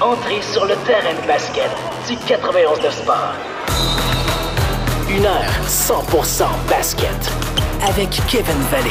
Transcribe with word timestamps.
Entrez 0.00 0.40
sur 0.42 0.64
le 0.64 0.76
terrain 0.86 1.12
de 1.20 1.26
basket 1.26 1.70
du 2.06 2.16
91 2.16 2.78
de 2.80 2.88
Sport. 2.88 3.34
Une 5.10 5.26
heure 5.26 5.50
100% 5.66 6.44
basket 6.68 7.32
avec 7.82 8.08
Kevin 8.28 8.60
Valley. 8.70 8.90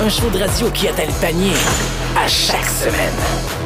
Un 0.00 0.08
show 0.08 0.28
de 0.30 0.40
radio 0.40 0.70
qui 0.70 0.88
atteint 0.88 1.06
le 1.06 1.20
panier 1.20 1.52
à 2.16 2.26
chaque 2.26 2.64
semaine. 2.64 3.14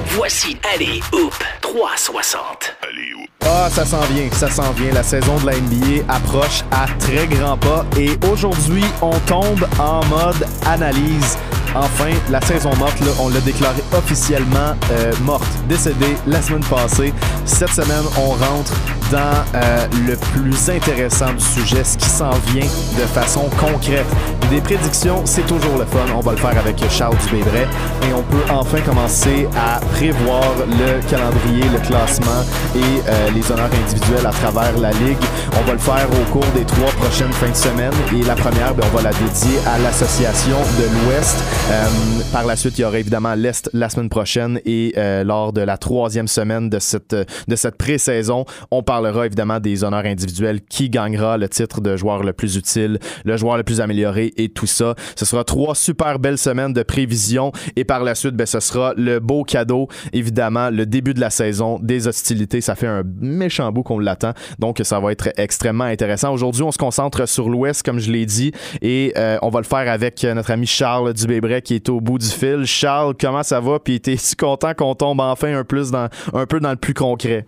Voici 0.09 0.59
Allez 0.75 1.01
Hoop 1.15 1.35
360. 1.63 2.77
Allez, 2.83 3.15
Hoop. 3.15 3.31
Ah, 3.47 3.71
ça 3.71 3.87
s'en 3.87 4.03
vient, 4.03 4.31
ça 4.33 4.51
s'en 4.51 4.73
vient. 4.73 4.93
La 4.93 5.03
saison 5.03 5.39
de 5.39 5.47
la 5.47 5.55
NBA 5.57 6.05
approche 6.13 6.65
à 6.71 6.85
très 6.99 7.27
grands 7.29 7.57
pas 7.57 7.87
et 7.99 8.11
aujourd'hui, 8.31 8.85
on 9.01 9.19
tombe 9.21 9.67
en 9.79 10.05
mode 10.05 10.47
analyse. 10.67 11.39
Enfin, 11.75 12.11
la 12.31 12.41
saison 12.43 12.71
morte, 12.77 12.99
on 13.19 13.29
l'a 13.29 13.41
déclarée 13.41 13.83
officiellement 13.97 14.75
euh, 14.91 15.13
morte, 15.25 15.47
décédée 15.69 16.17
la 16.27 16.43
semaine 16.43 16.65
passée. 16.65 17.15
Cette 17.47 17.71
semaine, 17.71 18.05
on 18.19 18.31
rentre 18.31 18.73
dans 19.11 19.45
euh, 19.55 19.87
le 20.07 20.17
plus 20.17 20.71
intéressant 20.71 21.33
du 21.33 21.45
sujet, 21.45 21.85
ce 21.85 21.97
qui 21.97 22.09
s'en 22.09 22.31
vient 22.49 22.65
de 22.65 23.07
façon 23.07 23.49
concrète. 23.59 24.07
Des 24.51 24.61
prédictions, 24.61 25.23
c'est 25.25 25.47
toujours 25.47 25.79
le 25.79 25.85
fun. 25.85 26.01
On 26.15 26.21
va 26.21 26.33
le 26.33 26.39
faire 26.39 26.59
avec 26.59 26.83
Charles 26.91 27.17
Dubébret 27.27 27.67
et 28.09 28.15
on 28.15 28.23
peut 28.23 28.45
enfin 28.51 28.81
commencer 28.81 29.49
à 29.57 29.81
prévoir 29.81 30.45
le 30.67 31.01
calendrier, 31.09 31.65
le 31.71 31.79
classement 31.79 32.43
et 32.75 32.79
euh, 32.81 33.31
les 33.35 33.51
honneurs 33.51 33.71
individuels 33.85 34.27
à 34.27 34.31
travers 34.31 34.77
la 34.79 34.91
ligue. 34.93 35.17
On 35.59 35.67
va 35.67 35.73
le 35.73 35.79
faire 35.79 36.07
au 36.11 36.33
cours 36.33 36.51
des 36.55 36.65
trois 36.65 36.91
prochaines 36.93 37.33
fins 37.33 37.51
de 37.51 37.57
semaine 37.57 37.93
et 38.15 38.23
la 38.25 38.35
première, 38.35 38.75
ben, 38.75 38.85
on 38.93 38.97
va 38.97 39.03
la 39.03 39.13
dédier 39.13 39.59
à 39.67 39.79
l'association 39.79 40.57
de 40.79 40.85
l'Ouest. 40.85 41.37
Euh, 41.71 41.87
par 42.33 42.45
la 42.45 42.57
suite, 42.57 42.79
il 42.79 42.83
y 42.83 42.85
aura 42.85 42.99
évidemment 42.99 43.35
l'Est 43.35 43.71
la 43.73 43.89
semaine 43.89 44.09
prochaine 44.09 44.61
et 44.65 44.93
euh, 44.97 45.23
lors 45.23 45.53
de 45.53 45.61
la 45.61 45.79
troisième 45.79 46.27
semaine 46.27 46.69
de 46.69 46.79
cette, 46.79 47.15
de 47.15 47.57
cette 47.57 47.77
pré-saison, 47.77 48.45
on 48.71 48.83
parlera 48.83 49.27
évidemment 49.27 49.61
des 49.61 49.85
honneurs 49.85 50.05
individuels, 50.05 50.61
qui 50.63 50.91
gagnera 50.91 51.39
le 51.39 51.49
titre 51.49 51.81
de 51.81 51.97
joueur 51.97 52.25
le 52.25 52.33
plus 52.33 52.57
utile, 52.57 52.99
le 53.25 53.37
joueur 53.37 53.57
le 53.57 53.63
plus 53.63 53.81
amélioré 53.81 54.33
et 54.37 54.49
tout 54.49 54.67
ça. 54.67 54.95
Ce 55.15 55.25
sera 55.25 55.45
trois 55.45 55.75
super 55.75 56.19
belles 56.19 56.39
semaines 56.39 56.73
de 56.73 56.83
prévision 56.83 57.53
et 57.77 57.85
par 57.85 58.03
la 58.03 58.15
suite, 58.15 58.35
ben, 58.35 58.47
ce 58.47 58.61
sera 58.61 58.93
le 58.97 59.21
beau 59.21 59.45
cadeau, 59.45 59.89
évidemment, 60.13 60.69
le 60.71 60.85
début 60.85 61.15
de 61.15 61.21
la 61.21 61.31
saison, 61.31 61.79
des 61.81 62.09
hostilités. 62.09 62.61
Ça 62.61 62.75
fait 62.75 62.89
un 62.89 63.03
méchant 63.21 63.71
bout 63.71 63.83
qu'on 63.83 63.99
l'attend, 63.99 64.33
donc 64.59 64.81
ça 64.83 64.99
va 64.99 65.13
être 65.13 65.29
extrêmement 65.37 65.85
intéressant. 65.85 66.33
Aujourd'hui, 66.33 66.63
on 66.63 66.73
se 66.73 66.79
concentre 66.79 67.29
sur 67.29 67.49
l'Ouest, 67.49 67.83
comme 67.83 68.01
je 68.01 68.11
l'ai 68.11 68.27
dit, 68.27 68.53
et 68.81 69.13
euh, 69.17 69.39
on 69.43 69.51
va 69.51 69.61
le 69.61 69.67
faire 69.67 69.91
avec 69.91 70.25
notre 70.25 70.51
ami 70.51 70.67
Charles 70.67 71.13
Qui 71.61 71.77
est 71.77 71.89
au 71.89 72.01
bout 72.01 72.19
du 72.19 72.27
fil. 72.27 72.65
Charles, 72.65 73.15
comment 73.21 73.43
ça 73.43 73.61
va? 73.61 73.79
Puis 73.79 74.01
t'es-tu 74.01 74.37
content 74.39 74.75
qu'on 74.75 74.95
tombe 74.95 75.21
enfin 75.21 75.55
un, 75.55 75.65
plus 75.65 75.91
dans, 75.91 76.09
un 76.33 76.47
peu 76.47 76.61
dans 76.61 76.71
le 76.71 76.77
plus 76.77 76.95
concret? 76.95 77.47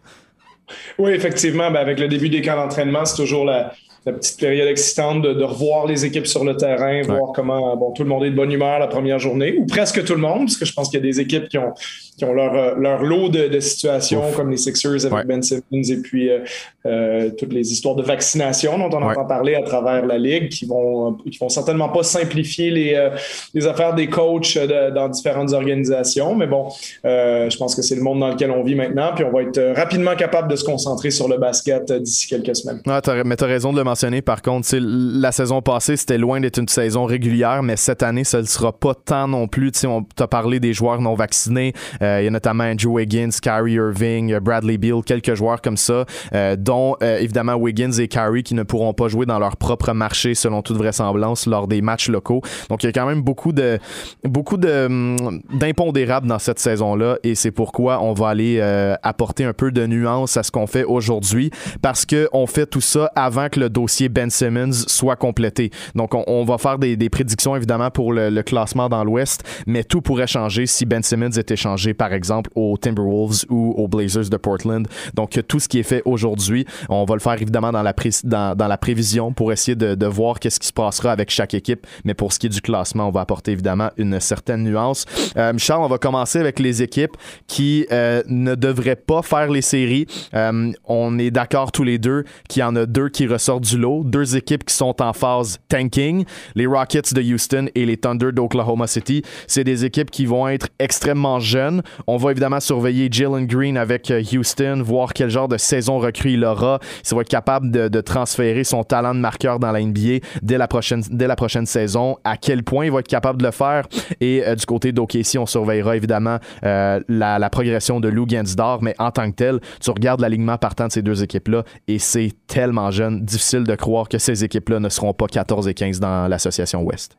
Oui, 0.98 1.12
effectivement, 1.12 1.70
ben 1.70 1.80
avec 1.80 1.98
le 1.98 2.08
début 2.08 2.28
des 2.28 2.41
camps 2.41 2.56
d'entraînement, 2.56 3.05
c'est 3.05 3.16
toujours 3.16 3.44
la, 3.44 3.74
la 4.06 4.12
petite 4.12 4.38
période 4.38 4.69
excitante 4.69 5.22
de, 5.22 5.33
de, 5.33 5.44
revoir 5.44 5.86
les 5.86 6.05
équipes 6.05 6.27
sur 6.27 6.44
le 6.44 6.56
terrain, 6.56 7.02
voir 7.02 7.33
comment 7.34 7.77
bon, 7.77 7.92
tout 7.92 8.02
le 8.02 8.08
monde 8.08 8.24
est 8.24 8.30
de 8.30 8.34
bonne 8.34 8.52
humeur 8.52 8.78
la 8.78 8.86
première 8.86 9.19
journée, 9.19 9.56
ou 9.58 9.66
presque 9.66 10.05
tout 10.05 10.14
le 10.14 10.20
monde, 10.20 10.46
parce 10.46 10.56
que 10.56 10.64
je 10.64 10.72
pense 10.72 10.89
qu'il 10.89 11.00
y 11.00 11.02
a 11.02 11.06
des 11.06 11.20
équipes 11.20 11.48
qui 11.48 11.58
ont, 11.58 11.72
qui 12.16 12.24
ont 12.24 12.32
leur, 12.32 12.54
euh, 12.54 12.74
leur 12.76 13.02
lot 13.02 13.28
de, 13.28 13.48
de 13.48 13.60
situations, 13.60 14.28
Ouf. 14.28 14.36
comme 14.36 14.50
les 14.50 14.56
Sixers 14.56 15.04
avec 15.06 15.12
ouais. 15.12 15.24
Ben 15.24 15.42
Simmons 15.42 15.62
et 15.72 15.96
puis 15.96 16.30
euh, 16.30 16.40
euh, 16.86 17.30
toutes 17.36 17.52
les 17.52 17.72
histoires 17.72 17.94
de 17.94 18.02
vaccination 18.02 18.78
dont 18.78 18.96
on 18.96 19.02
ouais. 19.02 19.12
entend 19.12 19.24
parler 19.24 19.54
à 19.54 19.62
travers 19.62 20.06
la 20.06 20.18
Ligue, 20.18 20.48
qui 20.48 20.66
vont, 20.66 21.14
qui 21.14 21.38
vont 21.38 21.48
certainement 21.48 21.88
pas 21.88 22.02
simplifier 22.02 22.70
les, 22.70 22.94
euh, 22.94 23.10
les 23.54 23.66
affaires 23.66 23.94
des 23.94 24.08
coachs 24.08 24.56
de, 24.56 24.94
dans 24.94 25.08
différentes 25.08 25.52
organisations. 25.52 26.34
Mais 26.34 26.46
bon, 26.46 26.68
je 27.04 27.56
pense 27.56 27.74
que 27.74 27.82
c'est 27.82 27.96
le 27.96 28.02
monde 28.02 28.20
dans 28.20 28.28
lequel 28.28 28.50
on 28.50 28.62
vit 28.62 28.74
maintenant, 28.74 29.12
puis 29.14 29.24
on 29.24 29.32
va 29.32 29.42
être 29.42 29.74
rapidement 29.74 30.14
capable 30.14 30.48
de 30.48 30.56
se 30.56 30.64
concentrer 30.64 31.10
sur 31.10 31.28
le 31.28 31.38
basket 31.38 31.90
d'ici 31.92 32.28
quelques 32.28 32.56
semaines. 32.56 32.80
As, 32.86 33.24
mais 33.24 33.36
tu 33.36 33.44
as 33.44 33.46
raison 33.46 33.72
de 33.72 33.78
le 33.78 33.84
mentionner. 33.84 34.22
Par 34.22 34.42
contre, 34.42 34.68
la 34.76 35.33
saison 35.33 35.62
passée, 35.62 35.96
c'était 35.96 36.18
loin 36.18 36.40
d'être 36.40 36.58
une 36.58 36.68
saison 36.68 37.05
régulière, 37.05 37.62
mais 37.62 37.77
cette 37.77 38.02
année, 38.02 38.24
ça 38.24 38.40
ne 38.40 38.46
sera 38.46 38.72
pas 38.72 38.94
tant 38.94 39.28
non 39.28 39.48
plus. 39.48 39.72
Tu 39.72 39.86
as 39.86 40.27
parlé 40.27 40.60
des 40.60 40.72
joueurs 40.72 41.00
non 41.00 41.14
vaccinés. 41.14 41.72
Euh, 42.04 42.20
il 42.20 42.24
y 42.24 42.28
a 42.28 42.30
notamment 42.30 42.64
Andrew 42.64 42.92
Wiggins, 42.92 43.30
Kyrie 43.42 43.74
Irving, 43.74 44.38
Bradley 44.38 44.78
Beal, 44.78 45.02
quelques 45.04 45.34
joueurs 45.34 45.60
comme 45.60 45.76
ça, 45.76 46.04
euh, 46.34 46.56
dont 46.56 46.96
euh, 47.02 47.18
évidemment 47.18 47.54
Wiggins 47.54 47.92
et 47.92 48.08
Kyrie 48.08 48.42
qui 48.42 48.54
ne 48.54 48.62
pourront 48.62 48.92
pas 48.92 49.08
jouer 49.08 49.26
dans 49.26 49.38
leur 49.38 49.56
propre 49.56 49.92
marché 49.92 50.34
selon 50.34 50.62
toute 50.62 50.76
vraisemblance 50.76 51.46
lors 51.46 51.66
des 51.66 51.82
matchs 51.82 52.08
locaux. 52.08 52.42
Donc 52.68 52.82
il 52.82 52.86
y 52.86 52.88
a 52.88 52.92
quand 52.92 53.06
même 53.06 53.22
beaucoup 53.22 53.52
de 53.52 53.78
beaucoup 54.24 54.56
hum, 54.56 55.40
d'impondérables 55.52 56.26
dans 56.26 56.38
cette 56.38 56.58
saison-là 56.58 57.16
et 57.22 57.34
c'est 57.34 57.50
pourquoi 57.50 58.02
on 58.02 58.12
va 58.12 58.28
aller 58.28 58.58
euh, 58.60 58.94
apporter 59.02 59.44
un 59.44 59.52
peu 59.52 59.72
de 59.72 59.86
nuance 59.86 60.36
à 60.36 60.42
ce 60.42 60.50
qu'on 60.50 60.66
fait 60.66 60.84
aujourd'hui 60.84 61.50
parce 61.82 62.04
que 62.04 62.28
on 62.32 62.46
fait 62.46 62.66
tout 62.66 62.80
ça 62.80 63.10
avant 63.14 63.48
que 63.48 63.60
le 63.60 63.70
dossier 63.70 64.08
Ben 64.08 64.30
Simmons 64.30 64.72
soit 64.72 65.16
complété. 65.16 65.70
Donc 65.94 66.12
on, 66.14 66.44
va 66.44 66.58
faire 66.58 66.78
des, 66.78 66.96
prédictions 67.08 67.56
évidemment 67.56 67.90
pour 67.90 68.12
le, 68.12 68.42
classement 68.42 68.88
dans 68.88 69.04
l'Ouest, 69.04 69.42
mais 69.66 69.84
tout 69.84 70.02
pourrait 70.02 70.26
changer 70.26 70.66
si 70.66 70.84
Ben 70.84 71.02
Simmons 71.02 71.30
était 71.30 71.56
par 71.94 72.12
exemple 72.12 72.50
aux 72.55 72.77
Timberwolves 72.77 73.44
ou 73.48 73.74
aux 73.77 73.88
Blazers 73.88 74.28
de 74.28 74.36
Portland. 74.36 74.86
Donc 75.14 75.40
tout 75.48 75.60
ce 75.60 75.68
qui 75.68 75.78
est 75.78 75.84
fait 75.84 76.02
aujourd'hui, 76.05 76.66
on 76.88 77.05
va 77.05 77.14
le 77.14 77.20
faire 77.20 77.40
évidemment 77.40 77.72
dans 77.72 77.82
la, 77.82 77.92
pré 77.92 78.10
dans, 78.24 78.56
dans 78.56 78.68
la 78.68 78.78
prévision 78.78 79.32
pour 79.32 79.52
essayer 79.52 79.74
de, 79.74 79.94
de 79.94 80.06
voir 80.06 80.38
qu'est-ce 80.40 80.60
qui 80.60 80.66
se 80.66 80.72
passera 80.72 81.12
avec 81.12 81.30
chaque 81.30 81.54
équipe. 81.54 81.86
Mais 82.04 82.14
pour 82.14 82.33
ce 82.33 82.38
qui 82.38 82.46
est 82.46 82.50
du 82.50 82.60
classement, 82.60 83.08
on 83.08 83.10
va 83.10 83.20
apporter 83.20 83.52
évidemment 83.52 83.90
une 83.96 84.18
certaine 84.20 84.62
nuance. 84.62 85.04
Euh, 85.36 85.52
Charles, 85.58 85.84
on 85.84 85.88
va 85.88 85.98
commencer 85.98 86.38
avec 86.38 86.58
les 86.58 86.83
équipes 86.83 87.16
qui 87.46 87.86
euh, 87.90 88.22
ne 88.28 88.54
devraient 88.54 88.96
pas 88.96 89.22
faire 89.22 89.50
les 89.50 89.62
séries. 89.62 90.06
Euh, 90.34 90.72
on 90.84 91.18
est 91.18 91.30
d'accord 91.30 91.72
tous 91.72 91.84
les 91.84 91.98
deux 91.98 92.24
qu'il 92.48 92.60
y 92.60 92.64
en 92.64 92.77
a 92.77 92.86
deux 92.86 93.08
qui 93.08 93.27
ressortent 93.27 93.64
du 93.64 93.78
lot. 93.78 94.02
Deux 94.04 94.36
équipes 94.36 94.64
qui 94.64 94.74
sont 94.74 95.00
en 95.00 95.12
phase 95.12 95.58
tanking. 95.68 96.24
Les 96.54 96.66
Rockets 96.66 97.14
de 97.14 97.22
Houston 97.22 97.68
et 97.74 97.86
les 97.86 97.96
Thunder 97.96 98.33
d'Oklahoma 98.33 98.86
City. 98.86 99.22
C'est 99.46 99.64
des 99.64 99.84
équipes 99.84 100.10
qui 100.10 100.27
vont 100.27 100.48
être 100.48 100.68
extrêmement 100.78 101.40
jeunes. 101.40 101.83
On 102.06 102.17
va 102.17 102.30
évidemment 102.30 102.61
surveiller 102.61 103.08
Jalen 103.11 103.46
Green 103.46 103.77
avec 103.77 104.12
Houston, 104.33 104.83
voir 104.84 105.12
quel 105.12 105.30
genre 105.30 105.48
de 105.48 105.56
saison 105.56 105.98
recrue 105.98 106.33
il 106.33 106.45
aura. 106.45 106.78
S'il 107.02 107.17
va 107.17 107.22
être 107.22 107.28
capable 107.28 107.70
de, 107.70 108.00
transférer 108.00 108.64
son 108.64 108.84
talent 108.84 109.14
de 109.14 109.20
marqueur 109.20 109.58
dans 109.58 109.72
la 109.72 109.80
NBA 109.80 110.18
dès 110.42 110.58
la 110.58 110.67
prochaine, 110.68 111.67
saison. 111.67 112.17
À 112.24 112.36
quel 112.36 112.62
point 112.62 112.84
il 112.86 112.92
va 112.92 113.00
être 113.00 113.08
capable 113.08 113.40
de 113.40 113.46
le 113.46 113.52
faire? 113.52 113.86
Et 114.20 114.45
euh, 114.46 114.55
du 114.55 114.67
côté 114.67 114.92
d'OKC, 114.92 115.36
on 115.39 115.46
surveillera 115.46 115.96
évidemment 115.96 116.39
euh, 116.64 117.00
la, 117.08 117.50
progression 117.50 118.01
de 118.01 118.08
Lou 118.08 118.27
Gensdor. 118.28 118.83
Mais 118.83 118.95
en 118.98 119.11
tant 119.11 119.30
que 119.30 119.36
tel, 119.36 119.61
tu 119.80 119.90
regardes 119.90 120.20
l'alignement 120.20 120.58
partant 120.58 120.86
de 120.86 120.92
ces 120.92 121.02
deux 121.02 121.22
équipes-là 121.22 121.64
et 121.89 121.98
c'est 121.98 122.33
tellement 122.46 122.90
jeune, 122.90 123.24
difficile 123.24 123.64
de 123.64 123.74
croire 123.74 124.08
que 124.08 124.18
ces 124.18 124.45
équipes-là 124.45 124.80
ne 124.80 124.89
seront 124.89 125.14
pas 125.14 125.27
14 125.27 125.68
et 125.68 125.74
15 125.74 126.01
dans 126.01 126.28
l'association 126.28 126.83
Ouest. 126.83 127.16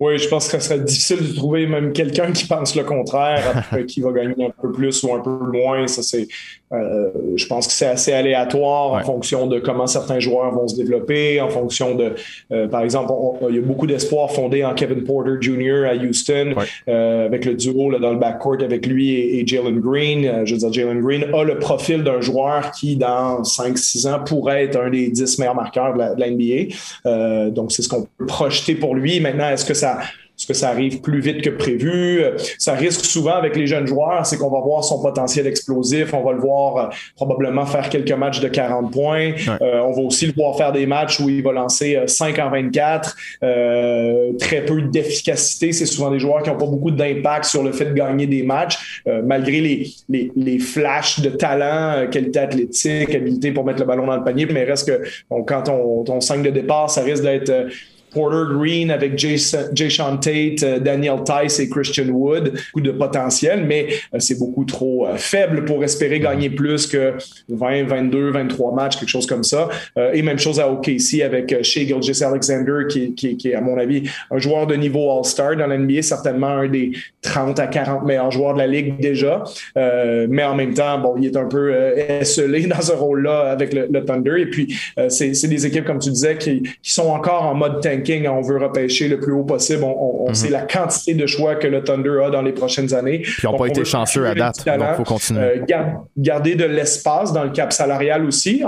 Oui, 0.00 0.16
je 0.16 0.28
pense 0.28 0.48
que 0.48 0.60
ce 0.60 0.68
serait 0.68 0.80
difficile 0.80 1.28
de 1.28 1.34
trouver 1.34 1.66
même 1.66 1.92
quelqu'un 1.92 2.30
qui 2.30 2.46
pense 2.46 2.76
le 2.76 2.84
contraire, 2.84 3.68
qui 3.88 4.00
va 4.00 4.12
gagner 4.12 4.46
un 4.46 4.50
peu 4.50 4.70
plus 4.70 5.02
ou 5.02 5.12
un 5.12 5.20
peu 5.20 5.30
moins. 5.30 5.88
Ça, 5.88 6.02
c'est, 6.02 6.28
euh, 6.72 7.10
je 7.36 7.46
pense 7.46 7.66
que 7.66 7.72
c'est 7.72 7.86
assez 7.86 8.12
aléatoire 8.12 8.92
ouais. 8.92 9.00
en 9.00 9.04
fonction 9.04 9.46
de 9.46 9.58
comment 9.58 9.86
certains 9.86 10.20
joueurs 10.20 10.52
vont 10.52 10.68
se 10.68 10.76
développer, 10.76 11.40
en 11.40 11.48
fonction 11.48 11.94
de, 11.94 12.14
euh, 12.52 12.68
par 12.68 12.82
exemple, 12.82 13.12
on, 13.12 13.48
il 13.48 13.56
y 13.56 13.58
a 13.58 13.62
beaucoup 13.62 13.86
d'espoir 13.86 14.30
fondé 14.30 14.64
en 14.64 14.74
Kevin 14.74 15.02
Porter 15.04 15.36
Jr. 15.40 15.86
à 15.86 15.94
Houston, 15.94 16.54
ouais. 16.56 16.64
euh, 16.88 17.26
avec 17.26 17.44
le 17.44 17.54
duo 17.54 17.90
là, 17.90 17.98
dans 17.98 18.12
le 18.12 18.18
backcourt 18.18 18.62
avec 18.62 18.86
lui 18.86 19.10
et, 19.10 19.40
et 19.40 19.46
Jalen 19.46 19.80
Green. 19.80 20.24
Euh, 20.24 20.44
je 20.44 20.54
veux 20.54 20.60
dire, 20.60 20.72
Jalen 20.72 21.00
Green 21.00 21.24
a 21.32 21.44
le 21.44 21.58
profil 21.58 22.04
d'un 22.04 22.20
joueur 22.20 22.70
qui, 22.72 22.96
dans 22.96 23.42
5-6 23.42 24.08
ans, 24.08 24.20
pourrait 24.24 24.64
être 24.64 24.78
un 24.78 24.90
des 24.90 25.08
10 25.08 25.38
meilleurs 25.38 25.54
marqueurs 25.54 25.94
de 25.94 25.98
la, 25.98 26.14
de 26.14 26.20
la 26.20 26.30
NBA. 26.30 26.74
Euh, 27.06 27.50
donc, 27.50 27.72
c'est 27.72 27.82
ce 27.82 27.88
qu'on 27.88 28.06
peut 28.18 28.26
projeter 28.26 28.74
pour 28.74 28.94
lui. 28.94 29.20
Maintenant, 29.20 29.48
est-ce 29.50 29.64
que 29.64 29.74
ça 29.74 29.98
est-ce 30.38 30.46
que 30.46 30.54
ça 30.54 30.68
arrive 30.68 31.00
plus 31.00 31.20
vite 31.20 31.42
que 31.42 31.50
prévu? 31.50 32.22
Ça 32.58 32.74
risque 32.74 33.04
souvent 33.04 33.34
avec 33.34 33.56
les 33.56 33.66
jeunes 33.66 33.86
joueurs, 33.86 34.24
c'est 34.24 34.36
qu'on 34.36 34.50
va 34.50 34.60
voir 34.60 34.84
son 34.84 35.02
potentiel 35.02 35.46
explosif, 35.46 36.14
on 36.14 36.22
va 36.22 36.32
le 36.32 36.40
voir 36.40 36.76
euh, 36.76 36.86
probablement 37.16 37.66
faire 37.66 37.88
quelques 37.88 38.12
matchs 38.12 38.40
de 38.40 38.48
40 38.48 38.92
points. 38.92 39.32
Ouais. 39.32 39.34
Euh, 39.62 39.82
on 39.82 39.92
va 39.92 40.02
aussi 40.02 40.26
le 40.26 40.32
voir 40.32 40.56
faire 40.56 40.72
des 40.72 40.86
matchs 40.86 41.20
où 41.20 41.28
il 41.28 41.42
va 41.42 41.52
lancer 41.52 41.98
5 42.06 42.38
en 42.38 42.50
24, 42.50 43.16
euh, 43.42 44.32
très 44.38 44.64
peu 44.64 44.82
d'efficacité. 44.82 45.72
C'est 45.72 45.86
souvent 45.86 46.10
des 46.10 46.18
joueurs 46.18 46.42
qui 46.42 46.50
n'ont 46.50 46.56
pas 46.56 46.66
beaucoup 46.66 46.90
d'impact 46.90 47.44
sur 47.44 47.62
le 47.62 47.72
fait 47.72 47.86
de 47.86 47.94
gagner 47.94 48.26
des 48.26 48.42
matchs, 48.42 49.02
euh, 49.06 49.22
malgré 49.24 49.60
les, 49.60 49.90
les, 50.08 50.32
les, 50.36 50.58
flashs 50.58 51.20
de 51.20 51.30
talent, 51.30 51.98
euh, 51.98 52.06
qualité 52.06 52.38
athlétique, 52.40 53.14
habilité 53.14 53.52
pour 53.52 53.64
mettre 53.64 53.80
le 53.80 53.86
ballon 53.86 54.06
dans 54.06 54.16
le 54.16 54.24
panier. 54.24 54.46
Mais 54.46 54.64
reste 54.64 54.88
que 54.88 55.08
bon, 55.30 55.42
quand 55.44 55.62
ton, 55.64 56.04
ton 56.04 56.20
5 56.20 56.42
de 56.42 56.50
départ, 56.50 56.90
ça 56.90 57.02
risque 57.02 57.22
d'être 57.22 57.68
Porter 58.12 58.54
Green 58.54 58.90
avec 58.90 59.18
Jay, 59.18 59.36
Sean 59.36 60.16
Tate, 60.16 60.62
euh, 60.62 60.78
Daniel 60.78 61.18
Tice 61.24 61.60
et 61.60 61.68
Christian 61.68 62.08
Wood. 62.08 62.52
Beaucoup 62.52 62.80
de 62.80 62.90
potentiel, 62.92 63.64
mais 63.66 63.88
euh, 64.14 64.18
c'est 64.18 64.38
beaucoup 64.38 64.64
trop 64.64 65.06
euh, 65.06 65.16
faible 65.16 65.64
pour 65.64 65.82
espérer 65.84 66.20
gagner 66.20 66.50
plus 66.50 66.86
que 66.86 67.14
20, 67.48 67.84
22, 67.84 68.30
23 68.32 68.74
matchs, 68.74 68.96
quelque 68.98 69.08
chose 69.08 69.26
comme 69.26 69.44
ça. 69.44 69.68
et 70.12 70.22
même 70.22 70.38
chose 70.38 70.60
à 70.60 70.70
OKC 70.70 71.22
avec 71.24 71.62
Shea 71.62 71.86
Gilgis 71.86 72.22
Alexander, 72.22 72.84
qui, 72.88 73.36
est, 73.44 73.54
à 73.54 73.60
mon 73.60 73.78
avis, 73.78 74.04
un 74.30 74.38
joueur 74.38 74.66
de 74.66 74.74
niveau 74.74 75.10
All-Star 75.10 75.56
dans 75.56 75.66
l'NBA, 75.66 76.02
certainement 76.02 76.48
un 76.48 76.68
des 76.68 76.92
30 77.22 77.58
à 77.58 77.66
40 77.66 78.04
meilleurs 78.04 78.30
joueurs 78.30 78.54
de 78.54 78.58
la 78.58 78.66
Ligue 78.66 78.98
déjà. 79.00 79.42
mais 79.76 80.44
en 80.44 80.54
même 80.54 80.74
temps, 80.74 80.98
bon, 80.98 81.16
il 81.18 81.26
est 81.26 81.36
un 81.36 81.46
peu 81.46 81.72
esselé 81.96 82.66
dans 82.66 82.80
ce 82.80 82.92
rôle-là 82.92 83.50
avec 83.50 83.72
le, 83.72 84.04
Thunder. 84.04 84.40
Et 84.40 84.46
puis, 84.46 84.74
c'est 85.08 85.48
des 85.48 85.66
équipes, 85.66 85.84
comme 85.84 85.98
tu 85.98 86.10
disais, 86.10 86.36
qui, 86.36 86.62
qui 86.82 86.92
sont 86.92 87.08
encore 87.08 87.42
en 87.42 87.54
mode 87.54 87.80
tank 87.80 88.07
on 88.28 88.40
veut 88.40 88.58
repêcher 88.58 89.08
le 89.08 89.18
plus 89.20 89.32
haut 89.32 89.44
possible. 89.44 89.84
On, 89.84 90.28
mhm. 90.28 90.34
sait 90.34 90.50
la 90.50 90.62
quantité 90.62 91.14
de 91.14 91.26
choix 91.26 91.54
que 91.54 91.66
le 91.66 91.82
Thunder 91.82 92.24
a 92.24 92.30
dans 92.30 92.42
les 92.42 92.52
prochaines 92.52 92.94
années. 92.94 93.20
Puis 93.20 93.42
ils 93.42 93.46
n'ont 93.46 93.56
pas 93.56 93.66
été 93.66 93.84
chanceux 93.84 94.26
à 94.26 94.34
date, 94.34 94.64
donc 94.64 94.86
il 94.90 94.96
faut 94.96 95.04
continuer. 95.04 95.40
Euh, 95.40 95.86
garder 96.16 96.54
de 96.54 96.64
l'espace 96.64 97.32
dans 97.32 97.44
le 97.44 97.50
cap 97.50 97.72
salarial 97.72 98.24
aussi, 98.24 98.62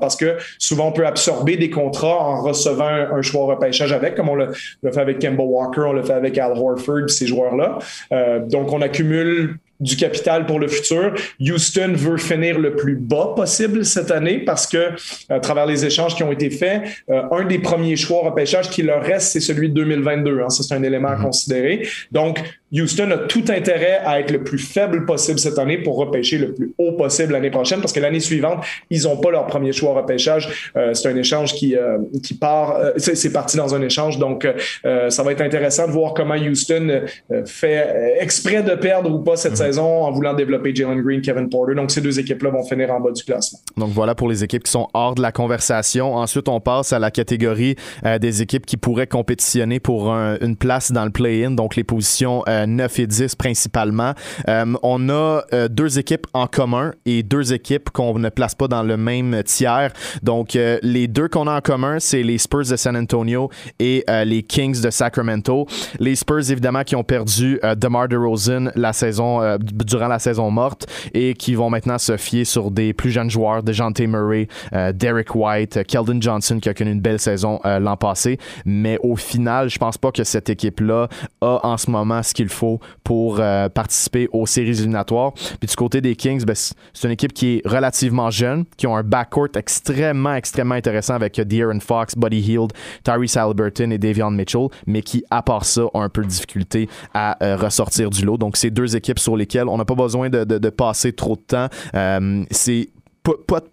parce 0.00 0.16
que 0.16 0.36
souvent 0.58 0.88
on 0.88 0.92
peut 0.92 1.06
absorber 1.06 1.56
des 1.56 1.70
contrats 1.70 2.18
en 2.18 2.42
recevant 2.42 2.84
un, 2.84 3.22
choix 3.22 3.46
repêchage 3.46 3.92
avec, 3.92 4.14
comme 4.14 4.28
on 4.28 4.34
le, 4.34 4.52
fait 4.52 5.00
avec 5.00 5.18
Kemba 5.18 5.42
Walker, 5.42 5.82
on 5.88 5.92
le 5.92 6.02
fait 6.02 6.12
avec 6.12 6.38
Al 6.38 6.52
Horford, 6.52 7.08
ces 7.08 7.26
joueurs-là. 7.26 7.78
Euh, 8.12 8.40
donc 8.40 8.72
on 8.72 8.80
accumule 8.80 9.58
du 9.80 9.96
capital 9.96 10.46
pour 10.46 10.58
le 10.58 10.68
futur. 10.68 11.14
Houston 11.40 11.92
veut 11.94 12.16
finir 12.16 12.58
le 12.58 12.74
plus 12.74 12.96
bas 12.96 13.32
possible 13.36 13.84
cette 13.84 14.10
année 14.10 14.38
parce 14.38 14.66
que, 14.66 14.92
à 15.28 15.40
travers 15.40 15.66
les 15.66 15.84
échanges 15.84 16.14
qui 16.16 16.22
ont 16.22 16.32
été 16.32 16.50
faits, 16.50 16.82
euh, 17.10 17.22
un 17.30 17.44
des 17.44 17.58
premiers 17.58 17.96
choix 17.96 18.22
repêchage 18.22 18.70
qui 18.70 18.82
leur 18.82 19.02
reste, 19.02 19.32
c'est 19.32 19.40
celui 19.40 19.68
de 19.68 19.74
2022. 19.74 20.40
Hein. 20.40 20.50
Ça, 20.50 20.62
c'est 20.62 20.74
un 20.74 20.82
élément 20.82 21.08
à 21.08 21.16
mm-hmm. 21.16 21.22
considérer. 21.22 21.88
Donc, 22.10 22.40
Houston 22.72 23.10
a 23.10 23.18
tout 23.18 23.44
intérêt 23.48 24.00
à 24.04 24.20
être 24.20 24.30
le 24.30 24.44
plus 24.44 24.58
faible 24.58 25.06
possible 25.06 25.38
cette 25.38 25.58
année 25.58 25.78
pour 25.78 25.96
repêcher 25.96 26.36
le 26.36 26.52
plus 26.52 26.74
haut 26.76 26.92
possible 26.92 27.32
l'année 27.32 27.50
prochaine 27.50 27.80
parce 27.80 27.92
que 27.92 28.00
l'année 28.00 28.20
suivante, 28.20 28.64
ils 28.90 29.04
n'ont 29.04 29.16
pas 29.16 29.30
leur 29.30 29.46
premier 29.46 29.72
choix 29.72 29.94
repêchage. 29.94 30.72
Euh, 30.76 30.92
c'est 30.92 31.08
un 31.08 31.16
échange 31.16 31.54
qui, 31.54 31.76
euh, 31.76 31.98
qui 32.22 32.34
part, 32.34 32.76
euh, 32.76 32.92
c'est 32.96 33.32
parti 33.32 33.56
dans 33.56 33.74
un 33.74 33.82
échange. 33.82 34.18
Donc, 34.18 34.46
ça 34.82 35.22
va 35.22 35.32
être 35.32 35.40
intéressant 35.40 35.86
de 35.86 35.92
voir 35.92 36.14
comment 36.14 36.34
Houston 36.34 37.02
fait 37.46 38.16
exprès 38.20 38.62
de 38.62 38.74
perdre 38.74 39.10
ou 39.10 39.20
pas 39.20 39.36
cette 39.36 39.52
mhm. 39.52 39.56
saison 39.56 40.04
en 40.04 40.10
voulant 40.10 40.34
développer 40.34 40.74
Jalen 40.74 41.00
Green, 41.02 41.20
Kevin 41.20 41.48
Porter. 41.48 41.74
Donc, 41.74 41.90
ces 41.90 42.00
deux 42.00 42.18
équipes-là 42.18 42.50
vont 42.50 42.64
finir 42.64 42.90
en 42.90 43.00
bas 43.00 43.10
du 43.10 43.22
classement. 43.22 43.60
Donc, 43.76 43.90
voilà 43.90 44.14
pour 44.14 44.28
les 44.28 44.44
équipes 44.44 44.64
qui 44.64 44.70
sont 44.70 44.88
hors 44.94 45.14
de 45.14 45.22
la 45.22 45.32
conversation. 45.32 46.14
Ensuite, 46.14 46.48
on 46.48 46.60
passe 46.60 46.92
à 46.92 46.98
la 46.98 47.10
catégorie 47.10 47.76
des 48.20 48.42
équipes 48.42 48.66
qui 48.66 48.76
pourraient 48.76 49.06
compétitionner 49.06 49.80
pour 49.80 50.10
une 50.10 50.56
place 50.56 50.92
dans 50.92 51.04
le 51.04 51.10
play-in, 51.10 51.50
donc 51.50 51.76
les 51.76 51.84
positions 51.84 52.42
9 52.66 52.98
et 52.98 53.06
10 53.06 53.34
principalement. 53.34 54.14
Euh, 54.48 54.74
on 54.82 55.08
a 55.08 55.42
euh, 55.52 55.68
deux 55.68 55.98
équipes 55.98 56.26
en 56.32 56.46
commun 56.46 56.92
et 57.06 57.22
deux 57.22 57.52
équipes 57.52 57.90
qu'on 57.90 58.18
ne 58.18 58.28
place 58.28 58.54
pas 58.54 58.68
dans 58.68 58.82
le 58.82 58.96
même 58.96 59.42
tiers. 59.44 59.92
Donc, 60.22 60.56
euh, 60.56 60.78
les 60.82 61.08
deux 61.08 61.28
qu'on 61.28 61.46
a 61.46 61.56
en 61.56 61.60
commun, 61.60 61.98
c'est 61.98 62.22
les 62.22 62.38
Spurs 62.38 62.68
de 62.68 62.76
San 62.76 62.96
Antonio 62.96 63.50
et 63.78 64.04
les 64.24 64.42
Kings 64.42 64.80
de 64.80 64.90
Sacramento. 64.90 65.66
Les 65.98 66.14
Spurs, 66.14 66.50
évidemment, 66.50 66.82
qui 66.82 66.96
ont 66.96 67.04
perdu 67.04 67.60
DeMar 67.76 68.08
DeRozan 68.08 68.70
la 68.74 68.92
saison, 68.92 69.58
durant 69.58 70.08
la 70.08 70.18
saison 70.18 70.50
morte 70.50 70.86
et 71.14 71.34
qui 71.34 71.54
vont 71.54 71.70
maintenant 71.70 71.98
se 71.98 72.16
fier 72.16 72.44
sur 72.44 72.70
des 72.70 72.92
plus 72.92 73.10
jeunes 73.10 73.30
joueurs, 73.30 73.62
DeJounte 73.62 74.00
Murray, 74.00 74.48
Derek 74.94 75.34
White, 75.34 75.84
Keldon 75.86 76.20
Johnson 76.20 76.58
qui 76.60 76.68
a 76.68 76.74
connu 76.74 76.92
une 76.92 77.00
belle 77.00 77.20
saison 77.20 77.60
l'an 77.64 77.96
passé. 77.96 78.38
Mais 78.64 78.98
au 79.02 79.16
final, 79.16 79.68
je 79.68 79.78
pense 79.78 79.98
pas 79.98 80.12
que 80.12 80.24
cette 80.24 80.50
équipe-là 80.50 81.08
a 81.40 81.60
en 81.62 81.76
ce 81.76 81.90
moment 81.90 82.22
ce 82.22 82.34
qu'il 82.34 82.47
faut 82.48 82.80
pour 83.04 83.38
euh, 83.40 83.68
participer 83.68 84.28
aux 84.32 84.46
séries 84.46 84.70
éliminatoires. 84.70 85.32
Puis 85.32 85.68
du 85.68 85.76
côté 85.76 86.00
des 86.00 86.16
Kings, 86.16 86.44
ben, 86.44 86.54
c'est 86.54 87.06
une 87.06 87.12
équipe 87.12 87.32
qui 87.32 87.56
est 87.56 87.68
relativement 87.68 88.30
jeune, 88.30 88.64
qui 88.76 88.86
ont 88.86 88.96
un 88.96 89.02
backcourt 89.02 89.48
extrêmement, 89.56 90.34
extrêmement 90.34 90.74
intéressant 90.74 91.14
avec 91.14 91.40
De'Aaron 91.40 91.80
Fox, 91.80 92.14
Buddy 92.16 92.40
Hield, 92.40 92.72
Tyrese 93.04 93.36
Halliburton 93.36 93.90
et 93.92 93.98
Davion 93.98 94.30
Mitchell, 94.30 94.68
mais 94.86 95.02
qui, 95.02 95.24
à 95.30 95.42
part 95.42 95.64
ça, 95.64 95.82
ont 95.94 96.00
un 96.00 96.08
peu 96.08 96.22
de 96.22 96.28
difficulté 96.28 96.88
à 97.14 97.42
euh, 97.42 97.56
ressortir 97.56 98.10
du 98.10 98.24
lot. 98.24 98.36
Donc, 98.36 98.56
c'est 98.56 98.70
deux 98.70 98.96
équipes 98.96 99.18
sur 99.18 99.36
lesquelles 99.36 99.68
on 99.68 99.76
n'a 99.76 99.84
pas 99.84 99.94
besoin 99.94 100.28
de, 100.30 100.44
de, 100.44 100.70
passer 100.70 101.12
trop 101.12 101.36
de 101.36 101.42
temps. 101.42 101.68
Euh, 101.94 102.44
c'est 102.50 102.88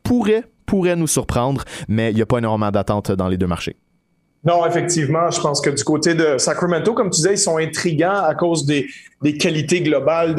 pourrait, 0.04 0.44
pourrait 0.66 0.96
nous 0.96 1.08
surprendre, 1.08 1.64
mais 1.88 2.12
il 2.12 2.16
n'y 2.16 2.22
a 2.22 2.26
pas 2.26 2.40
énormément 2.40 2.72
d'attente 2.72 3.12
dans 3.12 3.28
les 3.28 3.38
deux 3.38 3.48
marchés. 3.48 3.76
Non, 4.46 4.66
effectivement, 4.66 5.32
je 5.32 5.42
pense 5.42 5.60
que 5.60 5.72
du 5.72 5.84
côté 5.84 6.14
de 6.14 6.38
Sacramento, 6.38 6.94
comme 6.94 7.10
tu 7.10 7.18
disais, 7.18 7.34
ils 7.34 7.38
sont 7.38 7.58
intrigants 7.58 8.24
à 8.24 8.36
cause 8.36 8.66
des, 8.66 8.88
des 9.26 9.38
qualités 9.38 9.82
globales 9.82 10.36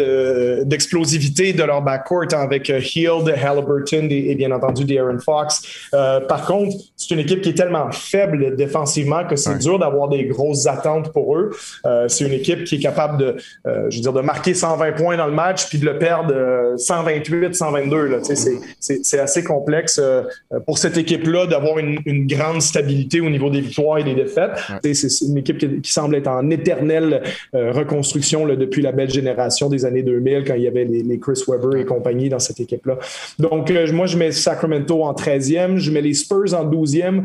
d'explosivité 0.64 1.52
de, 1.52 1.62
leur 1.62 1.82
backcourt 1.82 2.32
avec 2.32 2.70
euh, 2.70 2.78
Hield, 2.78 3.28
Halliburton 3.28 4.06
et, 4.10 4.34
bien 4.36 4.52
entendu 4.52 4.84
De'Aaron 4.84 5.18
Fox. 5.18 5.88
Euh, 5.94 6.20
par 6.20 6.46
contre, 6.46 6.76
c'est 6.96 7.12
une 7.12 7.20
équipe 7.20 7.40
qui 7.40 7.48
est 7.48 7.54
tellement 7.54 7.90
faible 7.90 8.54
défensivement 8.54 9.24
que 9.24 9.34
c'est 9.34 9.58
dur 9.58 9.78
d'avoir 9.78 10.08
des 10.08 10.24
grosses 10.26 10.66
attentes 10.66 11.12
pour 11.12 11.36
eux. 11.36 11.50
Euh, 11.84 12.06
c'est 12.08 12.26
une 12.26 12.32
équipe 12.32 12.64
qui 12.64 12.76
est 12.76 12.80
capable 12.80 13.18
de, 13.18 13.36
je 13.64 13.96
veux 13.96 14.02
dire, 14.02 14.12
de 14.12 14.20
marquer 14.20 14.54
120 14.54 14.92
points 14.92 15.16
dans 15.16 15.26
le 15.26 15.32
match 15.32 15.68
puis 15.68 15.78
de 15.78 15.86
le 15.86 15.98
perdre 15.98 16.74
128, 16.76 17.54
122. 17.54 18.20
C'est 18.80 19.18
assez 19.18 19.42
complexe 19.42 20.00
pour 20.64 20.78
cette 20.78 20.96
équipe-là 20.96 21.46
d'avoir 21.46 21.78
une, 21.78 21.98
une, 22.06 22.26
grande 22.26 22.60
stabilité 22.60 23.20
au 23.20 23.30
niveau 23.30 23.50
des 23.50 23.60
victoires 23.60 23.95
et 23.96 24.04
des 24.04 24.14
défaites. 24.14 24.52
C'est 24.82 25.24
une 25.24 25.38
équipe 25.38 25.58
qui, 25.58 25.92
semble 25.92 26.16
être 26.16 26.28
en 26.28 26.50
éternelle 26.50 27.22
reconstruction 27.52 28.44
là, 28.44 28.56
depuis 28.56 28.82
la 28.82 28.92
belle 28.92 29.10
génération 29.10 29.68
des 29.68 29.84
années 29.84 30.02
2000 30.02 30.44
quand 30.44 30.54
il 30.54 30.62
y 30.62 30.68
avait 30.68 30.84
les, 30.84 31.18
Chris 31.18 31.42
Webber 31.48 31.80
et 31.80 31.84
compagnie 31.84 32.28
dans 32.28 32.38
cette 32.38 32.60
équipe-là. 32.60 32.98
Donc, 33.38 33.70
euh, 33.70 33.90
moi, 33.92 34.06
je 34.06 34.16
mets 34.16 34.32
Sacramento 34.32 35.02
en 35.02 35.12
13e, 35.12 35.76
je 35.76 35.90
mets 35.90 36.02
les 36.02 36.14
Spurs 36.14 36.54
en 36.54 36.64
12e. 36.64 37.22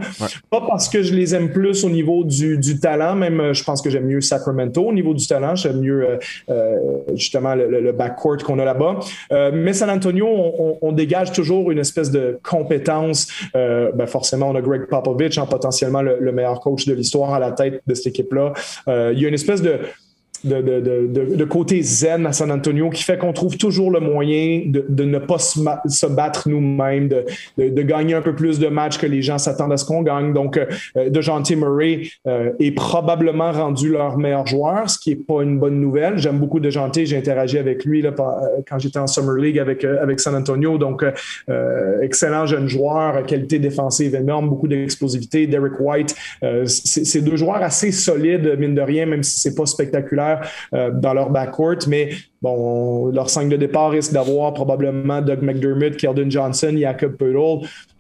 Pas 0.50 0.62
parce 0.68 0.90
que 0.90 1.04
je 1.04 1.14
les 1.14 1.36
aime 1.36 1.52
plus 1.52 1.84
au 1.84 1.90
niveau 1.90 2.24
du, 2.24 2.80
talent, 2.80 3.16
même 3.16 3.40
euh, 3.40 3.54
je 3.54 3.64
pense 3.64 3.82
que 3.82 3.90
j'aime 3.90 4.06
mieux 4.06 4.22
Sacramento 4.22 4.84
au 4.84 4.94
niveau 4.94 5.14
du 5.14 5.26
talent, 5.28 5.56
j'aime 5.56 5.82
mieux 5.82 6.20
euh, 6.50 6.98
justement 7.14 7.56
le, 7.56 7.92
backcourt 7.92 8.38
qu'on 8.38 8.60
a 8.60 8.66
là-bas. 8.66 9.00
mais 9.54 9.74
San 9.74 9.90
Antonio, 9.90 10.28
on, 10.82 10.92
dégage 10.92 11.32
toujours 11.32 11.72
une 11.72 11.80
espèce 11.80 12.10
de 12.10 12.40
compétence. 12.44 13.28
ben 13.54 14.06
forcément, 14.08 14.50
on 14.50 14.56
a 14.56 14.62
Greg 14.62 14.86
Popovich, 14.88 15.38
en 15.38 15.44
hein, 15.44 15.46
potentiellement 15.46 16.02
le, 16.02 16.32
meilleur 16.32 16.61
coach 16.62 16.86
de 16.86 16.94
l'histoire 16.94 17.34
à 17.34 17.40
la 17.40 17.52
tête 17.52 17.82
de 17.86 17.94
cette 17.94 18.08
équipe-là. 18.08 18.54
il 18.88 19.20
y 19.20 19.26
a 19.26 19.28
une 19.28 19.34
espèce 19.34 19.62
de 19.62 19.80
de, 20.44 20.62
de, 20.62 21.36
de, 21.36 21.46
côté 21.46 21.82
zen 21.82 22.26
à 22.26 22.34
San 22.34 22.52
Antonio 22.52 22.90
qui 22.90 23.04
fait 23.04 23.18
qu'on 23.18 23.34
trouve 23.34 23.58
toujours 23.58 23.92
le 23.92 24.00
moyen 24.00 24.64
de, 24.66 25.04
ne 25.04 25.20
pas 25.20 25.38
se, 25.38 26.06
battre 26.08 26.50
nous-mêmes, 26.50 27.08
de, 27.08 27.82
gagner 27.82 28.16
un 28.16 28.22
peu 28.22 28.34
plus 28.34 28.60
de 28.60 28.68
matchs 28.68 28.98
que 28.98 29.06
les 29.06 29.22
gens 29.22 29.38
s'attendent 29.38 29.74
à 29.74 29.78
ce 29.78 29.86
qu'on 29.86 30.02
gagne. 30.02 30.34
Donc, 30.34 30.58
euh, 30.58 31.10
de 31.10 31.22
Jean-T. 31.22 31.56
Murray 31.56 32.02
euh, 32.28 32.52
est 32.60 32.72
probablement 32.72 33.52
rendu 33.52 33.92
leur 33.92 34.18
meilleur 34.18 34.48
joueur, 34.48 34.90
ce 34.90 34.98
qui 34.98 35.12
n'est 35.12 35.24
pas 35.24 35.44
une 35.44 35.60
bonne 35.60 35.80
nouvelle. 35.80 36.18
J'aime 36.18 36.40
beaucoup 36.40 36.60
de 36.60 36.70
Jean-T. 36.70 37.06
J'ai 37.06 37.18
interagi 37.18 37.58
avec 37.58 37.86
lui 37.86 38.02
là, 38.02 38.10
euh, 38.10 38.62
quand 38.68 38.80
j'étais 38.80 39.00
en 39.00 39.08
Summer 39.08 39.36
League 39.36 39.60
avec, 39.60 39.84
avec 39.84 40.20
San 40.20 40.36
Antonio. 40.36 40.78
Donc, 40.78 41.06
excellent 42.02 42.46
jeune 42.46 42.68
joueur, 42.68 43.26
qualité 43.26 43.60
défensive 43.60 44.16
énorme, 44.16 44.50
beaucoup 44.50 44.68
d'explosivité. 44.68 45.48
Derek 45.48 45.80
White, 45.80 46.16
c'est 46.66 47.22
deux 47.22 47.36
joueurs 47.36 47.62
assez 47.62 47.92
solides, 47.92 48.56
mine 48.58 48.76
de 48.76 48.82
rien, 48.82 49.06
même 49.06 49.24
si 49.24 49.40
c'est 49.40 49.56
pas 49.56 49.66
spectaculaire 49.66 50.31
euh, 50.74 50.92
dans 50.92 51.14
leur 51.14 51.30
backcourt, 51.30 51.88
mais 51.88 52.12
bon, 52.42 53.08
leur 53.08 53.30
5 53.30 53.50
de 53.50 53.58
départ 53.58 53.92
risque 53.92 54.14
d'avoir 54.14 54.54
probablement 54.54 55.22
Doug 55.22 55.42
McDermott, 55.42 55.96
Keldon 55.98 56.30
Johnson, 56.30 56.74
Jacob. 56.78 57.16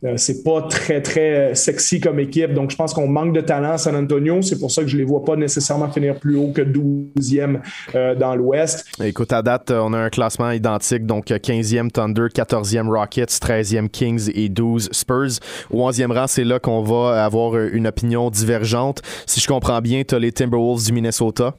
Euh, 0.03 0.13
c'est 0.17 0.43
pas 0.43 0.63
très, 0.63 1.01
très 1.01 1.53
sexy 1.53 1.99
comme 1.99 2.19
équipe. 2.19 2.53
Donc, 2.53 2.71
je 2.71 2.75
pense 2.75 2.93
qu'on 2.93 3.07
manque 3.07 3.33
de 3.33 3.41
talent 3.41 3.73
à 3.73 3.77
San 3.77 3.95
Antonio. 3.95 4.41
C'est 4.41 4.59
pour 4.59 4.71
ça 4.71 4.81
que 4.81 4.87
je 4.87 4.97
les 4.97 5.03
vois 5.03 5.23
pas 5.23 5.35
nécessairement 5.35 5.91
finir 5.91 6.15
plus 6.15 6.35
haut 6.35 6.51
que 6.51 6.61
12e 6.61 7.59
euh, 7.93 8.15
dans 8.15 8.35
l'Ouest. 8.35 8.85
Écoute, 9.03 9.31
à 9.31 9.43
date, 9.43 9.69
on 9.69 9.93
a 9.93 9.99
un 9.99 10.09
classement 10.09 10.49
identique. 10.51 11.05
Donc, 11.05 11.27
15e 11.27 11.91
Thunder, 11.91 12.27
14e 12.33 12.89
Rockets, 12.89 13.25
13e 13.25 13.89
Kings 13.89 14.31
et 14.33 14.49
12 14.49 14.89
Spurs. 14.91 15.39
Au 15.69 15.89
11e 15.89 16.11
rang, 16.11 16.27
c'est 16.27 16.43
là 16.43 16.59
qu'on 16.59 16.81
va 16.81 17.23
avoir 17.23 17.57
une 17.57 17.85
opinion 17.85 18.31
divergente. 18.31 19.01
Si 19.27 19.39
je 19.39 19.47
comprends 19.47 19.81
bien, 19.81 20.01
tu 20.03 20.15
as 20.15 20.19
les 20.19 20.31
Timberwolves 20.31 20.85
du 20.85 20.93
Minnesota. 20.93 21.53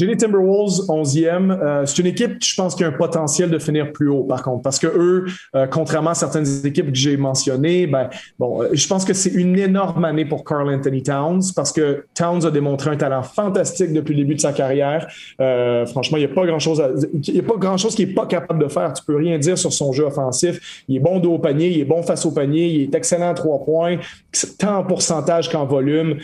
J'ai 0.00 0.16
Timberwolves 0.16 0.86
11e. 0.88 1.50
Euh, 1.50 1.84
c'est 1.84 1.98
une 1.98 2.06
équipe, 2.06 2.42
je 2.42 2.54
pense, 2.54 2.74
qui 2.74 2.84
a 2.84 2.86
un 2.86 2.92
potentiel 2.92 3.50
de 3.50 3.58
finir 3.58 3.92
plus 3.92 4.08
haut, 4.08 4.22
par 4.22 4.42
contre, 4.42 4.62
parce 4.62 4.78
que 4.78 4.86
eux, 4.86 5.26
euh, 5.54 5.66
contrairement 5.66 6.10
à 6.10 6.14
certaines 6.14 6.46
équipes 6.64 6.90
que 6.90 6.96
j'ai 6.96 7.18
mentionnées, 7.18 7.86
ben, 7.86 8.08
bon, 8.38 8.62
euh, 8.62 8.70
je 8.72 8.88
pense 8.88 9.04
que 9.04 9.12
c'est 9.12 9.28
une 9.28 9.58
énorme 9.58 10.02
année 10.06 10.24
pour 10.24 10.42
Carl 10.42 10.72
Anthony 10.72 11.02
Towns, 11.02 11.42
parce 11.54 11.70
que 11.70 12.06
Towns 12.14 12.46
a 12.46 12.50
démontré 12.50 12.88
un 12.88 12.96
talent 12.96 13.22
fantastique 13.22 13.92
depuis 13.92 14.14
le 14.14 14.22
début 14.22 14.36
de 14.36 14.40
sa 14.40 14.54
carrière. 14.54 15.06
franchement, 15.88 16.16
il 16.16 16.24
n'y 16.24 16.32
a 16.32 16.34
pas 16.34 16.46
grand-chose, 16.46 16.82
y 17.22 17.38
a 17.38 17.42
pas 17.42 17.56
grand-chose 17.58 17.94
qu'il 17.94 18.08
n'est 18.08 18.14
pas 18.14 18.26
capable 18.26 18.62
de 18.62 18.68
faire. 18.68 18.94
Tu 18.94 19.04
peux 19.04 19.16
rien 19.16 19.36
dire 19.36 19.58
sur 19.58 19.72
son 19.72 19.92
jeu 19.92 20.04
offensif. 20.04 20.82
Il 20.88 20.96
est 20.96 21.00
bon 21.00 21.18
dos 21.18 21.34
au 21.34 21.38
panier, 21.38 21.68
il 21.68 21.80
est 21.80 21.84
bon 21.84 22.02
face 22.02 22.24
au 22.24 22.30
panier, 22.30 22.68
il 22.68 22.82
est 22.84 22.94
excellent 22.94 23.30
à 23.30 23.34
trois 23.34 23.62
points, 23.62 23.98
tant 24.58 24.78
en 24.78 24.84
pourcentage 24.84 25.50
qu'en 25.50 25.66
volume. 25.66 26.16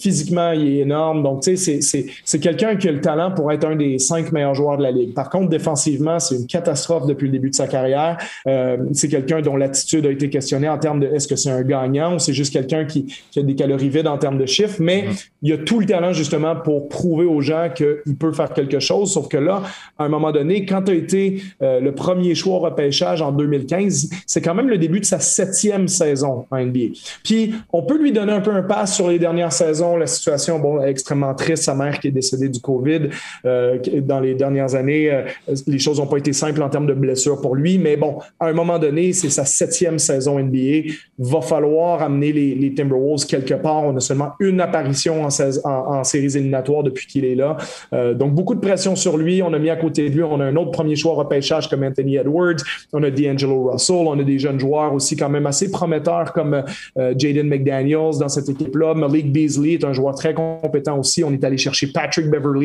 physiquement, 0.00 0.52
il 0.52 0.66
est 0.66 0.78
énorme. 0.78 1.22
Donc, 1.22 1.42
tu 1.42 1.58
sais, 1.58 1.80
c'est 1.82 2.40
quelqu'un 2.40 2.76
qui 2.76 2.85
a 2.88 2.92
le 2.92 3.00
talent 3.00 3.30
pour 3.30 3.52
être 3.52 3.64
un 3.64 3.76
des 3.76 3.98
cinq 3.98 4.32
meilleurs 4.32 4.54
joueurs 4.54 4.78
de 4.78 4.82
la 4.82 4.90
Ligue. 4.90 5.14
Par 5.14 5.30
contre, 5.30 5.48
défensivement, 5.48 6.18
c'est 6.18 6.36
une 6.36 6.46
catastrophe 6.46 7.06
depuis 7.06 7.26
le 7.26 7.32
début 7.32 7.50
de 7.50 7.54
sa 7.54 7.66
carrière. 7.66 8.18
Euh, 8.46 8.76
c'est 8.92 9.08
quelqu'un 9.08 9.40
dont 9.40 9.56
l'attitude 9.56 10.06
a 10.06 10.10
été 10.10 10.30
questionnée 10.30 10.68
en 10.68 10.78
termes 10.78 11.00
de 11.00 11.06
est-ce 11.06 11.28
que 11.28 11.36
c'est 11.36 11.50
un 11.50 11.62
gagnant 11.62 12.14
ou 12.14 12.18
c'est 12.18 12.32
juste 12.32 12.52
quelqu'un 12.52 12.84
qui, 12.84 13.06
a 13.36 13.42
des 13.42 13.54
calories 13.54 13.88
vides 13.88 14.06
en 14.06 14.18
termes 14.18 14.38
de 14.38 14.46
chiffres, 14.46 14.76
mais 14.80 15.02
mm-hmm. 15.02 15.28
il 15.42 15.52
a 15.52 15.58
tout 15.58 15.80
le 15.80 15.86
talent 15.86 16.12
justement 16.12 16.56
pour 16.56 16.88
prouver 16.88 17.26
aux 17.26 17.40
gens 17.40 17.68
qu'il 17.74 18.16
peut 18.18 18.32
faire 18.32 18.52
quelque 18.52 18.80
chose. 18.80 19.12
Sauf 19.12 19.28
que 19.28 19.36
là, 19.36 19.62
à 19.98 20.04
un 20.04 20.08
moment 20.08 20.32
donné, 20.32 20.64
quand 20.66 20.82
tu 20.82 20.92
as 20.92 20.94
été 20.94 21.42
euh, 21.62 21.80
le 21.80 21.94
premier 21.94 22.34
choix 22.34 22.56
au 22.56 22.60
repêchage 22.60 23.22
en 23.22 23.32
2015, 23.32 24.10
c'est 24.26 24.40
quand 24.40 24.54
même 24.54 24.68
le 24.68 24.78
début 24.78 25.00
de 25.00 25.04
sa 25.04 25.20
septième 25.20 25.88
saison 25.88 26.46
en 26.50 26.64
NBA. 26.64 26.94
Puis, 27.24 27.54
on 27.72 27.82
peut 27.82 27.98
lui 27.98 28.12
donner 28.12 28.32
un 28.32 28.40
peu 28.40 28.52
un 28.52 28.62
pass 28.62 28.94
sur 28.94 29.08
les 29.08 29.18
dernières 29.18 29.52
saisons. 29.52 29.96
La 29.96 30.06
situation, 30.06 30.58
bon, 30.58 30.82
est 30.82 30.90
extrêmement 30.90 31.34
triste. 31.34 31.64
Sa 31.64 31.74
mère 31.74 31.98
qui 32.00 32.08
est 32.08 32.12
décédée 32.12 32.48
du 32.48 32.60
COVID 32.76 33.08
euh, 33.44 33.78
dans 34.02 34.20
les 34.20 34.34
dernières 34.34 34.74
années. 34.74 35.10
Euh, 35.10 35.22
les 35.66 35.78
choses 35.78 35.98
n'ont 35.98 36.06
pas 36.06 36.18
été 36.18 36.32
simples 36.32 36.62
en 36.62 36.68
termes 36.68 36.86
de 36.86 36.94
blessures 36.94 37.40
pour 37.40 37.54
lui, 37.54 37.78
mais 37.78 37.96
bon, 37.96 38.18
à 38.40 38.46
un 38.46 38.52
moment 38.52 38.78
donné, 38.78 39.12
c'est 39.12 39.30
sa 39.30 39.44
septième 39.44 39.98
saison 39.98 40.38
NBA. 40.38 40.92
Va 41.18 41.40
falloir 41.40 42.02
amener 42.02 42.32
les, 42.32 42.74
Timberwolves 42.74 43.26
quelque 43.26 43.54
part. 43.54 43.84
On 43.84 43.96
a 43.96 44.00
seulement 44.00 44.32
une 44.40 44.60
apparition 44.60 45.24
en, 45.24 45.28
en, 45.64 46.04
séries 46.04 46.36
éliminatoires 46.36 46.82
depuis 46.82 47.06
qu'il 47.06 47.24
est 47.24 47.34
là. 47.34 47.56
Euh, 47.92 48.12
donc, 48.12 48.34
beaucoup 48.34 48.54
de 48.54 48.60
pression 48.60 48.96
sur 48.96 49.16
lui. 49.16 49.42
On 49.42 49.52
a 49.52 49.58
mis 49.58 49.70
à 49.70 49.76
côté 49.76 50.10
de 50.10 50.14
lui, 50.14 50.22
on 50.22 50.40
a 50.40 50.44
un 50.44 50.56
autre 50.56 50.72
premier 50.72 50.96
choix 50.96 51.14
repêchage 51.14 51.68
comme 51.70 51.84
Anthony 51.84 52.16
Edwards. 52.16 52.56
On 52.92 53.02
a 53.02 53.10
D'Angelo 53.10 53.70
Russell. 53.70 53.96
On 53.96 54.18
a 54.18 54.24
des 54.24 54.38
jeunes 54.38 54.60
joueurs 54.60 54.92
aussi 54.92 55.16
quand 55.16 55.28
même 55.28 55.46
assez 55.46 55.70
prometteurs 55.70 56.32
comme 56.32 56.62
Jaden 56.96 57.48
McDaniels 57.48 58.18
dans 58.20 58.28
cette 58.28 58.48
équipe-là. 58.48 58.94
Malik 58.94 59.32
Beasley 59.32 59.74
est 59.74 59.84
un 59.84 59.92
joueur 59.92 60.14
très 60.14 60.34
compétent 60.34 60.98
aussi. 60.98 61.24
On 61.24 61.32
est 61.32 61.44
allé 61.44 61.56
chercher 61.56 61.86
Patrick 61.86 62.28
Beverly. 62.28 62.55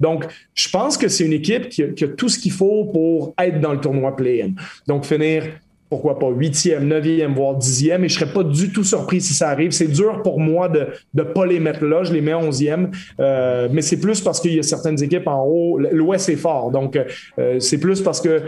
Donc, 0.00 0.26
je 0.54 0.68
pense 0.68 0.96
que 0.96 1.08
c'est 1.08 1.24
une 1.24 1.32
équipe 1.32 1.68
qui 1.68 1.82
a, 1.82 2.08
tout 2.08 2.28
ce 2.28 2.38
qu'il 2.38 2.52
faut 2.52 2.84
pour 2.86 3.34
être 3.38 3.60
dans 3.60 3.72
le 3.72 3.80
tournoi 3.80 4.16
play-in. 4.16 4.50
Donc, 4.86 5.04
finir 5.04 5.44
pourquoi 5.90 6.18
pas 6.18 6.28
huitième, 6.28 6.88
neuvième, 6.88 7.34
voire 7.34 7.54
dixième, 7.54 8.04
et 8.04 8.08
je 8.08 8.14
serais 8.14 8.32
pas 8.32 8.42
du 8.42 8.72
tout 8.72 8.82
surpris 8.82 9.20
si 9.20 9.32
ça 9.32 9.50
arrive. 9.50 9.70
C'est 9.70 9.86
dur 9.86 10.22
pour 10.22 10.40
moi 10.40 10.68
de 10.68 10.88
ne 11.14 11.22
pas 11.22 11.46
les 11.46 11.60
mettre 11.60 11.84
là, 11.84 12.02
je 12.02 12.12
les 12.12 12.20
mets 12.20 12.34
onzième, 12.34 12.90
euh, 13.20 13.68
mais 13.70 13.80
c'est 13.82 14.00
plus 14.00 14.20
parce 14.20 14.40
qu'il 14.40 14.54
y 14.54 14.58
a 14.58 14.64
certaines 14.64 15.00
équipes 15.02 15.28
en 15.28 15.44
haut, 15.44 15.78
l'Ouest 15.78 16.28
est 16.28 16.36
fort, 16.36 16.72
donc 16.72 16.98
euh, 17.38 17.60
c'est 17.60 17.78
plus 17.78 18.00
parce 18.00 18.20
que 18.20 18.42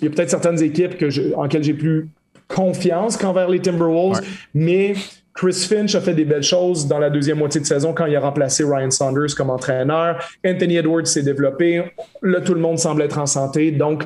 il 0.00 0.04
y 0.04 0.08
a 0.08 0.10
peut-être 0.10 0.30
certaines 0.30 0.62
équipes 0.62 0.96
que 0.96 1.34
en 1.34 1.44
lesquelles 1.44 1.64
j'ai 1.64 1.74
plus 1.74 2.08
confiance 2.48 3.16
qu'envers 3.16 3.48
les 3.48 3.60
Timberwolves, 3.60 4.20
mais 4.54 4.94
Chris 5.36 5.66
Finch 5.68 5.94
a 5.94 6.00
fait 6.00 6.14
des 6.14 6.24
belles 6.24 6.42
choses 6.42 6.86
dans 6.86 6.98
la 6.98 7.10
deuxième 7.10 7.38
moitié 7.38 7.60
de 7.60 7.66
saison 7.66 7.92
quand 7.92 8.06
il 8.06 8.16
a 8.16 8.20
remplacé 8.20 8.64
Ryan 8.64 8.90
Saunders 8.90 9.34
comme 9.36 9.50
entraîneur. 9.50 10.18
Anthony 10.44 10.76
Edwards 10.76 11.06
s'est 11.06 11.22
développé. 11.22 11.84
Là, 12.22 12.40
tout 12.40 12.54
le 12.54 12.60
monde 12.60 12.78
semble 12.78 13.02
être 13.02 13.18
en 13.18 13.26
santé. 13.26 13.70
Donc, 13.70 14.04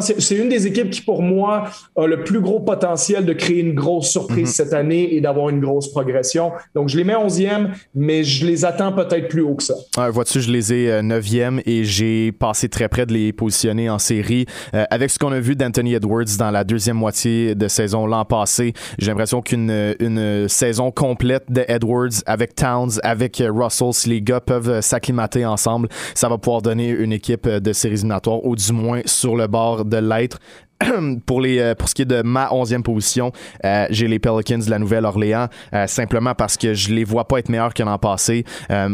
c'est 0.00 0.36
une 0.36 0.48
des 0.48 0.66
équipes 0.66 0.90
qui, 0.90 1.02
pour 1.02 1.22
moi, 1.22 1.64
a 1.96 2.06
le 2.06 2.24
plus 2.24 2.40
gros 2.40 2.60
potentiel 2.60 3.24
de 3.24 3.32
créer 3.32 3.60
une 3.60 3.74
grosse 3.74 4.08
surprise 4.08 4.48
mhm. 4.48 4.54
cette 4.54 4.72
année 4.72 5.14
et 5.14 5.20
d'avoir 5.20 5.48
une 5.48 5.60
grosse 5.60 5.88
progression. 5.88 6.52
Donc, 6.74 6.88
je 6.88 6.96
les 6.96 7.04
mets 7.04 7.14
11e, 7.14 7.68
mais 7.94 8.24
je 8.24 8.46
les 8.46 8.64
attends 8.64 8.92
peut-être 8.92 9.28
plus 9.28 9.42
haut 9.42 9.54
que 9.54 9.62
ça. 9.62 9.74
Vois-tu, 10.10 10.40
je 10.40 10.50
les 10.50 10.72
ai 10.72 11.02
9e 11.02 11.58
euh, 11.58 11.62
et 11.66 11.84
j'ai 11.84 12.32
passé 12.32 12.68
très 12.68 12.88
près 12.88 13.06
de 13.06 13.12
les 13.12 13.32
positionner 13.32 13.90
en 13.90 13.98
série. 13.98 14.46
Euh, 14.74 14.84
avec 14.90 15.10
ce 15.10 15.18
qu'on 15.18 15.32
a 15.32 15.40
vu 15.40 15.56
d'Anthony 15.56 15.94
Edwards 15.94 16.36
dans 16.38 16.50
la 16.50 16.64
deuxième 16.64 16.96
moitié 16.96 17.54
de 17.54 17.68
saison 17.68 18.06
l'an 18.06 18.24
passé, 18.24 18.72
j'ai 18.98 19.08
l'impression 19.08 19.42
qu'une 19.42 19.68
une 20.00 20.48
saison 20.48 20.90
complète 20.90 21.44
d'Edwards 21.48 22.22
avec 22.26 22.54
Towns, 22.54 22.92
avec 23.02 23.42
Russell, 23.46 23.92
si 23.92 24.08
les 24.08 24.22
gars 24.22 24.40
peuvent 24.40 24.80
s'acclimater 24.80 25.44
ensemble, 25.44 25.88
ça 26.14 26.28
va 26.28 26.38
pouvoir 26.38 26.62
donner 26.62 26.88
une 26.88 27.12
équipe 27.12 27.48
de 27.48 27.72
séries 27.72 27.94
éliminatoires, 27.94 28.44
ou 28.44 28.56
du 28.56 28.72
moins 28.72 29.00
sur 29.04 29.36
le 29.36 29.46
bord 29.46 29.67
de 29.76 29.96
l'être. 29.96 30.38
pour, 31.26 31.40
les, 31.40 31.58
euh, 31.58 31.74
pour 31.74 31.88
ce 31.88 31.94
qui 31.94 32.02
est 32.02 32.06
de 32.06 32.22
ma 32.22 32.52
onzième 32.52 32.82
position, 32.82 33.32
euh, 33.64 33.86
j'ai 33.90 34.08
les 34.08 34.18
Pelicans 34.18 34.58
de 34.58 34.70
la 34.70 34.78
Nouvelle-Orléans, 34.78 35.48
euh, 35.74 35.86
simplement 35.86 36.34
parce 36.34 36.56
que 36.56 36.74
je 36.74 36.92
les 36.92 37.04
vois 37.04 37.26
pas 37.26 37.38
être 37.38 37.48
meilleurs 37.48 37.74
que 37.74 37.82
l'an 37.82 37.98
passé. 37.98 38.44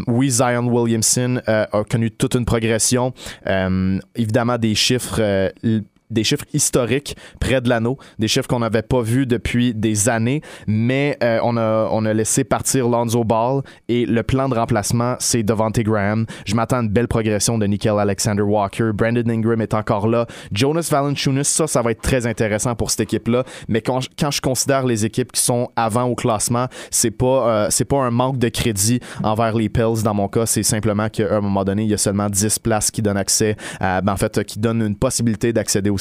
oui, 0.07 0.31
Zion 0.31 0.67
Williamson 0.67 1.41
a 1.47 1.85
connu 1.89 2.11
toute 2.11 2.35
une 2.35 2.45
progression. 2.45 3.13
évidemment, 4.15 4.59
des 4.59 4.75
chiffres 4.75 5.21
des 6.15 6.25
chiffres 6.25 6.47
historiques 6.55 7.17
près 7.41 7.61
de 7.61 7.69
l'anneau, 7.69 7.99
des 8.19 8.29
chiffres 8.29 8.49
qu'on 8.49 8.61
n'avait 8.61 8.83
pas 8.83 9.03
vus 9.03 9.27
depuis 9.27 9.75
des 9.75 10.09
années, 10.09 10.41
mais 10.67 11.19
euh, 11.23 11.39
on, 11.43 11.57
a, 11.57 11.89
on 11.91 12.07
a 12.07 12.15
laissé 12.15 12.45
partir 12.45 12.89
Lonzo 12.89 13.25
Ball 13.25 13.63
et 13.89 14.07
le 14.07 14.23
plan 14.23 14.49
de 14.49 14.55
remplacement, 14.55 15.17
c'est 15.19 15.43
Devante 15.43 15.81
Graham. 15.81 16.27
Je 16.47 16.55
m'attends 16.55 16.79
à 16.79 16.81
une 16.81 16.89
belle 16.89 17.09
progression 17.09 17.59
de 17.59 17.67
Nickel 17.67 17.99
Alexander 17.99 18.43
Walker. 18.43 18.91
Brandon 18.95 19.29
Ingram 19.29 19.61
est 19.61 19.75
encore 19.75 20.09
là. 20.09 20.27
Jonas 20.53 20.89
Valanciunas, 20.91 21.45
ça, 21.45 21.67
ça 21.67 21.83
va 21.83 21.91
être 21.91 22.01
très 22.01 22.27
intéressant 22.27 22.75
pour 22.75 22.91
cette 22.91 23.01
équipe-là, 23.01 23.45
mais 23.69 23.81
quand 23.81 24.01
je, 24.01 24.09
quand 24.19 24.31
je 24.31 24.41
considère 24.41 24.87
les 24.87 25.05
équipes 25.05 25.33
qui 25.33 25.41
sont 25.41 25.69
avant 25.77 26.05
au 26.05 26.15
classement, 26.15 26.67
c'est 26.91 27.11
pas, 27.11 27.27
euh, 27.49 27.67
c'est 27.71 27.85
pas 27.85 27.99
un 27.99 28.11
manque 28.11 28.39
de 28.39 28.49
crédit 28.49 29.01
envers 29.23 29.55
les 29.55 29.69
Pels 29.69 30.03
dans 30.05 30.15
mon 30.15 30.29
cas, 30.29 30.47
c'est 30.47 30.63
simplement 30.63 31.09
qu'à 31.09 31.37
un 31.37 31.41
moment 31.41 31.65
donné, 31.65 31.83
il 31.83 31.91
y 31.91 31.95
a 31.95 31.99
seulement 31.99 32.31
10 32.31 32.61
places 32.61 32.91
qui 32.91 33.03
donnent 33.03 33.17
accès, 33.17 33.57
ben, 33.81 34.09
en 34.09 34.17
fait, 34.17 34.45
qui 34.45 34.59
donnent 34.59 34.83
une 34.83 34.97
possibilité 34.97 35.53
d'accéder 35.53 35.91
aux 35.91 35.99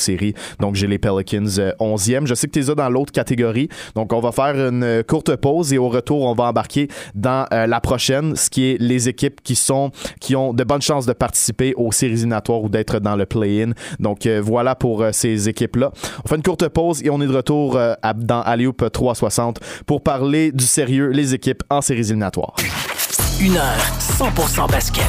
Donc, 0.60 0.76
j'ai 0.76 0.88
les 0.88 0.98
Pelicans 0.98 1.44
11e. 1.80 2.24
Euh, 2.24 2.26
Je 2.26 2.34
sais 2.34 2.48
que 2.48 2.52
tu 2.52 2.60
es 2.60 2.76
dans 2.76 2.90
l'autre 2.90 3.12
catégorie. 3.12 3.70
Donc, 3.96 4.14
on 4.14 4.20
va 4.20 4.32
faire 4.32 4.56
une 4.56 4.84
euh, 4.84 5.04
courte 5.04 5.36
pause 5.36 5.74
et 5.74 5.78
au 5.78 5.90
retour, 5.90 6.24
on 6.24 6.34
va 6.34 6.46
embarquer 6.46 6.88
dans 7.16 7.46
euh, 7.54 7.68
la 7.68 7.80
prochaine, 7.82 8.36
ce 8.36 8.50
qui 8.50 8.72
est 8.72 8.78
les 8.80 9.10
équipes 9.10 9.42
qui 9.44 9.56
sont 9.56 9.92
qui 10.20 10.36
ont 10.36 10.54
de 10.54 10.64
bonnes 10.64 10.82
chances 10.82 11.06
de 11.06 11.14
participer 11.14 11.74
aux 11.76 11.92
séries 11.92 12.14
éliminatoires 12.14 12.64
ou 12.64 12.70
d'être 12.70 13.00
dans 13.00 13.16
le 13.16 13.26
play-in. 13.26 13.72
Donc, 14.00 14.28
voilà 14.28 14.76
pour 14.76 15.06
ces 15.12 15.50
équipes-là. 15.50 15.92
On 16.24 16.28
fait 16.28 16.36
une 16.36 16.44
courte 16.44 16.68
pause 16.70 17.04
et 17.04 17.10
on 17.10 17.22
est 17.22 17.28
de 17.28 17.36
retour 17.36 17.80
dans 18.16 18.42
Alley-Oop 18.42 18.92
360 18.92 19.60
pour 19.86 20.02
parler 20.02 20.52
du 20.52 20.66
sérieux, 20.66 21.10
les 21.10 21.34
équipes 21.34 21.64
en 21.70 21.82
séries 21.82 22.02
éliminatoires. 22.02 22.56
Une 23.42 23.58
heure 23.58 23.78
100% 24.00 24.70
basket. 24.72 25.04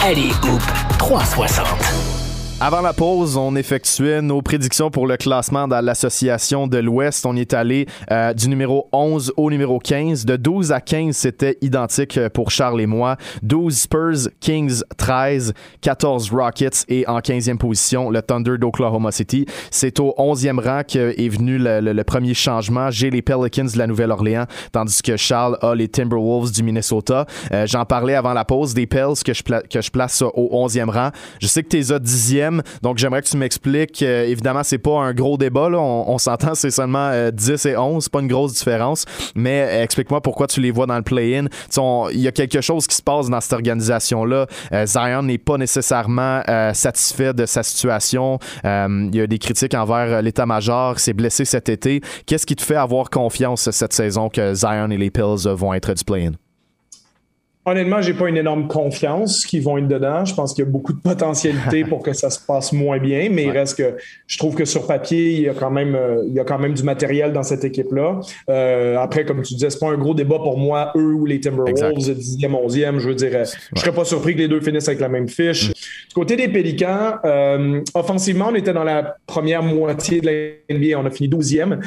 Alley-Oop 0.00 0.62
360. 0.98 2.23
Avant 2.66 2.80
la 2.80 2.94
pause, 2.94 3.36
on 3.36 3.56
effectuait 3.56 4.22
nos 4.22 4.40
prédictions 4.40 4.90
pour 4.90 5.06
le 5.06 5.18
classement 5.18 5.68
dans 5.68 5.84
l'association 5.84 6.66
de 6.66 6.78
l'Ouest. 6.78 7.26
On 7.26 7.36
est 7.36 7.52
allé 7.52 7.84
euh, 8.10 8.32
du 8.32 8.48
numéro 8.48 8.88
11 8.90 9.34
au 9.36 9.50
numéro 9.50 9.78
15. 9.78 10.24
De 10.24 10.36
12 10.36 10.72
à 10.72 10.80
15, 10.80 11.14
c'était 11.14 11.58
identique 11.60 12.18
pour 12.32 12.50
Charles 12.50 12.80
et 12.80 12.86
moi. 12.86 13.18
12 13.42 13.76
Spurs, 13.80 14.30
Kings 14.40 14.80
13, 14.96 15.52
14 15.82 16.30
Rockets 16.30 16.86
et 16.88 17.06
en 17.06 17.18
15e 17.18 17.58
position, 17.58 18.08
le 18.08 18.22
Thunder 18.22 18.56
d'Oklahoma 18.56 19.12
City. 19.12 19.44
C'est 19.70 20.00
au 20.00 20.14
11e 20.16 20.58
rang 20.58 20.80
qu'est 20.88 21.28
venu 21.28 21.58
le, 21.58 22.02
premier 22.04 22.32
changement. 22.32 22.90
J'ai 22.90 23.10
les 23.10 23.20
Pelicans 23.20 23.66
de 23.70 23.76
la 23.76 23.86
Nouvelle-Orléans, 23.86 24.46
tandis 24.72 25.02
que 25.02 25.18
Charles 25.18 25.58
a 25.60 25.74
les 25.74 25.88
Timberwolves 25.88 26.50
du 26.50 26.62
Minnesota. 26.62 27.26
Euh, 27.52 27.66
j'en 27.66 27.84
parlais 27.84 28.14
avant 28.14 28.32
la 28.32 28.46
pause 28.46 28.72
des 28.72 28.86
Pels 28.86 29.22
que 29.22 29.34
je, 29.34 29.42
que 29.42 29.82
je 29.82 29.90
place 29.90 30.22
au 30.22 30.66
11e 30.66 30.88
rang. 30.88 31.10
Je 31.42 31.46
sais 31.46 31.62
que 31.62 31.68
tu 31.68 31.78
es 31.78 31.92
à 31.92 31.98
10e 31.98 32.53
donc, 32.82 32.98
j'aimerais 32.98 33.22
que 33.22 33.28
tu 33.28 33.36
m'expliques. 33.36 34.02
Euh, 34.02 34.24
évidemment, 34.24 34.62
c'est 34.62 34.78
pas 34.78 35.00
un 35.00 35.12
gros 35.12 35.36
débat. 35.36 35.68
On, 35.70 36.18
s'entend, 36.18 36.54
c'est 36.54 36.70
seulement 36.70 37.10
10 37.30 37.66
euh, 37.66 37.70
et 37.70 37.76
11. 37.76 38.04
C'est 38.04 38.12
pas 38.12 38.20
une 38.20 38.28
grosse 38.28 38.54
différence. 38.54 39.04
Mais 39.34 39.62
euh, 39.62 39.82
explique-moi 39.82 40.20
pourquoi 40.20 40.46
tu 40.46 40.60
les 40.60 40.70
vois 40.70 40.86
dans 40.86 40.96
le 40.96 41.02
play-in. 41.02 41.46
Il 42.12 42.20
y 42.20 42.28
a 42.28 42.32
quelque 42.32 42.60
chose 42.60 42.86
qui 42.86 42.96
se 42.96 43.02
passe 43.02 43.28
dans 43.28 43.40
cette 43.40 43.52
organisation-là. 43.52 44.46
Zion 44.84 45.22
n'est 45.22 45.38
pas 45.38 45.58
nécessairement 45.58 46.42
satisfait 46.72 47.32
de 47.32 47.46
sa 47.46 47.62
situation. 47.62 48.38
Il 48.64 49.14
y 49.14 49.20
a 49.20 49.26
des 49.26 49.38
critiques 49.38 49.74
envers 49.74 50.22
l'état-major. 50.22 50.98
s'est 50.98 51.12
blessé 51.12 51.44
cet 51.44 51.68
été. 51.68 52.00
Qu'est-ce 52.26 52.46
qui 52.46 52.56
te 52.56 52.62
fait 52.62 52.76
avoir 52.76 53.10
confiance 53.10 53.70
cette 53.70 53.92
saison 53.92 54.28
que 54.28 54.54
Zion 54.54 54.90
et 54.90 54.96
les 54.96 55.10
Pills 55.10 55.48
vont 55.48 55.74
être 55.74 55.94
du 55.94 56.04
play-in? 56.04 56.32
Honnêtement, 57.66 58.02
j'ai 58.02 58.12
pas 58.12 58.28
une 58.28 58.36
énorme 58.36 58.68
confiance 58.68 59.46
qu'ils 59.46 59.62
vont 59.62 59.78
être 59.78 59.88
dedans. 59.88 60.24
Je 60.26 60.34
pense 60.34 60.52
qu'il 60.52 60.64
y 60.64 60.68
a 60.68 60.70
beaucoup 60.70 60.92
de 60.92 61.00
potentialité 61.00 61.84
pour 61.84 62.02
que 62.02 62.12
ça 62.12 62.28
se 62.28 62.38
passe 62.38 62.72
moins 62.72 62.98
bien, 62.98 63.28
mais 63.30 63.44
il 63.44 63.50
reste 63.50 63.78
que 63.78 63.96
je 64.26 64.36
trouve 64.38 64.54
que 64.54 64.66
sur 64.66 64.86
papier, 64.86 65.32
il 65.32 65.40
y 65.40 65.48
a 65.48 65.54
quand 65.54 65.70
même, 65.70 65.94
euh, 65.94 66.24
il 66.26 66.34
y 66.34 66.40
a 66.40 66.44
quand 66.44 66.58
même 66.58 66.74
du 66.74 66.82
matériel 66.82 67.32
dans 67.32 67.42
cette 67.42 67.64
équipe-là. 67.64 68.20
Euh, 68.50 68.98
après, 68.98 69.24
comme 69.24 69.40
tu 69.40 69.54
disais, 69.54 69.70
c'est 69.70 69.78
pas 69.78 69.90
un 69.90 69.96
gros 69.96 70.12
débat 70.12 70.38
pour 70.38 70.58
moi, 70.58 70.92
eux 70.94 71.14
ou 71.14 71.24
les 71.24 71.40
Timberwolves, 71.40 71.72
10e, 71.74 72.50
11e. 72.50 72.98
Je 72.98 73.08
veux 73.08 73.14
dire, 73.14 73.30
euh, 73.32 73.44
je 73.74 73.80
serais 73.80 73.94
pas 73.94 74.04
surpris 74.04 74.34
que 74.34 74.40
les 74.40 74.48
deux 74.48 74.60
finissent 74.60 74.88
avec 74.88 75.00
la 75.00 75.08
même 75.08 75.28
fiche. 75.28 75.70
Mm. 75.70 75.72
Du 75.72 76.14
côté 76.14 76.36
des 76.36 76.48
Pélicans, 76.48 77.14
offensivement, 77.94 78.48
on 78.50 78.54
était 78.54 78.74
dans 78.74 78.84
la 78.84 79.16
première 79.26 79.62
moitié 79.62 80.20
de 80.20 80.26
la 80.26 80.76
NBA. 80.76 80.98
On 80.98 81.06
a 81.06 81.10
fini 81.10 81.28
12e 81.30 81.80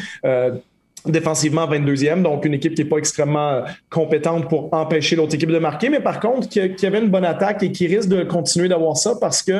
défensivement 1.06 1.68
22e, 1.68 2.22
donc 2.22 2.46
une 2.46 2.54
équipe 2.54 2.76
qui 2.76 2.84
n'est 2.84 2.90
pas 2.90 2.98
extrêmement 2.98 3.50
euh, 3.50 3.62
compétente 3.90 4.50
pour 4.50 4.74
empêcher 4.74 5.16
l'autre 5.16 5.36
équipe 5.36 5.52
de 5.52 5.60
marquer, 5.60 5.90
mais 5.90 6.00
par 6.00 6.20
contre 6.20 6.50
qui, 6.50 6.60
avait 6.60 7.00
une 7.00 7.10
bonne 7.10 7.26
attaque 7.26 7.64
et 7.64 7.72
qui 7.72 7.88
risque 7.88 8.10
de 8.10 8.24
continuer 8.24 8.68
d'avoir 8.68 8.98
ça 8.98 9.16
parce 9.20 9.42
que 9.42 9.52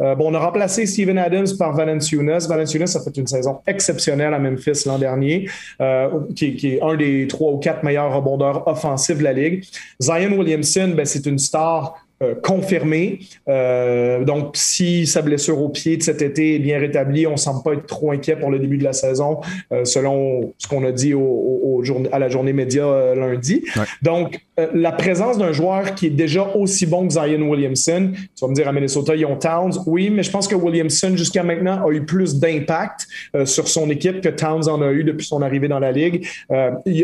euh, 0.00 0.14
bon, 0.14 0.32
on 0.32 0.34
a 0.34 0.38
remplacé 0.38 0.86
Steven 0.86 1.18
Adams 1.18 1.46
par 1.58 1.74
Valanciunas. 1.74 2.46
Valanciunas 2.48 2.96
a 2.96 3.00
fait 3.00 3.16
une 3.16 3.26
saison 3.26 3.60
exceptionnelle 3.66 4.34
à 4.34 4.38
Memphis 4.38 4.84
l'an 4.86 4.98
dernier, 4.98 5.48
euh, 5.80 6.08
qui, 6.34 6.56
qui, 6.56 6.74
est 6.74 6.82
un 6.82 6.96
des 6.96 7.26
trois 7.28 7.52
ou 7.52 7.58
quatre 7.58 7.82
meilleurs 7.82 8.14
rebondeurs 8.14 8.66
offensifs 8.66 9.18
de 9.18 9.24
la 9.24 9.32
ligue. 9.32 9.64
Zion 10.00 10.36
Williamson, 10.36 10.92
ben, 10.96 11.04
c'est 11.04 11.26
une 11.26 11.38
star 11.38 11.94
euh, 12.20 12.34
confirmé. 12.34 13.20
Euh, 13.48 14.24
donc, 14.24 14.56
si 14.56 15.06
sa 15.06 15.22
blessure 15.22 15.62
au 15.62 15.68
pied 15.68 15.96
de 15.96 16.02
cet 16.02 16.20
été 16.20 16.56
est 16.56 16.58
bien 16.58 16.80
rétablie, 16.80 17.28
on 17.28 17.32
ne 17.32 17.36
semble 17.36 17.62
pas 17.62 17.74
être 17.74 17.86
trop 17.86 18.10
inquiet 18.10 18.34
pour 18.34 18.50
le 18.50 18.58
début 18.58 18.76
de 18.76 18.82
la 18.82 18.92
saison, 18.92 19.38
euh, 19.72 19.84
selon 19.84 20.52
ce 20.58 20.66
qu'on 20.66 20.84
a 20.84 20.90
dit 20.90 21.14
au, 21.14 21.80
à 22.10 22.18
la 22.18 22.28
journée 22.28 22.52
média 22.52 23.14
lundi. 23.14 23.64
Donc, 24.02 24.40
la 24.74 24.90
présence 24.90 25.38
d'un 25.38 25.52
joueur 25.52 25.94
qui 25.94 26.06
est 26.06 26.10
déjà 26.10 26.44
aussi 26.56 26.86
bon 26.86 27.06
que 27.06 27.12
Zion 27.12 27.48
Williamson, 27.48 28.10
tu 28.12 28.44
vas 28.44 28.48
me 28.48 28.54
dire 28.54 28.66
à 28.66 28.72
Minnesota, 28.72 29.14
ils 29.14 29.24
ont 29.24 29.36
Towns. 29.36 29.74
Oui, 29.86 30.10
mais 30.10 30.24
je 30.24 30.30
pense 30.32 30.48
que 30.48 30.56
Williamson, 30.56 31.16
jusqu'à 31.16 31.44
maintenant, 31.44 31.86
a 31.86 31.92
eu 31.92 32.04
plus 32.04 32.40
d'impact 32.40 33.06
sur 33.44 33.68
son 33.68 33.88
équipe 33.90 34.20
que 34.20 34.28
Towns 34.28 34.68
en 34.68 34.82
a 34.82 34.90
eu 34.90 35.04
depuis 35.04 35.24
son 35.24 35.40
arrivée 35.40 35.68
dans 35.68 35.78
la 35.78 35.92
Ligue. 35.92 36.26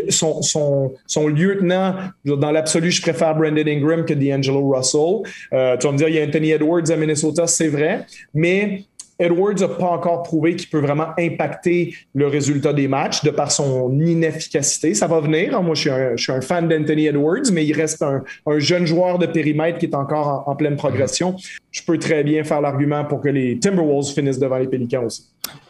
son, 0.09 0.41
son, 0.41 0.91
son 1.07 1.27
lieutenant, 1.29 1.95
dans 2.25 2.51
l'absolu, 2.51 2.91
je 2.91 3.01
préfère 3.01 3.33
Brandon 3.33 3.65
Ingram 3.65 4.03
que 4.03 4.13
D'Angelo 4.13 4.69
Russell. 4.69 5.04
Euh, 5.53 5.77
tu 5.77 5.87
vas 5.87 5.93
me 5.93 5.97
dire, 5.97 6.09
il 6.09 6.15
y 6.15 6.19
a 6.19 6.25
Anthony 6.25 6.51
Edwards 6.51 6.89
à 6.89 6.95
Minnesota, 6.95 7.47
c'est 7.47 7.67
vrai, 7.67 8.05
mais 8.33 8.85
Edwards 9.17 9.55
n'a 9.59 9.67
pas 9.69 9.87
encore 9.87 10.23
prouvé 10.23 10.55
qu'il 10.55 10.69
peut 10.69 10.79
vraiment 10.79 11.07
impacter 11.17 11.95
le 12.13 12.27
résultat 12.27 12.73
des 12.73 12.87
matchs 12.87 13.23
de 13.23 13.29
par 13.29 13.51
son 13.51 13.97
inefficacité. 13.99 14.93
Ça 14.93 15.07
va 15.07 15.21
venir. 15.21 15.55
Hein. 15.55 15.61
Moi, 15.61 15.75
je 15.75 16.15
suis 16.17 16.31
un, 16.31 16.41
fan 16.41 16.67
d'Anthony 16.67 17.07
Edwards, 17.07 17.51
mais 17.53 17.65
il 17.65 17.73
reste 17.73 18.03
un, 18.03 18.23
jeune 18.57 18.85
joueur 18.85 19.17
de 19.17 19.25
périmètre 19.25 19.77
qui 19.77 19.85
est 19.85 19.95
encore 19.95 20.43
en, 20.47 20.55
pleine 20.55 20.75
progression. 20.75 21.35
Je 21.71 21.81
peux 21.83 21.97
très 21.97 22.23
bien 22.23 22.43
faire 22.43 22.61
l'argument 22.61 23.05
pour 23.05 23.21
que 23.21 23.29
les 23.29 23.57
Timberwolves 23.57 24.13
finissent 24.13 24.39
devant 24.39 24.57
les 24.57 24.67
Pélicans 24.67 25.05
aussi. 25.05 25.23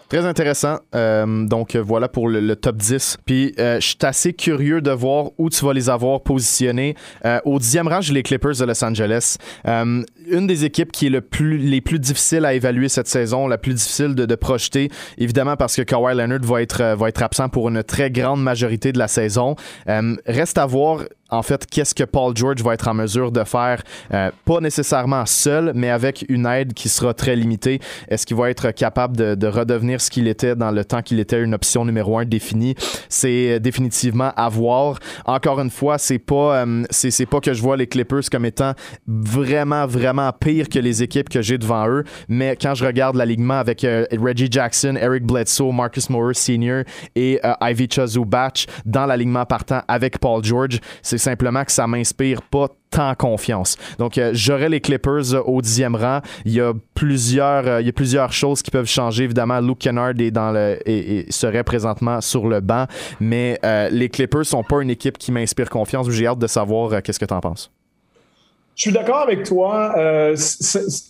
Très 0.09 0.25
intéressant. 0.25 0.77
Euh, 0.93 1.45
donc 1.47 1.75
voilà 1.75 2.07
pour 2.07 2.29
le, 2.29 2.55
top 2.55 2.77
10. 2.77 3.17
Puis 3.25 3.53
euh, 3.57 3.79
je 3.79 3.87
suis 3.87 3.97
assez 4.03 4.33
curieux 4.33 4.81
de 4.81 4.91
voir 4.91 5.31
où 5.37 5.49
tu 5.49 5.65
vas 5.65 5.73
les 5.73 5.89
avoir 5.89 6.21
positionnés. 6.21 6.95
Euh, 7.25 7.39
au 7.43 7.57
dixième 7.57 7.87
rang, 7.87 8.01
j'ai 8.01 8.13
les 8.13 8.21
Clippers 8.21 8.55
de 8.55 8.65
Los 8.65 8.83
Angeles. 8.83 9.37
une 9.65 10.47
des 10.47 10.65
équipes 10.65 10.91
qui 10.91 11.07
est 11.07 11.09
les 11.09 11.81
plus 11.81 11.99
difficiles 11.99 12.45
à 12.45 12.53
évaluer 12.53 12.89
cette 12.89 13.07
saison, 13.07 13.47
la 13.47 13.57
plus 13.57 13.73
difficile 13.73 14.15
de, 14.15 14.35
projeter, 14.35 14.89
évidemment 15.17 15.55
parce 15.55 15.75
que 15.75 15.81
Kawhi 15.81 16.15
Leonard 16.15 16.43
va 16.43 16.61
être 16.61 17.23
absent 17.23 17.49
pour 17.49 17.69
une 17.69 17.83
très 17.83 18.11
grande 18.11 18.43
majorité 18.43 18.91
de 18.91 18.99
la 18.99 19.07
saison. 19.07 19.55
reste 20.27 20.57
à 20.57 20.65
voir 20.65 21.01
en 21.29 21.41
fait, 21.41 21.65
qu'est-ce 21.65 21.95
que 21.95 22.03
Paul 22.03 22.35
George 22.35 22.61
va 22.61 22.75
être 22.75 22.87
en 22.87 22.93
mesure 22.93 23.31
de 23.31 23.43
faire, 23.43 23.81
euh, 24.13 24.29
pas 24.45 24.59
nécessairement 24.59 25.25
seul, 25.25 25.71
mais 25.73 25.89
avec 25.89 26.23
une 26.29 26.45
aide 26.45 26.73
qui 26.73 26.87
sera 26.87 27.15
très 27.15 27.35
limitée. 27.35 27.79
Est-ce 28.07 28.27
qu'il 28.27 28.37
va 28.37 28.51
être 28.51 28.71
capable 28.71 29.17
de, 29.17 29.47
redevenir 29.47 30.01
ce 30.01 30.09
qu'il 30.09 30.27
était 30.27 30.55
dans 30.55 30.71
le 30.71 30.83
temps 30.83 31.01
qu'il 31.01 31.19
était 31.19 31.41
une 31.41 31.53
option 31.53 31.85
numéro 31.85 32.17
un 32.17 32.25
définie? 32.25 32.75
C'est 33.09 33.59
définitivement 33.59 34.31
à 34.35 34.49
voir. 34.49 34.99
Encore 35.25 35.59
une 35.59 35.69
fois, 35.69 35.97
c'est 35.97 36.19
pas, 36.19 36.63
euh, 36.65 36.83
pas 37.29 37.39
que 37.39 37.53
je 37.53 37.61
vois 37.61 37.77
les 37.77 37.87
Clippers 37.87 38.29
comme 38.31 38.45
étant 38.45 38.73
vraiment, 39.07 39.87
vraiment 39.87 40.31
pire 40.31 40.69
que 40.69 40.79
les 40.79 41.01
équipes 41.01 41.29
que 41.29 41.41
j'ai 41.41 41.57
devant 41.57 41.87
eux, 41.87 42.03
mais 42.27 42.55
quand 42.59 42.75
je 42.75 42.85
regarde 42.85 43.15
l'alignement 43.15 43.59
avec 43.59 43.83
euh, 43.83 44.05
Reggie 44.11 44.47
Jackson, 44.49 44.95
Eric 44.99 45.23
Bledsoe, 45.23 45.71
Marcus 45.71 46.09
Morris 46.09 46.35
Sr. 46.35 46.83
et 47.15 47.39
Ivy 47.61 47.87
Batch 48.25 48.65
dans 48.85 49.05
l'alignement 49.05 49.45
partant 49.45 49.81
avec 49.87 50.19
Paul 50.19 50.43
George, 50.43 50.79
c'est 51.01 51.14
c'est 51.17 51.29
simplement 51.29 51.63
que 51.63 51.71
ça 51.71 51.87
m'inspire 51.87 52.41
pas 52.41 52.67
tant 52.89 53.15
confiance. 53.15 53.77
Donc, 53.97 54.17
euh, 54.17 54.31
j'aurais 54.33 54.69
les 54.69 54.81
Clippers 54.81 55.33
euh, 55.33 55.41
au 55.45 55.61
dixième 55.61 55.95
rang. 55.95 56.19
Il 56.45 56.53
y 56.53 56.61
a 56.61 56.73
plusieurs, 56.93 57.67
euh, 57.67 57.81
il 57.81 57.87
y 57.87 57.89
a 57.89 57.93
plusieurs 57.93 58.33
choses 58.33 58.61
qui 58.61 58.71
peuvent 58.71 58.87
changer. 58.87 59.23
Évidemment, 59.23 59.59
Luke 59.59 59.79
Kennard 59.79 60.13
dans 60.13 60.51
le, 60.51 60.77
serait 61.29 61.63
présentement 61.63 62.21
sur 62.21 62.47
le 62.47 62.59
banc, 62.59 62.85
mais 63.19 63.59
les 63.91 64.09
Clippers 64.09 64.45
sont 64.45 64.63
pas 64.63 64.81
une 64.81 64.89
équipe 64.89 65.17
qui 65.17 65.31
m'inspire 65.31 65.69
confiance. 65.69 66.09
J'ai 66.09 66.27
hâte 66.27 66.39
de 66.39 66.47
savoir 66.47 67.01
qu'est-ce 67.01 67.19
que 67.19 67.25
tu 67.25 67.33
en 67.33 67.41
penses. 67.41 67.71
Je 68.75 68.81
suis 68.81 68.91
d'accord 68.91 69.19
avec 69.19 69.43
toi. 69.43 69.93
Euh, 69.97 70.35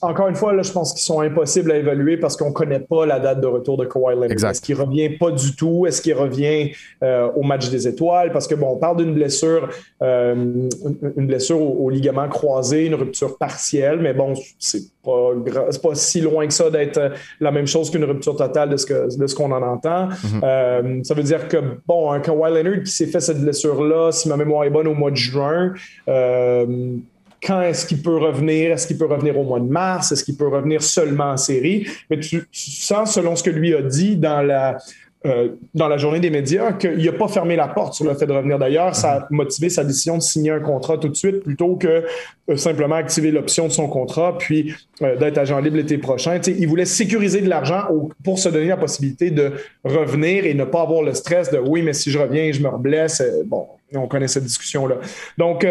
encore 0.01 0.27
une 0.27 0.36
fois, 0.36 0.53
là, 0.53 0.62
je 0.62 0.72
pense 0.72 0.93
qu'ils 0.93 1.01
sont 1.01 1.22
impossibles 1.22 1.72
à 1.72 1.77
évaluer 1.77 2.15
parce 2.15 2.38
qu'on 2.38 2.50
ne 2.50 2.53
connaît 2.53 2.79
pas 2.79 3.07
la 3.07 3.19
date 3.19 3.41
de 3.41 3.48
retour 3.48 3.75
de 3.77 3.86
Kawhi 3.86 4.13
Leonard. 4.13 4.51
Est-ce 4.51 4.62
qu'il 4.62 4.75
revient 4.75 5.10
pas 5.10 5.31
du 5.31 5.55
tout? 5.55 5.88
Est-ce 5.88 6.00
qu'il 6.00 6.13
revient 6.13 6.72
euh, 7.01 7.27
au 7.36 7.41
match 7.41 7.69
des 7.72 7.88
étoiles? 7.88 8.31
Parce 8.31 8.48
que 8.48 8.53
bon, 8.53 8.74
on 8.74 8.77
parle 8.77 8.98
d'une 8.98 9.15
blessure, 9.15 9.69
euh, 10.03 10.36
une 11.17 11.25
blessure 11.25 11.60
au, 11.60 11.89
ligament 11.89 12.29
croisé, 12.29 12.86
une 12.86 12.93
rupture 12.93 13.36
partielle, 13.36 14.00
mais 14.00 14.13
bon, 14.13 14.36
c'est 14.60 14.84
pas 15.03 15.31
pas 15.81 15.95
si 15.95 16.22
loin 16.22 16.48
que 16.48 16.53
ça 16.53 16.69
d'être 16.69 17.13
la 17.39 17.51
même 17.51 17.67
chose 17.67 17.89
qu'une 17.89 18.03
rupture 18.03 18.36
totale 18.36 18.69
de 18.69 18.77
ce 18.77 18.86
que 18.86 19.17
de 19.17 19.27
ce 19.27 19.34
qu'on 19.36 19.51
en 19.51 19.62
entend. 19.62 20.10
Mm-hmm. 20.10 21.04
ça 21.04 21.13
veut 21.13 21.23
dire 21.23 21.47
que 21.47 21.58
bon, 21.88 22.12
un 22.12 22.19
Kawhi 22.19 22.54
Leonard 22.54 22.84
qui 22.84 22.91
s'est 22.91 23.06
fait 23.06 23.19
cette 23.19 23.39
blessure-là, 23.39 24.12
si 24.12 24.30
ma 24.30 24.38
mémoire 24.38 24.63
est 24.63 24.71
bonne, 24.71 24.88
au 24.88 24.95
mois 24.95 25.12
de 25.12 25.15
juin 25.15 25.73
quand 27.45 27.62
est-ce 27.62 27.86
qu'il 27.86 28.01
peut 28.01 28.17
revenir? 28.17 28.71
Est-ce 28.71 28.88
qu'il 28.88 28.97
peut 28.97 29.05
revenir 29.05 29.38
au 29.38 29.43
mois 29.43 29.60
de 29.60 29.69
mars? 29.69 30.12
Est-ce 30.12 30.23
qu'il 30.23 30.36
peut 30.36 30.47
revenir 30.47 30.81
seulement 30.81 31.31
en 31.31 31.38
série? 31.38 31.88
Mais 32.10 32.19
tu, 32.19 32.47
sens, 32.51 33.13
selon 33.13 33.36
ce 33.36 33.43
que 33.43 33.49
lui 33.49 33.73
a 33.75 33.81
dit 33.81 34.17
dans 34.17 34.41
la, 34.41 34.77
euh, 35.25 35.49
dans 35.73 35.88
la 35.88 35.97
journée 35.97 36.19
des 36.19 36.31
médias, 36.31 36.73
qu'il 36.73 37.03
n'a 37.03 37.12
pas 37.12 37.27
fermé 37.27 37.55
la 37.55 37.67
porte 37.67 37.93
sur 37.93 38.05
le 38.05 38.15
fait 38.15 38.25
de 38.25 38.34
revenir. 38.34 38.58
D'ailleurs, 38.58 38.95
ça 38.95 39.12
a 39.12 39.27
motivé 39.29 39.69
sa 39.69 39.84
décision 39.84 40.17
de 40.17 40.23
signer 40.23 40.51
un 40.51 40.60
contrat 40.60 40.97
tout 40.97 41.10
de 41.10 41.15
suite 41.15 41.43
plutôt 41.43 41.75
que 41.75 42.05
euh, 42.49 42.58
simplement 42.58 42.95
activer 42.95 43.31
l'option 43.31 43.67
de 43.67 43.71
son 43.71 43.88
contrat 43.88 44.38
puis 44.38 44.73
euh, 45.01 45.15
d'être 45.17 45.38
agent 45.38 45.60
libre 45.60 45.77
l'été 45.77 45.97
prochain. 45.97 46.39
il 46.47 46.67
voulait 46.67 46.86
sécuriser 46.86 47.41
de 47.41 47.49
l'argent 47.49 47.84
pour 48.23 48.39
se 48.39 48.49
donner 48.49 48.67
la 48.67 48.77
possibilité 48.77 49.29
de 49.29 49.53
revenir 49.84 50.45
et 50.45 50.53
ne 50.53 50.63
pas 50.63 50.81
avoir 50.81 51.03
le 51.03 51.13
stress 51.13 51.51
de 51.51 51.60
oui, 51.60 51.81
mais 51.84 51.93
si 51.93 52.12
je 52.12 52.17
reviens, 52.19 52.51
je 52.51 52.62
me 52.62 52.69
reblesse. 52.69 53.23
Bon, 53.45 53.67
on 53.93 54.08
connaît 54.08 54.27
cette 54.27 54.43
discussion-là. 54.43 54.95
Donc, 55.38 55.65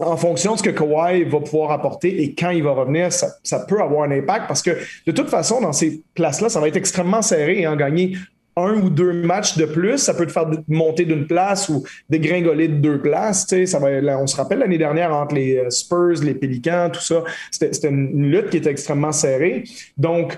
en 0.00 0.16
fonction 0.16 0.52
de 0.54 0.58
ce 0.58 0.62
que 0.62 0.70
Kawhi 0.70 1.24
va 1.24 1.40
pouvoir 1.40 1.70
apporter 1.70 2.22
et 2.22 2.34
quand 2.34 2.50
il 2.50 2.62
va 2.62 2.72
revenir, 2.72 3.12
ça, 3.12 3.60
peut 3.68 3.80
avoir 3.80 4.02
un 4.02 4.10
impact 4.10 4.46
parce 4.46 4.62
que 4.62 4.70
de 5.06 5.12
toute 5.12 5.28
façon, 5.28 5.60
dans 5.60 5.72
ces 5.72 6.02
places-là, 6.14 6.48
ça 6.48 6.60
va 6.60 6.68
être 6.68 6.76
extrêmement 6.76 7.22
serré 7.22 7.60
et 7.60 7.66
en 7.66 7.76
gagner 7.76 8.16
un 8.56 8.74
ou 8.74 8.90
deux 8.90 9.12
matchs 9.12 9.56
de 9.56 9.66
plus, 9.66 9.98
ça 9.98 10.14
peut 10.14 10.26
te 10.26 10.32
faire 10.32 10.50
monter 10.66 11.04
d'une 11.04 11.26
place 11.26 11.68
ou 11.68 11.84
dégringoler 12.08 12.68
de 12.68 12.74
deux 12.74 13.00
places. 13.00 13.46
Ça 13.66 13.78
va, 13.78 14.18
on 14.18 14.26
se 14.26 14.36
rappelle 14.36 14.58
l'année 14.58 14.78
dernière 14.78 15.14
entre 15.14 15.36
les 15.36 15.56
euh, 15.56 15.70
Spurs, 15.70 16.22
les 16.22 16.34
Pélicans, 16.34 16.90
tout 16.92 17.00
ça. 17.00 17.22
C'était 17.52 17.88
une 17.88 18.30
lutte 18.30 18.50
qui 18.50 18.56
était 18.56 18.70
extrêmement 18.70 19.12
serrée. 19.12 19.64
Donc, 19.96 20.36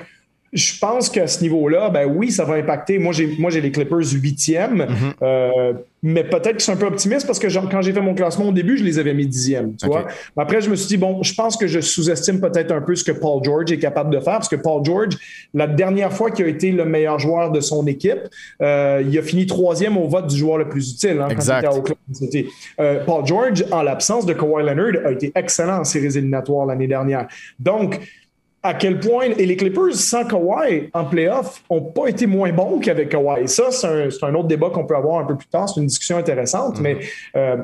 je 0.53 0.79
pense 0.79 1.09
qu'à 1.09 1.27
ce 1.27 1.43
niveau-là, 1.43 1.91
ben 1.91 2.07
oui, 2.07 2.33
ça 2.33 2.45
va 2.45 2.55
impacter. 2.55 2.99
Moi, 2.99 3.13
j'ai, 3.13 3.37
moi, 3.39 3.51
j'ai 3.51 3.61
les 3.61 3.71
Clippers 3.71 4.13
huitième, 4.13 4.87
mm 4.89 5.15
euh, 5.23 5.73
mais 6.03 6.25
peut-être 6.25 6.53
qu'ils 6.53 6.61
sont 6.61 6.73
un 6.73 6.77
peu 6.77 6.87
optimistes 6.87 7.27
parce 7.27 7.39
que 7.39 7.47
quand 7.69 7.83
j'ai 7.83 7.93
fait 7.93 8.01
mon 8.01 8.15
classement 8.15 8.49
au 8.49 8.53
début, 8.53 8.79
je 8.79 8.85
les 8.85 8.99
avais 8.99 9.13
mis 9.13 9.27
dixième. 9.27 9.77
Tu 9.77 9.87
vois? 9.87 10.07
Après, 10.37 10.63
je 10.63 10.71
me 10.71 10.77
suis 10.77 10.89
dit, 10.89 10.97
bon, 10.97 11.23
je 11.23 11.35
pense 11.35 11.59
que 11.59 11.67
je 11.67 11.81
sous-estime 11.81 12.41
peut-être 12.41 12.73
un 12.73 12.81
peu 12.81 12.95
ce 12.95 13.05
que 13.05 13.13
Paul 13.13 13.45
George 13.45 13.71
est 13.71 13.79
capable 13.79 14.11
de 14.11 14.19
faire 14.19 14.35
parce 14.35 14.49
que 14.49 14.57
Paul 14.57 14.83
George, 14.83 15.19
la 15.53 15.67
dernière 15.67 16.11
fois 16.11 16.31
qu'il 16.31 16.47
a 16.47 16.49
été 16.49 16.73
le 16.73 16.87
meilleur 16.87 17.19
joueur 17.19 17.51
de 17.53 17.61
son 17.61 17.87
équipe, 17.87 18.21
euh, 18.63 19.03
il 19.07 19.19
a 19.19 19.23
fini 19.23 19.47
troisième 19.47 19.99
au 19.99 20.09
vote 20.09 20.29
du 20.29 20.39
joueur 20.39 20.57
le 20.57 20.69
plus 20.71 20.93
utile 20.93 21.21
hein, 21.21 21.29
exact. 21.29 21.67
quand 21.67 21.95
il 22.19 22.27
était 22.27 22.47
euh, 22.81 23.05
Paul 23.05 23.27
George, 23.27 23.67
en 23.71 23.83
l'absence 23.83 24.25
de 24.25 24.33
Kawhi 24.33 24.65
Leonard, 24.65 25.05
a 25.05 25.13
été 25.13 25.33
excellent 25.35 25.81
en 25.81 25.85
séries 25.85 26.17
éliminatoires 26.17 26.65
l'année 26.65 26.89
dernière. 26.89 27.27
Donc, 27.59 28.01
à 28.63 28.75
quel 28.75 29.01
point, 29.01 29.27
et 29.39 29.47
les 29.47 29.57
Clippers 29.57 29.95
sans 29.95 30.25
Kawhi 30.25 30.91
en 30.93 31.05
playoff 31.05 31.63
n'ont 31.71 31.81
pas 31.81 32.09
été 32.09 32.27
moins 32.27 32.53
bons 32.53 32.79
qu'avec 32.79 33.09
Kawhi. 33.09 33.49
Ça, 33.49 33.71
c'est 33.71 33.87
un, 34.23 34.35
autre 34.35 34.49
débat 34.49 34.69
qu'on 34.71 34.85
peut 34.85 34.97
avoir 34.97 35.21
un 35.21 35.25
peu 35.25 35.37
plus 35.37 35.49
tard. 35.49 35.69
C'est 35.69 35.81
une 35.81 35.87
discussion 35.87 36.19
intéressante, 36.19 36.79
mm-hmm. 36.79 36.83
mais 36.83 36.99
euh, 37.37 37.57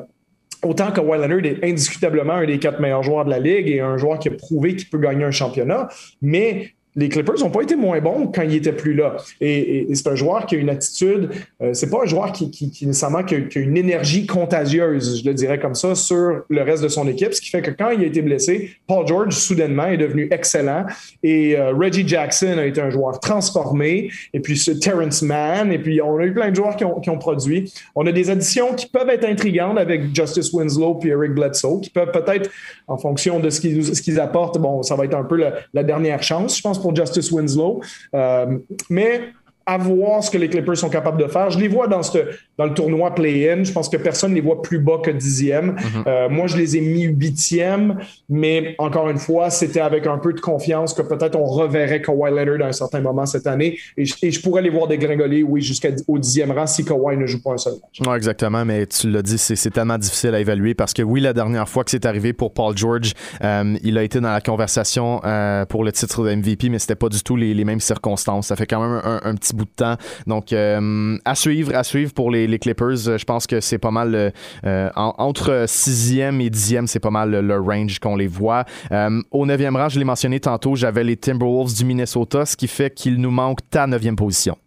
autant 0.63 0.91
Kawhi 0.91 1.19
Leonard 1.19 1.45
est 1.45 1.63
indiscutablement 1.63 2.33
un 2.33 2.45
des 2.45 2.57
quatre 2.57 2.79
meilleurs 2.79 3.03
joueurs 3.03 3.25
de 3.25 3.29
la 3.29 3.39
ligue 3.39 3.67
et 3.67 3.79
un 3.79 3.97
joueur 3.97 4.17
qui 4.17 4.29
a 4.29 4.31
prouvé 4.31 4.75
qu'il 4.75 4.89
peut 4.89 4.97
gagner 4.97 5.23
un 5.23 5.31
championnat, 5.31 5.87
mais 6.21 6.73
les 6.97 7.09
Clippers 7.09 7.39
n'ont 7.39 7.49
pas 7.49 7.61
été 7.61 7.75
moins 7.75 8.01
bons 8.01 8.27
quand 8.27 8.41
il 8.41 8.55
était 8.55 8.73
plus 8.73 8.93
là. 8.93 9.15
Et, 9.39 9.87
c'est 9.93 10.07
un 10.07 10.15
joueur 10.15 10.45
qui 10.45 10.55
a 10.55 10.57
une 10.57 10.69
attitude, 10.69 11.29
euh, 11.61 11.73
c'est 11.73 11.89
pas 11.89 12.01
un 12.03 12.05
joueur 12.05 12.31
qui, 12.31 12.51
qui, 12.51 12.69
qui 12.69 12.85
nécessairement 12.85 13.23
qui 13.23 13.35
a, 13.35 13.37
une 13.55 13.77
énergie 13.77 14.25
contagieuse, 14.25 15.21
je 15.21 15.27
le 15.27 15.33
dirais 15.33 15.59
comme 15.59 15.75
ça, 15.75 15.95
sur 15.95 16.41
le 16.49 16.61
reste 16.61 16.83
de 16.83 16.89
son 16.89 17.07
équipe, 17.07 17.33
ce 17.33 17.39
qui 17.39 17.49
fait 17.49 17.61
que 17.61 17.71
quand 17.71 17.91
il 17.91 18.03
a 18.03 18.07
été 18.07 18.21
blessé, 18.21 18.71
Paul 18.87 19.07
George 19.07 19.33
soudainement 19.33 19.87
est 19.87 19.97
devenu 19.97 20.27
excellent 20.31 20.85
et 21.23 21.57
euh, 21.57 21.71
Reggie 21.73 22.07
Jackson 22.07 22.57
a 22.57 22.65
été 22.65 22.81
un 22.81 22.89
joueur 22.89 23.19
transformé 23.19 24.09
et 24.33 24.39
puis 24.39 24.57
ce 24.57 24.71
Terrence 24.71 25.21
Mann 25.21 25.71
et 25.71 25.79
puis 25.79 26.01
on 26.01 26.17
a 26.17 26.25
eu 26.25 26.33
plein 26.33 26.49
de 26.49 26.55
joueurs 26.55 26.75
qui 26.75 26.83
ont, 26.83 26.99
qui 26.99 27.09
ont 27.09 27.17
produit. 27.17 27.71
On 27.95 28.05
a 28.07 28.11
des 28.11 28.29
additions 28.29 28.73
qui 28.73 28.87
peuvent 28.87 29.09
être 29.09 29.25
intrigantes 29.25 29.77
avec 29.77 30.15
Justice 30.15 30.51
Winslow 30.51 30.95
puis 30.95 31.09
Eric 31.09 31.33
Bledsoe, 31.33 31.79
qui 31.81 31.89
peuvent 31.89 32.11
peut-être, 32.11 32.49
en 32.87 32.97
fonction 32.97 33.39
de 33.39 33.49
ce 33.49 33.61
qu'ils, 33.61 33.83
ce 33.83 34.19
apportent, 34.19 34.57
bon, 34.57 34.83
ça 34.83 34.95
va 34.95 35.05
être 35.05 35.15
un 35.15 35.23
peu 35.23 35.37
la, 35.73 35.83
dernière 35.83 36.23
chance, 36.23 36.57
je 36.57 36.61
pense, 36.61 36.79
Justice 36.95 37.31
Winslow. 37.31 37.81
Euh, 38.13 38.57
mais 38.89 39.33
à 39.67 39.77
voir 39.77 40.23
ce 40.23 40.31
que 40.31 40.37
les 40.37 40.47
Clippers 40.47 40.77
sont 40.77 40.89
capables 40.89 41.21
de 41.21 41.27
faire. 41.27 41.49
Je 41.49 41.59
les 41.59 41.67
vois 41.67 41.87
dans, 41.87 42.01
ce, 42.01 42.19
dans 42.57 42.65
le 42.65 42.73
tournoi 42.73 43.13
play-in. 43.13 43.65
Je 43.65 43.73
pense 43.73 43.89
que 43.89 43.97
personne 43.97 44.31
ne 44.31 44.35
les 44.35 44.41
voit 44.41 44.61
plus 44.61 44.79
bas 44.79 44.99
que 45.03 45.11
dixième. 45.11 45.73
Mhm. 45.73 46.03
euh, 46.07 46.29
moi, 46.29 46.47
je 46.47 46.55
les 46.55 46.77
ai 46.77 46.81
mis 46.81 47.03
huitième, 47.03 47.99
mais 48.29 48.75
encore 48.77 49.09
une 49.09 49.17
fois, 49.17 49.49
c'était 49.49 49.81
avec 49.81 50.07
un 50.07 50.19
peu 50.19 50.31
de 50.31 50.39
confiance 50.39 50.93
que 50.93 51.01
peut-être 51.01 51.35
on 51.35 51.43
reverrait 51.43 52.01
Kawhi 52.01 52.31
Leonard 52.31 52.67
à 52.67 52.69
un 52.69 52.71
certain 52.71 53.01
moment 53.01 53.25
cette 53.25 53.45
année. 53.45 53.77
Et 53.97 54.05
je, 54.05 54.41
pourrais 54.41 54.61
les 54.61 54.69
voir 54.69 54.87
dégringoler, 54.87 55.43
oui, 55.43 55.61
jusqu'au 55.61 56.17
dixième 56.17 56.51
rang 56.51 56.65
si 56.65 56.85
Kawhi 56.85 57.17
ne 57.17 57.25
joue 57.25 57.41
pas 57.41 57.51
un 57.51 57.57
seul 57.57 57.73
match. 57.73 57.99
Non, 58.05 58.15
exactement, 58.15 58.63
mais 58.63 58.85
tu 58.85 59.09
l'as 59.09 59.21
dit, 59.21 59.37
c'est 59.37 59.71
tellement 59.71 59.97
difficile 59.97 60.33
à 60.33 60.39
évaluer 60.39 60.75
parce 60.75 60.93
que 60.93 61.01
oui, 61.01 61.19
la 61.19 61.33
dernière 61.33 61.67
fois 61.67 61.83
que 61.83 61.91
c'est 61.91 62.05
arrivé 62.05 62.31
pour 62.31 62.53
Paul 62.53 62.77
George, 62.77 63.11
euh, 63.43 63.75
il 63.83 63.97
a 63.97 64.03
été 64.03 64.21
dans 64.21 64.31
la 64.31 64.41
conversation 64.41 65.19
euh, 65.25 65.65
pour 65.65 65.83
le 65.83 65.91
titre 65.91 66.23
de 66.23 66.33
MVP, 66.33 66.69
mais 66.69 66.79
c'était 66.79 66.95
pas 66.95 67.09
du 67.09 67.21
tout 67.21 67.35
les, 67.35 67.53
les, 67.53 67.65
mêmes 67.65 67.81
circonstances. 67.81 68.47
Ça 68.47 68.55
fait 68.55 68.65
quand 68.65 68.79
même 68.79 69.01
un, 69.03 69.19
un 69.23 69.35
petit 69.35 69.53
bout 69.57 69.65
de 69.65 69.69
temps. 69.75 69.97
Donc, 70.25 70.53
euh, 70.53 71.17
à 71.25 71.35
suivre, 71.35 71.75
à 71.75 71.83
suivre 71.83 72.13
pour 72.13 72.31
les, 72.31 72.57
Clippers. 72.59 73.17
Je 73.17 73.25
pense 73.25 73.45
que 73.45 73.59
c'est 73.59 73.77
pas 73.77 73.91
mal 73.91 74.33
euh, 74.65 74.89
entre 74.95 75.65
sixième 75.67 76.41
et 76.41 76.49
dixième, 76.49 76.87
c'est 76.87 76.99
pas 76.99 77.11
mal 77.11 77.31
le, 77.31 77.59
range 77.59 77.99
qu'on 77.99 78.15
les 78.15 78.27
voit. 78.27 78.65
Euh, 78.91 79.21
au 79.31 79.45
neuvième 79.45 79.75
rang, 79.75 79.89
je 79.89 79.99
l'ai 79.99 80.05
mentionné 80.05 80.39
tantôt, 80.39 80.75
j'avais 80.75 81.03
les 81.03 81.17
Timberwolves 81.17 81.75
du 81.75 81.85
Minnesota, 81.85 82.45
ce 82.45 82.55
qui 82.55 82.67
fait 82.67 82.93
qu'il 82.93 83.17
nous 83.17 83.31
manque 83.31 83.59
ta 83.69 83.85
neuvième 83.85 84.15
position. 84.15 84.57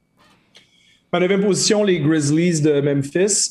Ma 1.12 1.18
neuvième 1.18 1.42
position, 1.42 1.82
les 1.82 1.98
Grizzlies 2.00 2.60
de 2.60 2.80
Memphis 2.80 3.50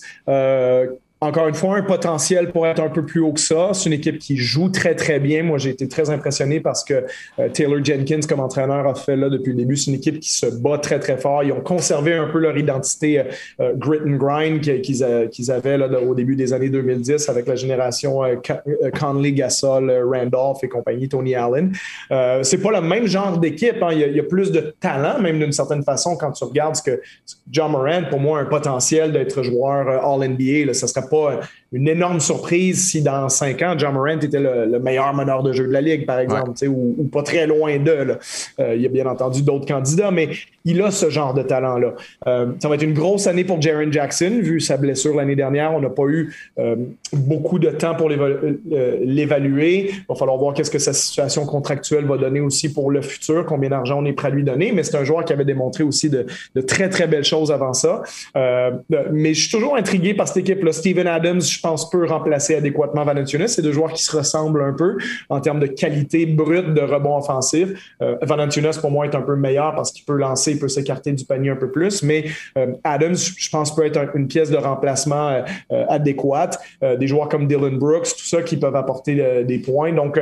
encore 1.21 1.49
une 1.49 1.55
fois, 1.55 1.75
un 1.75 1.81
potentiel 1.81 2.49
pour 2.49 2.65
être 2.65 2.81
un 2.81 2.87
peu 2.87 3.05
plus 3.05 3.19
haut 3.19 3.33
que 3.33 3.41
ça. 3.41 3.71
C'est 3.73 3.87
une 3.87 3.93
équipe 3.93 4.19
qui 4.19 4.37
joue 4.37 4.69
très, 4.69 4.95
très 4.95 5.19
bien. 5.19 5.43
Moi, 5.43 5.57
j'ai 5.57 5.71
été 5.71 5.87
très 5.89 6.09
impressionné 6.09 6.61
parce 6.61 6.85
que 6.85 7.05
euh, 7.39 7.49
Taylor 7.49 7.83
Jenkins, 7.83 8.21
comme 8.27 8.39
entraîneur, 8.39 8.87
a 8.87 8.95
fait 8.95 9.17
là 9.17 9.29
depuis 9.29 9.51
le 9.51 9.57
début. 9.57 9.75
C'est 9.75 9.91
une 9.91 9.97
équipe 9.97 10.21
qui 10.21 10.31
se 10.31 10.45
bat 10.45 10.77
très, 10.77 10.97
très 10.97 11.17
fort. 11.17 11.43
Ils 11.43 11.51
ont 11.51 11.59
conservé 11.59 12.13
un 12.13 12.27
peu 12.27 12.39
leur 12.39 12.57
identité 12.57 13.19
euh, 13.19 13.23
euh, 13.59 13.73
grit 13.75 13.99
and 14.05 14.15
grind 14.15 14.61
qu'ils 14.61 15.51
avaient 15.51 15.77
là, 15.77 15.89
au 16.01 16.15
début 16.15 16.37
des 16.37 16.53
années 16.53 16.69
2010 16.69 17.27
avec 17.27 17.47
la 17.47 17.55
génération 17.55 18.21
Conley, 18.97 19.33
Gasol, 19.33 19.91
Randolph 20.09 20.63
et 20.63 20.69
compagnie, 20.69 21.09
Tony 21.09 21.35
Allen. 21.35 21.73
c'est 22.43 22.61
pas 22.61 22.71
le 22.71 22.81
même 22.81 23.07
genre 23.07 23.37
d'équipe. 23.37 23.81
Hein. 23.81 23.89
Il, 23.91 24.15
y 24.15 24.19
a 24.19 24.23
plus 24.23 24.51
de 24.51 24.73
talent, 24.79 25.19
même 25.19 25.39
d'une 25.39 25.51
certaine 25.51 25.83
façon, 25.83 26.15
quand 26.15 26.31
tu 26.31 26.43
regardes 26.43 26.75
ce 26.75 26.83
que 26.83 27.01
John 27.51 27.71
Morant, 27.71 28.03
pour 28.09 28.19
moi, 28.19 28.39
a 28.39 28.41
un 28.43 28.45
potentiel 28.45 29.11
d'être 29.11 29.43
joueur 29.43 29.87
All-NBA. 30.05 30.73
Ça 30.73 30.87
serait 30.87 31.08
pas 31.09 31.39
une 31.71 31.87
énorme 31.87 32.19
surprise 32.19 32.89
si 32.89 33.03
dans 33.03 33.29
cinq 33.29 33.61
ans, 33.61 33.75
John 33.77 33.93
Morant 33.93 34.19
était 34.19 34.39
le, 34.39 34.79
meilleur 34.79 35.13
meneur 35.13 35.43
de 35.43 35.53
jeu 35.53 35.67
de 35.67 35.71
la 35.71 35.81
Ligue, 35.81 36.05
par 36.05 36.19
exemple, 36.19 36.51
ou, 36.67 37.07
pas 37.11 37.21
très 37.21 37.45
loin 37.45 37.77
d'eux. 37.77 38.17
Euh, 38.59 38.75
il 38.75 38.81
y 38.81 38.85
a 38.85 38.89
bien 38.89 39.05
entendu 39.05 39.43
d'autres 39.43 39.67
candidats, 39.67 40.09
mais 40.09 40.29
il 40.65 40.81
a 40.81 40.89
ce 40.89 41.09
genre 41.09 41.33
de 41.33 41.43
talent-là. 41.43 41.93
Euh, 42.27 42.47
ça 42.59 42.69
va 42.69 42.75
être 42.75 42.83
une 42.83 42.93
grosse 42.93 43.27
année 43.27 43.43
pour 43.43 43.61
Jaron 43.61 43.91
Jackson, 43.91 44.39
vu 44.41 44.59
sa 44.59 44.77
blessure 44.77 45.15
l'année 45.15 45.35
dernière. 45.35 45.73
On 45.73 45.79
n'a 45.79 45.89
pas 45.89 46.05
eu 46.07 46.33
euh, 46.57 46.75
beaucoup 47.13 47.59
de 47.59 47.69
temps 47.69 47.95
pour 47.95 48.09
l'évaluer. 48.09 49.89
Il 49.91 50.05
va 50.09 50.15
falloir 50.15 50.37
voir 50.37 50.53
qu'est-ce 50.55 50.71
que 50.71 50.79
sa 50.79 50.93
situation 50.93 51.45
contractuelle 51.45 52.05
va 52.05 52.17
donner 52.17 52.39
aussi 52.39 52.73
pour 52.73 52.89
le 52.89 53.01
futur, 53.01 53.45
combien 53.45 53.69
d'argent 53.69 53.99
on 54.01 54.05
est 54.05 54.13
prêt 54.13 54.29
à 54.29 54.31
lui 54.31 54.43
donner. 54.43 54.71
Mais 54.71 54.83
c'est 54.83 54.97
un 54.97 55.03
joueur 55.03 55.23
qui 55.23 55.33
avait 55.33 55.45
démontré 55.45 55.83
aussi 55.83 56.09
de, 56.09 56.25
très, 56.65 56.89
très 56.89 57.07
belles 57.07 57.23
choses 57.23 57.51
avant 57.51 57.73
ça. 57.73 58.01
mais 58.35 59.33
je 59.33 59.41
suis 59.41 59.51
toujours 59.51 59.75
intrigué 59.75 60.15
par 60.15 60.27
cette 60.27 60.37
équipe-là. 60.37 60.71
Steven 60.71 61.07
Adams, 61.07 61.41
je 61.41 61.58
pense, 61.61 61.89
peut 61.89 62.05
remplacer 62.05 62.55
adéquatement 62.55 63.03
Valanciunas. 63.03 63.49
C'est 63.49 63.61
deux 63.61 63.71
joueurs 63.71 63.93
qui 63.93 64.03
se 64.03 64.15
ressemblent 64.15 64.61
un 64.61 64.73
peu 64.73 64.97
en 65.29 65.39
termes 65.39 65.59
de 65.59 65.67
qualité 65.67 66.25
brute 66.25 66.73
de 66.73 66.81
rebond 66.81 67.17
offensif. 67.17 67.95
Euh, 68.01 68.15
pour 68.81 68.91
moi, 68.91 69.05
est 69.05 69.15
un 69.15 69.21
peu 69.21 69.35
meilleur 69.35 69.75
parce 69.75 69.91
qu'il 69.91 70.05
peut 70.05 70.15
lancer, 70.15 70.51
il 70.51 70.59
peut 70.59 70.67
s'écarter 70.67 71.11
du 71.11 71.25
panier 71.25 71.49
un 71.49 71.55
peu 71.55 71.71
plus. 71.71 72.03
Mais 72.03 72.25
euh, 72.57 72.73
Adams, 72.83 73.15
je 73.15 73.49
pense, 73.49 73.75
peut 73.75 73.85
être 73.85 74.15
une 74.15 74.27
pièce 74.27 74.49
de 74.49 74.57
remplacement 74.57 75.29
euh, 75.29 75.41
euh, 75.71 75.85
adéquate. 75.89 76.59
des 76.81 77.07
joueurs 77.07 77.29
comme 77.29 77.47
Dylan 77.47 77.77
Brooks, 77.77 78.15
tout 78.17 78.25
ça 78.25 78.41
qui 78.41 78.57
peuvent 78.57 78.75
apporter 78.75 79.43
des 79.43 79.59
points. 79.59 79.93
Donc, 79.93 80.19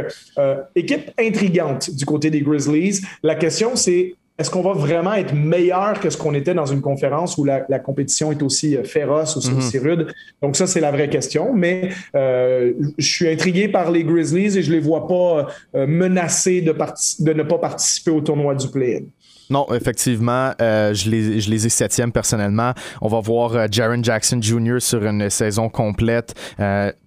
équipe 0.75 1.11
intrigante 1.19 1.89
du 1.91 2.05
côté 2.05 2.29
des 2.29 2.41
Grizzlies. 2.41 3.01
La 3.23 3.35
question, 3.35 3.75
c'est 3.75 4.15
est-ce 4.39 4.51
qu'on 4.51 4.61
va 4.61 4.73
vraiment 4.73 5.13
être 5.13 5.33
meilleur 5.33 5.99
que 5.99 6.11
ce 6.11 6.17
qu'on 6.17 6.35
était 6.35 6.53
dans 6.53 6.67
une 6.67 6.81
conférence 6.81 7.37
où 7.37 7.43
la, 7.43 7.79
compétition 7.79 8.31
est 8.31 8.43
aussi 8.43 8.77
euh, 8.77 8.83
féroce, 8.83 9.35
aussi, 9.35 9.51
mhm. 9.51 9.83
rude? 9.83 10.07
Donc 10.43 10.55
ça, 10.55 10.67
c'est 10.67 10.79
la 10.79 10.91
vraie 10.91 11.09
question. 11.09 11.53
Mais 11.55 11.89
euh, 12.15 12.73
je 12.97 13.07
suis 13.07 13.27
intrigué 13.27 13.67
par 13.67 13.89
les 13.89 14.03
Grizzlies 14.03 14.57
et 14.57 14.61
je 14.61 14.71
les 14.71 14.79
vois 14.79 15.07
pas 15.07 15.47
euh, 15.75 15.87
menacés 15.87 16.61
de, 16.61 16.75
de 17.19 17.33
ne 17.33 17.43
pas 17.43 17.57
participer 17.57 18.11
au 18.11 18.21
tournoi 18.21 18.53
du 18.53 18.67
play-in. 18.67 19.05
Non, 19.49 19.65
effectivement, 19.73 20.51
je, 20.59 21.09
les, 21.09 21.39
je 21.39 21.49
les 21.49 21.65
ai 21.65 21.69
septième 21.69 22.11
personnellement. 22.11 22.73
On 23.01 23.07
va 23.07 23.21
voir 23.21 23.71
Jaron 23.71 24.03
Jackson 24.03 24.39
Jr. 24.41 24.79
sur 24.79 25.05
une 25.05 25.29
saison 25.29 25.69
complète. 25.69 26.35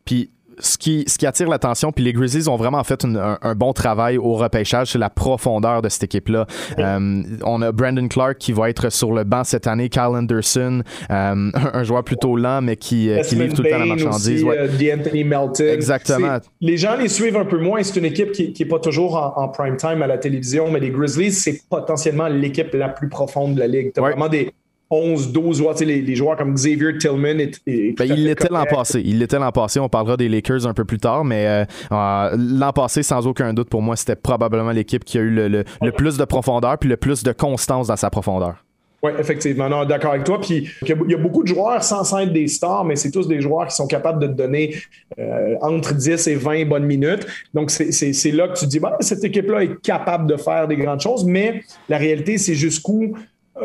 Puis 0.07 0.31
ce 0.61 0.79
qui, 0.79 1.05
ce 1.07 1.19
qui 1.19 1.27
attire 1.27 1.49
l'attention, 1.49 1.93
puis 1.93 2.05
les 2.05 2.13
Grizzlies 2.13 2.49
ont 2.49 2.57
vraiment 2.57 2.83
fait 2.85 3.05
un, 3.05 3.55
bon 3.55 3.73
travail 3.73 4.19
au 4.19 4.35
repêchage, 4.35 4.93
c'est 4.93 4.99
la 4.99 5.11
profondeur 5.11 5.83
de 5.83 5.89
cette 5.89 6.05
équipe-là. 6.05 6.47
Euh, 6.79 7.23
on 7.45 7.63
a 7.63 7.73
Brandon 7.73 8.09
Clark 8.09 8.39
qui 8.39 8.53
va 8.53 8.71
être 8.71 8.91
sur 8.91 9.13
le 9.13 9.25
banc 9.25 9.45
cette 9.45 9.67
année, 9.67 9.89
Kyle 9.89 10.15
Anderson, 10.15 10.83
euh, 11.11 11.51
un 11.73 11.85
joueur 11.85 12.05
plutôt 12.05 12.37
lent, 12.37 12.63
mais 12.63 12.77
qui, 12.77 13.11
euh, 13.11 13.23
qui 13.23 13.37
livre 13.37 13.55
tout 13.55 13.63
le 13.63 13.71
temps 13.71 13.79
la 13.79 13.87
marchandise. 13.87 14.45
Aussi, 14.45 14.93
Anthony 14.93 15.25
Melton. 15.25 15.65
Exactement. 15.65 16.39
Les 16.61 16.77
gens 16.77 16.97
les 16.97 17.09
suivent 17.09 17.37
un 17.37 17.45
peu 17.45 17.59
moins. 17.59 17.83
C'est 17.83 17.99
une 17.99 18.05
équipe 18.05 18.33
qui 18.33 18.55
n'est 18.59 18.67
pas 18.67 18.79
toujours 18.79 19.17
en, 19.37 19.49
prime 19.49 19.77
time 19.77 20.03
à 20.03 20.07
la 20.07 20.19
télévision, 20.19 20.71
mais 20.71 20.81
les 20.81 20.91
Grizzlies, 20.91 21.33
c'est 21.33 21.61
potentiellement 21.69 22.29
l'équipe 22.29 22.73
la 22.75 22.89
plus 22.89 23.09
profonde 23.09 23.55
de 23.55 23.61
la 23.61 23.67
ligue. 23.67 23.93
Tu 23.93 24.01
vraiment 24.01 24.29
des, 24.29 24.53
11, 24.91 25.33
12 25.33 25.59
joueurs, 25.59 25.75
les, 25.81 26.03
les, 26.03 26.17
joueurs 26.17 26.37
comme 26.37 26.55
Xavier 26.55 26.99
Tillman. 26.99 27.39
Et, 27.67 27.93
ben, 27.93 28.05
il 28.07 28.25
l'était 28.25 28.49
l'an 28.51 28.65
passé. 28.65 29.01
Il 29.05 29.21
l'était 29.21 29.39
l'an 29.39 29.53
passé. 29.53 29.79
On 29.79 29.89
parlera 29.89 30.17
des 30.17 30.29
Lakers 30.29 30.67
un 30.67 30.75
peu 30.75 30.85
plus 30.85 30.99
tard, 30.99 31.25
mais 31.25 31.47
euh, 31.47 31.65
euh, 31.93 32.37
l'an 32.37 32.73
passé, 32.73 33.05
sans 33.05 33.27
aucun 33.27 33.55
doute, 33.55 33.69
pour 33.69 33.83
moi, 33.83 33.95
c'était 33.95 34.17
probablement 34.17 34.73
l'équipe 34.73 35.05
qui 35.05 35.19
a 35.19 35.21
eu 35.21 35.31
le, 35.31 35.65
plus 35.93 36.17
de 36.17 36.25
profondeur 36.25 36.77
puis 36.79 36.89
le 36.89 36.97
plus 36.97 37.23
de 37.23 37.33
constance 37.33 37.87
dans 37.87 37.97
sa 37.97 38.11
profondeur. 38.11 38.57
Oui, 39.03 39.13
effectivement. 39.19 39.69
Non, 39.69 39.85
d'accord 39.85 40.11
avec 40.11 40.25
toi. 40.25 40.41
Puis 40.41 40.69
il 40.83 40.89
y 40.89 41.15
a 41.15 41.17
beaucoup 41.17 41.43
de 41.43 41.49
joueurs 41.49 41.83
sans 41.83 42.19
être 42.19 42.33
des 42.33 42.49
stars, 42.49 42.85
mais 42.85 42.97
c'est 42.97 43.11
tous 43.11 43.27
des 43.29 43.41
joueurs 43.41 43.69
qui 43.69 43.75
sont 43.77 43.87
capables 43.87 44.21
de 44.21 44.27
te 44.27 44.33
donner 44.33 44.75
euh, 45.19 45.55
entre 45.63 45.95
10 45.95 46.27
et 46.27 46.35
20 46.35 46.67
bonnes 46.67 46.85
minutes. 46.85 47.27
Donc, 47.55 47.71
c'est 47.71 48.33
là 48.33 48.49
que 48.49 48.59
tu 48.59 48.67
dis, 48.67 48.81
bah, 48.81 48.97
cette 49.01 49.25
équipe-là 49.25 49.63
est 49.63 49.81
capable 49.81 50.27
de 50.27 50.37
faire 50.37 50.69
des 50.69 50.77
grandes 50.77 51.01
choses, 51.01 51.25
mais 51.25 51.63
la 51.89 51.97
réalité, 51.97 52.37
c'est 52.37 52.55
jusqu'où 52.55 53.15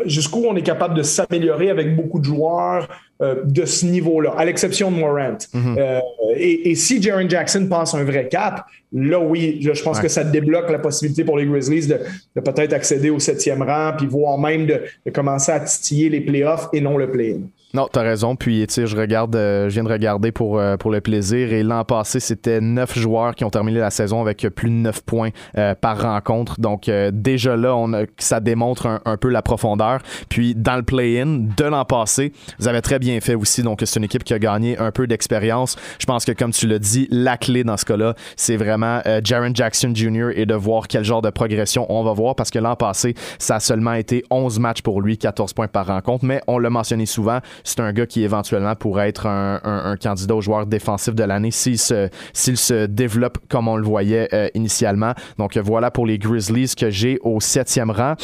jusqu'où 0.04 0.44
on 0.46 0.56
est 0.56 0.62
capable 0.62 0.94
de 0.94 1.02
s'améliorer 1.02 1.70
avec 1.70 1.96
beaucoup 1.96 2.18
de 2.18 2.24
joueurs 2.24 2.88
euh, 3.22 3.42
de 3.44 3.64
ce 3.64 3.86
niveau-là, 3.86 4.34
à 4.36 4.44
l'exception 4.44 4.90
de 4.90 4.96
Morant. 4.96 5.38
Mhm. 5.54 5.76
Euh, 5.78 6.00
et, 6.36 6.74
si 6.74 7.00
Jaron 7.00 7.28
Jackson 7.28 7.66
passe 7.68 7.94
un 7.94 8.04
vrai 8.04 8.28
cap, 8.28 8.66
là 8.92 9.18
oui, 9.18 9.58
je, 9.60 9.82
pense 9.82 10.00
que 10.00 10.08
ça 10.08 10.22
débloque 10.22 10.70
la 10.70 10.78
possibilité 10.78 11.24
pour 11.24 11.38
les 11.38 11.46
Grizzlies 11.46 11.86
de, 11.86 12.40
peut-être 12.40 12.74
accéder 12.74 13.08
au 13.08 13.18
septième 13.18 13.62
rang, 13.62 13.92
puis 13.96 14.06
voire 14.06 14.36
même 14.38 14.66
de, 14.66 14.82
de 15.06 15.10
commencer 15.10 15.52
à 15.52 15.60
titiller 15.60 16.10
les 16.10 16.20
playoffs 16.20 16.68
et 16.72 16.80
non 16.80 16.98
le 16.98 17.10
play-in. 17.10 17.40
Non, 17.76 17.88
t'as 17.92 18.00
raison. 18.00 18.36
Puis, 18.36 18.66
tu 18.66 18.72
sais, 18.72 18.86
je 18.86 18.96
regarde, 18.96 19.36
euh, 19.36 19.68
je 19.68 19.74
viens 19.74 19.84
de 19.84 19.92
regarder 19.92 20.32
pour, 20.32 20.58
euh, 20.58 20.78
pour 20.78 20.90
le 20.90 21.02
plaisir. 21.02 21.52
Et 21.52 21.62
l'an 21.62 21.84
passé, 21.84 22.20
c'était 22.20 22.62
neuf 22.62 22.98
joueurs 22.98 23.34
qui 23.34 23.44
ont 23.44 23.50
terminé 23.50 23.78
la 23.78 23.90
saison 23.90 24.22
avec 24.22 24.48
plus 24.48 24.70
de 24.70 24.74
neuf 24.76 25.02
points 25.02 25.28
euh, 25.58 25.74
par 25.74 26.00
rencontre. 26.00 26.58
Donc, 26.58 26.90
déjà 27.12 27.54
là, 27.54 27.76
on 27.76 28.06
ça 28.16 28.40
démontre 28.40 29.02
un, 29.04 29.16
peu 29.18 29.28
la 29.28 29.42
profondeur. 29.42 30.00
Puis, 30.30 30.54
dans 30.54 30.76
le 30.76 30.84
play-in 30.84 31.44
de 31.54 31.64
l'an 31.64 31.84
passé, 31.84 32.32
vous 32.58 32.66
avez 32.66 32.80
très 32.80 32.98
bien 32.98 33.20
fait 33.20 33.34
aussi. 33.34 33.62
Donc, 33.62 33.82
c'est 33.84 33.98
une 33.98 34.04
équipe 34.04 34.24
qui 34.24 34.32
a 34.32 34.38
gagné 34.38 34.78
un 34.78 34.90
peu 34.90 35.06
d'expérience. 35.06 35.76
Je 35.98 36.06
pense 36.06 36.24
que, 36.24 36.32
comme 36.32 36.52
tu 36.52 36.66
l'as 36.66 36.78
dit, 36.78 37.08
la 37.10 37.36
clé 37.36 37.62
dans 37.62 37.76
ce 37.76 37.84
cas-là, 37.84 38.14
c'est 38.36 38.56
vraiment 38.56 39.02
Jaron 39.22 39.50
Jackson 39.52 39.92
Jr. 39.94 40.30
et 40.34 40.46
de 40.46 40.54
voir 40.54 40.88
quel 40.88 41.04
genre 41.04 41.20
de 41.20 41.28
progression 41.28 41.84
on 41.90 42.02
va 42.04 42.14
voir. 42.14 42.36
Parce 42.36 42.50
que 42.50 42.58
l'an 42.58 42.74
passé, 42.74 43.14
ça 43.38 43.56
a 43.56 43.60
seulement 43.60 43.92
été 43.92 44.24
11 44.30 44.60
matchs 44.60 44.80
pour 44.80 45.02
lui, 45.02 45.18
14 45.18 45.52
points 45.52 45.68
par 45.68 45.88
rencontre. 45.88 46.24
Mais 46.24 46.40
on 46.46 46.58
l'a 46.58 46.70
mentionné 46.70 47.04
souvent, 47.04 47.40
c'est 47.66 47.80
un 47.80 47.92
gars 47.92 48.06
qui 48.06 48.22
éventuellement 48.22 48.74
pourrait 48.74 49.08
être 49.08 49.26
un, 49.26 49.96
candidat 50.00 50.34
au 50.34 50.40
joueur 50.40 50.66
défensif 50.66 51.14
de 51.14 51.24
l'année 51.24 51.50
s'il 51.50 51.78
se, 51.78 52.08
s'il 52.32 52.56
se 52.56 52.86
développe 52.86 53.38
comme 53.48 53.68
on 53.68 53.76
le 53.76 53.84
voyait 53.84 54.50
initialement. 54.54 55.12
Donc 55.38 55.56
voilà 55.56 55.90
pour 55.90 56.06
les 56.06 56.18
Grizzlies 56.18 56.74
que 56.76 56.90
j'ai 56.90 57.18
au 57.22 57.40
septième 57.40 57.90
rang. 57.90 58.14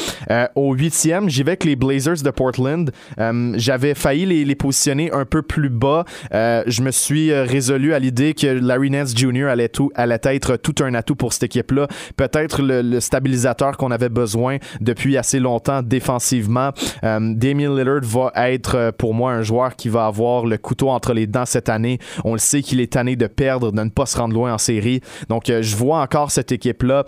au 0.55 0.74
huitième, 0.74 1.28
j'y 1.28 1.42
vais 1.42 1.52
avec 1.52 1.64
les 1.64 1.76
Blazers 1.76 2.22
de 2.22 2.31
Portland. 2.31 2.90
J'avais 3.55 3.94
failli 3.94 4.26
les, 4.26 4.44
les, 4.44 4.55
positionner 4.55 5.12
un 5.12 5.24
peu 5.24 5.42
plus 5.42 5.68
bas. 5.70 6.05
je 6.33 6.83
me 6.83 6.90
suis 6.90 7.33
résolu 7.33 7.94
à 7.94 7.98
l'idée 7.98 8.35
que 8.35 8.46
Larry 8.46 8.90
Nance 8.90 9.14
Jr. 9.16 9.46
allait, 9.46 9.68
tout, 9.68 9.90
allait 9.94 10.18
être 10.24 10.57
tout 10.57 10.74
un 10.83 10.94
atout 10.94 11.16
pour 11.16 11.33
cette 11.33 11.44
équipe-là. 11.44 11.88
Peut-être 12.16 12.62
le, 12.62 13.00
stabilisateur 13.00 13.76
qu'on 13.76 13.90
avait 13.90 14.09
besoin 14.09 14.59
depuis 14.81 15.16
assez 15.16 15.38
longtemps 15.38 15.83
défensivement. 15.83 16.70
Euh, 17.05 17.35
Damien 17.35 17.74
Lillard 17.74 18.02
va 18.02 18.33
être 18.50 18.76
euh, 18.76 18.92
pour 18.92 19.14
moi 19.14 19.21
un 19.30 19.42
joueur 19.42 19.76
qui 19.76 19.88
va 19.88 20.06
avoir 20.06 20.46
le 20.46 20.58
couteau 20.58 20.90
entre 20.90 21.12
les 21.12 21.26
dents 21.26 21.46
cette 21.46 21.68
année. 21.68 21.98
On 22.24 22.32
le 22.32 22.38
sait 22.38 22.62
qu'il 22.62 22.80
est 22.80 22.92
tanné 22.92 23.16
de 23.16 23.26
perdre, 23.26 23.72
de 23.72 23.82
ne 23.82 23.90
pas 23.90 24.06
se 24.06 24.18
rendre 24.18 24.35
loin 24.35 24.52
en 24.52 24.58
série. 24.58 25.00
Donc 25.28 25.48
euh, 25.48 25.62
je 25.62 25.76
vois 25.76 26.00
encore 26.00 26.30
cette 26.30 26.52
équipe-là 26.52 27.04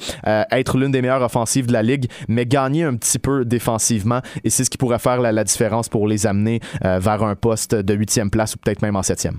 être 0.51 0.79
l'une 0.79 0.91
des 0.91 1.03
meilleures 1.03 1.23
offensives 1.23 1.67
de 1.67 1.73
la 1.73 1.83
ligue, 1.83 2.11
mais 2.29 2.47
gagner 2.47 2.85
un 2.85 2.95
petit 2.97 3.19
peu 3.19 3.45
défensivement. 3.45 4.21
Et 4.43 4.51
c'est 4.51 4.65
ce 4.65 4.71
qui 4.71 4.79
pourrait 4.79 4.99
faire 4.99 5.21
la, 5.21 5.33
la 5.33 5.45
différence 5.45 5.89
pour 5.89 6.07
les 6.07 6.27
amener 6.27 6.61
vers 6.83 7.23
un 7.23 7.35
poste 7.35 7.75
de 7.75 7.95
huitième 7.95 8.31
place 8.31 8.55
ou 8.55 8.59
peut-être 8.59 8.83
même 8.83 8.97
en 8.97 9.03
septième. 9.03 9.39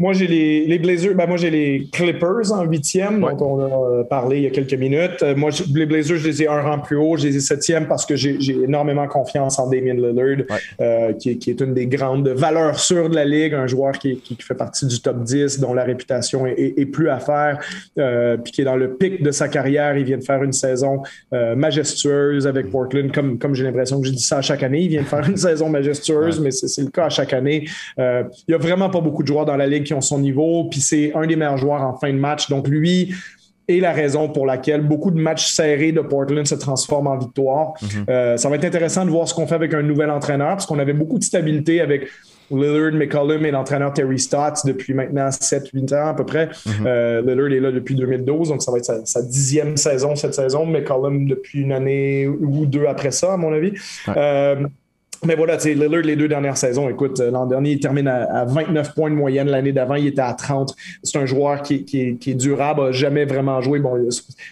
Moi, 0.00 0.12
j'ai 0.12 0.26
les, 0.26 0.66
les, 0.66 0.78
Blazers. 0.80 1.14
Ben, 1.14 1.26
moi, 1.28 1.36
j'ai 1.36 1.50
les 1.50 1.88
Clippers 1.92 2.50
en 2.52 2.64
huitième, 2.64 3.20
dont 3.20 3.58
on 3.58 3.60
a 3.60 4.00
euh, 4.00 4.02
parlé 4.02 4.38
il 4.38 4.42
y 4.42 4.46
a 4.48 4.50
quelques 4.50 4.74
minutes. 4.74 5.22
Euh, 5.22 5.36
moi, 5.36 5.50
les 5.72 5.86
Blazers, 5.86 6.16
je 6.16 6.26
les 6.26 6.42
ai 6.42 6.48
un 6.48 6.62
rang 6.62 6.80
plus 6.80 6.96
haut. 6.96 7.16
Je 7.16 7.28
les 7.28 7.36
ai 7.36 7.40
septième 7.40 7.86
parce 7.86 8.04
que 8.04 8.16
j'ai 8.16 8.36
énormément 8.50 9.06
confiance 9.06 9.60
en 9.60 9.70
Damien 9.70 9.94
Lillard, 9.94 10.58
euh, 10.80 11.12
qui, 11.12 11.30
est 11.30 11.60
une 11.60 11.74
des 11.74 11.86
grandes 11.86 12.28
valeurs 12.28 12.80
sûres 12.80 13.08
de 13.08 13.14
la 13.14 13.24
Ligue, 13.24 13.54
un 13.54 13.68
joueur 13.68 13.92
qui, 13.92 14.16
qui, 14.16 14.36
fait 14.40 14.54
partie 14.54 14.86
du 14.86 15.00
top 15.00 15.22
10, 15.22 15.60
dont 15.60 15.74
la 15.74 15.84
réputation 15.84 16.44
est, 16.44 16.86
plus 16.86 17.08
à 17.08 17.20
faire, 17.20 17.60
puis 18.42 18.52
qui 18.52 18.60
est 18.62 18.64
dans 18.64 18.76
le 18.76 18.94
pic 18.94 19.22
de 19.22 19.30
sa 19.30 19.48
carrière. 19.48 19.96
Il 19.96 20.04
vient 20.04 20.18
de 20.18 20.24
faire 20.24 20.42
une 20.42 20.52
saison 20.52 21.02
majestueuse 21.30 22.48
avec 22.48 22.70
Portland, 22.70 23.12
comme, 23.12 23.38
comme 23.38 23.54
j'ai 23.54 23.64
l'impression 23.64 24.00
que 24.00 24.08
je 24.08 24.12
dis 24.12 24.22
ça 24.22 24.38
à 24.38 24.42
chaque 24.42 24.64
année. 24.64 24.80
Il 24.80 24.88
vient 24.88 25.02
de 25.02 25.06
faire 25.06 25.26
une 25.28 25.36
saison 25.36 25.68
majestueuse, 25.68 26.40
mais 26.40 26.50
c'est 26.50 26.82
le 26.82 26.90
cas 26.90 27.06
à 27.06 27.10
chaque 27.10 27.32
année. 27.32 27.64
il 27.96 28.24
n'y 28.48 28.54
a 28.54 28.58
vraiment 28.58 28.90
pas 28.90 29.00
beaucoup 29.00 29.22
de 29.22 29.28
joueurs 29.28 29.44
dans 29.44 29.56
la 29.56 29.68
Ligue 29.68 29.83
qui 29.84 29.94
ont 29.94 30.00
son 30.00 30.18
niveau, 30.18 30.64
puis 30.64 30.80
c'est 30.80 31.12
un 31.14 31.26
des 31.26 31.36
meilleurs 31.36 31.58
joueurs 31.58 31.82
en 31.82 31.96
fin 31.96 32.12
de 32.12 32.18
match. 32.18 32.48
Donc 32.48 32.68
lui 32.68 33.14
est 33.68 33.80
la 33.80 33.92
raison 33.92 34.28
pour 34.28 34.46
laquelle 34.46 34.82
beaucoup 34.82 35.10
de 35.10 35.20
matchs 35.20 35.46
serrés 35.46 35.92
de 35.92 36.00
Portland 36.00 36.46
se 36.46 36.54
transforment 36.54 37.08
en 37.08 37.18
victoire. 37.18 37.74
Mhm. 37.80 38.04
Euh, 38.08 38.36
ça 38.36 38.48
va 38.48 38.56
être 38.56 38.64
intéressant 38.64 39.04
de 39.04 39.10
voir 39.10 39.26
ce 39.26 39.34
qu'on 39.34 39.46
fait 39.46 39.54
avec 39.54 39.72
un 39.74 39.82
nouvel 39.82 40.10
entraîneur, 40.10 40.50
parce 40.50 40.66
qu'on 40.66 40.78
avait 40.78 40.92
beaucoup 40.92 41.18
de 41.18 41.24
stabilité 41.24 41.80
avec 41.80 42.08
Lillard, 42.50 42.92
McCollum 42.92 43.46
et 43.46 43.50
l'entraîneur 43.50 43.94
Terry 43.94 44.18
Stotts 44.18 44.66
depuis 44.66 44.92
maintenant 44.92 45.28
7-8 45.30 45.94
ans 45.94 46.08
à 46.08 46.14
peu 46.14 46.26
près. 46.26 46.50
Mhm. 46.66 46.72
Euh, 46.86 47.22
Lillard 47.22 47.52
est 47.52 47.60
là 47.60 47.72
depuis 47.72 47.94
2012, 47.94 48.50
donc 48.50 48.62
ça 48.62 48.70
va 48.70 48.78
être 48.78 49.06
sa, 49.06 49.22
dixième 49.22 49.76
saison 49.78 50.14
cette 50.14 50.34
saison. 50.34 50.66
McCollum 50.66 51.26
depuis 51.26 51.62
une 51.62 51.72
année 51.72 52.28
ou 52.28 52.66
deux 52.66 52.84
après 52.86 53.12
ça, 53.12 53.32
à 53.32 53.36
mon 53.38 53.52
avis. 53.52 53.72
Euh, 54.08 54.66
mais 55.24 55.34
voilà, 55.34 55.56
Lillard, 55.56 56.02
les 56.02 56.16
deux 56.16 56.28
dernières 56.28 56.56
saisons, 56.56 56.88
écoute, 56.88 57.20
euh, 57.20 57.30
l'an 57.30 57.46
dernier, 57.46 57.72
il 57.72 57.80
termine 57.80 58.08
à, 58.08 58.44
29 58.44 58.94
points 58.94 59.10
de 59.10 59.14
moyenne. 59.14 59.48
L'année 59.48 59.72
d'avant, 59.72 59.94
il 59.94 60.06
était 60.06 60.20
à 60.20 60.32
30. 60.32 60.74
C'est 61.02 61.18
un 61.18 61.26
joueur 61.26 61.62
qui, 61.62 61.84
est 61.94 62.34
durable, 62.34 62.82
n'a 62.82 62.92
jamais 62.92 63.24
vraiment 63.24 63.60
joué. 63.60 63.78
Bon, 63.78 63.94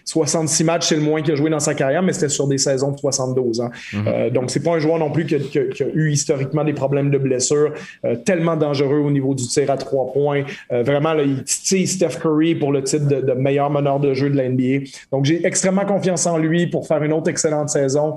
66 0.05 0.65
matchs, 0.65 0.89
c'est 0.89 0.97
le 0.97 1.03
moins 1.03 1.23
qu'il 1.23 1.33
a 1.33 1.37
joué 1.37 1.51
dans 1.51 1.61
sa 1.61 1.75
carrière, 1.75 2.03
mais 2.03 2.13
c'était 2.13 2.29
sur 2.29 2.47
des 2.47 2.59
saisons 2.59 2.93
de 2.93 2.99
72. 2.99 3.61
Hein. 3.61 3.71
Mm-hmm. 3.93 4.03
euh, 4.07 4.31
donc, 4.31 4.51
c'est 4.51 4.63
pas 4.63 4.73
un 4.73 4.79
joueur 4.79 4.99
non 4.99 5.11
plus 5.11 5.27
qui 5.27 5.35
a, 5.35 5.87
eu 5.95 6.11
historiquement 6.11 6.65
des 6.65 6.73
problèmes 6.73 7.11
de 7.11 7.19
blessure, 7.19 7.73
euh, 8.05 8.17
tellement 8.17 8.57
dangereux 8.57 8.99
au 8.99 9.11
niveau 9.11 9.35
du 9.35 9.47
tir 9.47 9.71
à 9.71 9.77
trois 9.77 10.13
points. 10.13 10.45
Euh, 10.73 10.83
vraiment, 10.83 11.13
là, 11.15 11.23
il 11.23 11.45
titille 11.45 11.87
Steph 11.87 12.19
Curry 12.21 12.55
pour 12.55 12.73
le 12.73 12.83
titre 12.83 13.07
de, 13.07 13.33
meilleur 13.33 13.71
meneur 13.71 14.01
de 14.01 14.15
jeu 14.15 14.31
de 14.31 14.37
la 14.37 14.49
NBA. 14.49 14.87
Donc, 15.11 15.25
j'ai 15.25 15.45
extrêmement 15.47 15.85
confiance 15.85 16.27
en 16.27 16.39
lui 16.39 16.67
pour 16.67 16.87
faire 16.87 17.03
une 17.03 17.13
autre 17.13 17.31
excellente 17.31 17.69
saison 17.69 18.17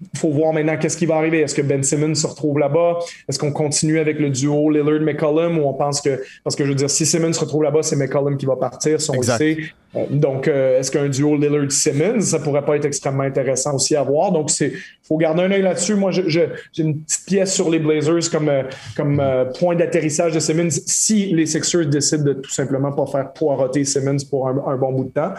il 0.00 0.18
faut 0.18 0.30
voir 0.30 0.52
maintenant 0.52 0.76
qu'est-ce 0.76 0.96
qui 0.96 1.06
va 1.06 1.16
arriver. 1.16 1.40
Est-ce 1.40 1.54
que 1.54 1.62
Ben 1.62 1.82
Simmons 1.82 2.14
se 2.14 2.26
retrouve 2.26 2.58
là-bas? 2.58 2.98
Est-ce 3.28 3.38
qu'on 3.38 3.52
continue 3.52 3.98
avec 3.98 4.18
le 4.18 4.30
duo 4.30 4.70
Lillard-McCollum 4.70 5.58
ou 5.58 5.62
on 5.62 5.74
pense 5.74 6.00
que, 6.00 6.22
parce 6.44 6.54
que 6.54 6.64
je 6.64 6.68
veux 6.70 6.76
dire, 6.76 6.90
si 6.90 7.04
Simmons 7.04 7.32
se 7.32 7.40
retrouve 7.40 7.64
là-bas, 7.64 7.82
c'est 7.82 7.96
McCollum 7.96 8.36
qui 8.36 8.46
va 8.46 8.56
partir, 8.56 9.00
si 9.00 9.10
on 9.10 9.14
le 9.14 9.22
sait. 9.22 9.58
Euh, 9.96 10.04
donc, 10.10 10.48
euh, 10.48 10.78
est-ce 10.78 10.90
qu'un 10.90 11.08
duo 11.08 11.36
Lillard-Simmons, 11.36 12.20
ça 12.20 12.38
pourrait 12.38 12.64
pas 12.64 12.76
être 12.76 12.84
extrêmement 12.84 13.22
intéressant 13.22 13.74
aussi 13.74 13.96
à 13.96 14.02
voir? 14.02 14.32
Donc, 14.32 14.50
c'est 14.50 14.72
faut 15.02 15.16
garder 15.16 15.42
un 15.42 15.50
œil 15.50 15.62
là-dessus. 15.62 15.94
Moi, 15.94 16.10
j'ai 16.10 16.50
une 16.76 17.00
petite 17.00 17.24
pièce 17.26 17.54
sur 17.54 17.70
les 17.70 17.78
Blazers 17.78 18.30
comme, 18.30 18.50
euh, 18.50 18.64
comme 18.94 19.22
point 19.58 19.74
d'atterrissage 19.74 20.34
de 20.34 20.38
Simmons 20.38 20.68
si 20.70 21.34
les 21.34 21.46
Sixers 21.46 21.86
décident 21.86 22.24
de 22.24 22.32
tout 22.34 22.50
simplement 22.50 22.92
pas 22.92 23.06
faire 23.06 23.32
poireauter 23.32 23.84
Simmons 23.84 24.18
pour 24.28 24.48
un, 24.48 24.76
bon 24.76 24.92
bout 24.92 25.04
de 25.04 25.10
temps. 25.10 25.32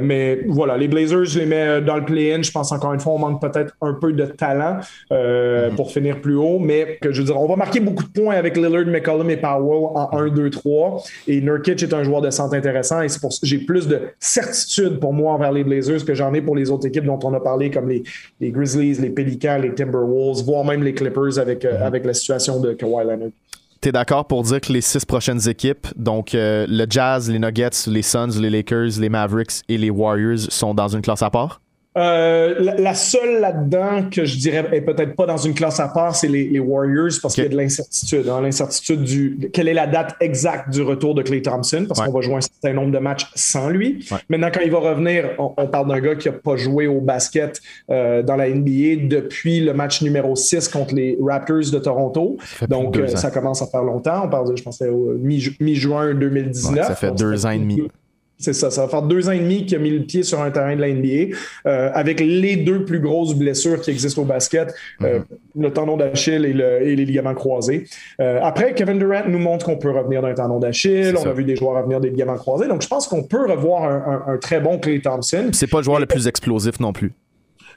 mais 0.00 0.40
voilà, 0.48 0.76
les 0.76 0.88
Blazers, 0.88 1.26
je 1.26 1.38
les 1.38 1.46
mets 1.46 1.80
dans 1.80 1.96
le 1.96 2.04
play-in. 2.04 2.42
Je 2.42 2.50
pense 2.50 2.72
encore 2.72 2.92
une 2.92 2.98
fois, 2.98 3.12
on 3.12 3.18
manque 3.18 3.40
peut-être 3.40 3.76
un 3.80 3.94
peu 3.94 4.12
de 4.12 4.24
talent 4.24 4.78
mm-hmm. 5.12 5.76
pour 5.76 5.92
finir 5.92 6.20
plus 6.20 6.34
haut. 6.34 6.58
Mais 6.58 6.98
que 7.00 7.12
je 7.12 7.20
veux 7.20 7.26
dire, 7.26 7.40
on 7.40 7.46
va 7.46 7.54
marquer 7.54 7.78
beaucoup 7.78 8.02
de 8.02 8.08
points 8.08 8.34
avec 8.34 8.56
Lillard, 8.56 8.86
McCollum 8.86 9.30
et 9.30 9.36
Powell 9.36 9.90
en 9.94 10.10
1, 10.12 10.30
2, 10.30 10.50
3. 10.50 11.04
Et 11.28 11.40
Nurkic 11.40 11.80
est 11.84 11.94
un 11.94 12.02
joueur 12.02 12.20
de 12.20 12.30
centre 12.30 12.54
intéressant 12.54 13.00
et 13.02 13.08
c'est 13.08 13.20
pour 13.20 13.32
ça 13.32 13.38
que 13.40 13.46
j'ai 13.46 13.58
plus 13.68 13.86
de 13.86 14.00
certitude 14.18 14.98
pour 14.98 15.12
moi 15.12 15.34
envers 15.34 15.52
les 15.52 15.62
Blazers 15.62 16.02
que 16.02 16.14
j'en 16.14 16.32
ai 16.32 16.40
pour 16.40 16.56
les 16.56 16.70
autres 16.70 16.86
équipes 16.86 17.04
dont 17.04 17.18
on 17.22 17.34
a 17.34 17.40
parlé, 17.40 17.70
comme 17.70 17.90
les, 17.90 18.02
Grizzlies, 18.50 18.94
les 18.94 19.10
Pelicans, 19.10 19.58
les 19.60 19.74
Timberwolves, 19.74 20.42
voire 20.42 20.64
même 20.64 20.82
les 20.82 20.94
Clippers 20.94 21.38
avec, 21.38 21.66
euh, 21.66 21.86
avec 21.86 22.06
la 22.06 22.14
situation 22.14 22.60
de 22.60 22.72
Kawhi 22.72 23.04
Leonard. 23.04 23.28
T'es 23.82 23.92
d'accord 23.92 24.26
pour 24.26 24.42
dire 24.42 24.62
que 24.62 24.72
les 24.72 24.80
six 24.80 25.04
prochaines 25.04 25.46
équipes, 25.48 25.86
donc 25.96 26.34
euh, 26.34 26.66
le 26.66 26.86
Jazz, 26.88 27.30
les 27.30 27.38
Nuggets, 27.38 27.86
les 27.86 28.02
Suns, 28.02 28.40
les 28.40 28.48
Lakers, 28.48 28.98
les 28.98 29.10
Mavericks 29.10 29.62
et 29.68 29.76
les 29.76 29.90
Warriors, 29.90 30.38
sont 30.48 30.72
dans 30.72 30.88
une 30.88 31.02
classe 31.02 31.22
à 31.22 31.28
part? 31.28 31.60
Euh, 31.98 32.74
la, 32.78 32.94
seule 32.94 33.40
là-dedans 33.40 34.08
que 34.10 34.24
je 34.24 34.38
dirais 34.38 34.64
est 34.72 34.80
peut-être 34.80 35.16
pas 35.16 35.26
dans 35.26 35.36
une 35.36 35.54
classe 35.54 35.80
à 35.80 35.88
part, 35.88 36.14
c'est 36.14 36.28
les, 36.28 36.58
Warriors 36.58 37.10
parce 37.20 37.34
qu'il 37.34 37.44
y 37.44 37.46
a 37.46 37.50
de 37.50 37.56
l'incertitude. 37.56 38.28
Hein, 38.28 38.40
l'incertitude 38.40 39.02
du 39.02 39.50
quelle 39.52 39.68
est 39.68 39.74
la 39.74 39.86
date 39.86 40.14
exacte 40.20 40.70
du 40.70 40.82
retour 40.82 41.14
de 41.14 41.22
Clay 41.22 41.42
Thompson 41.42 41.86
parce 41.88 42.00
qu'on 42.00 42.12
va 42.12 42.20
jouer 42.20 42.36
un 42.36 42.40
certain 42.40 42.72
nombre 42.72 42.92
de 42.92 42.98
matchs 42.98 43.26
sans 43.34 43.68
lui. 43.68 44.06
Maintenant, 44.28 44.50
quand 44.52 44.60
il 44.64 44.70
va 44.70 44.78
revenir, 44.78 45.30
on, 45.38 45.66
parle 45.66 45.88
d'un 45.88 46.00
gars 46.00 46.14
qui 46.14 46.28
n'a 46.28 46.34
pas 46.34 46.56
joué 46.56 46.86
au 46.86 47.00
basket 47.00 47.60
euh, 47.90 48.22
dans 48.22 48.36
la 48.36 48.48
NBA 48.48 49.08
depuis 49.08 49.60
le 49.60 49.74
match 49.74 50.02
numéro 50.02 50.36
6 50.36 50.68
contre 50.68 50.94
les 50.94 51.18
Raptors 51.20 51.70
de 51.72 51.78
Toronto. 51.78 52.36
Donc, 52.68 52.96
euh, 52.96 53.08
ça 53.08 53.30
commence 53.30 53.62
à 53.62 53.66
faire 53.66 53.82
longtemps. 53.82 54.22
On 54.24 54.28
parle 54.28 54.50
de, 54.50 54.56
je 54.56 54.62
pense, 54.62 54.80
mi-juin 54.80 56.14
2019. 56.14 56.86
ça 56.86 56.94
fait 56.94 57.12
deux 57.12 57.44
ans 57.46 57.50
et 57.50 57.58
demi. 57.58 57.82
C'est 58.38 58.52
ça, 58.52 58.70
ça 58.70 58.82
va 58.82 58.88
faire 58.88 59.02
deux 59.02 59.28
ans 59.28 59.32
et 59.32 59.40
demi 59.40 59.66
qu'il 59.66 59.76
a 59.76 59.80
mis 59.80 59.90
le 59.90 60.04
pied 60.04 60.22
sur 60.22 60.40
un 60.40 60.50
terrain 60.52 60.76
de 60.76 60.80
la 60.80 60.88
NBA, 60.88 61.34
euh, 61.66 61.90
avec 61.92 62.20
les 62.20 62.54
deux 62.54 62.84
plus 62.84 63.00
grosses 63.00 63.34
blessures 63.34 63.80
qui 63.80 63.90
existent 63.90 64.22
au 64.22 64.24
basket, 64.24 64.72
euh, 65.02 65.18
mhm. 65.18 65.62
le 65.62 65.72
tendon 65.72 65.96
d'Achille 65.96 66.44
et, 66.44 66.52
les 66.52 67.04
ligaments 67.04 67.34
croisés. 67.34 67.86
Euh, 68.20 68.38
après, 68.40 68.74
Kevin 68.74 68.98
Durant 68.98 69.28
nous 69.28 69.40
montre 69.40 69.66
qu'on 69.66 69.76
peut 69.76 69.90
revenir 69.90 70.22
d'un 70.22 70.34
tendon 70.34 70.60
d'Achille, 70.60 71.16
on 71.20 71.28
a 71.28 71.32
vu 71.32 71.42
des 71.42 71.56
joueurs 71.56 71.74
revenir 71.74 72.00
des 72.00 72.10
ligaments 72.10 72.36
croisés, 72.36 72.68
donc 72.68 72.82
je 72.82 72.88
pense 72.88 73.08
qu'on 73.08 73.24
peut 73.24 73.50
revoir 73.50 73.84
un, 73.84 74.34
un 74.34 74.36
très 74.38 74.60
bon 74.60 74.78
Clay 74.78 75.00
Thompson. 75.00 75.50
C'est 75.52 75.66
pas 75.66 75.78
le 75.78 75.84
joueur 75.84 75.98
le 75.98 76.06
plus 76.06 76.28
explosif 76.28 76.78
non 76.78 76.92
plus. 76.92 77.12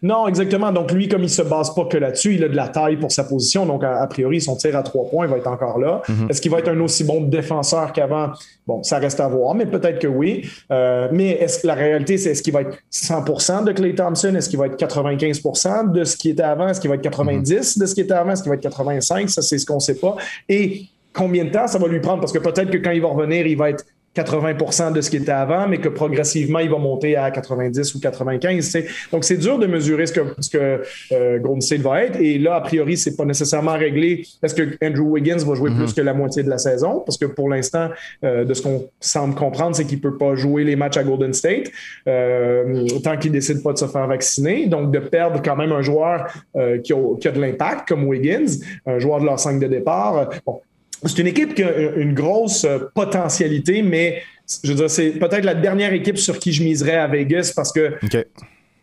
Non, 0.03 0.27
exactement. 0.27 0.71
Donc, 0.71 0.91
lui, 0.91 1.07
comme 1.07 1.23
il 1.23 1.29
se 1.29 1.43
base 1.43 1.75
pas 1.75 1.85
que 1.85 1.97
là-dessus, 1.97 2.33
il 2.33 2.43
a 2.43 2.47
de 2.47 2.55
la 2.55 2.69
taille 2.69 2.97
pour 2.97 3.11
sa 3.11 3.23
position. 3.23 3.67
Donc, 3.67 3.83
a, 3.83 4.05
priori, 4.07 4.41
son 4.41 4.55
tir 4.55 4.75
à 4.75 4.81
trois 4.81 5.07
points 5.07 5.27
il 5.27 5.31
va 5.31 5.37
être 5.37 5.47
encore 5.47 5.77
là. 5.77 6.01
Mhm. 6.09 6.27
Est-ce 6.29 6.41
qu'il 6.41 6.49
va 6.49 6.59
être 6.59 6.69
un 6.69 6.79
aussi 6.79 7.03
bon 7.03 7.21
défenseur 7.21 7.93
qu'avant? 7.93 8.31
Bon, 8.65 8.81
ça 8.81 8.97
reste 8.97 9.19
à 9.19 9.27
voir, 9.27 9.53
mais 9.53 9.67
peut-être 9.67 9.99
que 9.99 10.07
oui. 10.07 10.49
Euh, 10.71 11.07
mais 11.11 11.31
est-ce 11.31 11.59
que 11.61 11.67
la 11.67 11.75
réalité, 11.75 12.17
c'est 12.17 12.31
est-ce 12.31 12.41
qu'il 12.41 12.53
va 12.53 12.61
être 12.61 12.77
100% 12.91 13.63
de 13.63 13.71
Clay 13.73 13.93
Thompson? 13.93 14.33
Est-ce 14.35 14.49
qu'il 14.49 14.57
va 14.57 14.67
être 14.67 14.77
95% 14.77 15.91
de 15.91 16.03
ce 16.03 16.17
qui 16.17 16.29
était 16.29 16.41
avant? 16.41 16.67
Est-ce 16.67 16.81
qu'il 16.81 16.89
va 16.89 16.95
être 16.95 17.01
90 17.01 17.77
mhm. 17.77 17.81
de 17.81 17.85
ce 17.85 17.93
qui 17.93 18.01
était 18.01 18.13
avant? 18.13 18.31
Est-ce 18.31 18.41
qu'il 18.41 18.49
va 18.49 18.55
être 18.55 18.61
85? 18.61 19.29
Ça, 19.29 19.41
c'est 19.43 19.59
ce 19.59 19.65
qu'on 19.65 19.79
sait 19.79 19.99
pas. 19.99 20.15
Et 20.49 20.85
combien 21.13 21.45
de 21.45 21.51
temps 21.51 21.67
ça 21.67 21.77
va 21.77 21.87
lui 21.87 21.99
prendre? 21.99 22.21
Parce 22.21 22.31
que 22.31 22.39
peut-être 22.39 22.71
que 22.71 22.77
quand 22.77 22.91
il 22.91 23.01
va 23.01 23.09
revenir, 23.09 23.45
il 23.45 23.57
va 23.57 23.69
être 23.69 23.85
80% 24.15 24.93
de 24.93 25.01
ce 25.01 25.09
qui 25.09 25.17
était 25.17 25.31
avant, 25.31 25.67
mais 25.67 25.77
que 25.77 25.87
progressivement, 25.87 26.59
il 26.59 26.69
va 26.69 26.77
monter 26.77 27.15
à 27.15 27.31
90 27.31 27.95
ou 27.95 27.99
95. 27.99 28.77
Donc, 29.11 29.23
c'est 29.23 29.37
dur 29.37 29.57
de 29.57 29.67
mesurer 29.67 30.05
ce 30.05 30.13
que, 30.13 30.21
ce 30.39 30.49
que 30.49 30.81
euh, 31.13 31.39
Golden 31.39 31.61
State 31.61 31.79
va 31.79 32.03
être. 32.03 32.19
Et 32.19 32.37
là, 32.37 32.55
a 32.55 32.61
priori, 32.61 32.97
c'est 32.97 33.15
pas 33.15 33.23
nécessairement 33.23 33.77
réglé. 33.77 34.25
Est-ce 34.43 34.53
que 34.53 34.77
Andrew 34.83 35.11
Wiggins 35.11 35.37
va 35.37 35.55
jouer 35.55 35.71
mm-hmm. 35.71 35.77
plus 35.77 35.93
que 35.93 36.01
la 36.01 36.13
moitié 36.13 36.43
de 36.43 36.49
la 36.49 36.57
saison? 36.57 37.03
Parce 37.05 37.17
que 37.17 37.25
pour 37.25 37.49
l'instant, 37.49 37.89
euh, 38.25 38.43
de 38.43 38.53
ce 38.53 38.61
qu'on 38.61 38.89
semble 38.99 39.35
comprendre, 39.35 39.75
c'est 39.75 39.85
qu'il 39.85 40.01
peut 40.01 40.17
pas 40.17 40.35
jouer 40.35 40.65
les 40.65 40.75
matchs 40.75 40.97
à 40.97 41.03
Golden 41.03 41.33
State 41.33 41.71
euh, 42.07 42.85
tant 43.03 43.17
qu'il 43.17 43.31
décide 43.31 43.63
pas 43.63 43.71
de 43.71 43.77
se 43.77 43.85
faire 43.85 44.07
vacciner. 44.07 44.67
Donc, 44.67 44.91
de 44.91 44.99
perdre 44.99 45.41
quand 45.41 45.55
même 45.55 45.71
un 45.71 45.81
joueur 45.81 46.27
euh, 46.57 46.79
qui, 46.79 46.91
a, 46.91 46.97
qui, 47.19 47.27
a, 47.29 47.31
de 47.31 47.39
l'impact, 47.39 47.87
comme 47.87 48.03
Wiggins, 48.05 48.59
un 48.85 48.99
joueur 48.99 49.21
de 49.21 49.25
leur 49.25 49.39
5 49.39 49.57
de 49.59 49.67
départ. 49.67 50.29
Bon, 50.45 50.59
c'est 51.05 51.19
une 51.19 51.27
équipe 51.27 51.53
qui 51.55 51.63
a 51.63 51.71
une 51.95 52.13
grosse 52.13 52.65
euh, 52.65 52.79
potentialité, 52.93 53.81
mais 53.81 54.21
je 54.63 54.69
veux 54.69 54.75
dire, 54.75 54.89
c'est 54.89 55.11
peut-être 55.11 55.45
la 55.45 55.55
dernière 55.55 55.93
équipe 55.93 56.17
sur 56.17 56.37
qui 56.39 56.51
je 56.51 56.63
miserais 56.63 56.97
à 56.97 57.07
Vegas 57.07 57.53
parce 57.55 57.71
que 57.71 57.93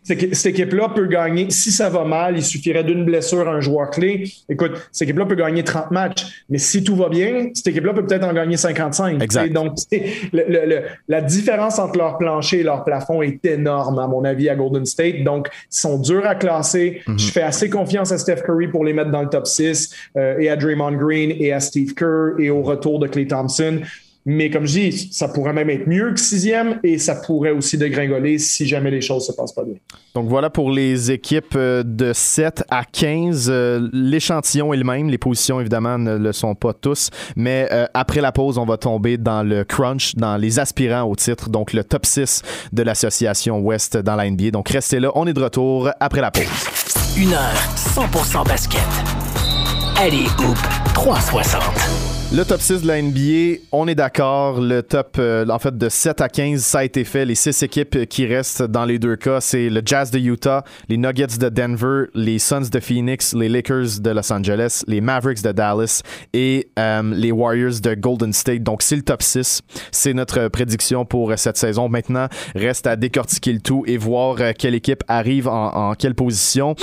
cette 0.09 0.45
équipe-là 0.45 0.89
peut 0.95 1.05
gagner, 1.05 1.49
si 1.49 1.71
ça 1.71 1.89
va 1.89 2.03
mal, 2.03 2.37
il 2.37 2.43
suffirait 2.43 2.83
d'une 2.83 3.05
blessure 3.05 3.47
à 3.47 3.51
un 3.51 3.61
joueur 3.61 3.89
clé. 3.89 4.31
Écoute, 4.49 4.71
cette 4.91 5.07
équipe-là 5.07 5.25
peut 5.25 5.35
gagner 5.35 5.63
30 5.63 5.91
matchs, 5.91 6.43
mais 6.49 6.57
si 6.57 6.83
tout 6.83 6.95
va 6.95 7.09
bien, 7.09 7.49
cette 7.53 7.67
équipe-là 7.67 7.93
peut 7.93 8.05
peut-être 8.05 8.25
en 8.25 8.33
gagner 8.33 8.57
55. 8.57 9.21
Exact. 9.21 9.53
Donc, 9.53 9.77
la 11.07 11.21
différence 11.21 11.79
entre 11.79 11.97
leur 11.97 12.17
plancher 12.17 12.59
et 12.59 12.63
leur 12.63 12.83
plafond 12.83 13.21
est 13.21 13.45
énorme, 13.45 13.99
à 13.99 14.07
mon 14.07 14.23
avis, 14.23 14.49
à 14.49 14.55
Golden 14.55 14.85
State. 14.85 15.23
Donc, 15.23 15.47
ils 15.71 15.77
sont 15.77 15.99
durs 15.99 16.25
à 16.25 16.35
classer. 16.35 17.01
Mhm. 17.07 17.19
Je 17.19 17.31
fais 17.31 17.43
assez 17.43 17.69
confiance 17.69 18.11
à 18.11 18.17
Steph 18.17 18.41
Curry 18.45 18.67
pour 18.67 18.85
les 18.85 18.93
mettre 18.93 19.11
dans 19.11 19.21
le 19.21 19.29
top 19.29 19.47
6 19.47 19.93
euh, 20.17 20.37
et 20.39 20.49
à 20.49 20.55
Draymond 20.55 20.93
Green 20.93 21.33
et 21.37 21.53
à 21.53 21.59
Steve 21.59 21.93
Kerr 21.93 22.39
et 22.39 22.49
au 22.49 22.61
retour 22.61 22.99
de 22.99 23.07
Clay 23.07 23.27
Thompson. 23.27 23.81
Mais 24.31 24.51
comme 24.51 24.67
je 24.67 24.79
dis, 24.79 25.09
ça 25.11 25.27
pourrait 25.27 25.53
même 25.53 25.71
être 25.71 25.87
mieux 25.87 26.13
que 26.13 26.19
sixième 26.19 26.79
et 26.83 26.99
ça 26.99 27.15
pourrait 27.15 27.49
aussi 27.49 27.79
dégringoler 27.79 28.37
si 28.37 28.67
jamais 28.67 28.91
les 28.91 29.01
choses 29.01 29.25
se 29.25 29.31
passent 29.31 29.53
pas 29.53 29.63
bien. 29.63 29.73
Donc 30.13 30.29
voilà 30.29 30.51
pour 30.51 30.69
les 30.69 31.09
équipes 31.09 31.55
euh, 31.55 31.81
de 31.83 32.13
7 32.13 32.63
à 32.69 32.83
15. 32.85 33.47
Euh, 33.49 33.89
l'échantillon 33.91 34.71
est 34.71 34.77
le 34.77 34.83
même. 34.83 35.09
Les 35.09 35.17
positions, 35.17 35.59
évidemment, 35.59 35.97
ne 35.97 36.15
le 36.15 36.31
sont 36.31 36.53
pas 36.53 36.73
tous. 36.73 37.09
Mais 37.35 37.67
euh, 37.71 37.87
après 37.95 38.21
la 38.21 38.31
pause, 38.31 38.59
on 38.59 38.65
va 38.65 38.77
tomber 38.77 39.17
dans 39.17 39.41
le 39.41 39.63
crunch, 39.63 40.13
dans 40.13 40.37
les 40.37 40.59
aspirants 40.59 41.09
au 41.09 41.15
titre, 41.15 41.49
donc 41.49 41.73
le 41.73 41.83
top 41.83 42.05
6 42.05 42.43
de 42.71 42.83
l'association 42.83 43.57
Ouest 43.61 43.97
dans 43.97 44.15
la 44.15 44.29
NBA. 44.29 44.51
Donc 44.51 44.69
restez 44.69 44.99
là, 44.99 45.11
on 45.15 45.25
est 45.25 45.33
de 45.33 45.41
retour 45.41 45.89
après 45.99 46.21
la 46.21 46.29
pause. 46.29 46.43
Une 47.17 47.33
heure 47.33 47.55
100% 47.75 48.47
basket. 48.47 48.79
Allez, 49.97 50.27
Hoop 50.37 50.59
360. 50.93 52.18
Le 52.31 52.43
top 52.45 52.61
6 52.61 52.83
de 52.83 52.87
la 52.87 53.01
NBA, 53.01 53.61
on 53.71 53.87
est 53.87 53.95
d'accord. 53.95 54.61
Le 54.61 54.83
top, 54.83 55.15
euh, 55.17 55.47
en 55.49 55.57
fait, 55.57 55.75
de 55.75 55.89
7 55.89 56.21
à 56.21 56.29
15, 56.29 56.61
ça 56.61 56.79
a 56.79 56.83
été 56.83 57.03
fait. 57.03 57.25
Les 57.25 57.33
six 57.33 57.63
équipes 57.63 58.05
qui 58.05 58.27
restent 58.27 58.61
dans 58.61 58.85
les 58.85 58.99
deux 58.99 59.15
cas, 59.15 59.41
c'est 59.41 59.67
le 59.67 59.81
Jazz 59.83 60.11
de 60.11 60.19
Utah, 60.19 60.63
les 60.89 60.97
Nuggets 60.97 61.39
de 61.39 61.49
Denver, 61.49 62.03
les 62.13 62.37
Suns 62.37 62.69
de 62.71 62.79
Phoenix, 62.79 63.33
les 63.33 63.49
Lakers 63.49 63.99
de 63.99 64.11
Los 64.11 64.31
Angeles, 64.31 64.83
les 64.87 65.01
Mavericks 65.01 65.41
de 65.41 65.51
Dallas 65.51 66.03
et 66.33 66.69
euh, 66.77 67.01
les 67.15 67.31
Warriors 67.31 67.79
de 67.81 67.95
Golden 67.95 68.31
State. 68.31 68.61
Donc, 68.61 68.83
c'est 68.83 68.95
le 68.95 69.01
top 69.01 69.23
6. 69.23 69.61
C'est 69.91 70.13
notre 70.13 70.49
prédiction 70.49 71.05
pour 71.05 71.33
cette 71.35 71.57
saison. 71.57 71.89
Maintenant, 71.89 72.27
reste 72.53 72.85
à 72.85 72.95
décortiquer 72.95 73.53
le 73.53 73.59
tout 73.59 73.83
et 73.87 73.97
voir 73.97 74.35
euh, 74.39 74.51
quelle 74.55 74.75
équipe 74.75 75.03
arrive 75.07 75.47
en, 75.47 75.95
quelle 75.95 76.13
position. 76.13 76.75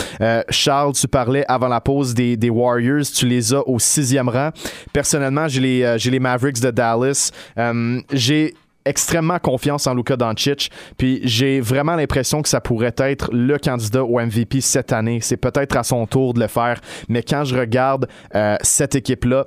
Charles, 0.51 0.95
tu 0.95 1.07
parlais 1.07 1.45
avant 1.47 1.69
la 1.69 1.81
pause 1.81 2.15
des, 2.15 2.37
des 2.37 2.51
Warriors. 2.51 3.05
Tu 3.15 3.29
les 3.29 3.55
as 3.55 3.67
au 3.69 3.79
sixième 3.79 4.29
rang. 4.29 4.51
Personnellement, 4.93 5.36
euh, 5.38 5.99
j'ai 5.99 6.11
les, 6.11 6.20
Mavericks 6.20 6.61
de 6.61 6.70
Dallas. 6.70 7.31
Euh, 7.59 8.01
j'ai 8.12 8.55
extrêmement 8.85 9.38
confiance 9.38 9.87
en 9.87 9.94
Luka 9.94 10.16
Doncic. 10.16 10.70
Puis 10.96 11.20
j'ai 11.25 11.61
vraiment 11.61 11.96
l'impression 11.96 12.42
que 12.42 12.49
ça 12.49 12.61
pourrait 12.61 12.94
être 12.99 13.31
le 13.33 13.59
candidat 13.59 14.05
au 14.05 14.20
MVP 14.20 14.61
cette 14.61 14.92
année. 14.92 15.18
C'est 15.20 15.37
peut-être 15.37 15.77
à 15.77 15.83
son 15.83 16.07
tour 16.07 16.35
de 16.35 16.40
le 16.40 16.46
faire. 16.46 16.81
Mais 17.09 17.22
quand 17.22 17.44
je 17.44 17.57
regarde 17.57 18.09
euh, 18.35 18.57
cette 18.61 18.94
équipe-là, 18.94 19.46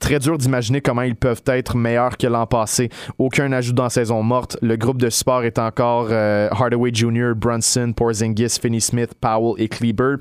très 0.00 0.18
dur 0.18 0.38
d'imaginer 0.38 0.80
comment 0.80 1.02
ils 1.02 1.14
peuvent 1.14 1.42
être 1.46 1.76
meilleurs 1.76 2.16
que 2.16 2.26
l'an 2.26 2.46
passé. 2.46 2.88
Aucun 3.18 3.52
ajout 3.52 3.74
dans 3.74 3.90
saison 3.90 4.22
morte. 4.22 4.56
Le 4.62 4.76
groupe 4.76 4.96
de 4.96 5.10
support 5.10 5.44
est 5.44 5.58
encore 5.58 6.10
Hardaway 6.10 6.90
Jr., 6.90 7.32
Brunson, 7.36 7.92
Porzingis, 7.94 8.58
Finney-Smith, 8.62 9.10
Powell 9.20 9.62
et 9.62 9.68
Kleber 9.68 10.16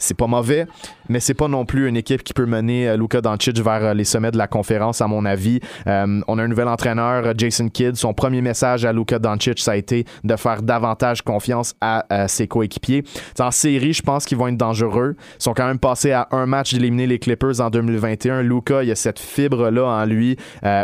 c'est 0.00 0.16
pas 0.16 0.26
mauvais, 0.26 0.66
mais 1.08 1.20
c'est 1.20 1.34
pas 1.34 1.46
non 1.46 1.64
plus 1.64 1.88
une 1.88 1.96
équipe 1.96 2.24
qui 2.24 2.32
peut 2.32 2.46
mener 2.46 2.88
euh, 2.88 2.96
Luka 2.96 3.20
Doncic 3.20 3.58
vers 3.58 3.84
euh, 3.84 3.94
les 3.94 4.04
sommets 4.04 4.30
de 4.30 4.38
la 4.38 4.48
conférence, 4.48 5.00
à 5.00 5.06
mon 5.06 5.24
avis. 5.24 5.60
Euh, 5.86 6.20
on 6.26 6.38
a 6.38 6.42
un 6.42 6.48
nouvel 6.48 6.68
entraîneur, 6.68 7.34
Jason 7.36 7.68
Kidd. 7.68 7.96
Son 7.96 8.14
premier 8.14 8.40
message 8.40 8.84
à 8.84 8.92
Luka 8.92 9.18
Doncic, 9.18 9.60
ça 9.60 9.72
a 9.72 9.76
été 9.76 10.06
de 10.24 10.36
faire 10.36 10.62
davantage 10.62 11.22
confiance 11.22 11.74
à, 11.80 12.26
ses 12.28 12.48
coéquipiers. 12.48 13.04
En 13.38 13.50
série, 13.50 13.92
je 13.92 14.02
pense 14.02 14.24
qu'ils 14.24 14.38
vont 14.38 14.48
être 14.48 14.56
dangereux. 14.56 15.16
Ils 15.38 15.42
sont 15.42 15.52
quand 15.52 15.66
même 15.66 15.78
passés 15.78 16.12
à 16.12 16.28
un 16.30 16.46
match 16.46 16.72
d'éliminer 16.72 17.06
les 17.06 17.18
Clippers 17.18 17.60
en 17.60 17.68
2021. 17.68 18.42
Luka, 18.42 18.82
il 18.82 18.88
y 18.88 18.92
a 18.92 18.96
cette 18.96 19.18
fibre-là 19.18 19.84
en 19.84 20.04
lui, 20.06 20.36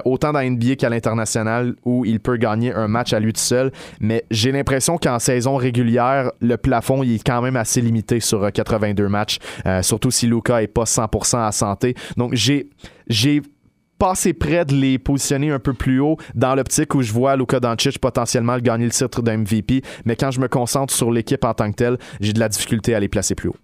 autant 0.05 0.33
dans 0.33 0.43
NBA 0.43 0.77
qu'à 0.77 0.89
l'international, 0.89 1.75
où 1.85 2.05
il 2.05 2.21
peut 2.21 2.37
gagner 2.37 2.73
un 2.73 2.89
match 2.89 3.13
à 3.13 3.21
lui 3.21 3.33
tout 3.33 3.41
seul. 3.41 3.73
Mais 4.01 4.25
j'ai 4.31 4.53
l'impression 4.53 4.99
qu'en 4.99 5.19
saison 5.19 5.57
régulière, 5.57 6.31
le 6.41 6.57
plafond 6.57 7.03
est 7.03 7.25
quand 7.25 7.41
même 7.41 7.57
assez 7.57 7.81
limité 7.81 8.21
sur 8.21 8.51
82 8.53 9.06
match, 9.09 9.38
euh, 9.66 9.83
surtout 9.83 10.11
si 10.11 10.27
Luca 10.27 10.62
est 10.62 10.66
pas 10.66 10.85
100% 10.85 11.47
à 11.47 11.53
santé. 11.53 11.95
Donc 12.16 12.35
j'ai 12.35 12.69
j'ai 13.09 13.42
passé 13.99 14.35
près 14.35 14.64
de 14.64 14.75
les 14.75 14.99
positionner 14.99 15.51
un 15.51 15.59
peu 15.59 15.73
plus 15.73 16.01
haut 16.01 16.16
dans 16.35 16.55
l'optique 16.55 16.95
où 16.95 17.03
je 17.03 17.12
vois 17.12 17.37
Luka 17.37 17.61
Doncic 17.61 17.99
potentiellement 17.99 18.59
gagner 18.59 18.85
le 18.85 18.90
titre 18.90 19.23
d'un 19.23 19.38
MVP, 19.38 19.83
mais 20.05 20.16
quand 20.16 20.31
je 20.31 20.40
me 20.40 20.49
concentre 20.49 20.92
sur 20.92 21.11
l'équipe 21.11 21.45
en 21.45 21.55
tant 21.55 21.71
que 21.71 21.77
telle, 21.77 21.99
j'ai 22.21 22.33
de 22.33 22.40
la 22.40 22.49
difficulté 22.49 22.95
à 22.95 23.01
les 23.01 23.09
placer 23.09 23.35
plus 23.35 23.49
haut. 23.49 23.57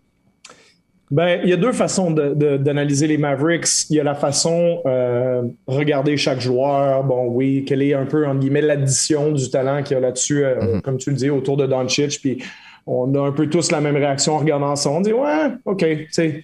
Ben, 1.13 1.41
il 1.45 1.51
y 1.51 1.53
a 1.53 1.59
deux 1.59 1.73
façons 1.73 2.11
d'analyser 2.11 3.07
les 3.07 3.19
Mavericks. 3.19 3.91
Il 3.91 3.97
y 3.97 4.01
a 4.01 4.03
la 4.03 4.15
façon 4.15 4.81
euh, 4.87 5.43
regarder 5.67 6.17
chaque 6.17 6.41
joueur. 6.41 7.05
Bon, 7.05 7.27
oui, 7.27 7.67
quelle 7.69 7.83
est 7.83 7.93
un 7.93 8.07
peu 8.07 8.27
en 8.27 8.35
guillemets 8.35 8.63
l'addition 8.63 9.31
du 9.31 9.51
talent 9.51 9.83
qu'il 9.83 9.95
y 9.95 9.99
a 9.99 10.01
là-dessus, 10.01 10.43
euh, 10.43 10.55
mm-hmm. 10.55 10.81
comme 10.81 10.97
tu 10.97 11.11
le 11.11 11.17
dis, 11.17 11.29
autour 11.29 11.59
de 11.59 11.67
Doncic. 11.67 12.19
Puis 12.23 12.43
on 12.87 13.15
a 13.15 13.21
un 13.29 13.33
peu 13.33 13.49
tous 13.49 13.71
la 13.71 13.81
même 13.81 13.97
réaction 13.97 14.35
en 14.35 14.39
regardant 14.39 14.77
ça. 14.77 14.91
On 14.91 15.01
dit, 15.01 15.13
ouais, 15.13 15.49
OK, 15.65 15.85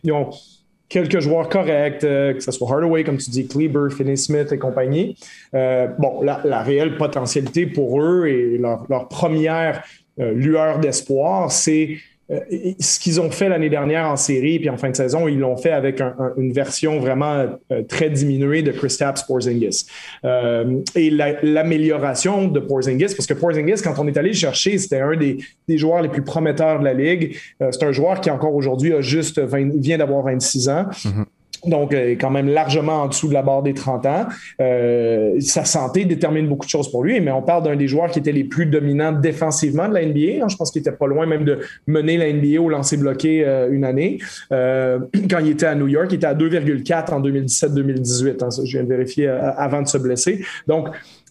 ils 0.04 0.12
ont 0.12 0.30
quelques 0.88 1.20
joueurs 1.20 1.48
corrects, 1.48 2.04
euh, 2.04 2.34
que 2.34 2.40
ce 2.40 2.50
soit 2.50 2.70
Hardaway, 2.70 3.04
comme 3.04 3.18
tu 3.18 3.30
dis, 3.30 3.46
Kleber, 3.46 3.90
Finney-Smith 3.90 4.52
et 4.52 4.58
compagnie. 4.58 5.16
Euh, 5.54 5.88
bon, 5.98 6.22
la, 6.22 6.62
réelle 6.62 6.96
potentialité 6.96 7.66
pour 7.66 8.00
eux 8.00 8.26
et 8.26 8.58
leur, 8.58 9.08
première 9.08 9.84
euh, 10.18 10.32
lueur 10.32 10.78
d'espoir, 10.78 11.52
c'est 11.52 11.98
ce 12.28 12.98
qu'ils 12.98 13.20
ont 13.20 13.30
fait 13.30 13.48
l'année 13.48 13.70
dernière 13.70 14.06
en 14.06 14.16
série, 14.16 14.58
puis 14.58 14.68
en 14.68 14.76
fin 14.76 14.90
de 14.90 14.96
saison, 14.96 15.28
ils 15.28 15.38
l'ont 15.38 15.56
fait 15.56 15.70
avec 15.70 16.02
une 16.36 16.52
version 16.52 17.00
vraiment 17.00 17.46
euh, 17.72 17.82
très 17.88 18.10
diminuée 18.10 18.62
de 18.62 18.70
Kristaps 18.70 19.22
Porzingis. 19.22 19.86
Euh, 20.24 20.80
et 20.94 21.10
l'amélioration 21.10 22.48
de 22.48 22.60
Porzingis, 22.60 23.14
parce 23.16 23.26
que 23.26 23.34
Porzingis, 23.34 23.82
quand 23.82 23.94
on 23.98 24.06
est 24.06 24.16
allé 24.16 24.30
le 24.30 24.34
chercher, 24.34 24.76
c'était 24.76 25.00
un 25.00 25.16
des, 25.16 25.38
joueurs 25.68 26.02
les 26.02 26.08
plus 26.08 26.22
prometteurs 26.22 26.80
de 26.80 26.84
la 26.84 26.94
ligue. 26.94 27.36
c'est 27.60 27.82
un 27.82 27.92
joueur 27.92 28.20
qui 28.20 28.30
encore 28.30 28.54
aujourd'hui 28.54 28.92
a 28.92 29.00
juste 29.00 29.40
vient 29.40 29.98
d'avoir 29.98 30.24
26 30.24 30.68
ans. 30.68 30.86
Mm-hmm. 30.90 31.24
Donc, 31.64 31.92
euh, 31.92 32.14
quand 32.20 32.30
même 32.30 32.48
largement 32.48 33.02
en 33.02 33.08
dessous 33.08 33.28
de 33.28 33.34
la 33.34 33.42
barre 33.42 33.62
des 33.62 33.74
30 33.74 34.06
ans. 34.06 34.26
Euh, 34.60 35.38
sa 35.40 35.64
santé 35.64 36.04
détermine 36.04 36.48
beaucoup 36.48 36.66
de 36.66 36.70
choses 36.70 36.90
pour 36.90 37.02
lui, 37.02 37.20
mais 37.20 37.30
on 37.30 37.42
parle 37.42 37.64
d'un 37.64 37.76
des 37.76 37.88
joueurs 37.88 38.10
qui 38.10 38.18
était 38.18 38.32
les 38.32 38.44
plus 38.44 38.66
dominants 38.66 39.12
défensivement 39.12 39.88
de 39.88 39.94
la 39.94 40.04
NBA. 40.04 40.44
Hein. 40.44 40.48
Je 40.48 40.56
pense 40.56 40.70
qu'il 40.70 40.80
était 40.80 40.92
pas 40.92 41.06
loin 41.06 41.26
même 41.26 41.44
de 41.44 41.60
mener 41.86 42.16
la 42.16 42.32
NBA 42.32 42.60
au 42.60 42.68
lancer 42.68 42.96
bloqué 42.96 43.44
euh, 43.44 43.70
une 43.70 43.84
année. 43.84 44.18
quand 44.50 45.38
il 45.40 45.50
était 45.50 45.66
à 45.66 45.74
New 45.74 45.88
York, 45.88 46.08
il 46.10 46.16
était 46.16 46.26
à 46.26 46.34
2,4 46.34 47.12
en 47.12 47.20
2017-2018. 47.20 48.44
Hein. 48.44 48.48
je 48.64 48.72
viens 48.72 48.84
de 48.84 48.88
vérifier 48.88 49.28
avant 49.28 49.82
de 49.82 49.88
se 49.88 49.98
blesser. 49.98 50.44
Donc, 50.66 50.88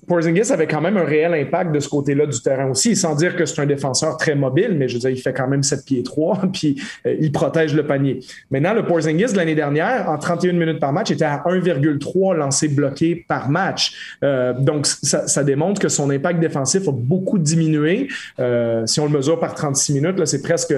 Porzingis 0.07 0.51
avait 0.53 0.67
quand 0.67 0.79
même 0.79 0.95
un 0.97 1.03
réel 1.03 1.33
impact 1.33 1.73
de 1.73 1.79
ce 1.79 1.89
côté-là 1.89 2.25
du 2.25 2.41
terrain 2.41 2.69
aussi, 2.69 2.95
sans 2.95 3.13
dire 3.13 3.35
que 3.35 3.45
c'est 3.45 3.61
un 3.61 3.65
défenseur 3.65 4.15
très 4.17 4.35
mobile, 4.35 4.75
mais 4.77 4.87
je 4.87 4.93
veux 4.93 4.99
dire, 4.99 5.09
il 5.09 5.17
fait 5.17 5.33
quand 5.33 5.47
même 5.47 5.63
7 5.63 5.85
pieds 5.85 6.03
3, 6.03 6.43
puis 6.53 6.81
euh, 7.05 7.15
il 7.19 7.31
protège 7.31 7.75
le 7.75 7.85
panier. 7.85 8.21
Maintenant, 8.49 8.73
le 8.73 8.85
Porzingis 8.85 9.35
l'année 9.35 9.55
dernière, 9.55 10.09
en 10.09 10.17
31 10.17 10.53
minutes 10.53 10.79
par 10.79 10.93
match, 10.93 11.11
était 11.11 11.25
à 11.25 11.43
1,3 11.45 12.35
lancés 12.35 12.69
bloqués 12.69 13.25
par 13.27 13.49
match. 13.49 14.17
Euh, 14.23 14.53
donc, 14.53 14.85
ça, 14.85 15.43
démontre 15.43 15.81
que 15.81 15.89
son 15.89 16.09
impact 16.09 16.39
défensif 16.39 16.87
a 16.87 16.91
beaucoup 16.91 17.37
diminué. 17.37 18.07
Euh, 18.39 18.85
si 18.85 18.99
on 18.99 19.05
le 19.05 19.11
mesure 19.11 19.39
par 19.39 19.53
36 19.53 19.93
minutes, 19.93 20.25
c'est 20.25 20.41
presque 20.41 20.73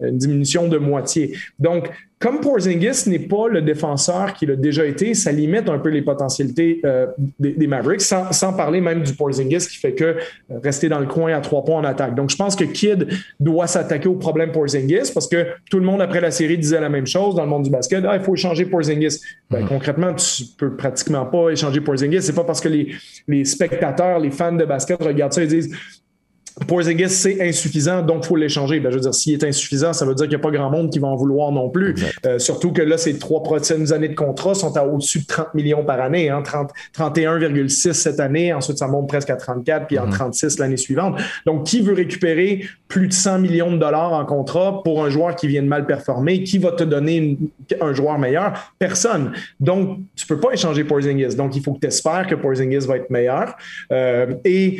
une 0.00 0.18
diminution 0.18 0.68
de 0.68 0.78
moitié. 0.78 1.36
Donc, 1.58 1.90
comme 2.24 2.40
Porzingis 2.40 3.06
n'est 3.06 3.18
pas 3.18 3.48
le 3.48 3.60
défenseur 3.60 4.32
qu'il 4.32 4.50
a 4.50 4.56
déjà 4.56 4.86
été, 4.86 5.12
ça 5.12 5.30
limite 5.30 5.68
un 5.68 5.78
peu 5.78 5.90
les 5.90 6.00
potentialités 6.00 6.80
euh, 6.86 7.06
des, 7.38 7.66
Mavericks, 7.66 8.00
sans, 8.00 8.52
parler 8.54 8.80
même 8.80 9.02
du 9.02 9.12
Porzingis 9.12 9.68
qui 9.68 9.76
fait 9.76 9.92
que 9.92 10.04
euh, 10.04 10.16
rester 10.62 10.88
dans 10.88 11.00
le 11.00 11.06
coin 11.06 11.34
à 11.34 11.40
trois 11.42 11.62
points 11.66 11.80
en 11.80 11.84
attaque. 11.84 12.14
Donc, 12.14 12.30
je 12.30 12.36
pense 12.36 12.56
que 12.56 12.64
Kidd 12.64 13.08
doit 13.38 13.66
s'attaquer 13.66 14.08
au 14.08 14.14
problème 14.14 14.52
Porzingis 14.52 15.12
parce 15.12 15.28
que 15.28 15.48
tout 15.70 15.78
le 15.78 15.84
monde 15.84 16.00
après 16.00 16.22
la 16.22 16.30
série 16.30 16.56
disait 16.56 16.80
la 16.80 16.88
même 16.88 17.06
chose 17.06 17.34
dans 17.34 17.42
le 17.42 17.50
monde 17.50 17.64
du 17.64 17.70
basket. 17.70 18.02
Ah, 18.08 18.16
il 18.16 18.22
faut 18.22 18.34
échanger 18.34 18.64
Porzingis. 18.64 19.20
Ben, 19.50 19.60
mhm. 19.60 19.68
Concrètement, 19.68 20.14
tu 20.14 20.44
peux 20.56 20.74
pratiquement 20.76 21.26
pas 21.26 21.50
échanger 21.50 21.82
Porzingis. 21.82 22.22
C'est 22.22 22.34
pas 22.34 22.44
parce 22.44 22.62
que 22.62 22.70
les, 22.70 22.94
les 23.28 23.44
spectateurs, 23.44 24.18
les 24.18 24.30
fans 24.30 24.52
de 24.52 24.64
basket 24.64 25.02
regardent 25.02 25.34
ça 25.34 25.42
et 25.42 25.46
disent 25.46 25.76
Porzingis, 26.68 27.10
c'est 27.10 27.46
insuffisant, 27.46 28.02
donc 28.02 28.24
il 28.24 28.28
faut 28.28 28.36
l'échanger. 28.36 28.78
Ben, 28.78 28.90
je 28.90 28.96
veux 28.96 29.00
dire, 29.00 29.14
s'il 29.14 29.34
est 29.34 29.44
insuffisant, 29.44 29.92
ça 29.92 30.06
veut 30.06 30.14
dire 30.14 30.26
qu'il 30.26 30.36
n'y 30.36 30.40
a 30.40 30.50
pas 30.50 30.52
grand 30.52 30.70
monde 30.70 30.90
qui 30.90 31.00
va 31.00 31.08
en 31.08 31.16
vouloir 31.16 31.50
non 31.50 31.68
plus. 31.68 31.96
Euh, 32.26 32.38
surtout 32.38 32.72
que 32.72 32.80
là, 32.80 32.96
ces 32.96 33.18
trois 33.18 33.42
prochaines 33.42 33.92
années 33.92 34.08
de 34.08 34.14
contrat 34.14 34.54
sont 34.54 34.76
à 34.76 34.84
au-dessus 34.84 35.20
de 35.20 35.26
30 35.26 35.54
millions 35.54 35.84
par 35.84 36.00
année. 36.00 36.30
Hein, 36.30 36.42
31,6 36.96 37.92
cette 37.92 38.20
année, 38.20 38.52
ensuite 38.52 38.78
ça 38.78 38.86
monte 38.86 39.08
presque 39.08 39.30
à 39.30 39.36
34, 39.36 39.88
puis 39.88 39.98
en 39.98 40.08
36 40.08 40.54
mhm. 40.54 40.62
l'année 40.62 40.76
suivante. 40.76 41.20
Donc, 41.44 41.64
qui 41.66 41.80
veut 41.80 41.94
récupérer 41.94 42.64
plus 42.86 43.08
de 43.08 43.12
100 43.12 43.40
millions 43.40 43.72
de 43.72 43.78
dollars 43.78 44.12
en 44.12 44.24
contrat 44.24 44.80
pour 44.84 45.04
un 45.04 45.10
joueur 45.10 45.34
qui 45.34 45.48
vient 45.48 45.62
de 45.62 45.68
mal 45.68 45.86
performer? 45.86 46.44
Qui 46.44 46.58
va 46.58 46.70
te 46.70 46.84
donner 46.84 47.36
un 47.80 47.92
joueur 47.92 48.18
meilleur? 48.18 48.72
Personne. 48.78 49.32
Donc, 49.58 49.98
tu 50.14 50.24
peux 50.26 50.38
pas 50.38 50.52
échanger 50.52 50.84
Porzingis. 50.84 51.34
Donc, 51.34 51.56
il 51.56 51.62
faut 51.62 51.72
que 51.72 51.80
tu 51.80 51.88
espères 51.88 52.28
que 52.28 52.36
Porzingis 52.36 52.86
va 52.86 52.98
être 52.98 53.10
meilleur. 53.10 53.56
Euh, 53.90 54.34
et 54.44 54.78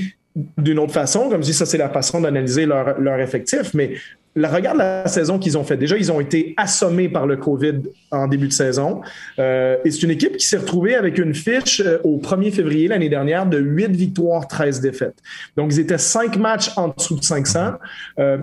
d'une 0.59 0.79
autre 0.79 0.93
façon, 0.93 1.29
comme 1.29 1.43
je 1.43 1.49
dis, 1.49 1.55
ça 1.55 1.67
c'est 1.67 1.79
la 1.79 1.89
façon 1.89 2.21
d'analyser 2.21 2.67
leur, 2.67 2.99
leur 3.01 3.21
effectif, 3.21 3.73
mais 3.75 3.95
regarde 4.37 4.79
la 4.79 5.07
saison 5.07 5.39
qu'ils 5.39 5.57
ont 5.57 5.65
fait. 5.65 5.77
Déjà, 5.77 5.97
ils 5.97 6.11
ont 6.11 6.21
été 6.21 6.55
assommés 6.57 7.09
par 7.09 7.27
le 7.27 7.37
COVID 7.37 7.83
en 8.11 8.27
début 8.27 8.49
de 8.49 8.53
saison. 8.53 9.01
Euh, 9.39 9.77
et 9.85 9.91
c'est 9.91 10.03
une 10.03 10.11
équipe 10.11 10.37
qui 10.37 10.47
s'est 10.47 10.57
retrouvée 10.57 10.97
avec 10.97 11.19
une 11.19 11.35
fiche 11.35 11.81
euh, 11.81 11.99
au 12.03 12.19
1er 12.19 12.53
février 12.53 12.89
l'année 12.89 13.09
dernière 13.09 13.47
de 13.47 13.59
8 13.59 13.93
victoires, 13.93 14.49
13 14.49 14.81
défaites. 14.81 15.17
Donc, 15.57 15.73
ils 15.73 15.81
étaient 15.81 15.99
5 15.99 16.37
matchs 16.37 16.71
en 16.77 16.89
dessous 16.89 17.17
de 17.17 17.25
500. 17.25 17.75
Euh, 18.19 18.39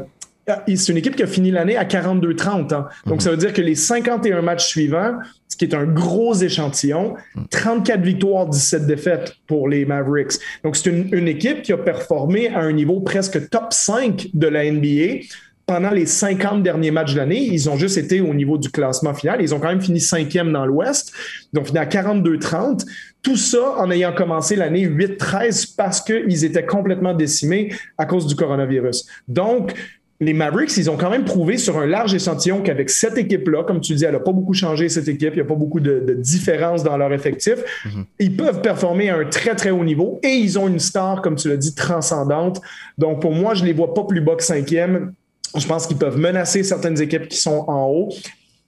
c'est 0.67 0.91
une 0.91 0.97
équipe 0.97 1.15
qui 1.15 1.23
a 1.23 1.27
fini 1.27 1.51
l'année 1.51 1.77
à 1.77 1.83
42-30. 1.83 2.73
Hein. 2.73 2.87
Donc, 3.05 3.21
ça 3.21 3.31
veut 3.31 3.37
dire 3.37 3.53
que 3.53 3.61
les 3.61 3.75
51 3.75 4.41
matchs 4.41 4.67
suivants, 4.67 5.15
ce 5.47 5.57
qui 5.57 5.65
est 5.65 5.75
un 5.75 5.85
gros 5.85 6.33
échantillon, 6.35 7.15
34 7.49 8.01
victoires, 8.01 8.47
17 8.47 8.87
défaites 8.87 9.35
pour 9.47 9.67
les 9.67 9.85
Mavericks. 9.85 10.33
Donc, 10.63 10.75
c'est 10.75 10.89
une, 10.89 11.09
une 11.13 11.27
équipe 11.27 11.61
qui 11.61 11.73
a 11.73 11.77
performé 11.77 12.49
à 12.49 12.59
un 12.59 12.71
niveau 12.71 12.99
presque 13.01 13.49
top 13.49 13.73
5 13.73 14.29
de 14.33 14.47
la 14.47 14.69
NBA 14.71 15.25
pendant 15.71 15.91
les 15.91 16.05
50 16.05 16.63
derniers 16.63 16.91
matchs 16.91 17.13
de 17.13 17.17
l'année. 17.19 17.47
Ils 17.49 17.69
ont 17.69 17.77
juste 17.77 17.97
été 17.97 18.19
au 18.19 18.33
niveau 18.33 18.57
du 18.57 18.69
classement 18.69 19.13
final. 19.13 19.41
Ils 19.41 19.55
ont 19.55 19.59
quand 19.59 19.69
même 19.69 19.81
fini 19.81 20.01
cinquième 20.01 20.51
dans 20.51 20.65
l'Ouest. 20.65 21.13
Ils 21.53 21.59
ont 21.59 21.63
fini 21.63 21.79
à 21.79 21.85
42-30. 21.85 22.85
Tout 23.21 23.37
ça 23.37 23.75
en 23.77 23.89
ayant 23.89 24.11
commencé 24.11 24.57
l'année 24.57 24.85
8-13 24.85 25.75
parce 25.77 26.01
qu'ils 26.01 26.43
étaient 26.43 26.65
complètement 26.65 27.13
décimés 27.13 27.73
à 27.97 28.05
cause 28.05 28.27
du 28.27 28.35
coronavirus. 28.35 29.07
Donc, 29.29 29.73
les 30.21 30.33
Mavericks, 30.33 30.77
ils 30.77 30.89
ont 30.89 30.97
quand 30.97 31.09
même 31.09 31.25
prouvé 31.25 31.57
sur 31.57 31.79
un 31.79 31.87
large 31.87 32.13
échantillon 32.13 32.61
qu'avec 32.61 32.91
cette 32.91 33.17
équipe-là, 33.17 33.63
comme 33.63 33.81
tu 33.81 33.95
dis, 33.95 34.05
elle 34.05 34.13
n'a 34.13 34.19
pas 34.19 34.31
beaucoup 34.31 34.53
changé, 34.53 34.87
cette 34.87 35.07
équipe, 35.07 35.31
il 35.33 35.37
n'y 35.37 35.41
a 35.41 35.45
pas 35.45 35.55
beaucoup 35.55 35.79
de, 35.79 35.99
de 35.99 36.13
différence 36.13 36.83
dans 36.83 36.95
leur 36.95 37.11
effectif. 37.11 37.55
Mhm. 37.85 38.05
Ils 38.19 38.37
peuvent 38.37 38.61
performer 38.61 39.09
à 39.09 39.17
un 39.17 39.25
très, 39.25 39.55
très 39.55 39.71
haut 39.71 39.83
niveau 39.83 40.19
et 40.21 40.29
ils 40.29 40.59
ont 40.59 40.67
une 40.67 40.77
star, 40.77 41.23
comme 41.23 41.35
tu 41.35 41.49
l'as 41.49 41.57
dit, 41.57 41.73
transcendante. 41.73 42.61
Donc, 42.99 43.19
pour 43.19 43.33
moi, 43.33 43.55
je 43.55 43.63
ne 43.63 43.67
les 43.67 43.73
vois 43.73 43.95
pas 43.95 44.03
plus 44.03 44.21
bas 44.21 44.35
que 44.35 44.43
cinquième. 44.43 45.13
Je 45.57 45.65
pense 45.65 45.87
qu'ils 45.87 45.97
peuvent 45.97 46.19
menacer 46.19 46.61
certaines 46.61 47.01
équipes 47.01 47.27
qui 47.27 47.37
sont 47.37 47.65
en 47.67 47.87
haut. 47.87 48.09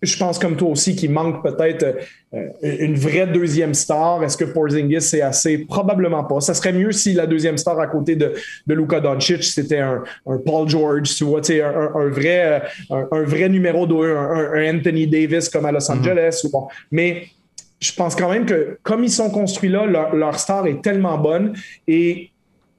Je 0.04 0.18
pense 0.18 0.38
comme 0.38 0.56
toi 0.56 0.70
aussi 0.70 0.96
qu'il 0.96 1.12
manque 1.12 1.44
peut-être 1.44 1.98
euh, 2.34 2.48
une 2.62 2.96
vraie 2.96 3.28
deuxième 3.28 3.74
star. 3.74 4.24
Est-ce 4.24 4.38
que 4.38 4.46
Porzingis 4.46 5.02
c'est 5.02 5.22
assez? 5.22 5.60
Probablement 5.60 6.24
pas. 6.24 6.42
Ça 6.42 6.54
serait 6.54 6.74
mieux 6.74 6.92
si 6.92 7.14
la 7.14 7.26
deuxième 7.26 7.58
star 7.58 7.80
à 7.80 7.88
côté 7.88 8.16
de, 8.16 8.34
de 8.68 8.74
Luka 8.74 9.00
Doncic, 9.00 9.44
c'était 9.44 9.80
un, 9.80 10.04
Paul 10.46 10.68
George, 10.68 11.16
tu 11.16 11.24
vois, 11.24 11.42
un, 11.50 12.10
vrai, 12.10 12.64
euh, 12.92 13.04
un, 13.12 13.24
vrai 13.24 13.50
numéro 13.50 13.88
2, 13.88 13.96
un, 13.96 14.76
Anthony 14.76 15.08
Davis 15.08 15.50
comme 15.50 15.66
à 15.66 15.72
Los 15.72 15.80
mm-hmm. 15.80 16.00
Angeles. 16.00 16.48
Mais 16.92 17.24
je 17.80 17.94
pense 17.94 18.16
quand 18.16 18.30
même 18.30 18.46
que 18.46 18.78
comme 18.84 19.04
ils 19.04 19.12
sont 19.12 19.30
construits 19.30 19.70
là, 19.70 19.86
leur, 19.86 20.16
leur 20.16 20.40
star 20.40 20.68
est 20.68 20.82
tellement 20.82 21.18
bonne 21.18 21.54
et 21.88 22.33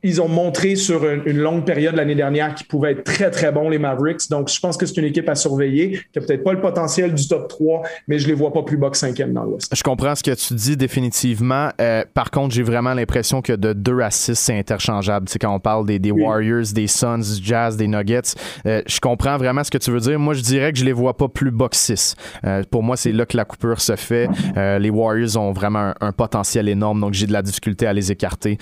ils 0.05 0.21
ont 0.21 0.29
montré 0.29 0.77
sur 0.77 1.11
une, 1.11 1.39
longue 1.39 1.65
période 1.65 1.97
l'année 1.97 2.15
dernière 2.15 2.55
qu'ils 2.55 2.67
pouvaient 2.67 2.93
être 2.93 3.05
très, 3.05 3.31
très 3.31 3.51
bons, 3.51 3.71
les 3.71 3.79
Mavericks. 3.79 4.29
Donc, 4.29 4.51
je 4.51 4.61
pense 4.61 4.77
que 4.77 4.85
c'est 4.85 4.99
une 4.99 5.07
équipe 5.07 5.29
à 5.31 5.35
surveiller, 5.35 5.93
qui 6.13 6.19
n'a 6.19 6.27
peut-être 6.27 6.45
pas 6.45 6.53
le 6.53 6.61
potentiel 6.61 7.15
du 7.15 7.27
top 7.27 7.49
3, 7.49 7.83
mais 8.07 8.19
je 8.19 8.29
les 8.29 8.35
vois 8.35 8.53
pas 8.53 8.63
plus 8.63 8.77
bas 8.77 8.91
que 8.91 8.99
cinquième 8.99 9.33
dans 9.33 9.45
l'Ouest. 9.45 9.75
Je 9.75 9.83
comprends 9.83 10.15
ce 10.15 10.23
que 10.23 10.33
tu 10.33 10.55
dis 10.55 10.77
définitivement. 10.77 11.71
Euh, 11.81 12.05
par 12.13 12.31
contre, 12.31 12.55
j'ai 12.55 12.63
vraiment 12.63 12.93
l'impression 12.93 13.41
que 13.41 13.55
de 13.55 13.73
2 13.73 14.01
à 14.01 14.11
6, 14.11 14.35
c'est 14.35 14.59
interchangeable. 14.59 15.27
C'est 15.31 15.39
quand 15.39 15.55
on 15.55 15.59
parle 15.59 15.87
des, 15.87 16.11
Warriors, 16.11 16.67
des 16.75 16.87
Suns, 16.87 17.39
du 17.39 17.43
Jazz, 17.43 17.79
des 17.79 17.89
Nuggets. 17.89 18.35
Euh, 18.67 18.83
je 18.87 19.01
comprends 19.01 19.39
vraiment 19.39 19.65
ce 19.65 19.71
que 19.71 19.79
tu 19.79 19.91
veux 19.91 20.01
dire. 20.01 20.19
Moi, 20.19 20.35
je 20.35 20.43
dirais 20.43 20.71
que 20.73 20.79
je 20.79 20.85
les 20.85 20.93
vois 20.93 21.17
pas 21.17 21.29
plus 21.29 21.51
bas 21.51 21.71
que 21.71 21.77
6. 21.77 22.15
Euh, 22.45 22.63
pour 22.71 22.83
moi, 22.83 22.99
c'est 22.99 23.13
là 23.13 23.25
que 23.25 23.39
la 23.39 23.47
coupure 23.47 23.81
se 23.81 23.97
fait. 23.97 24.29
les 24.55 24.91
Warriors 24.91 25.39
ont 25.39 25.53
vraiment 25.53 25.95
un, 26.01 26.13
potentiel 26.13 26.69
énorme, 26.69 27.01
donc 27.01 27.15
j'ai 27.15 27.27
de 27.27 27.33
la 27.33 27.43
difficulté 27.43 27.87
à 27.87 27.93
les 27.93 28.13
écarter 28.13 28.59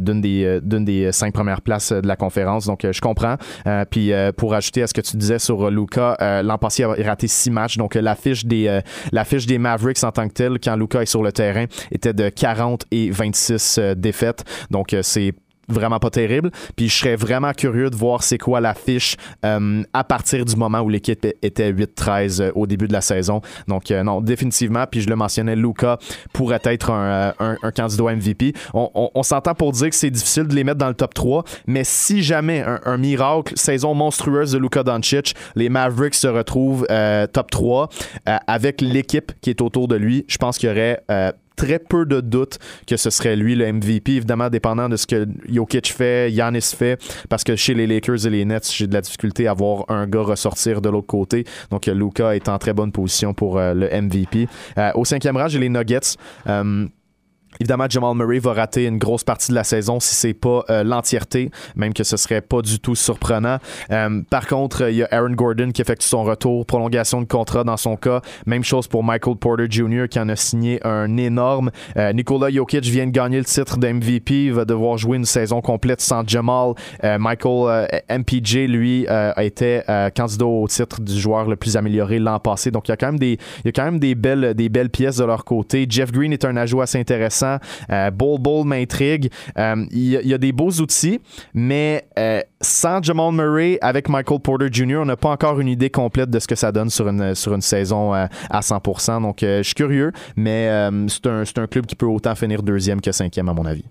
d'une 0.00 0.20
des 0.20 0.60
des 0.84 1.06
euh, 1.06 1.12
cinq 1.12 1.32
premières 1.32 1.62
places 1.62 1.92
euh, 1.92 2.00
de 2.00 2.08
la 2.08 2.16
conférence. 2.16 2.66
Donc, 2.66 2.84
euh, 2.84 2.92
je 2.92 3.00
comprends. 3.00 3.36
puis, 3.90 4.12
pour 4.36 4.54
ajouter 4.54 4.82
à 4.82 4.86
ce 4.86 4.94
que 4.94 5.00
tu 5.00 5.16
disais 5.16 5.38
sur 5.38 5.70
Luca, 5.70 6.16
l'an 6.42 6.58
passé, 6.58 6.84
il 6.98 7.04
a 7.04 7.08
raté 7.08 7.28
six 7.28 7.50
matchs. 7.50 7.76
Donc, 7.76 7.94
l'affiche 7.94 8.44
des, 8.44 8.80
l'affiche 9.12 9.46
des 9.46 9.58
Mavericks 9.58 10.02
en 10.04 10.12
tant 10.12 10.28
que 10.28 10.32
tel, 10.32 10.58
quand 10.62 10.76
Luca 10.76 11.02
est 11.02 11.06
sur 11.06 11.22
le 11.22 11.32
terrain, 11.32 11.66
était 11.90 12.12
de 12.12 12.28
40 12.28 12.86
et 12.90 13.10
26 13.10 13.80
défaites. 13.96 14.44
Donc, 14.70 14.96
c'est 15.02 15.34
vraiment 15.70 15.98
pas 15.98 16.10
terrible. 16.10 16.50
Puis 16.76 16.88
je 16.88 16.98
serais 16.98 17.16
vraiment 17.16 17.52
curieux 17.52 17.90
de 17.90 17.96
voir 17.96 18.22
c'est 18.22 18.38
quoi 18.38 18.60
la 18.60 18.74
fiche 18.74 19.16
euh, 19.44 19.82
à 19.92 20.04
partir 20.04 20.44
du 20.44 20.56
moment 20.56 20.80
où 20.80 20.88
l'équipe 20.88 21.26
était 21.42 21.72
8-13 21.72 22.42
euh, 22.42 22.52
au 22.54 22.66
début 22.66 22.88
de 22.88 22.92
la 22.92 23.00
saison. 23.00 23.40
Donc 23.68 23.90
euh, 23.90 24.02
non, 24.02 24.20
définitivement. 24.20 24.84
Puis 24.90 25.02
je 25.02 25.08
le 25.08 25.16
mentionnais, 25.16 25.56
Luca 25.56 25.98
pourrait 26.32 26.60
être 26.64 26.90
un, 26.90 27.34
un, 27.38 27.70
candidat 27.70 28.14
MVP. 28.14 28.52
On, 28.74 29.22
s'entend 29.22 29.54
pour 29.54 29.72
dire 29.72 29.90
que 29.90 29.94
c'est 29.94 30.10
difficile 30.10 30.44
de 30.44 30.54
les 30.54 30.64
mettre 30.64 30.78
dans 30.78 30.88
le 30.88 30.94
top 30.94 31.14
3, 31.14 31.44
mais 31.66 31.84
si 31.84 32.22
jamais 32.22 32.64
un, 32.84 32.96
miracle, 32.96 33.52
saison 33.56 33.94
monstrueuse 33.94 34.52
de 34.52 34.58
Luca 34.58 34.82
Doncic, 34.82 35.34
les 35.54 35.68
Mavericks 35.68 36.14
se 36.14 36.26
retrouvent 36.26 36.86
top 37.32 37.50
3 37.50 37.88
avec 38.46 38.80
l'équipe 38.80 39.32
qui 39.40 39.50
est 39.50 39.60
autour 39.60 39.88
de 39.88 39.96
lui, 39.96 40.24
je 40.28 40.38
pense 40.38 40.58
qu'il 40.58 40.68
y 40.68 40.72
aurait 40.72 41.02
très 41.56 41.78
peu 41.78 42.06
de 42.06 42.20
doute 42.20 42.58
que 42.86 42.96
ce 42.96 43.10
serait 43.10 43.36
lui 43.36 43.54
le 43.54 43.72
MVP, 43.72 44.12
évidemment 44.12 44.48
dépendant 44.48 44.88
de 44.88 44.96
ce 44.96 45.06
que 45.06 45.26
Jokic 45.48 45.92
fait, 45.92 46.30
Yanis 46.30 46.74
fait, 46.76 47.00
parce 47.28 47.44
que 47.44 47.56
chez 47.56 47.74
les 47.74 47.86
Lakers 47.86 48.26
et 48.26 48.30
les 48.30 48.44
Nets, 48.44 48.70
j'ai 48.72 48.86
de 48.86 48.94
la 48.94 49.00
difficulté 49.00 49.46
à 49.46 49.52
voir 49.52 49.84
un 49.88 50.06
gars 50.06 50.22
ressortir 50.22 50.80
de 50.80 50.88
l'autre 50.88 51.06
côté. 51.06 51.44
Donc 51.70 51.86
Luca 51.86 52.34
est 52.34 52.48
en 52.48 52.58
très 52.58 52.72
bonne 52.72 52.92
position 52.92 53.34
pour 53.34 53.58
euh, 53.58 53.74
le 53.74 53.88
MVP. 53.88 54.48
Euh, 54.78 54.90
au 54.94 55.04
cinquième 55.04 55.36
rang, 55.36 55.48
j'ai 55.48 55.58
les 55.58 55.68
Nuggets. 55.68 56.16
Euh, 56.46 56.86
Évidemment, 57.58 57.86
Jamal 57.88 58.14
Murray 58.14 58.38
va 58.38 58.52
rater 58.52 58.86
une 58.86 58.98
grosse 58.98 59.24
partie 59.24 59.50
de 59.50 59.54
la 59.54 59.64
saison 59.64 59.98
si 59.98 60.14
c'est 60.14 60.34
pas 60.34 60.64
euh, 60.70 60.84
l'entièreté, 60.84 61.50
même 61.74 61.92
que 61.92 62.04
ce 62.04 62.16
serait 62.16 62.40
pas 62.40 62.62
du 62.62 62.78
tout 62.78 62.94
surprenant. 62.94 63.58
Euh, 63.90 64.22
par 64.30 64.46
contre, 64.46 64.88
il 64.88 64.96
y 64.96 65.02
a 65.02 65.08
Aaron 65.10 65.32
Gordon 65.32 65.70
qui 65.72 65.82
effectue 65.82 66.06
son 66.06 66.22
retour, 66.22 66.64
prolongation 66.64 67.20
de 67.20 67.26
contrat 67.26 67.64
dans 67.64 67.76
son 67.76 67.96
cas. 67.96 68.22
Même 68.46 68.62
chose 68.62 68.86
pour 68.86 69.02
Michael 69.02 69.36
Porter 69.36 69.66
Jr. 69.68 70.06
qui 70.08 70.20
en 70.20 70.28
a 70.28 70.36
signé 70.36 70.80
un 70.86 71.16
énorme. 71.16 71.70
Euh, 71.96 72.12
Nikola 72.12 72.50
Jokic 72.50 72.84
vient 72.84 73.06
de 73.06 73.10
gagner 73.10 73.38
le 73.38 73.44
titre 73.44 73.78
d'MVP, 73.78 74.50
va 74.50 74.64
devoir 74.64 74.96
jouer 74.96 75.16
une 75.16 75.24
saison 75.24 75.60
complète 75.60 76.00
sans 76.00 76.26
Jamal. 76.26 76.74
Michael 77.02 77.88
MPJ, 78.08 78.68
lui, 78.68 79.06
été 79.36 79.80
candidat 80.14 80.46
au 80.46 80.68
titre 80.68 81.00
du 81.00 81.18
joueur 81.18 81.48
le 81.48 81.56
plus 81.56 81.76
amélioré 81.76 82.18
l'an 82.18 82.38
passé. 82.38 82.70
Donc, 82.70 82.88
il 82.88 82.92
y 82.92 82.94
a 82.94 82.96
quand 82.96 83.08
même 83.08 83.18
des, 83.18 83.38
il 83.64 83.66
y 83.66 83.68
a 83.68 83.72
quand 83.72 83.84
même 83.84 83.98
des 83.98 84.14
belles, 84.14 84.54
des 84.54 84.68
belles 84.68 84.90
pièces 84.90 85.16
de 85.16 85.24
leur 85.24 85.44
côté. 85.44 85.86
Jeff 85.88 86.12
Green 86.12 86.32
est 86.32 86.44
un 86.44 86.56
ajout 86.56 86.80
assez 86.80 86.98
intéressant 86.98 87.39
euh, 87.44 88.10
Bol 88.10 88.40
Bol 88.40 88.66
m'intrigue. 88.66 89.30
Euh, 89.58 89.84
il 89.90 90.26
y, 90.26 90.34
a 90.34 90.38
des 90.38 90.52
beaux 90.52 90.70
outils, 90.70 91.20
mais 91.54 92.04
euh, 92.18 92.40
sans 92.60 93.02
Jamal 93.02 93.32
Murray, 93.32 93.78
avec 93.80 94.08
Michael 94.08 94.40
Porter 94.40 94.68
Jr., 94.70 94.98
on 95.02 95.06
n'a 95.06 95.16
pas 95.16 95.30
encore 95.30 95.60
une 95.60 95.68
idée 95.68 95.90
complète 95.90 96.30
de 96.30 96.38
ce 96.38 96.46
que 96.46 96.54
ça 96.54 96.72
donne 96.72 96.90
sur 96.90 97.08
une, 97.08 97.34
sur 97.34 97.54
une 97.54 97.60
saison 97.60 98.12
à 98.12 98.28
100%. 98.60 99.22
Donc, 99.22 99.38
je 99.40 99.62
suis 99.62 99.74
curieux, 99.74 100.12
mais 100.36 100.68
c'est 101.08 101.26
un, 101.26 101.42
un 101.42 101.66
club 101.66 101.86
qui 101.86 101.96
peut 101.96 102.06
autant 102.06 102.34
finir 102.34 102.62
deuxième 102.62 103.00
que 103.00 103.12
cinquième, 103.12 103.48
à 103.48 103.54
mon 103.54 103.64
avis. 103.64 103.84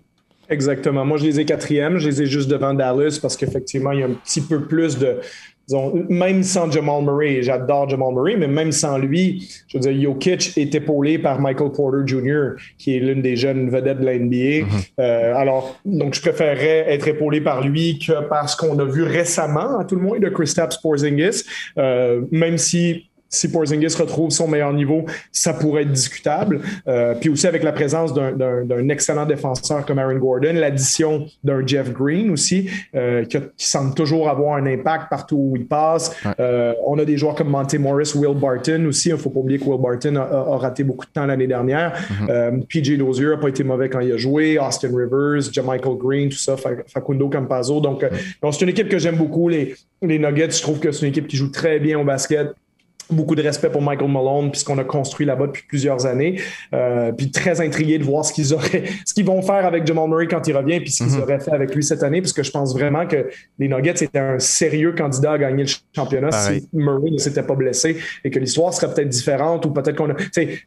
Exactement. 0.49 1.05
Moi, 1.05 1.17
je 1.17 1.25
les 1.25 1.39
ai 1.39 1.45
quatrième. 1.45 1.99
Je 1.99 2.09
les 2.09 2.23
ai 2.23 2.25
juste 2.25 2.49
devant 2.49 2.73
Dallas 2.73 3.19
parce 3.21 3.37
qu'effectivement, 3.37 3.91
il 3.91 3.99
y 3.99 4.03
a 4.03 4.07
un 4.07 4.13
petit 4.13 4.41
peu 4.41 4.65
plus 4.65 4.97
de, 4.97 5.19
même 6.09 6.43
sans 6.43 6.71
Jamal 6.71 7.03
Murray, 7.03 7.41
j'adore 7.41 7.89
Jamal 7.89 8.13
Murray, 8.13 8.35
mais 8.37 8.47
même 8.47 8.71
sans 8.71 8.97
lui, 8.97 9.47
je 9.67 9.77
veux 9.77 9.81
dire, 9.81 10.01
Jokic 10.01 10.57
est 10.57 10.73
épaulé 10.75 11.19
par 11.19 11.39
Michael 11.39 11.71
Porter 11.71 12.05
Jr., 12.05 12.61
qui 12.77 12.95
est 12.95 12.99
l'une 12.99 13.21
des 13.21 13.35
jeunes 13.35 13.69
vedettes 13.69 13.99
de 13.99 14.05
la 14.05 14.17
NBA. 14.17 14.35
Mm-hmm. 14.35 14.65
Euh, 14.99 15.35
alors, 15.35 15.79
donc, 15.85 16.13
je 16.13 16.21
préférerais 16.21 16.85
être 16.89 17.07
épaulé 17.07 17.41
par 17.41 17.67
lui 17.67 17.99
que 17.99 18.27
par 18.27 18.49
ce 18.49 18.57
qu'on 18.57 18.77
a 18.79 18.85
vu 18.85 19.03
récemment, 19.03 19.79
à 19.79 19.85
tout 19.85 19.95
le 19.95 20.01
moins, 20.01 20.19
de 20.19 20.29
Kristaps 20.29 20.77
Porzingis, 20.77 21.43
euh, 21.77 22.21
même 22.31 22.57
si 22.57 23.08
si 23.29 23.51
Porzingis 23.51 23.95
retrouve 23.95 24.31
son 24.31 24.47
meilleur 24.47 24.73
niveau, 24.73 25.05
ça 25.31 25.53
pourrait 25.53 25.83
être 25.83 25.91
discutable. 25.91 26.61
Euh, 26.87 27.13
puis 27.13 27.29
aussi 27.29 27.47
avec 27.47 27.63
la 27.63 27.71
présence 27.71 28.13
d'un 28.13 28.89
excellent 28.89 29.25
défenseur 29.25 29.85
comme 29.85 29.99
Aaron 29.99 30.17
Gordon, 30.17 30.53
l'addition 30.55 31.27
d'un 31.43 31.65
Jeff 31.65 31.93
Green 31.93 32.31
aussi, 32.31 32.69
euh, 32.95 33.23
qui, 33.25 33.37
semble 33.57 33.93
toujours 33.93 34.29
avoir 34.29 34.57
un 34.57 34.65
impact 34.65 35.09
partout 35.09 35.37
où 35.37 35.55
il 35.55 35.67
passe. 35.67 36.15
Euh, 36.39 36.73
on 36.85 36.97
a 36.97 37.05
des 37.05 37.17
joueurs 37.17 37.35
comme 37.35 37.49
Monte 37.49 37.75
Morris, 37.75 38.13
Will 38.15 38.35
Barton 38.35 38.85
aussi. 38.87 39.09
Il 39.09 39.13
ne 39.13 39.17
faut 39.17 39.29
pas 39.29 39.39
oublier 39.39 39.59
que 39.59 39.65
Will 39.65 39.79
Barton 39.79 40.15
a, 40.15 40.57
raté 40.57 40.83
beaucoup 40.83 41.05
de 41.05 41.11
temps 41.11 41.25
l'année 41.25 41.47
dernière. 41.47 41.93
Mm-hmm. 42.27 42.65
PJ 42.65 42.97
Dozier 42.97 43.27
n'a 43.27 43.37
pas 43.37 43.49
été 43.49 43.63
mauvais 43.63 43.89
quand 43.89 43.99
il 43.99 44.11
a 44.11 44.17
joué. 44.17 44.57
Austin 44.57 44.89
Rivers, 44.89 45.63
Michael 45.63 45.97
Green, 45.97 46.29
tout 46.29 46.37
ça, 46.37 46.55
Facundo 46.87 47.29
Campazzo. 47.29 47.79
Donc, 47.79 48.03
donc 48.41 48.53
c'est 48.53 48.61
une 48.61 48.69
équipe 48.69 48.89
que 48.89 48.97
j'aime 48.97 49.17
beaucoup. 49.17 49.49
Les, 49.49 49.75
les 50.01 50.17
Nuggets, 50.17 50.51
je 50.51 50.61
trouve 50.61 50.79
que 50.79 50.91
c'est 50.91 51.05
une 51.05 51.09
équipe 51.09 51.27
qui 51.27 51.37
joue 51.37 51.51
très 51.51 51.79
bien 51.79 51.99
au 51.99 52.03
basket 52.03 52.49
beaucoup 53.09 53.35
de 53.35 53.41
respect 53.41 53.69
pour 53.69 53.81
Michael 53.81 54.09
Malone 54.09 54.51
puis 54.51 54.59
ce 54.59 54.65
qu'on 54.65 54.77
a 54.77 54.83
construit 54.83 55.25
là-bas 55.25 55.47
depuis 55.47 55.63
plusieurs 55.67 56.05
années. 56.05 56.39
Euh, 56.73 57.11
puis 57.11 57.31
très 57.31 57.61
intrigué 57.61 57.97
de 57.97 58.03
voir 58.03 58.25
ce 58.25 58.33
qu'ils 58.33 58.53
auraient, 58.53 58.83
ce 59.05 59.13
qu'ils 59.13 59.25
vont 59.25 59.41
faire 59.41 59.65
avec 59.65 59.85
Jamal 59.85 60.09
Murray 60.09 60.27
quand 60.27 60.47
il 60.47 60.55
revient, 60.55 60.79
puis 60.79 60.91
ce 60.91 61.03
qu'ils 61.03 61.13
mhm. 61.13 61.21
auraient 61.23 61.39
fait 61.39 61.51
avec 61.51 61.73
lui 61.73 61.83
cette 61.83 62.03
année, 62.03 62.21
parce 62.21 62.33
que 62.33 62.43
je 62.43 62.51
pense 62.51 62.73
vraiment 62.73 63.07
que 63.07 63.29
les 63.57 63.67
Nuggets 63.67 64.03
étaient 64.03 64.19
un 64.19 64.39
sérieux 64.39 64.93
candidat 64.93 65.33
à 65.33 65.37
gagner 65.37 65.63
le 65.63 65.69
championnat 65.95 66.31
si 66.31 66.67
Murray 66.73 67.11
ne 67.11 67.17
s'était 67.17 67.43
pas 67.43 67.55
blessé 67.55 67.97
et 68.23 68.29
que 68.29 68.39
l'histoire 68.39 68.73
serait 68.73 68.93
peut-être 68.93 69.09
différente 69.09 69.65
ou 69.65 69.71
peut-être 69.71 69.95
qu'on 69.95 70.11
a, 70.11 70.15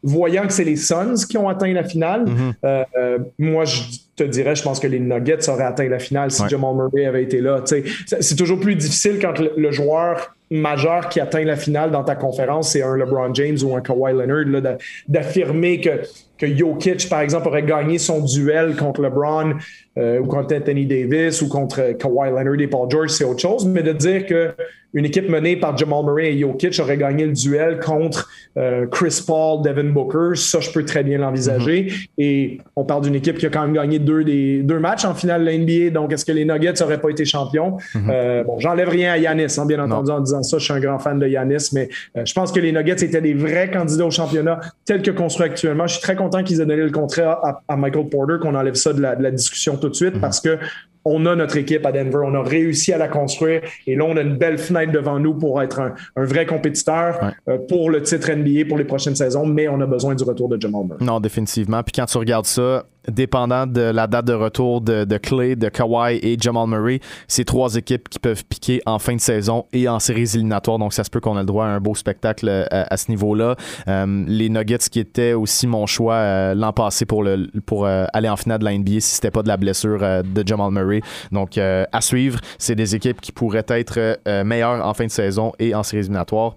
voyant 0.02 0.46
que 0.46 0.52
c'est 0.52 0.64
les 0.64 0.76
Suns 0.76 1.26
qui 1.28 1.38
ont 1.38 1.48
atteint 1.48 1.72
la 1.72 1.84
finale, 1.84 2.26
mhm. 2.26 2.52
euh, 2.64 2.84
euh, 2.96 3.18
moi 3.38 3.64
je 3.64 3.82
te 4.16 4.24
dirais, 4.24 4.54
je 4.54 4.62
pense 4.62 4.80
que 4.80 4.86
les 4.86 5.00
Nuggets 5.00 5.48
auraient 5.48 5.64
atteint 5.64 5.88
la 5.88 5.98
finale 5.98 6.30
si 6.30 6.42
Jamal 6.48 6.74
Murray 6.74 7.06
avait 7.06 7.22
été 7.22 7.40
là. 7.40 7.62
C'est 7.64 8.36
toujours 8.36 8.60
plus 8.60 8.74
difficile 8.74 9.18
quand 9.20 9.38
le 9.38 9.72
joueur 9.72 10.34
majeur 10.52 11.08
qui 11.08 11.20
atteint 11.20 11.44
la 11.44 11.56
finale 11.56 11.90
dans 11.90 12.04
ta 12.04 12.14
conférence, 12.14 12.70
c'est 12.70 12.82
un 12.82 12.96
LeBron 12.96 13.34
James 13.34 13.58
ou 13.64 13.74
un 13.74 13.80
Kawhi 13.80 14.12
Leonard, 14.12 14.76
d'affirmer 15.08 15.80
que, 15.80 16.02
que 16.42 16.56
Jokic, 16.56 17.08
par 17.08 17.20
exemple, 17.20 17.46
aurait 17.46 17.62
gagné 17.62 17.98
son 17.98 18.20
duel 18.20 18.74
contre 18.74 19.00
LeBron 19.00 19.54
euh, 19.96 20.18
ou 20.18 20.26
contre 20.26 20.56
Anthony 20.56 20.86
Davis 20.86 21.40
ou 21.40 21.48
contre 21.48 21.92
Kawhi 21.92 22.30
Leonard 22.30 22.60
et 22.60 22.66
Paul 22.66 22.90
George, 22.90 23.10
c'est 23.10 23.24
autre 23.24 23.40
chose, 23.40 23.64
mais 23.64 23.82
de 23.82 23.92
dire 23.92 24.26
que 24.26 24.52
une 24.94 25.06
équipe 25.06 25.28
menée 25.28 25.56
par 25.56 25.76
Jamal 25.76 26.04
Murray 26.04 26.34
et 26.34 26.38
Jokic 26.38 26.78
aurait 26.80 26.98
gagné 26.98 27.24
le 27.24 27.32
duel 27.32 27.80
contre 27.80 28.28
euh, 28.58 28.86
Chris 28.86 29.22
Paul, 29.26 29.62
Devin 29.62 29.90
Booker. 29.90 30.36
Ça, 30.36 30.60
je 30.60 30.70
peux 30.70 30.84
très 30.84 31.02
bien 31.02 31.18
l'envisager. 31.18 31.84
Mm-hmm. 31.84 32.08
Et 32.18 32.58
on 32.76 32.84
parle 32.84 33.04
d'une 33.04 33.14
équipe 33.14 33.38
qui 33.38 33.46
a 33.46 33.48
quand 33.48 33.62
même 33.62 33.72
gagné 33.72 33.98
deux, 33.98 34.22
des, 34.22 34.62
deux 34.62 34.78
matchs 34.78 35.04
en 35.04 35.14
finale 35.14 35.44
de 35.44 35.50
l'NBA. 35.50 35.90
Donc, 35.90 36.12
est-ce 36.12 36.24
que 36.24 36.32
les 36.32 36.44
Nuggets 36.44 36.74
n'auraient 36.80 37.00
pas 37.00 37.08
été 37.08 37.24
champions? 37.24 37.78
Mm-hmm. 37.94 38.10
Euh, 38.10 38.44
bon, 38.44 38.58
j'enlève 38.58 38.88
rien 38.88 39.12
à 39.12 39.18
Yanis, 39.18 39.58
hein, 39.58 39.66
bien 39.66 39.82
entendu, 39.82 40.10
en 40.10 40.20
disant 40.20 40.42
ça. 40.42 40.58
Je 40.58 40.64
suis 40.64 40.74
un 40.74 40.80
grand 40.80 40.98
fan 40.98 41.18
de 41.18 41.26
Yanis, 41.26 41.70
mais 41.72 41.88
euh, 42.18 42.22
je 42.26 42.34
pense 42.34 42.52
que 42.52 42.60
les 42.60 42.72
Nuggets 42.72 43.02
étaient 43.02 43.22
des 43.22 43.34
vrais 43.34 43.70
candidats 43.70 44.06
au 44.06 44.10
championnat 44.10 44.60
tel 44.84 45.00
que 45.00 45.10
construit 45.10 45.46
actuellement. 45.46 45.86
Je 45.86 45.94
suis 45.94 46.02
très 46.02 46.16
content 46.16 46.31
qu'ils 46.42 46.60
aient 46.60 46.66
donné 46.66 46.82
le 46.82 46.90
contrat 46.90 47.62
à, 47.68 47.76
Michael 47.76 48.08
Porter, 48.08 48.36
qu'on 48.40 48.54
enlève 48.54 48.74
ça 48.74 48.92
de 48.92 49.00
la, 49.00 49.30
discussion 49.30 49.76
tout 49.76 49.88
de 49.88 49.94
suite, 49.94 50.16
mm-hmm. 50.16 50.20
parce 50.20 50.40
que 50.40 50.58
on 51.04 51.26
a 51.26 51.34
notre 51.34 51.56
équipe 51.56 51.84
à 51.84 51.92
Denver, 51.92 52.20
on 52.24 52.34
a 52.34 52.42
réussi 52.42 52.92
à 52.92 52.98
la 52.98 53.08
construire 53.08 53.62
et 53.86 53.96
là, 53.96 54.04
on 54.04 54.16
a 54.16 54.20
une 54.20 54.36
belle 54.36 54.58
fenêtre 54.58 54.92
devant 54.92 55.18
nous 55.18 55.34
pour 55.34 55.60
être 55.60 55.80
un, 55.80 55.94
vrai 56.16 56.46
compétiteur 56.46 57.32
euh, 57.48 57.58
pour 57.68 57.90
le 57.90 58.02
titre 58.02 58.30
NBA 58.30 58.66
pour 58.68 58.78
les 58.78 58.84
prochaines 58.84 59.16
saisons, 59.16 59.44
mais 59.44 59.68
on 59.68 59.80
a 59.80 59.86
besoin 59.86 60.14
du 60.14 60.22
retour 60.24 60.48
de 60.48 60.60
Jamal 60.60 60.84
Murray. 60.84 61.04
Non, 61.04 61.20
définitivement. 61.20 61.82
Puis 61.82 61.92
quand 61.92 62.06
tu 62.06 62.18
regardes 62.18 62.46
ça, 62.46 62.84
dépendant 63.08 63.66
de 63.66 63.80
la 63.80 64.06
date 64.06 64.26
de 64.26 64.32
retour 64.32 64.80
de, 64.80 65.16
Clay, 65.18 65.56
de 65.56 65.68
Kawhi 65.68 66.18
et 66.22 66.36
Jamal 66.38 66.68
Murray, 66.68 67.00
c'est 67.28 67.44
trois 67.44 67.74
équipes 67.74 68.08
qui 68.08 68.18
peuvent 68.18 68.44
piquer 68.44 68.80
en 68.86 68.98
fin 68.98 69.14
de 69.14 69.20
saison 69.20 69.66
et 69.72 69.88
en 69.88 69.98
séries 69.98 70.30
éliminatoires. 70.34 70.78
Donc, 70.78 70.92
ça 70.92 71.04
se 71.04 71.10
peut 71.10 71.20
qu'on 71.20 71.36
ait 71.36 71.40
le 71.40 71.46
droit 71.46 71.66
à 71.66 71.68
un 71.68 71.80
beau 71.80 71.94
spectacle 71.94 72.48
euh, 72.48 72.64
à, 72.70 72.96
ce 72.96 73.10
niveau-là. 73.10 73.56
Euh, 73.88 74.24
les 74.26 74.48
Nuggets 74.48 74.78
qui 74.90 75.00
étaient 75.00 75.32
aussi 75.32 75.66
mon 75.66 75.86
choix 75.86 76.14
euh, 76.14 76.54
l'an 76.54 76.72
passé 76.72 77.04
pour, 77.06 77.22
le, 77.22 77.48
pour 77.66 77.86
aller 77.86 78.28
en 78.28 78.36
finale 78.36 78.60
de 78.60 78.64
la 78.64 78.76
NBA 78.76 79.00
si 79.00 79.14
c'était 79.14 79.30
pas 79.30 79.42
de 79.42 79.48
la 79.48 79.56
blessure 79.56 80.00
de 80.00 80.46
Jamal 80.46 80.70
Murray. 80.70 81.00
Donc, 81.30 81.58
à 81.58 82.00
suivre, 82.00 82.40
c'est 82.58 82.74
des 82.74 82.94
équipes 82.94 83.20
qui 83.20 83.32
pourraient 83.32 83.64
être 83.68 84.18
meilleures 84.44 84.84
en 84.86 84.94
fin 84.94 85.06
de 85.06 85.10
saison 85.10 85.52
et 85.58 85.74
en 85.74 85.82
séries 85.82 86.02
éliminatoires. 86.02 86.54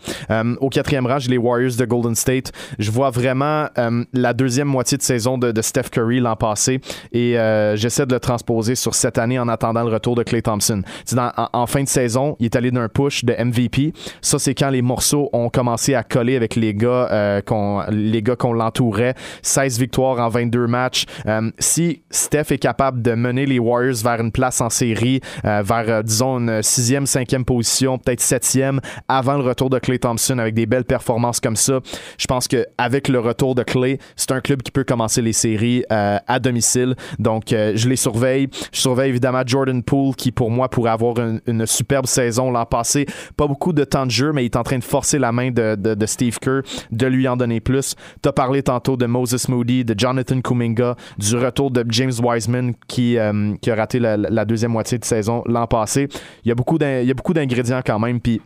au 0.60 0.70
quatrième 0.70 1.06
rang, 1.06 1.18
les 1.28 1.38
Warriors 1.38 1.76
de 1.78 1.86
Golden 1.86 2.16
State. 2.16 2.52
Je 2.80 2.91
vois 2.91 3.10
vraiment 3.10 3.68
la 4.14 4.34
deuxième 4.34 4.68
moitié 4.68 4.98
de 4.98 5.04
saison 5.04 5.38
de, 5.38 5.52
de 5.52 5.62
Steph 5.62 5.89
Curry 5.91 6.20
passé 6.36 6.82
et 7.12 7.38
euh, 7.38 7.76
j'essaie 7.76 8.06
de 8.06 8.14
le 8.14 8.20
transposer 8.20 8.76
sur 8.76 8.96
cette 8.96 9.18
année 9.18 9.40
en 9.40 9.48
attendant 9.48 9.84
le 9.84 9.92
retour 9.92 10.16
de 10.16 10.24
Clay 10.24 10.42
Thompson. 10.42 10.82
en, 11.18 11.68
fin 11.68 11.84
de 11.84 11.88
saison, 11.88 12.36
il 12.40 12.46
est 12.46 12.56
allé 12.56 12.72
d'un 12.72 12.90
push 12.90 13.26
de 13.26 13.34
MVP. 13.34 13.94
Ça, 14.22 14.40
c'est 14.40 14.54
quand 14.54 14.70
les 14.70 14.82
morceaux 14.82 15.30
ont 15.34 15.50
commencé 15.50 15.96
à 15.96 16.04
coller 16.04 16.36
avec 16.36 16.56
les 16.56 16.74
gars 16.74 17.08
euh, 17.12 17.42
qu'on 17.42 17.84
les 17.90 18.22
gars 18.22 18.36
qu'on 18.36 18.54
l'entourait. 18.54 19.16
16 19.42 19.80
victoires 19.80 20.20
en 20.20 20.30
22 20.30 20.68
matchs. 20.68 21.06
Euh, 21.26 21.52
si 21.60 22.04
Steph 22.10 22.52
est 22.52 22.58
capable 22.58 23.02
de 23.02 23.14
mener 23.14 23.46
les 23.46 23.60
Warriors 23.60 23.98
vers 24.04 24.20
une 24.22 24.32
place 24.32 24.62
en 24.62 24.70
série, 24.70 25.22
vers, 25.44 26.04
disons, 26.04 26.40
une 26.40 26.62
sixième, 26.62 27.06
cinquième 27.06 27.46
position, 27.46 27.98
peut-être 27.98 28.22
septième, 28.22 28.80
avant 29.08 29.36
le 29.36 29.44
retour 29.44 29.70
de 29.70 29.80
Clay 29.80 30.00
Thompson 30.00 30.38
avec 30.40 30.54
des 30.54 30.66
belles 30.66 30.86
performances 30.86 31.40
comme 31.40 31.56
ça, 31.56 31.80
je 32.18 32.28
pense 32.28 32.48
qu'avec 32.48 33.08
le 33.08 33.20
retour 33.20 33.56
de 33.56 33.64
Clay, 33.64 34.00
c'est 34.16 34.32
un 34.32 34.42
club 34.42 34.62
qui 34.62 34.72
peut 34.72 34.84
commencer 34.84 35.22
les 35.22 35.34
séries 35.34 35.84
à 36.28 36.39
domicile. 36.39 36.95
Donc, 37.19 37.53
euh, 37.53 37.73
je 37.76 37.89
les 37.89 37.95
surveille. 37.95 38.47
Je 38.71 38.80
surveille 38.80 39.09
évidemment 39.09 39.41
Jordan 39.45 39.82
Poole 39.84 40.15
qui, 40.15 40.32
pour 40.32 40.51
moi, 40.51 40.69
pourrait 40.69 40.91
avoir 40.91 41.15
une, 41.19 41.65
superbe 41.65 42.05
saison 42.05 42.51
l'an 42.51 42.65
passé. 42.65 43.05
Pas 43.38 43.47
beaucoup 43.47 43.73
de 43.73 43.84
temps 43.84 44.05
de 44.05 44.11
jeu, 44.11 44.32
mais 44.32 44.43
il 44.43 44.45
est 44.45 44.55
en 44.55 44.63
train 44.63 44.78
de 44.78 44.84
forcer 44.84 45.17
la 45.17 45.32
main 45.32 45.51
de, 45.51 45.76
de, 45.76 46.05
Steve 46.05 46.38
Kerr, 46.39 46.61
de 46.91 47.07
lui 47.07 47.28
en 47.28 47.36
donner 47.36 47.59
plus. 47.59 47.95
Tu 48.21 48.30
as 48.30 48.34
parlé 48.34 48.61
tantôt 48.61 48.97
de 48.97 49.05
Moses 49.05 49.47
Moody, 49.47 49.84
de 49.84 49.95
Jonathan 49.97 50.39
Kuminga, 50.41 50.95
du 51.17 51.36
retour 51.36 51.71
de 51.71 51.86
James 51.89 52.13
Wiseman 52.21 52.73
qui, 52.88 53.17
euh, 53.17 53.55
qui 53.61 53.71
a 53.71 53.76
raté 53.76 53.99
la, 53.99 54.45
deuxième 54.45 54.71
moitié 54.71 54.97
de 54.97 55.05
saison 55.05 55.43
l'an 55.47 55.65
passé. 55.65 56.07
Il 56.43 56.49
y 56.49 56.51
a 56.51 56.55
beaucoup 56.55 56.78
d'ingrédients 56.78 57.82
quand 57.84 57.99
même. 57.99 58.19
Puis 58.19 58.41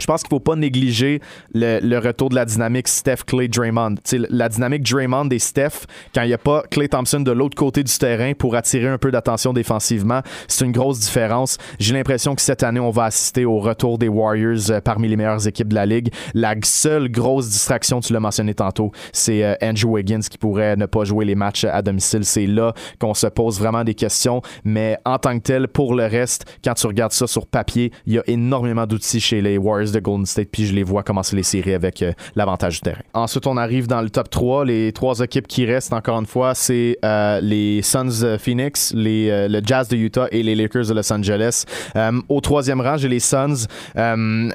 je 0.00 0.06
pense 0.06 0.22
qu'il 0.22 0.28
ne 0.28 0.38
faut 0.38 0.40
pas 0.40 0.56
négliger 0.56 1.20
le, 1.54 1.98
retour 1.98 2.30
de 2.30 2.34
la 2.34 2.44
dynamique 2.44 2.88
Steph, 2.88 3.24
Clay, 3.26 3.48
Draymond. 3.48 3.96
la 4.12 4.48
dynamique 4.48 4.82
Draymond 4.82 5.28
et 5.30 5.38
Steph, 5.38 5.86
quand 6.14 6.22
il 6.22 6.28
n'y 6.28 6.34
a 6.34 6.38
pas 6.38 6.62
Clay 6.70 6.88
Thompson 6.88 7.20
de 7.20 7.30
l'autre 7.30 7.56
côté 7.56 7.82
du 7.82 7.92
terrain 7.92 8.32
pour 8.32 8.56
attirer 8.56 8.88
un 8.88 8.98
peu 8.98 9.10
d'attention 9.10 9.52
défensivement, 9.52 10.20
c'est 10.48 10.64
une 10.64 10.72
grosse 10.72 11.00
différence. 11.00 11.58
J'ai 11.78 11.94
l'impression 11.94 12.34
que 12.34 12.42
cette 12.42 12.62
année, 12.62 12.80
on 12.80 12.90
va 12.90 13.04
assister 13.04 13.44
au 13.44 13.58
retour 13.58 13.98
des 13.98 14.08
Warriors 14.08 14.70
euh, 14.70 14.80
parmi 14.80 15.08
les 15.08 15.16
meilleures 15.16 15.46
équipes 15.46 15.68
de 15.68 15.74
la 15.74 15.86
ligue. 15.86 16.12
La 16.34 16.54
seule 16.62 17.10
grosse 17.10 17.48
distraction, 17.48 18.00
tu 18.00 18.12
l'as 18.12 18.20
mentionné 18.20 18.54
tantôt, 18.54 18.92
c'est 19.12 19.44
euh, 19.44 19.54
Andrew 19.62 19.94
Wiggins 19.94 20.20
qui 20.20 20.38
pourrait 20.38 20.76
ne 20.76 20.86
pas 20.86 21.04
jouer 21.04 21.24
les 21.24 21.34
matchs 21.34 21.64
à 21.64 21.82
domicile. 21.82 22.24
C'est 22.24 22.46
là 22.46 22.72
qu'on 22.98 23.14
se 23.14 23.26
pose 23.26 23.58
vraiment 23.58 23.84
des 23.84 23.94
questions. 23.94 24.42
Mais 24.64 24.98
en 25.04 25.18
tant 25.18 25.38
que 25.38 25.42
tel, 25.42 25.68
pour 25.68 25.94
le 25.94 26.06
reste, 26.06 26.44
quand 26.64 26.74
tu 26.74 26.86
regardes 26.86 27.12
ça 27.12 27.26
sur 27.26 27.46
papier, 27.46 27.92
il 28.06 28.14
y 28.14 28.18
a 28.18 28.22
énormément 28.26 28.86
d'outils 28.86 29.20
chez 29.20 29.40
les 29.40 29.58
Warriors 29.58 29.89
de 29.92 30.00
Golden 30.00 30.26
State, 30.26 30.48
puis 30.50 30.66
je 30.66 30.74
les 30.74 30.82
vois 30.82 31.02
commencer 31.02 31.36
les 31.36 31.42
séries 31.42 31.74
avec 31.74 32.02
euh, 32.02 32.12
l'avantage 32.36 32.74
du 32.74 32.80
terrain. 32.80 33.02
Ensuite, 33.14 33.46
on 33.46 33.56
arrive 33.56 33.86
dans 33.86 34.02
le 34.02 34.10
top 34.10 34.30
3. 34.30 34.64
Les 34.64 34.92
trois 34.92 35.20
équipes 35.20 35.46
qui 35.46 35.64
restent, 35.66 35.92
encore 35.92 36.18
une 36.18 36.26
fois, 36.26 36.54
c'est 36.54 36.98
euh, 37.04 37.40
les 37.40 37.82
Suns 37.82 38.38
Phoenix, 38.38 38.92
les, 38.94 39.30
euh, 39.30 39.48
le 39.48 39.60
Jazz 39.64 39.88
de 39.88 39.96
Utah 39.96 40.26
et 40.30 40.42
les 40.42 40.54
Lakers 40.54 40.86
de 40.86 40.94
Los 40.94 41.12
Angeles. 41.12 41.64
au 42.28 42.40
troisième 42.40 42.80
rang, 42.80 42.96
j'ai 42.96 43.08
les 43.08 43.20
Suns, 43.20 43.66
un, 43.96 44.48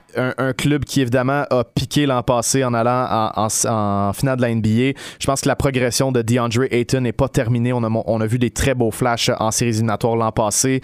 club 0.58 0.86
qui 0.86 1.02
évidemment 1.02 1.44
a 1.50 1.64
piqué 1.64 2.06
l'an 2.06 2.24
passé 2.24 2.64
en 2.64 2.74
allant 2.74 3.32
en, 3.36 4.14
finale 4.14 4.38
de 4.38 4.42
la 4.42 4.54
NBA. 4.54 4.98
Je 5.20 5.26
pense 5.26 5.42
que 5.42 5.48
la 5.48 5.56
progression 5.56 6.12
de 6.12 6.22
DeAndre 6.22 6.64
Ayton 6.72 7.02
n'est 7.02 7.12
pas 7.12 7.28
terminée. 7.28 7.74
On 7.74 8.22
a, 8.22 8.26
vu 8.26 8.40
des 8.40 8.52
très 8.52 8.74
beaux 8.74 8.92
flashs 8.92 9.30
en 9.40 9.52
séries 9.52 9.72
éliminatoires 9.72 10.16
l'an 10.16 10.32
passé. 10.32 10.82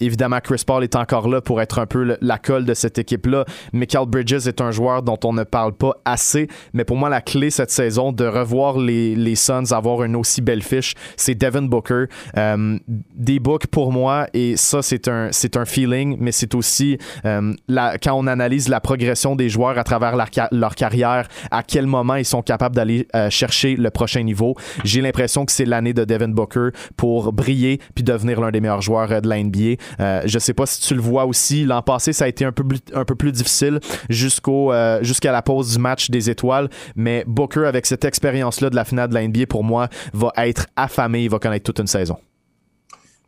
évidemment, 0.00 0.38
Chris 0.42 0.62
Paul 0.66 0.82
est 0.84 0.96
encore 0.96 1.28
là 1.28 1.40
pour 1.40 1.60
être 1.60 1.78
un 1.78 1.86
peu 1.86 2.16
la 2.20 2.38
colle 2.38 2.64
de 2.64 2.74
cette 2.74 2.98
équipe-là. 2.98 3.44
Michael 3.72 4.06
Bridges 4.06 4.46
est 4.46 4.60
un 4.60 4.70
joueur 4.70 5.02
dont 5.02 5.18
on 5.24 5.32
ne 5.32 5.44
parle 5.44 5.72
pas 5.72 5.96
assez, 6.04 6.48
mais 6.72 6.84
pour 6.84 6.96
moi, 6.96 7.08
la 7.08 7.20
clé 7.20 7.50
cette 7.50 7.70
saison 7.70 8.12
de 8.12 8.26
revoir 8.26 8.78
les, 8.78 9.14
les 9.14 9.34
Suns 9.34 9.72
avoir 9.72 10.02
une 10.02 10.16
aussi 10.16 10.40
belle 10.40 10.62
fiche, 10.62 10.94
c'est 11.16 11.34
Devin 11.34 11.62
Booker. 11.62 12.04
Euh, 12.36 12.78
des 13.14 13.38
books 13.38 13.66
pour 13.66 13.92
moi, 13.92 14.26
et 14.34 14.56
ça, 14.56 14.82
c'est 14.82 15.08
un, 15.08 15.28
c'est 15.32 15.56
un 15.56 15.64
feeling, 15.64 16.16
mais 16.20 16.32
c'est 16.32 16.54
aussi 16.54 16.98
euh, 17.24 17.52
la, 17.68 17.98
quand 17.98 18.14
on 18.14 18.26
analyse 18.26 18.68
la 18.68 18.80
progression 18.80 19.36
des 19.36 19.48
joueurs 19.48 19.78
à 19.78 19.84
travers 19.84 20.16
leur, 20.16 20.28
leur 20.52 20.74
carrière, 20.74 21.28
à 21.50 21.62
quel 21.62 21.86
moment 21.86 22.16
ils 22.16 22.24
sont 22.24 22.42
capables 22.42 22.74
d'aller 22.74 23.06
euh, 23.14 23.30
chercher 23.30 23.76
le 23.76 23.90
prochain 23.90 24.22
niveau. 24.22 24.54
J'ai 24.84 25.00
l'impression 25.00 25.44
que 25.44 25.52
c'est 25.52 25.64
l'année 25.64 25.92
de 25.92 26.04
Devin 26.04 26.28
Booker 26.28 26.68
pour 26.96 27.32
briller 27.32 27.80
puis 27.94 28.04
devenir 28.04 28.40
l'un 28.40 28.50
des 28.50 28.60
meilleurs 28.60 28.82
joueurs 28.82 29.20
de 29.20 29.28
la 29.28 29.42
NBA. 29.42 30.24
je 30.26 30.38
sais 30.38 30.54
pas 30.54 30.66
si 30.66 30.80
tu 30.80 30.94
le 30.94 31.00
vois 31.00 31.24
aussi. 31.24 31.64
L'an 31.64 31.82
passé, 31.82 32.12
ça 32.12 32.24
a 32.24 32.28
été 32.28 32.44
un 32.44 32.52
peu, 32.52 32.64
un 32.94 33.04
peu 33.04 33.14
plus 33.14 33.32
difficile 33.32 33.45
jusqu'au 34.08 34.72
euh, 34.72 35.02
jusqu'à 35.02 35.32
la 35.32 35.42
pause 35.42 35.72
du 35.72 35.78
match 35.78 36.10
des 36.10 36.30
étoiles. 36.30 36.68
Mais 36.94 37.24
Booker, 37.26 37.66
avec 37.66 37.86
cette 37.86 38.04
expérience-là 38.04 38.70
de 38.70 38.76
la 38.76 38.84
finale 38.84 39.08
de 39.08 39.14
la 39.14 39.26
NBA, 39.26 39.46
pour 39.48 39.64
moi, 39.64 39.88
va 40.12 40.32
être 40.36 40.66
affamé. 40.76 41.24
Il 41.24 41.30
va 41.30 41.38
connaître 41.38 41.64
toute 41.64 41.78
une 41.78 41.86
saison. 41.86 42.16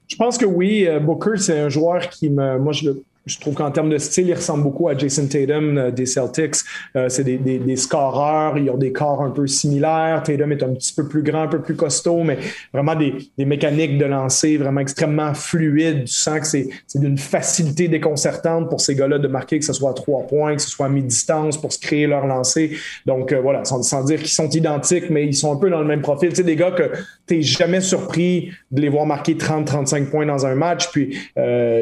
Je 0.09 0.17
pense 0.17 0.39
que 0.39 0.47
oui, 0.47 0.87
euh, 0.87 1.01
Booker, 1.01 1.37
c'est 1.37 1.59
un 1.59 1.69
joueur 1.69 2.09
qui 2.09 2.31
me. 2.31 2.59
Moi, 2.59 2.73
je 2.73 2.91
le 2.91 3.03
je 3.29 3.39
trouve 3.39 3.55
qu'en 3.55 3.71
termes 3.71 3.91
de 3.91 3.99
style, 3.99 4.29
il 4.29 4.35
ressemble 4.35 4.63
beaucoup 4.63 4.89
à 4.89 4.97
Jason 4.97 5.27
Tatum 5.27 5.77
euh, 5.77 5.91
des 5.91 6.07
Celtics. 6.07 6.57
Euh, 6.97 7.09
c'est 7.09 7.25
des, 7.25 7.37
des, 7.37 7.77
scoreurs, 7.77 8.57
ils 8.57 8.71
ont 8.71 8.77
des 8.77 8.93
corps 8.93 9.23
un 9.23 9.31
peu 9.31 9.47
similaires. 9.47 10.23
Tatum 10.25 10.53
est 10.53 10.63
un 10.63 10.73
petit 10.73 10.95
peu 10.95 11.07
plus 11.07 11.23
grand, 11.23 11.43
un 11.43 11.49
peu 11.49 11.61
plus 11.61 11.77
costaud, 11.77 12.25
mais 12.25 12.39
vraiment 12.73 12.95
des, 12.95 13.15
des 13.37 13.45
mécaniques 13.45 13.99
de 13.99 14.07
lancer 14.07 14.57
vraiment 14.57 14.81
extrêmement 14.81 15.35
fluides. 15.35 16.05
Tu 16.05 16.15
sens 16.15 16.41
que 16.41 16.47
c'est 16.47 16.99
d'une 16.99 17.19
facilité 17.19 17.89
déconcertante 17.89 18.71
pour 18.71 18.81
ces 18.81 18.95
gars-là 18.95 19.19
de 19.19 19.29
marquer, 19.29 19.59
que 19.59 19.65
ce 19.65 19.73
soit 19.75 19.91
à 19.91 19.95
trois 19.95 20.27
points, 20.27 20.57
que 20.57 20.63
ce 20.63 20.71
soit 20.71 20.87
à 20.87 20.89
mi-distance 20.89 21.61
pour 21.61 21.73
se 21.73 21.79
créer 21.79 22.07
leur 22.07 22.27
lancer. 22.27 22.73
Donc 23.05 23.33
euh, 23.33 23.41
voilà, 23.41 23.65
sans, 23.65 23.83
sans 23.83 24.05
dire 24.05 24.19
qu'ils 24.21 24.29
sont 24.29 24.49
identiques, 24.49 25.11
mais 25.11 25.27
ils 25.27 25.37
sont 25.37 25.53
un 25.53 25.57
peu 25.57 25.69
dans 25.69 25.81
le 25.81 25.87
même 25.87 26.03
profil. 26.03 26.31
Tu 26.31 26.37
sais, 26.37 26.45
des 26.45 26.57
gars 26.57 26.71
que 26.71 26.91
tu 27.27 27.37
n'es 27.37 27.43
jamais 27.43 27.83
surpris 27.83 28.51
de 28.71 28.81
les 28.81 28.89
voir 28.89 29.05
marquer 29.05 29.35
30-35 29.35 30.07
points 30.07 30.27
dans 30.27 30.47
un 30.47 30.55
match, 30.55 30.91
puis 30.91 31.19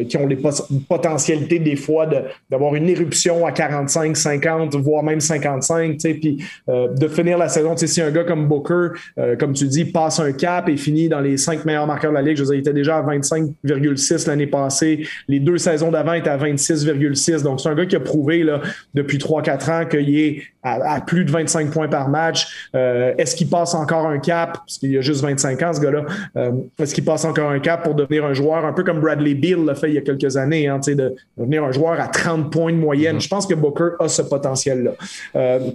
qui 0.08 0.16
ont 0.16 0.26
les 0.26 0.38
potentiels 0.88 1.35
des 1.38 1.76
fois 1.76 2.08
d'avoir 2.50 2.74
une 2.74 2.88
éruption 2.88 3.46
à 3.46 3.52
45, 3.52 4.16
50, 4.16 4.74
voire 4.76 5.02
même 5.02 5.20
55, 5.20 5.98
puis 5.98 6.44
euh, 6.68 6.88
de 6.88 7.08
finir 7.08 7.38
la 7.38 7.48
saison. 7.48 7.76
Si 7.76 8.00
un 8.00 8.10
gars 8.10 8.24
comme 8.24 8.48
Booker, 8.48 8.98
euh, 9.18 9.36
comme 9.36 9.52
tu 9.52 9.66
dis, 9.66 9.84
passe 9.84 10.20
un 10.20 10.32
cap 10.32 10.68
et 10.68 10.76
finit 10.76 11.08
dans 11.08 11.20
les 11.20 11.36
cinq 11.36 11.64
meilleurs 11.64 11.86
marqueurs 11.86 12.10
de 12.10 12.16
la 12.16 12.22
Ligue, 12.22 12.36
je 12.36 12.42
veux 12.42 12.48
dire, 12.48 12.56
il 12.56 12.60
était 12.60 12.72
déjà 12.72 12.98
à 12.98 13.02
25,6 13.02 14.26
l'année 14.28 14.46
passée. 14.46 15.06
Les 15.28 15.40
deux 15.40 15.58
saisons 15.58 15.90
d'avant 15.90 16.14
étaient 16.14 16.30
à 16.30 16.38
26,6. 16.38 17.42
Donc, 17.42 17.60
c'est 17.60 17.68
un 17.68 17.74
gars 17.74 17.86
qui 17.86 17.96
a 17.96 18.00
prouvé 18.00 18.42
là, 18.42 18.60
depuis 18.94 19.18
3-4 19.18 19.70
ans 19.70 19.86
qu'il 19.86 20.18
est 20.18 20.42
à, 20.62 21.00
plus 21.00 21.24
de 21.24 21.30
25 21.30 21.70
points 21.70 21.88
par 21.88 22.08
match. 22.08 22.68
Euh, 22.74 23.14
est-ce 23.18 23.36
qu'il 23.36 23.48
passe 23.48 23.74
encore 23.74 24.06
un 24.06 24.18
cap, 24.18 24.54
parce 24.54 24.78
qu'il 24.78 24.96
a 24.98 25.00
juste 25.00 25.22
25 25.22 25.62
ans, 25.62 25.72
ce 25.72 25.80
gars-là, 25.80 26.04
est-ce 26.78 26.94
qu'il 26.94 27.04
passe 27.04 27.24
encore 27.24 27.50
un 27.50 27.60
cap 27.60 27.84
pour 27.84 27.94
devenir 27.94 28.24
un 28.24 28.34
joueur 28.34 28.64
un 28.64 28.72
peu 28.72 28.82
comme 28.82 29.00
Bradley 29.00 29.34
Beal 29.34 29.64
l'a 29.64 29.74
fait 29.74 29.88
il 29.88 29.94
y 29.94 29.98
a 29.98 30.00
quelques 30.00 30.36
années, 30.36 30.66
hein, 30.66 30.80
de 30.94 31.14
devenir 31.36 31.64
un 31.64 31.72
joueur 31.72 32.00
à 32.00 32.08
30 32.08 32.52
points 32.52 32.72
de 32.72 32.78
moyenne? 32.78 33.16
Mm-hmm. 33.16 33.20
Je 33.20 33.28
pense 33.28 33.46
que 33.46 33.54
Booker 33.54 33.90
a 34.00 34.08
ce 34.08 34.22
potentiel-là. 34.22 34.92
Euh, 35.36 35.70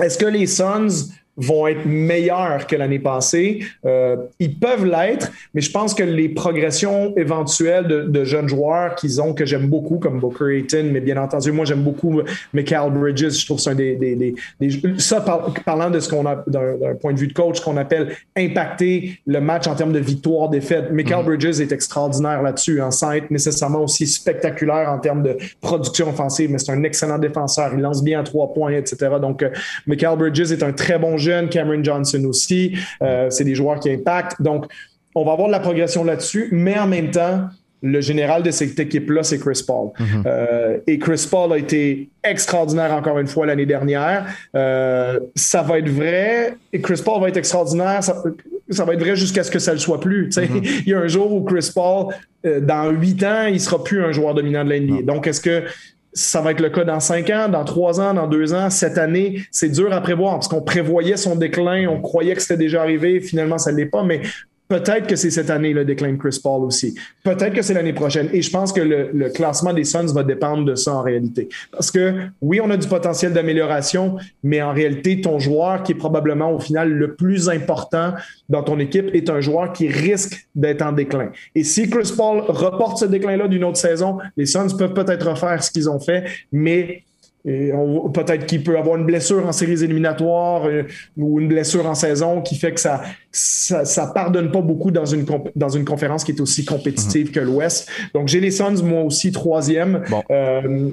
est-ce 0.00 0.18
que 0.18 0.26
les 0.26 0.46
Suns 0.46 1.10
vont 1.38 1.68
être 1.68 1.86
meilleurs 1.86 2.66
que 2.66 2.76
l'année 2.76 2.98
passée. 2.98 3.60
Euh, 3.86 4.16
ils 4.40 4.54
peuvent 4.58 4.84
l'être, 4.84 5.30
mais 5.54 5.60
je 5.60 5.70
pense 5.70 5.94
que 5.94 6.02
les 6.02 6.28
progressions 6.28 7.14
éventuelles 7.16 7.86
de, 7.86 8.24
jeunes 8.24 8.48
joueurs 8.48 8.96
qu'ils 8.96 9.22
ont, 9.22 9.32
que 9.32 9.46
j'aime 9.46 9.68
beaucoup, 9.68 9.98
comme 9.98 10.18
Booker 10.18 10.58
Ayton, 10.58 10.90
mais 10.92 11.00
bien 11.00 11.16
entendu, 11.16 11.52
moi 11.52 11.64
j'aime 11.64 11.82
beaucoup 11.82 12.20
Michael 12.52 12.90
Bridges, 12.92 13.40
je 13.40 13.46
trouve 13.46 13.60
c'est 13.60 13.70
un 13.70 13.74
des, 13.74 13.94
des, 13.94 14.34
des, 14.60 14.74
Ça, 14.98 15.24
parlant 15.64 15.90
de 15.90 16.00
ce 16.00 16.08
qu'on 16.08 16.26
a, 16.26 16.42
d'un 16.46 16.94
point 17.00 17.12
de 17.12 17.18
vue 17.18 17.28
de 17.28 17.32
coach, 17.32 17.60
qu'on 17.60 17.76
appelle 17.76 18.16
impacter 18.36 19.20
le 19.26 19.40
match 19.40 19.66
en 19.68 19.76
termes 19.76 19.92
de 19.92 20.00
victoire-défaite. 20.00 20.90
Michael 20.90 21.22
mm-hmm. 21.22 21.38
Bridges 21.38 21.60
est 21.60 21.72
extraordinaire 21.72 22.42
là-dessus, 22.42 22.80
hein, 22.80 22.90
sans 22.90 23.12
être 23.12 23.30
nécessairement 23.30 23.84
aussi 23.84 24.06
spectaculaire 24.06 24.90
en 24.90 24.98
termes 24.98 25.22
de 25.22 25.36
production 25.60 26.08
offensive, 26.08 26.50
mais 26.50 26.58
c'est 26.58 26.72
un 26.72 26.82
excellent 26.82 27.18
défenseur. 27.18 27.70
Il 27.74 27.80
lance 27.80 28.02
bien 28.02 28.20
à 28.20 28.22
trois 28.24 28.52
points, 28.52 28.72
etc. 28.72 28.96
Donc, 29.20 29.42
euh, 29.42 29.50
Michael 29.86 30.18
Bridges 30.18 30.52
est 30.52 30.62
un 30.62 30.72
très 30.72 30.98
bon 30.98 31.16
jeu 31.16 31.27
Cameron 31.50 31.82
Johnson 31.82 32.24
aussi. 32.24 32.76
Euh, 33.02 33.30
c'est 33.30 33.44
des 33.44 33.54
joueurs 33.54 33.80
qui 33.80 33.90
impactent. 33.90 34.40
Donc, 34.42 34.66
on 35.14 35.24
va 35.24 35.32
avoir 35.32 35.48
de 35.48 35.52
la 35.52 35.60
progression 35.60 36.04
là-dessus, 36.04 36.48
mais 36.52 36.78
en 36.78 36.86
même 36.86 37.10
temps, 37.10 37.48
le 37.80 38.00
général 38.00 38.42
de 38.42 38.50
cette 38.50 38.78
équipe-là, 38.78 39.22
c'est 39.22 39.38
Chris 39.38 39.62
Paul. 39.66 39.90
Mhm. 39.98 40.22
Euh, 40.26 40.78
et 40.86 40.98
Chris 40.98 41.26
Paul 41.30 41.52
a 41.52 41.58
été 41.58 42.08
extraordinaire 42.24 42.92
encore 42.92 43.18
une 43.18 43.28
fois 43.28 43.46
l'année 43.46 43.66
dernière. 43.66 44.26
Euh, 44.54 45.20
ça 45.36 45.62
va 45.62 45.78
être 45.78 45.88
vrai, 45.88 46.56
et 46.72 46.80
Chris 46.80 47.00
Paul 47.04 47.20
va 47.20 47.28
être 47.28 47.36
extraordinaire, 47.36 48.02
ça, 48.02 48.84
va 48.84 48.94
être 48.94 49.00
vrai 49.00 49.16
jusqu'à 49.16 49.44
ce 49.44 49.50
que 49.50 49.60
ça 49.60 49.70
ne 49.70 49.76
le 49.76 49.80
soit 49.80 50.00
plus. 50.00 50.36
Mhm. 50.36 50.62
Il 50.86 50.88
y 50.88 50.94
a 50.94 50.98
un 50.98 51.08
jour 51.08 51.32
où 51.32 51.42
Chris 51.44 51.70
Paul, 51.72 52.14
dans 52.44 52.90
huit 52.90 53.22
ans, 53.24 53.46
il 53.46 53.54
ne 53.54 53.58
sera 53.58 53.82
plus 53.82 54.02
un 54.02 54.12
joueur 54.12 54.32
dominant 54.32 54.64
de 54.64 54.72
l'NBA. 54.72 55.02
Donc, 55.02 55.26
est-ce 55.26 55.40
que 55.40 55.64
ça 56.12 56.40
va 56.40 56.52
être 56.52 56.60
le 56.60 56.70
cas 56.70 56.84
dans 56.84 57.00
cinq 57.00 57.30
ans, 57.30 57.48
dans 57.48 57.64
trois 57.64 58.00
ans, 58.00 58.14
dans 58.14 58.26
deux 58.26 58.54
ans, 58.54 58.70
cette 58.70 58.98
année. 58.98 59.42
C'est 59.50 59.68
dur 59.68 59.92
à 59.92 60.00
prévoir 60.00 60.34
parce 60.34 60.48
qu'on 60.48 60.62
prévoyait 60.62 61.16
son 61.16 61.36
déclin, 61.36 61.86
on 61.88 62.00
croyait 62.00 62.34
que 62.34 62.42
c'était 62.42 62.56
déjà 62.56 62.82
arrivé, 62.82 63.20
finalement, 63.20 63.58
ça 63.58 63.72
ne 63.72 63.76
l'est 63.76 63.86
pas, 63.86 64.02
mais 64.02 64.22
Peut-être 64.68 65.06
que 65.06 65.16
c'est 65.16 65.30
cette 65.30 65.48
année 65.48 65.72
le 65.72 65.84
déclin 65.84 66.12
de 66.12 66.18
Chris 66.18 66.38
Paul 66.42 66.62
aussi. 66.62 66.94
Peut-être 67.24 67.54
que 67.54 67.62
c'est 67.62 67.72
l'année 67.72 67.94
prochaine. 67.94 68.28
Et 68.34 68.42
je 68.42 68.50
pense 68.50 68.72
que 68.72 68.80
le, 68.80 69.28
classement 69.30 69.72
des 69.72 69.84
Suns 69.84 70.12
va 70.12 70.22
dépendre 70.22 70.64
de 70.64 70.74
ça 70.74 70.94
en 70.94 71.02
réalité. 71.02 71.48
Parce 71.72 71.90
que 71.90 72.26
oui, 72.42 72.60
on 72.62 72.70
a 72.70 72.76
du 72.76 72.86
potentiel 72.86 73.32
d'amélioration, 73.32 74.16
mais 74.42 74.60
en 74.60 74.72
réalité, 74.72 75.20
ton 75.20 75.38
joueur 75.38 75.82
qui 75.82 75.92
est 75.92 75.96
probablement 75.96 76.52
au 76.52 76.60
final 76.60 76.90
le 76.90 77.14
plus 77.14 77.48
important 77.48 78.12
dans 78.48 78.62
ton 78.62 78.78
équipe 78.78 79.14
est 79.14 79.30
un 79.30 79.40
joueur 79.40 79.72
qui 79.72 79.88
risque 79.88 80.48
d'être 80.54 80.82
en 80.82 80.92
déclin. 80.92 81.30
Et 81.54 81.64
si 81.64 81.88
Chris 81.88 82.12
Paul 82.16 82.40
reporte 82.40 82.98
ce 82.98 83.04
déclin-là 83.06 83.48
d'une 83.48 83.64
autre 83.64 83.78
saison, 83.78 84.18
les 84.36 84.46
Suns 84.46 84.76
peuvent 84.76 84.94
peut-être 84.94 85.30
refaire 85.30 85.62
ce 85.62 85.70
qu'ils 85.70 85.88
ont 85.88 86.00
fait, 86.00 86.24
mais 86.52 87.04
peut-être 87.44 88.46
qu'il 88.46 88.62
peut 88.62 88.76
avoir 88.78 88.96
une 88.96 89.04
blessure 89.04 89.46
en 89.46 89.52
séries 89.52 89.84
éliminatoires 89.84 90.66
euh, 90.66 90.82
ou 91.16 91.40
une 91.40 91.48
blessure 91.48 91.86
en 91.86 91.94
saison 91.94 92.42
qui 92.42 92.56
fait 92.56 92.72
que 92.72 92.80
ça, 92.80 93.02
ça, 93.30 94.06
pardonne 94.14 94.50
pas 94.50 94.60
beaucoup 94.60 94.90
dans 94.90 95.04
une, 95.04 95.24
dans 95.54 95.68
une 95.68 95.84
conférence 95.84 96.24
qui 96.24 96.32
est 96.32 96.40
aussi 96.40 96.64
compétitive 96.64 97.30
que 97.30 97.40
l'Ouest. 97.40 97.88
Donc, 98.14 98.28
j'ai 98.28 98.40
les 98.40 98.50
Suns, 98.50 98.82
moi 98.82 99.02
aussi, 99.02 99.32
troisième. 99.32 100.02
Euh, 100.30 100.90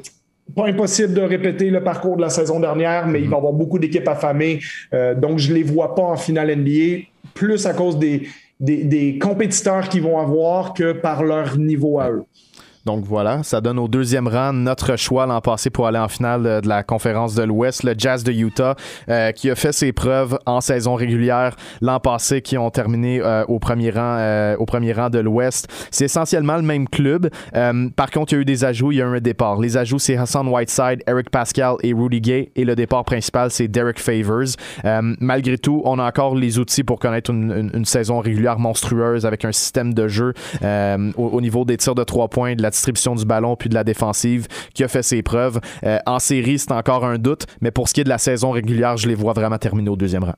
pas 0.55 0.67
impossible 0.67 1.13
de 1.13 1.21
répéter 1.21 1.71
le 1.71 1.83
parcours 1.83 2.17
de 2.17 2.21
la 2.21 2.29
saison 2.29 2.59
dernière, 2.59 3.07
mais 3.07 3.19
il 3.19 3.27
va 3.27 3.37
y 3.37 3.39
avoir 3.39 3.53
beaucoup 3.53 3.79
d'équipes 3.79 4.07
affamées. 4.07 4.59
Euh, 4.93 5.15
donc, 5.15 5.39
je 5.39 5.53
les 5.53 5.63
vois 5.63 5.95
pas 5.95 6.03
en 6.03 6.17
finale 6.17 6.55
NBA, 6.55 7.05
plus 7.33 7.65
à 7.65 7.73
cause 7.73 7.97
des, 7.97 8.27
des, 8.59 8.83
des 8.83 9.17
compétiteurs 9.17 9.89
qu'ils 9.89 10.03
vont 10.03 10.19
avoir 10.19 10.73
que 10.73 10.91
par 10.93 11.23
leur 11.23 11.57
niveau 11.57 11.99
à 11.99 12.11
eux. 12.11 12.23
Donc 12.85 13.03
voilà, 13.03 13.41
ça 13.41 13.61
donne 13.61 13.79
au 13.79 13.87
deuxième 13.87 14.27
rang 14.27 14.53
notre 14.53 14.95
choix 14.95 15.25
l'an 15.25 15.41
passé 15.41 15.71
pour 15.71 15.87
aller 15.87 15.97
en 15.97 16.07
finale 16.07 16.61
de, 16.61 16.67
la 16.67 16.83
conférence 16.83 17.33
de 17.33 17.41
l'Ouest, 17.41 17.81
le 17.81 17.95
Jazz 17.97 18.23
de 18.23 18.31
Utah, 18.31 18.75
euh, 19.09 19.31
qui 19.31 19.49
a 19.49 19.55
fait 19.55 19.71
ses 19.71 19.91
preuves 19.91 20.37
en 20.45 20.61
saison 20.61 20.93
régulière 20.93 21.55
l'an 21.81 21.99
passé, 21.99 22.43
qui 22.43 22.59
ont 22.59 22.69
terminé 22.69 23.21
euh, 23.21 23.43
au 23.47 23.57
premier 23.57 23.89
rang, 23.89 24.17
euh, 24.19 24.55
au 24.57 24.67
premier 24.67 24.93
rang 24.93 25.09
de 25.09 25.17
l'Ouest. 25.17 25.67
C'est 25.89 26.05
essentiellement 26.05 26.57
le 26.57 26.61
même 26.61 26.87
club. 26.87 27.29
par 27.95 28.11
contre, 28.11 28.33
il 28.33 28.35
y 28.35 28.37
a 28.37 28.41
eu 28.41 28.45
des 28.45 28.63
ajouts, 28.63 28.91
il 28.91 28.97
y 28.99 29.01
a 29.01 29.05
eu 29.05 29.17
un 29.17 29.19
départ. 29.19 29.59
Les 29.59 29.77
ajouts, 29.77 29.97
c'est 29.97 30.15
Hassan 30.15 30.47
Whiteside, 30.47 31.01
Eric 31.07 31.31
Pascal 31.31 31.77
et 31.81 31.91
Rudy 31.91 32.21
Gay, 32.21 32.51
et 32.55 32.65
le 32.65 32.75
départ 32.75 33.03
principal, 33.03 33.49
c'est 33.49 33.67
Derek 33.67 33.99
Favors. 33.99 34.55
malgré 35.19 35.57
tout, 35.57 35.81
on 35.85 35.97
a 35.97 36.03
encore 36.03 36.35
les 36.35 36.59
outils 36.59 36.83
pour 36.83 36.99
connaître 36.99 37.31
une, 37.31 37.85
saison 37.85 38.19
régulière 38.19 38.59
monstrueuse 38.59 39.25
avec 39.25 39.45
un 39.45 39.51
système 39.51 39.93
de 39.93 40.07
jeu 40.07 40.33
au, 40.63 41.23
au, 41.23 41.41
niveau 41.41 41.65
des 41.65 41.77
tirs 41.77 41.95
de 41.95 42.03
trois 42.03 42.27
points, 42.27 42.55
de 42.55 42.61
la 42.61 42.71
distribution 42.75 43.15
du 43.15 43.25
ballon 43.25 43.55
puis 43.55 43.69
de 43.69 43.73
la 43.73 43.83
défensive 43.83 44.47
qui 44.73 44.83
a 44.83 44.87
fait 44.87 45.03
ses 45.03 45.23
preuves. 45.23 45.59
Euh, 45.83 45.97
en 46.05 46.19
série, 46.19 46.59
c'est 46.59 46.71
encore 46.71 47.05
un 47.05 47.17
doute, 47.17 47.45
mais 47.61 47.71
pour 47.71 47.89
ce 47.89 47.93
qui 47.93 48.01
est 48.01 48.03
de 48.03 48.09
la 48.09 48.17
saison 48.17 48.51
régulière, 48.51 48.97
je 48.97 49.07
les 49.07 49.15
vois 49.15 49.33
vraiment 49.33 49.57
terminer 49.57 49.89
au 49.89 49.95
deuxième 49.95 50.23
rang. 50.23 50.35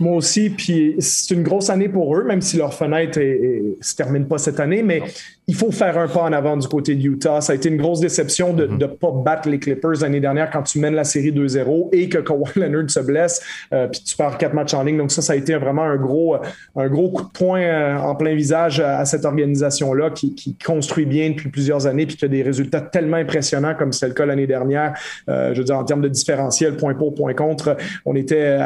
Moi 0.00 0.14
aussi, 0.14 0.50
puis 0.50 0.94
c'est 1.00 1.34
une 1.34 1.42
grosse 1.42 1.70
année 1.70 1.88
pour 1.88 2.16
eux, 2.16 2.22
même 2.22 2.40
si 2.40 2.56
leur 2.56 2.72
fenêtre 2.72 3.18
ne 3.18 3.74
se 3.80 3.96
termine 3.96 4.28
pas 4.28 4.38
cette 4.38 4.60
année, 4.60 4.82
mais 4.82 5.02
il 5.48 5.54
faut 5.54 5.72
faire 5.72 5.96
un 5.96 6.08
pas 6.08 6.20
en 6.20 6.32
avant 6.34 6.58
du 6.58 6.68
côté 6.68 6.94
de 6.94 7.02
Utah. 7.02 7.40
Ça 7.40 7.54
a 7.54 7.56
été 7.56 7.70
une 7.70 7.78
grosse 7.78 8.00
déception 8.00 8.52
de 8.52 8.66
ne 8.66 8.76
mm-hmm. 8.76 8.98
pas 8.98 9.10
battre 9.10 9.48
les 9.48 9.58
Clippers 9.58 10.02
l'année 10.02 10.20
dernière 10.20 10.50
quand 10.50 10.62
tu 10.62 10.78
mènes 10.78 10.94
la 10.94 11.04
série 11.04 11.32
2-0 11.32 11.88
et 11.92 12.10
que 12.10 12.18
Kawhi 12.18 12.50
Leonard 12.56 12.90
se 12.90 13.00
blesse, 13.00 13.42
euh, 13.72 13.88
puis 13.88 14.02
tu 14.02 14.14
perds 14.14 14.36
quatre 14.36 14.52
matchs 14.52 14.74
en 14.74 14.82
ligne. 14.82 14.98
Donc 14.98 15.10
ça, 15.10 15.22
ça 15.22 15.32
a 15.32 15.36
été 15.36 15.56
vraiment 15.56 15.84
un 15.84 15.96
gros, 15.96 16.36
un 16.76 16.88
gros 16.88 17.10
coup 17.10 17.22
de 17.22 17.30
poing 17.30 17.62
euh, 17.62 17.96
en 17.96 18.14
plein 18.14 18.34
visage 18.34 18.80
à, 18.80 19.06
cette 19.06 19.24
organisation-là 19.24 20.10
qui, 20.10 20.56
construit 20.62 21.06
bien 21.06 21.30
depuis 21.30 21.48
plusieurs 21.48 21.86
années 21.86 22.04
puis 22.04 22.16
qui 22.16 22.24
a 22.26 22.28
des 22.28 22.42
résultats 22.42 22.82
tellement 22.82 23.16
impressionnants 23.16 23.74
comme 23.74 23.92
c'était 23.92 24.08
le 24.08 24.14
cas 24.14 24.26
l'année 24.26 24.46
dernière. 24.46 24.92
Euh, 25.30 25.54
je 25.54 25.58
veux 25.58 25.64
dire, 25.64 25.78
en 25.78 25.84
termes 25.84 26.02
de 26.02 26.08
différentiel, 26.08 26.76
point 26.76 26.92
pour, 26.92 27.14
point 27.14 27.32
contre, 27.32 27.76
on 28.04 28.14
était, 28.16 28.58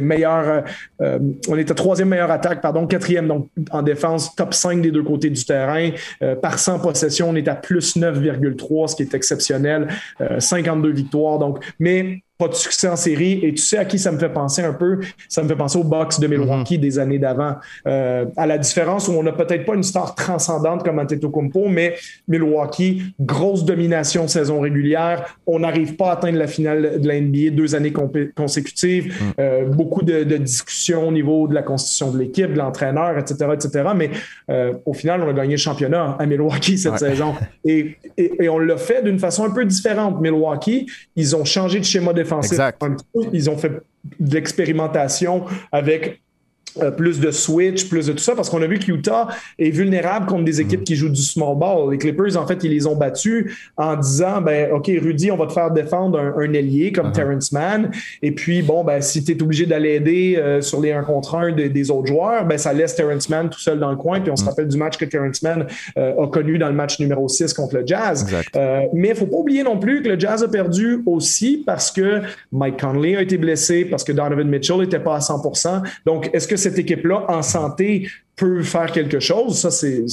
meilleur, 0.00 0.64
on 0.98 1.56
était 1.56 1.74
troisième 1.74 2.08
meilleure 2.08 2.30
attaque, 2.32 2.60
pardon, 2.60 2.86
quatrième 2.88 3.28
donc 3.28 3.48
en 3.70 3.82
défense, 3.82 4.34
top 4.34 4.54
5 4.54 4.82
des 4.82 4.90
deux 4.90 5.04
côtés 5.04 5.30
du 5.30 5.44
terrain. 5.44 5.90
Euh, 6.22 6.36
par 6.36 6.58
100 6.58 6.80
possessions, 6.80 7.30
on 7.30 7.34
est 7.34 7.48
à 7.48 7.54
plus 7.54 7.96
9,3, 7.96 8.88
ce 8.88 8.96
qui 8.96 9.02
est 9.02 9.14
exceptionnel. 9.14 9.88
52 10.38 10.88
euh, 10.88 10.92
victoires. 10.92 11.38
Donc, 11.38 11.64
mais 11.78 12.22
pas 12.40 12.48
de 12.48 12.54
succès 12.54 12.88
en 12.88 12.96
série. 12.96 13.40
Et 13.42 13.52
tu 13.52 13.62
sais 13.62 13.76
à 13.76 13.84
qui 13.84 13.98
ça 13.98 14.10
me 14.10 14.18
fait 14.18 14.30
penser 14.30 14.62
un 14.62 14.72
peu? 14.72 14.98
Ça 15.28 15.42
me 15.42 15.48
fait 15.48 15.56
penser 15.56 15.78
au 15.78 15.84
box 15.84 16.18
de 16.18 16.26
Milwaukee 16.26 16.76
mhm. 16.76 16.80
des 16.80 16.98
années 16.98 17.18
d'avant. 17.18 17.56
Euh, 17.86 18.24
à 18.36 18.46
la 18.46 18.56
différence 18.56 19.08
où 19.08 19.12
on 19.12 19.22
n'a 19.22 19.32
peut-être 19.32 19.66
pas 19.66 19.74
une 19.74 19.82
star 19.82 20.14
transcendante 20.14 20.82
comme 20.82 20.98
Antetokounmpo, 20.98 21.68
mais 21.68 21.96
Milwaukee, 22.26 23.02
grosse 23.20 23.64
domination 23.64 24.26
saison 24.26 24.60
régulière. 24.60 25.36
On 25.46 25.60
n'arrive 25.60 25.96
pas 25.96 26.08
à 26.08 26.12
atteindre 26.14 26.38
la 26.38 26.46
finale 26.46 27.00
de 27.00 27.06
la 27.06 27.20
NBA 27.20 27.50
deux 27.50 27.74
années 27.74 27.92
consécutives. 27.92 29.06
Mhm. 29.06 29.32
Euh, 29.38 29.64
beaucoup 29.66 30.02
de, 30.02 30.24
discussions 30.40 31.08
au 31.08 31.12
niveau 31.12 31.46
de 31.46 31.54
la 31.54 31.62
constitution 31.62 32.10
de 32.10 32.18
l'équipe, 32.18 32.52
de 32.52 32.58
l'entraîneur, 32.58 33.18
etc., 33.18 33.50
etc. 33.52 33.90
Mais 33.94 34.10
euh, 34.48 34.72
au 34.86 34.94
final, 34.94 35.22
on 35.22 35.28
a 35.28 35.32
gagné 35.34 35.52
le 35.52 35.56
championnat 35.58 36.16
à 36.18 36.24
Milwaukee 36.24 36.78
cette 36.78 36.98
saison. 36.98 37.34
Et, 37.64 37.96
et, 38.16 38.44
et 38.44 38.48
on 38.48 38.58
l'a 38.58 38.78
fait 38.78 39.02
d'une 39.02 39.18
façon 39.18 39.44
un 39.44 39.50
peu 39.50 39.66
différente. 39.66 40.20
Milwaukee, 40.20 40.86
ils 41.16 41.36
ont 41.36 41.44
changé 41.44 41.78
de 41.78 41.84
schéma 41.84 42.14
défensif 42.14 42.29
ils 43.32 43.50
ont 43.50 43.56
fait 43.56 43.82
de 44.18 44.34
l'expérimentation 44.34 45.44
avec 45.72 46.22
euh, 46.78 46.90
plus 46.90 47.20
de 47.20 47.30
switch, 47.30 47.88
plus 47.88 48.06
de 48.06 48.12
tout 48.12 48.18
ça, 48.18 48.34
parce 48.34 48.48
qu'on 48.48 48.62
a 48.62 48.66
vu 48.66 48.78
que 48.78 48.90
Utah 48.90 49.28
est 49.58 49.70
vulnérable 49.70 50.26
contre 50.26 50.44
des 50.44 50.60
équipes 50.60 50.84
qui 50.84 50.96
jouent 50.96 51.08
du 51.08 51.22
small 51.22 51.56
ball. 51.56 51.90
Les 51.90 51.98
Clippers, 51.98 52.36
en 52.36 52.46
fait, 52.46 52.62
ils 52.64 52.70
les 52.70 52.86
ont 52.86 52.96
battus 52.96 53.56
en 53.76 53.96
disant, 53.96 54.40
ben, 54.40 54.72
OK, 54.72 54.86
Rudy, 54.86 55.30
on 55.30 55.36
va 55.36 55.46
te 55.46 55.52
faire 55.52 55.70
défendre 55.70 56.18
un, 56.18 56.52
ailier 56.52 56.92
comme 56.92 57.08
uh-huh. 57.08 57.12
Terrence 57.12 57.52
Mann. 57.52 57.90
Et 58.22 58.32
puis, 58.32 58.62
bon, 58.62 58.84
ben, 58.84 59.00
si 59.00 59.22
tu 59.24 59.32
es 59.32 59.42
obligé 59.42 59.66
d'aller 59.66 59.94
aider 59.94 60.36
euh, 60.36 60.60
sur 60.60 60.80
les 60.80 60.92
1 60.92 61.02
contre 61.02 61.36
1 61.36 61.52
des 61.52 61.90
autres 61.90 62.06
joueurs, 62.06 62.44
ben, 62.44 62.58
ça 62.58 62.72
laisse 62.72 62.94
Terrence 62.94 63.28
Mann 63.28 63.48
tout 63.48 63.60
seul 63.60 63.78
dans 63.78 63.90
le 63.90 63.96
coin. 63.96 64.20
Puis 64.20 64.30
on 64.30 64.36
se 64.36 64.44
mm. 64.44 64.48
rappelle 64.48 64.68
du 64.68 64.76
match 64.76 64.96
que 64.96 65.04
Terrence 65.04 65.42
Mann 65.42 65.66
euh, 65.96 66.22
a 66.22 66.26
connu 66.28 66.58
dans 66.58 66.68
le 66.68 66.74
match 66.74 66.98
numéro 66.98 67.28
6 67.28 67.52
contre 67.54 67.76
le 67.76 67.86
Jazz. 67.86 68.26
mais 68.92 69.08
il 69.08 69.14
faut 69.14 69.26
pas 69.26 69.36
oublier 69.36 69.62
non 69.62 69.78
plus 69.78 70.02
que 70.02 70.08
le 70.08 70.18
Jazz 70.18 70.42
a 70.42 70.48
perdu 70.48 71.02
aussi 71.06 71.62
parce 71.64 71.90
que 71.90 72.20
Mike 72.52 72.80
Conley 72.80 73.16
a 73.16 73.22
été 73.22 73.38
blessé, 73.38 73.84
parce 73.84 74.04
que 74.04 74.12
Donovan 74.12 74.48
Mitchell 74.48 74.78
n'était 74.78 74.98
pas 74.98 75.16
à 75.16 75.18
100% 75.18 75.82
Donc, 76.06 76.30
est-ce 76.32 76.48
que 76.48 76.56
cette 76.60 76.78
équipe-là, 76.78 77.24
en 77.28 77.42
santé, 77.42 78.06
peut 78.40 78.62
faire 78.62 78.90
quelque 78.90 79.20
chose. 79.20 79.58
Ça, 79.58 79.70
c'est, 79.70 80.04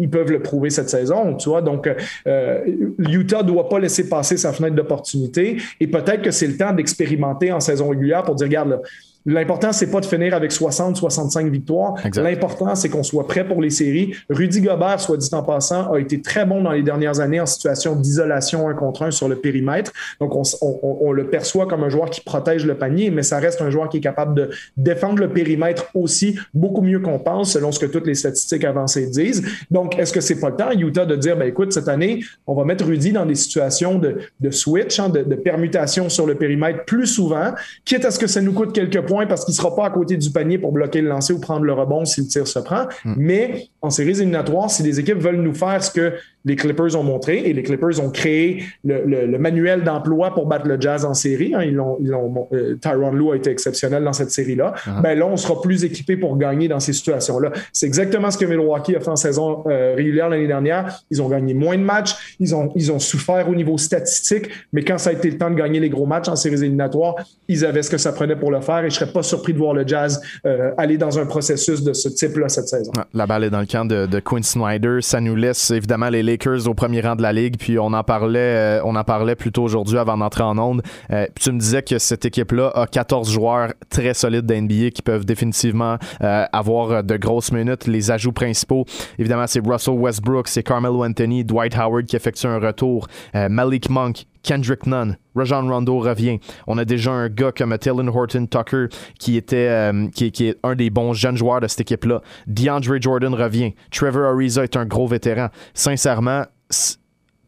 ils 0.00 0.10
peuvent 0.10 0.32
le 0.32 0.42
prouver 0.42 0.70
cette 0.70 0.90
saison, 0.90 1.36
tu 1.36 1.48
vois. 1.48 1.62
Donc, 1.62 1.88
euh, 2.26 2.60
Utah 2.98 3.44
doit 3.44 3.68
pas 3.68 3.78
laisser 3.78 4.08
passer 4.08 4.36
sa 4.36 4.52
fenêtre 4.52 4.74
d'opportunité 4.74 5.56
et 5.78 5.86
peut-être 5.86 6.22
que 6.22 6.32
c'est 6.32 6.48
le 6.48 6.56
temps 6.56 6.72
d'expérimenter 6.72 7.52
en 7.52 7.60
saison 7.60 7.88
régulière 7.90 8.24
pour 8.24 8.34
dire, 8.34 8.48
regarde, 8.48 8.80
L'important, 9.26 9.72
c'est 9.72 9.90
pas 9.90 10.00
de 10.00 10.06
finir 10.06 10.34
avec 10.34 10.50
60, 10.50 10.96
65 10.96 11.50
victoires. 11.50 11.94
L'important, 12.16 12.74
c'est 12.74 12.88
qu'on 12.88 13.02
soit 13.02 13.26
prêt 13.26 13.46
pour 13.46 13.60
les 13.60 13.70
séries. 13.70 14.14
Rudy 14.30 14.62
Gobert, 14.62 15.00
soit 15.00 15.18
dit 15.18 15.28
en 15.32 15.42
passant, 15.42 15.92
a 15.92 15.98
été 15.98 16.22
très 16.22 16.46
bon 16.46 16.62
dans 16.62 16.72
les 16.72 16.82
dernières 16.82 17.20
années 17.20 17.40
en 17.40 17.46
situation 17.46 17.96
d'isolation 17.96 18.68
un 18.68 18.74
contre 18.74 19.02
un 19.02 19.10
sur 19.10 19.28
le 19.28 19.36
périmètre. 19.36 19.92
Donc, 20.20 20.34
on, 20.62 21.12
le 21.12 21.28
perçoit 21.28 21.66
comme 21.66 21.84
un 21.84 21.88
joueur 21.88 22.08
qui 22.08 22.22
protège 22.22 22.64
le 22.64 22.76
panier, 22.76 23.10
mais 23.10 23.22
ça 23.22 23.38
reste 23.38 23.60
un 23.60 23.70
joueur 23.70 23.88
qui 23.88 23.98
est 23.98 24.02
capable 24.02 24.34
de 24.34 24.50
défendre 24.76 25.18
le 25.18 25.28
périmètre 25.28 25.86
aussi 25.94 26.38
beaucoup 26.54 26.82
mieux 26.82 27.00
qu'on 27.00 27.18
pense, 27.18 27.52
selon 27.52 27.72
ce 27.72 27.78
que 27.78 27.86
toutes 27.86 28.06
les 28.06 28.14
statistiques 28.14 28.64
avancées 28.64 29.06
disent. 29.06 29.42
Donc, 29.70 29.98
est-ce 29.98 30.12
que 30.12 30.20
c'est 30.20 30.40
pas 30.40 30.50
le 30.50 30.56
temps, 30.56 30.70
Utah, 30.70 31.04
de 31.04 31.16
dire, 31.16 31.36
ben 31.36 31.46
écoute, 31.46 31.72
cette 31.72 31.88
année, 31.88 32.24
on 32.46 32.54
va 32.54 32.64
mettre 32.64 32.86
Rudy 32.86 33.12
dans 33.12 33.26
des 33.26 33.34
situations 33.34 33.98
de, 33.98 34.50
switch, 34.50 34.98
hein, 34.98 35.10
de, 35.10 35.22
de 35.22 35.34
permutation 35.34 36.08
sur 36.08 36.26
le 36.26 36.36
périmètre 36.36 36.84
plus 36.84 37.06
souvent, 37.06 37.52
quitte 37.84 38.04
à 38.04 38.10
ce 38.10 38.18
que 38.18 38.26
ça 38.26 38.40
nous 38.40 38.52
coûte 38.52 38.72
quelques 38.72 39.09
parce 39.28 39.44
qu'il 39.44 39.52
ne 39.52 39.56
sera 39.56 39.74
pas 39.74 39.86
à 39.86 39.90
côté 39.90 40.16
du 40.16 40.30
panier 40.30 40.58
pour 40.58 40.72
bloquer 40.72 41.00
le 41.00 41.08
lancer 41.08 41.32
ou 41.32 41.40
prendre 41.40 41.64
le 41.64 41.72
rebond 41.72 42.04
si 42.04 42.20
le 42.20 42.26
tir 42.26 42.46
se 42.46 42.58
prend. 42.58 42.84
Hmm. 43.04 43.14
Mais 43.16 43.68
en 43.82 43.90
séries 43.90 44.10
éliminatoires, 44.10 44.70
si 44.70 44.82
les 44.82 45.00
équipes 45.00 45.18
veulent 45.18 45.42
nous 45.42 45.54
faire 45.54 45.82
ce 45.82 45.90
que 45.90 46.14
les 46.44 46.56
Clippers 46.56 46.96
ont 46.96 47.02
montré 47.02 47.38
et 47.38 47.52
les 47.52 47.62
Clippers 47.62 48.00
ont 48.00 48.10
créé 48.10 48.64
le, 48.84 49.38
manuel 49.38 49.84
d'emploi 49.84 50.34
pour 50.34 50.46
battre 50.46 50.66
le 50.66 50.80
Jazz 50.80 51.04
en 51.04 51.14
série. 51.14 51.54
Hein. 51.54 51.62
ils 51.62 51.80
ils 52.00 52.12
euh, 52.12 52.76
Tyron 52.80 53.12
Lue 53.12 53.32
a 53.32 53.36
été 53.36 53.50
exceptionnel 53.50 54.04
dans 54.04 54.12
cette 54.12 54.30
série-là. 54.30 54.74
Uh-huh. 54.76 55.02
Ben 55.02 55.18
là, 55.18 55.26
on 55.26 55.36
sera 55.36 55.60
plus 55.60 55.84
équipé 55.84 56.16
pour 56.16 56.36
gagner 56.36 56.68
dans 56.68 56.80
ces 56.80 56.92
situations-là. 56.92 57.52
C'est 57.72 57.86
exactement 57.86 58.30
ce 58.30 58.38
que 58.38 58.44
Milwaukee 58.44 58.96
a 58.96 59.00
fait 59.00 59.08
en 59.08 59.16
saison 59.16 59.64
euh, 59.66 59.94
régulière 59.96 60.28
l'année 60.28 60.46
dernière. 60.46 61.00
Ils 61.10 61.22
ont 61.22 61.28
gagné 61.28 61.54
moins 61.54 61.76
de 61.76 61.82
matchs, 61.82 62.36
ils 62.38 62.54
ont, 62.54 62.72
ils 62.74 62.90
ont 62.92 62.98
souffert 62.98 63.48
au 63.48 63.54
niveau 63.54 63.78
statistique, 63.78 64.48
mais 64.72 64.82
quand 64.82 64.98
ça 64.98 65.10
a 65.10 65.12
été 65.12 65.30
le 65.30 65.38
temps 65.38 65.50
de 65.50 65.56
gagner 65.56 65.80
les 65.80 65.90
gros 65.90 66.06
matchs 66.06 66.28
en 66.28 66.36
séries 66.36 66.60
éliminatoires, 66.60 67.16
ils 67.48 67.64
avaient 67.64 67.82
ce 67.82 67.90
que 67.90 67.98
ça 67.98 68.12
prenait 68.12 68.36
pour 68.36 68.50
le 68.50 68.60
faire 68.60 68.84
et 68.84 68.90
je 68.90 68.96
serais 68.96 69.12
pas 69.12 69.22
surpris 69.22 69.52
de 69.52 69.58
voir 69.58 69.74
le 69.74 69.86
Jazz 69.86 70.20
euh, 70.46 70.72
aller 70.76 70.98
dans 70.98 71.18
un 71.18 71.26
processus 71.26 71.82
de 71.82 71.92
ce 71.92 72.08
type-là 72.08 72.48
cette 72.48 72.68
saison. 72.68 72.92
La 73.14 73.26
balle 73.26 73.44
est 73.44 73.50
dans 73.50 73.60
le 73.60 73.66
camp 73.66 73.84
de, 73.84 74.06
de 74.06 74.20
Quinn 74.20 74.42
Snyder. 74.42 74.98
Ça 75.00 75.20
nous 75.20 75.36
laisse 75.36 75.70
évidemment 75.70 76.08
les 76.08 76.22
Lakers 76.30 76.68
au 76.68 76.74
premier 76.74 77.00
rang 77.00 77.16
de 77.16 77.22
la 77.22 77.32
ligue, 77.32 77.56
puis 77.58 77.78
on 77.78 77.92
en 77.92 78.04
parlait, 78.04 78.38
euh, 78.38 78.82
on 78.84 78.94
en 78.94 79.04
parlait 79.04 79.34
plus 79.34 79.50
tôt 79.50 79.64
aujourd'hui 79.64 79.98
avant 79.98 80.16
d'entrer 80.16 80.44
en 80.44 80.56
onde. 80.58 80.82
Euh, 81.10 81.26
puis 81.34 81.44
tu 81.44 81.52
me 81.52 81.58
disais 81.58 81.82
que 81.82 81.98
cette 81.98 82.24
équipe-là 82.24 82.70
a 82.74 82.86
14 82.86 83.30
joueurs 83.30 83.72
très 83.88 84.14
solides 84.14 84.46
d'NBA 84.46 84.90
qui 84.90 85.02
peuvent 85.02 85.24
définitivement 85.24 85.96
euh, 86.22 86.44
avoir 86.52 87.02
de 87.02 87.16
grosses 87.16 87.52
minutes. 87.52 87.86
Les 87.86 88.10
ajouts 88.10 88.32
principaux, 88.32 88.84
évidemment, 89.18 89.46
c'est 89.46 89.64
Russell 89.64 89.94
Westbrook, 89.94 90.48
c'est 90.48 90.62
Carmelo 90.62 91.04
Anthony, 91.04 91.44
Dwight 91.44 91.76
Howard 91.76 92.06
qui 92.06 92.16
effectue 92.16 92.46
un 92.46 92.58
retour, 92.58 93.08
Malik 93.34 93.90
Monk, 93.90 94.26
Kendrick 94.42 94.86
Nunn, 94.86 95.16
Rajon 95.34 95.68
Rondo 95.68 95.98
revient. 95.98 96.38
On 96.66 96.78
a 96.78 96.84
déjà 96.84 97.10
un 97.10 97.28
gars 97.28 97.52
comme 97.52 97.76
Taylor 97.78 98.14
Horton 98.14 98.46
Tucker 98.46 98.86
qui 99.18 99.36
était 99.36 99.92
qui, 100.14 100.26
est 100.46 100.58
un 100.62 100.74
des 100.74 100.90
bons 100.90 101.12
jeunes 101.12 101.36
joueurs 101.36 101.60
de 101.60 101.68
cette 101.68 101.82
équipe-là. 101.82 102.22
DeAndre 102.46 103.00
Jordan 103.00 103.34
revient. 103.34 103.74
Trevor 103.90 104.32
Ariza 104.34 104.64
est 104.64 104.76
un 104.76 104.86
gros 104.86 105.06
vétéran. 105.06 105.48
Sincèrement, 105.74 106.44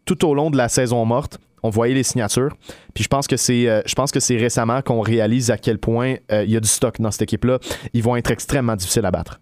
tout 0.04 0.24
au 0.26 0.34
long 0.34 0.50
de 0.50 0.56
la 0.56 0.68
saison 0.68 1.04
morte, 1.04 1.38
on 1.62 1.70
voyait 1.70 1.94
les 1.94 2.02
signatures. 2.02 2.54
Puis 2.94 3.04
je 3.04 3.08
pense 3.08 3.26
que 3.26 3.36
c'est, 3.36 3.68
euh, 3.68 3.82
je 3.86 3.94
pense 3.94 4.10
que 4.10 4.20
c'est 4.20 4.36
récemment 4.36 4.82
qu'on 4.82 5.00
réalise 5.00 5.50
à 5.50 5.58
quel 5.58 5.78
point 5.78 6.16
euh, 6.30 6.44
il 6.44 6.50
y 6.50 6.56
a 6.56 6.60
du 6.60 6.68
stock 6.68 7.00
dans 7.00 7.10
cette 7.10 7.22
équipe-là. 7.22 7.58
Ils 7.92 8.02
vont 8.02 8.16
être 8.16 8.30
extrêmement 8.30 8.76
difficiles 8.76 9.06
à 9.06 9.10
battre. 9.10 9.40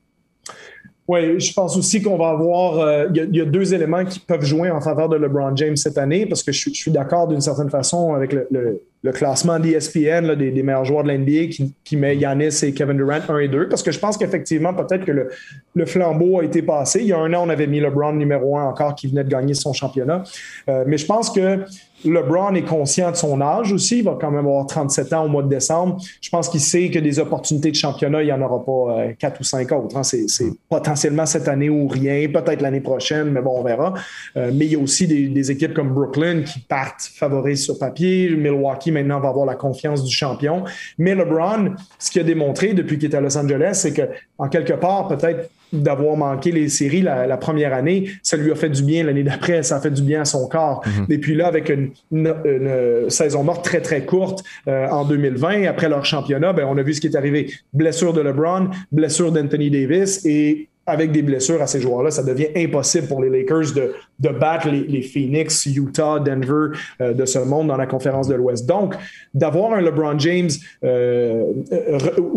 Oui, 1.10 1.40
je 1.40 1.52
pense 1.52 1.76
aussi 1.76 2.00
qu'on 2.00 2.16
va 2.16 2.28
avoir. 2.28 2.78
Euh, 2.78 3.06
il 3.12 3.34
y, 3.36 3.40
a 3.40 3.44
deux 3.44 3.74
éléments 3.74 4.04
qui 4.04 4.20
peuvent 4.20 4.44
jouer 4.44 4.70
en 4.70 4.80
faveur 4.80 5.08
de 5.08 5.16
LeBron 5.16 5.56
James 5.56 5.76
cette 5.76 5.98
année, 5.98 6.24
parce 6.24 6.44
que 6.44 6.52
je, 6.52 6.70
suis 6.70 6.92
d'accord 6.92 7.26
d'une 7.26 7.40
certaine 7.40 7.68
façon 7.68 8.14
avec 8.14 8.32
le, 8.32 8.80
classement 9.12 9.58
d'ESPN 9.58 10.36
des, 10.36 10.62
meilleurs 10.62 10.84
joueurs 10.84 11.02
de 11.02 11.10
l'NBA 11.10 11.48
qui, 11.50 11.74
qui 11.82 11.96
met 11.96 12.16
Yanis 12.16 12.62
et 12.62 12.72
Kevin 12.72 12.96
Durant 12.96 13.28
1 13.28 13.38
et 13.38 13.48
2, 13.48 13.68
parce 13.68 13.82
que 13.82 13.90
je 13.90 13.98
pense 13.98 14.16
qu'effectivement, 14.18 14.72
peut-être 14.72 15.04
que 15.04 15.10
le, 15.74 15.84
flambeau 15.84 16.38
a 16.38 16.44
été 16.44 16.62
passé. 16.62 17.00
Il 17.00 17.08
y 17.08 17.12
a 17.12 17.18
un 17.18 17.34
an, 17.34 17.44
on 17.44 17.48
avait 17.48 17.66
mis 17.66 17.80
LeBron 17.80 18.12
numéro 18.12 18.56
1 18.56 18.66
encore 18.66 18.94
qui 18.94 19.08
venait 19.08 19.24
de 19.24 19.30
gagner 19.30 19.54
son 19.54 19.72
championnat. 19.72 20.22
mais 20.86 20.96
je 20.96 21.06
pense 21.06 21.28
que 21.30 21.58
LeBron 22.04 22.54
est 22.54 22.62
conscient 22.62 23.10
de 23.10 23.16
son 23.16 23.40
âge 23.40 23.72
aussi. 23.72 23.98
Il 23.98 24.04
va 24.04 24.16
quand 24.20 24.30
même 24.30 24.46
avoir 24.46 24.66
37 24.66 25.12
ans 25.12 25.24
au 25.24 25.28
mois 25.28 25.42
de 25.42 25.48
décembre. 25.48 25.98
Je 26.20 26.30
pense 26.30 26.48
qu'il 26.48 26.60
sait 26.60 26.90
que 26.90 26.98
des 26.98 27.18
opportunités 27.18 27.70
de 27.70 27.76
championnat, 27.76 28.22
il 28.22 28.26
n'y 28.26 28.32
en 28.32 28.40
aura 28.40 28.64
pas 28.64 29.00
euh, 29.02 29.12
quatre 29.18 29.40
ou 29.40 29.44
cinq 29.44 29.70
autres. 29.72 29.96
Hein. 29.96 30.02
C'est, 30.02 30.26
potentiellement 30.68 31.26
cette 31.26 31.48
année 31.48 31.68
ou 31.68 31.88
rien, 31.88 32.28
peut-être 32.28 32.62
l'année 32.62 32.80
prochaine, 32.80 33.30
mais 33.30 33.42
bon, 33.42 33.58
on 33.58 33.62
verra. 33.62 33.94
Euh, 34.36 34.50
mais 34.54 34.66
il 34.66 34.72
y 34.72 34.76
a 34.76 34.78
aussi 34.78 35.06
des, 35.06 35.50
équipes 35.50 35.74
comme 35.74 35.90
Brooklyn 35.90 36.42
qui 36.42 36.60
partent 36.60 37.10
favorisées 37.14 37.62
sur 37.62 37.78
papier. 37.78 38.30
Milwaukee, 38.30 38.92
maintenant, 38.92 39.20
va 39.20 39.28
avoir 39.28 39.46
la 39.46 39.54
confiance 39.54 40.04
du 40.04 40.14
champion. 40.14 40.64
Mais 40.98 41.14
LeBron, 41.14 41.74
ce 41.98 42.10
qu'il 42.10 42.20
a 42.20 42.24
démontré 42.24 42.72
depuis 42.72 42.98
qu'il 42.98 43.10
est 43.10 43.16
à 43.16 43.20
Los 43.20 43.36
Angeles, 43.36 43.80
c'est 43.82 43.92
que, 43.92 44.02
en 44.38 44.48
quelque 44.48 44.74
part, 44.74 45.08
peut-être 45.08 45.50
d'avoir 45.72 46.16
manqué 46.16 46.52
les 46.52 46.68
séries 46.68 47.02
la, 47.02 47.36
première 47.36 47.72
année, 47.72 48.10
ça 48.22 48.36
lui 48.36 48.50
a 48.50 48.54
fait 48.54 48.68
du 48.68 48.82
bien 48.82 49.04
l'année 49.04 49.22
d'après, 49.22 49.62
ça 49.62 49.76
a 49.76 49.80
fait 49.80 49.90
du 49.90 50.02
bien 50.02 50.22
à 50.22 50.24
son 50.24 50.46
corps. 50.48 50.82
Mhm. 50.86 51.06
Et 51.08 51.18
puis 51.18 51.34
là, 51.34 51.46
avec 51.46 51.70
une, 51.70 51.90
saison 53.08 53.42
morte 53.42 53.64
très, 53.64 53.80
très 53.80 54.04
courte 54.04 54.44
euh, 54.68 54.88
en 54.88 55.04
2020, 55.04 55.64
après 55.66 55.88
leur 55.88 56.04
championnat, 56.04 56.52
ben, 56.52 56.66
on 56.68 56.76
a 56.76 56.82
vu 56.82 56.94
ce 56.94 57.00
qui 57.00 57.06
est 57.06 57.16
arrivé. 57.16 57.50
Blessure 57.72 58.12
de 58.12 58.20
LeBron, 58.20 58.70
blessure 58.92 59.32
d'Anthony 59.32 59.70
Davis 59.70 60.24
et 60.24 60.68
avec 60.86 61.12
des 61.12 61.22
blessures 61.22 61.62
à 61.62 61.66
ces 61.66 61.80
joueurs-là, 61.80 62.10
ça 62.10 62.22
devient 62.22 62.48
impossible 62.56 63.06
pour 63.06 63.22
les 63.22 63.30
Lakers 63.30 63.72
de, 63.74 63.92
de 64.20 64.28
battre 64.28 64.68
les, 64.68 65.02
Phoenix, 65.02 65.66
Utah, 65.66 66.18
Denver 66.20 66.76
euh, 67.00 67.12
de 67.14 67.24
ce 67.24 67.38
monde 67.38 67.68
dans 67.68 67.76
la 67.76 67.86
conférence 67.86 68.28
de 68.28 68.34
l'Ouest. 68.34 68.66
Donc, 68.66 68.94
d'avoir 69.34 69.72
un 69.72 69.80
LeBron 69.80 70.18
James 70.18 70.50
euh, 70.84 71.44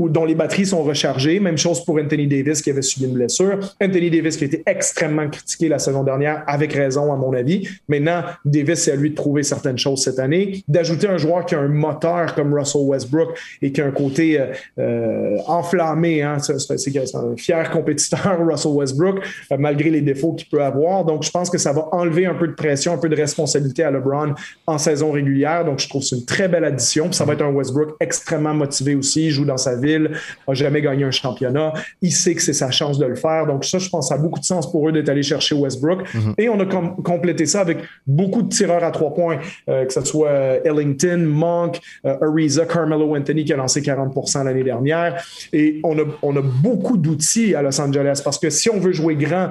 dont 0.10 0.26
les 0.26 0.36
batteries 0.36 0.68
sont 0.68 0.84
rechargées, 0.84 1.40
même 1.40 1.58
chose 1.58 1.84
pour 1.84 1.98
Anthony 2.00 2.28
Davis 2.28 2.62
qui 2.62 2.70
avait 2.70 2.82
subi 2.82 3.06
une 3.06 3.14
blessure. 3.14 3.60
Anthony 3.82 4.10
Davis 4.10 4.38
qui 4.38 4.46
a 4.46 4.48
été 4.48 4.64
extrêmement 4.66 5.30
critiqué 5.30 5.68
la 5.68 5.80
saison 5.80 6.04
dernière, 6.04 6.44
avec 6.48 6.74
raison 6.74 7.12
à 7.12 7.18
mon 7.18 7.34
avis. 7.34 7.68
Maintenant, 7.88 8.24
Davis, 8.46 8.80
c'est 8.80 8.92
à 8.92 8.96
lui 8.96 9.10
de 9.10 9.16
prouver 9.16 9.44
certaines 9.44 9.78
choses 9.78 10.04
cette 10.04 10.20
année. 10.20 10.64
D'ajouter 10.68 11.08
un 11.08 11.18
joueur 11.18 11.46
qui 11.46 11.56
a 11.56 11.60
un 11.60 11.68
moteur 11.68 12.34
comme 12.36 12.54
Russell 12.54 12.84
Westbrook 12.84 13.38
et 13.62 13.72
qui 13.72 13.82
a 13.82 13.86
un 13.86 13.92
côté 13.92 14.40
euh, 14.80 15.38
enflammé, 15.48 16.22
hein, 16.22 16.38
c'est 16.40 17.16
un 17.16 17.36
fier 17.36 17.70
compétiteur 17.72 18.40
Russell 18.48 18.72
Westbrook, 18.72 19.20
euh, 19.52 19.58
malgré 19.58 19.90
les 19.90 20.02
défauts 20.02 20.34
qu'il 20.34 20.48
peut 20.48 20.64
avoir. 20.64 21.06
Donc, 21.06 21.24
je 21.24 21.32
pense 21.32 21.50
que 21.50 21.58
ça 21.58 21.73
va 21.74 21.88
enlever 21.92 22.26
un 22.26 22.34
peu 22.36 22.48
de 22.48 22.54
pression, 22.54 22.94
un 22.94 22.98
peu 22.98 23.10
de 23.10 23.16
responsabilité 23.16 23.84
à 23.84 23.92
LeBron 23.92 24.34
en 24.68 24.78
saison 24.78 25.12
régulière. 25.12 25.66
Donc, 25.66 25.80
je 25.80 25.90
trouve 25.90 26.02
que 26.02 26.08
c'est 26.08 26.16
une 26.16 26.26
très 26.26 26.48
belle 26.48 26.66
addition. 26.66 27.12
ça 27.12 27.26
va 27.26 27.34
être 27.34 27.42
un 27.42 27.52
Westbrook 27.52 27.96
extrêmement 28.00 28.54
motivé 28.54 28.96
aussi. 28.96 29.26
Il 29.26 29.32
joue 29.32 29.46
dans 29.46 29.58
sa 29.58 29.76
ville, 29.76 30.12
n'a 30.48 30.54
jamais 30.54 30.82
gagné 30.82 31.04
un 31.04 31.12
championnat. 31.12 31.74
Il 32.02 32.12
sait 32.12 32.36
que 32.36 32.42
c'est 32.42 32.54
sa 32.54 32.72
chance 32.72 32.98
de 33.00 33.06
le 33.06 33.16
faire. 33.16 33.46
Donc, 33.46 33.66
ça, 33.66 33.78
je 33.78 33.90
pense, 33.90 34.10
ça 34.10 34.16
a 34.16 34.18
beaucoup 34.18 34.40
de 34.40 34.46
sens 34.46 34.72
pour 34.72 34.88
eux 34.88 34.92
d'être 34.92 35.10
allés 35.10 35.24
chercher 35.24 35.56
Westbrook. 35.56 36.04
Mm-hmm. 36.04 36.34
Et 36.38 36.50
on 36.50 36.60
a 36.60 36.66
complété 36.66 37.46
ça 37.46 37.62
avec 37.62 37.80
beaucoup 38.08 38.42
de 38.42 38.50
tireurs 38.50 38.84
à 38.84 38.92
trois 38.92 39.14
points, 39.14 39.40
euh, 39.70 39.86
que 39.86 39.94
ce 39.94 40.02
soit 40.02 40.30
euh, 40.30 40.60
Ellington, 40.64 41.26
Monk, 41.28 41.80
Ariza, 42.04 42.66
Carmelo 42.66 43.16
Anthony 43.16 43.46
qui 43.46 43.54
a 43.54 43.58
lancé 43.58 43.82
40% 43.82 44.46
l'année 44.46 44.64
dernière. 44.64 45.24
Et 45.52 45.80
on 45.84 45.98
a, 45.98 46.04
on 46.22 46.36
a 46.36 46.42
beaucoup 46.42 46.98
d'outils 46.98 47.56
à 47.56 47.62
Los 47.62 47.80
Angeles 47.80 48.22
parce 48.24 48.38
que 48.38 48.50
si 48.50 48.70
on 48.70 48.80
veut 48.80 48.94
jouer 48.94 49.16
grand, 49.16 49.50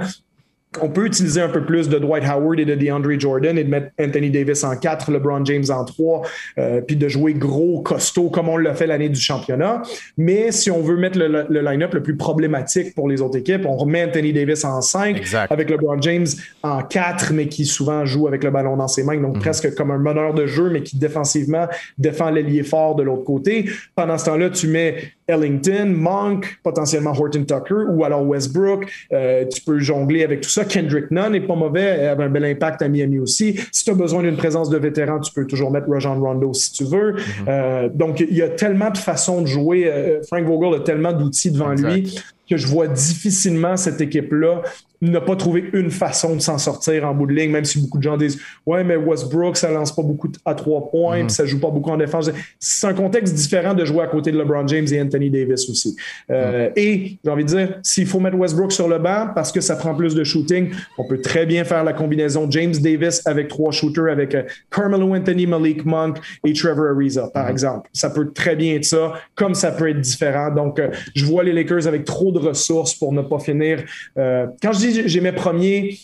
on 0.81 0.89
peut 0.89 1.07
utiliser 1.07 1.41
un 1.41 1.49
peu 1.49 1.65
plus 1.65 1.89
de 1.89 1.99
Dwight 1.99 2.25
Howard 2.25 2.59
et 2.59 2.65
de 2.65 2.75
DeAndre 2.75 3.19
Jordan 3.19 3.59
et 3.59 3.65
de 3.65 3.69
mettre 3.69 3.89
Anthony 4.01 4.31
Davis 4.31 4.65
en 4.65 4.77
4, 4.77 5.11
LeBron 5.11 5.45
James 5.45 5.65
en 5.71 5.85
3, 5.85 6.23
euh, 6.59 6.81
puis 6.81 6.97
de 6.97 7.09
jouer 7.09 7.35
gros, 7.35 7.83
costaud 7.83 8.31
comme 8.31 8.49
on 8.49 8.57
l'a 8.57 8.75
fait 8.75 8.87
l'année 8.87 9.09
du 9.09 9.21
championnat. 9.21 9.83
Mais 10.17 10.51
si 10.53 10.71
on 10.71 10.81
veut 10.81 10.97
mettre 10.97 11.19
le, 11.19 11.61
line-up 11.61 11.95
le 11.95 12.03
plus 12.03 12.17
problématique 12.17 12.95
pour 12.95 13.09
les 13.09 13.21
autres 13.21 13.39
équipes, 13.39 13.67
on 13.67 13.77
remet 13.77 14.05
Anthony 14.05 14.33
Davis 14.33 14.65
en 14.65 14.81
5 14.81 15.23
avec 15.51 15.71
LeBron 15.71 16.01
James 16.01 16.27
en 16.63 16.83
4, 16.83 17.33
mais 17.33 17.49
qui 17.49 17.67
souvent 17.67 18.05
joue 18.05 18.27
avec 18.27 18.43
le 18.45 18.51
ballon 18.51 18.77
dans 18.77 18.89
ses 18.89 19.05
mains, 19.05 19.21
donc 19.21 19.37
mhm. 19.37 19.43
presque 19.43 19.75
comme 19.75 19.91
un 19.91 19.99
meneur 19.99 20.35
de 20.35 20.47
jeu, 20.47 20.71
mais 20.71 20.83
qui 20.83 20.97
défensivement 20.97 21.67
défend 21.99 22.31
l'ailier 22.31 22.63
fort 22.63 22.95
de 22.95 23.03
l'autre 23.03 23.25
côté. 23.25 23.69
Pendant 23.95 24.19
ce 24.19 24.27
temps-là, 24.27 24.51
tu 24.51 24.69
mets 24.69 25.13
Ellington, 25.33 25.87
Monk, 25.95 26.59
potentiellement 26.63 27.13
Horton 27.13 27.45
Tucker 27.45 27.87
ou 27.91 28.05
alors 28.05 28.27
Westbrook. 28.27 28.87
Euh, 29.13 29.45
tu 29.47 29.61
peux 29.63 29.79
jongler 29.79 30.25
avec 30.25 30.43
tout 30.43 30.51
ça. 30.51 30.65
Kendrick 30.65 31.11
Nunn 31.11 31.33
n'est 31.33 31.41
pas 31.41 31.55
mauvais, 31.55 31.99
il 32.01 32.07
avait 32.07 32.25
un 32.25 32.31
bel 32.31 32.45
impact 32.45 32.83
à 32.83 32.89
Miami 32.89 33.19
aussi. 33.19 33.59
Si 33.73 33.85
tu 33.85 33.91
as 33.91 33.95
besoin 33.95 34.23
d'une 34.23 34.37
présence 34.37 34.71
de 34.71 34.79
vétéran, 34.79 35.21
tu 35.21 35.33
peux 35.33 35.47
toujours 35.47 35.71
mettre 35.71 35.89
Rajon 35.89 36.21
Rondo 36.21 36.53
si 36.53 36.73
tu 36.73 36.85
veux. 36.85 37.13
Mm-hmm. 37.13 37.23
Euh, 37.49 37.89
donc, 37.93 38.21
il 38.21 38.37
y 38.37 38.43
a 38.43 38.49
tellement 38.49 38.91
de 38.91 38.99
façons 38.99 39.43
de 39.43 39.47
jouer. 39.47 39.87
Euh, 39.87 40.23
Frank 40.23 40.45
Vogel 40.45 40.81
a 40.81 40.85
tellement 40.85 41.13
d'outils 41.13 41.51
devant 41.51 41.73
lui 41.73 42.19
que 42.49 42.57
je 42.57 42.67
vois 42.67 42.87
difficilement 42.89 43.77
cette 43.77 44.01
équipe-là 44.01 44.63
n'a 45.11 45.21
pas 45.21 45.35
trouvé 45.35 45.65
une 45.73 45.91
façon 45.91 46.37
de 46.37 46.41
s'en 46.41 46.59
sortir 46.59 47.05
en 47.07 47.13
bout 47.13 47.27
de 47.27 47.33
ligne, 47.33 47.51
même 47.51 47.65
si 47.65 47.81
beaucoup 47.81 47.99
de 47.99 48.05
gens 48.05 48.17
disent 48.17 48.39
Ouais, 48.65 48.85
mais 48.85 48.95
Westbrook, 48.95 49.57
ça 49.57 49.71
lance 49.71 49.95
pas 49.95 50.03
beaucoup 50.03 50.31
à 50.45 50.55
trois 50.55 50.89
points, 50.91 51.25
puis 51.25 51.35
ça 51.35 51.45
joue 51.45 51.59
pas 51.59 51.71
beaucoup 51.71 51.91
en 51.91 51.97
défense. 51.97 52.31
C'est 52.61 52.87
un 52.87 52.95
contexte 52.95 53.35
différent 53.35 53.75
de 53.75 53.85
jouer 53.85 54.03
à 54.03 54.07
côté 54.07 54.31
de 54.31 54.39
LeBron 54.39 54.67
James 54.69 54.87
et 54.93 55.01
Anthony 55.01 55.29
Davis 55.29 55.69
aussi. 55.69 55.97
Euh, 56.31 56.69
mm-hmm. 56.69 56.73
Et 56.77 57.19
j'ai 57.25 57.31
envie 57.31 57.45
de 57.45 57.49
dire, 57.49 57.81
s'il 57.83 58.07
faut 58.07 58.21
mettre 58.21 58.37
Westbrook 58.37 58.71
sur 58.71 58.87
le 58.87 58.99
banc 58.99 59.31
parce 59.35 59.51
que 59.51 59.61
ça 59.61 59.75
prend 59.75 59.95
plus 59.95 60.15
de 60.15 60.23
shooting, 60.23 60.71
on 60.99 61.05
peut 61.05 61.21
très 61.21 61.47
bien 61.47 61.65
faire 61.65 61.83
la 61.83 61.93
combinaison 61.93 62.49
James 62.49 62.75
Davis 62.81 63.27
avec 63.27 63.49
trois 63.49 63.73
shooters, 63.73 64.09
avec 64.09 64.37
euh, 64.37 64.45
Carmelo 64.71 65.17
Anthony, 65.17 65.47
Malik 65.49 65.85
Monk 65.85 66.19
et 66.45 66.53
Trevor 66.53 66.95
Ariza, 66.95 67.29
par 67.35 67.47
mm-hmm. 67.47 67.51
exemple. 67.51 67.91
Ça 67.93 68.11
peut 68.11 68.31
très 68.33 68.55
bien 68.55 68.77
être 68.77 68.85
ça, 68.85 69.15
comme 69.35 69.55
ça 69.57 69.73
peut 69.73 69.91
être 69.91 70.01
différent. 70.01 70.55
Donc, 70.55 70.79
euh, 70.79 70.91
je 71.17 71.25
vois 71.25 71.43
les 71.43 71.53
Lakers 71.53 71.89
avec 71.89 72.05
trop 72.05 72.31
de 72.31 72.39
ressources 72.39 72.95
pour 72.95 73.13
ne 73.13 73.23
pas 73.23 73.41
finir. 73.41 73.83
quand 74.17 74.73
je 74.73 74.79
dis 74.79 74.92
j'ai 74.93 75.21
mes 75.21 75.33
premiers 75.33 75.99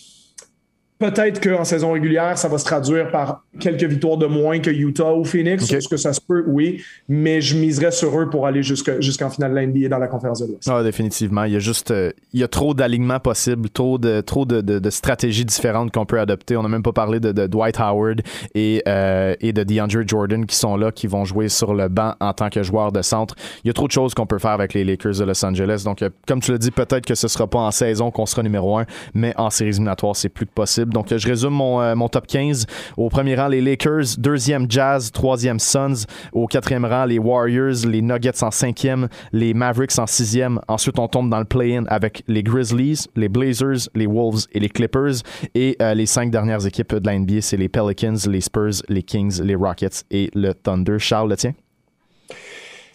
Peut-être 0.98 1.40
qu'en 1.40 1.64
saison 1.64 1.92
régulière, 1.92 2.36
ça 2.36 2.48
va 2.48 2.58
se 2.58 2.64
traduire 2.64 3.10
par 3.12 3.44
quelques 3.60 3.84
victoires 3.84 4.16
de 4.16 4.26
moins 4.26 4.58
que 4.58 4.70
Utah 4.70 5.14
ou 5.14 5.24
Phoenix. 5.24 5.70
Est-ce 5.72 5.88
que 5.88 5.96
ça 5.96 6.12
se 6.12 6.20
peut? 6.20 6.44
Oui. 6.48 6.82
Mais 7.08 7.40
je 7.40 7.56
miserais 7.56 7.92
sur 7.92 8.18
eux 8.18 8.28
pour 8.28 8.46
aller 8.46 8.62
jusqu'en 8.64 9.30
finale 9.30 9.50
de 9.52 9.56
la 9.56 9.66
NBA 9.66 9.88
dans 9.88 9.98
la 9.98 10.08
conférence 10.08 10.40
de 10.40 10.46
l'Ouest. 10.46 10.68
Ah, 10.68 10.82
définitivement. 10.82 11.44
Il 11.44 11.52
y 11.52 11.56
a 11.56 11.60
juste 11.60 11.92
euh, 11.92 12.10
il 12.32 12.40
y 12.40 12.42
a 12.42 12.48
trop 12.48 12.74
d'alignements 12.74 13.20
possibles, 13.20 13.70
trop 13.70 13.98
de, 13.98 14.20
trop 14.20 14.44
de, 14.44 14.90
stratégies 14.90 15.44
différentes 15.44 15.92
qu'on 15.92 16.04
peut 16.04 16.18
adopter. 16.18 16.56
On 16.56 16.62
n'a 16.62 16.68
même 16.68 16.82
pas 16.82 16.92
parlé 16.92 17.20
de, 17.20 17.46
Dwight 17.46 17.78
Howard 17.78 18.22
et, 18.54 18.82
euh, 18.88 19.34
et 19.40 19.52
de 19.52 19.62
DeAndre 19.62 20.06
Jordan 20.06 20.46
qui 20.46 20.56
sont 20.56 20.76
là, 20.76 20.90
qui 20.90 21.06
vont 21.06 21.24
jouer 21.24 21.48
sur 21.48 21.74
le 21.74 21.88
banc 21.88 22.14
en 22.20 22.32
tant 22.32 22.50
que 22.50 22.62
joueurs 22.64 22.90
de 22.90 23.02
centre. 23.02 23.36
Il 23.62 23.68
y 23.68 23.70
a 23.70 23.72
trop 23.72 23.86
de 23.86 23.92
choses 23.92 24.14
qu'on 24.14 24.26
peut 24.26 24.38
faire 24.38 24.50
avec 24.50 24.74
les 24.74 24.84
Lakers 24.84 25.18
de 25.18 25.24
Los 25.24 25.44
Angeles. 25.44 25.82
Donc, 25.84 26.02
euh, 26.02 26.10
comme 26.26 26.40
tu 26.40 26.50
l'as 26.50 26.58
dit, 26.58 26.72
peut-être 26.72 27.06
que 27.06 27.14
ce 27.14 27.26
ne 27.26 27.30
sera 27.30 27.46
pas 27.46 27.60
en 27.60 27.70
saison 27.70 28.10
qu'on 28.10 28.26
sera 28.26 28.42
numéro 28.42 28.78
un, 28.78 28.86
mais 29.14 29.32
en 29.36 29.50
séries 29.50 29.70
éliminatoires, 29.70 30.16
c'est 30.16 30.28
plus 30.28 30.46
que 30.46 30.52
possible. 30.52 30.87
Donc, 30.88 31.14
je 31.14 31.26
résume 31.26 31.50
mon, 31.50 31.80
euh, 31.80 32.08
top 32.08 32.26
15. 32.26 32.66
Au 32.96 33.08
premier 33.08 33.34
rang, 33.34 33.48
les 33.48 33.60
Lakers. 33.60 34.16
Deuxième, 34.18 34.70
Jazz. 34.70 35.10
Troisième, 35.12 35.58
Suns. 35.58 36.04
Au 36.32 36.46
quatrième 36.46 36.84
rang, 36.84 37.04
les 37.04 37.18
Warriors. 37.18 37.86
Les 37.86 38.02
Nuggets 38.02 38.42
en 38.42 38.50
cinquième. 38.50 39.08
Les 39.32 39.54
Mavericks 39.54 39.98
en 39.98 40.06
sixième. 40.06 40.60
Ensuite, 40.68 40.98
on 40.98 41.08
tombe 41.08 41.30
dans 41.30 41.38
le 41.38 41.44
play-in 41.44 41.84
avec 41.88 42.22
les 42.28 42.42
Grizzlies, 42.42 43.06
les 43.16 43.28
Blazers, 43.28 43.88
les 43.94 44.06
Wolves 44.06 44.46
et 44.52 44.60
les 44.60 44.68
Clippers. 44.68 45.22
Et 45.54 45.76
euh, 45.80 45.94
les 45.94 46.06
cinq 46.06 46.30
dernières 46.30 46.66
équipes 46.66 46.94
de 46.94 47.06
la 47.06 47.18
NBA, 47.18 47.40
c'est 47.40 47.56
les 47.56 47.68
Pelicans, 47.68 48.16
les 48.28 48.40
Spurs, 48.40 48.82
les 48.88 49.02
Kings, 49.02 49.42
les 49.42 49.54
Rockets 49.54 50.04
et 50.10 50.30
le 50.34 50.52
Thunder. 50.54 50.98
Charles, 50.98 51.30
le 51.30 51.36
tien? 51.36 51.54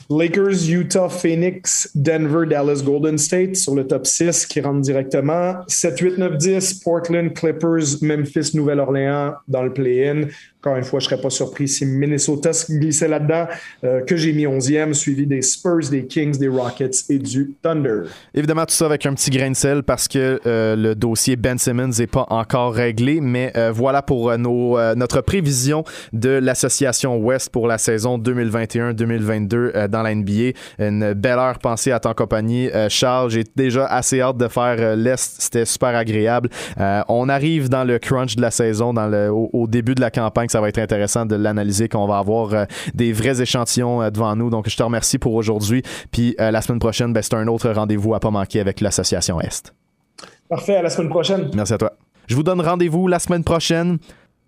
Lakers, 0.10 0.68
Utah, 0.68 1.10
Phoenix, 1.10 1.90
Denver, 1.96 2.46
Dallas, 2.46 2.82
Golden 2.84 3.18
State 3.18 3.56
sur 3.56 3.76
le 3.76 3.88
top 3.88 4.06
6 4.06 4.46
qui 4.46 4.62
rentrent 4.62 4.82
directement. 4.82 5.62
7, 5.68 6.00
8, 6.00 6.18
9, 6.18 6.38
10, 6.38 6.74
Portland, 6.84 7.34
Clippers, 7.34 8.02
Memphis, 8.02 8.52
Nouvelle-Orléans 8.54 9.36
dans 9.48 9.64
le 9.64 9.74
play-in. 9.74 10.28
Encore 10.64 10.78
une 10.78 10.86
fois, 10.86 11.02
je 11.02 11.08
ne 11.08 11.10
serais 11.10 11.22
pas 11.22 11.30
surpris 11.30 11.68
si 11.68 11.86
Minnesota 11.86 12.54
se 12.54 12.72
glissait 12.72 13.10
là-dedans, 13.10 13.48
euh, 13.84 14.00
que 14.00 14.16
j'ai 14.16 14.32
mis 14.32 14.46
11e, 14.46 14.94
suivi 14.94 15.28
des 15.28 15.42
Spurs, 15.42 15.90
des 15.92 16.06
Kings, 16.06 16.38
des 16.38 16.48
Rockets 16.48 17.04
et 17.10 17.20
du 17.20 17.54
Thunder. 17.62 18.04
Évidemment, 18.34 18.66
tout 18.66 18.74
ça 18.74 18.86
avec 18.86 19.06
un 19.06 19.14
petit 19.14 19.30
grain 19.30 19.52
de 19.52 19.58
sel 19.58 19.84
parce 19.84 20.08
que 20.08 20.40
euh, 20.46 20.78
le 20.78 20.96
dossier 20.96 21.36
Ben 21.36 21.58
Simmons 21.58 21.90
n'est 22.00 22.08
pas 22.08 22.26
encore 22.30 22.74
réglé, 22.74 23.20
mais 23.20 23.52
euh, 23.58 23.74
voilà 23.74 24.02
pour 24.02 24.38
nos, 24.38 24.78
notre 24.96 25.20
prévision 25.20 25.84
de 26.14 26.30
l'association 26.30 27.18
West 27.18 27.50
pour 27.50 27.68
la 27.68 27.78
saison 27.78 28.18
2021-2022 28.18 29.88
dans 29.90 30.02
la 30.02 30.16
NBA. 30.16 30.54
Une 30.80 31.12
belle 31.12 31.40
heure 31.40 31.60
pensée 31.60 31.92
à 31.92 32.00
ton 32.00 32.14
compagnie. 32.14 32.70
Charles, 32.88 33.32
j'ai 33.32 33.44
déjà 33.54 33.86
assez 33.88 34.22
hâte 34.22 34.38
de 34.38 34.48
faire 34.48 34.96
l'Est. 34.96 35.42
C'était 35.42 35.66
super 35.66 35.94
agréable. 35.94 36.48
on 37.10 37.28
arrive 37.28 37.68
dans 37.68 37.84
le 37.84 38.00
crunch 38.00 38.38
de 38.38 38.42
la 38.42 38.52
saison, 38.52 38.94
au 39.30 39.68
début 39.68 39.96
de 39.96 40.02
la 40.02 40.10
campagne 40.10 40.48
ça 40.54 40.62
va 40.62 40.70
être 40.70 40.78
intéressant 40.78 41.26
de 41.26 41.36
l'analyser, 41.36 41.90
qu'on 41.90 42.06
va 42.06 42.20
avoir 42.20 42.54
euh, 42.54 42.66
des 42.94 43.12
vrais 43.12 43.42
échantillons 43.42 44.04
euh, 44.04 44.12
devant 44.12 44.36
nous. 44.36 44.52
Donc, 44.52 44.70
je 44.70 44.78
te 44.78 44.84
remercie 44.84 45.18
pour 45.18 45.34
aujourd'hui. 45.34 45.82
Puis 46.12 46.36
euh, 46.40 46.52
la 46.52 46.62
semaine 46.62 46.78
prochaine, 46.78 47.12
ben, 47.12 47.24
c'est 47.24 47.34
un 47.34 47.48
autre 47.48 47.72
rendez-vous 47.72 48.14
à 48.14 48.20
pas 48.20 48.30
manquer 48.30 48.60
avec 48.60 48.80
l'Association 48.80 49.42
Est. 49.42 49.74
Parfait, 50.48 50.76
à 50.76 50.84
la 50.84 50.92
semaine 50.92 51.10
prochaine. 51.10 51.50
Merci 51.56 51.74
à 51.74 51.80
toi. 51.80 51.94
Je 52.28 52.36
vous 52.36 52.44
donne 52.44 52.62
rendez-vous 52.62 53.08
la 53.08 53.18
semaine 53.18 53.44
prochaine. 53.44 53.98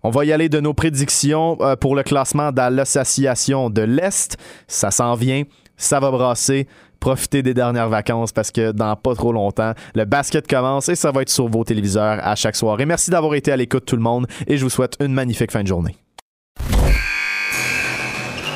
On 0.04 0.10
va 0.10 0.24
y 0.24 0.32
aller 0.32 0.48
de 0.48 0.60
nos 0.60 0.74
prédictions 0.74 1.58
pour 1.80 1.96
le 1.96 2.04
classement 2.04 2.52
dans 2.52 2.72
l'Association 2.72 3.68
de 3.68 3.82
l'Est. 3.82 4.36
Ça 4.68 4.92
s'en 4.92 5.14
vient, 5.16 5.42
ça 5.76 5.98
va 5.98 6.12
brasser 6.12 6.68
profitez 7.00 7.42
des 7.42 7.54
dernières 7.54 7.88
vacances 7.88 8.32
parce 8.32 8.50
que 8.50 8.72
dans 8.72 8.96
pas 8.96 9.14
trop 9.14 9.32
longtemps, 9.32 9.72
le 9.94 10.04
basket 10.04 10.46
commence 10.46 10.88
et 10.88 10.94
ça 10.94 11.10
va 11.10 11.22
être 11.22 11.28
sur 11.28 11.48
vos 11.48 11.64
téléviseurs 11.64 12.18
à 12.22 12.34
chaque 12.34 12.56
soir. 12.56 12.80
Et 12.80 12.86
merci 12.86 13.10
d'avoir 13.10 13.34
été 13.34 13.52
à 13.52 13.56
l'écoute 13.56 13.84
tout 13.86 13.96
le 13.96 14.02
monde 14.02 14.26
et 14.46 14.56
je 14.56 14.64
vous 14.64 14.70
souhaite 14.70 14.96
une 15.00 15.12
magnifique 15.12 15.52
fin 15.52 15.62
de 15.62 15.68
journée. 15.68 15.96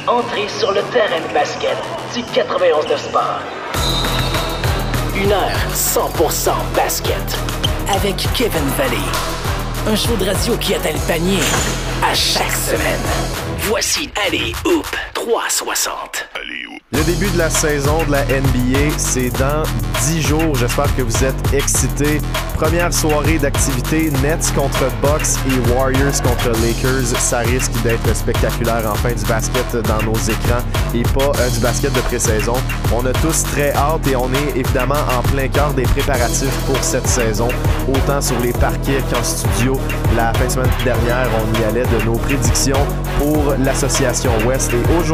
Entrez 0.06 0.48
sur 0.48 0.72
le 0.72 0.80
terrain 0.92 1.20
de 1.20 1.32
basket 1.32 1.76
du 2.14 2.22
91 2.34 2.86
de 2.86 2.96
Sport. 2.96 3.40
Une 5.14 5.30
heure 5.30 5.58
100% 5.72 6.50
basket 6.74 7.38
avec 7.94 8.16
Kevin 8.34 8.64
Valley. 8.76 8.96
Un 9.86 9.94
show 9.94 10.16
de 10.16 10.24
radio 10.24 10.56
qui 10.56 10.74
atteint 10.74 10.92
le 10.92 11.06
panier 11.06 11.38
à 12.02 12.14
chaque 12.14 12.52
semaine. 12.52 13.00
Voici 13.58 14.10
Allez 14.26 14.52
Hoop 14.64 14.86
360. 15.26 16.28
Allez 16.34 16.66
Hoop. 16.66 16.80
Le 16.92 17.04
début 17.04 17.30
de 17.30 17.36
la 17.38 17.50
saison 17.50 18.02
de 18.04 18.12
la 18.12 18.24
NBA, 18.24 18.96
c'est 18.96 19.28
dans 19.38 19.62
10 20.06 20.22
jours. 20.22 20.54
J'espère 20.54 20.94
que 20.96 21.02
vous 21.02 21.24
êtes 21.24 21.52
excités. 21.52 22.20
Première 22.54 22.92
soirée 22.92 23.38
d'activité, 23.38 24.10
Nets 24.22 24.52
contre 24.54 24.90
Bucks 25.02 25.38
et 25.46 25.72
Warriors 25.72 26.20
contre 26.22 26.50
Lakers. 26.62 27.16
Ça 27.18 27.40
risque 27.40 27.72
d'être 27.82 28.14
spectaculaire. 28.16 28.82
Enfin, 28.90 29.12
du 29.12 29.24
basket 29.26 29.76
dans 29.86 30.02
nos 30.02 30.16
écrans 30.16 30.64
et 30.94 31.02
pas 31.02 31.32
euh, 31.38 31.50
du 31.50 31.60
basket 31.60 31.92
de 31.92 32.00
pré-saison. 32.00 32.54
On 32.92 33.04
a 33.04 33.12
tous 33.12 33.44
très 33.44 33.72
hâte 33.74 34.06
et 34.06 34.16
on 34.16 34.32
est 34.32 34.56
évidemment 34.58 35.02
en 35.16 35.22
plein 35.28 35.48
cœur 35.48 35.72
des 35.74 35.84
préparatifs 35.84 36.56
pour 36.66 36.82
cette 36.82 37.06
saison. 37.06 37.48
Autant 37.88 38.20
sur 38.20 38.38
les 38.40 38.52
parquets 38.52 39.02
qu'en 39.12 39.22
studio. 39.22 39.78
La 40.16 40.32
fin 40.34 40.46
de 40.46 40.50
semaine 40.50 40.70
dernière, 40.84 41.28
on 41.40 41.60
y 41.60 41.64
allait 41.64 41.86
de 41.86 42.04
nos 42.04 42.16
prédictions 42.16 42.86
pour 43.18 43.54
l'association 43.64 44.32
West. 44.46 44.72
Et 44.72 44.98
aujourd'hui, 44.98 45.09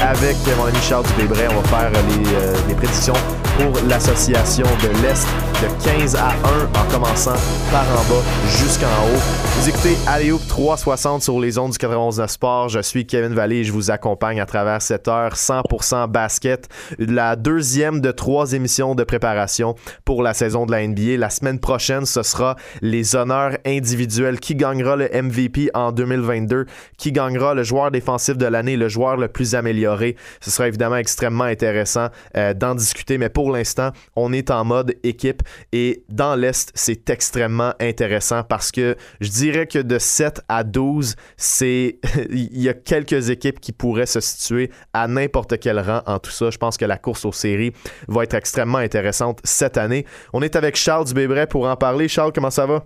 avec 0.00 0.36
mon 0.56 0.66
ami 0.66 0.78
Charles 0.80 1.04
Dubébray, 1.18 1.48
on 1.48 1.60
va 1.60 1.68
faire 1.68 1.90
les, 1.90 2.34
euh, 2.34 2.54
les 2.68 2.74
prédictions 2.74 3.14
pour 3.58 3.88
l'association 3.88 4.66
de 4.82 4.88
l'Est 5.02 5.26
de 5.60 5.84
15 5.84 6.16
à 6.16 6.30
1 6.30 6.80
en 6.80 6.90
commençant 6.90 7.34
par 7.70 7.82
en 7.82 8.02
bas 8.08 8.22
jusqu'en 8.48 8.86
haut. 8.86 9.20
Vous 9.58 9.68
écoutez 9.68 9.96
Alléoup 10.06 10.40
360 10.48 11.22
sur 11.22 11.38
les 11.38 11.58
ondes 11.58 11.72
du 11.72 11.86
9 11.86 12.30
Sport. 12.30 12.68
Je 12.70 12.80
suis 12.80 13.06
Kevin 13.06 13.34
Vallée 13.34 13.56
et 13.56 13.64
je 13.64 13.72
vous 13.72 13.90
accompagne 13.90 14.40
à 14.40 14.46
travers 14.46 14.80
cette 14.80 15.08
heure 15.08 15.34
100% 15.34 16.08
basket. 16.08 16.68
La 16.98 17.36
deuxième 17.36 18.00
de 18.00 18.10
trois 18.10 18.52
émissions 18.54 18.94
de 18.94 19.04
préparation 19.04 19.74
pour 20.04 20.22
la 20.22 20.32
saison 20.32 20.64
de 20.64 20.72
la 20.72 20.86
NBA. 20.86 21.18
La 21.18 21.28
semaine 21.28 21.58
prochaine, 21.58 22.06
ce 22.06 22.22
sera 22.22 22.56
les 22.80 23.16
honneurs 23.16 23.58
individuels. 23.66 24.40
Qui 24.40 24.54
gagnera 24.54 24.96
le 24.96 25.10
MVP 25.10 25.70
en 25.74 25.92
2022? 25.92 26.66
Qui 26.96 27.12
gagnera 27.12 27.54
le 27.54 27.62
joueur 27.62 27.90
défensif 27.90 28.38
de 28.38 28.46
l'année, 28.46 28.76
le 28.76 28.88
joueur 28.88 29.16
le 29.16 29.28
plus 29.28 29.39
amélioré? 29.54 30.16
Ce 30.40 30.50
sera 30.50 30.68
évidemment 30.68 30.96
extrêmement 30.96 31.44
intéressant 31.44 32.08
euh, 32.36 32.54
d'en 32.54 32.74
discuter, 32.74 33.18
mais 33.18 33.28
pour 33.28 33.50
l'instant, 33.50 33.90
on 34.16 34.32
est 34.32 34.50
en 34.50 34.64
mode 34.64 34.94
équipe 35.02 35.42
et 35.72 36.04
dans 36.08 36.34
l'Est, 36.34 36.70
c'est 36.74 37.08
extrêmement 37.10 37.72
intéressant 37.80 38.42
parce 38.42 38.70
que 38.70 38.96
je 39.20 39.28
dirais 39.30 39.66
que 39.66 39.78
de 39.78 39.98
7 39.98 40.40
à 40.48 40.64
12, 40.64 41.16
c'est 41.36 41.98
il 42.30 42.60
y 42.60 42.68
a 42.68 42.74
quelques 42.74 43.30
équipes 43.30 43.60
qui 43.60 43.72
pourraient 43.72 44.06
se 44.06 44.20
situer 44.20 44.70
à 44.92 45.08
n'importe 45.08 45.58
quel 45.58 45.78
rang 45.78 46.02
en 46.06 46.18
tout 46.18 46.30
ça. 46.30 46.50
Je 46.50 46.58
pense 46.58 46.76
que 46.76 46.84
la 46.84 46.98
course 46.98 47.24
aux 47.24 47.32
séries 47.32 47.72
va 48.08 48.24
être 48.24 48.34
extrêmement 48.34 48.78
intéressante 48.78 49.40
cette 49.44 49.76
année. 49.76 50.04
On 50.32 50.42
est 50.42 50.56
avec 50.56 50.76
Charles 50.76 51.06
Dubébret 51.06 51.46
pour 51.46 51.66
en 51.66 51.76
parler. 51.76 52.08
Charles, 52.08 52.32
comment 52.32 52.50
ça 52.50 52.66
va? 52.66 52.84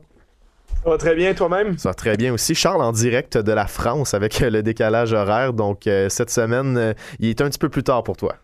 Ça 0.85 0.91
va 0.91 0.99
très 0.99 1.14
bien, 1.14 1.32
toi-même? 1.32 1.78
Ça 1.78 1.89
va 1.89 1.95
très 1.95 2.16
bien 2.16 2.35
aussi. 2.35 2.55
Charles 2.55 2.82
en 2.82 2.93
direct 2.93 3.39
de 3.39 3.53
la 3.53 3.66
France 3.66 4.12
avec 4.12 4.41
le 4.41 4.62
décalage 4.62 5.14
horaire. 5.14 5.55
Donc, 5.55 5.87
euh, 5.87 6.11
cette 6.11 6.30
semaine, 6.30 6.76
euh, 6.76 6.93
il 7.18 7.30
est 7.30 7.41
un 7.41 7.49
petit 7.49 7.59
peu 7.59 7.70
plus 7.70 7.82
tard 7.82 8.03
pour 8.03 8.18
toi. 8.18 8.37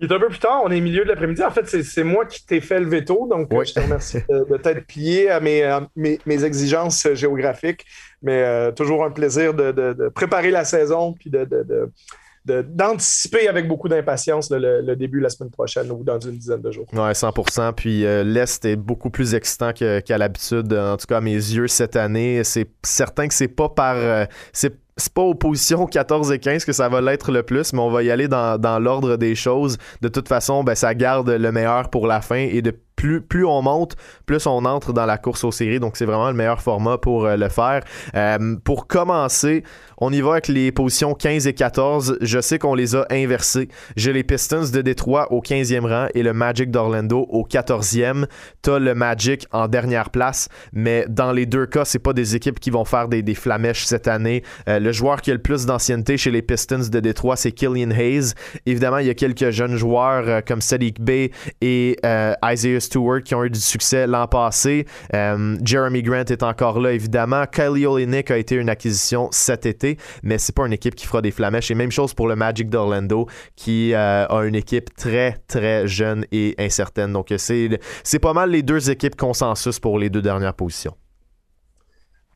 Il 0.00 0.10
est 0.10 0.14
un 0.14 0.18
peu 0.18 0.26
plus 0.26 0.40
tard, 0.40 0.62
on 0.64 0.70
est 0.72 0.78
au 0.78 0.82
milieu 0.82 1.04
de 1.04 1.08
l'après-midi. 1.08 1.42
En 1.44 1.52
fait, 1.52 1.66
c'est 1.66 2.02
moi 2.02 2.26
qui 2.26 2.44
t'ai 2.44 2.60
fait 2.60 2.80
le 2.80 2.86
veto, 2.86 3.28
donc 3.30 3.52
euh, 3.52 3.64
je 3.64 3.74
te 3.74 3.80
remercie 3.80 4.18
de, 4.28 4.56
t'être 4.56 4.86
plié 4.86 5.30
à 5.30 5.38
mes, 5.38 5.64
mes, 5.94 6.44
exigences 6.44 7.06
géographiques. 7.14 7.86
Mais 8.20 8.42
euh, 8.42 8.72
toujours 8.72 9.04
un 9.04 9.10
plaisir 9.10 9.54
de, 9.54 10.08
préparer 10.08 10.50
la 10.50 10.64
saison 10.64 11.12
puis 11.12 11.30
de, 11.30 11.46
d'anticiper 12.44 13.48
avec 13.48 13.66
beaucoup 13.66 13.88
d'impatience 13.88 14.50
le, 14.50 14.94
début 14.94 15.20
la 15.20 15.30
semaine 15.30 15.50
prochaine 15.50 15.90
ou 15.90 16.04
dans 16.04 16.20
une 16.20 16.36
dizaine 16.36 16.60
de 16.60 16.70
jours. 16.70 16.86
Oui, 16.92 16.98
100% 16.98 17.72
Puis 17.72 18.04
euh, 18.04 18.22
l'Est 18.22 18.64
est 18.64 18.76
beaucoup 18.76 19.10
plus 19.10 19.34
excitant 19.34 19.72
qu'à 19.72 20.18
l'habitude, 20.18 20.72
en 20.72 20.96
tout 20.96 21.06
cas 21.06 21.18
à 21.18 21.20
mes 21.20 21.32
yeux, 21.32 21.68
cette 21.68 21.96
année. 21.96 22.44
C'est 22.44 22.68
certain 22.82 23.28
que 23.28 23.34
c'est 23.34 23.48
pas 23.48 23.68
par. 23.68 24.26
c'est 24.52 24.76
c'est 24.96 25.12
pas 25.12 25.22
aux 25.22 25.34
positions 25.34 25.86
14 25.86 26.30
et 26.32 26.38
15 26.38 26.64
que 26.64 26.72
ça 26.72 26.88
va 26.88 27.00
l'être 27.00 27.32
le 27.32 27.42
plus, 27.42 27.72
mais 27.72 27.80
on 27.80 27.90
va 27.90 28.02
y 28.02 28.10
aller 28.10 28.28
dans, 28.28 28.60
dans 28.60 28.78
l'ordre 28.78 29.16
des 29.16 29.34
choses. 29.34 29.76
De 30.02 30.08
toute 30.08 30.28
façon, 30.28 30.62
ben, 30.62 30.74
ça 30.74 30.94
garde 30.94 31.30
le 31.30 31.52
meilleur 31.52 31.90
pour 31.90 32.06
la 32.06 32.20
fin 32.20 32.36
et 32.36 32.62
de 32.62 32.72
plus, 32.96 33.44
on 33.44 33.62
monte, 33.62 33.96
plus 34.26 34.46
on 34.46 34.64
entre 34.64 34.92
dans 34.92 35.06
la 35.06 35.18
course 35.18 35.44
aux 35.44 35.52
séries. 35.52 35.80
Donc, 35.80 35.96
c'est 35.96 36.04
vraiment 36.04 36.28
le 36.28 36.34
meilleur 36.34 36.60
format 36.60 36.98
pour 36.98 37.26
euh, 37.26 37.36
le 37.36 37.48
faire. 37.48 37.82
Euh, 38.14 38.56
pour 38.64 38.86
commencer, 38.86 39.62
on 39.98 40.12
y 40.12 40.20
va 40.20 40.32
avec 40.32 40.48
les 40.48 40.72
positions 40.72 41.14
15 41.14 41.46
et 41.46 41.54
14. 41.54 42.18
Je 42.20 42.40
sais 42.40 42.58
qu'on 42.58 42.74
les 42.74 42.96
a 42.96 43.06
inversées. 43.10 43.68
J'ai 43.96 44.12
les 44.12 44.24
Pistons 44.24 44.70
de 44.72 44.80
Détroit 44.80 45.32
au 45.32 45.40
15e 45.40 45.86
rang 45.86 46.06
et 46.14 46.22
le 46.22 46.32
Magic 46.32 46.70
d'Orlando 46.70 47.26
au 47.28 47.44
14e. 47.44 48.26
T'as 48.62 48.78
le 48.78 48.94
Magic 48.94 49.46
en 49.52 49.68
dernière 49.68 50.10
place, 50.10 50.48
mais 50.72 51.06
dans 51.08 51.32
les 51.32 51.46
deux 51.46 51.66
cas, 51.66 51.84
c'est 51.84 51.98
pas 51.98 52.12
des 52.12 52.36
équipes 52.36 52.60
qui 52.60 52.70
vont 52.70 52.84
faire 52.84 53.08
des, 53.08 53.22
des 53.22 53.34
flamèches 53.34 53.84
cette 53.84 54.08
année. 54.08 54.42
Euh, 54.68 54.78
le 54.78 54.92
joueur 54.92 55.20
qui 55.20 55.30
a 55.30 55.34
le 55.34 55.42
plus 55.42 55.66
d'ancienneté 55.66 56.16
chez 56.16 56.30
les 56.30 56.42
Pistons 56.42 56.88
de 56.90 57.00
Détroit, 57.00 57.36
c'est 57.36 57.52
Killian 57.52 57.90
Hayes. 57.90 58.32
Évidemment, 58.66 58.98
il 58.98 59.06
y 59.06 59.10
a 59.10 59.14
quelques 59.14 59.50
jeunes 59.50 59.76
joueurs 59.76 60.44
comme 60.44 60.60
Sadiq 60.60 61.00
Bey 61.00 61.30
et 61.60 61.98
Isaiah 62.44 62.80
Stewart 62.84 63.22
qui 63.22 63.34
ont 63.34 63.44
eu 63.44 63.50
du 63.50 63.60
succès 63.60 64.06
l'an 64.06 64.26
passé. 64.26 64.86
Euh, 65.14 65.56
Jeremy 65.64 66.02
Grant 66.02 66.24
est 66.24 66.42
encore 66.42 66.80
là, 66.80 66.92
évidemment. 66.92 67.44
Kylie 67.46 67.86
Olynyk 67.86 68.30
a 68.30 68.38
été 68.38 68.54
une 68.54 68.68
acquisition 68.68 69.28
cet 69.30 69.66
été, 69.66 69.98
mais 70.22 70.38
c'est 70.38 70.54
pas 70.54 70.66
une 70.66 70.72
équipe 70.72 70.94
qui 70.94 71.06
fera 71.06 71.22
des 71.22 71.30
flamèches. 71.30 71.70
Et 71.70 71.74
même 71.74 71.90
chose 71.90 72.14
pour 72.14 72.28
le 72.28 72.36
Magic 72.36 72.68
d'Orlando, 72.68 73.26
qui 73.56 73.92
euh, 73.94 74.26
a 74.26 74.44
une 74.44 74.54
équipe 74.54 74.94
très, 74.96 75.36
très 75.48 75.86
jeune 75.86 76.26
et 76.32 76.54
incertaine. 76.58 77.12
Donc, 77.12 77.32
c'est 77.36 78.18
pas 78.20 78.32
mal 78.32 78.50
les 78.50 78.62
deux 78.62 78.90
équipes 78.90 79.16
consensus 79.16 79.78
pour 79.78 79.98
les 79.98 80.10
deux 80.10 80.22
dernières 80.22 80.54
positions. 80.54 80.94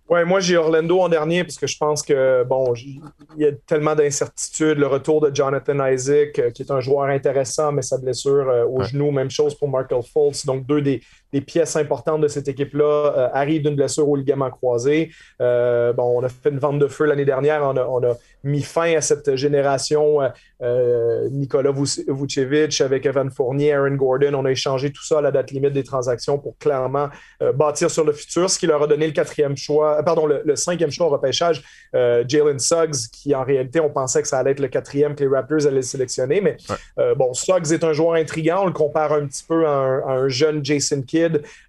Ouais, 0.09 0.25
moi 0.25 0.41
j'ai 0.41 0.57
Orlando 0.57 1.01
en 1.01 1.09
dernier 1.09 1.45
parce 1.45 1.59
que 1.59 1.67
je 1.67 1.77
pense 1.77 2.03
que 2.03 2.43
bon, 2.45 2.73
il 2.75 3.03
y 3.37 3.45
a 3.45 3.53
tellement 3.53 3.95
d'incertitudes. 3.95 4.79
Le 4.79 4.87
retour 4.87 5.21
de 5.21 5.35
Jonathan 5.35 5.87
Isaac, 5.87 6.39
euh, 6.39 6.51
qui 6.51 6.63
est 6.63 6.71
un 6.71 6.81
joueur 6.81 7.09
intéressant, 7.09 7.73
mais 7.73 7.83
sa 7.83 7.99
blessure 7.99 8.67
au 8.71 8.83
genou, 8.83 9.11
même 9.11 9.31
chose 9.31 9.55
pour 9.55 9.69
Markel 9.69 10.01
Fultz. 10.03 10.47
Donc 10.47 10.65
deux 10.67 10.81
des, 10.81 11.03
des 11.33 11.41
pièces 11.41 11.77
importantes 11.77 12.21
de 12.21 12.29
cette 12.29 12.49
équipe-là 12.49 12.85
euh, 12.85 13.29
arrivent 13.33 13.63
d'une 13.63 13.77
blessure 13.77 14.09
au 14.09 14.17
ligament 14.17 14.51
croisé. 14.51 15.11
Euh, 15.41 15.93
bon, 15.93 16.21
on 16.21 16.25
a 16.25 16.29
fait 16.29 16.51
une 16.51 16.59
vente 16.59 16.79
de 16.79 16.89
feu 16.89 17.05
l'année 17.05 17.25
dernière. 17.25 17.63
On 17.63 17.77
a, 17.77 17.85
on 17.85 18.03
a, 18.03 18.17
mis 18.45 18.63
fin 18.63 18.95
à 18.95 19.01
cette 19.01 19.35
génération 19.35 20.21
euh, 20.63 21.29
Nicolas 21.31 21.73
Vucevic 21.73 22.81
avec 22.81 23.05
Evan 23.05 23.33
Fournier, 23.33 23.73
Aaron 23.73 23.97
Gordon. 23.97 24.33
On 24.35 24.45
a 24.45 24.53
échangé 24.53 24.93
tout 24.93 25.05
ça 25.05 25.19
à 25.19 25.21
la 25.21 25.33
date 25.33 25.51
limite 25.51 25.73
des 25.73 25.83
transactions 25.83 26.39
pour 26.39 26.57
clairement 26.57 27.09
bâtir 27.55 27.91
sur 27.91 28.05
le 28.05 28.13
futur, 28.13 28.49
ce 28.49 28.57
qui 28.61 28.69
leur 28.69 28.81
a 28.81 28.87
donné 28.87 29.09
le 29.09 29.13
quatrième 29.13 29.57
choix, 29.57 30.01
pardon, 30.05 30.27
le, 30.27 30.55
cinquième 30.55 30.93
choix 30.93 31.09
au 31.09 31.11
repêchage, 31.11 31.65
Jalen 31.93 32.61
Suggs, 32.61 33.11
qui 33.13 33.35
en 33.35 33.43
réalité, 33.43 33.81
on 33.81 33.91
pensait 33.91 34.23
que 34.23 34.29
ça 34.29 34.39
allait 34.39 34.53
être 34.53 34.61
le 34.61 34.69
quatrième 34.69 35.17
que 35.17 35.25
les 35.25 35.31
Raptors 35.31 35.67
allaient 35.67 35.83
sélectionner. 35.83 36.41
Mais 36.41 36.57
bon, 37.17 37.35
Suggs 37.35 37.73
est 37.73 37.83
un 37.83 37.93
joueur 37.93 38.15
intriguant. 38.15 38.61
On 38.63 38.67
le 38.67 38.73
compare 38.73 39.13
un 39.13 39.27
petit 39.27 39.45
peu 39.47 39.67
à 39.67 39.73
un, 39.73 39.99
à 40.03 40.13
un 40.13 40.29
jeune 40.29 40.65
Jason 40.65 41.03
Kidd 41.03 41.18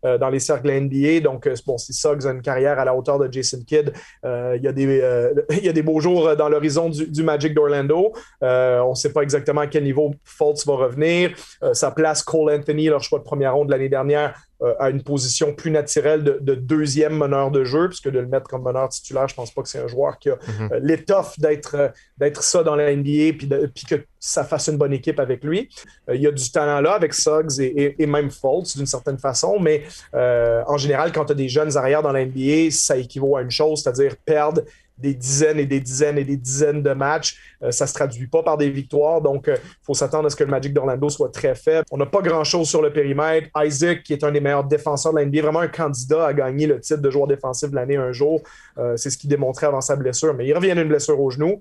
euh, 0.06 0.18
dans 0.18 0.30
les 0.30 0.39
cercles 0.39 0.72
NBA. 0.72 1.22
Donc, 1.22 1.47
euh, 1.47 1.56
bon, 1.66 1.78
si 1.78 1.93
Suggs 1.93 2.26
a 2.26 2.32
une 2.32 2.41
carrière 2.41 2.80
à 2.80 2.86
la 2.86 2.95
hauteur 2.95 3.20
de 3.20 3.32
Jason 3.32 3.60
Kidd, 3.66 3.91
euh, 4.26 4.56
il, 4.58 4.64
y 4.64 4.68
a 4.68 4.72
des, 4.72 4.84
il 5.58 5.66
y 5.66 5.70
a 5.70 5.74
des 5.74 5.82
beaux 5.82 6.00
jours 6.00 6.36
dans 6.36 6.50
l'horizon 6.50 6.89
du, 6.89 7.24
Magic 7.24 7.54
d'Orlando. 7.54 8.14
on 8.41 8.89
ne 8.89 8.95
sait 8.95 9.14
pas 9.14 9.22
exactement 9.22 9.62
à 9.62 9.68
quel 9.68 9.84
niveau 9.84 10.12
Fultz 10.24 10.66
va 10.66 10.74
revenir. 10.74 11.32
sa 11.74 11.91
place 11.91 12.24
Cole 12.24 12.52
Anthony, 12.52 12.88
leur 12.88 13.04
choix 13.04 13.20
de 13.20 13.24
première 13.24 13.56
ronde 13.56 13.70
l'année 13.70 13.89
dernière, 13.89 14.34
à 14.80 14.89
une 14.89 15.03
position 15.03 15.53
plus 15.53 15.72
naturelle 15.72 16.24
de, 16.24 16.55
deuxième 16.55 17.16
meneur 17.16 17.51
de 17.51 17.64
jeu, 17.64 17.88
puisque 17.88 18.10
de 18.10 18.20
le 18.20 18.28
mettre 18.28 18.49
comme 18.49 18.64
meneur 18.64 18.89
titulaire, 18.89 19.28
je 19.28 19.36
pense 19.36 19.51
pas 19.51 19.62
que 19.62 19.70
c'est 19.70 19.80
un 19.80 19.88
joueur 19.88 20.20
qui 20.20 20.30
a 20.30 20.36
mhm. 20.36 20.70
euh, 20.72 20.80
l'étoffe 20.82 21.39
d'être 21.39 21.76
euh, 21.76 21.88
d'être 22.18 22.43
ça 22.43 22.64
dans 22.64 22.76
la 22.76 22.93
NBA, 22.93 23.38
puis, 23.74 23.86
que 23.89 23.95
ça 24.20 24.43
fasse 24.43 24.68
une 24.68 24.78
bonne 24.78 24.91
équipe 24.91 25.20
avec 25.20 25.43
lui. 25.43 25.70
il 26.14 26.22
y 26.22 26.28
a 26.28 26.32
du 26.32 26.51
talent 26.51 26.82
là 26.82 26.93
avec 26.93 27.14
Suggs 27.14 27.60
et, 27.60 27.95
et, 27.97 28.05
même 28.05 28.30
Fultz 28.30 28.76
d'une 28.76 28.86
certaine 28.86 29.18
façon, 29.18 29.60
mais 29.60 29.84
en 30.14 30.78
général, 30.78 31.14
quand 31.14 31.26
tu 31.26 31.32
as 31.32 31.36
des 31.36 31.47
jeunes 31.47 31.78
arrières 31.78 32.03
dans 32.03 32.12
la 32.12 32.26
NBA, 32.26 32.72
ça 32.72 32.97
équivaut 32.97 33.38
à 33.38 33.41
une 33.41 33.51
chose, 33.51 33.82
c'est-à-dire 33.82 34.18
perdre 34.18 34.64
des 34.99 35.14
dizaines 35.14 35.60
et 35.60 35.66
des 35.66 35.80
dizaines 35.80 36.18
et 36.18 36.24
des 36.24 36.38
dizaines 36.38 36.84
de 36.84 36.91
matchs. 36.91 37.38
Euh, 37.64 37.72
ça 37.72 37.86
ne 37.86 37.89
se 37.89 37.93
traduit 37.93 38.28
pas 38.28 38.43
par 38.43 38.57
des 38.57 38.70
victoires. 38.70 39.22
Donc, 39.22 39.45
il 39.47 39.53
euh, 39.53 39.57
faut 39.84 39.93
s'attendre 39.93 40.28
à 40.28 40.30
ce 40.30 40.36
que 40.36 40.43
le 40.43 40.49
Magic 40.49 40.74
d'Orlando 40.74 41.10
soit 41.10 41.30
très 41.30 41.55
faible. 41.55 41.86
On 41.91 41.97
n'a 41.97 42.05
pas 42.05 42.22
grand-chose 42.22 42.68
sur 42.68 42.82
le 42.82 42.91
périmètre. 42.91 43.49
Isaac, 43.57 44.03
qui 44.03 44.14
est 44.14 44.24
un 44.24 44.32
des 44.32 44.39
meilleurs 44.39 44.64
défenseurs 44.64 45.14
de 45.14 45.20
l'NBA, 45.20 45.41
vraiment 45.41 45.60
un 45.60 45.68
candidat 45.68 46.26
à 46.26 46.34
gagner 46.34 46.68
le 46.68 46.80
titre 46.80 47.01
de 47.01 47.10
joueur 47.10 47.28
défensif 47.28 47.70
de 47.70 47.76
l'année 47.76 47.97
un 47.97 48.12
jour. 48.12 48.41
Euh, 48.78 48.95
c'est 48.95 49.10
ce 49.10 49.18
qu'il 49.18 49.30
démontrait 49.30 49.68
avant 49.68 49.82
sa 49.82 49.95
blessure. 49.95 50.34
Mais 50.34 50.47
il 50.47 50.53
revient 50.53 50.74
d'une 50.74 50.88
blessure 50.88 51.20
au 51.20 51.30
genou. 51.30 51.60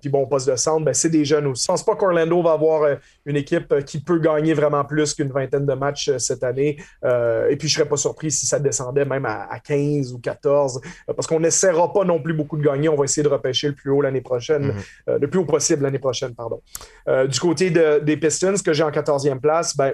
puis 0.00 0.10
bon, 0.10 0.26
poste 0.26 0.48
de 0.48 0.56
centre, 0.56 0.84
ben, 0.84 0.94
c'est 0.94 1.10
des 1.10 1.24
jeunes 1.24 1.46
aussi. 1.46 1.66
Je 1.66 1.72
ne 1.72 1.76
pense 1.76 1.84
pas 1.84 1.96
qu'Orlando 1.96 2.42
va 2.42 2.52
avoir 2.52 2.96
une 3.24 3.36
équipe 3.36 3.84
qui 3.84 4.00
peut 4.00 4.18
gagner 4.18 4.54
vraiment 4.54 4.84
plus 4.84 5.14
qu'une 5.14 5.30
vingtaine 5.30 5.66
de 5.66 5.74
matchs 5.74 6.10
cette 6.18 6.44
année. 6.44 6.76
et 7.04 7.56
puis, 7.56 7.68
je 7.68 7.74
ne 7.74 7.78
serais 7.80 7.88
pas 7.88 7.96
surpris 7.96 8.30
si 8.30 8.46
ça 8.46 8.58
descendait 8.58 9.04
même 9.04 9.26
à, 9.26 9.58
15 9.62 10.12
ou 10.12 10.18
14, 10.18 10.80
parce 11.14 11.26
qu'on 11.26 11.40
n'essaiera 11.40 11.92
pas 11.92 12.04
non 12.04 12.20
plus 12.20 12.34
beaucoup 12.34 12.56
de 12.56 12.62
gagner. 12.62 12.88
On 12.88 12.96
va 12.96 13.04
essayer 13.04 13.22
de 13.22 13.28
repêcher 13.28 13.68
le 13.68 13.74
plus 13.74 13.90
haut 13.90 14.00
l'année 14.00 14.20
prochaine, 14.20 14.72
mhm. 15.06 15.18
Le 15.26 15.30
plus 15.30 15.40
haut 15.40 15.44
possible 15.44 15.82
l'année 15.82 15.98
prochaine, 15.98 16.34
pardon. 16.34 16.60
Euh, 17.08 17.26
du 17.26 17.38
côté 17.38 17.70
des 17.70 18.16
Pistons, 18.16 18.54
que 18.64 18.72
j'ai 18.72 18.82
en 18.82 18.90
14e 18.90 19.40
place, 19.40 19.76
ben, 19.76 19.92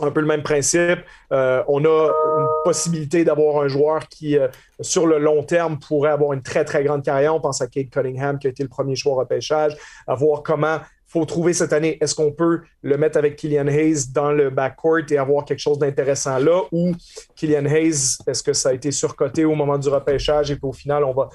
un 0.00 0.10
peu 0.10 0.20
le 0.20 0.26
même 0.26 0.42
principe. 0.42 0.98
Euh, 1.32 1.62
on 1.68 1.84
a 1.84 2.12
une 2.38 2.46
possibilité 2.64 3.24
d'avoir 3.24 3.62
un 3.62 3.68
joueur 3.68 4.08
qui, 4.08 4.36
euh, 4.36 4.48
sur 4.80 5.06
le 5.06 5.18
long 5.18 5.42
terme, 5.42 5.78
pourrait 5.78 6.10
avoir 6.10 6.32
une 6.32 6.42
très, 6.42 6.64
très 6.64 6.84
grande 6.84 7.02
carrière. 7.02 7.34
On 7.34 7.40
pense 7.40 7.60
à 7.60 7.66
Kate 7.66 7.90
Cunningham, 7.90 8.38
qui 8.38 8.46
a 8.46 8.50
été 8.50 8.62
le 8.62 8.68
premier 8.68 8.96
choix 8.96 9.12
au 9.12 9.16
repêchage, 9.16 9.76
à 10.06 10.14
voir 10.14 10.42
comment 10.42 10.78
faut 11.08 11.24
trouver 11.24 11.52
cette 11.52 11.72
année, 11.72 11.98
est-ce 12.00 12.14
qu'on 12.14 12.32
peut 12.32 12.62
le 12.82 12.98
mettre 12.98 13.16
avec 13.16 13.36
Killian 13.36 13.68
Hayes 13.68 14.12
dans 14.12 14.32
le 14.32 14.50
backcourt 14.50 15.10
et 15.10 15.16
avoir 15.16 15.44
quelque 15.44 15.60
chose 15.60 15.78
d'intéressant 15.78 16.38
là? 16.38 16.62
Ou 16.72 16.92
Killian 17.36 17.64
Hayes, 17.64 18.18
est-ce 18.26 18.42
que 18.42 18.52
ça 18.52 18.70
a 18.70 18.72
été 18.72 18.90
surcoté 18.90 19.44
au 19.44 19.54
moment 19.54 19.78
du 19.78 19.88
repêchage 19.88 20.50
et 20.50 20.56
puis 20.56 20.66
au 20.66 20.72
final, 20.72 21.04
on 21.04 21.14
va, 21.14 21.28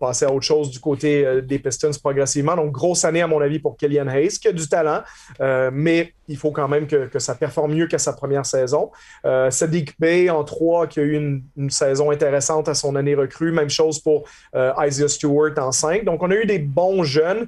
passer 0.00 0.24
à 0.24 0.32
autre 0.32 0.44
chose 0.44 0.70
du 0.70 0.80
côté 0.80 1.24
euh, 1.24 1.40
des 1.40 1.58
Pistons 1.58 1.90
progressivement. 2.02 2.56
Donc, 2.56 2.72
grosse 2.72 3.04
année, 3.04 3.22
à 3.22 3.26
mon 3.26 3.40
avis, 3.40 3.58
pour 3.58 3.76
Killian 3.76 4.08
Hayes, 4.08 4.38
qui 4.40 4.48
a 4.48 4.52
du 4.52 4.68
talent, 4.68 5.02
euh, 5.40 5.70
mais 5.72 6.12
il 6.28 6.36
faut 6.36 6.50
quand 6.50 6.66
même 6.66 6.86
que, 6.86 7.18
ça 7.18 7.34
performe 7.34 7.74
mieux 7.74 7.86
qu'à 7.86 7.98
sa 7.98 8.12
première 8.12 8.44
saison. 8.44 8.90
Euh, 9.24 9.50
Sadiq 9.50 9.94
Bey 9.98 10.28
en 10.28 10.42
3, 10.42 10.88
qui 10.88 11.00
a 11.00 11.02
eu 11.02 11.14
une, 11.14 11.70
saison 11.70 12.10
intéressante 12.10 12.68
à 12.68 12.74
son 12.74 12.96
année 12.96 13.14
recrue. 13.14 13.52
Même 13.52 13.70
chose 13.70 14.00
pour 14.00 14.24
euh, 14.54 14.72
Isaiah 14.84 15.08
Stewart 15.08 15.52
en 15.58 15.72
5. 15.72 16.04
Donc, 16.04 16.22
on 16.22 16.30
a 16.30 16.34
eu 16.34 16.46
des 16.46 16.58
bons 16.58 17.02
jeunes. 17.02 17.46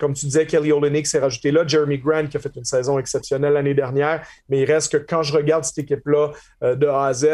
comme 0.00 0.14
tu 0.14 0.26
disais, 0.26 0.46
Kelly 0.46 0.72
Olynyk 0.72 1.06
s'est 1.06 1.18
rajouté 1.18 1.50
là. 1.50 1.66
Jeremy 1.66 1.98
Grant 1.98 2.26
qui 2.26 2.36
a 2.36 2.40
fait 2.40 2.54
une 2.56 2.64
saison 2.64 2.98
exceptionnelle 2.98 3.52
l'année 3.52 3.74
dernière. 3.74 4.22
Mais 4.48 4.60
il 4.60 4.64
reste 4.64 4.92
que 4.92 4.98
quand 4.98 5.22
je 5.22 5.32
regarde 5.32 5.64
cette 5.64 5.78
équipe-là 5.78 6.30
de 6.62 6.86
A 6.86 7.06
à 7.06 7.12
Z, 7.12 7.26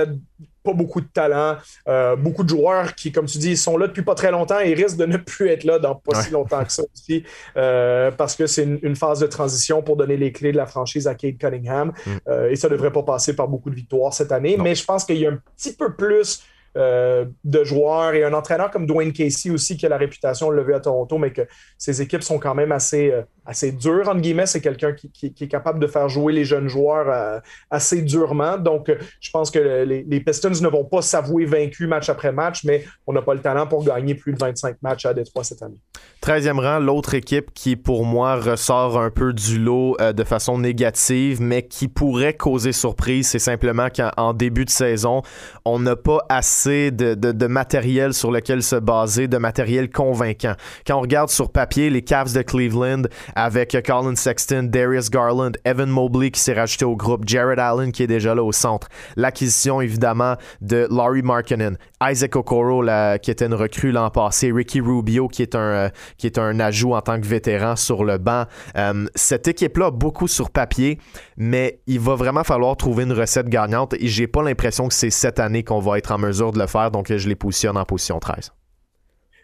pas 0.62 0.72
beaucoup 0.72 1.00
de 1.00 1.06
talent, 1.06 1.56
euh, 1.88 2.16
beaucoup 2.16 2.44
de 2.44 2.48
joueurs 2.48 2.94
qui, 2.94 3.12
comme 3.12 3.26
tu 3.26 3.38
dis, 3.38 3.56
sont 3.56 3.76
là 3.76 3.88
depuis 3.88 4.02
pas 4.02 4.14
très 4.14 4.30
longtemps 4.30 4.60
et 4.60 4.74
risquent 4.74 4.96
de 4.96 5.06
ne 5.06 5.16
plus 5.16 5.48
être 5.48 5.64
là 5.64 5.78
dans 5.78 5.94
pas 5.94 6.22
si 6.22 6.30
longtemps 6.30 6.64
que 6.64 6.72
ça 6.72 6.82
aussi, 6.92 7.24
euh, 7.56 8.10
parce 8.10 8.36
que 8.36 8.46
c'est 8.46 8.64
une, 8.64 8.96
phase 8.96 9.20
de 9.20 9.26
transition 9.26 9.82
pour 9.82 9.96
donner 9.96 10.16
les 10.16 10.32
clés 10.32 10.52
de 10.52 10.56
la 10.56 10.66
franchise 10.66 11.08
à 11.08 11.14
Kate 11.14 11.38
Cunningham. 11.38 11.92
Mm. 12.06 12.10
Euh, 12.28 12.50
et 12.50 12.56
ça 12.56 12.68
ne 12.68 12.74
devrait 12.74 12.92
pas 12.92 13.02
passer 13.02 13.34
par 13.34 13.48
beaucoup 13.48 13.70
de 13.70 13.74
victoires 13.74 14.12
cette 14.12 14.30
année, 14.30 14.56
mais 14.56 14.74
je 14.74 14.84
pense 14.84 15.04
qu'il 15.04 15.16
y 15.16 15.26
a 15.26 15.30
un 15.30 15.38
petit 15.56 15.74
peu 15.74 15.94
plus 15.94 16.42
de 16.74 17.64
joueurs 17.64 18.14
et 18.14 18.24
un 18.24 18.32
entraîneur 18.32 18.70
comme 18.70 18.86
Dwayne 18.86 19.12
Casey 19.12 19.50
aussi 19.50 19.76
qui 19.76 19.84
a 19.84 19.90
la 19.90 19.98
réputation, 19.98 20.46
on 20.48 20.50
l'a 20.50 20.62
vu 20.62 20.72
à 20.72 20.80
Toronto, 20.80 21.18
mais 21.18 21.30
que 21.30 21.42
ses 21.76 22.00
équipes 22.00 22.22
sont 22.22 22.38
quand 22.38 22.54
même 22.54 22.72
assez 22.72 23.12
assez 23.46 23.72
dur, 23.72 24.08
entre 24.08 24.20
guillemets. 24.20 24.46
C'est 24.46 24.60
quelqu'un 24.60 24.92
qui, 24.92 25.10
est 25.26 25.48
capable 25.48 25.78
de 25.78 25.86
faire 25.86 26.08
jouer 26.08 26.32
les 26.32 26.44
jeunes 26.44 26.68
joueurs 26.68 27.08
euh, 27.08 27.40
assez 27.70 28.02
durement. 28.02 28.58
Donc, 28.58 28.88
euh, 28.88 28.96
je 29.20 29.30
pense 29.30 29.50
que 29.50 29.58
les, 29.84 30.20
Pistons 30.20 30.50
ne 30.50 30.68
vont 30.68 30.84
pas 30.84 31.02
s'avouer 31.02 31.44
vaincus 31.44 31.88
match 31.88 32.08
après 32.08 32.32
match, 32.32 32.64
mais 32.64 32.84
on 33.06 33.12
n'a 33.12 33.22
pas 33.22 33.34
le 33.34 33.40
talent 33.40 33.66
pour 33.66 33.84
gagner 33.84 34.14
plus 34.14 34.32
de 34.32 34.38
25 34.38 34.76
matchs 34.82 35.06
à 35.06 35.14
Détroit 35.14 35.44
cette 35.44 35.62
année. 35.62 35.80
13e 36.22 36.60
rang, 36.60 36.78
l'autre 36.78 37.14
équipe 37.14 37.52
qui, 37.52 37.74
pour 37.74 38.04
moi, 38.04 38.36
ressort 38.36 39.00
un 39.00 39.10
peu 39.10 39.32
du 39.32 39.58
lot 39.58 39.96
euh, 40.00 40.12
de 40.12 40.22
façon 40.22 40.58
négative, 40.58 41.42
mais 41.42 41.62
qui 41.62 41.88
pourrait 41.88 42.34
causer 42.34 42.70
surprise, 42.72 43.28
c'est 43.28 43.40
simplement 43.40 43.88
qu'en 43.88 44.32
début 44.32 44.64
de 44.64 44.70
saison, 44.70 45.22
on 45.64 45.80
n'a 45.80 45.96
pas 45.96 46.18
assez 46.28 46.92
de, 46.92 47.14
de, 47.14 47.46
matériel 47.46 48.14
sur 48.14 48.30
lequel 48.30 48.62
se 48.62 48.76
baser, 48.76 49.26
de 49.26 49.36
matériel 49.36 49.90
convaincant. 49.90 50.54
Quand 50.86 50.98
on 50.98 51.00
regarde 51.00 51.28
sur 51.28 51.50
papier 51.50 51.90
les 51.90 52.02
Cavs 52.02 52.32
de 52.32 52.42
Cleveland, 52.42 53.02
avec 53.34 53.76
Colin 53.86 54.16
Sexton, 54.16 54.64
Darius 54.64 55.10
Garland, 55.10 55.52
Evan 55.64 55.88
Mobley 55.88 56.30
qui 56.30 56.40
s'est 56.40 56.54
rajouté 56.54 56.84
au 56.84 56.96
groupe, 56.96 57.24
Jared 57.26 57.58
Allen 57.58 57.92
qui 57.92 58.02
est 58.02 58.06
déjà 58.06 58.34
là 58.34 58.42
au 58.42 58.52
centre. 58.52 58.88
L'acquisition 59.16 59.80
évidemment 59.80 60.36
de 60.60 60.86
Laurie 60.90 61.22
Markkinen, 61.22 61.76
Isaac 62.02 62.36
Okoro 62.36 62.84
qui 63.22 63.30
était 63.30 63.46
une 63.46 63.54
recrue 63.54 63.92
l'an 63.92 64.10
passé, 64.10 64.52
Ricky 64.52 64.80
Rubio 64.80 65.28
qui 65.28 65.42
est 65.42 65.54
un, 65.54 65.90
euh, 66.24 66.58
ajout 66.60 66.94
en 66.94 67.00
tant 67.00 67.20
que 67.20 67.26
vétéran 67.26 67.76
sur 67.76 68.04
le 68.04 68.18
banc. 68.18 68.44
Euh, 68.76 69.06
cette 69.14 69.48
équipe-là 69.48 69.90
beaucoup 69.90 70.28
sur 70.28 70.50
papier, 70.50 70.98
mais 71.36 71.80
il 71.86 72.00
va 72.00 72.14
vraiment 72.14 72.44
falloir 72.44 72.76
trouver 72.76 73.04
une 73.04 73.12
recette 73.12 73.48
gagnante 73.48 73.94
et 73.94 74.08
j'ai 74.08 74.26
pas 74.26 74.42
l'impression 74.42 74.88
que 74.88 74.94
c'est 74.94 75.10
cette 75.10 75.40
année 75.40 75.64
qu'on 75.64 75.80
va 75.80 75.98
être 75.98 76.12
en 76.12 76.18
mesure 76.18 76.52
de 76.52 76.58
le 76.58 76.66
faire, 76.66 76.90
donc 76.90 77.12
je 77.12 77.28
les 77.28 77.34
positionne 77.34 77.76
en 77.76 77.84
position 77.84 78.18
13. 78.18 78.52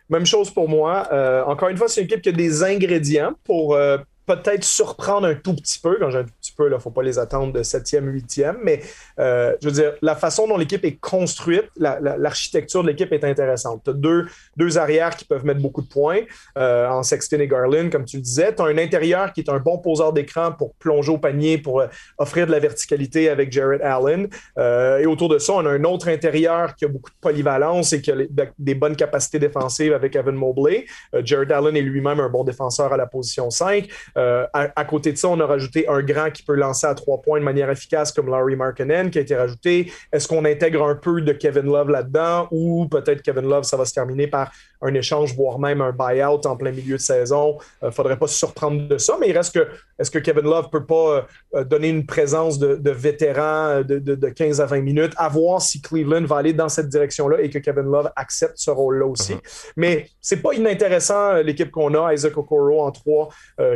Même 0.09 0.27
chose 0.27 0.51
pour 0.51 0.69
moi. 0.69 1.09
encore 1.47 1.69
une 1.69 1.77
fois, 1.77 1.89
c'est 1.89 2.01
une 2.01 2.07
équipe 2.07 2.23
qui 2.23 2.29
a 2.29 2.33
des 2.33 2.63
ingrédients 2.63 3.33
pour 3.45 3.77
peut-être 4.29 4.62
surprendre 4.62 5.26
un 5.26 5.35
tout 5.35 5.55
petit 5.55 5.81
peu. 5.81 5.97
Quand 5.99 6.11
j'ai 6.11 6.18
un 6.18 6.24
tout 6.24 6.35
petit 6.41 6.53
peu, 6.53 6.68
il 6.68 6.72
ne 6.72 6.79
faut 6.79 6.91
pas 6.91 7.03
les 7.03 7.18
attendre 7.18 7.53
de 7.53 7.62
7e, 7.62 8.05
8e. 8.05 8.57
Mais 8.62 8.83
euh, 9.18 9.57
je 9.62 9.68
veux 9.68 9.72
dire, 9.72 9.95
la 10.03 10.14
façon 10.14 10.47
dont 10.47 10.59
l'équipe 10.59 10.85
est 10.85 10.97
construite, 10.97 11.70
l'architecture 11.76 12.83
de 12.83 12.89
l'équipe 12.89 13.12
est 13.12 13.24
intéressante. 13.24 13.83
Tu 13.85 13.91
as 13.91 13.95
deux, 13.95 14.26
deux 14.57 14.76
arrières 14.76 15.16
qui 15.16 15.24
peuvent 15.24 15.47
mettre 15.47 15.61
beaucoup 15.61 15.81
de 15.81 15.89
points 15.89 16.20
euh, 16.59 16.87
en 16.89 17.03
Sexton 17.03 17.39
et 17.41 17.49
Garland, 17.49 17.89
comme 17.91 18.05
tu 18.05 18.18
le 18.18 18.22
disais. 18.22 18.55
Tu 18.55 18.61
as 18.61 18.66
un 18.66 18.76
intérieur 18.76 19.33
qui 19.33 19.41
est 19.41 19.49
un 19.49 19.59
bon 19.59 19.79
poseur 19.79 20.12
d'écran 20.12 20.53
pour 20.53 20.74
plonger 20.74 21.12
au 21.12 21.18
panier, 21.18 21.57
pour 21.57 21.81
euh, 21.81 21.87
offrir 22.18 22.47
de 22.47 22.53
la 22.53 22.59
verticalité 22.59 23.31
avec 23.31 23.51
Jared 23.51 23.81
Allen. 23.81 24.29
et 24.59 25.07
autour 25.07 25.31
de 25.31 25.39
ça, 25.39 25.55
on 25.55 25.64
a 25.64 25.70
un 25.70 25.85
autre 25.85 26.09
intérieur 26.09 26.74
qui 26.74 26.85
a 26.85 26.89
beaucoup 26.89 27.11
de 27.11 27.16
polyvalence 27.20 27.95
et 27.95 28.03
qui 28.03 28.11
a 28.11 28.16
des 28.59 28.74
bonnes 28.74 28.97
capacités 28.97 29.39
défensives 29.39 29.95
avec 29.95 30.14
Evan 30.16 30.35
Mobley. 30.35 30.85
Jared 31.24 31.51
Allen 31.51 31.76
est 31.76 31.83
lui-même 31.83 32.20
un 32.20 32.29
bon 32.29 32.45
défenseur 32.45 32.93
à 32.93 32.97
la 32.97 33.07
position 33.07 33.49
5. 33.49 33.89
Euh, 34.19 34.47
à, 34.53 34.85
côté 34.85 35.12
de 35.12 35.16
ça, 35.16 35.29
on 35.29 35.39
a 35.39 35.47
rajouté 35.47 35.89
un 35.89 36.03
grand 36.03 36.31
qui 36.31 36.43
peut 36.43 36.55
lancer 36.55 36.87
à 36.87 36.95
trois 36.95 37.23
points 37.23 37.39
de 37.39 37.45
manière 37.45 37.71
efficace 37.71 38.12
comme 38.12 38.29
Larry 38.29 38.57
Markkinen 38.57 39.11
qui 39.11 39.19
a 39.19 39.21
été 39.21 39.37
rajouté. 39.37 39.93
Est-ce 40.12 40.27
qu'on 40.27 40.45
intègre 40.45 40.83
un 40.85 40.97
peu 40.97 41.21
de 41.21 41.33
Kevin 41.33 41.66
Love 41.66 41.91
là-dedans 41.91 42.49
ou 42.51 42.87
peut-être 42.89 43.23
Kevin 43.23 43.49
Love, 43.49 43.62
ça 43.62 43.77
va 43.77 43.85
se 43.85 43.95
terminer 43.95 44.27
par 44.27 44.51
un 44.81 44.95
échange, 44.95 45.35
voire 45.35 45.59
même 45.59 45.81
un 45.81 45.93
buyout 45.93 46.47
en 46.47 46.57
plein 46.57 46.72
milieu 46.72 46.97
de 46.97 47.03
saison? 47.03 47.59
Il 47.83 47.87
euh, 47.87 47.89
ne 47.89 47.93
faudrait 47.93 48.18
pas 48.18 48.26
se 48.26 48.37
surprendre 48.37 48.89
de 48.89 48.99
ça, 48.99 49.16
mais 49.20 49.29
il 49.29 49.37
reste 49.37 49.55
que 49.55 49.66
est-ce 49.99 50.11
que 50.11 50.18
Kevin 50.18 50.45
Love 50.45 50.70
peut 50.70 50.87
pas 50.87 51.26
euh, 51.55 51.64
donner 51.64 51.89
une 51.89 52.07
présence 52.07 52.59
de, 52.59 52.91
vétéran 52.91 53.83
de, 53.83 54.29
15 54.29 54.61
à 54.61 54.66
20 54.66 54.81
minutes, 54.81 55.12
à 55.16 55.29
voir 55.29 55.61
si 55.61 55.83
Cleveland 55.83 56.24
va 56.24 56.37
aller 56.37 56.53
dans 56.53 56.68
cette 56.68 56.89
direction-là 56.89 57.41
et 57.41 57.51
que 57.51 57.59
Kevin 57.59 57.91
Love 57.91 58.11
accepte 58.16 58.57
ce 58.57 58.70
rôle-là 58.70 59.07
aussi? 59.07 59.35
Uh-huh. 59.35 59.72
Mais 59.76 60.09
c'est 60.20 60.43
pas 60.43 60.53
inintéressant 60.55 61.35
l'équipe 61.35 61.70
qu'on 61.70 61.95
a, 61.95 62.14
Isaac 62.14 62.37
Okoro 62.37 62.83
en 62.83 62.91
trois, 62.93 63.29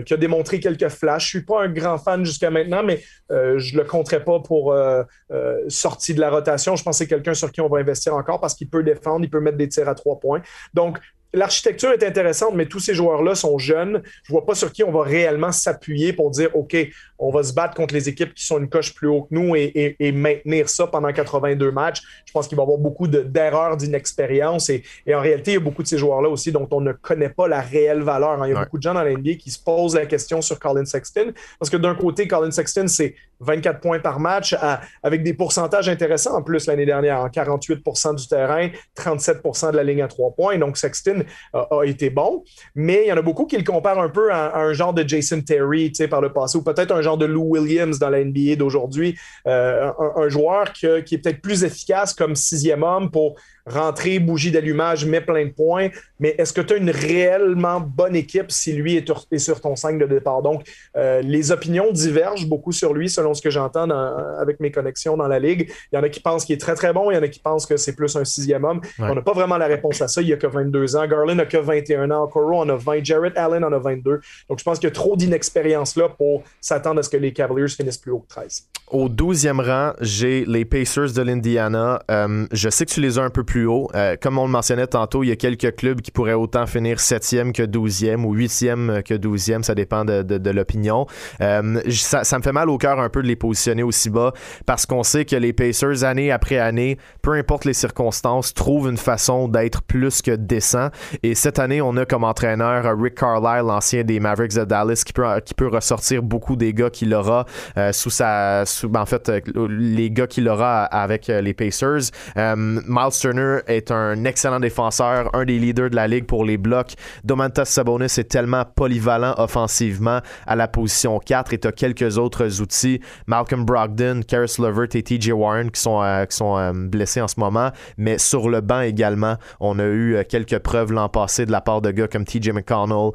qui 0.07 0.15
a 0.15 0.17
des 0.17 0.29
montrer 0.29 0.61
quelques 0.61 0.89
flashs. 0.89 1.25
Je 1.25 1.29
suis 1.29 1.45
pas 1.45 1.63
un 1.63 1.69
grand 1.69 1.99
fan 1.99 2.25
jusqu'à 2.25 2.51
maintenant, 2.51 2.83
mais 2.83 3.01
euh, 3.31 3.59
je 3.59 3.77
le 3.77 3.85
compterai 3.85 4.23
pas 4.25 4.41
pour 4.41 4.73
euh, 4.73 5.03
euh, 5.31 5.59
sortie 5.69 6.15
de 6.15 6.21
la 6.21 6.31
rotation. 6.31 6.77
Je 6.77 6.83
pense 6.83 6.99
que 6.99 7.05
c'est 7.05 7.09
quelqu'un 7.09 7.35
sur 7.35 7.51
qui 7.51 7.61
on 7.61 7.69
va 7.69 7.79
investir 7.79 8.15
encore 8.15 8.41
parce 8.41 8.55
qu'il 8.55 8.69
peut 8.69 8.83
défendre, 8.83 9.25
il 9.25 9.31
peut 9.31 9.41
mettre 9.41 9.57
des 9.57 9.69
tirs 9.69 9.89
à 9.89 9.95
trois 9.95 10.21
points. 10.21 10.43
Donc, 10.75 10.92
l'architecture 11.33 11.93
est 11.93 12.03
intéressante, 12.03 12.55
mais 12.55 12.67
tous 12.67 12.81
ces 12.81 12.95
joueurs-là 12.95 13.35
sont 13.35 13.59
jeunes. 13.59 14.03
Je 14.25 14.33
vois 14.33 14.45
pas 14.45 14.55
sur 14.55 14.73
qui 14.73 14.85
on 14.85 14.93
va 14.93 15.03
réellement 15.03 15.53
s'appuyer 15.53 16.13
pour 16.13 16.31
dire, 16.31 16.55
OK, 16.55 16.77
on 17.23 17.31
va 17.31 17.45
se 17.45 17.53
battre 17.55 17.75
contre 17.75 17.95
les 17.95 18.09
équipes 18.09 18.35
qui 18.35 18.45
sont 18.45 18.59
une 18.59 18.69
coche 18.69 18.95
plus 18.95 19.07
haut 19.07 19.23
que 19.23 19.35
nous 19.35 19.55
et, 19.55 20.13
maintenir 20.13 20.69
ça 20.69 20.89
pendant 20.89 21.13
82 21.13 21.71
matchs. 21.71 22.03
Je 22.27 22.33
pense 22.33 22.49
qu'il 22.49 22.57
va 22.57 22.63
y 22.63 22.65
avoir 22.65 22.79
beaucoup 22.79 23.07
d'erreurs, 23.07 23.77
d'inexpérience 23.77 24.69
et, 24.71 24.83
en 25.09 25.21
réalité, 25.21 25.53
il 25.53 25.55
y 25.55 25.57
a 25.57 25.61
beaucoup 25.61 25.83
de 25.83 25.89
ces 25.89 25.99
joueurs-là 25.99 26.29
aussi 26.29 26.51
dont 26.51 26.69
on 26.73 26.81
ne 26.81 26.93
connaît 26.93 27.29
pas 27.29 27.47
la 27.47 27.61
réelle 27.61 28.03
valeur. 28.03 28.43
Hein. 28.43 28.49
Il 28.49 28.53
y 28.53 28.57
a 28.57 28.65
beaucoup 28.65 28.79
de 28.79 28.83
gens 28.83 28.95
dans 28.95 29.05
la 29.05 29.13
NBA 29.13 29.35
qui 29.35 29.51
se 29.51 29.63
posent 29.63 29.95
la 29.95 30.07
question 30.07 30.43
sur 30.43 30.59
Colin 30.59 30.85
Sexton 30.85 31.33
parce 31.59 31.71
que 31.71 31.77
d'un 31.77 31.95
côté, 31.95 32.27
Colin 32.27 32.51
Sexton, 32.51 32.89
c'est 32.89 33.15
24 33.41 33.81
points 33.81 33.99
par 34.01 34.21
match 34.21 34.57
avec 35.03 35.23
des 35.23 35.35
pourcentages 35.35 35.89
intéressants 35.89 36.37
en 36.37 36.43
plus 36.43 36.67
l'année 36.67 36.87
dernière, 36.87 37.21
en 37.21 37.29
48% 37.29 38.17
du 38.17 38.29
terrain, 38.29 38.69
37% 38.97 39.73
de 39.73 39.77
la 39.77 39.85
ligne 39.85 40.03
à 40.03 40.09
trois 40.09 40.31
points. 40.31 40.59
Donc 40.59 40.77
Sexton 40.77 41.25
a, 41.53 41.83
été 41.85 42.11
bon, 42.11 42.45
mais 42.75 43.03
il 43.05 43.09
y 43.09 43.13
en 43.13 43.17
a 43.17 43.23
beaucoup 43.23 43.47
qui 43.47 43.57
le 43.57 43.65
comparent 43.65 44.03
un 44.03 44.09
peu 44.09 44.33
à, 44.33 44.57
un 44.57 44.73
genre 44.73 44.95
de 44.95 45.07
Jason 45.07 45.41
Terry 45.41 45.93
par 46.09 46.21
le 46.21 46.33
passé 46.33 46.59
ou 46.59 46.63
peut-être 46.63 46.93
un 46.93 47.03
genre 47.03 47.12
de 47.17 47.27
Lou 47.27 47.43
Williams 47.43 47.99
dans 47.99 48.11
la 48.11 48.25
NBA 48.25 48.57
d'aujourd'hui, 48.57 49.19
euh, 49.47 49.91
un, 50.17 50.29
joueur 50.29 50.73
qui 50.73 50.87
est 50.87 51.19
peut-être 51.23 51.41
plus 51.41 51.65
efficace 51.65 52.15
comme 52.15 52.37
sixième 52.37 52.83
homme 52.83 53.11
pour 53.11 53.37
rentrer, 53.67 54.19
bougie 54.19 54.51
d'allumage, 54.51 55.05
met 55.05 55.21
plein 55.21 55.47
de 55.47 55.51
points, 55.51 55.89
mais 56.19 56.35
est-ce 56.39 56.53
que 56.53 56.61
tu 56.61 56.75
as 56.75 56.77
une 56.77 56.91
réellement 56.91 57.81
bonne 57.81 58.17
équipe 58.17 58.51
si 58.51 58.73
lui 58.73 58.97
est, 58.97 59.39
sur 59.39 59.61
ton 59.61 59.77
5 59.77 59.99
de 59.99 60.07
départ? 60.07 60.43
Donc, 60.43 60.65
euh, 60.97 61.21
les 61.23 61.53
opinions 61.53 61.91
divergent 61.93 62.47
beaucoup 62.47 62.73
sur 62.73 62.95
lui 62.95 63.09
selon 63.09 63.35
ce 63.35 63.43
que 63.43 63.51
j'entends 63.51 63.91
avec 64.39 64.61
mes 64.61 64.71
connexions 64.71 65.17
dans 65.17 65.29
la 65.29 65.39
Ligue. 65.39 65.71
Il 65.93 65.97
y 65.97 65.99
en 65.99 66.03
a 66.03 66.09
qui 66.09 66.21
pensent 66.21 66.45
qu'il 66.45 66.55
est 66.55 66.59
très, 66.59 66.75
très 66.75 66.93
bon, 66.93 67.11
il 67.11 67.15
y 67.15 67.19
en 67.19 67.23
a 67.23 67.29
qui 67.29 67.41
pensent 67.41 67.67
que 67.67 67.77
c'est 67.77 67.95
plus 67.95 68.15
un 68.17 68.25
sixième 68.25 68.65
homme. 68.65 68.81
On 68.99 69.15
n'a 69.15 69.23
pas 69.23 69.33
vraiment 69.33 69.59
la 69.59 69.67
réponse 69.67 70.01
à 70.01 70.09
ça. 70.09 70.23
Il 70.23 70.27
n'y 70.27 70.33
a 70.33 70.37
que 70.37 70.47
22 70.47 70.97
ans. 70.97 71.07
Garland 71.07 71.35
n'a 71.35 71.47
que 71.47 71.57
21 71.57 72.11
ans. 72.11 72.27
Coro 72.27 72.61
en 72.61 72.69
a 72.69 72.77
20. 72.77 73.05
Jarrett 73.05 73.37
Allen 73.37 73.65
en 73.65 73.73
a 73.73 73.79
22. 73.79 74.21
Donc, 74.49 74.59
je 74.59 74.65
pense 74.65 74.79
qu'il 74.79 74.89
y 74.89 74.93
a 74.93 74.95
trop 74.95 75.17
d'inexpérience 75.17 75.97
là 75.97 76.09
pour 76.09 76.43
s'attendre 76.61 77.01
à 77.01 77.03
ce 77.03 77.11
que 77.11 77.17
les 77.17 77.33
Cavaliers 77.33 77.69
finissent 77.69 77.99
plus 77.99 78.13
haut 78.13 78.21
que 78.21 78.29
13. 78.29 78.69
Au 78.91 79.09
12e 79.09 79.61
rang, 79.61 79.93
j'ai 80.01 80.45
les 80.45 80.65
Pacers 80.65 81.13
de 81.13 81.23
l'Indiana. 81.23 82.03
Euh, 82.11 82.47
je 82.53 82.69
sais 82.69 82.85
que 82.85 82.91
tu 82.91 83.01
les 83.01 83.19
as 83.19 83.23
un 83.23 83.31
peu 83.31 83.43
plus 83.43 83.52
Euh, 83.57 84.17
comme 84.21 84.39
on 84.39 84.47
le 84.47 84.51
mentionnait 84.51 84.87
tantôt, 84.87 85.23
il 85.23 85.29
y 85.29 85.33
a 85.33 85.37
quelques 85.37 85.77
clubs 85.77 86.01
qui 86.01 86.11
pourraient 86.11 86.33
autant 86.33 86.67
finir 86.67 86.99
7e 86.99 87.53
que 87.53 87.63
12e 87.63 88.25
ou 88.25 88.37
8e 88.37 89.03
que 89.03 89.15
12e. 89.15 89.63
Ça 89.63 89.75
dépend 89.75 90.05
de, 90.05 90.51
l'opinion. 90.51 91.07
Euh, 91.41 91.81
ça, 91.91 92.39
me 92.39 92.43
fait 92.43 92.53
mal 92.53 92.69
au 92.69 92.79
cœur 92.79 93.01
un 93.01 93.09
peu 93.09 93.23
de 93.23 93.29
les 93.29 93.37
positionner 93.37 93.83
aussi 93.83 94.11
bas 94.11 94.33
parce 94.67 94.87
qu'on 94.87 95.03
sait 95.03 95.25
que 95.25 95.37
les 95.37 95.53
Pacers, 95.53 96.05
année 96.05 96.31
après 96.31 96.59
année, 96.59 96.99
peu 97.23 97.33
importe 97.33 97.65
les 97.65 97.75
circonstances, 97.75 98.55
trouvent 98.55 98.89
une 98.89 98.97
façon 98.97 99.49
d'être 99.49 99.83
plus 99.83 100.23
que 100.23 100.33
décent. 100.33 100.91
Et 101.23 101.35
cette 101.35 101.59
année, 101.59 101.81
on 101.81 101.97
a 101.97 102.05
comme 102.05 102.25
entraîneur 102.25 102.85
Rick 102.99 103.15
Carlisle, 103.15 103.67
l'ancien 103.67 104.03
des 104.05 104.21
Mavericks 104.21 104.55
de 104.55 104.65
Dallas, 104.65 105.03
qui 105.07 105.13
peut, 105.13 105.25
qui 105.45 105.55
peut 105.55 105.69
ressortir 105.69 106.23
beaucoup 106.23 106.57
des 106.57 106.75
gars 106.75 106.91
qu'il 106.91 107.15
aura 107.15 107.47
sous 107.93 108.11
sa 108.11 108.65
ben, 108.85 109.01
en 109.01 109.07
fait, 109.07 109.29
euh, 109.29 109.41
les 109.69 110.11
gars 110.11 110.27
qu'il 110.27 110.49
aura 110.49 110.85
avec 110.85 111.31
euh, 111.31 111.41
les 111.41 111.55
Pacers. 111.55 112.11
Euh, 112.37 112.55
Miles 112.57 113.13
Turner 113.19 113.42
est 113.67 113.91
un 113.91 114.25
excellent 114.25 114.61
défenseur, 114.61 115.31
un 115.35 115.45
des 115.45 115.59
leaders 115.59 115.91
de 115.91 115.97
la 115.97 116.09
ligue 116.09 116.27
pour 116.27 116.45
les 116.45 116.57
blocs. 116.57 116.95
Domantas 117.25 117.67
Sabonis 117.67 118.05
est 118.05 118.31
tellement 118.31 118.65
polyvalent 118.65 119.35
offensivement 119.39 120.21
à 120.47 120.57
la 120.57 120.69
position 120.69 121.19
4 121.19 121.53
et 121.53 121.59
tu 121.59 121.69
as 121.69 121.73
quelques 121.73 122.19
autres 122.19 122.61
outils. 122.61 123.01
Malcolm 123.27 123.65
Brogdon, 123.65 124.21
Karis 124.27 124.57
Levert 124.59 124.89
et 124.95 125.03
TJ 125.03 125.31
Warren 125.33 125.71
qui 125.71 125.81
sont, 125.81 126.03
qui 126.29 126.37
sont 126.37 126.73
blessés 126.75 127.21
en 127.21 127.29
ce 127.29 127.39
moment. 127.39 127.71
Mais 127.97 128.19
sur 128.19 128.49
le 128.49 128.61
banc 128.61 128.81
également, 128.81 129.37
on 129.61 129.79
a 129.79 129.87
eu 129.87 130.25
quelques 130.29 130.59
preuves 130.59 130.93
l'an 130.93 131.09
passé 131.09 131.47
de 131.47 131.53
la 131.53 131.61
part 131.61 131.81
de 131.81 131.91
gars 131.91 132.09
comme 132.09 132.25
TJ 132.25 132.51
McConnell, 132.51 133.13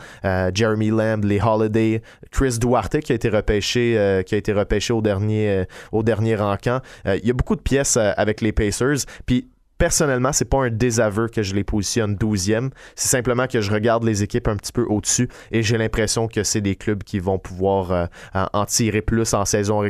Jeremy 0.54 0.90
Lamb, 0.90 1.24
les 1.24 1.42
Holiday, 1.42 2.02
Chris 2.32 2.58
Duarte 2.60 3.00
qui 3.00 3.12
a 3.12 3.16
été 3.16 3.30
repêché, 3.30 4.24
qui 4.26 4.36
a 4.36 4.38
été 4.38 4.54
repêché 4.54 4.94
au 4.94 5.02
dernier 5.02 5.48
euh, 5.50 5.66
au 5.92 6.04
dernier. 6.04 6.38
Euh, 6.38 7.18
il 7.22 7.28
y 7.28 7.30
a 7.30 7.34
beaucoup 7.34 7.56
de 7.56 7.62
pièces 7.62 7.98
euh, 7.98 8.12
avec 8.18 8.42
les 8.42 8.52
Pacers. 8.52 9.06
Puis 9.26 9.48
personnellement, 9.78 10.34
c'est 10.34 10.50
pas 10.50 10.66
un 10.66 10.70
désaveu 10.70 11.28
que 11.28 11.44
je 11.44 11.56
les 11.56 11.64
positionne 11.64 12.16
12e. 12.16 12.72
C'est 12.96 13.10
simplement 13.10 13.48
que 13.48 13.62
je 13.62 13.72
regarde 13.72 14.04
les 14.04 14.24
équipes 14.24 14.48
un 14.48 14.56
petit 14.56 14.72
peu 14.72 14.84
au-dessus 14.84 15.30
et 15.52 15.64
j'ai 15.64 15.78
l'impression 15.78 16.28
que 16.28 16.44
c'est 16.44 16.62
des 16.62 16.76
clubs 16.76 17.04
qui 17.04 17.20
vont 17.20 17.40
pouvoir 17.40 18.10
en 18.34 18.66
tirer 18.66 19.02
plus 19.02 19.34
en 19.34 19.46
saison, 19.46 19.82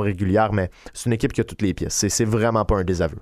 régulière. 0.00 0.52
Mais 0.52 0.70
c'est 0.92 1.06
une 1.06 1.12
équipe 1.12 1.32
qui 1.32 1.40
a 1.40 1.44
toutes 1.44 1.62
les 1.62 1.74
pièces. 1.74 2.06
C'est 2.08 2.24
vraiment 2.24 2.64
pas 2.64 2.76
un 2.76 2.84
désaveu. 2.84 3.18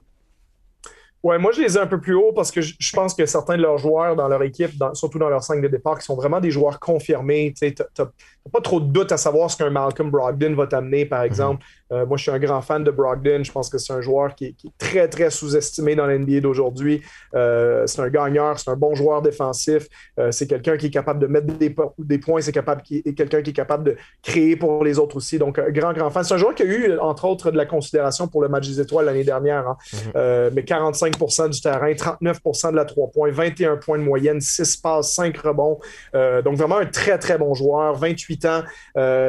Ouais, 1.24 1.38
moi, 1.38 1.52
je 1.52 1.62
les 1.62 1.78
ai 1.78 1.80
un 1.80 1.86
peu 1.86 1.98
plus 1.98 2.14
haut 2.14 2.32
parce 2.34 2.50
que 2.50 2.60
je, 2.60 2.92
pense 2.92 3.14
que 3.14 3.24
certains 3.24 3.56
de 3.56 3.62
leurs 3.62 3.78
joueurs 3.78 4.14
dans 4.14 4.28
leur 4.28 4.42
équipe, 4.42 4.72
surtout 4.92 5.18
dans 5.18 5.30
leur 5.30 5.42
5 5.42 5.62
de 5.62 5.68
départ, 5.68 5.98
qui 5.98 6.04
sont 6.04 6.16
vraiment 6.16 6.38
des 6.38 6.50
joueurs 6.50 6.78
confirmés. 6.78 7.54
Tu 7.56 7.74
n'as 7.98 8.06
pas 8.52 8.60
trop 8.60 8.80
de 8.80 8.86
doute 8.86 9.10
à 9.10 9.16
savoir 9.16 9.50
ce 9.50 9.56
qu'un 9.56 9.70
Malcolm 9.70 10.10
Brogdon 10.10 10.54
va 10.54 10.66
t'amener, 10.66 11.06
par 11.06 11.20
mhm. 11.20 11.26
exemple. 11.26 11.64
Euh, 11.92 12.06
moi, 12.06 12.16
je 12.16 12.22
suis 12.22 12.30
un 12.30 12.38
grand 12.38 12.60
fan 12.60 12.84
de 12.84 12.90
Brogdon. 12.90 13.42
Je 13.42 13.52
pense 13.52 13.70
que 13.70 13.78
c'est 13.78 13.92
un 13.92 14.00
joueur 14.00 14.34
qui 14.34 14.46
est, 14.46 14.56
très, 14.78 15.08
très 15.08 15.30
sous-estimé 15.30 15.94
dans 15.94 16.06
l'NBA 16.06 16.40
d'aujourd'hui. 16.40 17.02
Euh, 17.34 17.86
c'est 17.86 18.00
un 18.00 18.08
gagneur, 18.08 18.58
c'est 18.58 18.70
un 18.70 18.76
bon 18.76 18.94
joueur 18.94 19.22
défensif. 19.22 19.86
Euh, 20.18 20.30
c'est 20.30 20.46
quelqu'un 20.46 20.76
qui 20.76 20.86
est 20.86 20.90
capable 20.90 21.20
de 21.20 21.26
mettre 21.26 21.46
des, 21.46 21.74
des 21.98 22.18
points, 22.18 22.40
c'est 22.40 22.52
capable, 22.52 22.82
qui, 22.82 23.02
quelqu'un 23.14 23.42
qui 23.42 23.50
est 23.50 23.54
capable 23.54 23.84
de 23.84 23.96
créer 24.22 24.56
pour 24.56 24.84
les 24.84 24.98
autres 24.98 25.16
aussi. 25.16 25.38
Donc, 25.38 25.58
un 25.58 25.70
grand, 25.70 25.92
grand 25.92 26.10
fan. 26.10 26.24
C'est 26.24 26.34
un 26.34 26.38
joueur 26.38 26.54
qui 26.54 26.62
a 26.62 26.66
eu, 26.66 26.98
entre 26.98 27.26
autres, 27.26 27.50
de 27.50 27.56
la 27.56 27.66
considération 27.66 28.28
pour 28.28 28.42
le 28.42 28.48
match 28.48 28.68
des 28.68 28.80
étoiles 28.80 29.06
l'année 29.06 29.24
dernière. 29.24 29.68
Hein. 29.68 29.76
Mhm. 29.92 30.50
mais 30.54 30.62
45% 30.62 31.50
du 31.50 31.60
terrain, 31.60 31.92
39% 31.92 32.70
de 32.72 32.76
la 32.76 32.84
3 32.84 33.10
points, 33.10 33.30
21 33.30 33.76
points 33.76 33.98
de 33.98 34.02
moyenne, 34.02 34.40
6 34.40 34.76
passes, 34.78 35.14
5 35.14 35.36
rebonds. 35.38 35.78
donc, 36.12 36.56
vraiment 36.56 36.78
un 36.78 36.86
très, 36.86 37.18
très 37.18 37.38
bon 37.38 37.54
joueur. 37.54 37.94
28 37.94 38.33
ans, 38.44 38.62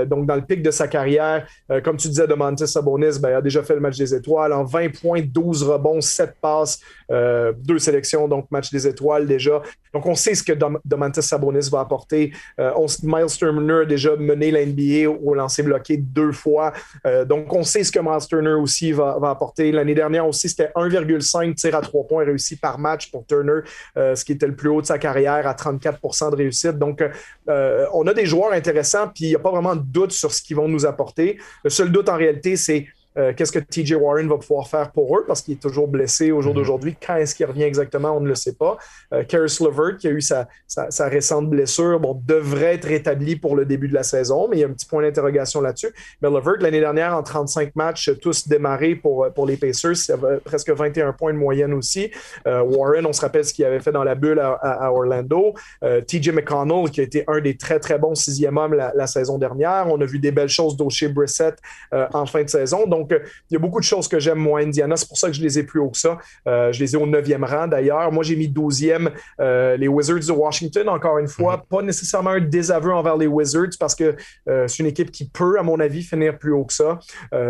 donc 0.06 0.26
dans 0.26 0.36
le 0.36 0.42
pic 0.42 0.62
de 0.62 0.72
sa 0.72 0.88
carrière. 0.88 1.48
comme 1.84 1.98
tu 1.98 2.08
disais, 2.08 2.24
de 2.24 2.28
Domantas 2.28 2.68
Sabonis 2.68 3.20
ben, 3.20 3.38
a 3.38 3.42
déjà 3.42 3.64
fait 3.64 3.76
le 3.76 3.80
match 3.80 3.98
des 3.98 4.14
étoiles 4.14 4.54
en 4.54 4.64
20 4.64 5.00
points, 5.00 5.22
12 5.22 5.64
rebonds, 5.64 6.02
7 6.02 6.36
passes, 6.42 6.80
euh, 7.12 7.54
deux 7.58 7.80
sélections, 7.80 8.28
donc 8.28 8.50
match 8.52 8.72
des 8.72 8.88
étoiles 8.88 9.28
déjà. 9.28 9.62
Donc 9.94 10.06
on 10.06 10.16
sait 10.16 10.36
ce 10.36 10.44
que 10.44 10.54
Domantas 10.84 11.22
Sabonis 11.22 11.70
va 11.72 11.82
apporter. 11.82 12.34
Euh, 12.60 12.72
Miles 13.04 13.28
Turner 13.38 13.82
a 13.82 13.86
déjà 13.86 14.16
mené 14.16 14.52
la 14.52 14.66
NBA 14.66 15.10
au 15.10 15.34
lancer 15.34 15.64
bloqué 15.64 15.98
deux 15.98 16.32
fois. 16.32 16.74
Euh, 17.06 17.26
donc 17.26 17.52
on 17.54 17.64
sait 17.64 17.84
ce 17.84 17.92
que 17.92 18.00
Miles 18.00 18.28
Turner 18.28 18.54
aussi 18.54 18.92
va, 18.92 19.18
apporter. 19.24 19.72
L'année 19.72 19.96
dernière 19.96 20.28
aussi, 20.28 20.50
c'était 20.50 20.72
1,5 20.76 21.56
tirs 21.56 21.76
à 21.76 21.82
trois 21.82 22.04
points 22.04 22.26
réussis 22.26 22.56
par 22.56 22.80
match 22.80 23.12
pour 23.12 23.26
Turner, 23.26 23.62
ce 23.96 24.24
qui 24.24 24.34
était 24.34 24.48
le 24.48 24.56
plus 24.56 24.70
haut 24.70 24.82
de 24.82 24.86
sa 24.86 24.98
carrière 24.98 25.48
à 25.48 25.54
34% 25.54 26.32
de 26.32 26.36
réussite. 26.36 26.78
Donc 26.78 27.04
on 27.48 28.08
a 28.08 28.14
des 28.14 28.26
joueurs 28.26 28.54
intéressants, 28.54 28.95
puis 29.14 29.26
il 29.26 29.30
n'y 29.30 29.36
a 29.36 29.40
pas 29.40 29.52
vraiment 29.52 29.76
de 29.76 29.84
doute 29.84 30.12
sur 30.12 30.32
ce 30.32 30.42
qu'ils 30.42 30.56
vont 30.56 30.68
nous 30.68 30.86
apporter. 30.86 31.38
Le 31.64 31.70
seul 31.70 31.92
doute 31.92 32.10
en 32.10 32.18
réalité, 32.18 32.56
c'est 32.56 32.88
euh, 33.18 33.34
qu'est-ce 33.36 33.52
que 33.52 33.60
TJ 33.60 33.94
Warren 33.94 34.28
va 34.28 34.38
pouvoir 34.38 34.68
faire 34.68 34.92
pour 34.92 35.18
eux? 35.18 35.24
Parce 35.26 35.42
qu'il 35.42 35.54
est 35.54 35.62
toujours 35.62 35.88
blessé 35.88 36.32
au 36.32 36.42
jour 36.42 36.54
mhm. 36.54 36.60
d'aujourd'hui. 36.60 36.96
Quand 37.06 37.16
est-ce 37.16 37.34
qu'il 37.36 37.46
revient 37.46 37.64
exactement, 37.64 38.12
on 38.12 38.20
ne 38.20 38.28
le 38.28 38.36
sait 38.36 38.54
pas. 38.54 38.78
Euh, 39.14 39.24
Karis 39.24 39.58
Levert, 39.62 39.98
qui 39.98 40.08
a 40.08 40.12
eu 40.12 40.22
sa, 40.22 40.48
sa, 40.68 41.08
récente 41.08 41.50
blessure, 41.50 42.00
bon, 42.00 42.22
devrait 42.26 42.76
être 42.76 42.88
rétabli 42.88 43.36
pour 43.36 43.56
le 43.56 43.66
début 43.66 43.88
de 43.88 43.94
la 43.94 44.04
saison, 44.04 44.48
mais 44.50 44.58
il 44.58 44.60
y 44.60 44.64
a 44.64 44.68
un 44.68 44.72
petit 44.72 44.86
point 44.86 45.02
d'interrogation 45.02 45.62
là-dessus. 45.62 45.94
Mais 46.22 46.30
Levert, 46.30 46.56
l'année 46.60 46.80
dernière, 46.80 47.16
en 47.16 47.24
35 47.24 47.76
matchs, 47.76 48.12
tous 48.22 48.48
démarrés 48.48 48.96
pour, 48.96 49.28
pour 49.34 49.46
les 49.46 49.58
Pacers, 49.58 49.96
c'est 49.96 50.16
presque 50.44 50.70
21 50.70 51.14
points 51.14 51.34
de 51.34 51.38
moyenne 51.38 51.74
aussi. 51.74 52.12
Euh, 52.48 52.62
Warren, 52.62 53.06
on 53.06 53.14
se 53.14 53.22
rappelle 53.22 53.46
ce 53.46 53.54
qu'il 53.54 53.66
avait 53.66 53.80
fait 53.80 53.92
dans 53.92 54.04
la 54.04 54.16
bulle 54.16 54.40
à, 54.40 54.92
Orlando. 54.92 55.54
TJ 55.82 56.30
McConnell, 56.30 56.90
qui 56.90 57.02
a 57.02 57.04
été 57.04 57.24
un 57.28 57.40
des 57.40 57.56
très, 57.56 57.80
très 57.80 57.98
bons 57.98 58.16
sixième 58.16 58.58
hommes 58.58 58.74
la, 58.74 59.08
saison 59.08 59.38
dernière. 59.38 59.86
On 59.88 60.02
a 60.02 60.06
vu 60.06 60.20
des 60.20 60.32
belles 60.32 60.50
choses 60.50 60.76
d'Oshie 60.76 61.08
Brissett 61.08 61.56
en 61.92 62.26
fin 62.26 62.44
de 62.44 62.50
saison. 62.50 62.88
Donc, 62.88 63.05
donc, 63.06 63.22
il 63.50 63.54
y 63.54 63.58
a 63.58 63.60
beaucoup 63.60 63.80
de 63.80 63.86
choses 63.86 64.08
que 64.08 64.20
j'aime, 64.20 64.40
moi, 64.40 64.62
Indiana. 64.62 64.96
C'est 64.96 65.08
pour 65.08 65.18
ça 65.18 65.28
que 65.28 65.34
je 65.34 65.42
les 65.42 65.60
ai 65.60 65.64
plus 65.64 65.80
haut 65.80 65.90
que 65.90 65.98
ça. 65.98 66.18
Euh, 66.48 66.72
je 66.72 66.80
les 66.80 66.96
ai 66.96 66.98
au 66.98 67.06
9e 67.06 67.46
rang, 67.46 67.68
d'ailleurs. 67.68 68.12
Moi, 68.12 68.24
j'ai 68.24 68.36
mis 68.36 68.48
12e 68.48 69.12
euh, 69.40 69.78
les 69.78 69.88
Wizards 69.88 70.26
de 70.28 70.32
Washington. 70.32 70.90
Encore 70.90 71.18
une 71.20 71.28
fois, 71.28 71.58
mhm. 71.58 71.64
pas 71.70 71.82
nécessairement 71.82 72.32
un 72.32 72.42
désaveu 72.42 72.92
envers 72.92 73.18
les 73.18 73.28
Wizards 73.28 73.78
parce 73.80 73.96
que 73.96 74.16
euh, 74.48 74.68
c'est 74.68 74.80
une 74.80 74.88
équipe 74.88 75.12
qui 75.12 75.26
peut, 75.26 75.60
à 75.60 75.64
mon 75.64 75.80
avis, 75.80 76.04
finir 76.04 76.38
plus 76.38 76.52
haut 76.52 76.66
que 76.66 76.74
ça. 76.74 77.00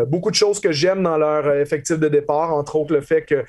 beaucoup 0.08 0.30
de 0.30 0.36
choses 0.36 0.60
que 0.60 0.72
j'aime 0.72 1.03
dans 1.03 1.18
leur 1.18 1.49
effectif 1.58 1.97
de 1.99 2.08
départ, 2.08 2.53
entre 2.53 2.76
autres 2.76 2.93
le 2.93 3.01
fait 3.01 3.24
que, 3.24 3.43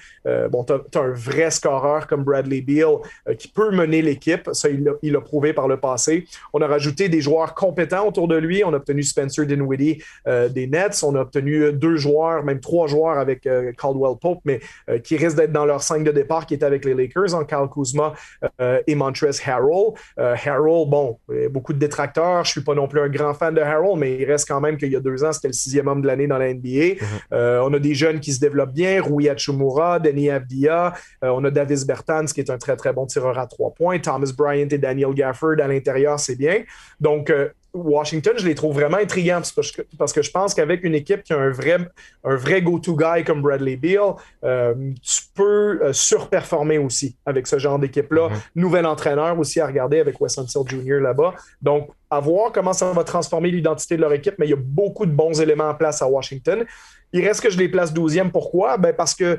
bon, 0.49 0.65
tu 0.65 0.73
as, 0.73 1.01
un 1.01 1.13
vrai 1.13 1.51
scoreur 1.51 2.07
comme 2.07 2.25
Bradley 2.25 2.61
Beal 2.61 2.97
qui 3.39 3.49
peut 3.49 3.71
mener 3.71 4.03
l'équipe. 4.03 4.49
Ça, 4.53 4.69
il 4.69 5.13
l'a 5.13 5.21
prouvé 5.21 5.53
par 5.53 5.69
le 5.69 5.79
passé. 5.79 6.27
On 6.53 6.61
a 6.61 6.67
rajouté 6.67 7.09
des 7.09 7.21
joueurs 7.21 7.55
compétents 7.55 8.07
autour 8.07 8.29
de 8.29 8.37
lui. 8.37 8.63
On 8.65 8.73
a 8.73 8.77
obtenu 8.77 9.03
Spencer 9.03 9.47
Dinwiddie 9.47 10.03
des 10.27 10.67
Nets. 10.67 11.03
On 11.03 11.15
a 11.15 11.21
obtenu 11.21 11.73
deux 11.73 11.96
joueurs, 11.97 12.45
même 12.45 12.61
trois 12.61 12.87
joueurs 12.87 13.19
avec 13.19 13.47
euh, 13.47 13.73
Caldwell 13.73 14.17
Pope, 14.21 14.41
mais 14.45 14.61
euh, 14.89 14.99
qui 14.99 15.17
risquent 15.17 15.37
d'être 15.37 15.53
dans 15.53 15.65
leur 15.65 15.83
5 15.83 16.05
de 16.05 16.11
départ 16.11 16.47
qui 16.47 16.55
est 16.55 16.63
avec 16.63 16.85
les 16.85 16.95
Lakers, 16.95 17.35
en 17.35 17.45
Kyle 17.45 17.69
Kuzma 17.73 18.15
euh, 18.61 18.81
et 18.87 18.95
Montrezl 18.95 19.41
Harrell. 19.47 19.93
Harrell, 20.17 20.89
bon, 20.89 21.19
beaucoup 21.51 21.73
de 21.73 21.79
détracteurs. 21.79 22.45
Je 22.45 22.51
suis 22.51 22.61
pas 22.63 22.75
non 22.75 22.89
plus 22.89 23.01
un 23.01 23.09
grand 23.09 23.35
fan 23.35 23.55
de 23.55 23.61
Harrell, 23.61 23.99
mais 23.99 24.17
il 24.17 24.25
reste 24.25 24.49
quand 24.49 24.61
même 24.61 24.77
qu'il 24.77 24.91
y 24.93 24.97
a 24.97 25.01
deux 25.01 25.25
ans, 25.25 25.33
c'était 25.33 25.49
le 25.49 25.55
sixième 25.55 25.89
homme 25.89 26.03
de 26.03 26.07
l'année 26.07 26.27
dans 26.27 26.39
la 26.39 26.53
NBA. 26.53 26.67
Mm-hmm. 26.67 27.61
on 27.63 27.73
a 27.75 27.79
des 27.79 27.95
jeunes 27.95 28.21
qui 28.21 28.33
se 28.33 28.41
développent 28.41 28.73
bien, 28.73 29.03
Rui 29.03 29.29
Hachimura, 29.29 29.99
Denis 29.99 30.31
Avdia. 30.31 30.95
on 31.23 31.45
a 31.45 31.51
Davis 31.51 31.87
Bertans, 31.87 32.27
qui 32.27 32.41
est 32.41 32.51
un 32.51 32.59
très, 32.59 32.77
très 32.77 32.93
bon 32.93 33.07
tireur 33.07 33.39
à 33.39 33.47
trois 33.47 33.73
points. 33.73 33.99
Thomas 33.99 34.33
Bryant 34.37 34.69
et 34.71 34.79
Daniel 34.79 35.15
Gafford 35.15 35.61
à 35.61 35.69
l'intérieur, 35.69 36.19
c'est 36.19 36.37
bien. 36.37 36.63
Donc, 37.01 37.33
Washington, 37.77 38.35
je 38.37 38.47
les 38.47 38.55
trouve 38.55 38.75
vraiment 38.75 38.97
intrigants 38.99 39.43
parce 39.99 40.13
que, 40.13 40.23
je 40.23 40.31
pense 40.31 40.55
qu'avec 40.55 40.85
une 40.85 40.95
équipe 40.95 41.23
qui 41.23 41.33
a 41.33 41.39
un 41.39 41.51
vrai, 41.51 41.79
un 42.25 42.37
vrai 42.37 42.63
go-to-guy 42.63 43.25
comme 43.25 43.43
Bradley 43.43 43.77
Beal, 43.77 44.15
euh, 44.45 44.75
tu 45.03 45.23
peux 45.35 45.81
euh, 45.83 45.93
surperformer 45.93 46.79
aussi 46.79 47.17
avec 47.27 47.47
ce 47.47 47.59
genre 47.59 47.79
d'équipe-là. 47.79 48.29
Mm-hmm. 48.29 48.41
Nouvel 48.57 48.87
entraîneur 48.87 49.39
aussi 49.39 49.61
à 49.61 49.67
regarder 49.67 50.01
avec 50.01 50.21
Wes 50.21 50.39
Unseld 50.39 50.69
Jr. 50.69 51.01
là-bas. 51.01 51.35
Donc, 51.63 51.91
à 52.11 52.21
voir 52.21 52.53
comment 52.53 52.73
ça 52.73 52.93
va 52.93 53.05
transformer 53.05 53.51
l'identité 53.51 53.97
de 53.97 54.01
leur 54.01 54.13
équipe, 54.13 54.35
mais 54.39 54.47
il 54.47 54.51
y 54.51 54.55
a 54.55 54.59
beaucoup 54.61 55.07
de 55.07 55.13
bons 55.13 55.41
éléments 55.41 55.69
en 55.69 55.75
place 55.75 56.03
à 56.03 56.09
Washington. 56.09 56.65
Il 57.13 57.27
reste 57.27 57.41
que 57.41 57.51
je 57.51 57.59
les 57.59 57.69
place 57.69 57.93
12e. 57.93 58.31
Pourquoi? 58.31 58.77
Ben 58.77 58.95
parce 58.95 59.15
que 59.15 59.39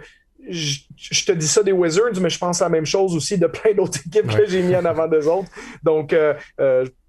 je, 0.50 1.26
te 1.26 1.32
dis 1.32 1.48
ça 1.48 1.64
des 1.64 1.72
Wizards, 1.72 2.20
mais 2.22 2.30
je 2.30 2.38
pense 2.38 2.62
la 2.62 2.70
même 2.70 2.86
chose 2.86 3.16
aussi 3.16 3.38
de 3.38 3.48
plein 3.48 3.74
d'autres 3.74 4.00
équipes 4.08 4.28
que 4.28 4.46
j'ai 4.48 4.62
mis 4.62 4.76
en 4.76 4.86
avant 4.86 5.08
des 5.08 5.28
autres. 5.28 5.50
Donc, 5.84 6.14
euh, 6.14 6.34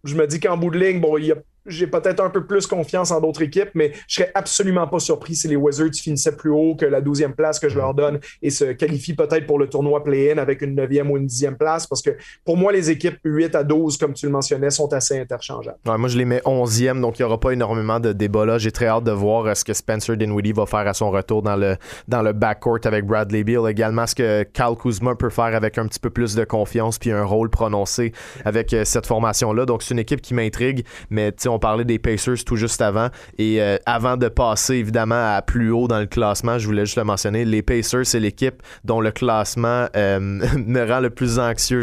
je 0.05 0.15
me 0.15 0.27
dis 0.27 0.41
qu'en 0.41 0.57
bout 0.57 0.71
de 0.71 0.79
ligne, 0.79 1.01
bon, 1.01 1.19
il 1.19 1.27
y 1.27 1.33
a 1.33 1.37
j'ai 1.69 1.86
peut-être 1.86 2.20
un 2.20 2.31
peu 2.31 2.45
plus 2.45 2.66
confiance 2.66 3.11
en 3.11 3.20
d'autres 3.20 3.43
équipes, 3.43 3.70
mais 3.74 3.93
je 4.07 4.16
serais 4.16 4.32
absolument 4.35 4.86
pas 4.86 4.99
surpris 4.99 5.35
si 5.35 5.49
les 5.49 5.57
Wizards 5.57 5.95
finissaient 5.95 6.36
plus 6.36 6.51
haut 6.51 6.74
que 6.74 6.86
la 6.86 7.01
12e 7.01 7.32
place 7.32 7.59
que 7.59 7.69
je 7.69 7.77
leur 7.77 7.95
donne 7.95 8.19
et 8.43 8.51
se 8.51 8.65
qualifient 8.73 9.15
peut-être 9.15 9.47
pour 9.47 9.59
le 9.59 9.69
tournoi 9.69 10.03
play-in 10.03 10.39
avec 10.39 10.62
une 10.62 10.74
9e 10.74 11.09
ou 11.09 11.16
une 11.16 11.27
10e 11.27 11.57
place 11.57 11.86
parce 11.86 12.03
que 12.03 12.11
pour 12.45 12.57
moi, 12.57 12.73
les 12.73 12.90
équipes 12.90 13.19
8 13.24 13.55
à 13.55 13.65
12, 13.65 13.97
comme 13.99 14.15
tu 14.15 14.27
le 14.27 14.32
mentionnais, 14.32 14.70
sont 14.70 14.93
assez 14.93 15.19
interchangeables. 15.19 15.78
moi, 15.85 16.09
je 16.09 16.19
les 16.19 16.24
mets 16.24 16.40
11e, 16.45 17.01
donc 17.01 17.19
il 17.19 17.23
n'y 17.23 17.27
aura 17.27 17.39
pas 17.39 17.53
énormément 17.53 18.01
de 18.01 18.12
débat 18.12 18.45
là. 18.45 18.59
J'ai 18.59 18.73
très 18.73 18.86
hâte 18.86 19.05
de 19.05 19.12
voir 19.12 19.57
ce 19.57 19.65
que 19.65 19.73
Spencer 19.73 20.16
Dinwiddie 20.16 20.53
va 20.53 20.66
faire 20.66 20.86
à 20.86 20.95
son 20.95 21.11
retour 21.11 21.43
dans 21.43 21.57
le, 21.57 21.77
dans 22.07 22.23
le 22.23 22.32
backcourt 22.32 22.81
avec 22.85 23.07
Bradley 23.07 23.45
Beal. 23.45 23.69
Également, 23.69 24.07
ce 24.07 24.15
que 24.15 24.43
Cal 24.43 24.74
Kuzma 24.77 25.15
peut 25.15 25.31
faire 25.31 25.55
avec 25.55 25.78
un 25.78 25.86
petit 25.86 26.01
peu 26.01 26.11
plus 26.11 26.35
de 26.35 26.45
confiance 26.45 26.99
puis 26.99 27.11
un 27.11 27.24
rôle 27.24 27.51
prononcé 27.51 28.12
avec 28.45 28.73
euh, 28.73 28.85
cette 28.85 29.07
formation-là. 29.07 29.66
Donc, 29.66 29.82
c'est 29.82 29.95
une 29.95 30.01
équipe 30.01 30.20
qui 30.20 30.35
m'intrigue, 30.35 30.85
mais 31.11 31.32
on 31.47 31.57
on 31.59 31.60
parlait 31.60 31.85
des 31.85 31.98
Pacers 31.98 32.44
tout 32.47 32.55
juste 32.55 32.80
avant. 32.80 33.09
Et 33.36 33.60
euh, 33.60 33.78
avant 33.85 34.16
de 34.16 34.28
passer 34.28 34.74
évidemment 34.74 35.35
à 35.35 35.43
plus 35.43 35.72
haut 35.72 35.89
dans 35.89 35.98
le 35.98 36.06
classement, 36.06 36.56
je 36.56 36.66
voulais 36.66 36.86
juste 36.86 36.97
le 36.97 37.02
mentionner, 37.02 37.44
les 37.44 37.62
Pacers, 37.62 38.06
c'est 38.06 38.20
l'équipe 38.20 38.62
dont 38.85 39.01
le 39.01 39.10
classement 39.10 39.89
euh, 39.97 40.20
me 40.20 40.89
rend 40.89 41.01
le 41.01 41.10
plus 41.10 41.40
anxieux. 41.40 41.82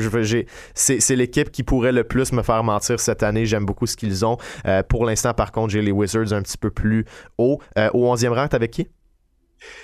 C'est 0.73 1.15
l'équipe 1.15 1.51
qui 1.51 1.63
pourrait 1.63 1.91
le 1.91 2.05
plus 2.05 2.31
me 2.31 2.41
faire 2.41 2.63
mentir 2.63 3.01
cette 3.01 3.21
année. 3.21 3.45
J'aime 3.45 3.65
beaucoup 3.65 3.85
ce 3.85 3.97
qu'ils 3.97 4.25
ont. 4.25 4.37
Euh, 4.65 4.81
pour 4.81 5.05
l'instant, 5.05 5.33
par 5.33 5.51
contre, 5.51 5.73
j'ai 5.73 5.81
les 5.81 5.91
Wizards 5.91 6.31
un 6.31 6.41
petit 6.41 6.57
peu 6.57 6.69
plus 6.69 7.03
haut. 7.37 7.59
au 7.93 8.15
11e 8.15 8.29
rang, 8.29 8.47
avec 8.53 8.71
qui? 8.71 8.87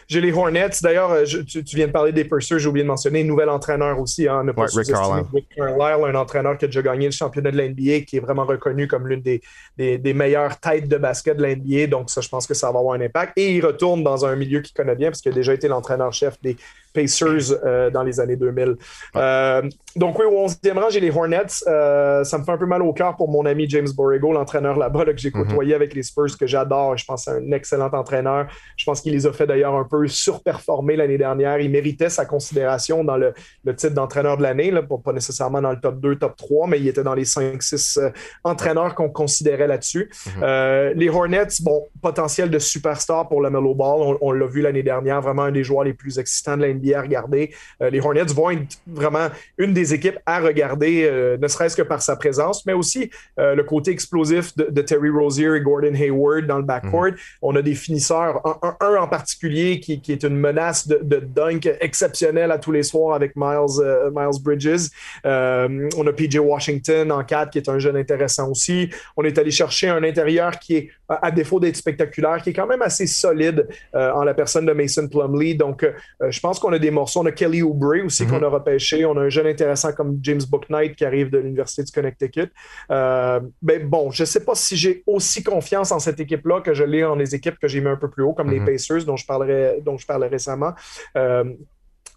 J'ai 0.08 0.22
les 0.22 0.34
Hornets. 0.34 0.70
D'ailleurs, 0.82 1.12
euh, 1.12 1.24
tu, 1.26 1.76
viens 1.76 1.88
de 1.88 1.92
parler 1.92 2.12
des 2.12 2.26
Pursuers, 2.26 2.60
j'ai 2.60 2.68
oublié 2.68 2.84
de 2.84 2.88
mentionner. 2.88 3.24
Nouvel 3.24 3.50
entraîneur 3.50 4.00
aussi. 4.00 4.28
Hein, 4.28 4.46
pas 4.56 4.66
Rick 4.66 4.88
Carlisle. 4.88 5.26
Rick 5.34 5.48
Carlisle, 5.56 6.06
un 6.06 6.16
entraîneur 6.16 6.58
qui 6.58 6.66
a 6.66 6.68
déjà 6.68 6.82
gagné 6.82 7.06
le 7.06 7.12
championnat 7.12 7.52
de 7.52 7.58
l'NBA, 7.58 8.02
qui 8.02 8.18
est 8.18 8.20
vraiment 8.20 8.46
reconnu 8.46 8.88
comme 8.88 9.08
l'une 9.08 9.22
des, 9.22 9.42
des, 9.78 10.14
meilleures 10.14 10.60
têtes 10.60 10.88
de 10.88 10.98
basket 10.98 11.38
de 11.38 11.44
l'NBA. 11.44 11.88
Donc, 11.88 12.10
ça, 12.10 12.22
je 12.22 12.30
pense 12.30 12.48
que 12.48 12.54
ça 12.54 12.72
va 12.72 12.80
avoir 12.80 12.96
un 12.96 13.02
impact. 13.02 13.34
Et 13.38 13.56
il 13.56 13.66
retourne 13.66 14.04
dans 14.04 14.26
un 14.26 14.36
milieu 14.36 14.62
qu'il 14.62 14.74
connaît 14.74 14.96
bien, 14.96 15.10
parce 15.10 15.22
qu'il 15.22 15.32
a 15.32 15.36
déjà 15.36 15.54
été 15.54 15.68
l'entraîneur-chef 15.68 16.42
des 16.42 16.58
Pacers 16.94 17.58
euh, 17.64 17.90
dans 17.90 18.04
les 18.04 18.20
années 18.20 18.36
2000. 18.36 18.76
Euh, 19.16 19.62
donc 19.96 20.18
oui, 20.20 20.26
au 20.26 20.48
11e 20.48 20.80
rang, 20.80 20.90
j'ai 20.90 21.00
les 21.00 21.12
Hornets. 21.12 21.64
Euh, 21.68 22.24
ça 22.24 22.38
me 22.38 22.44
fait 22.44 22.52
un 22.52 22.58
peu 22.58 22.66
mal 22.66 22.82
au 22.82 22.94
cœur 22.94 23.16
pour 23.16 23.30
mon 23.30 23.46
ami 23.46 23.70
James 23.70 23.88
Borrego, 23.96 24.32
l'entraîneur 24.32 24.78
là-bas 24.78 25.06
que 25.06 25.18
j'ai 25.18 25.32
mhm. 25.34 25.46
côtoyé 25.46 25.74
avec 25.74 25.94
les 25.94 26.04
Spurs, 26.04 26.38
que 26.38 26.48
j'adore. 26.48 26.98
Je 26.98 27.06
pense 27.06 27.26
que 27.26 27.32
c'est 27.32 27.38
un 27.38 27.52
excellent 27.52 27.90
entraîneur. 27.92 28.48
Je 28.78 28.86
pense 28.86 29.02
qu'il 29.02 29.14
les 29.14 29.26
a 29.26 29.34
fait 29.34 29.48
d'ailleurs 29.48 29.76
un 29.76 29.84
peu 29.84 30.08
surperformer 30.08 30.96
l'année 30.96 31.18
dernière. 31.18 31.60
Il 31.60 31.72
méritait 31.72 32.10
sa 32.10 32.26
considération 32.26 33.04
dans 33.04 33.18
le, 33.18 33.34
titre 33.76 33.94
d'entraîneur 33.94 34.38
de 34.38 34.44
l'année, 34.44 34.72
pas 35.04 35.14
nécessairement 35.14 35.62
dans 35.62 35.72
le 35.72 35.80
top 35.80 36.00
2, 36.00 36.16
top 36.18 36.36
3, 36.38 36.68
mais 36.68 36.80
il 36.80 36.88
était 36.88 37.04
dans 37.04 37.14
les 37.14 37.26
5-6 37.26 38.12
entraîneurs 38.44 38.96
qu'on 38.96 39.10
considérait 39.10 39.68
là-dessus. 39.68 40.10
Mhm. 40.38 40.94
les 40.96 41.10
Hornets, 41.10 41.48
bon, 41.62 41.88
potentiel 42.02 42.50
de 42.50 42.60
superstar 42.60 43.28
pour 43.28 43.42
le 43.42 43.50
Mellow 43.50 43.76
Ball. 43.76 44.18
On, 44.22 44.32
l'a 44.32 44.48
vu 44.48 44.62
l'année 44.62 44.84
dernière, 44.84 45.22
vraiment 45.22 45.44
un 45.44 45.52
des 45.52 45.64
joueurs 45.64 45.84
les 45.84 45.94
plus 45.94 46.20
excitants 46.20 46.58
de 46.58 46.62
l'année 46.62 46.81
à 46.90 47.02
regarder. 47.02 47.52
Euh, 47.82 47.90
les 47.90 48.00
Hornets 48.00 48.34
vont 48.34 48.50
être 48.50 48.78
vraiment 48.88 49.28
une 49.58 49.74
des 49.74 49.94
équipes 49.94 50.18
à 50.26 50.40
regarder, 50.40 51.04
euh, 51.04 51.38
ne 51.38 51.48
serait-ce 51.48 51.76
que 51.76 51.82
par 51.82 52.02
sa 52.02 52.16
présence, 52.16 52.66
mais 52.66 52.74
aussi 52.74 53.10
euh, 53.40 53.56
le 53.56 53.64
côté 53.64 53.92
explosif 53.92 54.56
de, 54.56 54.82
Terry 54.82 55.10
Rozier 55.10 55.56
et 55.56 55.62
Gordon 55.62 55.94
Hayward 55.94 56.48
dans 56.48 56.58
le 56.58 56.64
backcourt. 56.64 57.12
Mhm. 57.12 57.16
On 57.44 57.56
a 57.56 57.62
des 57.62 57.76
finisseurs, 57.76 58.42
un, 58.80 58.96
en 58.96 59.08
particulier 59.08 59.80
qui, 59.80 60.02
est 60.10 60.24
une 60.24 60.38
menace 60.38 60.88
de, 60.88 61.20
dunk 61.20 61.70
exceptionnelle 61.80 62.52
à 62.52 62.58
tous 62.58 62.72
les 62.72 62.84
soirs 62.84 63.16
avec 63.16 63.34
Miles, 63.36 64.10
Miles 64.14 64.42
Bridges. 64.42 64.90
on 65.24 66.08
a 66.08 66.14
PJ 66.14 66.38
Washington 66.38 67.12
en 67.12 67.24
4 67.24 67.52
qui 67.52 67.60
est 67.60 67.70
un 67.70 67.78
jeune 67.78 67.96
intéressant 67.96 68.50
aussi. 68.50 68.90
On 69.16 69.24
est 69.24 69.38
allé 69.38 69.52
chercher 69.52 69.90
un 69.90 70.04
intérieur 70.04 70.58
qui 70.58 70.76
est, 70.78 70.90
à 71.08 71.30
défaut 71.30 71.60
d'être 71.60 71.76
spectaculaire, 71.76 72.42
qui 72.42 72.50
est 72.50 72.54
quand 72.54 72.68
même 72.68 72.82
assez 72.82 73.06
solide 73.06 73.68
en 73.94 74.24
la 74.24 74.34
personne 74.34 74.66
de 74.66 74.74
Mason 74.74 75.08
Plumley. 75.08 75.54
Donc, 75.54 75.86
je 76.28 76.40
pense 76.40 76.60
qu'on 76.60 76.71
a 76.72 76.80
des 76.80 76.92
morceaux. 76.92 77.22
On 77.22 77.26
a 77.26 77.32
Kelly 77.32 77.62
Oubre 77.62 78.06
aussi 78.06 78.26
qu'on 78.26 78.38
mhm. 78.38 78.46
a 78.46 78.50
repêché. 78.50 79.06
On 79.06 79.18
a 79.18 79.22
un 79.22 79.30
jeune 79.30 79.48
intéressant 79.48 79.94
comme 79.94 80.20
James 80.22 80.42
Booknight 80.50 80.96
qui 80.96 81.06
arrive 81.06 81.30
de 81.30 81.38
l'Université 81.38 81.84
du 81.84 81.92
Connecticut. 81.92 82.52
Euh, 82.90 83.40
ben 83.62 83.88
bon, 83.88 84.12
je 84.12 84.24
ne 84.24 84.26
sais 84.26 84.44
pas 84.44 84.56
si 84.56 84.76
j'ai 84.78 85.04
aussi 85.08 85.44
confiance 85.44 85.92
en 85.92 86.00
cette 86.00 86.20
équipe-là 86.20 86.62
que 86.62 86.74
je 86.74 86.84
l'ai 86.84 87.04
en 87.04 87.16
les 87.16 87.36
équipes 87.36 87.58
que 87.60 87.68
j'ai 87.68 87.82
mis 87.82 87.90
un 87.90 87.96
peu 87.96 88.10
plus 88.10 88.24
haut, 88.24 88.34
comme 88.34 88.50
les 88.50 88.60
mhm. 88.60 88.66
Pacers 88.66 89.06
dont 89.06 89.18
je, 89.18 89.26
parlerai, 89.26 89.82
dont 89.84 89.98
je 89.98 90.06
parlais 90.06 90.28
récemment. 90.28 90.74
Euh, 91.18 91.44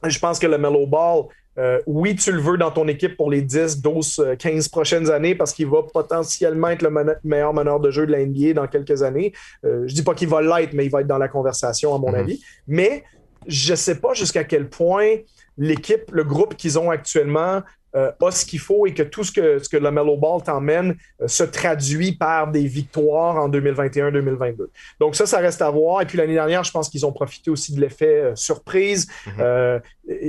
je 0.05 0.19
pense 0.19 0.39
que 0.39 0.47
le 0.47 0.59
Mellow 0.59 0.87
Ball, 0.87 1.25
euh, 1.57 1.81
oui, 1.87 2.17
tu 2.17 2.33
le 2.33 2.41
veux 2.41 2.59
dans 2.59 2.71
ton 2.71 2.89
équipe 2.89 3.17
pour 3.17 3.31
les 3.31 3.41
10, 3.41 3.81
12, 3.81 4.35
15 4.39 4.69
prochaines 4.69 5.11
années 5.11 5.35
parce 5.35 5.53
qu'il 5.53 5.69
va 5.69 5.83
potentiellement 5.83 6.69
être 6.69 6.83
le 6.83 6.91
meilleur 7.23 7.55
meneur 7.55 7.81
de 7.81 7.91
jeu 7.91 8.07
de 8.07 8.13
la 8.13 8.25
NBA 8.25 8.55
dans 8.55 8.67
quelques 8.67 9.03
années. 9.03 9.33
je 9.63 9.95
dis 9.95 10.03
pas 10.03 10.15
qu'il 10.15 10.29
va 10.29 10.43
l'être, 10.43 10.75
mais 10.75 10.85
il 10.85 10.91
va 10.91 11.01
être 11.01 11.07
dans 11.07 11.19
la 11.19 11.29
conversation, 11.29 11.95
à 11.95 11.99
mon 11.99 12.11
mhm. 12.11 12.17
avis. 12.17 12.45
Mais 12.67 13.05
je 13.47 13.73
ne 13.73 13.77
sais 13.77 13.97
pas 13.97 14.15
jusqu'à 14.15 14.45
quel 14.45 14.69
point 14.69 15.17
l'équipe, 15.57 16.11
le 16.13 16.25
groupe 16.25 16.57
qu'ils 16.57 16.79
ont 16.79 16.91
actuellement 16.91 17.63
euh, 17.97 18.11
a 18.21 18.31
ce 18.33 18.45
qu'il 18.45 18.59
faut 18.59 18.87
et 18.87 18.93
que 18.93 19.05
tout 19.05 19.23
ce 19.23 19.31
que, 19.31 19.61
ce 19.61 19.69
que 19.69 19.77
le 19.77 19.89
Mellow 19.93 20.17
Ball 20.17 20.43
t'emmène 20.43 20.97
euh, 21.23 21.29
se 21.29 21.45
traduit 21.45 22.11
par 22.11 22.51
des 22.51 22.67
victoires 22.67 23.37
en 23.37 23.49
2021-2022. 23.49 24.67
Donc 24.99 25.15
ça, 25.15 25.27
ça 25.27 25.39
reste 25.39 25.63
à 25.63 25.71
voir. 25.71 26.03
Et 26.03 26.07
puis 26.07 26.19
l'année 26.19 26.35
dernière, 26.35 26.65
je 26.65 26.73
pense 26.73 26.89
qu'ils 26.89 27.07
ont 27.07 27.13
profité 27.13 27.53
aussi 27.53 27.73
de 27.73 27.81
l'effet 27.81 28.21
euh, 28.21 28.35
surprise. 28.35 29.07
Mhm. 29.27 29.81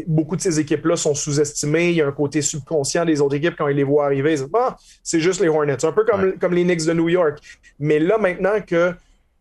beaucoup 0.05 0.35
de 0.35 0.41
ces 0.41 0.59
équipes-là 0.59 0.95
sont 0.95 1.15
sous-estimées. 1.15 1.89
Il 1.89 1.95
y 1.95 2.01
a 2.03 2.07
un 2.07 2.11
côté 2.11 2.43
subconscient 2.43 3.03
des 3.03 3.19
autres 3.19 3.35
équipes 3.35 3.55
quand 3.57 3.67
ils 3.67 3.77
les 3.77 3.83
voient 3.83 4.05
arriver. 4.05 4.33
Ils 4.33 4.41
disent, 4.41 4.49
ah, 4.53 4.77
c'est 5.01 5.19
juste 5.19 5.41
les 5.41 5.47
Hornets. 5.47 5.83
Un 5.83 5.91
peu 5.91 6.05
comme, 6.05 6.37
comme 6.37 6.53
les 6.53 6.63
Knicks 6.63 6.85
de 6.85 6.93
New 6.93 7.09
York. 7.09 7.39
Mais 7.79 7.97
là, 7.97 8.19
maintenant 8.19 8.61
que 8.61 8.93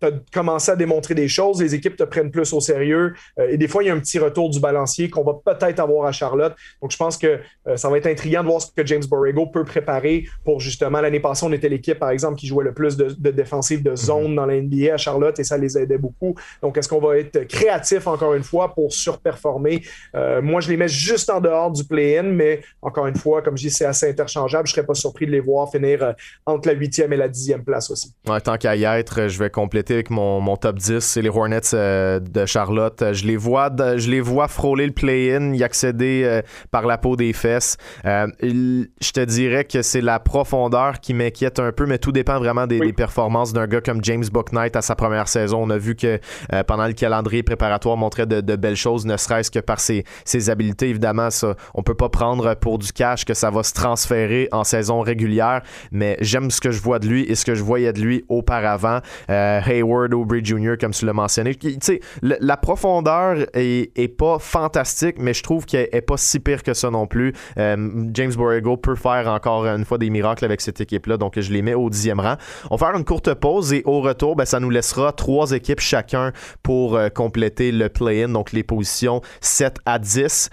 tu 0.09 0.15
as 0.15 0.19
commencé 0.33 0.71
à 0.71 0.77
démontrer 0.77 1.15
des 1.15 1.29
choses, 1.29 1.63
les 1.63 1.75
équipes 1.75 1.97
te 1.97 2.05
prennent 2.05 2.31
plus 2.31 2.53
au 2.53 2.61
sérieux. 2.61 3.15
Euh, 3.39 3.49
et 3.51 3.57
des 3.57 3.69
fois, 3.69 3.83
il 3.83 3.87
y 3.87 3.91
a 3.91 3.95
un 3.95 3.99
petit 3.99 4.19
retour 4.19 4.51
du 4.51 4.61
balancier 4.61 5.11
qu'on 5.11 5.25
va 5.25 5.35
peut-être 5.45 5.81
avoir 5.81 6.07
à 6.07 6.13
Charlotte. 6.13 6.55
Donc, 6.81 6.91
je 6.91 6.97
pense 6.97 7.17
que 7.17 7.41
euh, 7.67 7.77
ça 7.77 7.89
va 7.89 7.99
être 7.99 8.07
intriguant 8.07 8.43
de 8.43 8.49
voir 8.49 8.61
ce 8.61 8.69
que 8.75 8.85
James 8.87 9.05
Borrego 9.09 9.47
peut 9.47 9.65
préparer 9.65 10.25
pour 10.45 10.61
justement. 10.61 11.01
L'année 11.01 11.21
passée, 11.21 11.47
on 11.47 11.53
était 11.53 11.69
l'équipe, 11.69 11.99
par 11.99 12.11
exemple, 12.11 12.39
qui 12.39 12.47
jouait 12.47 12.65
le 12.65 12.75
plus 12.75 12.97
de, 12.97 13.15
de 13.17 13.31
défensive 13.31 13.83
de 13.83 13.97
zone 13.97 14.31
mhm. 14.31 14.37
dans 14.37 14.47
la 14.47 14.61
NBA 14.61 14.95
à 14.95 14.97
Charlotte 14.97 15.39
et 15.39 15.45
ça 15.45 15.57
les 15.57 15.79
aidait 15.79 15.99
beaucoup. 15.99 16.35
Donc, 16.63 16.77
est-ce 16.77 16.89
qu'on 16.89 17.01
va 17.01 17.19
être 17.19 17.45
créatif 17.45 18.07
encore 18.07 18.35
une 18.35 18.45
fois 18.45 18.75
pour 18.75 18.93
surperformer? 18.93 19.83
Euh, 20.15 20.43
moi, 20.43 20.61
je 20.61 20.69
les 20.69 20.77
mets 20.77 20.89
juste 20.89 21.31
en 21.31 21.41
dehors 21.41 21.71
du 21.71 21.85
play-in, 21.85 22.25
mais 22.25 22.61
encore 22.83 23.07
une 23.07 23.17
fois, 23.17 23.43
comme 23.43 23.57
je 23.57 23.69
dis, 23.69 23.71
c'est 23.71 23.85
assez 23.85 24.09
interchangeable. 24.09 24.67
Je 24.67 24.73
ne 24.73 24.75
serais 24.77 24.87
pas 24.87 24.95
surpris 24.95 25.27
de 25.27 25.31
les 25.31 25.41
voir 25.41 25.71
finir 25.71 26.15
entre 26.47 26.69
la 26.69 26.75
huitième 26.75 27.13
et 27.13 27.17
la 27.17 27.29
dixième 27.29 27.65
place 27.65 27.91
aussi. 27.91 28.13
tant 28.43 28.57
qu'à 28.57 28.77
y 28.77 28.85
être, 28.85 29.29
je 29.29 29.39
vais 29.39 29.51
compléter 29.51 29.94
avec 29.95 30.11
mon, 30.11 30.41
mon 30.41 30.57
top 30.57 30.77
10. 30.77 31.01
C'est 31.01 31.23
les 31.23 31.29
Hornets 31.29 31.61
de 31.73 32.47
Charlotte. 32.47 33.03
Je 33.13 33.27
les 33.27 33.37
vois, 33.37 33.71
je 33.97 34.11
les 34.11 34.21
vois 34.21 34.49
frôler 34.49 34.87
le 34.87 34.93
play-in, 34.93 35.53
y 35.55 35.63
accéder 35.63 36.23
euh, 36.25 36.43
par 36.71 36.87
la 36.87 36.99
peau 36.99 37.17
des 37.17 37.33
fesses. 37.33 37.77
Euh, 38.05 38.27
je 38.43 39.11
te 39.13 39.21
dirais 39.25 39.65
que 39.65 39.83
c'est 39.83 40.01
la 40.01 40.19
profondeur 40.21 41.01
qui 41.01 41.15
m'inquiète 41.15 41.59
un 41.59 41.73
peu, 41.73 41.87
mais 41.87 41.99
tout 41.99 42.13
dépend 42.13 42.39
vraiment 42.39 42.67
des, 42.67 42.93
performances 42.93 43.53
d'un 43.53 43.67
gars 43.67 43.81
comme 43.81 44.05
James 44.05 44.25
Bucknight 44.33 44.77
à 44.77 44.83
sa 44.83 44.95
première 44.95 45.29
saison. 45.29 45.63
On 45.63 45.71
a 45.71 45.79
vu 45.79 45.97
que 45.97 46.21
euh, 46.53 46.63
pendant 46.65 46.87
le 46.87 46.93
calendrier 46.93 47.43
préparatoire 47.43 47.97
montrait 47.97 48.27
de, 48.27 48.57
belles 48.57 48.77
choses, 48.77 49.05
ne 49.05 49.17
serait-ce 49.17 49.51
que 49.51 49.59
par 49.59 49.81
ses, 49.81 50.05
ses, 50.25 50.51
habiletés. 50.51 50.91
Évidemment, 50.91 51.31
ça, 51.31 51.57
on 51.75 51.83
peut 51.83 51.95
pas 51.95 52.09
prendre 52.09 52.55
pour 52.55 52.79
du 52.79 52.93
cash 52.93 53.25
que 53.25 53.35
ça 53.35 53.51
va 53.51 53.63
se 53.63 53.73
transférer 53.73 54.49
en 54.53 54.65
saison 54.65 55.01
régulière, 55.01 55.63
mais 55.91 56.17
j'aime 56.21 56.51
ce 56.51 56.61
que 56.61 56.71
je 56.71 56.81
vois 56.81 56.99
de 56.99 57.09
lui 57.09 57.23
et 57.25 57.35
ce 57.35 57.45
que 57.45 57.55
je 57.55 57.63
voyais 57.63 57.93
de 57.93 58.01
lui 58.01 58.25
auparavant. 58.29 59.01
Hayward, 59.79 60.15
Aubrey 60.15 60.41
Jr., 60.43 60.75
comme 60.81 60.93
tu 60.93 61.07
l'as 61.07 61.13
mentionné. 61.13 61.55
Tu 61.55 61.77
sais, 61.81 62.01
la 62.23 62.57
profondeur 62.57 63.47
est, 63.55 63.91
est 63.97 64.09
pas 64.09 64.39
fantastique, 64.39 65.17
mais 65.19 65.35
je 65.35 65.43
trouve 65.43 65.67
qu'elle 65.67 65.89
est 65.93 66.01
pas 66.01 66.17
si 66.17 66.41
pire 66.41 66.63
que 66.63 66.75
ça 66.75 66.91
non 66.91 67.07
plus. 67.07 67.33
Euh, 67.59 68.05
James 68.13 68.33
Borrego 68.35 68.77
peut 68.77 68.95
faire 68.95 69.29
encore 69.29 69.67
une 69.67 69.85
fois 69.85 69.99
des 69.99 70.11
miracles 70.11 70.45
avec 70.45 70.61
cette 70.61 70.81
équipe-là, 70.81 71.17
donc 71.17 71.39
je 71.39 71.53
les 71.53 71.63
mets 71.63 71.75
au 71.75 71.91
dixième 71.91 72.21
rang. 72.21 72.37
On 72.71 72.77
va 72.77 72.87
faire 72.87 72.97
une 72.97 73.05
courte 73.05 73.33
pause 73.35 73.73
et 73.73 73.83
au 73.85 74.01
retour, 74.01 74.37
ben, 74.37 74.45
ça 74.45 74.61
nous 74.61 74.71
laissera 74.71 75.13
trois 75.13 75.53
équipes 75.53 75.81
chacun 75.81 76.33
pour 76.63 76.97
euh, 76.97 77.09
compléter 77.09 77.73
le 77.73 77.89
play-in, 77.89 78.29
donc 78.29 78.53
les 78.53 78.63
positions 78.63 79.21
7 79.41 79.79
à 79.87 79.99
10. 79.99 80.51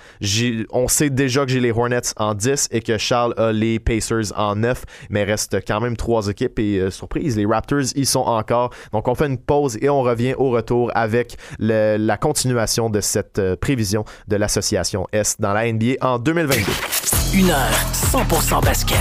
On 0.72 0.88
sait 0.88 1.10
déjà 1.10 1.46
que 1.46 1.52
j'ai 1.52 1.60
les 1.60 1.72
Hornets 1.72 2.02
en 2.18 2.34
10 2.34 2.70
et 2.72 2.82
que 2.82 2.98
Charles 2.98 3.34
a 3.38 3.52
les 3.52 3.80
Pacers 3.80 4.34
en 4.36 4.56
9, 4.56 4.84
mais 5.10 5.24
reste 5.24 5.58
quand 5.68 5.80
même 5.80 5.98
trois 5.98 6.28
équipes 6.28 6.60
et 6.60 6.80
euh, 6.80 6.90
surprise, 6.90 7.38
les 7.38 7.46
Raptors 7.46 7.96
y 7.96 8.06
sont 8.06 8.20
encore. 8.20 8.72
Donc 8.92 9.08
on 9.08 9.11
fait 9.16 9.28
une 9.28 9.38
pause 9.38 9.78
et 9.82 9.90
on 9.90 10.02
revient 10.02 10.34
au 10.38 10.50
retour 10.50 10.92
avec 10.96 11.38
la 11.60 12.18
continuation 12.18 12.90
de 12.90 13.02
cette 13.02 13.42
prévision 13.56 14.06
de 14.28 14.36
l'association 14.36 15.08
S 15.12 15.36
dans 15.40 15.54
la 15.54 15.72
NBA 15.72 15.96
en 16.02 16.20
2022. 16.20 16.72
Une 17.34 17.50
heure 17.50 17.72
100% 17.94 18.64
basket. 18.64 18.98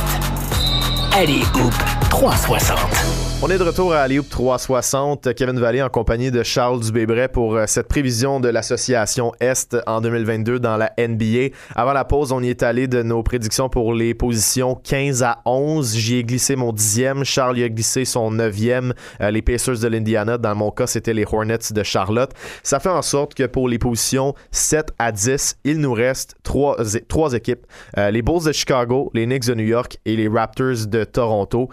Allez, 1.13 1.43
Hoop 1.55 1.75
360. 2.11 3.30
On 3.43 3.49
est 3.49 3.57
de 3.57 3.63
retour 3.63 3.95
à 3.95 4.01
Alioub 4.01 4.29
360. 4.29 5.33
Kevin 5.33 5.59
Vallée 5.59 5.81
en 5.81 5.89
compagnie 5.89 6.31
de 6.31 6.43
Charles 6.43 6.81
Dubébret 6.81 7.29
pour 7.29 7.57
euh, 7.57 7.65
cette 7.67 7.89
prévision 7.89 8.39
de 8.39 8.51
l'association 8.51 9.33
Est 9.41 9.79
en 9.87 10.03
2022 10.03 10.61
dans 10.61 10.77
la 10.77 10.93
NBA. 10.99 11.57
Avant 11.75 11.95
la 11.95 12.05
pause, 12.05 12.33
on 12.33 12.43
y 12.43 12.51
est 12.51 12.63
allé 12.63 12.87
de 12.87 13.03
nos 13.03 13.23
prédictions 13.23 13.71
pour 13.71 13.95
les 13.95 14.13
positions 14.13 14.75
15 14.75 15.23
à 15.23 15.39
11. 15.47 15.97
J'y 15.97 16.17
ai 16.17 16.23
glissé 16.23 16.55
mon 16.55 16.71
dixième. 16.71 17.25
Charles 17.25 17.59
y 17.59 17.65
a 17.65 17.71
glissé 17.71 18.05
son 18.05 18.31
neuvième. 18.31 18.93
Euh, 19.23 19.31
les 19.31 19.41
Pacers 19.41 19.79
de 19.79 19.89
l'Indiana, 19.89 20.37
dans 20.37 20.55
mon 20.55 20.71
cas, 20.71 20.87
c'était 20.87 21.15
les 21.15 21.25
Hornets 21.25 21.73
de 21.73 21.83
Charlotte. 21.83 22.33
Ça 22.63 22.79
fait 22.79 22.91
en 22.91 23.01
sorte 23.01 23.33
que 23.33 23.45
pour 23.45 23.71
les 23.71 23.79
positions 23.79 24.35
7 24.51 24.91
à 24.99 25.13
10, 25.13 25.57
il 25.65 25.79
nous 25.79 25.95
reste 25.95 26.35
trois, 26.43 26.77
trois 27.09 27.33
équipes. 27.33 27.65
Euh, 27.97 28.11
les 28.11 28.21
Bulls 28.21 28.45
de 28.45 28.53
Chicago, 28.53 29.11
les 29.15 29.25
Knicks 29.25 29.47
de 29.47 29.55
New 29.55 29.65
York 29.65 29.97
et 30.05 30.15
les 30.15 30.29
Raptors 30.29 30.87
de 30.87 31.05
Toronto. 31.05 31.71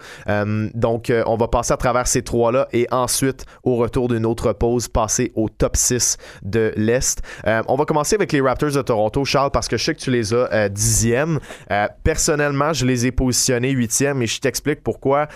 donc, 0.74 1.12
on 1.26 1.36
va 1.36 1.48
passer 1.58 1.72
à 1.72 1.76
travers 1.76 2.06
ces 2.06 2.22
trois-là 2.22 2.68
et 2.72 2.86
ensuite, 2.92 3.44
au 3.64 3.74
retour 3.74 4.06
d'une 4.06 4.24
autre 4.26 4.52
pause, 4.52 4.86
passer 4.86 5.32
au 5.34 5.48
top 5.48 5.76
6 5.76 6.16
de 6.44 6.72
l'Est. 6.76 7.20
Euh, 7.48 7.62
on 7.66 7.74
va 7.74 7.84
commencer 7.84 8.14
avec 8.14 8.30
les 8.30 8.40
Raptors 8.40 8.70
de 8.70 8.80
Toronto, 8.80 9.24
Charles, 9.24 9.50
parce 9.50 9.66
que 9.66 9.76
je 9.76 9.84
sais 9.86 9.94
que 9.94 9.98
tu 9.98 10.12
les 10.12 10.32
as 10.32 10.48
euh, 10.52 10.68
dixièmes. 10.68 11.40
Euh, 11.72 11.88
personnellement, 12.04 12.72
je 12.72 12.86
les 12.86 13.06
ai 13.06 13.10
positionnés 13.10 13.70
huitièmes 13.70 14.22
et 14.22 14.28
je 14.28 14.38
t'explique 14.38 14.84
pourquoi. 14.84 15.26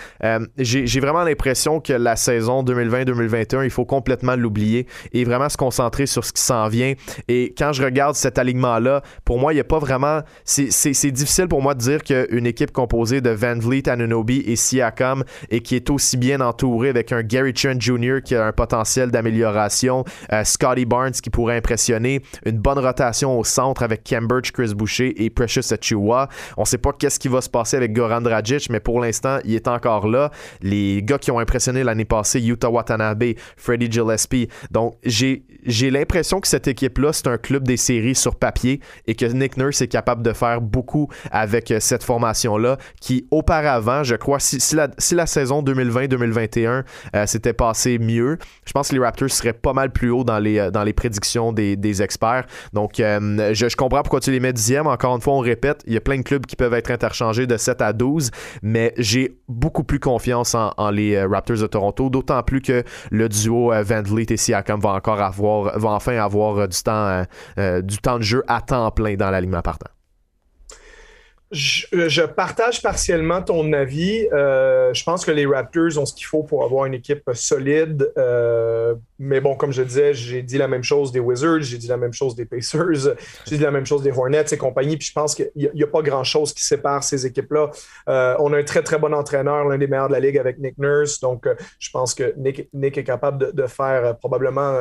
J'ai 0.59 1.01
vraiment 1.01 1.24
l'impression 1.24 1.81
que 1.81 1.93
la 1.93 2.15
saison 2.15 2.62
2020-2021, 2.62 3.65
il 3.65 3.70
faut 3.70 3.85
complètement 3.85 4.36
l'oublier 4.36 4.86
et 5.12 5.24
vraiment 5.24 5.49
se 5.49 5.57
concentrer 5.57 6.07
sur 6.07 6.24
ce 6.24 6.32
qui 6.32 6.43
s'en 6.43 6.69
vient. 6.69 6.94
Et 7.27 7.53
quand 7.59 7.73
je 7.73 7.82
regarde 7.82 8.15
cet 8.15 8.39
alignement-là, 8.39 9.03
pour 9.24 9.40
moi, 9.40 9.53
il 9.53 9.57
n'y 9.57 9.61
a 9.61 9.65
pas 9.65 9.81
vraiment... 9.81 10.20
C'est 10.44 11.11
difficile 11.11 11.49
pour 11.49 11.62
moi 11.62 11.74
de 11.74 11.81
dire 11.81 12.05
qu'une 12.05 12.47
équipe 12.47 12.70
composée 12.70 13.20
de 13.20 13.31
Van 13.31 13.59
Vliet, 13.59 13.89
Anunobi 13.89 14.44
et 14.47 14.55
Siakam 14.55 15.24
et 15.51 15.61
qui 15.61 15.74
est 15.74 15.90
aussi 15.90 16.12
bien 16.17 16.41
entouré 16.41 16.89
avec 16.89 17.13
un 17.13 17.23
Gary 17.23 17.53
Trent 17.53 17.79
Jr. 17.79 18.19
qui 18.25 18.35
a 18.35 18.47
un 18.47 18.53
potentiel 18.53 19.11
d'amélioration, 19.11 20.05
euh, 20.33 20.45
Scotty 20.45 20.85
Barnes 20.85 21.13
qui 21.13 21.31
pourrait 21.31 21.57
impressionner, 21.57 22.23
une 22.45 22.59
bonne 22.59 22.79
rotation 22.79 23.39
au 23.39 23.45
centre 23.45 23.83
avec 23.83 24.03
Cambridge, 24.09 24.53
Chris 24.53 24.75
Boucher 24.75 25.23
et 25.25 25.31
Precious 25.31 25.73
Achua. 25.73 26.29
On 26.57 26.65
sait 26.65 26.79
pas 26.79 26.93
qu'est-ce 26.93 27.19
qui 27.19 27.29
va 27.29 27.41
se 27.41 27.51
passer 27.51 27.77
avec 27.77 27.93
Goran 27.93 28.21
Dragic, 28.21 28.69
mais 28.71 28.81
pour 28.81 29.01
l'instant, 29.01 29.39
il 29.45 29.55
est 29.55 29.69
encore 29.69 30.07
là. 30.09 30.31
Les 30.61 31.03
gars 31.03 31.19
qui 31.19 31.31
ont 31.31 31.39
impressionné 31.39 31.85
l'année 31.85 32.05
passée, 32.05 32.41
Utah 32.41 32.71
Watanabe, 32.71 33.25
Freddie 33.57 33.91
Gillespie. 33.91 34.49
Donc, 34.71 34.95
j'ai, 35.05 35.43
l'impression 35.91 36.41
que 36.41 36.49
cette 36.49 36.69
équipe-là, 36.69 37.13
c'est 37.13 37.29
un 37.29 37.39
club 37.39 37.67
des 37.67 37.77
séries 37.77 38.15
sur 38.15 38.37
papier 38.37 38.81
et 39.07 39.15
que 39.15 39.27
Nick 39.27 39.57
Nurse 39.57 39.81
est 39.83 39.89
capable 39.89 40.23
de 40.23 40.33
faire 40.33 40.61
beaucoup 40.61 41.09
avec 41.31 41.71
euh, 41.71 41.81
cette 41.81 42.03
formation-là 42.03 42.79
qui, 43.01 43.27
auparavant, 43.31 44.03
je 44.03 44.17
crois, 44.17 44.41
si, 44.41 44.61
si, 44.61 44.75
la, 44.75 44.89
si 44.99 45.15
la 45.15 45.27
saison 45.27 45.63
2020 45.63 46.02
2021 46.09 46.85
euh, 47.15 47.27
c'était 47.27 47.53
passé 47.53 47.99
mieux. 47.99 48.39
Je 48.65 48.73
pense 48.73 48.89
que 48.89 48.95
les 48.95 49.01
Raptors 49.01 49.31
seraient 49.31 49.53
pas 49.53 49.73
mal 49.73 49.91
plus 49.91 50.11
haut 50.11 50.24
dans 50.24 50.39
les, 50.39 50.59
euh, 50.59 50.93
prédictions 50.95 51.53
des, 51.53 52.03
experts. 52.03 52.47
Donc, 52.73 53.01
euh, 53.01 53.53
je, 53.55 53.77
comprends 53.77 54.03
pourquoi 54.03 54.20
tu 54.20 54.31
les 54.31 54.41
mets 54.41 54.53
dixième. 54.53 54.87
Encore 54.87 55.15
une 55.15 55.20
fois, 55.20 55.35
on 55.35 55.41
répète, 55.41 55.83
il 55.87 55.93
y 55.93 55.97
a 55.97 56.01
plein 56.01 56.16
de 56.16 56.23
clubs 56.23 56.47
qui 56.47 56.57
peuvent 56.57 56.74
être 56.74 56.91
interchangés 56.91 57.47
de 57.47 57.57
7 57.57 57.83
à 57.83 57.93
12, 57.93 58.31
mais 58.62 58.95
j'ai 58.97 59.39
beaucoup 59.49 59.85
plus 59.85 60.01
confiance 60.01 60.55
en, 60.55 60.91
les 60.91 61.23
Raptors 61.23 61.59
de 61.59 61.66
Toronto, 61.66 62.11
d'autant 62.11 62.43
plus 62.43 62.61
que 62.61 62.83
le 63.11 63.29
duo 63.29 63.73
Van 63.83 64.03
Vliet 64.03 64.27
et 64.31 64.37
Siakam 64.37 64.81
va 64.81 64.91
encore 64.91 65.20
avoir, 65.20 65.79
va 65.79 65.91
enfin 65.91 66.16
avoir 66.16 66.69
du 66.69 66.83
temps, 66.83 67.24
du 67.57 67.99
temps 67.99 68.19
de 68.19 68.23
jeu 68.23 68.43
à 68.49 68.61
temps 68.61 68.91
plein 68.91 69.15
dans 69.15 69.31
l'alignement 69.31 69.62
partant. 69.62 69.91
Je, 71.53 72.24
partage 72.24 72.81
partiellement 72.81 73.43
ton 73.43 73.74
avis. 73.74 74.27
Euh, 74.33 74.95
je 74.95 75.05
pense 75.05 75.23
que 75.23 75.31
les 75.31 75.45
Raptors 75.45 75.99
ont 75.99 76.07
ce 76.07 76.15
qu'il 76.15 76.24
faut 76.24 76.43
pour 76.43 76.65
avoir 76.65 76.87
une 76.87 76.95
équipe 76.95 77.29
solide. 77.35 78.11
Euh, 78.16 78.95
mais 79.19 79.41
bon, 79.43 79.55
comme 79.55 79.70
je 79.70 79.83
disais, 79.83 80.15
j'ai 80.15 80.43
dit 80.43 80.57
la 80.57 80.66
même 80.66 80.83
chose 80.83 81.12
des 81.12 81.20
Wizards, 81.20 81.61
j'ai 81.61 81.77
dit 81.77 81.89
la 81.89 81.99
même 81.99 82.15
chose 82.15 82.35
des 82.35 82.47
Pacers, 82.47 83.15
j'ai 83.47 83.59
dit 83.59 83.62
la 83.62 83.70
même 83.70 83.85
chose 83.85 84.03
des 84.03 84.11
Hornets 84.11 84.47
et 84.51 84.57
compagnie. 84.57 84.97
Puis 84.97 85.09
je 85.09 85.12
pense 85.12 85.35
qu'il 85.35 85.51
n'y 85.55 85.83
a, 85.83 85.87
pas 85.87 86.01
grand-chose 86.01 86.55
qui 86.55 86.65
sépare 86.65 87.05
ces 87.05 87.27
équipes-là. 87.27 87.70
Euh, 88.09 88.35
on 88.39 88.55
a 88.55 88.59
un 88.59 88.65
très, 88.65 88.83
très 88.83 88.99
bon 88.99 89.12
entraîneur, 89.12 89.66
l'un 89.66 89.77
des 89.77 89.87
meilleurs 89.87 90.09
de 90.09 90.15
la 90.15 90.20
Ligue 90.20 90.39
avec 90.39 90.59
Nick 90.59 90.79
Nurse. 90.79 91.20
Donc, 91.20 91.47
je 91.79 91.91
pense 91.91 92.15
que 92.15 92.33
Nick, 92.39 92.70
Nick 92.73 92.97
est 92.97 93.05
capable 93.05 93.53
de, 93.53 93.66
faire 93.66 94.16
probablement 94.19 94.74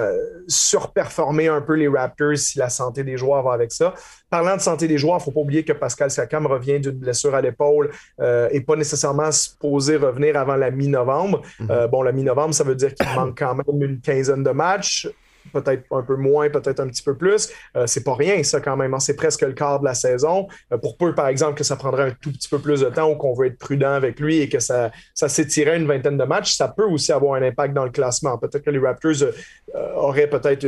surperformer 0.47 1.47
un 1.47 1.61
peu 1.61 1.75
les 1.75 1.87
Raptors 1.87 2.37
si 2.37 2.57
la 2.57 2.69
santé 2.69 3.03
des 3.03 3.17
joueurs 3.17 3.43
va 3.43 3.53
avec 3.53 3.71
ça. 3.71 3.93
Parlant 4.31 4.55
de 4.55 4.61
santé 4.61 4.87
des 4.87 4.97
joueurs, 4.97 5.17
il 5.17 5.19
ne 5.19 5.23
faut 5.25 5.31
pas 5.31 5.41
oublier 5.41 5.65
que 5.65 5.73
Pascal 5.73 6.09
Siakam 6.09 6.47
revient 6.47 6.79
d'une 6.79 6.91
blessure 6.91 7.35
à 7.35 7.41
l'épaule 7.41 7.91
euh, 8.21 8.47
et 8.53 8.61
pas 8.61 8.77
nécessairement 8.77 9.29
supposé 9.29 9.97
revenir 9.97 10.37
avant 10.37 10.55
la 10.55 10.71
mi-novembre. 10.71 11.41
Mhm. 11.59 11.67
Euh, 11.69 11.87
bon, 11.87 12.01
la 12.01 12.13
mi-novembre, 12.13 12.53
ça 12.53 12.63
veut 12.63 12.75
dire 12.75 12.95
qu'il 12.95 13.05
manque 13.13 13.37
quand 13.37 13.53
même 13.53 13.81
une 13.81 13.99
quinzaine 13.99 14.41
de 14.41 14.51
matchs 14.51 15.09
peut-être 15.53 15.83
un 15.91 16.01
peu 16.01 16.15
moins, 16.15 16.49
peut-être 16.49 16.79
un 16.79 16.87
petit 16.87 17.03
peu 17.03 17.15
plus. 17.15 17.49
Euh, 17.75 17.87
c'est 17.87 18.03
pas 18.03 18.15
rien, 18.15 18.41
ça, 18.43 18.61
quand 18.61 18.77
même. 18.77 18.93
Hein. 18.93 18.99
C'est 18.99 19.15
presque 19.15 19.41
le 19.41 19.53
quart 19.53 19.79
de 19.79 19.85
la 19.85 19.93
saison. 19.93 20.47
Euh, 20.71 20.77
pour 20.77 20.97
peu, 20.97 21.13
par 21.13 21.27
exemple, 21.27 21.57
que 21.57 21.63
ça 21.63 21.75
prendrait 21.75 22.03
un 22.03 22.11
tout 22.11 22.31
petit 22.31 22.49
peu 22.49 22.59
plus 22.59 22.81
de 22.81 22.89
temps 22.89 23.09
ou 23.09 23.15
qu'on 23.15 23.33
veut 23.33 23.47
être 23.47 23.57
prudent 23.57 23.91
avec 23.91 24.19
lui 24.19 24.39
et 24.39 24.49
que 24.49 24.59
ça, 24.59 24.91
ça 25.13 25.29
s'étirait 25.29 25.77
une 25.77 25.87
vingtaine 25.87 26.17
de 26.17 26.23
matchs, 26.23 26.53
ça 26.55 26.67
peut 26.67 26.85
aussi 26.85 27.11
avoir 27.11 27.35
un 27.35 27.41
impact 27.41 27.73
dans 27.73 27.85
le 27.85 27.91
classement. 27.91 28.37
Peut-être 28.37 28.63
que 28.63 28.69
les 28.69 28.79
Raptors 28.79 29.23
euh, 29.23 29.93
auraient 29.95 30.29
peut-être 30.29 30.67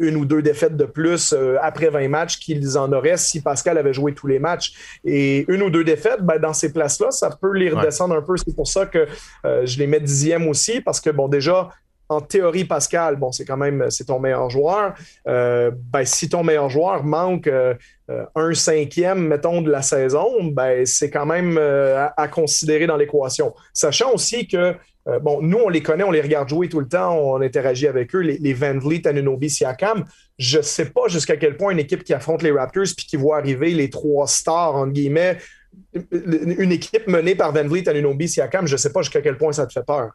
une 0.00 0.16
ou 0.16 0.24
deux 0.24 0.42
défaites 0.42 0.76
de 0.76 0.84
plus 0.84 1.34
après 1.60 1.90
20 1.90 2.08
matchs 2.08 2.38
qu'ils 2.38 2.78
en 2.78 2.92
auraient 2.92 3.16
si 3.16 3.40
Pascal 3.42 3.78
avait 3.78 3.92
joué 3.92 4.14
tous 4.14 4.26
les 4.26 4.38
matchs. 4.38 4.98
Et 5.04 5.44
une 5.52 5.62
ou 5.62 5.70
deux 5.70 5.84
défaites, 5.84 6.22
ben, 6.22 6.38
dans 6.38 6.52
ces 6.52 6.72
places-là, 6.72 7.10
ça 7.10 7.30
peut 7.30 7.52
les 7.52 7.70
redescendre 7.70 8.14
un 8.14 8.22
peu. 8.22 8.36
C'est 8.36 8.54
pour 8.54 8.66
ça 8.66 8.86
que 8.86 9.06
je 9.44 9.78
les 9.78 9.86
mets 9.86 10.00
dixième 10.00 10.48
aussi, 10.48 10.80
parce 10.80 11.00
que, 11.00 11.10
bon, 11.10 11.28
déjà, 11.28 11.70
en 12.10 12.20
théorie, 12.20 12.64
Pascal, 12.64 13.16
bon, 13.16 13.30
c'est 13.30 13.44
quand 13.44 13.56
même 13.56 13.86
c'est 13.88 14.06
ton 14.06 14.18
meilleur 14.18 14.50
joueur. 14.50 14.94
Euh, 15.28 15.70
ben, 15.92 16.04
si 16.04 16.28
ton 16.28 16.42
meilleur 16.42 16.68
joueur 16.68 17.04
manque 17.04 17.46
euh, 17.46 17.74
euh, 18.10 18.24
un 18.34 18.52
cinquième, 18.52 19.28
mettons, 19.28 19.62
de 19.62 19.70
la 19.70 19.80
saison, 19.80 20.42
ben, 20.42 20.84
c'est 20.84 21.08
quand 21.08 21.24
même 21.24 21.56
à, 21.56 22.28
considérer 22.28 22.88
dans 22.88 22.96
l'équation. 22.96 23.54
Sachant 23.72 24.12
aussi 24.12 24.48
que 24.48 24.74
bon, 25.22 25.40
nous, 25.40 25.58
on 25.58 25.68
les 25.68 25.82
connaît, 25.82 26.02
on 26.02 26.10
les 26.10 26.20
regarde 26.20 26.48
jouer 26.48 26.68
tout 26.68 26.80
le 26.80 26.88
temps, 26.88 27.16
on 27.16 27.40
interagit 27.40 27.86
avec 27.86 28.12
eux, 28.14 28.20
les, 28.20 28.38
les 28.38 28.54
Van 28.54 28.76
Vliet, 28.76 29.06
Anunobi, 29.06 29.48
Siakam. 29.48 30.04
Je 30.36 30.58
ne 30.58 30.62
sais 30.62 30.86
pas 30.86 31.06
jusqu'à 31.06 31.36
quel 31.36 31.56
point 31.56 31.70
une 31.70 31.78
équipe 31.78 32.02
qui 32.02 32.12
affronte 32.12 32.42
les 32.42 32.50
Raptors 32.50 32.86
puis 32.96 33.06
qui 33.06 33.16
voit 33.16 33.38
arriver 33.38 33.70
les 33.70 33.88
trois 33.88 34.26
stars, 34.26 34.74
entre 34.74 34.92
guillemets, 34.92 35.38
une 35.92 36.72
équipe 36.72 37.06
menée 37.08 37.34
par 37.34 37.52
Van 37.52 37.66
Vliet, 37.66 37.88
Anunobi, 37.88 38.28
Siakam, 38.28 38.66
je 38.66 38.74
ne 38.74 38.78
sais 38.78 38.92
pas 38.92 39.02
jusqu'à 39.02 39.20
quel 39.20 39.36
point 39.36 39.52
ça 39.52 39.66
te 39.66 39.72
fait 39.72 39.84
peur. 39.84 40.10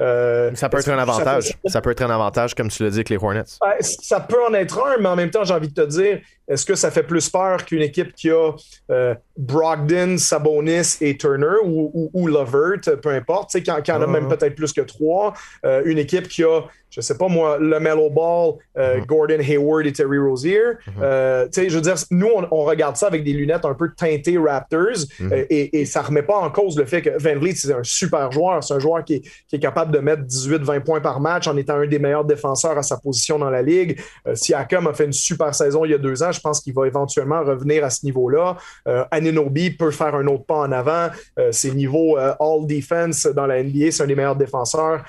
Euh, 0.00 0.50
ça 0.54 0.68
peut 0.68 0.78
être 0.78 0.90
un 0.90 0.98
avantage. 0.98 1.56
Ça 1.66 1.80
peut... 1.80 1.90
être 1.90 2.02
un 2.02 2.10
avantage, 2.10 2.54
comme 2.54 2.68
tu 2.68 2.82
l'as 2.82 2.90
dit 2.90 2.98
avec 2.98 3.08
les 3.08 3.16
Hornets. 3.16 3.44
ça 3.80 4.20
peut 4.20 4.42
en 4.46 4.54
être 4.54 4.78
un, 4.84 5.00
mais 5.00 5.08
en 5.08 5.16
même 5.16 5.30
temps, 5.30 5.44
j'ai 5.44 5.54
envie 5.54 5.68
de 5.68 5.74
te 5.74 5.86
dire, 5.86 6.20
est-ce 6.48 6.64
que 6.64 6.74
ça 6.74 6.90
fait 6.90 7.02
plus 7.02 7.28
peur 7.28 7.64
qu'une 7.64 7.82
équipe 7.82 8.14
qui 8.14 8.30
a 8.30 8.52
euh, 8.90 9.14
Brogdon, 9.36 10.16
Sabonis 10.16 10.96
et 11.00 11.16
Turner 11.16 11.56
ou, 11.64 12.10
ou, 12.12 12.26
Lovert, 12.26 12.80
peu 13.02 13.10
importe, 13.10 13.52
qui, 13.52 13.62
qui 13.62 13.92
en 13.92 14.02
a 14.02 14.06
même 14.06 14.28
peut-être 14.28 14.54
plus 14.54 14.72
que 14.72 14.80
trois. 14.80 15.34
Euh, 15.66 15.82
une 15.84 15.98
équipe 15.98 16.26
qui 16.26 16.44
a, 16.44 16.62
je 16.90 17.02
sais 17.02 17.18
pas 17.18 17.28
moi, 17.28 17.58
le 17.58 17.78
Mellow 17.78 18.08
Ball, 18.08 18.54
euh, 18.78 18.96
mm-hmm. 18.96 19.06
Gordon 19.06 19.38
Hayward 19.40 19.86
et 19.86 19.92
Terry 19.92 20.18
Rozier. 20.18 20.60
Mm-hmm. 20.98 21.68
je 21.68 21.74
veux 21.74 21.82
dire, 21.82 21.96
nous, 22.10 22.30
on, 22.50 22.64
regarde 22.64 22.96
ça 22.96 23.08
avec 23.08 23.24
des 23.24 23.32
lunettes 23.34 23.66
un 23.66 23.74
peu 23.74 23.90
teintées 23.94 24.38
Raptors 24.38 24.97
mm-hmm. 25.06 25.46
et, 25.50 25.80
et, 25.80 25.84
ça 25.84 26.02
remet 26.02 26.22
pas 26.22 26.36
en 26.36 26.50
cause 26.50 26.76
le 26.76 26.84
fait 26.84 27.02
que 27.02 27.10
Van 27.18 27.38
Vliet, 27.38 27.54
c'est 27.54 27.72
un 27.72 27.82
super 27.82 28.30
joueur. 28.32 28.62
C'est 28.62 28.74
un 28.74 28.78
joueur 28.78 29.04
qui 29.04 29.14
est, 29.14 29.20
qui 29.20 29.56
est 29.56 29.60
capable 29.60 29.92
de 29.92 29.98
mettre 29.98 30.22
18-20 30.22 30.80
points 30.80 31.00
par 31.00 31.20
match 31.20 31.46
en 31.46 31.56
étant 31.56 31.74
un 31.74 31.86
des 31.86 31.98
meilleurs 31.98 32.24
défenseurs 32.24 32.76
à 32.76 32.82
sa 32.82 32.96
position 32.96 33.38
dans 33.38 33.50
la 33.50 33.62
ligue. 33.62 34.00
Siakam 34.34 34.86
a 34.86 34.92
fait 34.92 35.04
une 35.04 35.12
super 35.12 35.54
saison 35.54 35.84
il 35.84 35.90
y 35.92 35.94
a 35.94 35.98
deux 35.98 36.22
ans 36.22 36.28
je 36.32 36.40
pense 36.40 36.60
qu'il 36.60 36.74
va 36.74 36.86
éventuellement 36.86 37.42
revenir 37.42 37.84
à 37.84 37.90
ce 37.90 38.04
niveau-là. 38.04 38.56
Euh, 38.86 39.04
Aninobi 39.10 39.70
peut 39.70 39.90
faire 39.90 40.14
un 40.14 40.26
autre 40.26 40.44
pas 40.44 40.58
en 40.58 40.72
avant. 40.72 41.08
Euh, 41.38 41.50
c'est 41.52 41.70
niveau 41.70 42.18
euh, 42.18 42.34
all 42.40 42.66
defense 42.66 43.26
dans 43.26 43.46
la 43.46 43.62
NBA, 43.62 43.90
c'est 43.90 44.02
un 44.02 44.06
des 44.06 44.14
meilleurs 44.14 44.36
défenseurs. 44.36 45.04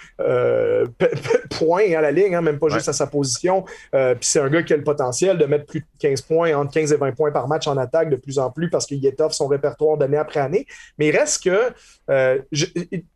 point 1.49 1.93
à 1.93 2.01
la 2.01 2.11
ligne, 2.11 2.35
hein, 2.35 2.41
même 2.41 2.59
pas 2.59 2.69
juste 2.69 2.89
à 2.89 2.93
sa 2.93 3.07
position. 3.07 3.63
Puis 3.91 4.17
c'est 4.21 4.39
un 4.39 4.49
gars 4.49 4.63
qui 4.63 4.73
a 4.73 4.77
le 4.77 4.83
potentiel 4.83 5.37
de 5.37 5.45
mettre 5.45 5.65
plus 5.65 5.81
de 5.81 5.85
15 5.99 6.21
points, 6.21 6.55
entre 6.55 6.71
15 6.71 6.93
et 6.93 6.97
20 6.97 7.11
points 7.13 7.31
par 7.31 7.47
match 7.47 7.67
en 7.67 7.77
attaque 7.77 8.09
de 8.09 8.15
plus 8.15 8.39
en 8.39 8.49
plus 8.49 8.69
parce 8.69 8.85
qu'il 8.85 9.05
étoffe 9.05 9.33
son 9.33 9.47
répertoire 9.47 9.78
d'année 9.97 10.17
après 10.17 10.39
année. 10.39 10.67
Mais 10.97 11.07
il 11.07 11.17
reste 11.17 11.43
que 11.43 11.73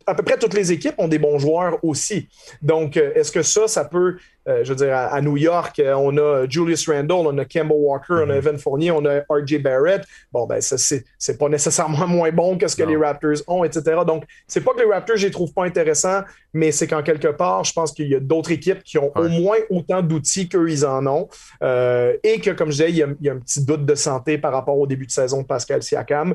à 0.06 0.14
peu 0.14 0.22
près 0.22 0.38
toutes 0.38 0.54
les 0.54 0.72
équipes 0.72 0.94
ont 0.98 1.08
des 1.08 1.18
bons 1.18 1.38
joueurs 1.38 1.78
aussi. 1.84 2.28
Donc, 2.62 2.96
est-ce 2.96 3.32
que 3.32 3.42
ça, 3.42 3.68
ça 3.68 3.84
peut 3.84 4.16
euh, 4.46 4.62
je 4.62 4.70
veux 4.70 4.76
dire, 4.76 4.94
à, 4.94 5.20
New 5.22 5.36
York, 5.36 5.78
euh, 5.78 5.94
on 5.94 6.16
a 6.18 6.46
Julius 6.48 6.88
Randle, 6.88 7.26
on 7.26 7.38
a 7.38 7.44
Campbell 7.44 7.76
Walker, 7.78 8.14
on 8.14 8.22
a 8.22 8.26
mhm. 8.26 8.32
Evan 8.32 8.58
Fournier, 8.58 8.90
on 8.90 9.04
a 9.06 9.20
RJ 9.28 9.62
Barrett. 9.62 10.02
Bon, 10.32 10.46
ben, 10.46 10.60
ça, 10.60 10.76
c'est 10.76 11.38
pas 11.38 11.48
nécessairement 11.48 12.06
moins 12.08 12.30
bon 12.30 12.58
que 12.58 12.68
ce 12.68 12.76
que 12.76 12.82
les 12.82 12.96
Raptors 12.96 13.42
ont, 13.46 13.64
etc. 13.64 14.02
Donc, 14.06 14.24
c'est 14.46 14.62
pas 14.62 14.72
que 14.72 14.80
les 14.80 14.92
Raptors, 14.92 15.16
je 15.16 15.26
les 15.26 15.32
trouve 15.32 15.52
pas 15.52 15.64
intéressants, 15.64 16.22
mais 16.52 16.72
c'est 16.72 16.86
qu'en 16.86 17.02
quelque 17.02 17.28
part, 17.28 17.64
je 17.64 17.72
pense 17.72 17.92
qu'il 17.92 18.08
y 18.08 18.14
a 18.14 18.20
d'autres 18.20 18.52
équipes 18.52 18.82
qui 18.82 18.98
ont 18.98 19.12
au 19.16 19.28
moins 19.28 19.56
autant 19.70 20.02
d'outils 20.02 20.48
qu'eux, 20.48 20.70
ils 20.70 20.84
en 20.84 21.06
ont. 21.06 21.28
Euh, 21.62 22.14
et 22.22 22.40
que, 22.40 22.50
comme 22.50 22.70
je 22.70 22.84
disais, 22.84 22.90
il 22.90 22.96
y, 22.96 23.30
a, 23.30 23.32
un 23.32 23.38
petit 23.38 23.64
doute 23.64 23.86
de 23.86 23.94
santé 23.94 24.36
par 24.38 24.52
rapport 24.52 24.78
au 24.78 24.86
début 24.86 25.06
de 25.06 25.10
saison 25.10 25.42
de 25.42 25.46
Pascal 25.46 25.82
Siakam. 25.82 26.34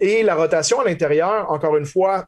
et 0.00 0.22
la 0.22 0.34
rotation 0.34 0.80
à 0.80 0.84
l'intérieur, 0.84 1.50
encore 1.50 1.76
une 1.76 1.86
fois, 1.86 2.26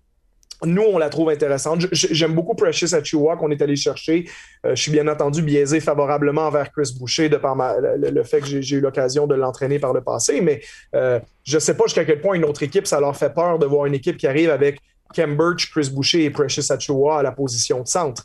nous, 0.64 0.82
on 0.82 0.98
la 0.98 1.09
trouve 1.09 1.30
intéressante. 1.30 1.86
J'aime 1.93 2.35
beaucoup 2.35 2.55
Precious 2.55 2.94
Achua 2.94 3.36
qu'on 3.36 3.51
est 3.51 3.62
allé 3.62 3.76
chercher. 3.76 4.28
Euh, 4.66 4.74
je 4.74 4.82
suis 4.82 4.90
bien 4.90 5.06
entendu 5.06 5.43
biaisé 5.43 5.80
favorablement 5.80 6.47
envers 6.47 6.72
Chris 6.72 6.94
Boucher 6.98 7.28
de 7.28 7.36
par 7.36 7.56
le, 7.56 8.22
fait 8.24 8.40
que 8.40 8.60
j'ai 8.60 8.76
eu 8.76 8.80
l'occasion 8.80 9.26
de 9.26 9.35
l'entraîner 9.35 9.78
par 9.78 9.93
le 9.93 10.01
passé, 10.01 10.40
mais 10.40 10.60
euh, 10.94 11.20
je 11.44 11.56
ne 11.56 11.60
sais 11.60 11.76
pas 11.76 11.85
jusqu'à 11.85 12.05
quel 12.05 12.20
point 12.20 12.35
une 12.35 12.44
autre 12.44 12.62
équipe, 12.62 12.86
ça 12.86 13.01
leur 13.01 13.16
fait 13.16 13.32
peur 13.32 13.59
de 13.59 13.66
voir 13.66 13.86
une 13.86 13.94
équipe 13.94 14.16
qui 14.16 14.26
arrive 14.26 14.51
avec 14.51 14.80
Kem 15.14 15.36
Birch, 15.36 15.70
Chris 15.70 15.90
Boucher 15.93 16.24
et 16.24 16.30
Precious 16.30 16.70
Achua 16.72 17.20
à 17.20 17.22
la 17.22 17.32
position 17.32 17.82
de 17.82 17.89
centre. 17.89 18.24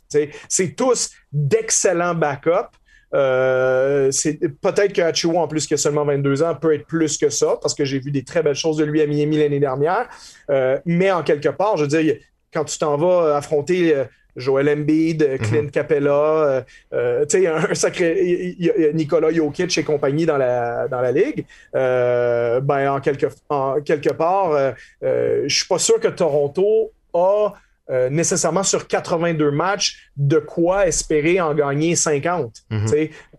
C'est 0.50 0.76
tous 0.76 1.12
d'excellents 1.32 2.16
backups. 2.16 2.78
Euh, 3.14 4.10
c'est 4.12 4.40
peut-être 4.62 4.94
que 4.94 5.36
en 5.36 5.48
plus 5.48 5.68
qui 5.68 5.74
a 5.74 5.78
seulement 5.78 6.06
22 6.06 6.44
ans, 6.44 6.56
peut 6.56 6.74
être 6.74 6.88
plus 6.88 7.18
que 7.18 7.30
ça, 7.30 7.58
parce 7.62 7.74
que 7.74 7.86
j'ai 7.86 8.00
vu 8.00 8.12
des 8.12 8.24
très 8.24 8.42
belles 8.42 8.56
choses 8.56 8.78
de 8.78 8.86
lui 8.86 9.02
à 9.02 9.08
Miami 9.08 9.38
l'année 9.38 9.60
dernière. 9.60 10.10
Euh, 10.50 10.80
mais 10.86 11.12
en 11.12 11.24
quelque 11.24 11.50
part, 11.50 11.78
je 11.78 11.84
veux 11.84 11.88
dire, 11.88 12.16
quand 12.52 12.66
tu 12.66 12.78
t'en 12.78 12.98
vas 12.98 13.38
affronter 13.38 13.96
euh, 13.96 14.06
Joel 14.36 14.70
Embiid, 14.70 15.38
Clint 15.42 15.64
mhm. 15.64 15.72
Capella, 15.72 16.66
tu 16.92 16.98
sais, 17.28 17.48
un, 17.48 17.74
sacré 17.76 18.56
Nicolas 18.94 19.32
Jokic 19.32 19.78
et 19.78 19.84
compagnie 19.84 20.26
dans 20.26 20.38
la, 20.38 20.88
dans 20.88 21.02
la 21.02 21.12
ligue, 21.12 21.46
ben 21.72 22.90
en 22.90 23.00
quelque, 23.00 23.28
en 23.50 23.80
quelque 23.82 24.12
part, 24.12 24.74
je 25.04 25.48
suis 25.48 25.68
pas 25.68 25.78
sûr 25.78 26.00
que 26.00 26.08
Toronto 26.08 26.92
a 27.14 27.54
euh, 27.94 28.10
nécessairement 28.10 28.64
sur 28.64 28.88
82 28.88 29.52
matchs 29.52 30.10
de 30.18 30.40
quoi 30.40 30.88
espérer 30.88 31.40
en 31.40 31.54
gagner 31.54 31.96
50. 31.96 32.64
Mhm. 32.72 32.88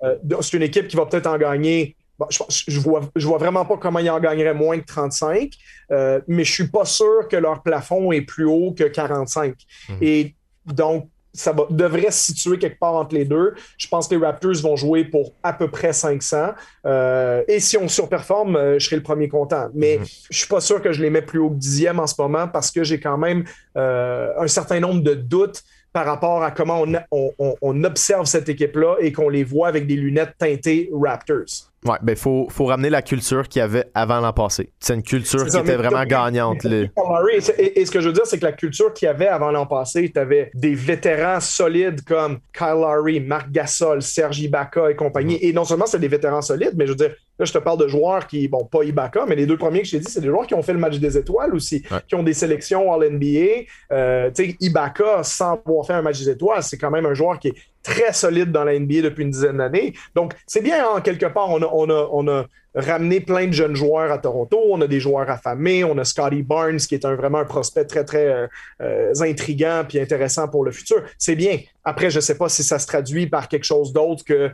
Euh, 0.05 0.17
c'est 0.41 0.57
une 0.57 0.63
équipe 0.63 0.87
qui 0.87 0.97
va 0.97 1.07
peut-être 1.07 1.27
en 1.27 1.37
gagner. 1.37 1.97
je, 2.31 2.79
vois, 2.79 3.01
je 3.17 3.27
vois 3.27 3.39
vraiment 3.39 3.65
pas 3.65 3.77
comment 3.77 3.99
ils 3.99 4.11
en 4.11 4.21
gagneraient 4.21 4.55
moins 4.55 4.79
que 4.79 4.87
35, 4.87 5.51
euh, 5.91 6.21
mais 6.29 6.45
je 6.45 6.53
suis 6.53 6.69
pas 6.69 6.85
sûr 6.85 7.27
que 7.29 7.37
leur 7.37 7.63
plafond 7.65 8.13
est 8.13 8.21
plus 8.21 8.45
haut 8.45 8.73
que 8.73 8.85
45. 8.85 9.55
Mhm. 9.89 9.97
Et 10.01 10.35
donc, 10.67 11.09
ça 11.35 11.55
devrait 11.71 12.11
se 12.11 12.33
situer 12.33 12.59
quelque 12.59 12.79
part 12.79 12.95
entre 12.95 13.15
les 13.15 13.25
deux. 13.25 13.55
Je 13.77 13.89
pense 13.89 14.09
que 14.09 14.15
les 14.15 14.25
Raptors 14.25 14.61
vont 14.63 14.77
jouer 14.77 15.05
pour 15.05 15.35
à 15.43 15.53
peu 15.53 15.69
près 15.69 15.93
500. 15.93 16.55
Euh, 16.87 17.43
et 17.49 17.61
si 17.61 17.77
on 17.77 17.89
surperforme, 17.89 18.57
euh, 18.57 18.79
je 18.79 18.87
serai 18.87 18.97
le 18.97 19.03
premier 19.03 19.29
content. 19.29 19.69
Mais 19.75 19.99
mhm. 19.99 20.07
je 20.31 20.39
suis 20.39 20.49
pas 20.49 20.61
sûr 20.61 20.81
que 20.81 20.93
je 20.93 21.03
les 21.03 21.11
mets 21.11 21.23
plus 21.23 21.41
haut 21.41 21.51
que 21.51 21.57
dixième 21.57 21.99
en 21.99 22.07
ce 22.07 22.15
moment 22.19 22.49
parce 22.49 22.71
que 22.71 22.85
j'ai 22.85 23.01
quand 23.01 23.19
même 23.19 23.45
euh, 23.77 24.33
un 24.39 24.47
certain 24.47 24.81
nombre 24.81 25.03
de 25.03 25.15
doutes 25.15 25.63
par 25.93 26.07
rapport 26.07 26.43
à 26.43 26.51
comment 26.51 26.85
on 27.11 27.85
observe 27.85 28.27
cette 28.27 28.49
équipe-là 28.49 28.97
et 28.99 29.13
qu'on 29.13 29.29
les 29.29 29.45
voit 29.45 29.69
avec 29.69 29.87
des 29.87 29.95
lunettes 29.95 30.35
teintées 30.39 30.91
Raptors. 30.93 31.71
Ouais, 31.85 31.99
ben 32.03 32.17
faut, 32.17 32.47
faut 32.49 32.65
ramener 32.65 32.89
la 32.89 33.03
culture 33.03 33.47
qu'il 33.47 33.61
y 33.61 33.63
avait 33.63 33.91
avant 33.95 34.21
l'an 34.21 34.33
passé. 34.33 34.71
C'est 34.81 34.95
une 34.95 35.03
culture 35.03 35.47
qui 35.47 35.57
était 35.57 35.77
vraiment 35.77 36.05
gagnante. 36.05 36.65
Et, 37.59 37.85
ce 37.85 37.91
que 37.91 38.01
je 38.01 38.07
veux 38.07 38.13
dire, 38.13 38.27
c'est 38.27 38.39
que 38.39 38.45
la 38.45 38.53
culture 38.53 38.93
qu'il 38.95 39.07
y 39.07 39.09
avait 39.09 39.27
avant 39.27 39.51
l'an 39.51 39.67
passé, 39.67 40.11
tu 40.11 40.19
avais 40.19 40.51
des 40.55 40.75
vétérans 40.75 41.41
solides 41.41 42.03
comme 42.05 42.39
Kyle 42.57 42.81
Lowry, 42.81 43.21
Marc 43.21 43.51
Gasol, 43.51 44.01
Serge 44.01 44.41
Ibaka 44.41 44.91
et 44.91 44.97
compagnie. 44.97 45.39
Et 45.43 45.53
non 45.53 45.65
seulement 45.65 45.87
c'est 45.87 45.99
des 45.99 46.09
vétérans 46.09 46.41
solides, 46.41 46.73
mais 46.75 46.87
je 46.87 46.93
veux 46.93 46.97
dire, 46.97 47.15
là, 47.39 47.45
je 47.45 47.53
te 47.53 47.59
parle 47.59 47.79
de 47.79 47.89
joueurs 47.89 48.27
qui, 48.27 48.49
bon, 48.49 48.65
pas 48.65 48.83
Ibaka, 48.83 49.27
mais 49.29 49.37
les 49.37 49.47
deux 49.47 49.59
premiers 49.59 49.83
que 49.83 49.89
j'ai 49.89 49.99
dit, 49.99 50.11
c'est 50.11 50.21
des 50.21 50.29
joueurs 50.29 50.47
qui 50.47 50.55
ont 50.55 50.63
fait 50.63 50.73
le 50.73 50.79
match 50.79 50.99
des 50.99 51.19
étoiles 51.19 51.55
aussi, 51.55 51.85
qui 52.09 52.15
ont 52.15 52.23
des 52.23 52.35
sélections 52.35 52.93
All-NBA. 52.93 53.65
Euh, 53.93 54.31
tu 54.35 54.47
sais, 54.47 54.57
Ibaka, 54.61 55.23
sans 55.23 55.61
avoir 55.67 55.87
fait 55.87 55.93
un 55.93 56.03
match 56.03 56.19
des 56.19 56.31
étoiles, 56.31 56.63
c'est 56.63 56.79
quand 56.79 56.91
même 56.91 57.07
un 57.07 57.15
joueur 57.15 57.39
qui 57.39 57.49
est 57.49 57.55
très 57.85 58.13
solide 58.13 58.51
dans 58.51 58.65
la 58.65 58.77
NBA 58.77 59.03
depuis 59.03 59.23
une 59.23 59.31
dizaine 59.31 59.59
d'années. 59.59 59.93
Donc, 60.17 60.33
c'est 60.47 60.63
bien, 60.63 60.89
en 60.89 61.01
quelque 61.01 61.27
part, 61.27 61.51
on 61.51 61.63
a, 61.63 61.71
on, 61.73 61.89
a, 61.91 62.09
on 62.11 62.27
a, 62.27 62.47
ramené 62.75 63.21
plein 63.21 63.47
de 63.47 63.53
jeunes 63.53 63.77
joueurs 63.77 64.11
à 64.11 64.19
Toronto. 64.19 64.61
On 64.69 64.81
a 64.81 64.89
des 64.89 64.99
joueurs 64.99 65.31
affamés. 65.31 65.85
On 65.85 65.97
a 65.97 66.05
Scotty 66.05 66.43
Barnes, 66.43 66.79
qui 66.79 66.97
est 66.97 67.05
un, 67.05 67.15
vraiment 67.15 67.39
un 67.39 67.45
prospect 67.45 67.85
très, 67.85 68.05
très 68.05 68.27
euh, 68.27 68.47
euh, 68.81 69.13
intriguant 69.21 69.85
puis 69.89 70.01
intéressant 70.01 70.49
pour 70.49 70.65
le 70.65 70.73
futur. 70.73 71.05
C'est 71.17 71.37
bien. 71.37 71.61
Après, 71.85 72.11
je 72.11 72.17
ne 72.17 72.21
sais 72.21 72.37
pas 72.37 72.49
si 72.49 72.65
ça 72.65 72.81
se 72.81 72.89
traduit 72.89 73.29
par 73.29 73.49
quelque 73.49 73.65
chose 73.65 73.93
d'autre 73.93 74.25
que 74.25 74.51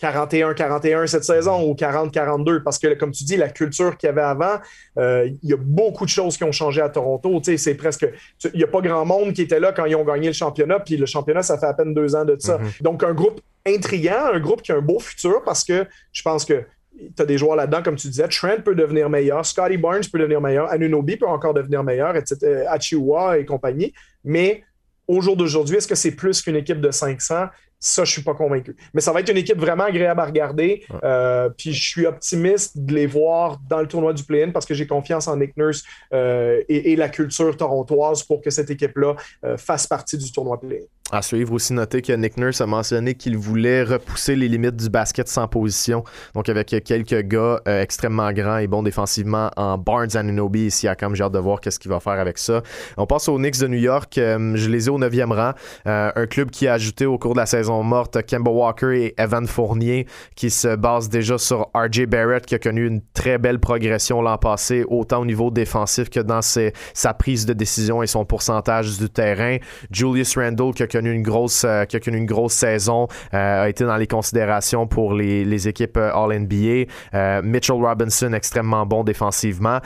41-41 0.00 1.06
cette 1.06 1.24
saison 1.24 1.68
ou 1.68 1.74
40-42 1.74 2.62
parce 2.62 2.78
que, 2.78 2.94
comme 2.94 3.10
tu 3.10 3.24
dis, 3.24 3.36
la 3.36 3.48
culture 3.48 3.96
qu'il 3.96 4.06
y 4.06 4.10
avait 4.10 4.22
avant, 4.22 4.58
euh, 4.98 5.28
il 5.42 5.48
y 5.48 5.52
a 5.52 5.56
beaucoup 5.56 6.04
de 6.04 6.10
choses 6.10 6.36
qui 6.36 6.44
ont 6.44 6.52
changé 6.52 6.80
à 6.80 6.88
Toronto. 6.88 7.40
C'est 7.56 7.74
presque. 7.74 8.08
Il 8.52 8.58
n'y 8.58 8.64
a 8.64 8.68
pas 8.68 8.80
grand 8.80 9.04
monde 9.04 9.32
qui 9.32 9.42
était 9.42 9.60
là 9.60 9.72
quand 9.72 9.86
ils 9.86 9.96
ont 9.96 10.04
gagné 10.04 10.28
le 10.28 10.32
championnat, 10.32 10.80
puis 10.80 10.96
le 10.96 11.06
championnat, 11.06 11.42
ça 11.42 11.58
fait 11.58 11.66
à 11.66 11.74
peine 11.74 11.94
deux 11.94 12.14
ans 12.14 12.24
de 12.24 12.36
ça. 12.38 12.58
Mm-hmm. 12.58 12.82
Donc, 12.82 13.02
un 13.02 13.12
groupe 13.12 13.40
intriguant, 13.66 14.32
un 14.32 14.40
groupe 14.40 14.62
qui 14.62 14.72
a 14.72 14.76
un 14.76 14.82
beau 14.82 15.00
futur 15.00 15.42
parce 15.44 15.64
que 15.64 15.86
je 16.12 16.22
pense 16.22 16.44
que 16.44 16.64
tu 16.98 17.22
as 17.22 17.26
des 17.26 17.38
joueurs 17.38 17.56
là-dedans, 17.56 17.82
comme 17.82 17.96
tu 17.96 18.08
disais. 18.08 18.28
Trent 18.28 18.62
peut 18.64 18.74
devenir 18.74 19.08
meilleur, 19.08 19.44
Scotty 19.44 19.76
Barnes 19.76 20.02
peut 20.10 20.18
devenir 20.18 20.40
meilleur, 20.40 20.70
Anunobi 20.70 21.16
peut 21.16 21.28
encore 21.28 21.54
devenir 21.54 21.84
meilleur, 21.84 22.16
etc., 22.16 22.64
Achiwa 22.68 23.38
et 23.38 23.44
compagnie. 23.44 23.92
Mais 24.24 24.62
au 25.06 25.20
jour 25.20 25.36
d'aujourd'hui, 25.36 25.76
est-ce 25.76 25.88
que 25.88 25.94
c'est 25.94 26.12
plus 26.12 26.42
qu'une 26.42 26.56
équipe 26.56 26.80
de 26.80 26.90
500? 26.90 27.46
Ça, 27.80 28.04
je 28.04 28.10
suis 28.10 28.22
pas 28.22 28.34
convaincu. 28.34 28.74
Mais 28.92 29.00
ça 29.00 29.12
va 29.12 29.20
être 29.20 29.30
une 29.30 29.36
équipe 29.36 29.58
vraiment 29.58 29.84
agréable 29.84 30.20
à 30.20 30.24
regarder. 30.24 30.84
Euh, 31.04 31.48
puis 31.56 31.72
je 31.72 31.88
suis 31.88 32.06
optimiste 32.06 32.76
de 32.76 32.92
les 32.92 33.06
voir 33.06 33.58
dans 33.68 33.80
le 33.80 33.86
tournoi 33.86 34.12
du 34.12 34.24
play-in 34.24 34.50
parce 34.50 34.66
que 34.66 34.74
j'ai 34.74 34.86
confiance 34.86 35.28
en 35.28 35.36
Nick 35.36 35.56
Nurse 35.56 35.84
euh, 36.12 36.62
et, 36.68 36.96
la 36.96 37.08
culture 37.08 37.56
torontoise 37.56 38.24
pour 38.24 38.40
que 38.40 38.50
cette 38.50 38.70
équipe-là 38.70 39.14
euh, 39.44 39.56
fasse 39.56 39.86
partie 39.86 40.18
du 40.18 40.32
tournoi 40.32 40.58
play-in. 40.58 40.86
À 41.10 41.22
suivre 41.22 41.54
aussi, 41.54 41.72
noter 41.72 42.02
que 42.02 42.12
Nick 42.12 42.36
Nurse 42.36 42.60
a 42.60 42.66
mentionné 42.66 43.14
qu'il 43.14 43.38
voulait 43.38 43.82
repousser 43.82 44.36
les 44.36 44.46
limites 44.46 44.76
du 44.76 44.90
basket 44.90 45.26
sans 45.26 45.48
position. 45.48 46.04
Donc, 46.34 46.50
avec 46.50 46.66
quelques 46.84 47.22
gars 47.22 47.62
euh, 47.66 47.82
extrêmement 47.82 48.30
grands 48.32 48.58
et 48.58 48.66
bons 48.66 48.82
défensivement 48.82 49.50
en 49.56 49.78
Barnes, 49.78 50.14
Anunobi 50.14 50.66
et 50.66 50.70
Siakam, 50.70 51.14
j'ai 51.14 51.24
hâte 51.24 51.32
de 51.32 51.38
voir 51.38 51.62
qu'est-ce 51.62 51.78
qu'il 51.78 51.90
va 51.90 51.98
faire 51.98 52.20
avec 52.20 52.36
ça. 52.36 52.62
On 52.98 53.06
passe 53.06 53.26
aux 53.30 53.38
Knicks 53.38 53.58
de 53.58 53.68
New 53.68 53.78
York. 53.78 54.18
Euh, 54.18 54.54
je 54.54 54.68
les 54.68 54.88
ai 54.88 54.90
au 54.90 54.98
9e 54.98 55.32
rang. 55.32 55.52
Euh, 55.86 56.12
un 56.14 56.26
club 56.26 56.50
qui 56.50 56.68
a 56.68 56.74
ajouté 56.74 57.06
au 57.06 57.16
cours 57.16 57.32
de 57.32 57.38
la 57.38 57.46
saison 57.46 57.67
saison 57.68 57.82
morte, 57.82 58.22
Kemba 58.26 58.50
Walker 58.50 58.96
et 58.96 59.14
Evan 59.18 59.46
Fournier 59.46 60.06
qui 60.34 60.48
se 60.48 60.74
basent 60.74 61.10
déjà 61.10 61.36
sur 61.36 61.68
RJ 61.74 62.06
Barrett 62.06 62.46
qui 62.46 62.54
a 62.54 62.58
connu 62.58 62.86
une 62.86 63.02
très 63.12 63.36
belle 63.36 63.58
progression 63.58 64.22
l'an 64.22 64.38
passé, 64.38 64.84
autant 64.88 65.20
au 65.20 65.26
niveau 65.26 65.50
défensif 65.50 66.08
que 66.08 66.20
dans 66.20 66.40
sa 66.40 67.14
prise 67.14 67.44
de 67.44 67.52
décision 67.52 68.02
et 68.02 68.06
son 68.06 68.24
pourcentage 68.24 68.98
du 68.98 69.10
terrain. 69.10 69.58
Julius 69.90 70.38
Randle 70.38 70.72
qui 70.74 70.82
a 70.82 70.86
connu 70.86 71.12
une 71.12 71.22
grosse, 71.22 71.64
euh, 71.64 71.84
qui 71.84 71.96
a 71.96 72.00
connu 72.00 72.16
une 72.16 72.26
grosse 72.26 72.54
saison, 72.54 73.06
euh, 73.34 73.64
a 73.64 73.68
été 73.68 73.84
dans 73.84 73.96
les 73.96 74.06
considérations 74.06 74.86
pour 74.86 75.12
les, 75.12 75.68
équipes 75.68 75.98
euh, 75.98 76.14
All-NBA. 76.14 77.42
Mitchell 77.42 77.76
Robinson 77.76 78.32
extrêmement 78.32 78.86
bon 78.86 79.02
défensivement. 79.04 79.80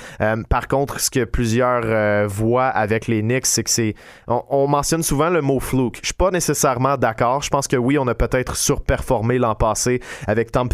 par 0.49 0.69
contre, 0.69 1.01
ce 1.01 1.11
que 1.11 1.25
plusieurs 1.25 2.29
voient 2.29 2.67
avec 2.67 3.09
les 3.09 3.23
Knicks, 3.23 3.47
c'est 3.47 3.65
que 3.65 3.71
c'est 3.71 3.95
on, 4.29 4.69
mentionne 4.69 5.03
souvent 5.03 5.31
le 5.31 5.41
mot 5.41 5.59
fluke. 5.59 5.99
Je 6.03 6.09
suis 6.09 6.15
pas 6.15 6.31
nécessairement 6.31 6.97
d'accord. 6.97 7.43
Je 7.43 7.49
pense 7.49 7.67
que 7.67 7.72
oui, 7.77 7.99
on 7.99 8.07
a 8.07 8.15
peut-être 8.15 8.57
surperformé 8.57 9.39
l'an 9.39 9.55
passé 9.55 10.01
avec 10.27 10.53
Tom, 10.53 10.69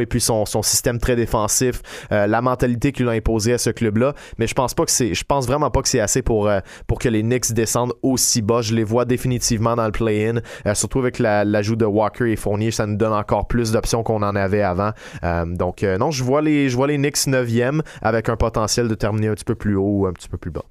et 0.00 0.06
puis 0.06 0.20
son, 0.20 0.44
système 0.62 0.98
très 0.98 1.16
défensif, 1.16 1.82
la 2.10 2.40
mentalité 2.40 2.92
qu'il 2.92 3.08
a 3.08 3.12
imposée 3.12 3.52
à 3.52 3.58
ce 3.58 3.70
club-là. 3.70 4.14
Mais 4.38 4.46
je 4.46 4.54
pense 4.54 4.74
que 4.74 5.22
pense 5.24 5.46
vraiment 5.46 5.70
pas 5.70 5.82
que 5.82 5.88
c'est 5.88 6.00
assez 6.00 6.22
pour, 6.22 6.50
pour 6.86 6.98
que 6.98 7.08
les 7.08 7.22
Knicks 7.22 7.52
descendent 7.52 7.94
aussi 8.02 8.42
bas. 8.42 8.62
Je 8.62 8.74
les 8.74 8.84
vois 8.84 9.04
définitivement 9.04 9.76
dans 9.76 9.86
le 9.86 9.92
play-in, 9.92 10.40
euh, 10.66 10.74
surtout 10.74 10.98
avec 11.00 11.18
l'ajout 11.18 11.76
de 11.76 11.84
Walker 11.84 12.30
et 12.30 12.36
Fournier. 12.36 12.70
Ça 12.70 12.86
nous 12.86 12.96
donne 12.96 13.12
encore 13.12 13.46
plus 13.46 13.72
d'options 13.72 14.02
qu'on 14.02 14.22
en 14.22 14.36
avait 14.36 14.62
avant. 14.62 14.92
Euh, 15.24 15.44
donc, 15.46 15.82
euh, 15.82 15.98
non, 15.98 16.10
je 16.10 16.24
vois, 16.24 16.42
les, 16.42 16.68
je 16.68 16.76
vois 16.76 16.86
les 16.86 16.96
Knicks 16.96 17.26
9e 17.26 17.80
avec 18.02 18.28
un 18.28 18.36
potentiel 18.36 18.88
de 18.88 18.94
terminer 18.94 19.28
un 19.28 19.34
petit 19.34 19.44
peu 19.44 19.54
plus 19.54 19.76
haut 19.76 20.00
ou 20.00 20.06
un 20.06 20.12
petit 20.12 20.28
peu 20.28 20.38
plus 20.38 20.50
bas. 20.50 20.64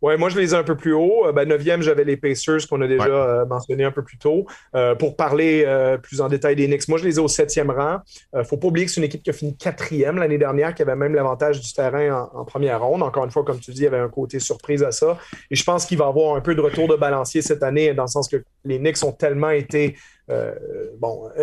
Ouais, 0.00 0.16
moi, 0.16 0.28
je 0.28 0.38
les 0.38 0.54
ai 0.54 0.56
un 0.56 0.62
peu 0.62 0.76
plus 0.76 0.92
haut. 0.92 1.26
Euh, 1.26 1.32
ben, 1.32 1.48
neuvième, 1.48 1.82
j'avais 1.82 2.04
les 2.04 2.16
Pacers 2.16 2.68
qu'on 2.68 2.80
a 2.80 2.86
déjà 2.86 3.08
euh, 3.08 3.46
mentionné 3.46 3.84
un 3.84 3.90
peu 3.90 4.02
plus 4.02 4.18
tôt. 4.18 4.46
Euh, 4.74 4.94
pour 4.94 5.16
parler 5.16 5.66
plus 6.02 6.20
en 6.20 6.28
détail 6.28 6.56
des 6.56 6.66
Knicks, 6.66 6.88
moi, 6.88 6.98
je 6.98 7.04
les 7.04 7.16
ai 7.16 7.18
au 7.20 7.28
septième 7.28 7.70
rang. 7.70 7.98
ne 8.32 8.42
faut 8.44 8.56
pas 8.56 8.68
oublier 8.68 8.86
que 8.86 8.92
c'est 8.92 9.00
une 9.00 9.06
équipe 9.06 9.22
qui 9.22 9.30
a 9.30 9.32
fini 9.32 9.56
quatrième 9.56 10.16
l'année 10.16 10.38
dernière, 10.38 10.74
qui 10.74 10.82
avait 10.82 10.96
même 10.96 11.14
l'avantage 11.14 11.60
du 11.60 11.72
terrain 11.72 12.28
en, 12.32 12.44
première 12.44 12.82
ronde. 12.82 13.02
Encore 13.02 13.24
une 13.24 13.30
fois, 13.30 13.44
comme 13.44 13.58
tu 13.58 13.72
dis, 13.72 13.80
il 13.80 13.84
y 13.84 13.86
avait 13.86 13.98
un 13.98 14.08
côté 14.08 14.38
surprise 14.38 14.82
à 14.82 14.92
ça. 14.92 15.18
Et 15.50 15.56
je 15.56 15.64
pense 15.64 15.84
qu'il 15.84 15.98
va 15.98 16.06
y 16.06 16.08
avoir 16.08 16.36
un 16.36 16.40
peu 16.40 16.54
de 16.54 16.60
retour 16.60 16.88
de 16.88 16.96
balancier 16.96 17.42
cette 17.42 17.62
année, 17.62 17.92
dans 17.94 18.04
le 18.04 18.08
sens 18.08 18.28
que 18.28 18.42
les 18.64 18.78
Knicks 18.78 19.02
ont 19.02 19.12
tellement 19.12 19.50
été 19.50 19.96
euh, 20.30 20.54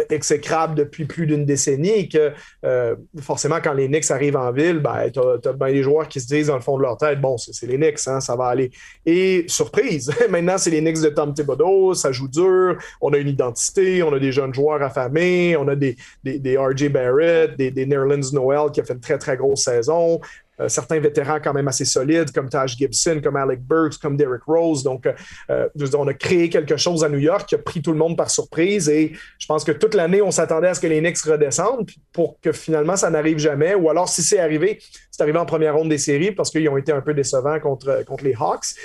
exécrable 0.09 0.75
depuis 0.75 1.05
plus 1.05 1.25
d'une 1.25 1.45
décennie 1.45 2.07
que 2.07 2.31
euh, 2.63 2.95
forcément, 3.19 3.57
quand 3.63 3.73
les 3.73 3.87
Knicks 3.87 4.11
arrivent 4.11 4.37
en 4.37 4.51
ville, 4.51 4.79
ben, 4.79 5.09
tu 5.11 5.19
as, 5.19 5.53
bien 5.53 5.67
des 5.69 5.81
joueurs 5.81 6.07
qui 6.07 6.19
se 6.19 6.27
disent 6.27 6.47
dans 6.47 6.55
le 6.55 6.61
fond 6.61 6.77
de 6.77 6.83
leur 6.83 6.97
tête, 6.97 7.19
bon, 7.19 7.37
c'est 7.37 7.65
les 7.65 7.77
Knicks, 7.77 8.07
hein, 8.07 8.19
ça 8.19 8.35
va 8.35 8.45
aller. 8.45 8.69
Et 9.05 9.45
surprise, 9.47 10.11
maintenant, 10.29 10.57
c'est 10.57 10.69
les 10.69 10.81
Knicks 10.81 11.01
de 11.01 11.09
Tom 11.09 11.33
Thibodeau, 11.33 11.93
ça 11.93 12.11
joue 12.11 12.27
dur, 12.27 12.77
on 13.01 13.11
a 13.13 13.17
une 13.17 13.29
identité, 13.29 14.03
on 14.03 14.13
a 14.13 14.19
des 14.19 14.31
jeunes 14.31 14.53
joueurs 14.53 14.81
affamés, 14.83 15.57
on 15.57 15.67
a 15.67 15.75
des, 15.75 15.95
des, 16.23 16.57
RJ 16.57 16.89
Barrett, 16.89 17.55
des, 17.57 17.71
des 17.71 17.85
Noel 17.85 18.71
qui 18.71 18.81
a 18.81 18.83
fait 18.83 18.93
une 18.93 18.99
très, 18.99 19.17
très 19.17 19.37
grosse 19.37 19.63
saison. 19.63 20.19
Euh, 20.61 20.69
certains 20.69 20.99
vétérans 20.99 21.39
quand 21.43 21.53
même 21.53 21.67
assez 21.67 21.85
solides, 21.85 22.31
comme 22.31 22.49
Taj 22.49 22.77
Gibson, 22.77 23.19
comme 23.23 23.35
Alec 23.35 23.61
Burks, 23.61 23.97
comme 24.01 24.15
Derrick 24.15 24.43
Rose. 24.43 24.83
Donc, 24.83 25.05
euh, 25.05 25.13
euh, 25.49 25.67
on 25.97 26.07
a 26.07 26.13
créé 26.13 26.49
quelque 26.49 26.77
chose 26.77 27.03
à 27.03 27.09
New 27.09 27.19
York 27.19 27.47
qui 27.47 27.55
a 27.55 27.57
pris 27.57 27.81
tout 27.81 27.91
le 27.91 27.97
monde 27.97 28.17
par 28.17 28.29
surprise. 28.29 28.89
Et 28.89 29.13
je 29.37 29.45
pense 29.45 29.63
que 29.63 29.71
toute 29.71 29.95
l'année, 29.95 30.21
on 30.21 30.31
s'attendait 30.31 30.69
à 30.69 30.73
ce 30.73 30.79
que 30.79 30.87
les 30.87 31.01
Knicks 31.01 31.19
redescendent 31.21 31.89
pour 32.13 32.39
que 32.41 32.51
finalement, 32.51 32.95
ça 32.95 33.09
n'arrive 33.09 33.37
jamais. 33.37 33.75
Ou 33.75 33.89
alors, 33.89 34.07
si 34.07 34.21
c'est 34.21 34.39
arrivé, 34.39 34.79
c'est 35.11 35.21
arrivé 35.21 35.37
en 35.37 35.45
première 35.45 35.75
ronde 35.75 35.89
des 35.89 35.97
séries 35.97 36.31
parce 36.31 36.49
qu'ils 36.49 36.67
ont 36.69 36.77
été 36.77 36.91
un 36.91 37.01
peu 37.01 37.13
décevants 37.13 37.59
contre, 37.59 38.03
contre 38.05 38.23
les 38.23 38.35
Hawks. 38.39 38.75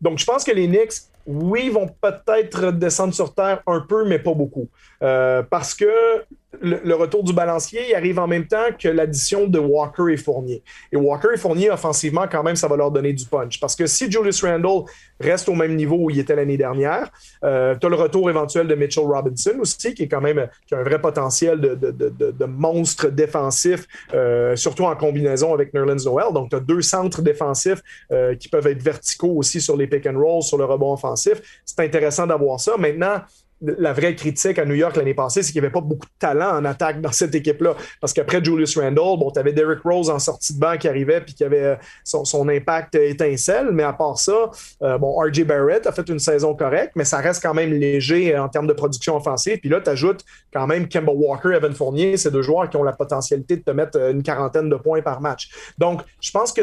donc, 0.00 0.18
je 0.18 0.24
pense 0.24 0.44
que 0.44 0.52
les 0.52 0.66
Knicks, 0.66 0.94
oui, 1.28 1.68
vont 1.68 1.88
peut-être 2.00 2.72
descendre 2.72 3.12
sur 3.12 3.34
terre 3.34 3.62
un 3.66 3.80
peu, 3.80 4.08
mais 4.08 4.18
pas 4.18 4.32
beaucoup. 4.32 4.68
parce 4.98 5.74
que 5.74 6.24
le, 6.60 6.94
retour 6.94 7.22
du 7.22 7.32
balancier 7.32 7.94
arrive 7.94 8.18
en 8.18 8.26
même 8.26 8.46
temps 8.46 8.68
que 8.78 8.88
l'addition 8.88 9.46
de 9.46 9.58
Walker 9.58 10.10
et 10.10 10.16
Fournier. 10.16 10.62
Et 10.90 10.96
Walker 10.96 11.28
et 11.34 11.36
Fournier, 11.36 11.70
offensivement, 11.70 12.26
quand 12.30 12.42
même, 12.42 12.56
ça 12.56 12.66
va 12.66 12.76
leur 12.76 12.90
donner 12.90 13.12
du 13.12 13.26
punch. 13.26 13.60
Parce 13.60 13.76
que 13.76 13.86
si 13.86 14.10
Julius 14.10 14.42
Randle 14.42 14.84
reste 15.20 15.48
au 15.48 15.54
même 15.54 15.74
niveau 15.76 15.96
où 15.96 16.10
il 16.10 16.18
était 16.18 16.36
l'année 16.36 16.56
dernière, 16.56 17.10
euh, 17.44 17.74
tu 17.78 17.86
as 17.86 17.90
le 17.90 17.96
retour 17.96 18.30
éventuel 18.30 18.66
de 18.66 18.74
Mitchell 18.74 19.04
Robinson 19.04 19.54
aussi, 19.60 19.94
qui 19.94 20.04
est 20.04 20.08
quand 20.08 20.20
même 20.20 20.48
qui 20.66 20.74
a 20.74 20.78
un 20.78 20.82
vrai 20.82 21.00
potentiel 21.00 21.60
de, 21.60 21.74
de, 21.74 22.44
monstre 22.44 23.08
défensif, 23.08 23.86
euh, 24.14 24.56
surtout 24.56 24.84
en 24.84 24.94
combinaison 24.96 25.52
avec 25.54 25.74
Nerlens 25.74 26.04
Noel. 26.04 26.32
Donc, 26.32 26.50
tu 26.50 26.56
as 26.56 26.60
deux 26.60 26.82
centres 26.82 27.22
défensifs 27.22 27.82
euh, 28.12 28.34
qui 28.34 28.48
peuvent 28.48 28.66
être 28.66 28.82
verticaux 28.82 29.32
aussi 29.36 29.60
sur 29.60 29.76
les 29.76 29.86
pick 29.86 30.06
and 30.06 30.18
roll, 30.18 30.42
sur 30.42 30.58
le 30.58 30.64
rebond 30.64 30.92
offensif. 30.92 31.62
C'est 31.64 31.80
intéressant 31.80 32.26
d'avoir 32.26 32.60
ça. 32.60 32.76
Maintenant, 32.76 33.20
la 33.60 33.92
vraie 33.92 34.14
critique 34.14 34.58
à 34.58 34.64
New 34.64 34.74
York 34.74 34.96
l'année 34.96 35.14
passée, 35.14 35.42
c'est 35.42 35.52
qu'il 35.52 35.60
n'y 35.60 35.66
avait 35.66 35.72
pas 35.72 35.80
beaucoup 35.80 36.06
de 36.06 36.18
talent 36.18 36.56
en 36.56 36.64
attaque 36.64 37.00
dans 37.00 37.10
cette 37.12 37.34
équipe-là. 37.34 37.74
Parce 38.00 38.12
qu'après 38.12 38.42
Julius 38.42 38.78
Randle, 38.78 39.18
bon, 39.18 39.30
tu 39.32 39.40
avais 39.40 39.52
Derrick 39.52 39.80
Rose 39.82 40.10
en 40.10 40.18
sortie 40.18 40.54
de 40.54 40.60
banc 40.60 40.76
qui 40.78 40.88
arrivait 40.88 41.20
puis 41.20 41.34
qui 41.34 41.44
avait 41.44 41.62
euh, 41.62 41.76
son, 42.04 42.48
impact 42.48 42.94
étincelle. 42.94 43.70
Mais 43.72 43.82
à 43.82 43.92
part 43.92 44.18
ça, 44.18 44.50
euh, 44.82 44.96
bon, 44.98 45.18
RJ 45.18 45.44
Barrett 45.44 45.86
a 45.86 45.92
fait 45.92 46.08
une 46.08 46.18
saison 46.18 46.54
correcte, 46.54 46.92
mais 46.94 47.04
ça 47.04 47.18
reste 47.18 47.42
quand 47.42 47.54
même 47.54 47.72
léger 47.72 48.34
euh, 48.34 48.42
en 48.42 48.48
termes 48.48 48.66
de 48.66 48.72
production 48.72 49.16
offensive. 49.16 49.58
Puis 49.58 49.68
là, 49.68 49.80
tu 49.80 49.90
ajoutes 49.90 50.24
quand 50.52 50.66
même 50.66 50.88
Kemba 50.88 51.12
Walker, 51.12 51.50
Evan 51.54 51.74
Fournier, 51.74 52.16
ces 52.16 52.30
deux 52.30 52.42
joueurs 52.42 52.70
qui 52.70 52.76
ont 52.76 52.84
la 52.84 52.92
potentialité 52.92 53.56
de 53.56 53.62
te 53.62 53.70
mettre 53.70 53.98
une 54.10 54.22
quarantaine 54.22 54.70
de 54.70 54.76
points 54.76 55.02
par 55.02 55.20
match. 55.20 55.50
Donc, 55.78 56.02
je 56.20 56.30
pense 56.30 56.52
que 56.52 56.62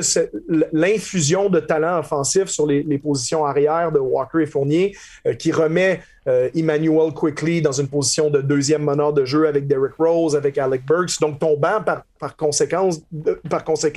l'infusion 0.71 1.49
de 1.49 1.59
talent 1.59 1.99
offensif 1.99 2.45
sur 2.45 2.65
les, 2.65 2.83
positions 2.97 3.45
arrière 3.45 3.91
de 3.91 3.99
Walker 3.99 4.41
et 4.41 4.45
Fournier 4.45 4.95
qui 5.37 5.51
remet 5.51 5.99
euh, 6.27 6.49
Emmanuel 6.55 7.13
Quickly 7.13 7.61
dans 7.61 7.71
une 7.71 7.87
position 7.87 8.29
de 8.29 8.41
deuxième 8.41 8.83
meneur 8.83 9.13
de 9.13 9.25
jeu 9.25 9.47
avec 9.47 9.67
Derrick 9.67 9.93
Rose, 9.97 10.35
avec 10.35 10.57
Alec 10.57 10.85
Burks. 10.85 11.19
Donc, 11.19 11.39
ton 11.39 11.57
banc, 11.57 11.83
par, 12.19 12.35
conséquent, 12.35 12.89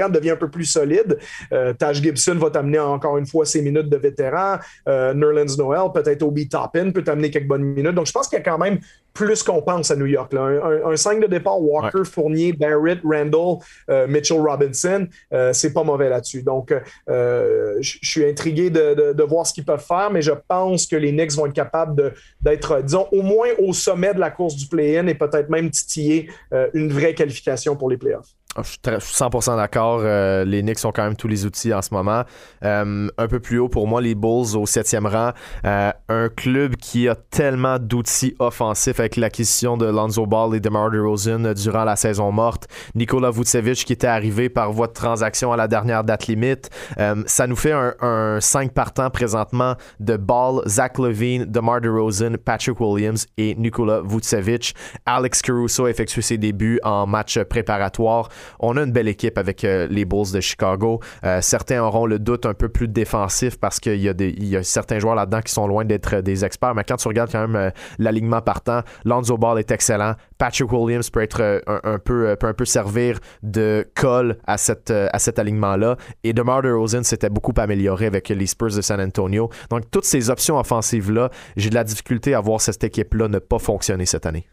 devient 0.09 0.31
un 0.31 0.37
peu 0.37 0.51
plus 0.51 0.67
solide. 0.67 1.19
Euh, 1.53 1.73
Taj 1.73 2.03
Gibson 2.03 2.35
va 2.35 2.51
t'amener 2.51 2.79
encore 2.79 3.19
une 3.19 3.27
fois 3.27 3.45
ses 3.45 3.63
minutes 3.63 3.89
de 3.89 3.97
vétéran. 3.97 4.59
Euh, 4.89 5.15
Nerlens 5.15 5.57
Noel, 5.57 5.93
peut-être 5.93 6.23
Obi 6.23 6.49
Toppin 6.49 6.91
peut 6.91 7.03
t'amener 7.03 7.31
quelques 7.31 7.49
bonnes 7.49 7.65
minutes. 7.65 7.95
Donc, 7.95 8.07
je 8.07 8.13
pense 8.13 8.29
qu'il 8.29 8.39
y 8.39 8.43
a 8.43 8.45
quand 8.45 8.59
même 8.59 8.79
plus 9.13 9.43
qu'on 9.43 9.63
pense 9.63 9.91
à 9.91 9.97
New 9.97 10.07
York. 10.07 10.33
Un, 10.35 10.97
5 10.97 11.21
de 11.21 11.27
départ, 11.27 11.61
Walker, 11.61 12.05
Fournier, 12.05 12.53
Barrett, 12.53 13.01
Randall, 13.05 13.59
euh, 13.91 14.07
Mitchell 14.07 14.41
Robinson, 14.41 15.07
euh, 15.33 15.53
c'est 15.53 15.73
pas 15.73 15.83
mauvais 15.83 16.09
là-dessus. 16.09 16.43
Donc, 16.43 16.73
euh, 17.09 17.77
je 17.81 17.99
suis 18.03 18.25
intrigué 18.25 18.71
de, 18.71 19.23
voir 19.25 19.47
ce 19.47 19.53
qu'ils 19.53 19.65
peuvent 19.65 19.85
faire, 19.85 20.11
mais 20.11 20.23
je 20.23 20.33
pense 20.47 20.87
que 20.87 20.97
les 20.97 21.11
Knicks 21.11 21.33
vont 21.33 21.47
être 21.47 21.53
capables 21.53 22.15
d'être, 22.41 22.81
disons, 22.83 23.07
au 23.13 23.23
moins 23.23 23.49
au 23.59 23.73
sommet 23.73 24.15
de 24.15 24.21
la 24.21 24.31
course 24.31 24.57
du 24.57 24.67
play-in 24.67 25.07
et 25.07 25.15
peut-être 25.15 25.51
même 25.51 25.71
titiller 25.71 26.31
une 26.73 26.91
vraie 26.93 27.15
qualification 27.15 27.77
pour 27.77 27.91
les 27.91 27.99
playoffs. 27.99 28.38
Ah, 28.57 28.63
je 28.63 28.99
suis 29.01 29.15
100% 29.15 29.57
d'accord. 29.57 30.01
Euh, 30.03 30.45
les 30.45 30.63
Knicks 30.63 30.85
ont 30.85 30.91
quand 30.91 31.05
même 31.05 31.17
tous 31.17 31.29
les 31.29 31.45
outils 31.45 31.73
en 31.75 31.83
ce 31.83 31.93
moment. 31.93 32.25
Euh, 32.65 33.09
un 33.17 33.29
peu 33.29 33.41
plus 33.41 33.59
haut 33.59 33.69
pour 33.69 33.87
moi, 33.87 34.01
les 34.01 34.15
Bulls 34.15 34.57
au 34.57 34.65
7e 34.65 35.07
rang. 35.07 35.33
Euh, 35.67 35.93
un 36.09 36.29
club 36.31 36.77
qui 36.77 37.09
a 37.09 37.15
tellement 37.15 37.79
d'outils 37.79 38.35
offensifs 38.39 38.99
avec 39.01 39.17
l'acquisition 39.17 39.77
de 39.77 39.85
Lonzo 39.87 40.27
Ball 40.27 40.57
et 40.57 40.61
DeMar 40.61 40.91
DeRozan 40.91 41.53
durant 41.53 41.85
la 41.85 41.95
saison 41.95 42.33
morte. 42.33 42.67
Nikola 42.95 43.31
Vucevic 43.31 43.85
qui 43.85 43.93
était 43.93 44.07
arrivé 44.07 44.49
par 44.49 44.73
voie 44.73 44.87
de 44.87 44.93
transaction 44.93 45.53
à 45.53 45.57
la 45.57 45.69
dernière 45.69 46.03
date 46.03 46.27
limite. 46.27 46.71
ça 47.27 47.47
nous 47.47 47.57
fait 47.57 47.73
un, 47.73 48.39
5 48.41 48.73
partants 48.73 49.11
présentement 49.11 49.75
de 50.01 50.17
Ball, 50.17 50.63
Zach 50.67 50.99
Levine, 50.99 51.45
DeMar 51.45 51.81
DeRozan, 51.81 52.37
Patrick 52.43 52.81
Williams 52.81 53.27
et 53.37 53.55
Nikola 53.57 54.01
Vucevic. 54.03 54.75
Alex 55.05 55.43
Caruso 55.43 55.85
a 55.85 55.91
effectué 55.91 56.23
ses 56.23 56.39
débuts 56.39 56.81
en 56.83 57.07
match 57.07 57.39
préparatoire 57.45 58.31
on 58.61 58.77
a 58.77 58.83
une 58.83 58.93
belle 58.93 59.09
équipe 59.09 59.39
avec 59.39 59.65
euh, 59.65 59.87
les 59.91 60.05
Bulls 60.05 60.33
de 60.33 60.41
Chicago. 60.41 61.01
Euh, 61.25 61.41
certains 61.41 61.83
auront 61.83 62.07
le 62.07 62.19
doute 62.19 62.47
un 62.47 62.55
peu 62.55 62.69
plus 62.69 62.89
défensif 62.89 63.59
parce 63.59 63.81
qu'il 63.81 64.01
y, 64.01 64.57
a 64.57 64.63
certains 64.63 64.99
joueurs 64.99 65.15
là-dedans 65.15 65.41
qui 65.41 65.53
sont 65.53 65.67
loin 65.67 65.85
d'être 65.85 66.17
euh, 66.17 66.23
des 66.23 66.45
experts. 66.45 66.75
Mais 66.75 66.85
quand 66.85 66.97
tu 66.97 67.09
regardes 67.09 67.31
quand 67.31 67.47
même 67.47 67.73
l'alignement 67.99 68.41
partant, 68.41 68.83
Lonzo 69.05 69.37
Ball 69.37 69.59
est 69.59 69.71
excellent. 69.71 70.15
Patrick 70.39 70.71
Williams 70.73 71.11
peut 71.11 71.23
être 71.23 71.63
un, 71.67 71.99
peu, 71.99 72.37
servir 72.65 73.19
de 73.43 73.87
colle 73.95 74.39
à 74.47 74.57
cet 74.59 75.39
alignement-là. 75.39 75.97
Et 76.25 76.33
DeMar 76.33 76.63
DeRozan 76.63 77.03
s'était 77.03 77.31
beaucoup 77.31 77.53
amélioré 77.57 78.07
avec 78.07 78.29
les 78.29 78.47
Spurs 78.47 78.75
de 78.75 78.81
San 78.81 79.01
Antonio. 79.01 79.51
Donc, 79.71 79.91
toutes 79.91 80.05
ces 80.05 80.31
options 80.31 80.59
offensives-là, 80.59 81.31
j'ai 81.57 81.71
de 81.71 81.75
la 81.75 81.85
difficulté 81.85 82.35
à 82.35 82.41
voir 82.41 82.61
cette 82.61 82.83
équipe-là 82.85 83.29
ne 83.29 83.39
pas 83.39 83.59
fonctionner 83.59 84.07
cette 84.07 84.27
année. 84.27 84.47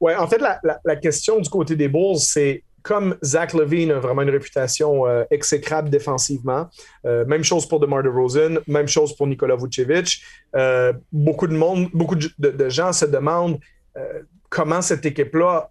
Oui, 0.00 0.14
en 0.14 0.26
fait, 0.26 0.40
la, 0.40 0.96
question 0.96 1.40
du 1.40 1.48
côté 1.48 1.76
des 1.76 1.88
Bulls, 1.88 2.18
c'est 2.18 2.62
comme 2.82 3.16
Zach 3.24 3.52
Levine 3.52 3.90
a 3.90 3.98
vraiment 3.98 4.22
une 4.22 4.30
réputation 4.30 5.06
euh, 5.06 5.24
exécrable 5.30 5.90
défensivement. 5.90 6.68
Euh, 7.04 7.24
même 7.24 7.42
chose 7.42 7.66
pour 7.66 7.80
DeMar 7.80 8.02
DeRozan, 8.02 8.60
même 8.68 8.86
chose 8.86 9.16
pour 9.16 9.26
Nikola 9.26 9.56
Vucevic. 9.56 10.22
Euh, 10.54 10.92
beaucoup 11.10 11.48
de 11.48 11.54
monde, 11.54 11.88
beaucoup 11.92 12.14
de, 12.14 12.68
gens 12.68 12.92
se 12.92 13.06
demandent 13.06 13.58
comment 14.50 14.82
cette 14.82 15.04
équipe-là 15.06 15.70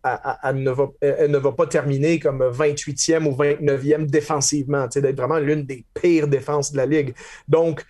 ne, 0.54 0.72
va, 0.72 0.88
ne 1.02 1.38
va 1.38 1.52
pas 1.52 1.68
terminer 1.68 2.20
comme 2.20 2.42
28e 2.44 3.26
ou 3.26 3.32
29e 3.32 4.08
défensivement, 4.08 4.88
d'être 4.88 5.16
vraiment 5.16 5.38
l'une 5.38 5.64
des 5.64 5.86
pires 5.94 6.28
défenses 6.28 6.72
de 6.72 6.78
la 6.78 6.88
ligue. 6.88 7.14
Donc, 7.48 7.86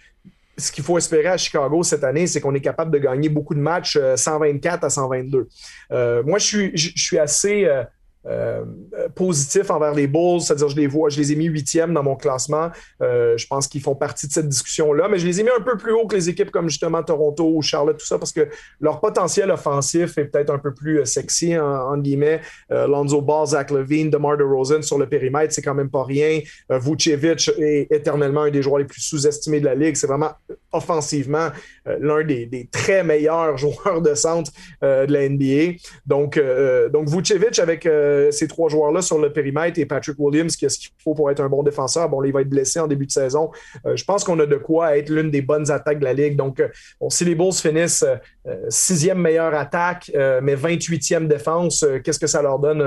ce 0.57 0.71
qu'il 0.71 0.83
faut 0.83 0.97
espérer 0.97 1.27
à 1.27 1.37
Chicago 1.37 1.83
cette 1.83 2.03
année, 2.03 2.27
c'est 2.27 2.39
qu'on 2.41 2.53
est 2.55 2.61
capable 2.61 2.91
de 2.91 2.97
gagner 2.97 3.29
beaucoup 3.29 3.55
de 3.55 3.59
matchs 3.59 3.97
124 4.15 4.83
à 4.83 4.89
122. 4.89 5.47
moi, 6.25 6.39
je 6.39 6.45
suis, 6.45 6.71
je 6.77 6.91
suis 6.95 7.19
assez 7.19 7.65
euh, 7.65 7.83
positif 9.15 9.69
envers 9.69 9.93
les 9.93 10.07
Bulls, 10.07 10.41
c'est-à-dire 10.41 10.69
je 10.69 10.75
les 10.75 10.87
vois, 10.87 11.09
je 11.09 11.19
les 11.19 11.31
ai 11.31 11.35
mis 11.35 11.45
huitièmes 11.45 11.93
dans 11.93 12.03
mon 12.03 12.15
classement. 12.15 12.69
Euh, 13.01 13.37
je 13.37 13.47
pense 13.47 13.67
qu'ils 13.67 13.81
font 13.81 13.95
partie 13.95 14.27
de 14.27 14.31
cette 14.31 14.47
discussion-là, 14.47 15.07
mais 15.09 15.19
je 15.19 15.25
les 15.25 15.39
ai 15.39 15.43
mis 15.43 15.49
un 15.49 15.61
peu 15.61 15.77
plus 15.77 15.91
haut 15.91 16.07
que 16.07 16.15
les 16.15 16.29
équipes 16.29 16.51
comme 16.51 16.69
justement 16.69 17.03
Toronto 17.03 17.51
ou 17.55 17.61
Charlotte, 17.61 17.97
tout 17.97 18.05
ça, 18.05 18.17
parce 18.17 18.31
que 18.31 18.47
leur 18.79 18.99
potentiel 18.99 19.51
offensif 19.51 20.17
est 20.17 20.25
peut-être 20.25 20.49
un 20.49 20.59
peu 20.59 20.73
plus 20.73 20.99
euh, 20.99 21.05
sexy, 21.05 21.57
en, 21.57 21.97
guillemets. 21.97 22.41
Lonzo 22.69 23.21
Ball, 23.21 23.47
Zach 23.47 23.71
Levine, 23.71 24.09
DeMar 24.09 24.37
DeRozan 24.37 24.81
sur 24.81 24.97
le 24.97 25.07
périmètre, 25.07 25.53
c'est 25.53 25.61
quand 25.61 25.73
même 25.73 25.89
pas 25.89 26.03
rien. 26.03 26.41
Vucevic 26.69 27.49
est 27.57 27.87
éternellement 27.91 28.41
un 28.41 28.51
des 28.51 28.61
joueurs 28.61 28.79
les 28.79 28.85
plus 28.85 29.01
sous-estimés 29.01 29.59
de 29.59 29.65
la 29.65 29.75
ligue. 29.75 29.95
C'est 29.95 30.07
vraiment 30.07 30.31
offensivement 30.71 31.49
l'un 31.85 32.23
des, 32.23 32.67
très 32.71 33.03
meilleurs 33.03 33.57
joueurs 33.57 34.01
de 34.01 34.13
centre 34.13 34.51
de 34.81 35.11
la 35.11 35.29
NBA. 35.29 35.77
Donc, 36.05 36.39
donc 36.91 37.07
Vucevic 37.07 37.59
avec 37.59 37.87
euh, 38.15 38.31
ces 38.31 38.47
trois 38.47 38.69
joueurs-là 38.69 39.01
sur 39.01 39.19
le 39.19 39.31
périmètre 39.31 39.79
et 39.79 39.85
Patrick 39.85 40.15
Williams, 40.19 40.55
qui 40.55 40.65
a 40.65 40.69
ce 40.69 40.79
qu'il 40.79 40.91
faut 41.03 41.13
pour 41.13 41.29
être 41.31 41.41
un 41.41 41.49
bon 41.49 41.63
défenseur? 41.63 42.09
Bon, 42.09 42.23
il 42.23 42.31
va 42.31 42.41
être 42.41 42.49
blessé 42.49 42.79
en 42.79 42.87
début 42.87 43.05
de 43.05 43.11
saison. 43.11 43.51
Euh, 43.85 43.95
je 43.95 44.03
pense 44.03 44.23
qu'on 44.23 44.39
a 44.39 44.45
de 44.45 44.55
quoi 44.55 44.97
être 44.97 45.09
l'une 45.09 45.31
des 45.31 45.41
bonnes 45.41 45.69
attaques 45.71 45.99
de 45.99 46.05
la 46.05 46.13
Ligue. 46.13 46.35
Donc, 46.35 46.59
euh, 46.59 46.69
si 47.09 47.25
les 47.25 47.35
Bulls 47.35 47.53
finissent 47.53 48.05
sixième 48.69 49.19
meilleure 49.19 49.53
attaque, 49.53 50.11
mais 50.41 50.55
28e 50.55 51.27
défense, 51.27 51.85
qu'est-ce 52.03 52.19
que 52.19 52.27
ça 52.27 52.41
leur 52.41 52.59
donne 52.59 52.81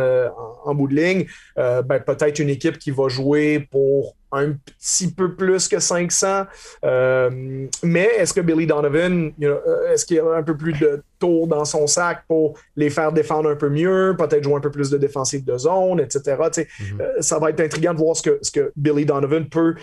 en, 0.65 0.75
bout 0.75 0.89
de 0.89 0.95
ligne? 0.95 1.27
Ben, 1.57 2.01
peut-être 2.07 2.39
une 2.39 2.51
équipe 2.51 2.79
qui 2.79 2.91
va 2.91 3.09
jouer 3.09 3.61
pour 3.71 4.15
un 4.33 4.53
petit 4.53 5.11
peu 5.11 5.35
plus 5.35 5.69
que 5.69 5.79
500. 5.79 6.45
Euh, 6.85 7.67
mais 7.83 8.11
est-ce 8.19 8.35
que 8.35 8.41
Billy 8.41 8.67
Donovan, 8.67 9.33
euh, 9.43 9.93
est-ce 9.93 10.05
qu'il 10.05 10.17
y 10.17 10.21
a 10.21 10.35
un 10.35 10.43
peu 10.43 10.57
plus 10.57 10.75
de 10.75 11.03
tours 11.19 11.49
dans 11.49 11.65
son 11.65 11.87
sac 11.87 12.25
pour 12.29 12.59
les 12.77 12.91
faire 12.91 13.13
défendre 13.13 13.51
un 13.51 13.57
peu 13.57 13.69
mieux, 13.69 14.15
peut-être 14.17 14.45
jouer 14.45 14.55
un 14.55 14.61
peu 14.61 14.71
plus 14.71 14.91
de 14.91 14.99
défensive 14.99 15.45
de 15.45 15.57
zone, 15.57 16.01
etc. 16.01 16.37
Mhm. 16.39 17.01
Euh, 17.01 17.13
ça 17.21 17.39
va 17.39 17.51
être 17.51 17.61
intriguant 17.61 17.95
de 17.95 17.99
voir 17.99 18.17
ce 18.17 18.23
que, 18.23 18.39
ce 18.43 18.51
que 18.51 18.73
Billy 18.77 19.05
Donovan 19.05 19.49
peut 19.49 19.75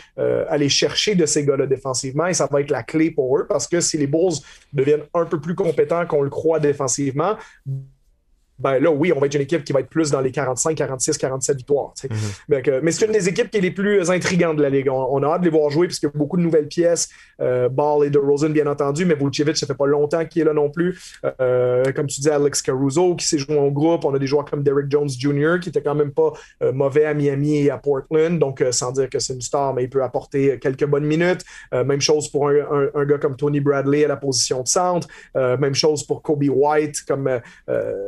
aller 0.49 0.69
chercher 0.69 1.15
de 1.15 1.25
ces 1.25 1.43
gars-là 1.43 1.65
défensivement 1.65 2.27
et 2.27 2.33
ça 2.33 2.47
va 2.49 2.61
être 2.61 2.71
la 2.71 2.83
clé 2.83 3.11
pour 3.11 3.37
eux 3.37 3.45
parce 3.47 3.67
que 3.67 3.81
si 3.81 3.97
les 3.97 4.07
Bulls 4.07 4.35
deviennent 4.71 5.03
un 5.13 5.25
peu 5.25 5.39
plus 5.39 5.55
compétents 5.65 6.05
qu'on 6.05 6.21
le 6.21 6.29
croit 6.29 6.59
défensivement, 6.59 7.35
ben 8.57 8.79
là, 8.79 8.89
oui, 8.89 9.11
on 9.13 9.19
va 9.19 9.25
être 9.25 9.35
une 9.35 9.41
équipe 9.41 9.63
qui 9.63 9.73
va 9.73 9.81
être 9.81 9.89
plus 9.89 10.11
dans 10.11 10.21
les 10.21 10.31
45, 10.31 10.75
46, 10.75 11.17
47 11.17 11.57
victoires. 11.57 11.93
Mhm. 12.09 12.81
mais 12.81 12.91
c'est 12.91 13.05
une 13.05 13.11
des 13.11 13.27
équipes 13.27 13.49
qui 13.49 13.57
est 13.57 13.61
les 13.61 13.71
plus 13.71 14.09
intrigantes 14.09 14.55
de 14.57 14.61
la 14.61 14.69
Ligue. 14.69 14.89
On, 14.89 15.21
a 15.23 15.27
hâte 15.27 15.41
de 15.41 15.45
les 15.45 15.51
voir 15.51 15.69
jouer 15.69 15.87
puisqu'il 15.87 16.05
y 16.05 16.09
a 16.09 16.17
beaucoup 16.17 16.37
de 16.37 16.41
nouvelles 16.41 16.67
pièces. 16.67 17.09
Euh, 17.41 17.67
Ball 17.67 18.05
et 18.05 18.09
DeRozan, 18.09 18.49
bien 18.49 18.67
entendu, 18.67 19.05
mais 19.05 19.15
Vucevic, 19.15 19.57
ça 19.57 19.67
fait 19.67 19.73
pas 19.73 19.87
longtemps 19.87 20.25
qu'il 20.25 20.41
est 20.41 20.45
là 20.45 20.53
non 20.53 20.69
plus. 20.69 20.97
Euh, 21.41 21.91
comme 21.93 22.07
tu 22.07 22.21
dis, 22.21 22.29
Alex 22.29 22.61
Caruso 22.61 23.15
qui 23.15 23.27
s'est 23.27 23.37
joué 23.37 23.57
en 23.57 23.67
groupe. 23.67 24.05
On 24.05 24.13
a 24.13 24.19
des 24.19 24.27
joueurs 24.27 24.45
comme 24.45 24.63
Derrick 24.63 24.89
Jones 24.89 25.09
Jr. 25.09 25.59
qui 25.61 25.69
était 25.69 25.81
quand 25.81 25.95
même 25.95 26.11
pas 26.11 26.31
euh, 26.63 26.71
mauvais 26.71 27.05
à 27.05 27.13
Miami 27.13 27.57
et 27.57 27.69
à 27.71 27.77
Portland. 27.77 28.39
Donc, 28.39 28.63
sans 28.71 28.91
dire 28.93 29.09
que 29.09 29.19
c'est 29.19 29.33
une 29.33 29.41
star, 29.41 29.73
mais 29.73 29.83
il 29.83 29.89
peut 29.89 30.03
apporter 30.03 30.59
quelques 30.59 30.85
bonnes 30.85 31.05
minutes. 31.05 31.43
même 31.73 32.01
chose 32.01 32.29
pour 32.29 32.47
un, 32.47 33.05
gars 33.05 33.17
comme 33.17 33.35
Tony 33.35 33.59
Bradley 33.59 34.05
à 34.05 34.07
la 34.07 34.17
position 34.17 34.61
de 34.61 34.67
centre. 34.67 35.07
même 35.35 35.75
chose 35.75 36.03
pour 36.03 36.21
Kobe 36.21 36.43
White 36.47 37.03
comme, 37.07 37.29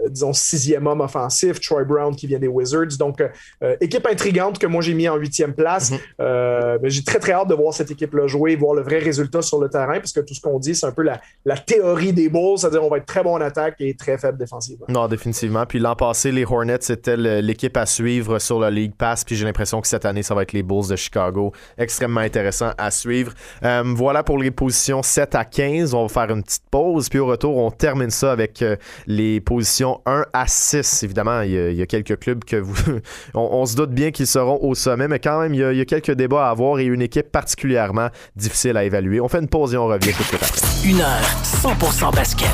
disons, 0.09 0.33
sixième 0.37 0.87
homme 0.87 1.01
offensif, 1.01 1.59
Troy 1.59 1.83
Brown 1.83 2.15
qui 2.15 2.27
vient 2.27 2.39
des 2.39 2.47
Wizards. 2.47 2.97
Donc, 2.97 3.21
euh, 3.21 3.27
euh, 3.63 3.75
équipe 3.81 4.05
intrigante 4.07 4.59
que 4.59 4.67
moi 4.67 4.81
j'ai 4.81 4.93
mis 4.93 5.07
en 5.07 5.15
huitième 5.15 5.53
place. 5.53 5.93
Euh, 6.19 6.77
mais 6.81 6.89
j'ai 6.89 7.03
très 7.03 7.19
très 7.19 7.33
hâte 7.33 7.47
de 7.47 7.53
voir 7.53 7.73
cette 7.73 7.91
équipe-là 7.91 8.27
jouer, 8.27 8.55
voir 8.55 8.73
le 8.73 8.81
vrai 8.81 8.99
résultat 8.99 9.41
sur 9.41 9.59
le 9.59 9.69
terrain, 9.69 9.99
parce 9.99 10.11
que 10.11 10.19
tout 10.19 10.33
ce 10.33 10.41
qu'on 10.41 10.59
dit, 10.59 10.75
c'est 10.75 10.85
un 10.85 10.91
peu 10.91 11.03
la, 11.03 11.57
théorie 11.57 12.13
des 12.13 12.29
Bulls, 12.29 12.57
c'est-à-dire 12.57 12.83
on 12.83 12.89
va 12.89 12.97
être 12.97 13.05
très 13.05 13.23
bon 13.23 13.33
en 13.33 13.41
attaque 13.41 13.75
et 13.79 13.95
très 13.95 14.17
faible 14.17 14.37
défensivement. 14.37 14.85
Non, 14.89 15.07
définitivement. 15.07 15.65
Puis 15.65 15.79
l'an 15.79 15.95
passé, 15.95 16.31
les 16.31 16.45
Hornets, 16.45 16.77
c'était 16.81 17.17
l'équipe 17.17 17.75
à 17.77 17.85
suivre 17.85 18.39
sur 18.39 18.59
la 18.59 18.69
League 18.69 18.93
Pass, 18.97 19.23
puis 19.23 19.35
j'ai 19.35 19.45
l'impression 19.45 19.81
que 19.81 19.87
cette 19.87 20.05
année, 20.05 20.23
ça 20.23 20.35
va 20.35 20.43
être 20.43 20.53
les 20.53 20.63
Bulls 20.63 20.87
de 20.89 20.95
Chicago. 20.95 21.51
Extrêmement 21.77 22.21
intéressant 22.21 22.71
à 22.77 22.91
suivre. 22.91 23.33
voilà 23.61 24.23
pour 24.23 24.37
les 24.37 24.51
positions 24.51 25.03
7 25.03 25.35
à 25.35 25.45
15. 25.45 25.93
On 25.93 26.03
va 26.03 26.09
faire 26.09 26.33
une 26.33 26.43
petite 26.43 26.63
pause, 26.69 27.09
puis 27.09 27.19
au 27.19 27.25
retour, 27.25 27.57
on 27.57 27.71
termine 27.71 28.11
ça 28.11 28.31
avec 28.31 28.63
les 29.05 29.41
positions 29.41 30.01
1 30.05 30.25
à 30.33 30.47
6. 30.47 31.03
Évidemment, 31.03 31.41
il 31.41 31.51
y, 31.51 31.81
a, 31.81 31.85
quelques 31.85 32.19
clubs 32.19 32.43
que 32.43 32.57
vous. 32.57 32.75
on, 33.33 33.65
se 33.65 33.75
doute 33.75 33.91
bien 33.91 34.11
qu'ils 34.11 34.27
seront 34.27 34.59
au 34.61 34.75
sommet, 34.75 35.07
mais 35.07 35.19
quand 35.19 35.39
même, 35.41 35.53
il 35.53 35.59
y, 35.59 35.81
a, 35.81 35.85
quelques 35.85 36.11
débats 36.11 36.47
à 36.47 36.49
avoir 36.51 36.79
et 36.79 36.85
une 36.85 37.01
équipe 37.01 37.31
particulièrement 37.31 38.09
difficile 38.35 38.77
à 38.77 38.83
évaluer. 38.83 39.19
On 39.19 39.27
fait 39.27 39.39
une 39.39 39.47
pause 39.47 39.73
et 39.73 39.77
on 39.77 39.87
revient 39.87 40.13
tout 40.13 40.23
de 40.23 40.37
suite 40.37 40.85
Une 40.85 41.01
heure 41.01 41.21
100% 41.43 42.15
basket. 42.15 42.49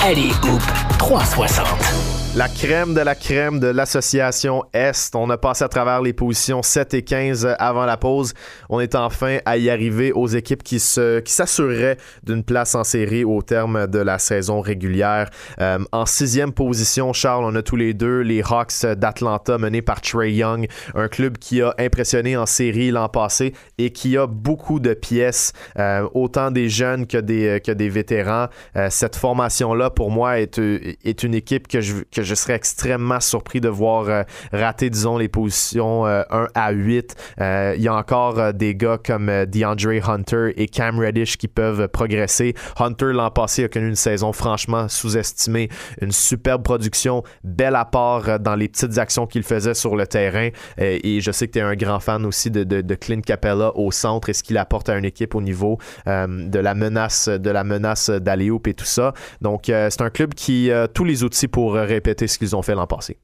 Allez, 0.00 0.30
Hoop 0.42 0.62
360. 0.98 2.23
La 2.36 2.48
crème 2.48 2.94
de 2.94 3.00
la 3.00 3.14
crème 3.14 3.60
de 3.60 3.68
l'association 3.68 4.64
Est. 4.72 5.14
On 5.14 5.30
a 5.30 5.38
passé 5.38 5.62
à 5.62 5.68
travers 5.68 6.02
les 6.02 6.12
positions 6.12 6.64
7 6.64 6.94
et 6.94 7.02
15 7.02 7.54
avant 7.60 7.86
la 7.86 7.96
pause. 7.96 8.34
On 8.68 8.80
est 8.80 8.96
enfin 8.96 9.38
à 9.44 9.56
y 9.56 9.70
arriver 9.70 10.10
aux 10.10 10.26
équipes 10.26 10.64
qui 10.64 10.80
se 10.80 11.20
qui 11.20 11.32
s'assureraient 11.32 11.96
d'une 12.24 12.42
place 12.42 12.74
en 12.74 12.82
série 12.82 13.22
au 13.22 13.40
terme 13.42 13.86
de 13.86 14.00
la 14.00 14.18
saison 14.18 14.60
régulière. 14.60 15.30
Euh, 15.60 15.78
en 15.92 16.06
sixième 16.06 16.50
position, 16.50 17.12
Charles, 17.12 17.44
on 17.44 17.54
a 17.54 17.62
tous 17.62 17.76
les 17.76 17.94
deux 17.94 18.22
les 18.22 18.42
Hawks 18.42 18.84
d'Atlanta 18.84 19.56
menés 19.56 19.82
par 19.82 20.00
Trey 20.00 20.32
Young, 20.32 20.66
un 20.96 21.06
club 21.06 21.38
qui 21.38 21.62
a 21.62 21.72
impressionné 21.78 22.36
en 22.36 22.46
série 22.46 22.90
l'an 22.90 23.08
passé 23.08 23.54
et 23.78 23.90
qui 23.90 24.16
a 24.16 24.26
beaucoup 24.26 24.80
de 24.80 24.92
pièces, 24.92 25.52
euh, 25.78 26.08
autant 26.14 26.50
des 26.50 26.68
jeunes 26.68 27.06
que 27.06 27.18
des, 27.18 27.62
que 27.64 27.70
des 27.70 27.88
vétérans. 27.88 28.48
Euh, 28.74 28.88
cette 28.90 29.14
formation-là, 29.14 29.90
pour 29.90 30.10
moi, 30.10 30.40
est, 30.40 30.58
une 30.58 31.34
équipe 31.34 31.68
que 31.68 31.80
je, 31.80 31.98
que 32.10 32.23
je 32.24 32.34
serais 32.34 32.54
extrêmement 32.54 33.20
surpris 33.20 33.60
de 33.60 33.68
voir 33.68 34.08
euh, 34.08 34.22
rater, 34.52 34.90
disons, 34.90 35.18
les 35.18 35.28
positions 35.28 36.06
1 36.06 36.08
euh, 36.08 36.46
à 36.54 36.72
8. 36.72 37.14
Euh, 37.40 37.74
il 37.76 37.82
y 37.82 37.88
a 37.88 37.94
encore 37.94 38.52
des 38.52 38.74
gars 38.74 38.98
comme 39.04 39.30
DeAndre 39.46 40.08
Hunter 40.08 40.52
et 40.56 40.66
Cam 40.66 40.98
Reddish 40.98 41.36
qui 41.36 41.48
peuvent 41.48 41.88
progresser. 41.88 42.54
Hunter, 42.78 43.12
l'an 43.12 43.30
passé, 43.30 43.64
a 43.64 43.68
connu 43.68 43.88
une 43.88 43.94
saison 43.94 44.32
franchement 44.32 44.88
sous-estimée. 44.88 45.68
Une 46.00 46.12
superbe 46.12 46.62
production, 46.62 47.22
bel 47.42 47.76
apport 47.76 48.38
dans 48.40 48.54
les 48.54 48.68
petites 48.68 48.98
actions 48.98 49.26
qu'il 49.26 49.42
faisait 49.42 49.74
sur 49.74 49.96
le 49.96 50.06
terrain. 50.06 50.48
et 50.78 51.20
je 51.20 51.30
sais 51.30 51.46
que 51.46 51.52
tu 51.52 51.58
es 51.58 51.62
un 51.62 51.76
grand 51.76 52.00
fan 52.00 52.24
aussi 52.26 52.50
de, 52.50 52.64
de, 52.64 52.94
Clint 52.94 53.20
Capella 53.20 53.76
au 53.76 53.90
centre 53.90 54.28
et 54.28 54.32
ce 54.32 54.42
qu'il 54.42 54.58
apporte 54.58 54.88
à 54.88 54.96
une 54.96 55.04
équipe 55.04 55.34
au 55.34 55.40
niveau 55.40 55.78
de 56.06 56.58
la 56.58 56.74
menace 56.74 57.28
de 57.28 57.50
la 57.50 57.64
menace 57.64 58.10
et 58.10 58.74
tout 58.74 58.84
ça. 58.84 59.12
Donc, 59.40 59.64
c'est 59.66 60.00
un 60.00 60.10
club 60.10 60.34
qui 60.34 60.70
a 60.70 60.88
tous 60.88 61.04
les 61.04 61.24
outils 61.24 61.48
pour 61.48 61.74
répéter 61.74 62.13
ce 62.18 62.38
qu'ils 62.38 62.54
ont 62.56 62.62
fait 62.62 62.74
l'an 62.74 62.86
passé. 62.86 63.18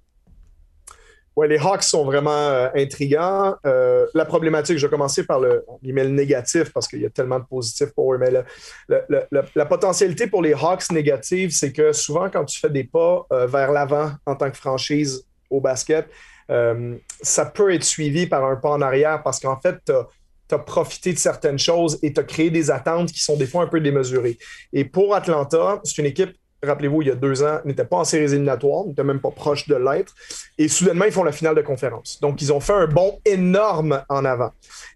Ouais, 1.36 1.46
les 1.46 1.58
Hawks 1.58 1.84
sont 1.84 2.04
vraiment 2.04 2.30
euh, 2.30 2.68
intrigants. 2.74 3.54
Euh, 3.64 4.06
la 4.14 4.24
problématique, 4.24 4.78
je 4.78 4.86
vais 4.86 4.90
commencer 4.90 5.24
par 5.24 5.38
le, 5.38 5.64
le 5.82 6.08
négatif 6.08 6.72
parce 6.72 6.88
qu'il 6.88 7.00
y 7.00 7.06
a 7.06 7.10
tellement 7.10 7.38
de 7.38 7.44
positifs 7.44 7.92
pour 7.94 8.12
eux, 8.12 8.18
mais 8.18 8.30
la 8.88 9.66
potentialité 9.66 10.26
pour 10.26 10.42
les 10.42 10.52
Hawks 10.52 10.90
négative, 10.90 11.50
c'est 11.52 11.72
que 11.72 11.92
souvent, 11.92 12.28
quand 12.30 12.44
tu 12.44 12.58
fais 12.58 12.68
des 12.68 12.84
pas 12.84 13.26
euh, 13.32 13.46
vers 13.46 13.70
l'avant 13.70 14.10
en 14.26 14.34
tant 14.34 14.50
que 14.50 14.56
franchise 14.56 15.24
au 15.48 15.60
basket, 15.60 16.08
ça 17.22 17.46
peut 17.46 17.72
être 17.72 17.84
suivi 17.84 18.26
par 18.26 18.44
un 18.44 18.56
pas 18.56 18.70
en 18.70 18.82
arrière 18.82 19.22
parce 19.22 19.38
qu'en 19.38 19.60
fait, 19.60 19.76
tu 19.84 20.54
as 20.54 20.58
profité 20.58 21.12
de 21.12 21.18
certaines 21.18 21.60
choses 21.60 21.98
et 22.02 22.12
tu 22.12 22.18
as 22.18 22.24
créé 22.24 22.50
des 22.50 22.72
attentes 22.72 23.12
qui 23.12 23.20
sont 23.20 23.36
des 23.36 23.46
fois 23.46 23.62
un 23.62 23.66
peu 23.68 23.80
démesurées. 23.80 24.36
Et 24.72 24.84
pour 24.84 25.14
Atlanta, 25.14 25.80
c'est 25.84 25.98
une 25.98 26.06
équipe 26.06 26.34
rappelez-vous, 26.62 27.02
il 27.02 27.08
y 27.08 27.10
a 27.10 27.14
deux 27.14 27.42
ans, 27.42 27.60
n'était 27.64 27.84
pas 27.84 27.98
en 27.98 28.04
séries 28.04 28.24
éliminatoires, 28.24 28.84
n'était 28.86 29.04
même 29.04 29.20
pas 29.20 29.30
proche 29.30 29.66
de 29.68 29.76
l'être. 29.76 30.14
Et 30.58 30.68
soudainement, 30.68 31.04
ils 31.04 31.12
font 31.12 31.24
la 31.24 31.32
finale 31.32 31.54
de 31.54 31.62
conférence. 31.62 32.18
Donc, 32.20 32.42
ils 32.42 32.52
ont 32.52 32.60
fait 32.60 32.72
un 32.72 32.86
bond 32.86 33.18
énorme 33.24 34.02
en 34.08 34.24
avant. 34.24 34.50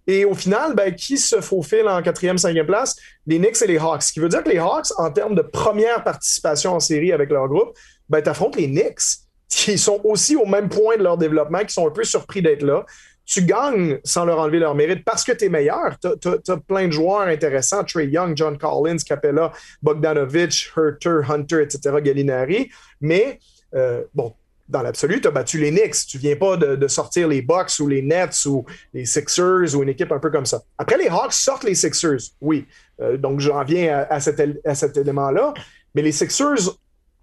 Et 0.07 0.25
au 0.25 0.35
final, 0.35 0.75
ben, 0.75 0.95
qui 0.95 1.17
se 1.17 1.41
faufile 1.41 1.89
en 1.89 2.03
quatrième, 2.03 2.39
cinquième 2.39 2.67
place? 2.67 2.97
Les 3.27 3.39
Knicks 3.39 3.63
et 3.63 3.67
les 3.67 3.79
Hawks. 3.79 4.03
Ce 4.03 4.13
qui 4.13 4.21
veut 4.21 4.29
dire 4.29 4.43
que 4.43 4.51
les 4.51 4.59
Hawks, 4.59 4.89
en 4.99 5.11
termes 5.11 5.35
de 5.35 5.43
première 5.43 6.05
participation 6.05 6.75
en 6.75 6.81
série 6.81 7.13
avec 7.13 7.31
leur 7.31 7.49
groupe, 7.49 7.77
ben, 8.09 8.27
affrontes 8.27 8.57
les 8.57 8.67
Knicks, 8.67 9.25
qui 9.49 9.79
sont 9.79 10.01
aussi 10.05 10.37
au 10.37 10.47
même 10.47 10.69
point 10.69 10.97
de 10.97 11.03
leur 11.03 11.17
développement, 11.17 11.65
qui 11.65 11.73
sont 11.73 11.87
un 11.87 11.93
peu 11.93 12.05
surpris 12.05 12.43
d'être 12.43 12.63
là 12.63 12.85
tu 13.27 13.43
gagnes 13.43 13.99
sans 14.05 14.25
leur 14.25 14.39
enlever 14.39 14.59
leur 14.59 14.75
mérite 14.75 15.05
parce 15.05 15.25
que 15.25 15.33
tu 15.33 15.47
es 15.47 15.49
meilleur. 15.49 15.97
Tu 16.01 16.29
as, 16.29 16.57
plein 16.59 16.87
de 16.87 16.93
joueurs 16.93 17.29
intéressants, 17.29 17.85
Trey 17.85 18.09
Young, 18.09 18.37
John 18.37 18.59
Collins, 18.59 18.99
Capella, 18.99 19.53
Bogdanovich, 19.83 20.71
Herter, 20.77 21.21
Hunter, 21.29 21.63
etc., 21.63 21.97
Gallinari. 22.03 22.71
Mais, 23.01 23.39
euh, 23.75 24.03
bon, 24.15 24.35
dans 24.69 24.83
l'absolu, 24.83 25.21
tu 25.21 25.29
as 25.29 25.31
battu 25.31 25.59
les 25.59 25.71
Knicks. 25.71 26.07
Tu 26.07 26.19
viens 26.19 26.37
pas 26.37 26.57
de, 26.57 26.89
sortir 26.89 27.29
les 27.29 27.43
Bucks 27.43 27.79
ou 27.81 27.87
les 27.87 28.03
Nets 28.03 28.47
ou 28.47 28.65
les 28.93 29.07
Sixers 29.07 29.75
ou 29.75 29.83
une 29.83 29.91
équipe 29.91 30.13
un 30.13 30.19
peu 30.19 30.31
comme 30.31 30.47
ça. 30.47 30.63
Après, 30.79 30.99
les 30.99 31.09
Hawks 31.09 31.33
sortent 31.33 31.65
les 31.65 31.75
Sixers, 31.75 32.33
oui. 32.41 32.67
Euh, 33.01 33.17
donc, 33.17 33.41
j'en 33.41 33.63
viens 33.65 34.07
à, 34.09 34.21
cet, 34.21 34.43
à 34.65 34.75
cet 34.75 34.97
élément-là. 34.97 35.55
Mais 35.95 36.03
les 36.03 36.13
Sixers 36.13 36.77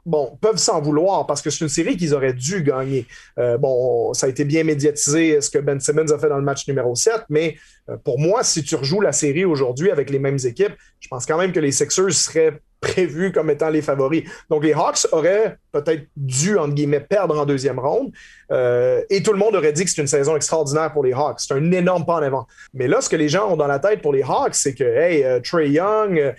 bon, 0.06 0.38
peuvent 0.42 0.58
s'en 0.58 0.82
vouloir 0.82 1.26
parce 1.28 1.42
que 1.42 1.50
c'est 1.50 1.64
une 1.64 1.70
série 1.70 1.98
qu'ils 1.98 2.14
auraient 2.14 2.34
dû 2.34 2.64
gagner. 2.64 3.06
Euh, 3.38 3.58
bon, 3.58 4.14
ça 4.14 4.28
a 4.28 4.30
été 4.30 4.46
bien 4.46 4.64
médiatisé 4.64 5.42
ce 5.42 5.50
que 5.50 5.60
Ben 5.60 5.80
Simmons 5.80 6.12
a 6.12 6.20
fait 6.20 6.30
dans 6.30 6.38
le 6.38 6.44
match 6.44 6.68
numéro 6.68 6.96
7, 6.96 7.26
mais 7.30 7.56
euh, 7.90 7.98
pour 7.98 8.20
moi, 8.20 8.44
si 8.44 8.64
tu 8.64 8.76
rejoues 8.76 9.02
la 9.02 9.12
série 9.12 9.46
aujourd'hui 9.46 9.92
avec 9.92 10.10
les 10.10 10.20
mêmes 10.20 10.40
équipes, 10.44 10.74
je 11.00 11.08
pense 11.08 11.26
quand 11.26 11.38
même 11.38 11.52
que 11.52 11.60
les 11.60 11.72
Sixers 11.72 12.14
seraient 12.14 12.60
prévus 12.82 13.32
comme 13.32 13.50
étant 13.50 13.70
les 13.70 13.82
favoris. 13.82 14.24
Donc 14.50 14.64
les 14.64 14.74
Hawks 14.74 15.08
auraient 15.12 15.58
peut-être 15.72 16.08
dû, 16.18 16.58
entre 16.58 16.74
guillemets, 16.74 17.00
perdre 17.00 17.40
en 17.40 17.46
deuxième 17.46 17.80
ronde. 17.80 18.12
Euh, 18.52 19.02
et 19.10 19.24
tout 19.24 19.32
le 19.32 19.40
monde 19.40 19.56
aurait 19.56 19.72
dit 19.72 19.86
que 19.86 19.92
c'est 19.92 20.02
une 20.02 20.08
saison 20.08 20.36
extraordinaire 20.36 20.92
pour 20.92 21.04
les 21.04 21.14
Hawks. 21.14 21.40
C'est 21.40 21.54
un 21.54 21.72
énorme 21.72 22.06
pas 22.06 22.16
en 22.16 22.24
avant. 22.24 22.48
Mais 22.74 22.88
là, 22.88 23.00
ce 23.00 23.08
que 23.08 23.16
les 23.16 23.30
gens 23.30 23.52
ont 23.52 23.56
dans 23.56 23.68
la 23.68 23.80
tête 23.80 24.02
pour 24.02 24.12
les 24.12 24.24
Hawks, 24.24 24.56
c'est 24.56 24.74
que, 24.74 24.84
hey, 24.84 25.42
Trey 25.44 25.70
Young, 25.70 26.34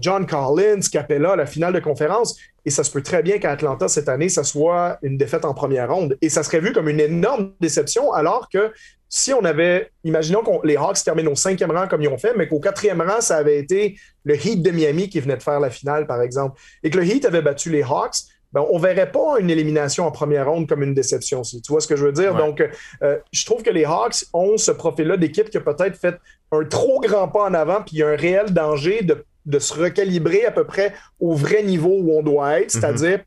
John 0.00 0.24
Collins, 0.24 0.80
Capella, 0.90 1.36
la 1.36 1.46
finale 1.46 1.74
de 1.74 1.80
conférence, 1.80 2.38
et 2.64 2.70
ça 2.70 2.84
se 2.84 2.90
peut 2.90 3.02
très 3.02 3.22
bien 3.22 3.38
qu'à 3.38 3.52
Atlanta, 3.52 3.88
cette 3.88 4.10
année, 4.10 4.28
ça 4.28 4.44
soit 4.44 4.98
une 5.02 5.16
défaite 5.16 5.46
en 5.46 5.54
première 5.54 5.90
ronde. 5.90 6.18
Et 6.20 6.28
ça 6.28 6.42
serait 6.42 6.60
vu 6.60 6.72
comme 6.72 6.88
une 6.88 7.00
énorme 7.00 7.52
déception, 7.60 8.12
alors 8.12 8.48
que 8.50 8.72
si 9.08 9.32
on 9.32 9.44
avait, 9.44 9.90
imaginons 10.04 10.42
que 10.42 10.66
les 10.66 10.76
Hawks 10.76 11.02
terminent 11.02 11.30
au 11.32 11.36
cinquième 11.36 11.70
rang 11.70 11.88
comme 11.88 12.02
ils 12.02 12.08
ont 12.08 12.18
fait, 12.18 12.34
mais 12.36 12.46
qu'au 12.46 12.60
quatrième 12.60 13.00
rang, 13.00 13.20
ça 13.20 13.36
avait 13.36 13.58
été 13.58 13.96
le 14.24 14.34
Heat 14.34 14.62
de 14.62 14.70
Miami 14.70 15.08
qui 15.08 15.20
venait 15.20 15.36
de 15.36 15.42
faire 15.42 15.60
la 15.60 15.70
finale, 15.70 16.06
par 16.06 16.20
exemple, 16.20 16.60
et 16.82 16.90
que 16.90 16.98
le 16.98 17.04
Heat 17.04 17.24
avait 17.24 17.42
battu 17.42 17.70
les 17.70 17.82
Hawks, 17.82 18.16
ben, 18.52 18.64
on 18.70 18.78
ne 18.78 18.82
verrait 18.82 19.10
pas 19.10 19.38
une 19.40 19.50
élimination 19.50 20.06
en 20.06 20.10
première 20.10 20.48
ronde 20.48 20.66
comme 20.66 20.82
une 20.82 20.94
déception. 20.94 21.42
Tu 21.42 21.60
vois 21.68 21.80
ce 21.80 21.86
que 21.86 21.96
je 21.96 22.04
veux 22.04 22.12
dire? 22.12 22.34
Donc, 22.34 22.62
euh, 23.02 23.18
je 23.30 23.44
trouve 23.44 23.62
que 23.62 23.70
les 23.70 23.84
Hawks 23.84 24.24
ont 24.32 24.56
ce 24.56 24.70
profil-là 24.70 25.18
d'équipe 25.18 25.50
qui 25.50 25.58
a 25.58 25.60
peut-être 25.60 25.96
fait 25.96 26.16
un 26.52 26.64
trop 26.64 27.00
grand 27.00 27.28
pas 27.28 27.44
en 27.44 27.54
avant, 27.54 27.82
puis 27.82 27.96
il 27.96 27.98
y 27.98 28.02
a 28.02 28.08
un 28.08 28.16
réel 28.16 28.52
danger 28.54 29.02
de 29.02 29.24
de 29.48 29.58
se 29.58 29.74
recalibrer 29.74 30.44
à 30.44 30.50
peu 30.50 30.64
près 30.64 30.92
au 31.18 31.32
vrai 31.34 31.62
niveau 31.62 31.96
où 31.98 32.16
on 32.16 32.22
doit 32.22 32.60
être, 32.60 32.74
mhm. 32.74 32.80
c'est-à-dire, 32.80 33.20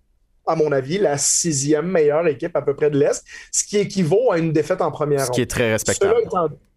à 0.47 0.55
mon 0.55 0.71
avis, 0.71 0.97
la 0.97 1.17
sixième 1.17 1.87
meilleure 1.87 2.27
équipe 2.27 2.55
à 2.55 2.61
peu 2.61 2.75
près 2.75 2.89
de 2.89 2.97
l'Est, 2.97 3.23
ce 3.51 3.63
qui 3.63 3.77
équivaut 3.77 4.31
à 4.31 4.37
une 4.37 4.51
défaite 4.51 4.81
en 4.81 4.91
première 4.91 5.25
Ce 5.25 5.31
qui 5.31 5.41
est 5.41 5.49
très 5.49 5.71
respectable. 5.71 6.15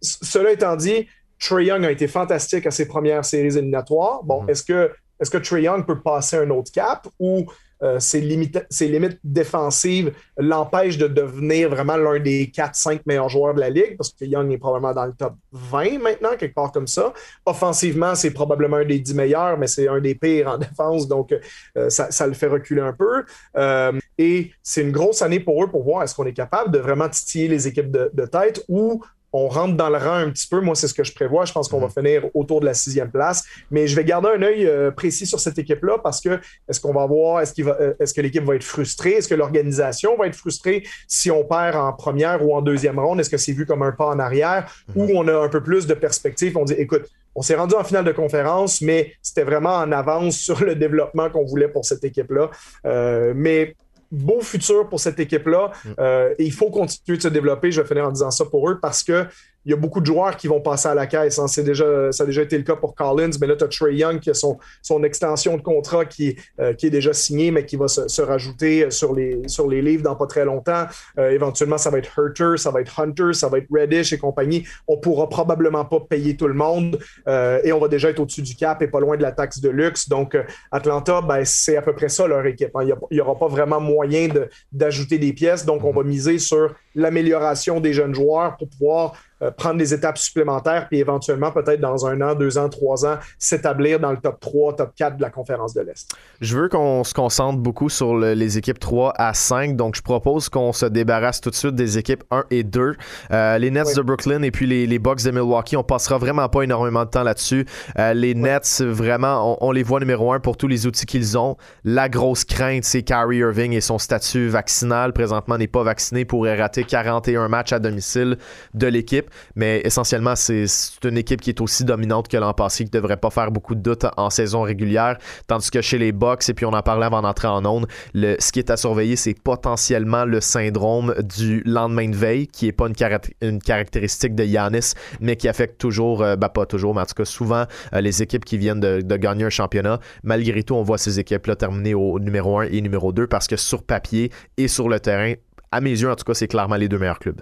Cela 0.01 0.51
étant, 0.51 0.75
dit, 0.75 1.07
Trey 1.39 1.65
Young 1.65 1.83
a 1.85 1.91
été 1.91 2.07
fantastique 2.07 2.65
à 2.65 2.71
ses 2.71 2.87
premières 2.87 3.25
séries 3.25 3.57
éliminatoires. 3.57 4.23
Bon, 4.23 4.43
mhm. 4.43 4.49
est-ce 4.49 4.63
que, 4.63 4.91
est-ce 5.19 5.29
que 5.29 5.37
Trey 5.37 5.63
Young 5.63 5.85
peut 5.85 6.01
passer 6.01 6.37
un 6.37 6.49
autre 6.49 6.71
cap 6.71 7.07
ou 7.19 7.45
euh, 7.83 7.99
ses, 7.99 8.21
limites, 8.21 9.19
défensives 9.23 10.13
l'empêchent 10.37 10.97
de 10.97 11.07
devenir 11.07 11.69
vraiment 11.69 11.97
l'un 11.97 12.19
des 12.19 12.47
4-5 12.47 13.01
meilleurs 13.05 13.29
joueurs 13.29 13.53
de 13.53 13.59
la 13.59 13.69
ligue, 13.69 13.97
parce 13.97 14.11
que 14.11 14.25
Young 14.25 14.51
est 14.51 14.57
probablement 14.57 14.93
dans 14.93 15.05
le 15.05 15.13
top 15.13 15.33
20 15.51 15.99
maintenant, 15.99 16.35
quelque 16.37 16.55
part 16.55 16.71
comme 16.71 16.87
ça. 16.87 17.13
Offensivement, 17.45 18.15
c'est 18.15 18.31
probablement 18.31 18.77
un 18.77 18.85
des 18.85 18.99
10 18.99 19.13
meilleurs, 19.15 19.57
mais 19.57 19.67
c'est 19.67 19.87
un 19.87 19.99
des 19.99 20.15
pires 20.15 20.47
en 20.47 20.57
défense, 20.57 21.07
donc 21.07 21.33
euh, 21.77 21.89
ça, 21.89 22.27
le 22.27 22.33
fait 22.33 22.47
reculer 22.47 22.81
un 22.81 22.93
peu. 22.93 23.23
Euh, 23.57 23.91
et 24.17 24.51
c'est 24.63 24.81
une 24.81 24.91
grosse 24.91 25.21
année 25.21 25.41
pour 25.41 25.61
eux 25.63 25.67
pour 25.67 25.83
voir 25.83 26.03
est-ce 26.03 26.15
qu'on 26.15 26.25
est 26.25 26.33
capable 26.33 26.71
de 26.71 26.79
vraiment 26.79 27.09
titiller 27.09 27.49
les 27.49 27.67
équipes 27.67 27.91
de 27.91 28.25
tête 28.25 28.63
ou 28.69 29.01
on 29.35 29.49
rentre 29.49 29.75
dans 29.75 29.89
le 29.89 29.97
rang 29.97 30.15
un 30.15 30.29
petit 30.29 30.47
peu. 30.47 30.61
Moi, 30.61 30.75
c'est 30.75 30.87
ce 30.87 30.93
que 30.93 31.03
je 31.03 31.13
prévois. 31.13 31.43
Je 31.43 31.51
pense 31.51 31.67
qu'on 31.67 31.79
va 31.79 31.87
mhm. 31.87 31.93
finir 31.93 32.25
autour 32.33 32.61
de 32.61 32.65
la 32.65 32.73
sixième 32.73 33.11
place. 33.11 33.43
Mais 33.69 33.85
je 33.85 33.95
vais 33.95 34.05
garder 34.05 34.29
un 34.29 34.41
œil 34.41 34.65
euh, 34.65 34.91
précis 34.91 35.25
sur 35.25 35.41
cette 35.41 35.59
équipe-là 35.59 35.97
parce 36.01 36.21
que 36.21 36.39
est-ce 36.69 36.79
qu'on 36.79 36.93
va 36.93 37.05
voir, 37.05 37.41
est-ce, 37.41 37.53
qu'il 37.53 37.65
va, 37.65 37.75
euh, 37.81 37.93
est-ce 37.99 38.13
que 38.13 38.21
l'équipe 38.21 38.45
va 38.45 38.55
être 38.55 38.63
frustrée? 38.63 39.11
Est-ce 39.11 39.27
que 39.27 39.35
l'organisation 39.35 40.15
va 40.15 40.27
être 40.27 40.35
frustrée 40.35 40.83
si 41.09 41.29
on 41.31 41.43
perd 41.43 41.75
en 41.75 41.91
première 41.91 42.45
ou 42.45 42.55
en 42.55 42.61
deuxième 42.61 42.97
ronde? 42.97 43.19
Est-ce 43.19 43.29
que 43.29 43.37
c'est 43.37 43.51
vu 43.51 43.65
comme 43.65 43.83
un 43.83 43.91
pas 43.91 44.07
en 44.07 44.19
arrière 44.19 44.71
ou 44.95 45.03
mhm. 45.03 45.17
on 45.17 45.27
a 45.27 45.37
un 45.37 45.49
peu 45.49 45.61
plus 45.61 45.85
de 45.85 45.93
perspective? 45.93 46.57
On 46.57 46.63
dit, 46.63 46.73
écoute, 46.73 47.09
on 47.35 47.41
s'est 47.41 47.55
rendu 47.55 47.75
en 47.75 47.83
finale 47.83 48.05
de 48.05 48.13
conférence, 48.13 48.79
mais 48.79 49.13
c'était 49.21 49.43
vraiment 49.43 49.75
en 49.75 49.91
avance 49.91 50.37
sur 50.37 50.63
le 50.63 50.75
développement 50.75 51.29
qu'on 51.29 51.43
voulait 51.43 51.67
pour 51.67 51.83
cette 51.83 52.05
équipe-là. 52.05 52.49
Euh, 52.85 53.33
mais 53.35 53.75
beau 54.15 54.41
futur 54.41 54.87
pour 54.89 54.99
cette 54.99 55.19
équipe-là. 55.19 55.71
Mm. 55.83 55.89
Euh, 55.99 56.35
et 56.37 56.45
il 56.45 56.53
faut 56.53 56.69
continuer 56.69 57.17
de 57.17 57.23
se 57.23 57.27
développer. 57.27 57.71
Je 57.71 57.81
vais 57.81 57.87
finir 57.87 58.05
en 58.05 58.11
disant 58.11 58.31
ça 58.31 58.45
pour 58.45 58.69
eux 58.69 58.79
parce 58.79 59.03
que 59.03 59.25
il 59.65 59.71
y 59.71 59.73
a 59.73 59.77
beaucoup 59.77 59.99
de 59.99 60.05
joueurs 60.05 60.37
qui 60.37 60.47
vont 60.47 60.61
passer 60.61 60.87
à 60.87 60.93
la 60.93 61.07
caisse. 61.07 61.39
Hein. 61.39 61.45
déjà, 61.63 62.11
ça 62.11 62.23
a 62.23 62.25
déjà 62.25 62.43
été 62.43 62.57
le 62.57 62.63
cas 62.63 62.75
pour 62.75 62.93
Collins, 62.93 63.31
mais 63.41 63.47
là, 63.47 63.55
tu 63.55 63.63
as 63.63 63.67
Trey 63.67 63.95
Young 63.95 64.19
qui 64.19 64.29
a 64.29 64.33
son, 64.33 64.59
son 64.81 65.03
extension 65.03 65.57
de 65.57 65.61
contrat 65.61 66.05
qui, 66.05 66.35
euh, 66.59 66.73
qui 66.73 66.87
est 66.87 66.91
déjà 66.91 67.13
signée, 67.13 67.51
mais 67.51 67.65
qui 67.65 67.75
va 67.75 67.87
se, 67.87 68.21
rajouter 68.21 68.91
sur 68.91 69.13
les, 69.13 69.41
sur 69.47 69.67
les 69.67 69.81
livres 69.81 70.03
dans 70.03 70.15
pas 70.15 70.27
très 70.27 70.45
longtemps. 70.45 70.85
Euh, 71.17 71.31
éventuellement, 71.31 71.77
ça 71.77 71.89
va 71.89 71.97
être 71.97 72.11
Hurter, 72.17 72.57
ça 72.57 72.71
va 72.71 72.81
être 72.81 72.99
Hunter, 72.99 73.33
ça 73.33 73.49
va 73.49 73.57
être 73.57 73.67
Reddish 73.71 74.13
et 74.13 74.17
compagnie. 74.17 74.65
On 74.87 74.97
pourra 74.97 75.29
probablement 75.29 75.85
pas 75.85 75.99
payer 75.99 76.37
tout 76.37 76.47
le 76.47 76.53
monde 76.53 76.99
euh, 77.27 77.59
et 77.63 77.73
on 77.73 77.79
va 77.79 77.87
déjà 77.87 78.09
être 78.09 78.19
au-dessus 78.19 78.41
du 78.41 78.55
cap 78.55 78.81
et 78.81 78.87
pas 78.87 78.99
loin 78.99 79.17
de 79.17 79.21
la 79.21 79.31
taxe 79.31 79.59
de 79.59 79.69
luxe. 79.69 80.09
Donc, 80.09 80.37
Atlanta, 80.71 81.21
ben, 81.21 81.43
c'est 81.43 81.77
à 81.77 81.81
peu 81.81 81.93
près 81.93 82.09
ça 82.09 82.27
leur 82.27 82.45
équipe. 82.45 82.75
Hein. 82.75 82.87
Il 83.09 83.15
n'y 83.15 83.21
aura 83.21 83.37
pas 83.37 83.47
vraiment 83.47 83.79
moyen 83.79 84.27
d'ajouter 84.71 85.17
des 85.17 85.33
pièces. 85.33 85.65
Donc, 85.65 85.83
on 85.83 85.91
va 85.91 86.03
miser 86.03 86.39
sur 86.39 86.75
l'amélioration 86.93 87.79
des 87.79 87.93
jeunes 87.93 88.15
joueurs 88.15 88.57
pour 88.57 88.69
pouvoir 88.69 89.13
euh, 89.45 89.51
prendre 89.51 89.77
des 89.77 89.93
étapes 89.93 90.17
supplémentaires, 90.17 90.87
puis 90.89 90.99
éventuellement, 90.99 91.51
peut-être 91.51 91.79
dans 91.79 92.05
un 92.05 92.19
an, 92.21 92.35
deux 92.35 92.57
ans, 92.57 92.69
trois 92.69 93.05
ans, 93.05 93.17
s'établir 93.37 93.99
dans 93.99 94.11
le 94.11 94.17
top 94.17 94.39
3, 94.39 94.75
top 94.75 94.91
4 94.95 95.17
de 95.17 95.21
la 95.21 95.29
conférence 95.29 95.73
de 95.73 95.81
l'Est. 95.81 96.09
Je 96.41 96.57
veux 96.57 96.69
qu'on 96.69 97.03
se 97.03 97.13
concentre 97.13 97.59
beaucoup 97.59 97.89
sur 97.89 98.17
les 98.17 98.57
équipes 98.57 98.79
3 98.79 99.13
à 99.17 99.33
5, 99.33 99.75
donc 99.75 99.95
je 99.95 100.01
propose 100.01 100.49
qu'on 100.49 100.73
se 100.73 100.85
débarrasse 100.85 101.41
tout 101.41 101.49
de 101.49 101.55
suite 101.55 101.75
des 101.75 101.97
équipes 101.97 102.23
1 102.31 102.45
et 102.51 102.63
2. 102.63 102.95
Euh, 103.31 103.57
les 103.57 103.71
Nets 103.71 103.95
de 103.95 104.01
Brooklyn 104.01 104.41
et 104.41 104.51
puis 104.51 104.65
les, 104.67 104.99
Bucks 104.99 105.23
de 105.23 105.31
Milwaukee, 105.31 105.77
on 105.77 105.83
passera 105.83 106.17
vraiment 106.17 106.47
pas 106.49 106.63
énormément 106.63 107.05
de 107.05 107.09
temps 107.09 107.23
là-dessus. 107.23 107.65
Euh, 107.99 108.13
les 108.13 108.33
Nets, 108.33 108.81
vraiment, 108.81 109.57
on, 109.61 109.71
les 109.71 109.83
voit 109.83 109.99
numéro 109.99 110.31
1 110.31 110.39
pour 110.39 110.57
tous 110.57 110.67
les 110.67 110.87
outils 110.87 111.05
qu'ils 111.05 111.37
ont. 111.37 111.57
La 111.83 112.09
grosse 112.09 112.45
crainte, 112.45 112.83
c'est 112.83 113.03
Kyrie 113.03 113.37
Irving 113.37 113.73
et 113.73 113.81
son 113.81 113.97
statut 113.97 114.47
vaccinal. 114.47 115.13
Présentement, 115.13 115.57
n'est 115.57 115.67
pas 115.67 115.83
vacciné, 115.83 116.25
pourrait 116.25 116.59
rater 116.59 116.83
41 116.83 117.47
matchs 117.49 117.73
à 117.73 117.79
domicile 117.79 118.37
de 118.73 118.87
l'équipe. 118.87 119.29
Mais 119.55 119.81
essentiellement, 119.83 120.35
c'est 120.35 120.65
une 121.03 121.17
équipe 121.17 121.41
qui 121.41 121.49
est 121.49 121.61
aussi 121.61 121.83
dominante 121.83 122.27
que 122.27 122.37
l'an 122.37 122.53
passé, 122.53 122.83
qui 122.83 122.91
ne 122.93 123.01
devrait 123.01 123.17
pas 123.17 123.29
faire 123.29 123.51
beaucoup 123.51 123.75
de 123.75 123.81
doutes 123.81 124.05
en 124.17 124.29
saison 124.29 124.61
régulière. 124.61 125.17
Tandis 125.47 125.69
que 125.69 125.81
chez 125.81 125.97
les 125.97 126.11
Bucks, 126.11 126.47
et 126.49 126.53
puis 126.53 126.65
on 126.65 126.73
en 126.73 126.81
parlait 126.81 127.05
avant 127.05 127.21
d'entrer 127.21 127.47
en 127.47 127.65
onde, 127.65 127.87
le, 128.13 128.35
ce 128.39 128.51
qui 128.51 128.59
est 128.59 128.69
à 128.69 128.77
surveiller, 128.77 129.15
c'est 129.15 129.33
potentiellement 129.39 130.25
le 130.25 130.41
syndrome 130.41 131.15
du 131.37 131.61
lendemain 131.65 132.09
de 132.09 132.15
veille, 132.15 132.47
qui 132.47 132.65
n'est 132.65 132.71
pas 132.71 132.87
une, 132.87 133.59
caractéristique 133.59 134.35
de 134.35 134.43
Yanis, 134.43 134.93
mais 135.19 135.35
qui 135.35 135.47
affecte 135.47 135.79
toujours, 135.79 136.21
euh, 136.21 136.35
ben 136.35 136.49
pas 136.49 136.65
toujours, 136.65 136.95
mais 136.95 137.01
en 137.01 137.05
tout 137.05 137.15
cas 137.15 137.25
souvent 137.25 137.65
euh, 137.93 138.01
les 138.01 138.21
équipes 138.21 138.45
qui 138.45 138.57
viennent 138.57 138.79
de, 138.79 139.01
de, 139.01 139.17
gagner 139.17 139.45
un 139.45 139.49
championnat. 139.49 139.99
Malgré 140.23 140.63
tout, 140.63 140.75
on 140.75 140.83
voit 140.83 140.97
ces 140.97 141.19
équipes-là 141.19 141.55
terminer 141.55 141.93
au 141.93 142.19
numéro 142.19 142.59
1 142.59 142.63
et 142.65 142.81
numéro 142.81 143.11
2 143.11 143.27
parce 143.27 143.47
que 143.47 143.55
sur 143.55 143.83
papier 143.83 144.31
et 144.57 144.67
sur 144.67 144.89
le 144.89 144.99
terrain, 144.99 145.33
à 145.71 145.81
mes 145.81 145.91
yeux, 145.91 146.09
en 146.09 146.15
tout 146.15 146.23
cas, 146.23 146.33
c'est 146.33 146.47
clairement 146.47 146.75
les 146.75 146.87
deux 146.87 146.97
meilleurs 146.97 147.19
clubs. 147.19 147.41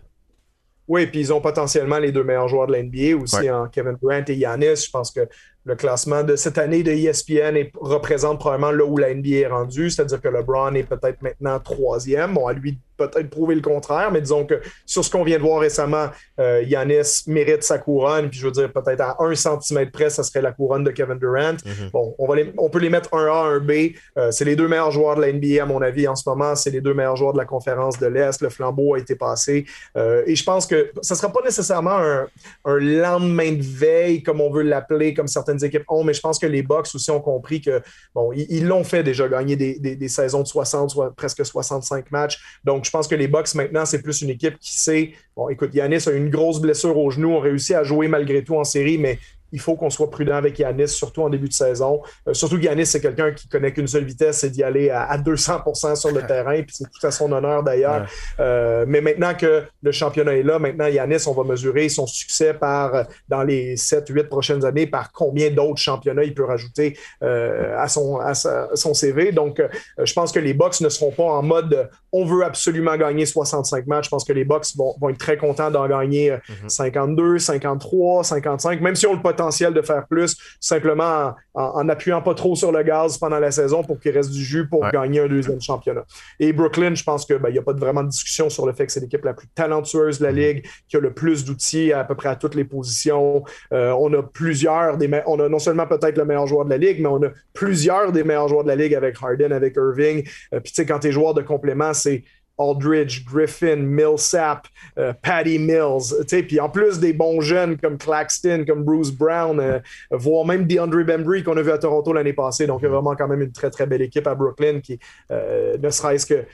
Oui, 0.88 1.08
puis 1.08 1.22
ils 1.22 1.34
ont 1.34 1.40
potentiellement 1.40 1.98
les 1.98 2.12
deux 2.12 2.24
meilleurs 2.24 2.50
joueurs 2.50 2.68
de 2.68 2.76
l'NBA 2.76 3.16
aussi 3.22 3.50
en 3.50 3.68
Kevin 3.68 3.96
Durant 4.02 4.24
et 4.28 4.36
Yanis. 4.36 4.86
Je 4.86 4.92
pense 4.92 5.12
que 5.12 5.22
le 5.66 5.76
classement 5.76 6.24
de 6.24 6.36
cette 6.36 6.58
année 6.58 6.84
de 6.84 6.92
ESPN 6.92 7.70
représente 7.76 8.40
probablement 8.40 8.72
là 8.72 8.84
où 8.84 8.98
la 8.98 9.14
NBA 9.14 9.30
est 9.30 9.48
rendue, 9.48 9.90
c'est-à-dire 9.90 10.20
que 10.20 10.28
LeBron 10.28 10.74
est 10.74 10.84
peut-être 10.84 11.22
maintenant 11.22 11.58
troisième. 11.60 12.34
Bon, 12.34 12.48
à 12.48 12.54
lui 12.54 12.78
peut-être 13.08 13.30
prouver 13.30 13.56
le 13.56 13.62
contraire, 13.62 14.12
mais 14.12 14.22
disons 14.22 14.46
que 14.46 14.62
sur 14.86 15.04
ce 15.04 15.10
qu'on 15.10 15.24
vient 15.24 15.38
de 15.38 15.44
voir 15.44 15.60
récemment, 15.60 16.08
euh, 16.40 16.64
Yanis 16.66 17.24
mérite 17.28 17.64
sa 17.64 17.78
couronne, 17.78 18.30
puis 18.30 18.40
je 18.40 18.46
veux 18.46 18.52
dire, 18.52 18.72
peut-être 18.72 19.02
à 19.02 19.18
un 19.20 19.36
centimètre 19.36 19.92
près, 19.92 20.10
ça 20.10 20.24
serait 20.24 20.42
la 20.42 20.52
couronne 20.52 20.84
de 20.84 20.92
Kevin 20.92 21.18
Durant. 21.18 21.54
Mhm. 21.66 21.90
Bon, 21.92 22.16
on, 22.18 22.28
va 22.28 22.36
on 22.58 22.70
peut 22.70 22.80
les 22.80 22.90
mettre 22.90 23.14
un 23.14 23.26
A, 23.28 23.44
un 23.48 23.60
B. 23.60 23.94
Euh, 24.18 24.32
c'est 24.32 24.46
les 24.46 24.56
deux 24.56 24.68
meilleurs 24.68 24.92
joueurs 24.92 25.16
de 25.16 25.22
la 25.22 25.32
NBA, 25.32 25.62
à 25.62 25.66
mon 25.66 25.82
avis, 25.82 26.08
en 26.08 26.16
ce 26.16 26.28
moment. 26.28 26.56
C'est 26.56 26.72
les 26.72 26.82
deux 26.82 26.94
meilleurs 26.94 27.16
joueurs 27.16 27.34
de 27.34 27.38
la 27.38 27.46
conférence 27.46 28.00
de 28.00 28.08
l'Est. 28.08 28.42
Le 28.42 28.50
flambeau 28.50 28.96
a 28.96 29.00
été 29.00 29.16
passé. 29.16 29.66
Euh, 29.98 30.24
et 30.26 30.36
je 30.36 30.44
pense 30.44 30.66
que 30.66 30.92
ça 31.02 31.14
ne 31.14 31.18
sera 31.20 31.32
pas 31.32 31.42
nécessairement 31.44 31.98
un, 31.98 32.28
lendemain 32.66 33.52
de 33.52 33.62
veille, 33.62 34.24
comme 34.24 34.42
on 34.42 34.52
veut 34.52 34.64
l'appeler, 34.64 35.14
comme 35.14 35.28
certaines 35.28 35.64
équipes 35.64 35.84
ont, 35.90 36.04
mais 36.04 36.14
je 36.14 36.22
pense 36.22 36.40
que 36.40 36.48
les 36.48 36.64
Bucks 36.64 36.88
aussi 36.94 37.12
ont 37.12 37.22
compris 37.22 37.62
que, 37.62 37.82
bon, 38.14 38.32
ils 38.34 38.66
l'ont 38.66 38.84
fait 38.84 39.04
déjà, 39.04 39.28
gagner 39.28 39.56
des, 39.56 39.76
des, 39.80 40.08
saisons 40.08 40.42
de 40.42 40.48
60, 40.48 40.90
soit 40.90 41.14
presque 41.16 41.46
65 41.46 42.12
matchs. 42.12 42.40
Donc, 42.64 42.86
je 42.86 42.92
pense 42.94 43.08
que 43.08 43.16
les 43.16 43.28
Bucks, 43.28 43.54
maintenant, 43.56 43.86
c'est 43.86 44.02
plus 44.02 44.22
une 44.22 44.30
équipe 44.30 44.58
qui 44.60 44.74
sait. 44.74 45.14
Bon, 45.36 45.50
écoute, 45.50 45.74
Yanis 45.74 46.08
a 46.08 46.12
une 46.12 46.30
grosse 46.30 46.62
blessure 46.62 46.98
au 46.98 47.10
genou, 47.10 47.32
on 47.32 47.40
réussit 47.40 47.76
à 47.76 47.84
jouer 47.84 48.08
malgré 48.08 48.44
tout 48.44 48.56
en 48.56 48.64
série, 48.64 48.98
mais 48.98 49.20
il 49.54 49.60
faut 49.60 49.76
qu'on 49.76 49.92
soit 49.92 50.10
prudent 50.10 50.36
avec 50.36 50.58
Yanis, 50.58 50.90
surtout 50.90 51.22
en 51.22 51.30
début 51.30 51.48
de 51.48 51.54
saison. 51.54 52.02
Euh, 52.28 52.34
surtout 52.34 52.58
que 52.58 52.64
Yanis, 52.64 52.88
c'est 52.88 53.00
quelqu'un 53.00 53.32
qui 53.32 53.48
connaît 53.48 53.72
qu'une 53.72 53.88
seule 53.88 54.04
vitesse, 54.04 54.40
c'est 54.40 54.50
d'y 54.50 54.64
aller 54.64 54.90
à, 54.90 55.16
200% 55.18 55.96
sur 55.96 56.12
le 56.12 56.26
terrain, 56.26 56.62
puis 56.64 56.76
c'est 56.76 56.90
tout 56.90 57.06
à 57.06 57.12
son 57.12 57.32
honneur 57.32 57.62
d'ailleurs. 57.62 58.08
Euh, 58.40 58.84
mais 58.88 59.00
maintenant 59.00 59.36
que 59.36 59.64
le 59.82 59.92
championnat 59.92 60.36
est 60.38 60.44
là, 60.44 60.58
maintenant 60.58 60.88
Yanis, 60.88 61.28
on 61.28 61.34
va 61.34 61.44
mesurer 61.44 61.88
son 61.88 62.08
succès 62.08 62.56
par 62.56 62.96
euh, 62.96 63.04
dans 63.30 63.44
les 63.44 63.76
7-8 63.76 64.24
prochaines 64.24 64.66
années 64.66 64.88
par 64.88 65.12
combien 65.12 65.52
d'autres 65.52 65.80
championnats 65.80 66.24
il 66.24 66.34
peut 66.34 66.46
rajouter 66.46 66.98
à, 67.22 67.88
son, 67.88 68.18
à 68.18 68.34
son 68.34 68.94
CV. 68.94 69.32
Donc, 69.32 69.62
je 70.02 70.14
pense 70.14 70.32
que 70.32 70.40
les 70.40 70.54
Bucks 70.54 70.82
ne 70.82 70.90
seront 70.90 71.12
pas 71.12 71.24
en 71.24 71.44
mode 71.44 71.90
on 72.12 72.26
veut 72.26 72.44
absolument 72.44 72.96
gagner 72.96 73.26
65 73.26 73.88
matchs. 73.88 74.06
Je 74.06 74.10
pense 74.10 74.24
que 74.24 74.34
les 74.34 74.46
Bucks 74.46 74.76
vont, 74.76 74.96
être 75.10 75.18
très 75.18 75.38
contents 75.38 75.72
d'en 75.72 75.88
gagner 75.88 76.38
52, 76.68 77.40
53, 77.40 78.24
55, 78.24 78.82
même 78.82 78.96
si 78.96 79.08
on 79.08 79.14
le 79.14 79.22
potentiel 79.22 79.43
potentiel 79.44 79.74
de 79.74 79.82
faire 79.82 80.06
plus, 80.08 80.38
simplement 80.60 81.36
en, 81.54 81.90
appuyant 81.90 82.22
pas 82.22 82.34
trop 82.34 82.56
sur 82.56 82.72
le 82.72 82.82
gaz 82.84 83.18
pendant 83.18 83.40
la 83.40 83.52
saison 83.52 83.84
pour 83.84 84.00
qu'il 84.00 84.12
reste 84.12 84.32
du 84.32 84.44
jus 84.44 84.68
pour 84.68 84.90
gagner 84.90 85.20
un 85.20 85.28
deuxième 85.28 85.62
championnat. 85.62 86.06
Et 86.40 86.54
Brooklyn, 86.54 86.96
je 86.96 87.04
pense 87.04 87.26
qu'il 87.26 87.38
ben, 87.38 87.52
n'y 87.52 87.58
a 87.58 87.62
pas 87.62 87.74
vraiment 87.74 88.04
de 88.04 88.10
discussion 88.10 88.50
sur 88.50 88.66
le 88.66 88.74
fait 88.74 88.86
que 88.86 88.92
c'est 88.92 89.02
l'équipe 89.02 89.24
la 89.24 89.34
plus 89.34 89.48
talentueuse 89.48 90.20
de 90.20 90.26
la 90.26 90.32
mm-hmm. 90.32 90.36
ligue, 90.36 90.66
qui 90.88 90.98
a 90.98 91.00
le 91.00 91.14
plus 91.14 91.44
d'outils 91.44 91.92
à, 91.92 92.04
peu 92.04 92.16
près 92.16 92.30
à 92.30 92.36
toutes 92.36 92.56
les 92.56 92.64
positions. 92.64 93.44
Euh, 93.74 93.92
on 94.00 94.12
a 94.14 94.24
plusieurs 94.24 94.98
des 94.98 95.10
on 95.28 95.40
a 95.40 95.50
non 95.50 95.60
seulement 95.60 95.86
peut-être 95.86 96.18
le 96.18 96.26
meilleur 96.26 96.48
joueur 96.48 96.66
de 96.66 96.70
la 96.70 96.78
ligue, 96.78 97.02
mais 97.02 97.10
on 97.10 97.22
a 97.24 97.30
plusieurs 97.54 98.12
des 98.12 98.24
meilleurs 98.24 98.48
joueurs 98.48 98.64
de 98.64 98.70
la 98.70 98.76
ligue 98.76 98.96
avec 98.96 99.18
Harden, 99.22 99.52
avec 99.52 99.76
Irving. 99.76 100.28
Euh, 100.54 100.60
puis 100.60 100.72
tu 100.72 100.76
sais, 100.76 100.86
quand 100.86 101.00
tu 101.00 101.08
es 101.08 101.12
joueur 101.12 101.34
de 101.34 101.42
complément, 101.42 101.94
c'est 101.94 102.24
Aldridge, 102.60 103.26
Griffin, 103.26 103.78
Millsap, 103.78 104.68
euh, 104.98 105.14
Patty 105.22 105.58
Mills. 105.58 106.14
Puis 106.28 106.60
en 106.60 106.70
plus 106.70 107.00
des 107.00 107.14
bons 107.14 107.42
jeunes 107.42 107.78
comme 107.78 107.98
Claxton, 107.98 108.64
comme 108.68 108.84
Bruce 108.84 109.12
Brown, 109.12 109.60
euh, 109.60 109.80
voire 110.12 110.46
même 110.46 110.66
DeAndre 110.66 111.04
Bembry 111.04 111.44
qu'on 111.44 111.58
a 111.58 111.62
vu 111.62 111.72
à 111.72 111.78
Toronto 111.78 112.14
l'année 112.14 112.34
passée. 112.34 112.68
Donc, 112.68 112.82
il 112.82 112.84
y 112.84 112.86
a 112.86 112.90
mm-hmm. 112.90 112.94
vraiment 112.94 113.16
quand 113.16 113.28
même 113.28 113.42
une 113.42 113.52
très, 113.52 113.70
très 113.70 113.86
belle 113.86 114.02
équipe 114.02 114.28
à 114.28 114.36
Brooklyn 114.36 114.82
qui, 114.82 115.00
euh, 115.32 115.78
ne 115.78 115.90
serait-ce 115.90 116.26
que 116.26 116.46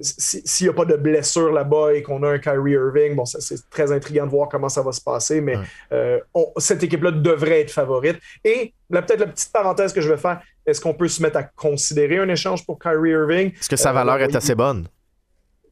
s'il 0.00 0.66
n'y 0.66 0.70
a 0.70 0.72
pas 0.72 0.84
de 0.84 0.94
blessure 0.94 1.50
là-bas 1.50 1.92
et 1.94 2.02
qu'on 2.02 2.22
a 2.22 2.30
un 2.30 2.38
Kyrie 2.38 2.72
Irving, 2.72 3.16
bon, 3.16 3.24
c'est 3.24 3.68
très 3.70 3.90
intriguant 3.90 4.26
de 4.26 4.30
voir 4.30 4.48
comment 4.48 4.68
ça 4.68 4.82
va 4.82 4.92
se 4.92 5.00
passer, 5.00 5.40
mais 5.40 5.56
cette 6.58 6.84
équipe-là 6.84 7.10
devrait 7.10 7.62
être 7.62 7.72
favorite. 7.72 8.18
Et 8.44 8.72
peut-être 8.88 9.18
la 9.18 9.26
petite 9.26 9.52
parenthèse 9.52 9.92
que 9.92 10.00
je 10.00 10.08
vais 10.08 10.16
faire, 10.16 10.40
est-ce 10.64 10.80
qu'on 10.80 10.94
peut 10.94 11.08
se 11.08 11.20
mettre 11.20 11.38
à 11.38 11.42
considérer 11.42 12.18
un 12.18 12.28
échange 12.28 12.64
pour 12.64 12.78
Kyrie 12.78 13.10
Irving? 13.10 13.52
Est-ce 13.52 13.68
que 13.68 13.74
sa 13.74 13.92
valeur 13.92 14.18
est 14.18 14.36
assez 14.36 14.54
bonne? 14.54 14.86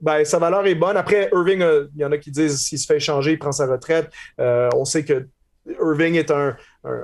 Ben, 0.01 0.25
sa 0.25 0.39
valeur 0.39 0.67
est 0.67 0.75
bonne. 0.75 0.97
Après, 0.97 1.31
Irving, 1.33 1.63
euh, 1.63 1.87
il 1.95 2.03
y 2.03 2.05
en 2.05 2.13
a 2.13 2.19
qui 2.19 2.31
disent 2.31 2.59
s'il 2.59 2.79
se 2.79 2.87
fait 2.87 2.97
échanger, 2.97 3.33
il 3.33 3.39
prend 3.39 3.53
sa 3.53 3.67
retraite. 3.67 4.11
Euh, 4.41 4.69
on 4.75 4.85
sait 4.85 5.05
que 5.05 5.27
Irving 5.81 6.15
est 6.15 6.31
un, 6.31 6.57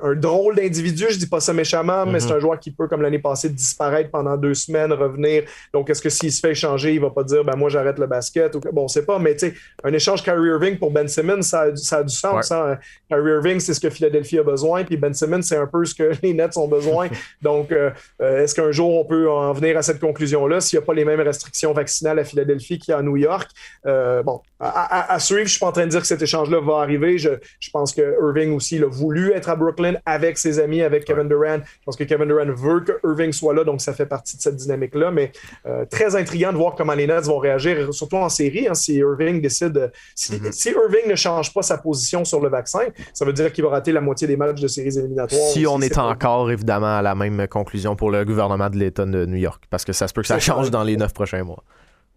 un, 0.02 0.14
drôle 0.14 0.56
d'individu, 0.56 1.06
je 1.10 1.18
dis 1.18 1.26
pas 1.26 1.40
ça 1.40 1.52
méchamment, 1.52 2.06
mais 2.06 2.20
c'est 2.20 2.28
mhm. 2.28 2.36
un 2.36 2.38
joueur 2.38 2.60
qui 2.60 2.70
peut, 2.70 2.86
comme 2.86 3.02
l'année 3.02 3.18
passée, 3.18 3.48
disparaître 3.48 4.10
pendant 4.10 4.36
deux 4.36 4.54
semaines, 4.54 4.92
revenir. 4.92 5.44
Donc, 5.72 5.90
est-ce 5.90 6.00
que 6.00 6.08
s'il 6.08 6.32
se 6.32 6.40
fait 6.40 6.52
échanger, 6.52 6.94
il 6.94 7.00
va 7.00 7.10
pas 7.10 7.24
dire, 7.24 7.44
ben 7.44 7.56
moi, 7.56 7.68
j'arrête 7.68 7.98
le 7.98 8.06
basket? 8.06 8.54
Ou... 8.54 8.60
Bon, 8.72 8.84
on 8.84 8.88
sait 8.88 9.04
pas, 9.04 9.18
mais 9.18 9.34
tu 9.34 9.48
sais, 9.48 9.54
un 9.82 9.92
échange 9.92 10.22
Kyrie 10.22 10.48
Irving 10.48 10.78
pour 10.78 10.90
Ben 10.90 11.08
Simmons, 11.08 11.42
ça 11.42 11.62
a, 11.62 11.70
du 11.70 12.14
sens. 12.14 12.52
Hein. 12.52 12.78
Kyrie 13.08 13.30
Irving, 13.32 13.60
c'est 13.60 13.74
ce 13.74 13.80
que 13.80 13.90
Philadelphie 13.90 14.38
a 14.38 14.42
besoin, 14.42 14.84
puis 14.84 14.96
Ben 14.96 15.12
Simmons, 15.12 15.42
c'est 15.42 15.56
un 15.56 15.66
peu 15.66 15.84
ce 15.84 15.94
que 15.94 16.12
les 16.22 16.32
Nets 16.34 16.56
ont 16.56 16.68
besoin. 16.68 17.08
Donc, 17.42 17.72
euh, 17.72 17.90
euh, 18.20 18.44
est-ce 18.44 18.54
qu'un 18.54 18.70
jour, 18.70 18.94
on 18.94 19.04
peut 19.04 19.30
en 19.30 19.52
venir 19.52 19.76
à 19.76 19.82
cette 19.82 20.00
conclusion-là 20.00 20.60
s'il 20.60 20.78
n'y 20.78 20.84
a 20.84 20.86
pas 20.86 20.94
les 20.94 21.04
mêmes 21.04 21.20
restrictions 21.20 21.72
vaccinales 21.72 22.18
à 22.18 22.24
Philadelphie 22.24 22.78
qu'il 22.78 22.92
y 22.92 22.94
a 22.94 22.98
à 22.98 23.02
New 23.02 23.16
York? 23.16 23.50
Euh, 23.86 24.22
bon, 24.22 24.40
à, 24.60 25.18
suivre, 25.18 25.44
je 25.44 25.50
suis 25.50 25.60
pas 25.60 25.66
en 25.66 25.72
train 25.72 25.86
de 25.86 25.90
dire 25.90 26.00
que 26.00 26.06
cet 26.06 26.22
échange-là 26.22 26.60
va 26.60 26.76
arriver. 26.76 27.18
Je, 27.18 27.30
je 27.58 27.70
pense 27.70 27.92
que 27.92 28.16
Irving 28.20 28.54
aussi 28.54 28.76
il 28.76 28.84
a 28.84 28.88
voulu 28.88 29.32
être 29.32 29.48
à 29.48 29.56
Brooklyn 29.56 29.71
avec 30.06 30.38
ses 30.38 30.58
amis, 30.58 30.82
avec 30.82 31.04
Kevin 31.04 31.28
Durant. 31.28 31.58
Je 31.58 31.84
pense 31.84 31.96
que 31.96 32.04
Kevin 32.04 32.28
Durant 32.28 32.52
veut 32.52 32.80
que 32.80 32.92
Irving 33.04 33.32
soit 33.32 33.54
là, 33.54 33.64
donc 33.64 33.80
ça 33.80 33.92
fait 33.92 34.06
partie 34.06 34.36
de 34.36 34.42
cette 34.42 34.56
dynamique-là. 34.56 35.10
Mais 35.10 35.32
euh, 35.66 35.84
très 35.84 36.16
intriguant 36.16 36.52
de 36.52 36.56
voir 36.56 36.74
comment 36.74 36.94
les 36.94 37.06
Nets 37.06 37.24
vont 37.24 37.38
réagir, 37.38 37.92
surtout 37.92 38.16
en 38.16 38.28
série, 38.28 38.68
hein, 38.68 38.74
si 38.74 38.96
Irving 38.96 39.40
décide. 39.40 39.92
Mm-hmm. 40.16 40.52
Si, 40.52 40.70
Irving 40.70 41.08
ne 41.08 41.16
change 41.16 41.52
pas 41.52 41.62
sa 41.62 41.78
position 41.78 42.24
sur 42.24 42.40
le 42.40 42.48
vaccin, 42.48 42.80
ça 43.12 43.24
veut 43.24 43.32
dire 43.32 43.52
qu'il 43.52 43.64
va 43.64 43.70
rater 43.70 43.92
la 43.92 44.00
moitié 44.00 44.26
des 44.26 44.36
matchs 44.36 44.60
de 44.60 44.68
séries 44.68 44.96
éliminatoires. 44.98 45.50
Si 45.52 45.66
on 45.66 45.80
est 45.80 45.98
encore, 45.98 46.50
évidemment, 46.50 46.98
à 46.98 47.02
la 47.02 47.14
même 47.14 47.46
conclusion 47.48 47.96
pour 47.96 48.10
le 48.10 48.24
gouvernement 48.24 48.70
de 48.70 48.76
l'État 48.76 49.04
de 49.04 49.26
New 49.26 49.36
York, 49.36 49.64
parce 49.70 49.84
que 49.84 49.92
ça 49.92 50.08
se 50.08 50.12
peut 50.12 50.22
que 50.22 50.28
ça 50.28 50.38
change 50.38 50.70
dans 50.70 50.84
les 50.84 50.96
neuf 50.96 51.12
prochains 51.12 51.44
mois. 51.44 51.62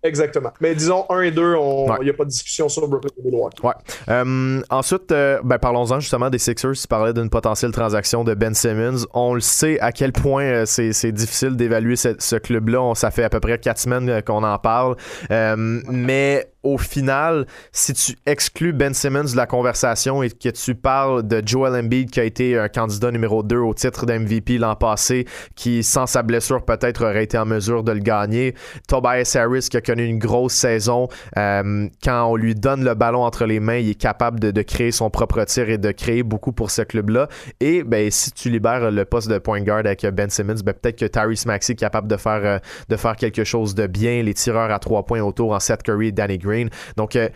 Exactement. 0.06 0.52
Mais 0.62 0.76
disons 0.76 1.06
1 1.10 1.22
et 1.22 1.32
2, 1.32 1.56
il 2.00 2.04
n'y 2.04 2.10
a 2.10 2.14
pas 2.14 2.26
de 2.26 2.30
discussion 2.30 2.70
sur 2.70 2.88
Brooklyn 2.88 3.10
et 3.18 3.24
Milwaukee. 3.24 3.66
Ouais. 3.66 3.74
Euh, 4.10 4.62
ensuite, 4.70 5.12
euh, 5.12 5.40
ben, 5.44 5.58
parlons-en 5.58 6.00
justement 6.00 6.30
des 6.30 6.38
Sixers. 6.38 6.74
Tu 6.74 6.88
parlais 6.88 7.12
d'une 7.12 7.30
potentielle 7.30 7.72
transaction 7.72 8.24
de 8.24 8.36
Ben 8.36 8.54
Simmons. 8.54 9.06
On 9.14 9.34
le 9.34 9.40
sait 9.40 9.80
à 9.80 9.92
quel 9.92 10.12
point 10.12 10.44
euh, 10.44 10.66
c'est 10.66 11.12
difficile 11.12 11.56
d'évaluer 11.56 11.96
ce, 11.96 12.36
club-là. 12.36 12.94
Ça 12.94 13.10
fait 13.10 13.24
à 13.24 13.30
peu 13.30 13.40
près 13.40 13.58
4 13.58 13.80
semaines 13.80 14.22
qu'on 14.22 14.44
en 14.44 14.60
parle. 14.60 14.96
mais 15.30 16.48
au 16.66 16.78
final, 16.80 17.46
si 17.72 17.94
tu 17.94 18.16
exclus 18.26 18.74
Ben 18.74 18.94
Simmons 18.94 19.32
de 19.32 19.38
la 19.38 19.46
conversation 19.46 20.24
et 20.24 20.30
que 20.30 20.50
tu 20.50 20.74
parles 20.74 21.26
de 21.26 21.42
Joel 21.46 21.76
Embiid 21.76 22.10
qui 22.10 22.20
a 22.20 22.24
été 22.24 22.58
un 22.58 22.68
candidat 22.68 23.12
numéro 23.12 23.44
2 23.44 23.58
au 23.58 23.74
titre 23.74 24.06
d'MVP 24.08 24.58
l'an 24.58 24.76
passé, 24.76 25.26
qui 25.56 25.84
sans 25.84 26.08
sa 26.08 26.24
blessure 26.24 26.66
peut-être 26.66 27.06
aurait 27.06 27.24
été 27.24 27.38
en 27.38 27.46
mesure 27.46 27.84
de 27.84 27.92
le 27.92 28.00
gagner, 28.00 28.56
Tobias 28.88 29.38
Harris 29.40 29.68
qui 29.70 29.78
a 29.78 29.82
connu 29.82 30.06
une 30.06 30.18
grosse 30.18 30.54
saison, 30.54 31.08
euh, 31.38 31.88
quand 32.04 32.26
on 32.26 32.36
lui 32.36 32.56
donne 32.56 32.84
le 32.84 32.96
ballon 32.96 33.22
entre 33.22 33.46
les 33.46 33.60
mains, 33.60 33.78
il 33.78 33.92
est 33.92 33.96
capable 33.96 34.40
de, 34.40 34.62
créer 34.64 34.92
son 34.92 35.12
propre 35.12 35.44
tir 35.44 35.70
et 35.70 35.78
de 35.78 35.92
créer 35.92 36.24
beaucoup 36.24 36.52
pour 36.52 36.72
ce 36.72 36.82
club-là. 36.82 37.28
Et 37.60 37.84
ben, 37.84 38.10
si 38.10 38.32
tu 38.32 38.50
libères 38.50 38.90
le 38.90 39.06
poste 39.06 39.30
de 39.30 39.38
point 39.38 39.62
guard 39.62 39.80
avec 39.80 40.04
Ben 40.08 40.32
Simmons, 40.32 40.56
ben, 40.66 40.74
peut-être 40.74 40.98
que 40.98 41.06
Tyrese 41.06 41.46
Maxey 41.46 41.74
est 41.74 41.76
capable 41.76 42.08
de 42.08 42.18
faire, 42.18 42.42
euh, 42.44 42.58
de 42.90 42.96
faire 42.96 43.16
quelque 43.16 43.44
chose 43.44 43.76
de 43.76 43.86
bien, 43.86 44.24
les 44.24 44.34
tireurs 44.34 44.72
à 44.72 44.80
trois 44.80 45.06
points 45.06 45.22
autour 45.22 45.54
en 45.54 45.60
Seth 45.60 45.84
Curry 45.84 46.08
et 46.08 46.12
Danny 46.12 46.40
Green 46.40 46.55
donc, 46.98 47.16
euh, 47.16 47.30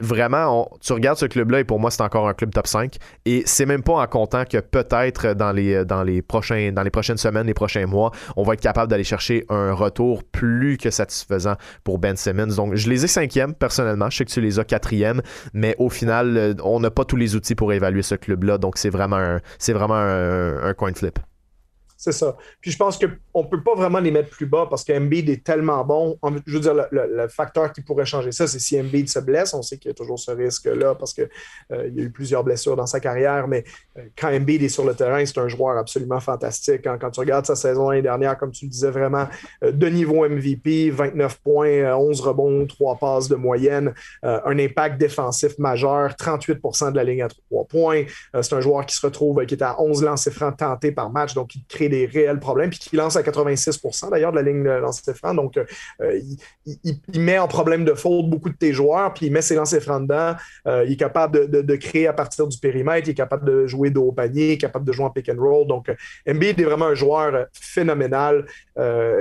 vraiment, 0.00 0.68
tu 0.80 0.92
regardes 0.92 1.18
ce 1.18 1.26
club-là 1.26 1.60
et 1.60 1.64
pour 1.64 1.80
moi, 1.80 1.90
c'est 1.90 2.02
encore 2.02 2.28
un 2.28 2.34
club 2.34 2.52
top 2.52 2.66
5. 2.66 2.96
Et 3.24 3.42
c'est 3.46 3.66
même 3.66 3.82
pas 3.82 3.94
en 3.94 4.06
comptant 4.06 4.44
que 4.44 4.58
peut-être 4.58 5.34
dans 5.34 5.52
les, 5.52 6.22
prochaines 6.22 6.74
semaines, 7.16 7.46
les 7.46 7.54
prochains 7.54 7.86
mois, 7.86 8.10
on 8.36 8.42
va 8.42 8.54
être 8.54 8.60
capable 8.60 8.90
d'aller 8.90 9.04
chercher 9.04 9.44
un 9.48 9.72
retour 9.72 10.24
plus 10.24 10.76
que 10.76 10.90
satisfaisant 10.90 11.54
pour 11.82 11.98
Ben 11.98 12.16
Simmons. 12.16 12.54
Donc, 12.56 12.74
je 12.74 12.88
les 12.88 13.04
ai 13.04 13.08
cinquième 13.08 13.54
personnellement. 13.54 14.10
Je 14.10 14.18
sais 14.18 14.24
que 14.24 14.30
tu 14.30 14.40
les 14.40 14.58
as 14.58 14.64
quatrième, 14.64 15.20
mais 15.52 15.74
au 15.78 15.90
final, 15.90 16.36
euh, 16.36 16.54
on 16.62 16.80
n'a 16.80 16.90
pas 16.90 17.04
tous 17.04 17.16
les 17.16 17.36
outils 17.36 17.54
pour 17.54 17.72
évaluer 17.72 18.02
ce 18.02 18.14
club-là. 18.14 18.58
Donc, 18.58 18.78
c'est 18.78 18.90
vraiment 18.90 19.16
un 19.16 20.74
coin 20.74 20.92
flip. 20.94 21.18
C'est 21.96 22.12
ça. 22.12 22.36
Puis 22.60 22.70
je 22.70 22.76
pense 22.76 22.98
qu'on 22.98 23.42
ne 23.42 23.48
peut 23.48 23.62
pas 23.62 23.74
vraiment 23.74 24.00
les 24.00 24.10
mettre 24.10 24.30
plus 24.30 24.46
bas 24.46 24.66
parce 24.68 24.84
qu'Embiid 24.84 25.28
est 25.28 25.44
tellement 25.44 25.84
bon. 25.84 26.18
Je 26.46 26.54
veux 26.54 26.60
dire, 26.60 26.74
le, 26.90 27.28
facteur 27.28 27.72
qui 27.72 27.82
pourrait 27.82 28.04
changer 28.04 28.32
ça, 28.32 28.46
c'est 28.46 28.58
si 28.58 28.78
Embiid 28.78 29.08
se 29.08 29.20
blesse. 29.20 29.54
On 29.54 29.62
sait 29.62 29.78
qu'il 29.78 29.90
y 29.90 29.92
a 29.92 29.94
toujours 29.94 30.18
ce 30.18 30.30
risque-là 30.30 30.96
parce 30.96 31.14
qu'il 31.14 31.28
euh, 31.72 31.88
y 31.94 32.00
a 32.00 32.02
eu 32.04 32.10
plusieurs 32.10 32.42
blessures 32.42 32.76
dans 32.76 32.86
sa 32.86 33.00
carrière. 33.00 33.48
Mais 33.48 33.64
euh, 33.96 34.02
quand 34.18 34.28
Embiid 34.28 34.62
est 34.62 34.68
sur 34.68 34.84
le 34.84 34.94
terrain, 34.94 35.24
c'est 35.24 35.38
un 35.38 35.48
joueur 35.48 35.78
absolument 35.78 36.20
fantastique. 36.20 36.82
Quand, 36.82 37.10
tu 37.10 37.20
regardes 37.20 37.46
sa 37.46 37.56
saison 37.56 37.90
l'année 37.90 38.02
dernière, 38.02 38.36
comme 38.36 38.50
tu 38.50 38.66
le 38.66 38.70
disais, 38.70 38.90
vraiment 38.90 39.28
euh, 39.62 39.70
de 39.70 39.86
niveau 39.86 40.28
MVP, 40.28 40.90
29 40.90 41.40
points, 41.40 41.96
11 41.96 42.20
rebonds, 42.20 42.66
3 42.66 42.98
passes 42.98 43.28
de 43.28 43.36
moyenne, 43.36 43.94
un 44.22 44.58
impact 44.58 44.98
défensif 44.98 45.58
majeur, 45.58 46.10
38% 46.10 46.92
de 46.92 46.96
la 46.96 47.04
ligne 47.04 47.22
à 47.22 47.28
3 47.28 47.64
points. 47.66 48.04
c'est 48.40 48.52
un 48.52 48.60
joueur 48.60 48.84
qui 48.86 48.96
se 48.96 49.04
retrouve, 49.04 49.44
qui 49.46 49.54
est 49.54 49.62
à 49.62 49.80
11 49.80 50.02
lancers 50.02 50.32
francs 50.32 50.56
tentés 50.56 50.92
par 50.92 51.10
match, 51.10 51.34
donc 51.34 51.54
il 51.54 51.64
crée 51.66 51.83
des 51.88 52.06
réels 52.06 52.40
problèmes, 52.40 52.70
puis 52.70 52.78
qui 52.78 52.96
lance 52.96 53.16
à 53.16 53.22
86% 53.22 54.10
d'ailleurs 54.10 54.32
de 54.32 54.36
la 54.36 54.42
ligne 54.42 54.62
de 54.62 54.70
lancer 54.70 55.14
franc. 55.14 55.34
Donc, 55.34 55.56
euh, 55.56 56.20
il, 56.66 57.20
met 57.20 57.38
en 57.38 57.48
problème 57.48 57.84
de 57.84 57.94
faute 57.94 58.28
beaucoup 58.28 58.48
de 58.48 58.56
tes 58.56 58.72
joueurs, 58.72 59.12
puis 59.14 59.26
il 59.26 59.32
met 59.32 59.42
ses 59.42 59.54
lancers 59.54 59.82
francs 59.82 60.02
dedans. 60.02 60.34
Euh, 60.66 60.84
il 60.86 60.92
est 60.92 60.96
capable 60.96 61.50
de, 61.50 61.76
créer 61.76 62.06
à 62.06 62.12
partir 62.12 62.46
du 62.46 62.58
périmètre, 62.58 63.08
il 63.08 63.12
est 63.12 63.14
capable 63.14 63.44
de 63.44 63.66
jouer 63.66 63.90
de 63.90 63.98
haut 63.98 64.12
panier, 64.12 64.58
capable 64.58 64.84
de 64.84 64.92
jouer 64.92 65.06
en 65.06 65.10
pick 65.10 65.28
and 65.28 65.40
roll. 65.40 65.66
Donc, 65.66 65.88
euh, 65.88 65.94
Embiid 66.28 66.60
est 66.60 66.64
vraiment 66.64 66.86
un 66.86 66.94
joueur 66.94 67.46
phénoménal 67.52 68.46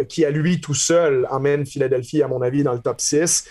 qui, 0.09 0.25
à 0.25 0.31
lui 0.31 0.59
tout 0.59 0.73
seul, 0.73 1.27
emmène 1.29 1.65
Philadelphie, 1.65 2.23
à 2.23 2.27
mon 2.27 2.41
avis, 2.41 2.63
dans 2.63 2.73
le 2.73 2.79
top 2.79 2.99
6. 2.99 3.47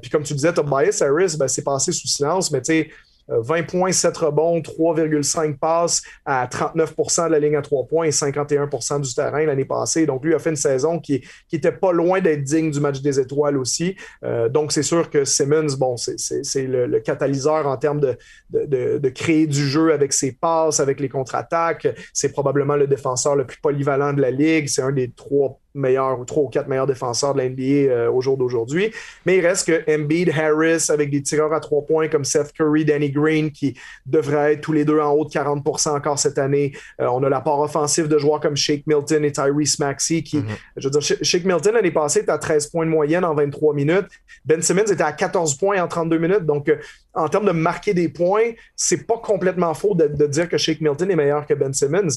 puis, 0.00 0.10
comme 0.10 0.24
tu 0.24 0.34
disais, 0.34 0.52
Tobias 0.52 1.00
Harris, 1.00 1.36
ben, 1.38 1.48
c'est 1.48 1.62
passé 1.62 1.92
sous 1.92 2.08
silence, 2.08 2.50
mais 2.50 2.60
tu 2.60 2.72
sais, 2.72 2.90
20 3.28 3.58
euh, 3.58 3.62
points, 3.62 3.92
7 3.92 4.16
rebonds, 4.16 4.60
3,5 4.60 5.58
passes 5.58 6.02
à 6.24 6.46
39% 6.46 7.26
de 7.26 7.32
la 7.32 7.38
ligne 7.38 7.56
à 7.56 7.62
3 7.62 7.86
points 7.86 8.06
et 8.06 8.10
51% 8.10 9.00
du 9.00 9.14
terrain 9.14 9.44
l'année 9.44 9.64
passée. 9.64 10.06
Donc, 10.06 10.24
lui 10.24 10.34
a 10.34 10.38
fait 10.38 10.50
une 10.50 10.56
saison 10.56 10.98
qui 10.98 11.24
n'était 11.52 11.72
pas 11.72 11.92
loin 11.92 12.20
d'être 12.20 12.42
digne 12.42 12.70
du 12.70 12.80
match 12.80 13.00
des 13.00 13.18
étoiles 13.20 13.56
aussi. 13.56 13.96
Euh, 14.24 14.48
donc, 14.48 14.72
c'est 14.72 14.82
sûr 14.82 15.10
que 15.10 15.24
Simmons, 15.24 15.74
bon, 15.78 15.96
c'est 15.96 16.62
le, 16.66 17.00
catalyseur 17.00 17.66
en 17.66 17.76
termes 17.76 18.00
de, 18.00 18.16
de, 18.50 19.08
créer 19.08 19.46
du 19.46 19.68
jeu 19.68 19.92
avec 19.92 20.12
ses 20.12 20.32
passes, 20.32 20.80
avec 20.80 21.00
les 21.00 21.08
contre-attaques. 21.08 21.88
C'est 22.12 22.32
probablement 22.32 22.76
le 22.76 22.86
défenseur 22.86 23.36
le 23.36 23.46
plus 23.46 23.60
polyvalent 23.60 24.12
de 24.12 24.20
la 24.20 24.30
ligue. 24.30 24.68
C'est 24.68 24.82
un 24.82 24.92
des 24.92 25.10
trois 25.10 25.60
meilleurs 25.74 26.20
ou 26.20 26.24
trois 26.24 26.44
ou 26.44 26.48
quatre 26.48 26.68
meilleurs 26.68 26.86
défenseurs 26.86 27.34
de 27.34 27.38
la 27.38 27.48
NBA 27.48 27.62
euh, 27.62 28.10
au 28.10 28.20
jour 28.20 28.36
d'aujourd'hui. 28.36 28.92
Mais 29.26 29.38
il 29.38 29.46
reste 29.46 29.66
que 29.66 29.90
Embiid, 29.92 30.30
Harris, 30.30 30.86
avec 30.88 31.10
des 31.10 31.22
tireurs 31.22 31.52
à 31.52 31.60
trois 31.60 31.82
points 31.82 32.08
comme 32.08 32.24
Seth 32.24 32.52
Curry, 32.52 32.84
Danny 32.84 33.10
Green, 33.10 33.50
qui 33.50 33.76
devraient 34.06 34.54
être 34.54 34.60
tous 34.60 34.72
les 34.72 34.84
deux 34.84 35.00
en 35.00 35.10
haut 35.10 35.24
de 35.24 35.32
40 35.32 35.64
encore 35.86 36.18
cette 36.18 36.38
année. 36.38 36.72
Euh, 37.00 37.06
on 37.06 37.22
a 37.24 37.28
la 37.28 37.40
part 37.40 37.60
offensive 37.60 38.08
de 38.08 38.18
joueurs 38.18 38.40
comme 38.40 38.56
Shake 38.56 38.86
Milton 38.86 39.24
et 39.24 39.32
Tyrese 39.32 39.78
Maxey, 39.78 40.22
qui, 40.22 40.38
mm-hmm. 40.38 40.56
je 40.76 40.88
veux 40.88 40.98
dire, 40.98 41.02
Shake 41.02 41.44
Milton 41.44 41.74
l'année 41.74 41.90
passée 41.90 42.20
était 42.20 42.30
à 42.30 42.38
13 42.38 42.68
points 42.68 42.86
de 42.86 42.90
moyenne 42.90 43.24
en 43.24 43.34
23 43.34 43.74
minutes. 43.74 44.06
Ben 44.44 44.62
Simmons 44.62 44.84
était 44.84 45.02
à 45.02 45.12
14 45.12 45.56
points 45.56 45.82
en 45.82 45.88
32 45.88 46.18
minutes. 46.18 46.46
Donc, 46.46 46.68
euh, 46.68 46.76
en 47.14 47.28
termes 47.28 47.46
de 47.46 47.52
marquer 47.52 47.94
des 47.94 48.08
points, 48.08 48.52
c'est 48.76 49.06
pas 49.06 49.18
complètement 49.18 49.72
faux 49.74 49.94
de, 49.94 50.26
dire 50.26 50.48
que 50.48 50.58
Shake 50.58 50.80
Milton 50.80 51.10
est 51.10 51.16
meilleur 51.16 51.46
que 51.46 51.54
Ben 51.54 51.72
Simmons. 51.72 52.08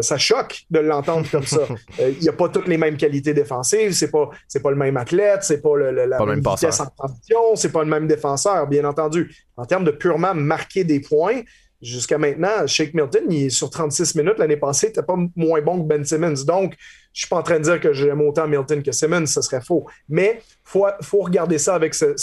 ça 0.00 0.18
choque 0.18 0.62
de 0.70 0.78
l'entendre 0.78 1.28
comme 1.30 1.44
ça. 1.44 1.62
Il 1.98 2.20
n'y 2.20 2.28
a 2.28 2.32
pas 2.32 2.48
toutes 2.48 2.68
les 2.68 2.76
qualité 2.96 3.34
défensive, 3.34 3.92
c'est 3.92 4.10
pas, 4.10 4.30
c'est 4.46 4.62
pas 4.62 4.70
le 4.70 4.76
même 4.76 4.96
athlète, 4.96 5.42
c'est 5.42 5.60
pas 5.60 5.76
le, 5.76 5.90
la 5.90 6.24
même 6.24 6.40
vitesse 6.40 6.80
en 6.80 6.86
transition, 6.86 7.56
c'est 7.56 7.72
pas 7.72 7.84
le 7.84 7.90
même 7.90 8.06
défenseur, 8.06 8.66
bien 8.66 8.84
entendu. 8.84 9.34
En 9.56 9.66
termes 9.66 9.84
de 9.84 9.90
purement 9.90 10.34
marquer 10.34 10.84
des 10.84 11.00
points, 11.00 11.42
jusqu'à 11.80 12.18
maintenant, 12.18 12.66
Shake 12.66 12.94
Milton, 12.94 13.24
il 13.30 13.46
est 13.46 13.50
sur 13.50 13.70
36 13.70 14.16
minutes 14.16 14.38
l'année 14.38 14.56
passée, 14.56 14.88
n'était 14.88 15.02
pas 15.02 15.16
moins 15.36 15.60
bon 15.60 15.82
que 15.82 15.88
Ben 15.88 16.04
Simmons. 16.04 16.44
Donc, 16.46 16.74
je 17.12 17.20
ne 17.20 17.26
suis 17.26 17.28
pas 17.28 17.36
en 17.36 17.42
train 17.42 17.58
de 17.58 17.64
dire 17.64 17.80
que 17.80 17.92
j'aime 17.92 18.20
autant 18.20 18.48
Milton 18.48 18.82
que 18.82 18.92
Simmons, 18.92 19.26
ce 19.26 19.42
serait 19.42 19.60
faux. 19.60 19.86
Mais 20.08 20.40
il 20.40 20.56
faut, 20.64 20.86
faut, 21.02 21.20
regarder 21.20 21.58
ça 21.58 21.74
avec 21.74 21.94
ce, 21.94 22.14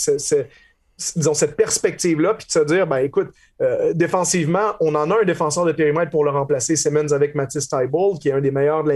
disons, 1.15 1.33
cette 1.33 1.55
perspective-là, 1.55 2.35
puis 2.35 2.47
de 2.47 2.51
se 2.51 2.59
dire, 2.59 2.87
ben 2.87 2.97
écoute, 2.97 3.29
euh, 3.61 3.93
défensivement, 3.93 4.73
on 4.81 4.95
en 4.95 5.09
a 5.11 5.21
un 5.21 5.23
défenseur 5.23 5.65
de 5.65 5.71
périmètre 5.71 6.11
pour 6.11 6.25
le 6.25 6.31
remplacer, 6.31 6.75
Simmons 6.75 7.11
avec 7.11 7.35
Mathis 7.35 7.67
Tybold, 7.69 8.19
qui 8.19 8.29
est 8.29 8.33
un 8.33 8.41
des 8.41 8.51
meilleurs 8.51 8.83
de 8.83 8.89
la 8.89 8.95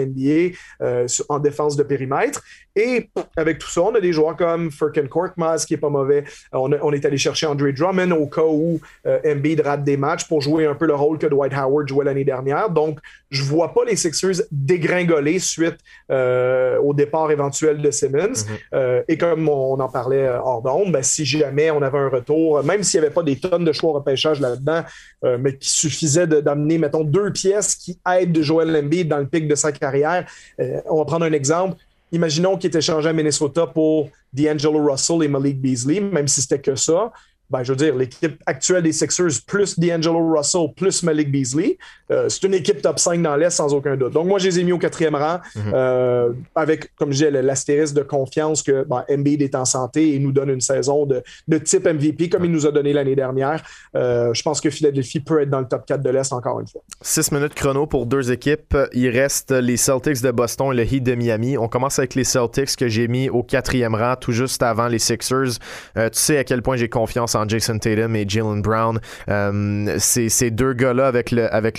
euh, 0.82 1.08
en 1.30 1.40
défense 1.40 1.76
de 1.78 1.84
périmètre. 1.84 2.44
Et 2.80 3.10
avec 3.36 3.60
tout 3.60 3.70
ça, 3.70 3.82
on 3.82 3.94
a 3.96 4.00
des 4.00 4.14
joueurs 4.14 4.36
comme 4.36 4.72
Furkan 4.72 5.08
Korkmaz, 5.08 5.66
qui 5.66 5.74
est 5.74 5.78
pas 5.78 5.90
mauvais. 5.90 6.24
On, 6.54 6.72
on, 6.82 6.92
est 6.94 7.06
allé 7.06 7.18
chercher 7.18 7.46
Andre 7.46 7.72
Drummond 7.72 8.12
au 8.12 8.28
cas 8.28 8.46
où 8.46 8.80
euh, 9.06 9.20
Embiid 9.26 9.62
rate 9.62 9.84
des 9.84 9.98
matchs 9.98 10.28
pour 10.28 10.42
jouer 10.42 10.66
un 10.66 10.76
peu 10.76 10.86
le 10.86 10.96
rôle 10.96 11.18
que 11.18 11.28
Dwight 11.28 11.54
Howard 11.54 11.88
jouait 11.88 12.06
l'année 12.06 12.24
dernière. 12.24 12.70
Donc, 12.70 13.00
je 13.30 13.44
vois 13.44 13.74
pas 13.74 13.82
les 13.86 13.96
Sixers 13.96 14.44
dégringoler 14.52 15.40
suite 15.40 15.78
au 16.10 16.94
départ 16.94 17.32
éventuel 17.32 17.82
de 17.82 17.92
Simmons. 17.92 18.46
Mm-hmm. 18.74 19.04
et 19.08 19.18
comme 19.18 19.48
on, 19.50 19.80
en 19.80 19.90
parlait 19.90 20.28
hors 20.28 20.62
d'onde, 20.62 20.92
ben, 20.92 21.04
si 21.04 21.26
jamais 21.26 21.70
on 21.72 21.82
avait 21.82 22.00
un 22.00 22.10
retour, 22.10 22.64
même 22.64 22.84
s'il 22.84 23.00
n'y 23.00 23.06
avait 23.06 23.14
pas 23.14 23.24
des 23.24 23.38
tonnes 23.38 23.66
de 23.66 23.72
choix 23.72 23.92
au 23.92 23.94
repêchage 23.94 24.40
dedans 24.40 24.84
euh, 25.26 25.38
mais 25.40 25.58
qui 25.58 25.70
suffisait 25.70 26.28
d'amener, 26.28 26.78
mettons, 26.78 27.04
deux 27.04 27.32
pièces 27.32 27.76
qui 27.76 28.00
aident 28.10 28.42
Joel 28.42 28.76
Embiid 28.76 29.08
dans 29.08 29.18
le 29.18 29.28
pic 29.28 29.48
de 29.48 29.56
sa 29.56 29.72
carrière. 29.72 30.26
Euh, 30.60 30.82
on 30.90 30.98
va 30.98 31.06
prendre 31.06 31.26
un 31.26 31.34
exemple. 31.34 31.76
Imaginons 32.12 32.58
qu'il 32.58 32.70
était 32.70 32.80
échangé 32.80 33.10
à 33.10 33.14
Minnesota 33.14 33.68
pour 33.68 34.10
D'Angelo 34.34 34.84
Russell 34.84 35.24
et 35.24 35.28
Malik 35.28 35.62
Beasley, 35.62 36.00
même 36.00 36.28
si 36.28 36.42
c'était 36.42 36.60
que 36.60 36.76
ça 36.76 37.12
ben, 37.50 37.64
je 37.64 37.72
veux 37.72 37.78
dire, 37.78 37.96
l'équipe 37.96 38.42
actuelle 38.46 38.84
des 38.84 38.92
Sixers 38.92 39.42
plus 39.46 39.80
D'Angelo 39.80 40.36
Russell 40.36 40.68
plus 40.76 41.04
Malik 41.04 41.32
Beasley, 41.32 41.78
euh, 42.12 42.28
c'est 42.30 42.44
une 42.44 42.54
équipe 42.54 42.82
top 42.82 43.00
5 43.00 43.22
dans 43.22 43.36
l'Est 43.36 43.52
sans 43.52 43.74
aucun 43.74 43.96
doute. 43.96 44.14
Donc, 44.14 44.28
moi, 44.28 44.40
je 44.40 44.46
les 44.46 44.60
ai 44.60 44.64
mis 44.64 44.72
au 44.72 44.78
quatrième 44.78 45.16
rang 45.16 45.40
mhm. 45.56 45.72
euh, 45.74 46.30
avec, 46.56 46.96
comme 46.96 47.12
je 47.12 47.26
disais, 47.26 47.32
l'astérisque 47.42 47.96
de 47.96 48.02
confiance 48.02 48.64
que 48.64 48.84
ben, 48.84 49.04
Embiid 49.10 49.42
est 49.42 49.56
en 49.56 49.66
santé 49.66 50.16
et 50.16 50.20
nous 50.20 50.32
donne 50.32 50.50
une 50.50 50.62
saison 50.62 51.06
de, 51.06 51.24
de 51.48 51.58
type 51.58 51.86
MVP 51.86 52.30
comme 52.30 52.46
il 52.46 52.52
nous 52.52 52.66
a 52.66 52.72
donné 52.72 52.94
l'année 52.94 53.16
dernière. 53.16 53.64
Euh, 53.96 54.34
je 54.34 54.42
pense 54.42 54.62
que 54.62 54.70
Philadelphie 54.70 55.20
peut 55.20 55.42
être 55.42 55.50
dans 55.50 55.60
le 55.60 55.68
top 55.68 55.86
4 55.86 56.02
de 56.02 56.10
l'Est 56.10 56.34
encore 56.34 56.60
une 56.60 56.68
fois. 56.68 56.82
Six 57.02 57.32
minutes 57.32 57.54
chrono 57.54 57.86
pour 57.86 58.06
deux 58.06 58.32
équipes. 58.32 58.76
Il 58.94 59.10
reste 59.10 59.52
les 59.52 59.78
Celtics 59.78 60.22
de 60.22 60.32
Boston 60.32 60.72
et 60.74 60.76
le 60.76 60.84
Heat 60.84 61.04
de 61.04 61.16
Miami. 61.16 61.58
On 61.58 61.68
commence 61.68 62.00
avec 62.00 62.16
les 62.16 62.24
Celtics 62.24 62.76
que 62.76 62.88
j'ai 62.88 63.08
mis 63.08 63.30
au 63.30 63.44
quatrième 63.44 63.96
rang 63.96 64.16
tout 64.16 64.32
juste 64.32 64.64
avant 64.64 64.88
les 64.88 65.00
Sixers. 65.00 65.60
tu 65.96 66.02
sais 66.14 66.38
à 66.38 66.44
quel 66.44 66.62
point 66.62 66.76
j'ai 66.76 66.90
confiance 66.90 67.36
en 67.36 67.39
Jason 67.48 67.78
Tatum 67.78 68.16
et 68.16 68.26
Jalen 68.28 68.62
Brown. 68.62 69.00
Euh, 69.30 69.96
ces 70.00 70.52
deux 70.52 70.74
gars-là 70.74 71.08
avec 71.08 71.32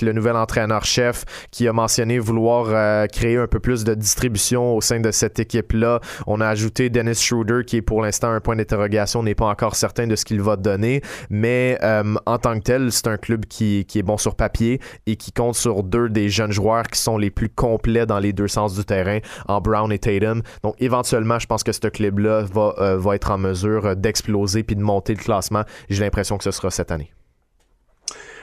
le, 0.02 0.12
nouvel 0.12 0.36
entraîneur-chef 0.36 1.24
qui 1.50 1.68
a 1.68 1.72
mentionné 1.72 2.18
vouloir 2.18 2.66
euh, 2.68 3.06
créer 3.06 3.36
un 3.36 3.46
peu 3.46 3.60
plus 3.60 3.84
de 3.84 3.94
distribution 3.94 4.76
au 4.76 4.80
sein 4.80 5.00
de 5.00 5.10
cette 5.10 5.38
équipe-là. 5.38 6.00
On 6.26 6.40
a 6.40 6.48
ajouté 6.48 6.90
Dennis 6.90 7.14
Schroeder 7.14 7.62
qui 7.66 7.76
est 7.76 7.82
pour 7.82 8.02
l'instant 8.02 8.30
un 8.30 8.40
point 8.40 8.56
d'interrogation, 8.56 9.20
on 9.20 9.22
n'est 9.24 9.34
pas 9.34 9.46
encore 9.46 9.76
certain 9.76 10.06
de 10.06 10.16
ce 10.16 10.24
qu'il 10.24 10.40
va 10.40 10.56
donner, 10.56 11.02
mais 11.28 11.78
euh, 11.82 12.14
en 12.26 12.38
tant 12.38 12.58
que 12.58 12.64
tel, 12.64 12.92
c'est 12.92 13.06
un 13.06 13.16
club 13.16 13.46
qui, 13.46 13.80
est 13.80 14.02
bon 14.02 14.16
sur 14.16 14.34
papier 14.34 14.80
et 15.06 15.16
qui 15.16 15.32
compte 15.32 15.54
sur 15.54 15.82
deux 15.82 16.08
des 16.08 16.28
jeunes 16.28 16.52
joueurs 16.52 16.84
qui 16.84 16.98
sont 16.98 17.18
les 17.18 17.30
plus 17.30 17.48
complets 17.48 18.06
dans 18.06 18.18
les 18.18 18.32
deux 18.32 18.48
sens 18.48 18.74
du 18.74 18.84
terrain, 18.84 19.18
en 19.46 19.60
Brown 19.60 19.92
et 19.92 19.98
Tatum. 19.98 20.42
Donc 20.62 20.74
éventuellement, 20.78 21.38
je 21.38 21.46
pense 21.46 21.62
que 21.62 21.72
ce 21.72 21.88
club-là 21.88 22.42
va, 22.52 22.96
va 22.96 23.14
être 23.14 23.30
en 23.30 23.38
mesure 23.38 23.96
d'exploser 23.96 24.62
puis 24.62 24.76
de 24.76 24.82
monter 24.82 25.14
le 25.14 25.20
classement 25.20 25.49
j'ai 25.88 26.02
l'impression 26.02 26.38
que 26.38 26.44
ce 26.44 26.50
sera 26.50 26.70
cette 26.70 26.90
année. 26.90 27.12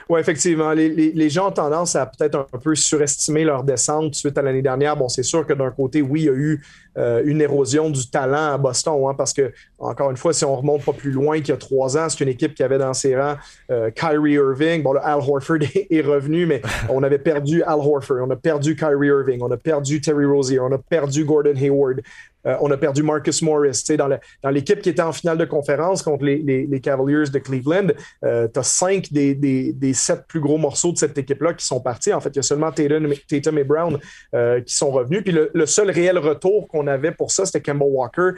Oui, 0.08 0.20
effectivement. 0.20 0.72
Les, 0.72 1.30
gens 1.30 1.48
ont 1.48 1.52
tendance 1.52 1.94
à 1.94 2.06
peut-être 2.06 2.48
un 2.52 2.58
peu 2.58 2.74
surestimer 2.74 3.44
leur 3.44 3.62
descente 3.62 4.14
suite 4.14 4.38
à 4.38 4.42
l'année 4.42 4.62
dernière. 4.62 4.96
Bon, 4.96 5.08
c'est 5.08 5.22
sûr 5.22 5.46
que 5.46 5.52
d'un 5.52 5.70
côté, 5.70 6.00
oui, 6.00 6.22
il 6.22 6.24
y 6.24 6.28
a 6.30 6.32
eu 6.32 6.64
euh, 6.96 7.22
une 7.24 7.40
érosion 7.40 7.90
du 7.90 8.08
talent 8.10 8.54
à 8.54 8.58
Boston, 8.58 9.04
hein, 9.08 9.14
parce 9.16 9.32
que, 9.32 9.52
encore 9.78 10.10
une 10.10 10.16
fois, 10.16 10.32
si 10.32 10.44
on 10.44 10.56
remonte 10.56 10.84
pas 10.84 10.92
plus 10.92 11.10
loin 11.10 11.38
qu'il 11.38 11.48
y 11.48 11.52
a 11.52 11.56
trois 11.56 11.96
ans, 11.96 12.08
c'est 12.08 12.20
une 12.20 12.30
équipe 12.30 12.54
qui 12.54 12.62
avait 12.62 12.78
dans 12.78 12.94
ses 12.94 13.16
rangs 13.16 13.36
euh, 13.70 13.90
Kyrie 13.90 14.32
Irving. 14.32 14.82
Bon, 14.82 14.94
Al 14.96 15.20
Horford 15.20 15.58
est, 15.90 16.00
revenu, 16.00 16.46
mais 16.46 16.62
on 16.88 17.02
avait 17.02 17.18
perdu 17.18 17.62
Al 17.62 17.78
Horford, 17.78 18.18
on 18.26 18.30
a 18.30 18.36
perdu 18.36 18.76
Kyrie 18.76 19.08
Irving, 19.08 19.40
on 19.42 19.50
a 19.50 19.56
perdu 19.56 20.00
Terry 20.00 20.24
Rozier, 20.24 20.60
on 20.60 20.72
a 20.72 20.78
perdu 20.78 21.24
Gordon 21.24 21.54
Hayward. 21.56 22.00
Euh, 22.46 22.56
on 22.60 22.70
a 22.70 22.76
perdu 22.76 23.02
Marcus 23.02 23.42
Morris. 23.42 23.84
Dans, 23.96 24.08
dans 24.42 24.50
l'équipe 24.50 24.80
qui 24.80 24.90
était 24.90 25.02
en 25.02 25.12
finale 25.12 25.38
de 25.38 25.44
conférence 25.44 26.02
contre 26.02 26.24
les, 26.24 26.80
Cavaliers 26.80 27.30
de 27.32 27.38
Cleveland, 27.38 27.88
euh, 28.24 28.48
tu 28.52 28.58
as 28.58 28.62
cinq 28.62 29.12
des, 29.12 29.92
sept 29.92 30.26
plus 30.26 30.40
gros 30.40 30.58
morceaux 30.58 30.92
de 30.92 30.98
cette 30.98 31.18
équipe-là 31.18 31.54
qui 31.54 31.66
sont 31.66 31.80
partis. 31.80 32.12
En 32.12 32.20
fait, 32.20 32.30
il 32.30 32.36
y 32.36 32.38
a 32.38 32.42
seulement 32.42 32.70
Tatum, 32.70 33.58
et 33.58 33.64
Brown 33.64 33.98
euh, 34.34 34.60
qui 34.60 34.74
sont 34.74 34.90
revenus. 34.90 35.22
Puis 35.22 35.32
le, 35.32 35.66
seul 35.66 35.90
réel 35.90 36.18
retour 36.18 36.68
qu'on 36.68 36.86
avait 36.88 37.12
pour 37.12 37.30
ça, 37.30 37.46
c'était 37.46 37.60
Kemba 37.60 37.84
Walker, 37.84 38.30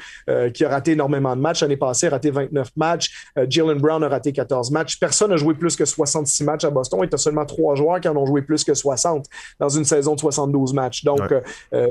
qui 0.53 0.65
a 0.65 0.69
raté 0.69 0.93
énormément 0.93 1.35
de 1.35 1.41
matchs 1.41 1.63
l'année 1.63 1.77
passée, 1.77 2.09
a 2.09 2.11
raté 2.11 2.31
29 2.31 2.71
matchs. 2.77 3.31
Jalen 3.49 3.79
Brown 3.79 4.03
a 4.05 4.09
raté 4.09 4.33
14 4.33 4.71
matchs. 4.71 4.99
Personne 4.99 5.31
n'a 5.31 5.37
joué 5.37 5.55
plus 5.55 5.77
que 5.77 5.85
66 5.85 6.45
matchs 6.45 6.65
à 6.65 6.71
Boston 6.71 7.03
et 7.05 7.09
tu 7.09 7.15
as 7.15 7.19
seulement 7.19 7.47
trois 7.47 7.75
joueurs 7.75 8.01
qui 8.01 8.09
en 8.09 8.17
ont 8.17 8.27
joué 8.27 8.43
plus 8.43 8.65
que 8.65 8.75
60 8.75 9.27
dans 9.59 9.69
une 9.69 9.85
saison 9.85 10.15
de 10.15 10.21
72 10.21 10.75
matchs. 10.75 11.05
Donc, 11.05 11.23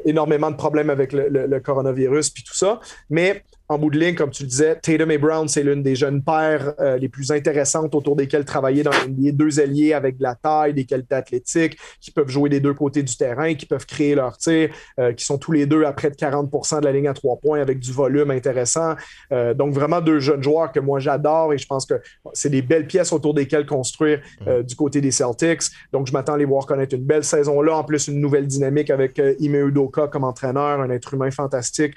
énormément 0.06 0.52
de 0.52 0.56
problèmes 0.56 0.90
avec 0.90 1.14
le 1.14 1.60
coronavirus 1.60 2.30
puis 2.30 2.44
tout 2.44 2.56
ça. 2.56 2.80
Mais 3.10 3.44
en 3.70 3.78
bout 3.78 3.92
de 3.92 4.00
ligne, 4.00 4.16
comme 4.16 4.32
tu 4.32 4.44
le 4.44 4.50
disais, 4.50 4.76
Tatum 4.82 5.12
et 5.12 5.20
Brown, 5.20 5.48
c'est 5.48 5.62
l'une 5.62 5.84
des 5.84 5.96
jeunes 5.96 6.24
paires 6.24 6.74
euh, 6.80 6.98
les 6.98 7.08
plus 7.08 7.32
intéressantes 7.32 7.94
autour 7.94 8.16
desquelles 8.16 8.44
travailler 8.44 8.82
dans 8.82 8.90
l'NBA. 8.90 9.32
Deux 9.32 9.60
alliés 9.60 9.94
avec 9.94 10.18
de 10.18 10.24
la 10.24 10.34
taille, 10.34 10.74
des 10.74 10.86
qualités 10.86 11.14
athlétiques, 11.14 11.78
qui 12.02 12.10
peuvent 12.10 12.30
jouer 12.30 12.50
des 12.50 12.60
deux 12.60 12.74
côtés 12.74 13.04
du 13.04 13.16
terrain, 13.16 13.54
qui 13.54 13.68
peuvent 13.68 13.86
créer 13.86 14.16
leur 14.16 14.38
tir, 14.38 14.72
euh, 15.00 15.14
qui 15.14 15.24
sont 15.24 15.38
tous 15.38 15.52
les 15.52 15.68
deux 15.68 15.84
à 15.84 15.94
près 15.94 16.10
de 16.10 16.16
40% 16.16 16.80
de 16.80 16.86
la 16.86 16.92
ligne 16.92 17.08
à 17.08 17.14
trois 17.14 17.38
points 17.38 17.62
avec 17.62 17.80
du 17.80 17.92
volume 17.92 18.32
intéressant. 18.32 18.96
Euh, 19.32 19.54
donc, 19.54 19.76
vraiment 19.76 20.02
deux 20.02 20.20
jeunes 20.20 20.42
joueurs 20.42 20.72
que 20.72 20.80
moi 20.80 21.00
j'adore 21.00 21.54
et 21.54 21.60
je 21.60 21.68
pense 21.68 21.86
que 21.86 22.02
c'est 22.34 22.50
des 22.50 22.64
belles 22.64 22.88
pièces 22.88 23.14
autour 23.14 23.36
desquelles 23.36 23.68
construire 23.68 24.20
du 24.66 24.76
côté 24.76 25.00
des 25.00 25.12
Celtics. 25.12 25.62
Donc, 25.94 26.08
je 26.08 26.14
m'attends 26.14 26.34
à 26.34 26.38
les 26.38 26.46
voir 26.46 26.66
connaître 26.66 26.96
une 26.96 27.04
belle 27.04 27.24
saison 27.24 27.62
là. 27.62 27.76
En 27.76 27.84
plus, 27.84 28.08
une 28.08 28.20
nouvelle 28.20 28.48
dynamique 28.48 28.90
avec 28.90 29.22
Ime 29.40 29.68
Udoka 29.68 30.08
comme 30.08 30.24
entraîneur, 30.24 30.82
un 30.82 30.90
être 30.90 31.14
humain 31.14 31.30
fantastique 31.30 31.94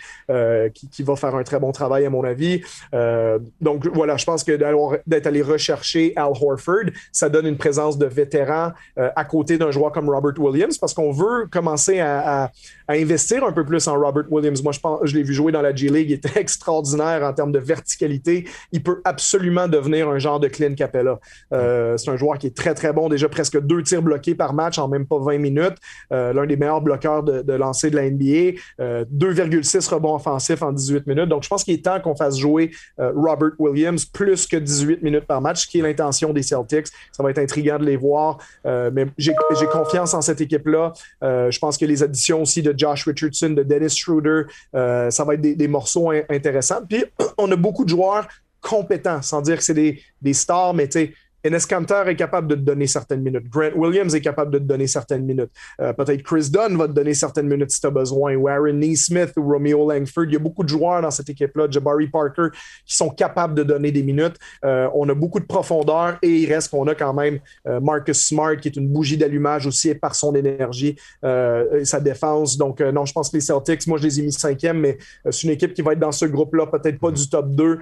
qui, 0.75 0.89
qui 0.91 1.03
va 1.03 1.17
faire 1.17 1.35
un 1.35 1.43
très 1.43 1.62
bon 1.63 1.73
travail, 1.73 2.05
à 2.05 2.11
mon 2.11 2.25
avis. 2.25 2.61
Euh, 2.95 3.39
donc, 3.61 3.87
voilà, 3.95 4.17
je 4.17 4.25
pense 4.25 4.45
que 4.45 4.53
d'être 5.07 5.27
allé 5.27 5.43
rechercher 5.43 6.13
Al 6.17 6.33
Horford, 6.41 6.91
ça 7.11 7.29
donne 7.29 7.47
une 7.47 7.57
présence 7.57 7.97
de 7.97 8.07
vétéran 8.07 8.73
euh, 8.99 9.09
à 9.17 9.25
côté 9.25 9.57
d'un 9.57 9.71
joueur 9.71 9.93
comme 9.93 10.11
Robert 10.11 10.39
Williams 10.39 10.77
parce 10.77 10.93
qu'on 10.93 11.13
veut 11.13 11.47
commencer 11.51 12.01
à, 12.01 12.51
investir 12.89 13.43
un 13.45 13.53
peu 13.53 13.65
plus 13.65 13.89
en 13.89 13.99
Robert 13.99 14.31
Williams. 14.31 14.63
Moi, 14.63 14.73
je, 14.73 14.81
pense, 14.81 15.01
je 15.05 15.15
l'ai 15.15 15.23
vu 15.23 15.33
jouer 15.33 15.51
dans 15.51 15.63
la 15.63 15.75
G-League. 15.75 16.11
Il 16.11 16.15
était 16.15 16.39
extraordinaire 16.41 17.23
en 17.23 17.33
termes 17.33 17.53
de 17.53 17.59
verticalité. 17.59 18.47
Il 18.73 18.83
peut 18.83 19.01
absolument 19.05 19.67
devenir 19.67 20.09
un 20.11 20.19
genre 20.19 20.41
de 20.41 20.49
Clint 20.49 20.75
Capella. 20.75 21.19
Euh, 21.55 21.97
c'est 21.97 22.11
un 22.11 22.17
joueur 22.17 22.37
qui 22.37 22.49
est 22.49 22.57
très, 22.57 22.75
très 22.75 22.93
bon. 22.93 23.09
Déjà 23.09 23.29
presque 23.31 23.59
deux 23.61 23.83
tirs 23.83 24.03
bloqués 24.03 24.35
par 24.35 24.53
match 24.53 24.79
en 24.79 24.89
même 24.89 25.07
pas 25.07 25.19
20 25.19 25.39
minutes. 25.39 25.77
L'un 26.11 26.47
des 26.47 26.57
meilleurs 26.57 26.83
bloqueurs 26.83 27.23
de, 27.23 27.41
de 27.41 27.53
lancer 27.55 27.91
de 27.91 27.97
la 27.97 28.11
NBA. 28.11 28.59
2,6 28.79 29.89
rebonds 29.89 30.17
offensifs 30.17 30.63
en 30.63 30.73
18 30.73 31.07
minutes. 31.07 31.29
Donc, 31.29 31.45
je 31.45 31.49
pense 31.53 31.65
qu'il 31.65 31.75
est 31.75 31.85
temps 31.85 32.01
qu'on 32.01 32.17
fasse 32.17 32.39
jouer 32.39 32.71
euh, 32.99 33.13
Robert 33.15 33.53
Williams 33.59 34.07
plus 34.07 34.47
que 34.47 34.57
18 34.57 35.03
minutes 35.03 35.27
par 35.27 35.43
match, 35.43 35.63
ce 35.63 35.67
qui 35.67 35.81
est 35.81 35.83
l'intention 35.83 36.33
des 36.33 36.43
Celtics. 36.43 36.87
Ça 37.13 37.23
va 37.23 37.31
être 37.31 37.39
intriguant 37.39 37.79
de 37.79 37.85
les 37.85 37.97
voir, 37.97 38.39
euh, 38.65 38.91
mais 38.93 39.07
j'ai 39.19 39.35
confiance 39.71 40.15
en 40.15 40.23
cette 40.23 40.41
équipe-là. 40.41 40.95
Euh, 41.23 41.51
je 41.51 41.59
pense 41.59 41.77
que 41.77 41.85
les 41.85 42.03
additions 42.03 42.41
aussi 42.43 42.63
de 42.63 42.75
Josh 42.77 43.05
Richardson, 43.05 43.51
de 43.51 43.63
Dennis 43.63 43.97
Schroeder, 43.97 44.45
ça 44.73 45.25
va 45.25 45.35
être 45.35 45.43
des, 45.43 45.69
morceaux 45.69 46.11
intéressants. 46.31 46.81
Puis, 46.89 47.05
on 47.39 47.51
a 47.51 47.57
beaucoup 47.57 47.85
de 47.85 47.91
joueurs 47.91 48.27
compétents, 48.61 49.21
sans 49.21 49.43
dire 49.43 49.59
que 49.59 49.65
c'est 49.65 49.75
des, 49.75 50.01
des 50.23 50.33
stars, 50.33 50.73
mais 50.73 50.89
tu 50.89 51.01
sais, 51.01 51.15
Enes 51.45 51.59
Kanter 51.69 52.05
est 52.07 52.17
capable 52.17 52.47
de 52.47 52.55
te 52.55 52.61
donner 52.61 52.87
certaines 52.87 53.23
minutes. 53.23 53.49
Grant 53.49 53.73
Williams 53.75 54.15
est 54.15 54.21
capable 54.21 54.53
de 54.53 54.59
te 54.59 54.65
donner 54.65 54.87
certaines 54.87 55.25
minutes. 55.25 55.51
Euh, 55.81 55.93
peut-être 55.93 56.23
Chris 56.23 56.49
Dunn 56.51 56.77
va 56.77 56.87
te 56.87 56.93
donner 56.93 57.15
certaines 57.15 57.49
minutes 57.49 57.73
si 57.73 57.81
tu 57.81 57.87
as 57.87 57.91
besoin. 57.91 58.37
Ou 58.37 58.47
Aaron 58.49 58.75
Neesmith 58.75 59.33
ou 59.37 59.43
Romeo 59.43 59.91
Langford. 59.91 60.25
Il 60.27 60.35
y 60.35 60.37
a 60.37 60.39
beaucoup 60.39 60.63
de 60.63 60.69
joueurs 60.69 61.03
dans 61.03 61.11
cette 61.11 61.29
équipe-là, 61.31 61.67
Jabari 61.69 62.07
Parker, 62.07 62.49
qui 62.87 62.95
sont 62.95 63.11
capables 63.11 63.55
de 63.55 63.65
donner 63.65 63.91
des 63.91 64.05
minutes. 64.05 64.37
Euh, 64.65 64.89
on 64.95 65.09
a 65.09 65.15
beaucoup 65.15 65.41
de 65.41 65.45
profondeur 65.45 66.19
et 66.23 66.29
il 66.29 66.53
reste 66.53 66.71
qu'on 66.71 66.87
a 66.87 66.95
quand 66.95 67.13
même 67.13 67.41
euh, 67.67 67.81
Marcus 67.81 68.25
Smart, 68.25 68.57
qui 68.57 68.69
est 68.69 68.77
une 68.77 68.89
bougie 68.89 69.17
d'allumage 69.17 69.67
aussi 69.67 69.93
par 69.95 70.15
son 70.15 70.35
énergie 70.35 70.97
et 71.25 71.85
sa 71.85 72.01
défense. 72.01 72.57
Donc, 72.57 72.81
non, 72.81 73.05
je 73.05 73.13
pense 73.13 73.31
que 73.31 73.37
les 73.37 73.41
Celtics, 73.41 73.87
moi, 73.87 73.99
je 73.99 74.05
les 74.05 74.21
ai 74.21 74.23
mis 74.23 74.33
cinquième, 74.33 74.79
mais 74.79 74.99
c'est 75.31 75.43
une 75.43 75.51
équipe 75.51 75.75
qui 75.75 75.83
va 75.83 75.93
être 75.93 75.99
dans 75.99 76.13
ce 76.13 76.25
groupe-là, 76.25 76.67
peut-être 76.67 76.99
pas 76.99 77.11
du 77.11 77.29
top 77.29 77.51
2, 77.51 77.79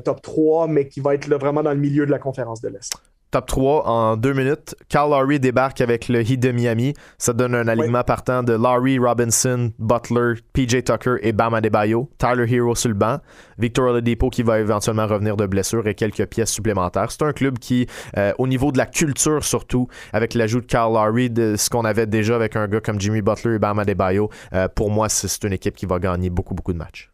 top 0.00 0.22
3, 0.22 0.68
mais 0.68 0.88
qui 0.88 1.00
va 1.00 1.14
être 1.14 1.28
là, 1.28 1.38
vraiment 1.38 1.62
dans 1.62 1.72
le 1.72 1.78
milieu 1.78 2.06
de 2.06 2.10
la 2.10 2.18
conférence 2.18 2.60
de 2.60 2.68
l'Est. 2.68 2.87
Top 3.30 3.46
3 3.46 3.86
en 3.86 4.16
deux 4.16 4.32
minutes. 4.32 4.74
Carl 4.88 5.10
Lowry 5.10 5.40
débarque 5.40 5.80
avec 5.80 6.08
le 6.08 6.20
Heat 6.20 6.40
de 6.40 6.50
Miami. 6.50 6.94
Ça 7.18 7.32
donne 7.32 7.54
un 7.54 7.68
alignement 7.68 8.02
partant 8.02 8.42
de 8.42 8.52
Lowry, 8.52 8.98
Robinson, 8.98 9.72
Butler, 9.78 10.34
PJ 10.52 10.84
Tucker 10.84 11.16
et 11.22 11.32
Bam 11.32 11.54
Adebayo. 11.54 12.10
Tyler 12.18 12.52
Hero 12.52 12.74
sur 12.74 12.88
le 12.88 12.94
banc. 12.94 13.18
Victor 13.58 13.90
Oladipo 13.90 14.30
qui 14.30 14.42
va 14.42 14.60
éventuellement 14.60 15.06
revenir 15.06 15.36
de 15.36 15.46
blessure 15.46 15.86
et 15.86 15.94
quelques 15.94 16.26
pièces 16.26 16.50
supplémentaires. 16.50 17.10
C'est 17.10 17.22
un 17.22 17.32
club 17.32 17.58
qui, 17.58 17.86
euh, 18.16 18.32
au 18.38 18.46
niveau 18.46 18.72
de 18.72 18.78
la 18.78 18.86
culture 18.86 19.44
surtout, 19.44 19.88
avec 20.12 20.34
l'ajout 20.34 20.60
de 20.60 20.66
Carl 20.66 20.92
Lowry, 20.92 21.30
de 21.30 21.56
ce 21.56 21.68
qu'on 21.70 21.84
avait 21.84 22.06
déjà 22.06 22.36
avec 22.36 22.56
un 22.56 22.68
gars 22.68 22.80
comme 22.80 23.00
Jimmy 23.00 23.22
Butler 23.22 23.56
et 23.56 23.58
Bam 23.58 23.78
Adebayo, 23.78 24.30
euh, 24.54 24.68
pour 24.68 24.90
moi, 24.90 25.08
c'est 25.08 25.44
une 25.44 25.52
équipe 25.52 25.76
qui 25.76 25.86
va 25.86 25.98
gagner 25.98 26.30
beaucoup, 26.30 26.54
beaucoup 26.54 26.72
de 26.72 26.78
matchs. 26.78 27.10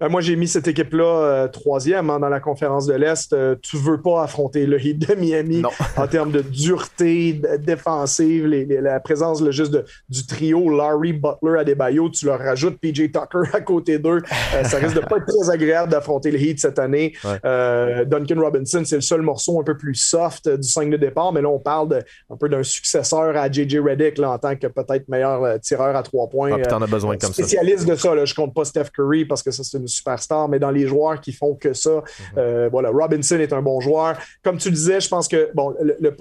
Ben, 0.00 0.08
moi, 0.08 0.20
j'ai 0.20 0.36
mis 0.36 0.46
cette 0.46 0.68
équipe-là 0.68 1.04
euh, 1.04 1.48
troisième 1.48 2.08
hein, 2.08 2.20
dans 2.20 2.28
la 2.28 2.38
conférence 2.38 2.86
de 2.86 2.94
l'Est. 2.94 3.32
Euh, 3.32 3.56
tu 3.60 3.76
veux 3.76 4.00
pas 4.00 4.22
affronter 4.22 4.64
le 4.64 4.80
Heat 4.80 4.96
de 4.96 5.14
Miami 5.16 5.62
en 5.96 6.06
termes 6.06 6.30
de 6.30 6.40
dureté 6.40 7.40
défensive, 7.58 8.46
la 8.46 9.00
présence 9.00 9.42
juste 9.50 9.76
du 10.08 10.24
trio 10.24 10.70
Larry, 10.70 11.14
Butler, 11.14 11.58
Adebayo. 11.58 12.10
Tu 12.10 12.26
leur 12.26 12.38
rajoutes 12.38 12.78
PJ 12.78 13.10
Tucker 13.10 13.50
à 13.52 13.60
côté 13.60 13.98
d'eux. 13.98 14.22
Euh, 14.54 14.62
ça 14.62 14.76
risque 14.78 14.94
de 14.94 15.00
pas 15.00 15.16
être 15.16 15.26
très 15.26 15.50
agréable 15.50 15.90
d'affronter 15.90 16.30
le 16.30 16.40
Heat 16.40 16.60
cette 16.60 16.78
année. 16.78 17.14
Duncan 17.42 18.40
Robinson, 18.40 18.82
c'est 18.84 18.96
le 18.96 19.00
seul 19.00 19.22
morceau 19.22 19.60
un 19.60 19.64
peu 19.64 19.76
plus 19.76 19.96
soft 19.96 20.48
du 20.48 20.68
5 20.68 20.90
de 20.90 20.96
départ, 20.96 21.32
mais 21.32 21.42
là, 21.42 21.48
on 21.48 21.58
parle 21.58 22.04
un 22.30 22.36
peu 22.36 22.48
d'un 22.48 22.62
successeur 22.62 23.36
à 23.36 23.50
JJ 23.50 23.78
Redick 23.78 24.20
en 24.20 24.38
tant 24.38 24.54
que 24.54 24.68
peut-être 24.68 25.08
meilleur 25.08 25.58
tireur 25.60 25.96
à 25.96 26.04
trois 26.04 26.28
points. 26.28 26.52
Ah, 26.52 26.76
en 26.76 26.82
as 26.82 26.86
besoin 26.86 27.16
comme 27.16 27.32
spécialiste 27.32 27.88
de 27.88 27.96
ça. 27.96 28.14
Là, 28.14 28.24
je 28.24 28.34
compte 28.34 28.54
pas 28.54 28.64
Steph 28.64 28.90
Curry 28.94 29.24
parce 29.24 29.42
que 29.42 29.50
ça, 29.50 29.64
c'est 29.64 29.78
une 29.78 29.87
superstar, 29.88 30.48
mais 30.48 30.58
dans 30.58 30.70
les 30.70 30.86
joueurs 30.86 31.20
qui 31.20 31.32
font 31.32 31.54
que 31.54 31.72
ça, 31.72 31.90
mhm. 31.90 32.02
euh, 32.38 32.68
voilà, 32.70 32.90
Robinson 32.90 33.36
est 33.36 33.52
un 33.52 33.62
bon 33.62 33.80
joueur. 33.80 34.16
Comme 34.42 34.58
tu 34.58 34.70
disais, 34.70 35.00
je 35.00 35.08
pense 35.08 35.28
que 35.28 35.50
bon, 35.54 35.74
le, 35.80 36.16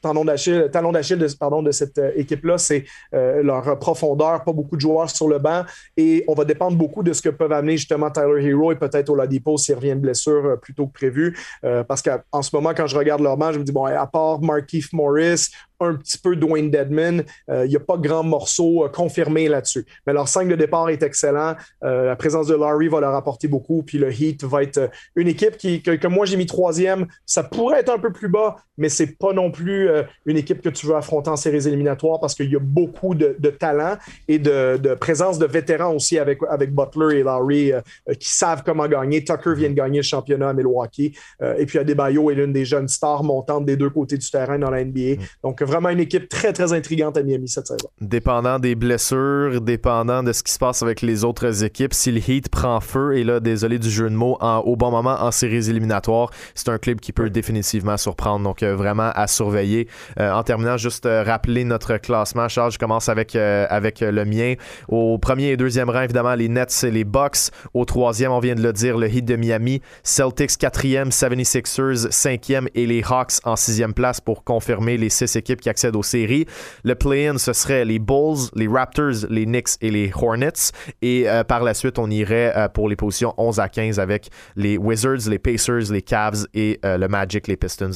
talon 0.00 0.24
d'Achille, 0.24 0.68
talon 0.72 0.92
d'Achille 0.92 1.18
de, 1.18 1.26
pardon, 1.38 1.62
de 1.62 1.72
cette 1.72 1.98
euh, 1.98 2.12
équipe-là, 2.14 2.58
c'est 2.58 2.84
euh, 3.14 3.42
leur 3.42 3.78
profondeur, 3.78 4.44
pas 4.44 4.52
beaucoup 4.52 4.76
de 4.76 4.80
joueurs 4.80 5.10
sur 5.10 5.28
le 5.28 5.38
banc, 5.38 5.64
et 5.96 6.24
on 6.28 6.34
va 6.34 6.44
dépendre 6.44 6.76
beaucoup 6.76 7.02
de 7.02 7.12
ce 7.12 7.22
que 7.22 7.30
peuvent 7.30 7.52
amener 7.52 7.76
justement 7.76 8.10
Tyler 8.10 8.44
Hero 8.46 8.72
et 8.72 8.76
peut-être 8.76 9.10
Oladipo 9.10 9.56
s'il 9.56 9.74
revient 9.74 9.90
de 9.90 10.00
blessure 10.00 10.58
plus 10.60 10.74
tôt 10.74 10.86
que 10.86 10.92
prévu, 10.92 11.36
parce 11.62 12.02
qu'en 12.02 12.42
ce 12.42 12.54
moment, 12.54 12.72
quand 12.76 12.86
je 12.86 12.96
regarde 12.96 13.20
leur 13.20 13.36
match, 13.36 13.54
je 13.54 13.58
me 13.58 13.64
dis, 13.64 13.72
bon, 13.72 13.84
à 13.84 14.06
part 14.06 14.40
Markeith 14.40 14.92
Morris, 14.92 15.50
un 15.80 15.94
petit 15.94 16.18
peu 16.18 16.36
Dwayne 16.36 16.70
Deadman. 16.70 17.24
Euh, 17.50 17.64
il 17.64 17.70
n'y 17.70 17.76
a 17.76 17.80
pas 17.80 17.96
grand 17.96 18.22
morceau 18.22 18.84
euh, 18.84 18.88
confirmé 18.88 19.48
là-dessus. 19.48 19.86
Mais 20.06 20.12
leur 20.12 20.28
5 20.28 20.48
de 20.48 20.56
départ 20.56 20.88
est 20.90 21.02
excellent. 21.02 21.54
Euh, 21.84 22.06
la 22.06 22.16
présence 22.16 22.48
de 22.48 22.54
Larry 22.54 22.88
va 22.88 23.00
leur 23.00 23.14
apporter 23.14 23.48
beaucoup. 23.48 23.82
Puis 23.82 23.98
le 23.98 24.12
Heat 24.12 24.44
va 24.44 24.62
être 24.62 24.90
une 25.14 25.28
équipe 25.28 25.56
qui, 25.56 25.82
que, 25.82 26.06
moi 26.06 26.26
j'ai 26.26 26.36
mis 26.36 26.46
troisième. 26.46 27.06
Ça 27.26 27.42
pourrait 27.42 27.80
être 27.80 27.90
un 27.90 27.98
peu 27.98 28.12
plus 28.12 28.28
bas, 28.28 28.56
mais 28.76 28.88
c'est 28.88 29.18
pas 29.18 29.32
non 29.32 29.50
plus 29.50 29.88
une 30.26 30.36
équipe 30.36 30.62
que 30.62 30.68
tu 30.68 30.86
veux 30.86 30.96
affronter 30.96 31.30
en 31.30 31.36
séries 31.36 31.66
éliminatoires 31.66 32.20
parce 32.20 32.34
qu'il 32.34 32.50
y 32.50 32.56
a 32.56 32.60
beaucoup 32.60 33.14
de, 33.14 33.34
talent 33.50 33.96
et 34.26 34.38
de, 34.38 34.94
présence 34.94 35.38
de 35.38 35.46
vétérans 35.46 35.94
aussi 35.94 36.18
avec, 36.18 36.38
avec 36.48 36.74
Butler 36.74 37.18
et 37.18 37.22
Larry 37.22 37.72
qui 38.18 38.28
savent 38.28 38.62
comment 38.64 38.86
gagner. 38.88 39.24
Tucker 39.24 39.54
vient 39.54 39.70
de 39.70 39.74
gagner 39.74 39.98
le 39.98 40.04
championnat 40.04 40.50
à 40.50 40.52
Milwaukee. 40.52 41.16
et 41.58 41.66
puis 41.66 41.78
Adebayo 41.78 42.30
est 42.30 42.34
l'une 42.34 42.52
des 42.52 42.64
jeunes 42.64 42.88
stars 42.88 43.24
montantes 43.24 43.64
des 43.64 43.76
deux 43.76 43.90
côtés 43.90 44.16
du 44.16 44.30
terrain 44.30 44.58
dans 44.58 44.70
la 44.70 44.84
NBA. 44.84 45.00
Mm. 45.00 45.18
Donc 45.42 45.62
vraiment 45.68 45.90
une 45.90 46.00
équipe 46.00 46.28
très, 46.28 46.52
très 46.52 46.72
intrigante 46.72 47.16
à 47.16 47.22
Miami 47.22 47.48
cette 47.48 47.66
saison. 47.66 47.88
Dépendant 48.00 48.58
des 48.58 48.74
blessures, 48.74 49.60
dépendant 49.60 50.22
de 50.22 50.32
ce 50.32 50.42
qui 50.42 50.52
se 50.52 50.58
passe 50.58 50.82
avec 50.82 51.02
les 51.02 51.24
autres 51.24 51.64
équipes, 51.64 51.94
si 51.94 52.10
le 52.10 52.18
Heat 52.18 52.48
prend 52.48 52.80
feu, 52.80 53.16
et 53.16 53.24
là, 53.24 53.40
désolé 53.40 53.78
du 53.78 53.90
jeu 53.90 54.10
de 54.10 54.14
mots, 54.14 54.38
au 54.40 54.76
bon 54.76 54.90
moment 54.90 55.16
en 55.20 55.30
séries 55.30 55.70
éliminatoires, 55.70 56.30
c'est 56.54 56.68
un 56.68 56.78
club 56.78 57.00
qui 57.00 57.12
peut 57.12 57.30
définitivement 57.30 57.96
surprendre. 57.96 58.44
Donc, 58.44 58.62
euh, 58.62 58.74
vraiment 58.74 59.10
à 59.14 59.26
surveiller. 59.26 59.88
Euh, 60.18 60.32
en 60.32 60.42
terminant, 60.42 60.76
juste 60.76 61.06
euh, 61.06 61.22
rappeler 61.22 61.64
notre 61.64 61.96
classement. 61.98 62.48
Charles, 62.48 62.72
je 62.72 62.78
commence 62.78 63.08
avec, 63.08 63.36
avec 63.36 64.00
le 64.00 64.24
mien. 64.24 64.54
Au 64.88 65.18
premier 65.18 65.50
et 65.50 65.56
deuxième 65.56 65.90
rang, 65.90 66.02
évidemment, 66.02 66.34
les 66.34 66.48
Nets 66.48 66.84
et 66.84 66.90
les 66.90 67.04
Bucks. 67.04 67.50
Au 67.74 67.84
troisième, 67.84 68.32
on 68.32 68.40
vient 68.40 68.54
de 68.54 68.62
le 68.62 68.72
dire, 68.72 68.96
le 68.96 69.08
Heat 69.08 69.24
de 69.24 69.36
Miami. 69.36 69.82
Celtics 70.02 70.56
quatrième, 70.56 71.10
76ers 71.10 72.10
cinquième 72.10 72.68
et 72.74 72.86
les 72.86 73.02
Hawks 73.08 73.40
en 73.44 73.56
sixième 73.56 73.94
place 73.94 74.20
pour 74.20 74.44
confirmer 74.44 74.96
les 74.96 75.08
six 75.08 75.36
équipes 75.36 75.57
qui 75.60 75.68
accèdent 75.68 75.96
aux 75.96 76.02
séries. 76.02 76.46
Le 76.84 76.94
play-in, 76.94 77.38
ce 77.38 77.52
serait 77.52 77.84
les 77.84 77.98
Bulls, 77.98 78.48
les 78.54 78.68
Raptors, 78.68 79.26
les 79.28 79.44
Knicks 79.44 79.76
et 79.80 79.90
les 79.90 80.10
Hornets. 80.14 80.72
Et 81.02 81.28
euh, 81.28 81.44
par 81.44 81.62
la 81.62 81.74
suite, 81.74 81.98
on 81.98 82.10
irait 82.10 82.56
euh, 82.56 82.68
pour 82.68 82.88
les 82.88 82.96
positions 82.96 83.34
11 83.36 83.60
à 83.60 83.68
15 83.68 83.98
avec 83.98 84.28
les 84.56 84.76
Wizards, 84.76 85.28
les 85.28 85.38
Pacers, 85.38 85.90
les 85.90 86.02
Cavs 86.02 86.46
et 86.54 86.78
euh, 86.84 86.98
le 86.98 87.08
Magic, 87.08 87.46
les 87.46 87.56
Pistons 87.56 87.90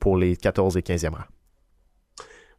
pour 0.00 0.16
les 0.16 0.36
14 0.36 0.76
et 0.76 0.80
15e 0.80 1.10
rang. 1.10 1.24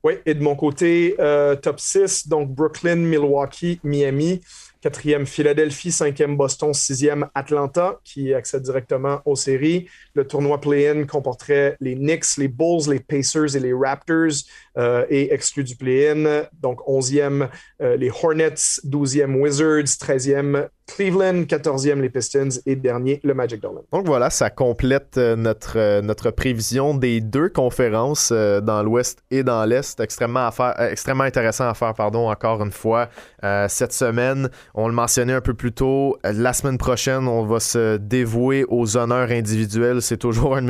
Oui, 0.04 0.14
et 0.26 0.34
de 0.34 0.42
mon 0.42 0.56
côté, 0.56 1.16
top 1.62 1.80
6, 1.80 2.30
donc 2.30 2.50
Brooklyn, 2.50 2.96
Milwaukee, 2.96 3.82
Miami. 3.84 4.42
Quatrième, 4.82 5.26
Philadelphie. 5.26 5.92
Cinquième, 5.92 6.38
Boston. 6.38 6.74
Sixième, 6.74 7.28
Atlanta, 7.36 8.00
qui 8.06 8.34
accède 8.34 8.64
directement 8.64 9.22
aux 9.26 9.36
séries. 9.36 9.90
Le 10.20 10.28
tournoi 10.28 10.60
play-in 10.60 11.06
comporterait 11.06 11.78
les 11.80 11.96
Knicks, 11.96 12.36
les 12.38 12.50
Bulls, 12.50 12.90
les 12.90 13.00
Pacers 13.00 13.56
et 13.56 13.60
les 13.62 13.72
Raptors, 13.72 14.44
euh, 14.78 15.06
et 15.10 15.34
exclu 15.34 15.64
du 15.64 15.78
play-in. 15.78 16.44
Donc, 16.62 16.82
onzième, 16.88 17.48
euh, 17.82 17.96
les 17.96 18.10
Hornets. 18.10 18.82
Douzième, 18.84 19.38
Wizards. 19.38 19.98
Treizième, 19.98 20.68
Cleveland, 20.88 21.44
14e 21.44 22.02
les 22.02 22.10
Pistons 22.10 22.50
et 22.66 22.76
dernier 22.76 23.22
le 23.24 23.34
Magic 23.34 23.62
Dolphins. 23.62 23.84
Donc 23.94 24.08
voilà, 24.08 24.30
ça 24.30 24.50
complète 24.50 25.18
euh, 25.18 25.36
notre, 25.36 26.02
notre 26.02 26.32
prévision 26.32 26.96
des 26.96 27.22
deux 27.22 27.48
conférences 27.48 28.32
dans 28.32 28.84
l'Ouest 28.84 29.24
et 29.32 29.44
dans 29.44 29.64
l'Est. 29.66 30.00
Extrêmement, 30.02 30.50
à 30.50 30.90
extrêmement 30.92 31.24
intéressant 31.24 31.70
à 31.70 31.74
faire, 31.74 31.94
pardon, 31.94 32.30
encore 32.30 32.62
une 32.62 32.72
fois. 32.72 33.08
cette 33.68 33.94
semaine, 33.94 34.50
on 34.74 34.88
le 34.88 34.94
mentionnait 34.94 35.34
un 35.34 35.42
peu 35.42 35.54
plus 35.54 35.72
tôt, 35.72 36.18
la 36.24 36.54
semaine 36.54 36.78
prochaine, 36.78 37.28
on 37.28 37.46
va 37.46 37.60
se 37.60 37.98
dévouer 37.98 38.66
aux 38.68 38.98
honneurs 38.98 39.32
individuels. 39.32 40.02
C'est 40.10 40.18
toujours 40.18 40.56
un 40.56 40.64
de, 40.64 40.68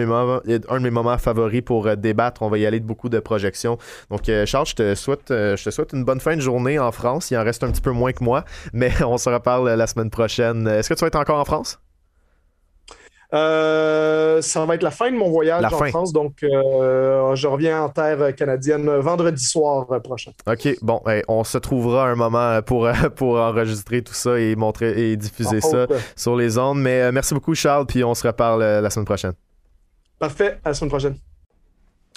mes 0.79 0.89
moments, 0.89 1.17
favoris 1.17 1.61
pour 1.61 1.95
débattre. 1.95 2.41
On 2.41 2.49
va 2.49 2.57
y 2.57 2.65
aller 2.65 2.81
de 2.81 2.85
beaucoup 2.85 3.07
de 3.07 3.19
projections. 3.19 3.77
Donc 4.09 4.29
Charles, 4.45 4.65
je 4.77 4.95
souhaite, 4.95 5.27
je 5.29 5.63
te 5.63 5.69
souhaite 5.69 5.93
une 5.93 6.03
bonne 6.03 6.19
fin 6.19 6.35
de 6.35 6.41
journée 6.41 6.77
en 6.77 6.91
France. 6.91 7.31
Il 7.31 7.37
en 7.37 7.43
reste 7.45 7.63
un 7.63 7.71
petit 7.71 7.79
peu 7.79 7.91
moins 7.91 8.11
que 8.11 8.21
moi, 8.21 8.43
mais 8.73 8.91
on 9.03 9.17
se 9.17 9.29
reparle 9.29 9.69
la 9.69 9.87
semaine 9.87 10.09
prochaine. 10.09 10.67
Est-ce 10.67 10.89
que 10.89 10.93
tu 10.93 10.99
vas 10.99 11.07
être 11.07 11.15
encore 11.15 11.39
en 11.39 11.45
France? 11.45 11.79
Euh, 13.31 14.41
ça 14.41 14.65
va 14.65 14.73
être 14.73 14.81
la 14.81 14.89
fin 14.89 15.11
de 15.11 15.15
mon 15.15 15.29
voyage 15.29 15.63
en 15.63 15.69
France, 15.69 16.11
donc 16.11 16.41
euh, 16.41 17.35
je 17.35 17.47
reviens 17.47 17.83
en 17.83 17.89
terre 17.89 18.35
canadienne 18.35 18.89
vendredi 18.97 19.43
soir 19.43 19.85
prochain. 20.03 20.31
OK, 20.47 20.67
bon, 20.81 20.99
on 21.27 21.43
se 21.43 21.59
trouvera 21.59 22.09
un 22.09 22.15
moment 22.15 22.59
pour, 22.63 22.89
pour 23.15 23.35
enregistrer 23.35 24.01
tout 24.01 24.15
ça 24.15 24.39
et 24.39 24.55
montrer 24.55 25.11
et 25.11 25.15
diffuser 25.15 25.61
ça 25.61 25.85
sur 26.15 26.35
les 26.35 26.57
ondes. 26.57 26.81
Mais 26.81 27.01
euh, 27.01 27.11
merci 27.11 27.35
beaucoup, 27.35 27.53
Charles, 27.53 27.85
puis 27.85 28.03
on 28.03 28.15
se 28.15 28.25
reparle 28.25 28.61
la 28.61 28.89
semaine 28.89 29.05
prochaine. 29.05 29.33
Parfait, 30.17 30.59
à 30.65 30.69
la 30.69 30.73
semaine 30.73 30.89
prochaine. 30.89 31.15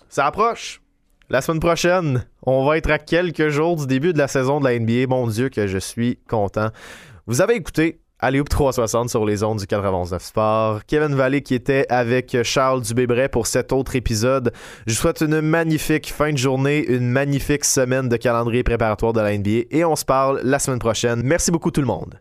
Ça 0.08 0.26
approche. 0.26 0.80
La 1.28 1.40
semaine 1.40 1.60
prochaine, 1.60 2.26
on 2.42 2.66
va 2.66 2.76
être 2.78 2.90
à 2.90 2.98
quelques 2.98 3.48
jours 3.48 3.76
du 3.76 3.86
début 3.86 4.12
de 4.12 4.18
la 4.18 4.28
saison 4.28 4.60
de 4.60 4.64
la 4.64 4.78
NBA. 4.78 5.06
Mon 5.08 5.26
Dieu, 5.26 5.48
que 5.50 5.66
je 5.66 5.78
suis 5.78 6.18
content. 6.28 6.70
Vous 7.26 7.40
avez 7.40 7.54
écouté 7.54 8.01
Alléoup 8.24 8.44
360 8.48 9.10
sur 9.10 9.26
les 9.26 9.42
ondes 9.42 9.58
du 9.58 9.66
99 9.66 10.22
Sport. 10.22 10.80
Kevin 10.86 11.16
Vallée 11.16 11.42
qui 11.42 11.56
était 11.56 11.86
avec 11.88 12.36
Charles 12.44 12.80
Dubébret 12.82 13.28
pour 13.28 13.48
cet 13.48 13.72
autre 13.72 13.96
épisode. 13.96 14.52
Je 14.86 14.94
vous 14.94 15.00
souhaite 15.00 15.22
une 15.22 15.40
magnifique 15.40 16.12
fin 16.12 16.30
de 16.30 16.38
journée, 16.38 16.86
une 16.86 17.10
magnifique 17.10 17.64
semaine 17.64 18.08
de 18.08 18.16
calendrier 18.16 18.62
préparatoire 18.62 19.12
de 19.12 19.20
la 19.20 19.36
NBA 19.36 19.66
et 19.72 19.84
on 19.84 19.96
se 19.96 20.04
parle 20.04 20.40
la 20.44 20.60
semaine 20.60 20.78
prochaine. 20.78 21.20
Merci 21.24 21.50
beaucoup 21.50 21.72
tout 21.72 21.80
le 21.80 21.88
monde. 21.88 22.20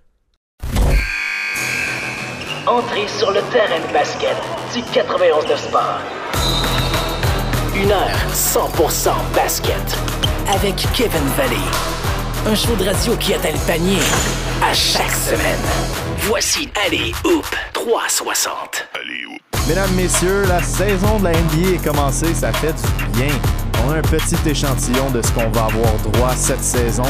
Entrée 2.65 3.07
sur 3.07 3.29
le 3.29 3.41
terrain 3.51 3.87
de 3.87 3.93
basket 3.93 4.37
du 4.73 4.81
91 4.91 5.45
de 5.45 5.55
Sport. 5.55 6.01
Une 7.75 7.91
heure 7.91 8.17
100% 8.33 9.11
basket 9.35 9.75
avec 10.51 10.75
Kevin 10.95 11.27
Valley 11.37 12.01
un 12.47 12.55
show 12.55 12.75
de 12.75 12.83
radio 12.83 13.15
qui 13.17 13.33
atteint 13.33 13.51
le 13.51 13.67
panier 13.67 13.99
à 14.61 14.73
chaque 14.73 15.11
semaine. 15.11 15.59
Voici 16.19 16.69
Allez 16.85 17.13
Hoop 17.25 17.45
360. 17.73 18.87
Allez. 18.93 19.21
Mesdames, 19.67 19.91
Messieurs, 19.95 20.43
la 20.47 20.61
saison 20.61 21.19
de 21.19 21.25
la 21.25 21.31
NBA 21.31 21.75
est 21.75 21.83
commencée, 21.83 22.33
ça 22.33 22.51
fait 22.51 22.73
du 22.73 23.05
bien. 23.19 23.33
On 23.85 23.91
a 23.91 23.97
un 23.97 24.01
petit 24.01 24.37
échantillon 24.49 25.09
de 25.11 25.21
ce 25.21 25.31
qu'on 25.31 25.49
va 25.49 25.65
avoir 25.65 25.93
droit 26.11 26.31
cette 26.35 26.63
saison, 26.63 27.03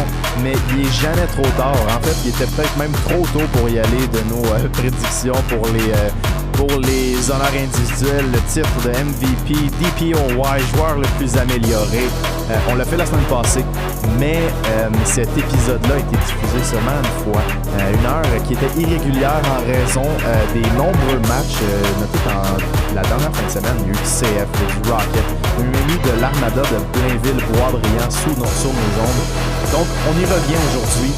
mais 0.44 0.54
il 0.74 0.86
est 0.86 0.92
jamais 0.92 1.28
trop 1.28 1.50
tard. 1.58 1.76
En 1.88 2.02
fait, 2.02 2.16
il 2.24 2.30
était 2.30 2.46
peut-être 2.46 2.78
même 2.78 2.92
trop 3.06 3.26
tôt 3.34 3.46
pour 3.54 3.70
y 3.70 3.80
aller 3.80 4.08
de 4.14 4.20
nos 4.30 4.46
euh, 4.46 4.68
prédictions 4.72 5.36
pour 5.50 5.68
les, 5.68 5.92
euh, 5.92 6.10
pour 6.54 6.80
les 6.80 7.30
honneurs 7.30 7.52
individuels, 7.56 8.26
le 8.32 8.40
titre 8.42 8.70
de 8.86 8.90
MVP, 8.90 9.54
DPOY, 9.80 10.60
joueur 10.76 10.96
le 10.98 11.08
plus 11.18 11.36
amélioré. 11.38 12.08
Euh, 12.50 12.58
on 12.70 12.76
l'a 12.76 12.86
fait 12.86 12.98
la 12.98 13.06
semaine 13.06 13.24
passée, 13.30 13.66
mais 14.20 14.40
cet 15.06 15.30
épisode-là 15.38 15.96
a 15.96 16.00
été 16.00 16.18
diffusé 16.18 16.64
seulement 16.64 16.92
une 17.02 17.32
fois. 17.32 17.42
Une 17.94 18.06
heure 18.06 18.44
qui 18.46 18.54
était 18.54 18.82
irrégulière 18.82 19.42
en 19.46 19.66
raison 19.66 20.08
des 20.54 20.68
nombreux 20.78 21.20
matchs, 21.28 21.62
dans 22.26 22.96
la 22.96 23.02
dernière 23.04 23.32
fin 23.34 23.46
de 23.46 23.52
semaine. 23.52 23.78
Il 23.86 23.92
du 23.92 24.00
CF, 24.00 24.48
du 24.84 24.90
Rocket, 24.90 25.24
mis 25.60 26.00
de 26.00 26.22
l'Armada 26.56 26.80
de 26.80 27.00
Blainville, 27.00 27.46
Bois-Brillant 27.54 28.12
sous, 28.12 28.30
sur 28.30 28.70
nos 28.70 29.02
ondes. 29.02 29.72
Donc, 29.72 29.88
on 30.10 30.20
y 30.20 30.26
revient 30.26 30.58
aujourd'hui. 30.70 31.12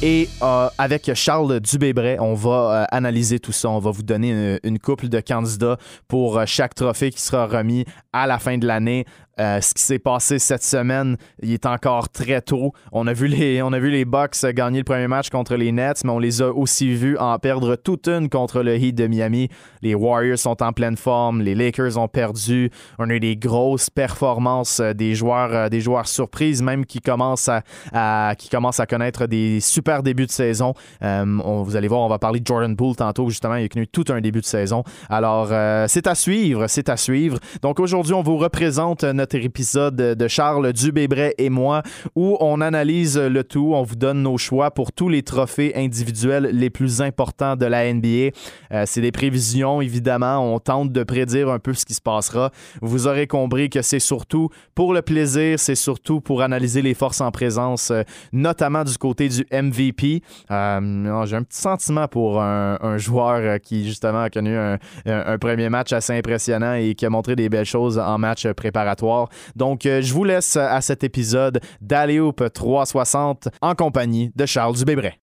Et 0.00 0.28
euh, 0.42 0.68
avec 0.78 1.12
Charles 1.14 1.58
Dubébret, 1.60 2.18
on 2.20 2.34
va 2.34 2.50
euh, 2.50 2.84
analyser 2.92 3.40
tout 3.40 3.52
ça. 3.52 3.68
On 3.68 3.80
va 3.80 3.90
vous 3.90 4.04
donner 4.04 4.30
une, 4.30 4.60
une 4.62 4.78
couple 4.78 5.08
de 5.08 5.20
candidats 5.20 5.76
pour 6.06 6.38
euh, 6.38 6.44
chaque 6.46 6.74
trophée 6.74 7.10
qui 7.10 7.20
sera 7.20 7.46
remis 7.46 7.84
à 8.12 8.26
la 8.28 8.38
fin 8.38 8.58
de 8.58 8.66
l'année. 8.66 9.06
Euh, 9.40 9.60
ce 9.60 9.72
qui 9.72 9.82
s'est 9.82 10.00
passé 10.00 10.38
cette 10.38 10.64
semaine, 10.64 11.16
il 11.42 11.52
est 11.52 11.66
encore 11.66 12.08
très 12.08 12.40
tôt. 12.40 12.72
On 12.90 13.06
a 13.06 13.12
vu 13.12 13.28
les, 13.28 13.62
on 13.62 13.70
Bucks 13.70 14.44
gagner 14.52 14.78
le 14.78 14.84
premier 14.84 15.06
match 15.06 15.30
contre 15.30 15.54
les 15.54 15.70
Nets, 15.70 16.04
mais 16.04 16.10
on 16.10 16.18
les 16.18 16.42
a 16.42 16.50
aussi 16.50 16.92
vus 16.94 17.16
en 17.18 17.38
perdre 17.38 17.76
toute 17.76 18.08
une 18.08 18.28
contre 18.28 18.62
le 18.62 18.76
Heat 18.76 18.96
de 18.96 19.06
Miami. 19.06 19.48
Les 19.82 19.94
Warriors 19.94 20.38
sont 20.38 20.60
en 20.62 20.72
pleine 20.72 20.96
forme, 20.96 21.42
les 21.42 21.54
Lakers 21.54 21.98
ont 21.98 22.08
perdu. 22.08 22.70
On 22.98 23.08
a 23.10 23.14
eu 23.14 23.20
des 23.20 23.36
grosses 23.36 23.90
performances 23.90 24.80
euh, 24.80 24.92
des 24.92 25.14
joueurs, 25.14 25.54
euh, 25.54 25.68
des 25.68 25.80
joueurs 25.80 26.08
surprises, 26.08 26.60
même 26.62 26.84
qui 26.84 27.00
commencent 27.00 27.50
à, 27.92 28.34
qui 28.36 28.48
commencent 28.48 28.80
à 28.80 28.86
connaître 28.86 29.26
des 29.26 29.60
super 29.60 30.02
débuts 30.02 30.26
de 30.26 30.32
saison. 30.32 30.74
vous 31.00 31.76
allez 31.76 31.88
voir, 31.88 32.00
on 32.00 32.08
va 32.08 32.18
parler 32.18 32.40
de 32.40 32.46
Jordan 32.46 32.74
Poole 32.74 32.96
tantôt, 32.96 33.28
justement, 33.28 33.54
il 33.54 33.64
a 33.64 33.68
connu 33.68 33.86
tout 33.86 34.04
un 34.08 34.20
début 34.20 34.40
de 34.40 34.46
saison. 34.46 34.82
Alors, 35.08 35.48
c'est 35.88 36.06
à 36.06 36.14
suivre, 36.14 36.66
c'est 36.66 36.88
à 36.88 36.96
suivre. 36.96 37.38
Donc 37.62 37.80
aujourd'hui, 37.80 38.14
on 38.14 38.22
vous 38.22 38.36
représente 38.36 39.04
notre 39.04 39.27
épisode 39.34 39.96
de 39.96 40.28
Charles 40.28 40.72
Dubébret 40.72 41.34
et 41.38 41.50
moi 41.50 41.82
où 42.14 42.36
on 42.40 42.60
analyse 42.60 43.18
le 43.18 43.44
tout, 43.44 43.72
on 43.74 43.82
vous 43.82 43.96
donne 43.96 44.22
nos 44.22 44.38
choix 44.38 44.70
pour 44.70 44.92
tous 44.92 45.08
les 45.08 45.22
trophées 45.22 45.72
individuels 45.76 46.50
les 46.52 46.70
plus 46.70 47.00
importants 47.02 47.56
de 47.56 47.66
la 47.66 47.92
NBA. 47.92 48.30
Euh, 48.72 48.84
c'est 48.86 49.00
des 49.00 49.12
prévisions, 49.12 49.80
évidemment. 49.80 50.38
On 50.38 50.58
tente 50.58 50.92
de 50.92 51.02
prédire 51.02 51.48
un 51.48 51.58
peu 51.58 51.74
ce 51.74 51.84
qui 51.84 51.94
se 51.94 52.00
passera. 52.00 52.50
Vous 52.80 53.06
aurez 53.06 53.26
compris 53.26 53.70
que 53.70 53.82
c'est 53.82 53.98
surtout 53.98 54.48
pour 54.74 54.94
le 54.94 55.02
plaisir, 55.02 55.58
c'est 55.58 55.74
surtout 55.74 56.20
pour 56.20 56.42
analyser 56.42 56.82
les 56.82 56.94
forces 56.94 57.20
en 57.20 57.30
présence, 57.30 57.90
euh, 57.90 58.02
notamment 58.32 58.84
du 58.84 58.96
côté 58.98 59.28
du 59.28 59.46
MVP. 59.52 60.22
Euh, 60.50 61.26
j'ai 61.26 61.36
un 61.36 61.42
petit 61.42 61.60
sentiment 61.60 62.08
pour 62.08 62.40
un, 62.40 62.78
joueur 62.98 63.60
qui, 63.60 63.86
justement, 63.86 64.22
a 64.22 64.30
connu 64.30 64.56
un, 64.56 64.78
un 65.06 65.38
premier 65.38 65.68
match 65.68 65.92
assez 65.92 66.12
impressionnant 66.12 66.74
et 66.74 66.94
qui 66.94 67.06
a 67.06 67.10
montré 67.10 67.36
des 67.36 67.48
belles 67.48 67.64
choses 67.64 67.98
en 67.98 68.18
match 68.18 68.46
préparatoire. 68.52 69.17
Donc, 69.56 69.86
euh, 69.86 70.02
je 70.02 70.12
vous 70.12 70.24
laisse 70.24 70.56
à 70.56 70.80
cet 70.80 71.04
épisode 71.04 71.60
d'Alléoupe 71.80 72.44
360 72.52 73.48
en 73.60 73.74
compagnie 73.74 74.30
de 74.36 74.46
Charles 74.46 74.76
Dubébret. 74.76 75.18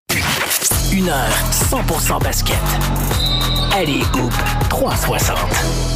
Une 0.92 1.08
heure 1.08 1.34
100% 1.50 2.22
basket. 2.22 2.56
Allez-Hoop 3.72 4.32
360. 4.70 5.95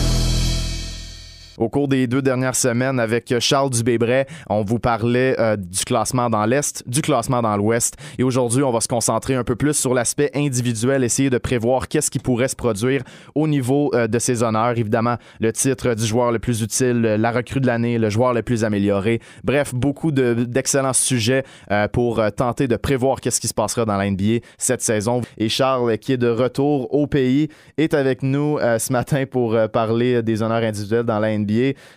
Au 1.61 1.69
cours 1.69 1.89
des 1.89 2.07
deux 2.07 2.23
dernières 2.23 2.57
semaines 2.57 2.99
avec 2.99 3.39
Charles 3.39 3.69
Dubébret, 3.69 4.27
on 4.49 4.63
vous 4.63 4.79
parlait 4.79 5.39
euh, 5.39 5.57
du 5.59 5.85
classement 5.85 6.31
dans 6.31 6.47
l'Est, 6.47 6.83
du 6.89 7.03
classement 7.03 7.43
dans 7.43 7.55
l'Ouest. 7.55 7.99
Et 8.19 8.23
aujourd'hui, 8.23 8.63
on 8.63 8.73
va 8.73 8.81
se 8.81 8.89
concentrer 8.89 9.35
un 9.35 9.45
peu 9.45 9.57
plus 9.57 9.75
sur 9.75 9.93
l'aspect 9.93 10.31
individuel, 10.35 11.05
essayer 11.05 11.29
de 11.29 11.37
prévoir 11.37 11.89
qu'est-ce 11.89 12.11
qui 12.11 12.19
pourrait 12.19 12.49
se 12.49 12.57
produire 12.57 13.03
au 13.35 13.47
niveau 13.47 13.91
euh, 13.93 14.07
de 14.07 14.19
ces 14.19 14.43
honneurs. 14.43 14.79
Évidemment, 14.79 15.17
le 15.39 15.53
titre 15.53 15.93
du 15.93 16.07
joueur 16.07 16.33
le 16.33 16.39
plus 16.39 16.63
utile, 16.63 17.03
la 17.03 17.31
recrue 17.31 17.61
de 17.61 17.67
l'année, 17.67 17.99
le 17.99 18.09
joueur 18.09 18.33
le 18.33 18.41
plus 18.41 18.65
amélioré. 18.65 19.21
Bref, 19.45 19.75
beaucoup 19.75 20.13
d'excellents 20.13 20.95
sujets 20.95 21.45
euh, 21.71 21.89
pour 21.89 22.23
tenter 22.35 22.69
de 22.69 22.77
prévoir 22.77 23.21
qu'est-ce 23.21 23.39
qui 23.39 23.49
se 23.49 23.55
passera 23.55 23.85
dans 23.85 23.99
la 23.99 24.11
NBA 24.11 24.39
cette 24.57 24.81
saison. 24.81 25.21
Et 25.37 25.51
Charles, 25.51 25.99
qui 25.99 26.15
est 26.15 26.17
de 26.17 26.31
retour 26.31 26.95
au 26.95 27.07
pays, 27.07 27.49
est 27.77 27.93
avec 27.93 28.23
nous 28.23 28.59
ce 28.59 28.93
matin 28.95 29.25
pour 29.31 29.59
parler 29.71 30.23
des 30.23 30.43
honneurs 30.43 30.63
individuels 30.63 31.05
dans 31.05 31.19
la 31.19 31.37
NBA. 31.37 31.50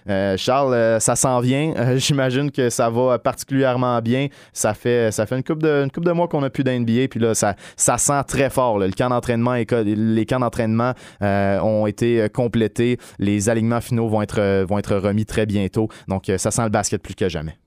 Euh, 0.09 0.38
Charles, 0.38 0.73
euh, 0.73 0.99
ça 0.99 1.15
s'en 1.15 1.39
vient. 1.39 1.73
Euh, 1.77 1.97
j'imagine 1.97 2.51
que 2.51 2.69
ça 2.69 2.89
va 2.89 3.19
particulièrement 3.19 4.01
bien. 4.01 4.27
Ça 4.51 4.73
fait, 4.73 5.09
une 5.31 5.43
couple 5.43 5.63
de, 5.63 5.88
coupe 5.93 6.05
de 6.05 6.11
mois 6.11 6.27
qu'on 6.27 6.41
n'a 6.41 6.49
plus 6.49 6.63
d'NBA, 6.63 7.07
puis 7.09 7.19
là, 7.19 7.34
ça, 7.34 7.55
sent 7.75 8.23
très 8.27 8.49
fort. 8.49 8.80
Les 8.80 8.91
camps 8.91 9.09
d'entraînement 9.09 10.93
ont 11.21 11.88
été 11.88 12.27
complétés. 12.34 12.97
Les 13.19 13.49
alignements 13.49 13.81
finaux 13.81 14.07
vont 14.07 14.21
être, 14.21 14.95
remis 14.95 15.25
très 15.25 15.45
bientôt. 15.45 15.89
Donc, 16.07 16.31
ça 16.38 16.51
sent 16.51 16.63
le 16.63 16.69
basket 16.69 17.01
plus 17.01 17.15
que 17.15 17.30
jamais. 17.30 17.57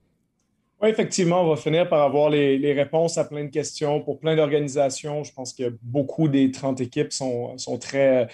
Oui, 0.83 0.91
effectivement, 0.91 1.41
on 1.43 1.49
va 1.49 1.57
finir 1.57 1.89
par 1.89 2.03
avoir 2.03 2.29
les, 2.29 2.73
réponses 2.75 3.17
à 3.17 3.25
plein 3.25 3.45
de 3.45 3.51
questions 3.51 4.03
pour 4.03 4.19
plein 4.19 4.37
d'organisations. 4.37 5.25
Je 5.25 5.33
pense 5.33 5.55
que 5.55 5.75
beaucoup 5.83 6.29
des 6.29 6.51
30 6.51 6.83
équipes 6.83 7.13
sont, 7.13 7.57
très 7.81 8.29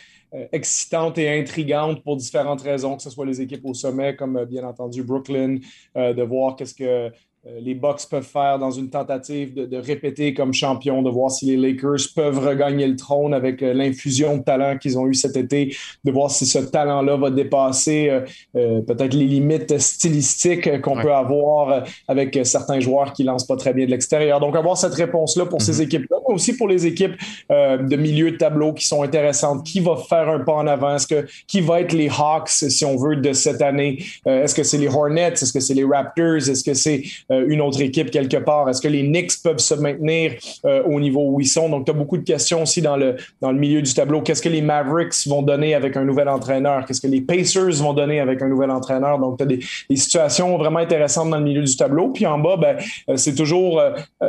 excitante 0.53 1.19
et 1.19 1.39
intrigante 1.39 2.03
pour 2.03 2.17
différentes 2.17 2.63
raisons, 2.63 2.97
que 2.97 3.03
ce 3.03 3.11
soit 3.11 3.27
les 3.27 3.41
équipes 3.41 3.65
au 3.65 3.75
sommet, 3.75 4.17
comme 4.17 4.37
euh, 4.37 4.47
bien 4.47 4.67
entendu 4.67 5.03
Brooklyn, 5.03 5.59
euh, 5.97 6.15
de 6.15 6.23
voir 6.23 6.57
qu'est-ce 6.57 6.75
que 6.75 6.85
euh, 6.85 7.11
les 7.45 7.75
Bucks 7.75 8.03
peuvent 8.09 8.23
faire 8.23 8.57
dans 8.61 8.71
une 8.71 8.89
tentative 8.89 9.55
de, 9.55 9.77
répéter 9.77 10.33
comme 10.33 10.55
champion, 10.55 11.03
de 11.03 11.11
voir 11.11 11.29
si 11.29 11.47
les 11.47 11.57
Lakers 11.57 12.13
peuvent 12.15 12.39
regagner 12.39 12.87
le 12.87 12.95
trône 12.95 13.35
avec 13.35 13.65
euh, 13.65 13.75
l'infusion 13.75 14.37
de 14.37 14.43
talent 14.45 14.79
qu'ils 14.79 14.97
ont 14.97 15.09
eu 15.09 15.15
cet 15.15 15.37
été, 15.37 15.75
de 16.05 16.13
voir 16.13 16.31
si 16.31 16.47
ce 16.47 16.61
talent-là 16.61 17.17
va 17.17 17.31
dépasser 17.31 18.23
euh, 18.55 18.81
peut-être 18.83 19.15
les 19.15 19.25
limites 19.25 19.77
stylistiques 19.79 20.81
qu'on 20.83 20.97
peut 21.01 21.13
avoir 21.13 21.85
avec 22.07 22.39
certains 22.45 22.79
joueurs 22.79 23.13
qui 23.13 23.25
lancent 23.25 23.47
pas 23.47 23.57
très 23.57 23.75
bien 23.75 23.87
de 23.87 23.91
l'extérieur. 23.91 24.39
Donc, 24.39 24.55
avoir 24.55 24.77
cette 24.77 24.95
réponse-là 24.95 25.47
pour 25.47 25.63
ces 25.63 25.79
mhm. 25.79 25.83
équipes-là, 25.83 26.19
mais 26.29 26.35
aussi 26.35 26.57
pour 26.57 26.69
les 26.69 26.87
équipes 26.87 27.17
de 27.51 27.97
milieu 27.97 28.31
de 28.31 28.37
tableau 28.37 28.73
qui 28.73 28.87
sont 28.87 29.03
intéressantes. 29.03 29.65
Qui 29.65 29.81
va 29.81 29.97
faire 29.97 30.29
un 30.29 30.41
pas 30.41 30.53
en 30.53 30.67
avant? 30.67 30.95
Est-ce 30.95 31.07
que, 31.09 31.27
qui 31.49 31.61
va 31.61 31.81
être 31.81 31.93
les 31.93 32.09
Hawks, 32.09 32.49
si 32.49 32.85
on 32.85 32.97
veut, 32.97 33.17
de 33.17 33.33
cette 33.33 33.63
année? 33.63 34.05
Est-ce 34.27 34.55
que 34.55 34.63
c'est 34.63 34.79
les 34.79 34.89
Hornets? 34.89 35.33
Est-ce 35.33 35.53
que 35.53 35.61
c'est 35.61 35.75
les 35.75 35.85
Raptors? 35.85 36.49
Est-ce 36.49 36.63
que 36.63 36.75
c'est 36.75 37.03
euh, 37.32 37.32
une 37.47 37.61
autre 37.61 37.81
équipe 37.81 38.11
quelque 38.11 38.37
part? 38.37 38.69
Est-ce 38.69 38.81
que 38.81 38.89
les 38.89 39.03
Knicks 39.03 39.43
peuvent 39.43 39.59
se 39.59 39.75
maintenir 39.75 40.33
euh, 40.65 40.83
au 40.85 41.01
niveau 41.01 41.31
où 41.31 41.41
ils 41.41 41.47
sont? 41.47 41.69
Donc, 41.69 41.85
tu 41.85 41.91
as 41.91 41.95
beaucoup 41.95 42.19
de 42.19 42.25
questions 42.25 42.63
aussi 42.63 42.83
dans 42.83 42.97
le, 42.97 43.17
dans 43.41 43.53
le 43.53 43.59
milieu 43.59 43.83
du 43.83 43.93
tableau. 43.93 44.21
Qu'est-ce 44.23 44.43
que 44.43 44.49
les 44.49 44.63
Mavericks 44.63 45.27
vont 45.27 45.43
donner 45.43 45.75
avec 45.75 45.97
un 45.97 46.05
nouvel 46.05 46.29
entraîneur? 46.29 46.85
Qu'est-ce 46.87 47.01
que 47.01 47.07
les 47.07 47.21
Pacers 47.21 47.83
vont 47.83 47.93
donner 47.93 48.21
avec 48.21 48.43
un 48.43 48.49
nouvel 48.49 48.71
entraîneur? 48.71 49.19
Donc, 49.19 49.39
tu 49.39 49.45
as 49.45 49.47
des, 49.47 49.61
situations 49.95 50.57
vraiment 50.57 50.81
intéressantes 50.81 51.31
dans 51.31 51.39
le 51.39 51.45
milieu 51.45 51.63
du 51.63 51.77
tableau. 51.77 52.09
Puis 52.09 52.27
en 52.27 52.39
bas, 52.39 52.57
ben, 52.57 52.77
euh, 53.09 53.17
c'est 53.17 53.35
toujours 53.35 53.81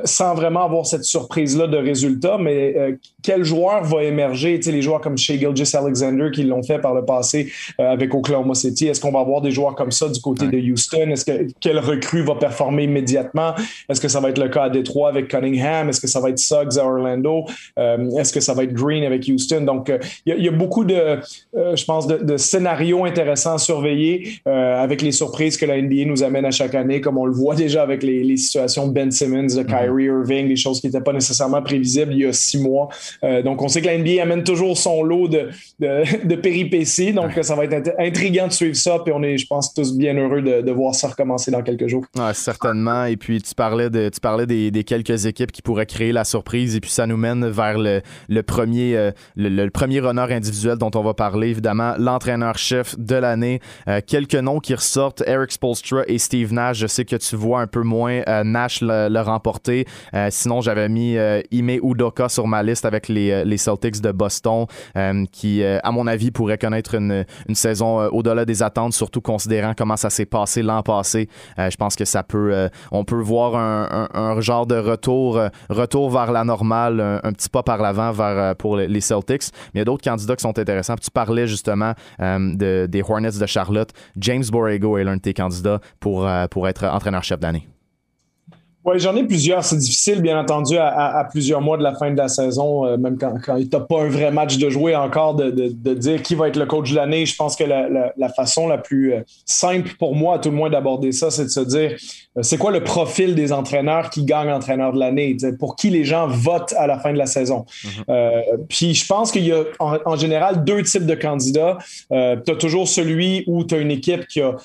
sans 0.04 0.36
vraiment 0.36 0.66
avoir 0.66 0.86
cette 0.86 1.04
surprise-là 1.04 1.68
de 1.68 1.78
résultats, 1.78 2.38
mais 2.38 2.98
quel 3.24 3.44
joueur 3.44 3.84
va 3.84 4.04
émerger? 4.04 4.58
Tu 4.58 4.64
sais, 4.64 4.72
les 4.72 4.82
joueurs 4.82 5.02
comme 5.02 5.18
Shea 5.18 5.38
Gilgis 5.38 5.76
Alexander 5.76 6.30
qui 6.34 6.44
l'ont 6.44 6.64
fait 6.64 6.80
par 6.80 6.94
le 6.94 7.04
passé 7.06 7.52
avec 7.78 8.14
Oklahoma 8.14 8.54
City. 8.54 8.88
Est-ce 8.88 9.02
qu'on 9.02 9.12
va 9.12 9.20
avoir 9.20 9.42
des 9.42 9.52
joueurs 9.52 9.76
comme 9.76 9.92
ça 9.92 10.10
du 10.10 10.20
côté 10.22 10.48
de 10.48 10.58
Houston? 10.58 11.10
Est-ce 11.10 11.26
que 11.26 11.48
quelle 11.60 11.80
recrue 11.80 12.24
va 12.24 12.36
performer 12.36 12.88
immédiatement? 12.94 13.56
Est-ce 13.90 14.00
que 14.00 14.08
ça 14.08 14.20
va 14.20 14.30
être 14.30 14.38
le 14.38 14.50
cas 14.50 14.64
à 14.64 14.70
Détroit 14.70 15.10
avec 15.10 15.28
Cunningham? 15.28 15.90
Est-ce 15.90 16.00
que 16.00 16.08
ça 16.08 16.20
va 16.20 16.30
être 16.30 16.40
Suggs 16.40 16.78
à 16.78 16.86
Orlando? 16.86 17.46
Euh, 17.80 18.10
est-ce 18.18 18.32
que 18.32 18.40
ça 18.40 18.54
va 18.54 18.64
être 18.64 18.74
Green 18.74 19.04
avec 19.04 19.28
Houston? 19.28 19.62
Donc, 19.62 19.90
euh, 19.90 19.98
il 20.26 20.44
y, 20.44 20.48
a 20.48 20.52
beaucoup 20.52 20.86
de, 20.86 20.96
euh, 20.96 21.76
je 21.76 21.86
pense, 21.86 22.08
de, 22.08 22.38
scénarios 22.38 23.06
intéressants 23.06 23.56
à 23.56 23.58
surveiller 23.58 24.40
avec 24.46 25.02
les 25.02 25.12
surprises 25.12 25.58
que 25.58 25.66
la 25.66 25.82
NBA 25.82 26.06
nous 26.06 26.24
amène 26.24 26.46
à 26.46 26.52
chaque 26.52 26.76
année, 26.76 27.02
comme 27.02 27.18
on 27.18 27.26
le 27.26 27.34
voit 27.34 27.56
déjà 27.56 27.84
avec 27.84 28.04
les, 28.04 28.38
situations 28.38 28.88
de 28.88 28.94
Ben 28.94 29.12
Simmons, 29.12 29.56
de 29.56 29.64
Kyrie 29.64 30.08
mm-hmm. 30.08 30.22
Irving, 30.22 30.48
des 30.48 30.56
choses 30.56 30.82
qui 30.82 30.88
n'étaient 30.88 31.02
pas 31.02 31.14
nécessairement 31.14 31.62
prévisibles 31.62 32.14
il 32.14 32.20
y 32.20 32.26
a 32.26 32.34
six 32.34 32.58
mois. 32.58 32.90
donc, 33.44 33.62
on 33.62 33.68
sait 33.68 33.82
que 33.82 33.86
la 33.86 33.98
NBA 33.98 34.22
amène 34.22 34.44
toujours 34.44 34.78
son 34.78 35.04
lot 35.04 35.28
de, 35.28 35.50
de, 35.80 36.36
péripéties. 36.42 37.14
Donc, 37.14 37.32
ça 37.42 37.56
va 37.56 37.66
être 37.66 37.94
intriguant 38.00 38.48
de 38.48 38.54
suivre 38.54 38.76
ça. 38.76 39.00
Puis, 39.04 39.14
on 39.16 39.24
est, 39.24 39.38
je 39.38 39.48
pense, 39.48 39.74
tous 39.74 39.96
bien 39.96 40.16
heureux 40.16 40.42
de, 40.42 40.72
voir 40.72 40.96
ça 40.96 41.08
recommencer 41.08 41.52
dans 41.52 41.62
quelques 41.62 41.88
jours. 41.88 42.06
certainement. 42.34 42.83
Et 43.08 43.18
puis, 43.18 43.42
tu 43.42 43.56
parlais, 43.56 43.90
de, 43.90 44.10
tu 44.10 44.20
parlais 44.20 44.46
des, 44.46 44.84
quelques 44.84 45.26
équipes 45.26 45.52
qui 45.52 45.62
pourraient 45.62 45.86
créer 45.86 46.12
la 46.12 46.24
surprise. 46.24 46.76
Et 46.76 46.80
puis, 46.80 46.92
ça 46.92 47.08
nous 47.08 47.18
mène 47.18 47.48
vers 47.48 47.78
le, 47.78 48.02
premier, 48.42 48.96
euh, 48.96 49.12
le, 49.36 49.70
premier 49.70 50.02
honneur 50.02 50.32
individuel 50.32 50.78
dont 50.78 50.92
on 50.96 51.02
va 51.02 51.14
parler, 51.14 51.50
évidemment, 51.50 51.94
l'entraîneur-chef 51.98 52.98
de 52.98 53.16
l'année. 53.16 53.60
Euh, 53.88 54.02
quelques 54.06 54.36
noms 54.36 54.60
qui 54.60 54.76
ressortent, 54.76 55.24
Eric 55.26 55.52
Spolstra 55.52 56.02
et 56.08 56.18
Steve 56.18 56.54
Nash. 56.54 56.78
Je 56.78 56.88
sais 56.88 57.06
que 57.06 57.16
tu 57.16 57.36
vois 57.36 57.62
un 57.62 57.68
peu 57.68 57.82
moins 57.82 58.22
euh, 58.28 58.44
Nash 58.44 58.82
le, 58.82 59.24
remporter. 59.24 59.86
sinon, 60.30 60.60
j'avais 60.60 60.90
mis 60.90 61.14
Ime 61.14 61.70
Ime 61.70 61.80
Udoka 61.82 62.28
sur 62.28 62.46
ma 62.46 62.62
liste 62.62 62.84
avec 62.84 63.08
les, 63.08 63.46
les 63.46 63.58
Celtics 63.58 64.02
de 64.02 64.12
Boston, 64.12 64.66
qui, 65.32 65.64
à 65.64 65.92
mon 65.92 66.08
avis, 66.08 66.32
pourrait 66.32 66.58
connaître 66.58 66.96
une, 66.96 67.26
une 67.48 67.56
saison 67.56 68.08
au-delà 68.08 68.44
des 68.44 68.64
attentes, 68.64 68.94
surtout 68.94 69.22
considérant 69.22 69.74
comment 69.78 69.96
ça 69.96 70.10
s'est 70.10 70.26
passé 70.26 70.62
l'an 70.62 70.84
passé. 70.84 71.30
je 71.58 71.76
pense 71.78 71.96
que 71.96 72.04
ça 72.04 72.24
peut, 72.24 72.70
on 72.92 73.04
peut 73.04 73.20
voir 73.20 73.56
un, 73.56 74.42
genre 74.42 74.66
de 74.66 74.76
retour, 74.76 75.40
retour 75.70 76.10
vers 76.10 76.32
la 76.32 76.44
normale, 76.44 77.20
un, 77.24 77.32
petit 77.34 77.50
pas 77.50 77.64
par 77.64 77.82
l'avant 77.82 78.12
vers 78.12 78.56
pour 78.56 78.78
les 78.78 79.02
Celtics. 79.02 79.44
Mais 79.74 79.80
il 79.80 79.80
y 79.80 79.82
a 79.82 79.86
d'autres 79.86 80.04
candidats 80.04 80.36
qui 80.36 80.42
sont 80.42 80.58
intéressants. 80.58 80.96
Tu 80.96 81.12
parlais 81.12 81.48
justement 81.48 81.94
de, 82.20 82.86
des 82.86 83.02
Hornets 83.02 83.40
de 83.40 83.46
Charlotte. 83.46 83.90
James 84.18 84.44
Borrego 84.52 84.98
est 84.98 85.04
l'un 85.04 85.18
de 85.18 85.22
tes 85.22 85.34
candidats 85.34 85.80
pour, 86.00 86.28
être 86.28 86.86
entraîneur-chef 86.86 87.40
d'année. 87.40 87.68
Oui, 88.86 89.00
j'en 89.00 89.16
ai 89.16 89.24
plusieurs. 89.24 89.64
C'est 89.64 89.78
difficile, 89.78 90.22
bien 90.22 90.38
entendu, 90.38 90.76
à, 90.78 91.26
plusieurs 91.32 91.62
mois 91.62 91.78
de 91.78 91.84
la 91.84 91.96
fin 91.96 92.12
de 92.12 92.18
la 92.18 92.28
saison, 92.28 92.86
euh, 92.86 92.98
même 92.98 93.18
quand, 93.18 93.36
quand 93.42 93.56
il 93.56 93.70
n'a 93.70 93.80
pas 93.80 94.02
un 94.02 94.10
vrai 94.10 94.30
match 94.30 94.58
de 94.58 94.70
jouer 94.70 94.94
encore, 94.94 95.36
de, 95.36 95.94
dire 95.94 96.22
qui 96.22 96.36
va 96.36 96.50
être 96.50 96.58
le 96.58 96.66
coach 96.66 96.92
de 96.92 96.98
l'année. 96.98 97.26
Je 97.26 97.36
pense 97.36 97.56
que 97.56 97.64
la, 97.64 98.30
façon 98.36 98.68
la 98.68 98.78
plus 98.78 99.14
euh, 99.14 99.22
simple 99.46 99.92
pour 99.98 100.16
moi, 100.16 100.36
à 100.36 100.40
tout 100.40 100.50
le 100.50 100.56
moins, 100.58 100.70
d'aborder 100.70 101.14
ça, 101.14 101.32
c'est 101.32 101.46
de 101.46 101.50
se 101.50 101.62
dire 101.62 101.92
euh, 101.92 101.98
c'est 102.42 102.58
quoi 102.58 102.72
le 102.72 102.84
profil 102.84 103.36
des 103.36 103.52
entraîneurs 103.54 104.10
qui 104.10 104.24
gagnent 104.24 104.52
entraîneur 104.52 104.94
de 104.94 105.00
l'année, 105.00 105.38
pour 105.60 105.76
qui 105.76 105.90
les 105.90 106.04
gens 106.04 106.28
votent 106.28 106.74
à 106.78 106.88
la 106.88 107.00
fin 107.00 107.14
de 107.14 107.18
la 107.18 107.26
saison? 107.26 107.66
Mm-hmm. 107.84 108.58
puis 108.68 108.94
je 108.94 109.06
pense 109.06 109.32
qu'il 109.32 109.46
y 109.46 109.52
a 109.52 109.64
en, 109.80 110.16
général 110.16 110.64
deux 110.64 110.84
types 110.84 111.06
de 111.06 111.16
candidats. 111.16 111.78
tu 112.10 112.16
as 112.16 112.56
toujours 112.60 112.88
celui 112.88 113.44
où 113.48 113.64
tu 113.64 113.76
as 113.76 113.80
une 113.80 113.92
équipe 113.92 114.28
qui 114.28 114.42
a, 114.42 114.56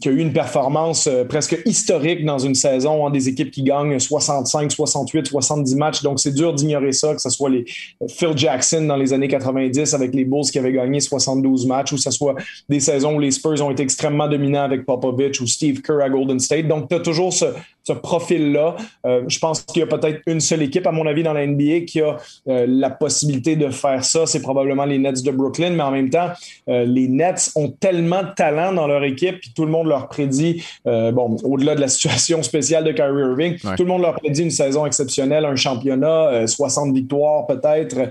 qui 0.00 0.08
a 0.08 0.12
eu 0.12 0.18
une 0.18 0.32
performance 0.32 1.08
presque 1.28 1.60
historique 1.64 2.24
dans 2.24 2.38
une 2.38 2.54
saison, 2.54 3.04
en 3.04 3.10
des 3.10 3.28
équipes 3.28 3.50
qui 3.50 3.62
gagnent 3.62 3.98
65, 3.98 4.70
68, 4.70 5.26
70 5.28 5.76
matchs. 5.76 6.02
Donc, 6.02 6.20
c'est 6.20 6.32
dur 6.32 6.52
d'ignorer 6.52 6.92
ça, 6.92 7.14
que 7.14 7.20
ce 7.20 7.30
soit 7.30 7.50
les 7.50 7.64
Phil 8.08 8.36
Jackson 8.36 8.82
dans 8.82 8.96
les 8.96 9.12
années 9.12 9.28
90 9.28 9.94
avec 9.94 10.14
les 10.14 10.24
Bulls 10.24 10.50
qui 10.50 10.58
avaient 10.58 10.72
gagné 10.72 11.00
72 11.00 11.66
matchs, 11.66 11.92
ou 11.92 11.96
que 11.96 12.02
ce 12.02 12.10
soit 12.10 12.34
des 12.68 12.80
saisons 12.80 13.16
où 13.16 13.20
les 13.20 13.30
Spurs 13.30 13.64
ont 13.64 13.70
été 13.70 13.82
extrêmement 13.82 14.28
dominants 14.28 14.62
avec 14.62 14.84
Popovich 14.84 15.40
ou 15.40 15.46
Steve 15.46 15.80
Kerr 15.82 16.00
à 16.02 16.08
Golden 16.08 16.40
State. 16.40 16.68
Donc, 16.68 16.88
toujours 16.98 17.32
ce, 17.32 17.46
ce 17.84 17.92
profil-là. 17.92 18.76
Euh, 19.06 19.22
je 19.28 19.38
pense 19.38 19.62
qu'il 19.62 19.80
y 19.80 19.82
a 19.82 19.86
peut-être 19.86 20.22
une 20.26 20.40
seule 20.40 20.62
équipe, 20.62 20.86
à 20.86 20.92
mon 20.92 21.06
avis, 21.06 21.22
dans 21.22 21.34
la 21.34 21.46
NBA 21.46 21.80
qui 21.86 22.00
a 22.00 22.16
euh, 22.48 22.64
la 22.66 22.90
possibilité 22.90 23.56
de 23.56 23.68
faire 23.68 24.04
ça. 24.04 24.24
C'est 24.26 24.40
probablement 24.40 24.86
les 24.86 24.98
Nets 24.98 25.22
de 25.22 25.30
Brooklyn, 25.30 25.70
mais 25.70 25.82
en 25.82 25.90
même 25.90 26.08
temps, 26.08 26.30
euh, 26.68 26.84
les 26.84 27.08
Nets 27.08 27.52
ont 27.56 27.68
tellement 27.68 28.22
de 28.22 28.34
talent 28.34 28.72
dans 28.72 28.86
leur 28.86 29.04
équipe, 29.04 29.38
puis 29.40 29.52
tout 29.54 29.66
le 29.66 29.70
monde 29.70 29.86
leur 29.86 30.08
prédit, 30.08 30.64
bon, 30.84 31.36
au-delà 31.44 31.74
de 31.74 31.80
la 31.80 31.88
situation 31.88 32.42
spéciale 32.42 32.84
de 32.84 32.92
Kyrie 32.92 33.20
Irving, 33.20 33.58
tout 33.76 33.82
le 33.82 33.88
monde 33.88 34.02
leur 34.02 34.14
prédit 34.14 34.42
une 34.42 34.50
saison 34.50 34.86
exceptionnelle, 34.86 35.44
un 35.44 35.56
championnat, 35.56 36.46
60 36.46 36.94
victoires 36.94 37.46
peut-être. 37.46 38.08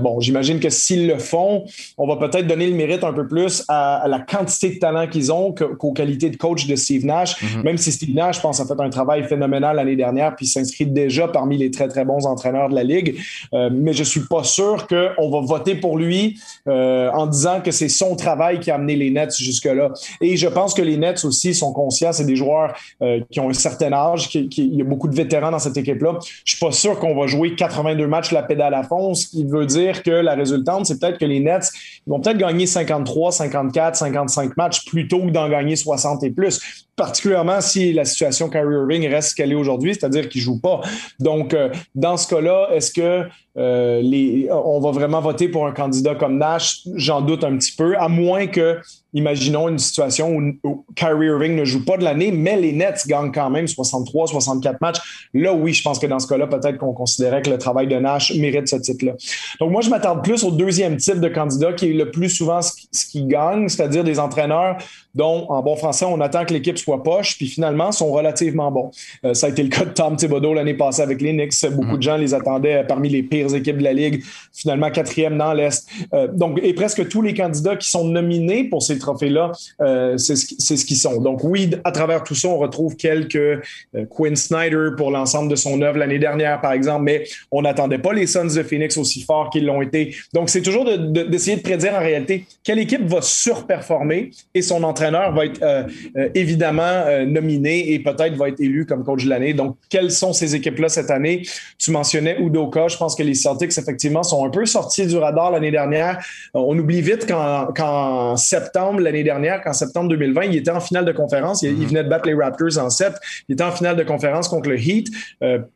bon, 0.00 0.20
j'imagine 0.20 0.58
que 0.58 0.70
s'ils 0.70 1.06
le 1.06 1.18
font, 1.18 1.64
on 1.96 2.06
va 2.06 2.16
peut-être 2.16 2.46
donner 2.46 2.66
le 2.66 2.74
mérite 2.74 3.04
un 3.04 3.12
peu 3.12 3.26
plus 3.26 3.64
à, 3.68 4.04
la 4.08 4.20
quantité 4.20 4.70
de 4.70 4.78
talent 4.78 5.06
qu'ils 5.06 5.32
ont 5.32 5.52
qu'aux 5.52 5.92
qualités 5.92 6.30
de 6.30 6.36
coach 6.36 6.66
de 6.66 6.74
Steve 6.74 7.04
Nash, 7.04 7.40
mm-hmm. 7.40 7.62
même 7.62 7.78
si 7.78 7.92
Steve 7.92 8.14
Nash, 8.14 8.36
je 8.36 8.40
pense, 8.40 8.60
a 8.60 8.66
fait 8.66 8.80
un 8.80 8.90
travail 8.90 9.11
phénoménal 9.20 9.76
l'année 9.76 9.96
dernière, 9.96 10.34
puis 10.34 10.46
s'inscrit 10.46 10.86
déjà 10.86 11.28
parmi 11.28 11.58
les 11.58 11.70
très, 11.70 11.88
très 11.88 12.04
bons 12.04 12.26
entraîneurs 12.26 12.68
de 12.68 12.74
la 12.74 12.84
Ligue. 12.84 13.16
Euh, 13.52 13.70
mais 13.72 13.92
je 13.92 14.00
ne 14.00 14.04
suis 14.04 14.26
pas 14.28 14.44
sûr 14.44 14.86
qu'on 14.86 15.30
va 15.30 15.40
voter 15.40 15.74
pour 15.74 15.98
lui 15.98 16.38
euh, 16.68 17.10
en 17.12 17.26
disant 17.26 17.60
que 17.60 17.70
c'est 17.70 17.88
son 17.88 18.16
travail 18.16 18.60
qui 18.60 18.70
a 18.70 18.76
amené 18.76 18.96
les 18.96 19.10
Nets 19.10 19.36
jusque-là. 19.36 19.92
Et 20.20 20.36
je 20.36 20.48
pense 20.48 20.74
que 20.74 20.82
les 20.82 20.96
Nets 20.96 21.24
aussi 21.24 21.54
sont 21.54 21.72
conscients, 21.72 22.12
c'est 22.12 22.24
des 22.24 22.36
joueurs 22.36 22.74
euh, 23.02 23.20
qui 23.30 23.40
ont 23.40 23.50
un 23.50 23.54
certain 23.54 23.92
âge, 23.92 24.28
qui, 24.28 24.48
il 24.56 24.74
y 24.74 24.80
a 24.80 24.84
beaucoup 24.84 25.08
de 25.08 25.14
vétérans 25.14 25.50
dans 25.50 25.58
cette 25.58 25.76
équipe-là. 25.76 26.18
Je 26.44 26.54
suis 26.54 26.64
pas 26.64 26.72
sûr 26.72 26.98
qu'on 26.98 27.14
va 27.14 27.26
jouer 27.26 27.54
82 27.54 28.06
matchs 28.06 28.32
la 28.32 28.42
pédale 28.42 28.74
à 28.74 28.82
fond, 28.82 29.14
ce 29.14 29.26
qui 29.26 29.44
veut 29.44 29.66
dire 29.66 30.02
que 30.02 30.10
la 30.10 30.34
résultante, 30.34 30.86
c'est 30.86 30.98
peut-être 30.98 31.18
que 31.18 31.24
les 31.24 31.40
Nets 31.40 31.70
vont 32.06 32.20
peut-être 32.20 32.38
gagner 32.38 32.66
53, 32.66 33.32
54, 33.32 33.96
55 33.96 34.56
matchs 34.56 34.84
plutôt 34.86 35.20
que 35.20 35.30
d'en 35.30 35.48
gagner 35.48 35.76
60 35.76 36.24
et 36.24 36.30
plus 36.30 36.86
particulièrement 36.96 37.60
si 37.60 37.92
la 37.92 38.04
situation 38.04 38.48
Kyrie 38.48 38.74
Irving 38.74 39.08
reste 39.08 39.30
ce 39.30 39.34
qu'elle 39.34 39.52
est 39.52 39.56
aujourd'hui, 39.56 39.94
c'est-à-dire 39.94 40.28
qu'il 40.28 40.40
ne 40.40 40.44
joue 40.44 40.60
pas. 40.60 40.80
Donc, 41.18 41.54
euh, 41.54 41.70
dans 41.94 42.16
ce 42.16 42.28
cas-là, 42.28 42.68
est-ce 42.72 42.92
que 42.92 43.26
euh, 43.58 44.48
on 44.50 44.80
va 44.80 44.90
vraiment 44.92 45.20
voter 45.20 45.48
pour 45.48 45.66
un 45.66 45.72
candidat 45.72 46.14
comme 46.14 46.38
Nash? 46.38 46.80
J'en 46.94 47.20
doute 47.20 47.44
un 47.44 47.56
petit 47.56 47.72
peu, 47.72 47.96
à 47.98 48.08
moins 48.08 48.46
que, 48.46 48.78
imaginons 49.12 49.68
une 49.68 49.78
situation 49.78 50.34
où, 50.34 50.84
Kyrie 50.94 51.26
Irving 51.26 51.54
ne 51.54 51.64
joue 51.64 51.84
pas 51.84 51.98
de 51.98 52.04
l'année, 52.04 52.32
mais 52.32 52.56
les 52.56 52.72
Nets 52.72 53.06
gagnent 53.06 53.30
quand 53.30 53.50
même 53.50 53.68
63, 53.68 54.28
64 54.28 54.80
matchs. 54.80 55.28
Là, 55.34 55.52
oui, 55.52 55.74
je 55.74 55.82
pense 55.82 55.98
que 55.98 56.06
dans 56.06 56.18
ce 56.18 56.26
cas-là, 56.28 56.46
peut-être 56.46 56.78
qu'on 56.78 56.94
considérait 56.94 57.42
que 57.42 57.50
le 57.50 57.58
travail 57.58 57.88
de 57.88 57.96
Nash 57.96 58.34
mérite 58.36 58.68
ce 58.68 58.76
titre-là. 58.76 59.12
Donc, 59.60 59.70
moi, 59.70 59.82
je 59.82 59.90
m'attarde 59.90 60.24
plus 60.24 60.44
au 60.44 60.50
deuxième 60.50 60.96
type 60.96 61.20
de 61.20 61.28
candidat 61.28 61.74
qui 61.74 61.90
est 61.90 61.94
le 61.94 62.10
plus 62.10 62.30
souvent 62.30 62.60
ce 62.62 63.06
qui 63.06 63.24
gagne, 63.24 63.68
c'est-à-dire 63.68 64.04
des 64.04 64.18
entraîneurs 64.18 64.78
dont, 65.14 65.46
en 65.50 65.62
bon 65.62 65.76
français, 65.76 66.06
on 66.08 66.20
attend 66.20 66.44
que 66.44 66.54
l'équipe 66.54 66.78
soit 66.78 67.02
poche, 67.02 67.36
puis 67.36 67.46
finalement, 67.46 67.92
sont 67.92 68.10
relativement 68.10 68.70
bons. 68.70 68.90
Euh, 69.24 69.34
ça 69.34 69.46
a 69.46 69.50
été 69.50 69.62
le 69.62 69.68
cas 69.68 69.84
de 69.84 69.90
Tom 69.90 70.16
Thibodeau 70.16 70.54
l'année 70.54 70.74
passée 70.74 71.02
avec 71.02 71.20
les 71.20 71.32
Knicks. 71.32 71.70
Beaucoup 71.72 71.96
de 71.96 72.02
gens 72.02 72.16
les 72.16 72.34
attendaient 72.34 72.84
parmi 72.86 73.08
les 73.08 73.22
pires 73.22 73.54
équipes 73.54 73.78
de 73.78 73.84
la 73.84 73.92
Ligue, 73.92 74.22
finalement 74.52 74.90
quatrième 74.90 75.38
dans 75.38 75.52
l'Est. 75.52 75.88
Euh, 76.14 76.28
donc, 76.28 76.60
et 76.62 76.74
presque 76.74 77.08
tous 77.08 77.22
les 77.22 77.34
candidats 77.34 77.76
qui 77.76 77.90
sont 77.90 78.06
nominés 78.06 78.64
pour 78.64 78.82
ces 78.82 78.98
trophées-là, 78.98 79.52
euh, 79.80 80.16
c'est 80.18 80.36
ce 80.36 80.84
qu'ils 80.84 80.96
sont. 80.96 81.20
Donc, 81.20 81.44
oui, 81.44 81.70
à 81.84 81.92
travers 81.92 82.22
tout 82.22 82.34
ça, 82.34 82.48
on 82.48 82.58
retrouve 82.58 82.96
quelques 82.96 83.62
Quinn 84.10 84.36
Snyder 84.36 84.90
pour 84.96 85.10
l'ensemble 85.10 85.50
de 85.50 85.56
son 85.56 85.80
œuvre 85.82 85.98
l'année 85.98 86.18
dernière, 86.18 86.60
par 86.60 86.72
exemple, 86.72 87.04
mais 87.04 87.24
on 87.50 87.62
n'attendait 87.62 87.98
pas 87.98 88.12
les 88.12 88.26
Suns 88.26 88.54
de 88.54 88.62
Phoenix 88.62 88.96
aussi 88.96 89.22
forts 89.22 89.50
qu'ils 89.50 89.66
l'ont 89.66 89.82
été. 89.82 90.14
Donc, 90.32 90.50
c'est 90.50 90.62
toujours 90.62 90.84
d'essayer 90.84 91.56
de, 91.56 91.62
prédire 91.62 91.94
en 91.94 92.00
réalité 92.00 92.44
quelle 92.64 92.78
équipe 92.78 93.06
va 93.06 93.22
surperformer 93.22 94.30
et 94.54 94.62
son 94.62 94.82
entraîneur 94.82 95.32
va 95.34 95.46
être 95.46 95.62
euh, 95.62 95.84
euh, 96.16 96.28
évidemment 96.34 96.82
euh, 96.82 97.24
nominé 97.24 97.92
et 97.92 97.98
peut-être 97.98 98.34
va 98.34 98.48
être 98.48 98.60
élu 98.60 98.86
comme 98.86 99.04
coach 99.04 99.24
de 99.24 99.30
l'année. 99.30 99.54
Donc, 99.54 99.76
quelles 99.88 100.10
sont 100.10 100.32
ces 100.32 100.54
équipes-là 100.54 100.88
cette 100.88 101.10
année? 101.10 101.42
Tu 101.78 101.90
mentionnais 101.90 102.38
Udoka. 102.40 102.88
Je 102.88 102.96
pense 102.96 103.14
que 103.14 103.22
les 103.22 103.34
Celtics, 103.34 103.76
effectivement, 103.76 104.22
sont 104.22 104.41
un 104.46 104.50
peu 104.50 104.66
sortis 104.66 105.06
du 105.06 105.16
radar 105.16 105.50
l'année 105.50 105.70
dernière. 105.70 106.18
On 106.54 106.78
oublie 106.78 107.00
vite 107.00 107.26
qu'en 107.26 108.36
septembre 108.36 109.00
l'année 109.00 109.24
dernière, 109.24 109.62
qu'en 109.62 109.72
septembre 109.72 110.08
2020, 110.10 110.44
il 110.44 110.56
était 110.56 110.70
en 110.70 110.80
finale 110.80 111.04
de 111.04 111.12
conférence. 111.12 111.62
Il, 111.62 111.72
mm-hmm. 111.72 111.86
venait 111.86 112.04
de 112.04 112.08
battre 112.08 112.26
les 112.26 112.34
Raptors 112.34 112.78
en 112.78 112.90
sept. 112.90 113.14
Il 113.48 113.54
était 113.54 113.64
en 113.64 113.72
finale 113.72 113.96
de 113.96 114.02
conférence 114.02 114.48
contre 114.48 114.68
le 114.68 114.78
Heat. 114.78 115.08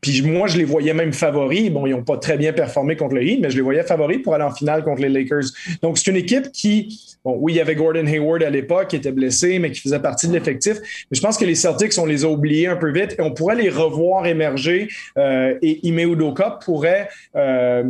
puis 0.01 0.23
moi, 0.23 0.47
je 0.47 0.59
les 0.59 0.65
voyais 0.65 0.95
même 0.95 1.13
favoris. 1.13 1.71
Bon, 1.71 1.87
ils 1.87 1.93
n'ont 1.93 2.05
pas 2.05 2.17
très 2.17 2.37
bien 2.37 2.53
performé 2.53 2.97
contre 2.97 3.15
le 3.15 3.23
Heat, 3.23 3.41
mais 3.41 3.51
je 3.51 3.57
les 3.57 3.63
voyais 3.63 3.83
favoris 3.83 4.19
pour 4.23 4.35
aller 4.35 4.45
en 4.45 4.53
finale 4.53 4.85
contre 4.85 5.03
les 5.03 5.09
Lakers. 5.09 5.45
Donc, 5.83 5.99
c'est 5.99 6.11
une 6.11 6.17
équipe 6.17 6.53
qui, 6.53 7.17
bon, 7.25 7.37
oui, 7.41 7.55
il 7.55 7.57
y 7.57 7.61
avait 7.61 7.75
Gordon 7.75 8.07
Hayward 8.07 8.43
à 8.43 8.51
l'époque 8.51 8.89
qui 8.89 8.97
était 8.97 9.13
blessé, 9.13 9.59
mais 9.59 9.71
qui 9.71 9.81
faisait 9.81 10.01
partie 10.01 10.29
de 10.29 10.33
l'effectif. 10.33 10.77
Mais 11.11 11.17
je 11.17 11.21
pense 11.21 11.39
que 11.39 11.45
les 11.45 11.55
Celtics, 11.55 11.93
on 11.99 12.07
les 12.07 12.25
a 12.25 12.29
oubliés 12.29 12.67
un 12.67 12.77
peu 12.77 12.91
vite 12.91 13.17
et 13.19 13.23
on 13.23 13.33
pourrait 13.33 13.57
les 13.57 13.69
revoir 13.69 14.27
émerger 14.27 14.89
euh, 15.19 15.55
et 15.63 15.87
Ime 15.87 15.99
Udoka 15.99 16.59
pourrait 16.65 17.09
euh, 17.35 17.83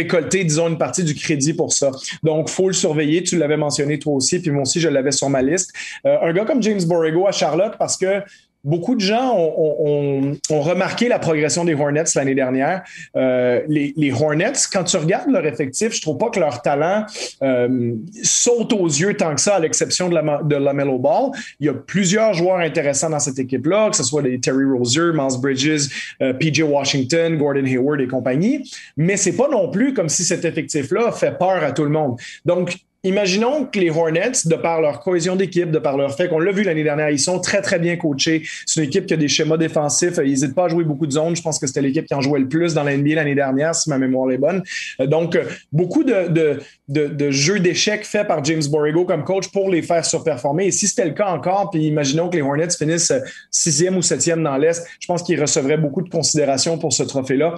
récolter, 0.00 0.44
disons, 0.44 0.68
une 0.68 0.78
partie 0.78 1.04
du 1.04 1.14
crédit 1.14 1.54
pour 1.54 1.72
ça. 1.72 1.90
Donc, 2.22 2.48
faut 2.48 2.68
le 2.68 2.74
surveiller. 2.74 3.22
Tu 3.22 3.36
l'avais 3.36 3.56
mentionné 3.56 3.98
toi 3.98 4.14
aussi, 4.14 4.40
puis 4.40 4.50
moi 4.50 4.62
aussi, 4.62 4.80
je 4.80 4.88
l'avais 4.88 5.12
sur 5.12 5.28
ma 5.28 5.42
liste. 5.42 5.72
Euh, 6.06 6.16
un 6.22 6.32
gars 6.32 6.44
comme 6.44 6.62
James 6.62 6.82
Borrego 6.86 7.26
à 7.26 7.32
Charlotte, 7.32 7.74
parce 7.78 7.96
que 7.96 8.22
Beaucoup 8.62 8.94
de 8.94 9.00
gens 9.00 9.34
ont, 9.34 10.36
remarqué 10.50 11.08
la 11.08 11.18
progression 11.18 11.64
des 11.64 11.74
Hornets 11.74 12.04
l'année 12.14 12.34
dernière. 12.34 12.82
Euh, 13.16 13.62
les, 13.68 14.12
Hornets, 14.12 14.52
quand 14.70 14.84
tu 14.84 14.98
regardes 14.98 15.30
leur 15.30 15.46
effectif, 15.46 15.94
je 15.94 16.02
trouve 16.02 16.18
pas 16.18 16.28
que 16.28 16.38
leur 16.38 16.60
talent 16.60 17.06
euh, 17.42 17.94
saute 18.22 18.74
aux 18.74 18.86
yeux 18.86 19.16
tant 19.16 19.34
que 19.34 19.40
ça, 19.40 19.56
à 19.56 19.60
l'exception 19.60 20.10
de 20.10 20.14
la, 20.14 20.42
de 20.42 20.56
la 20.56 20.74
Mellow 20.74 20.98
Ball. 20.98 21.30
Il 21.58 21.66
y 21.66 21.68
a 21.70 21.74
plusieurs 21.74 22.34
joueurs 22.34 22.58
intéressants 22.58 23.08
dans 23.08 23.18
cette 23.18 23.38
équipe-là, 23.38 23.90
que 23.90 23.96
ce 23.96 24.04
soit 24.04 24.22
des 24.22 24.38
Terry 24.38 24.64
Rozier, 24.64 25.12
Miles 25.14 25.40
Bridges, 25.40 25.88
euh, 26.20 26.34
PJ 26.34 26.60
Washington, 26.60 27.38
Gordon 27.38 27.64
Hayward 27.64 28.00
et 28.00 28.08
compagnie. 28.08 28.70
Mais 28.96 29.16
c'est 29.16 29.36
pas 29.36 29.48
non 29.48 29.70
plus 29.70 29.94
comme 29.94 30.10
si 30.10 30.22
cet 30.22 30.44
effectif-là 30.44 31.12
fait 31.12 31.38
peur 31.38 31.64
à 31.64 31.72
tout 31.72 31.84
le 31.84 31.90
monde. 31.90 32.18
Donc, 32.44 32.76
Imaginons 33.02 33.64
que 33.64 33.80
les 33.80 33.88
Hornets, 33.88 34.32
de 34.44 34.56
par 34.56 34.82
leur 34.82 35.00
cohésion 35.00 35.34
d'équipe, 35.34 35.70
de 35.70 35.78
par 35.78 35.96
leur 35.96 36.14
fait 36.14 36.28
qu'on 36.28 36.38
l'a 36.38 36.52
vu 36.52 36.64
l'année 36.64 36.84
dernière, 36.84 37.08
ils 37.08 37.18
sont 37.18 37.40
très, 37.40 37.62
très 37.62 37.78
bien 37.78 37.96
coachés. 37.96 38.42
C'est 38.66 38.82
une 38.82 38.88
équipe 38.88 39.06
qui 39.06 39.14
a 39.14 39.16
des 39.16 39.26
schémas 39.28 39.56
défensifs. 39.56 40.18
Ils 40.18 40.28
n'hésitent 40.28 40.54
pas 40.54 40.66
à 40.66 40.68
jouer 40.68 40.84
beaucoup 40.84 41.06
de 41.06 41.12
zones. 41.12 41.34
Je 41.34 41.40
pense 41.40 41.58
que 41.58 41.66
c'était 41.66 41.80
l'équipe 41.80 42.04
qui 42.04 42.12
en 42.12 42.20
jouait 42.20 42.40
le 42.40 42.48
plus 42.48 42.74
dans 42.74 42.82
la 42.82 42.94
NBA 42.94 43.14
l'année 43.14 43.34
dernière, 43.34 43.74
si 43.74 43.88
ma 43.88 43.96
mémoire 43.96 44.30
est 44.32 44.36
bonne. 44.36 44.62
Euh, 45.00 45.06
donc, 45.06 45.34
euh, 45.34 45.44
beaucoup 45.72 46.04
de 46.04 47.30
jeux 47.30 47.60
d'échecs 47.60 48.04
faits 48.04 48.28
par 48.28 48.44
James 48.44 48.62
Borrego 48.70 49.06
comme 49.06 49.24
coach 49.24 49.48
pour 49.48 49.70
les 49.70 49.80
faire 49.80 50.04
surperformer. 50.04 50.66
Et 50.66 50.70
si 50.70 50.86
c'était 50.86 51.06
le 51.06 51.14
cas 51.14 51.28
encore, 51.28 51.70
puis 51.70 51.84
imaginons 51.84 52.28
que 52.28 52.36
les 52.36 52.42
Hornets 52.42 52.68
finissent 52.78 53.12
euh, 53.12 53.20
sixième 53.50 53.96
ou 53.96 54.02
septième 54.02 54.42
dans 54.42 54.58
l'Est, 54.58 54.86
je 55.00 55.06
pense 55.06 55.22
qu'ils 55.22 55.40
recevraient 55.40 55.78
beaucoup 55.78 56.02
de 56.02 56.10
considération 56.10 56.76
pour 56.76 56.92
ce 56.92 57.02
trophée-là. 57.02 57.54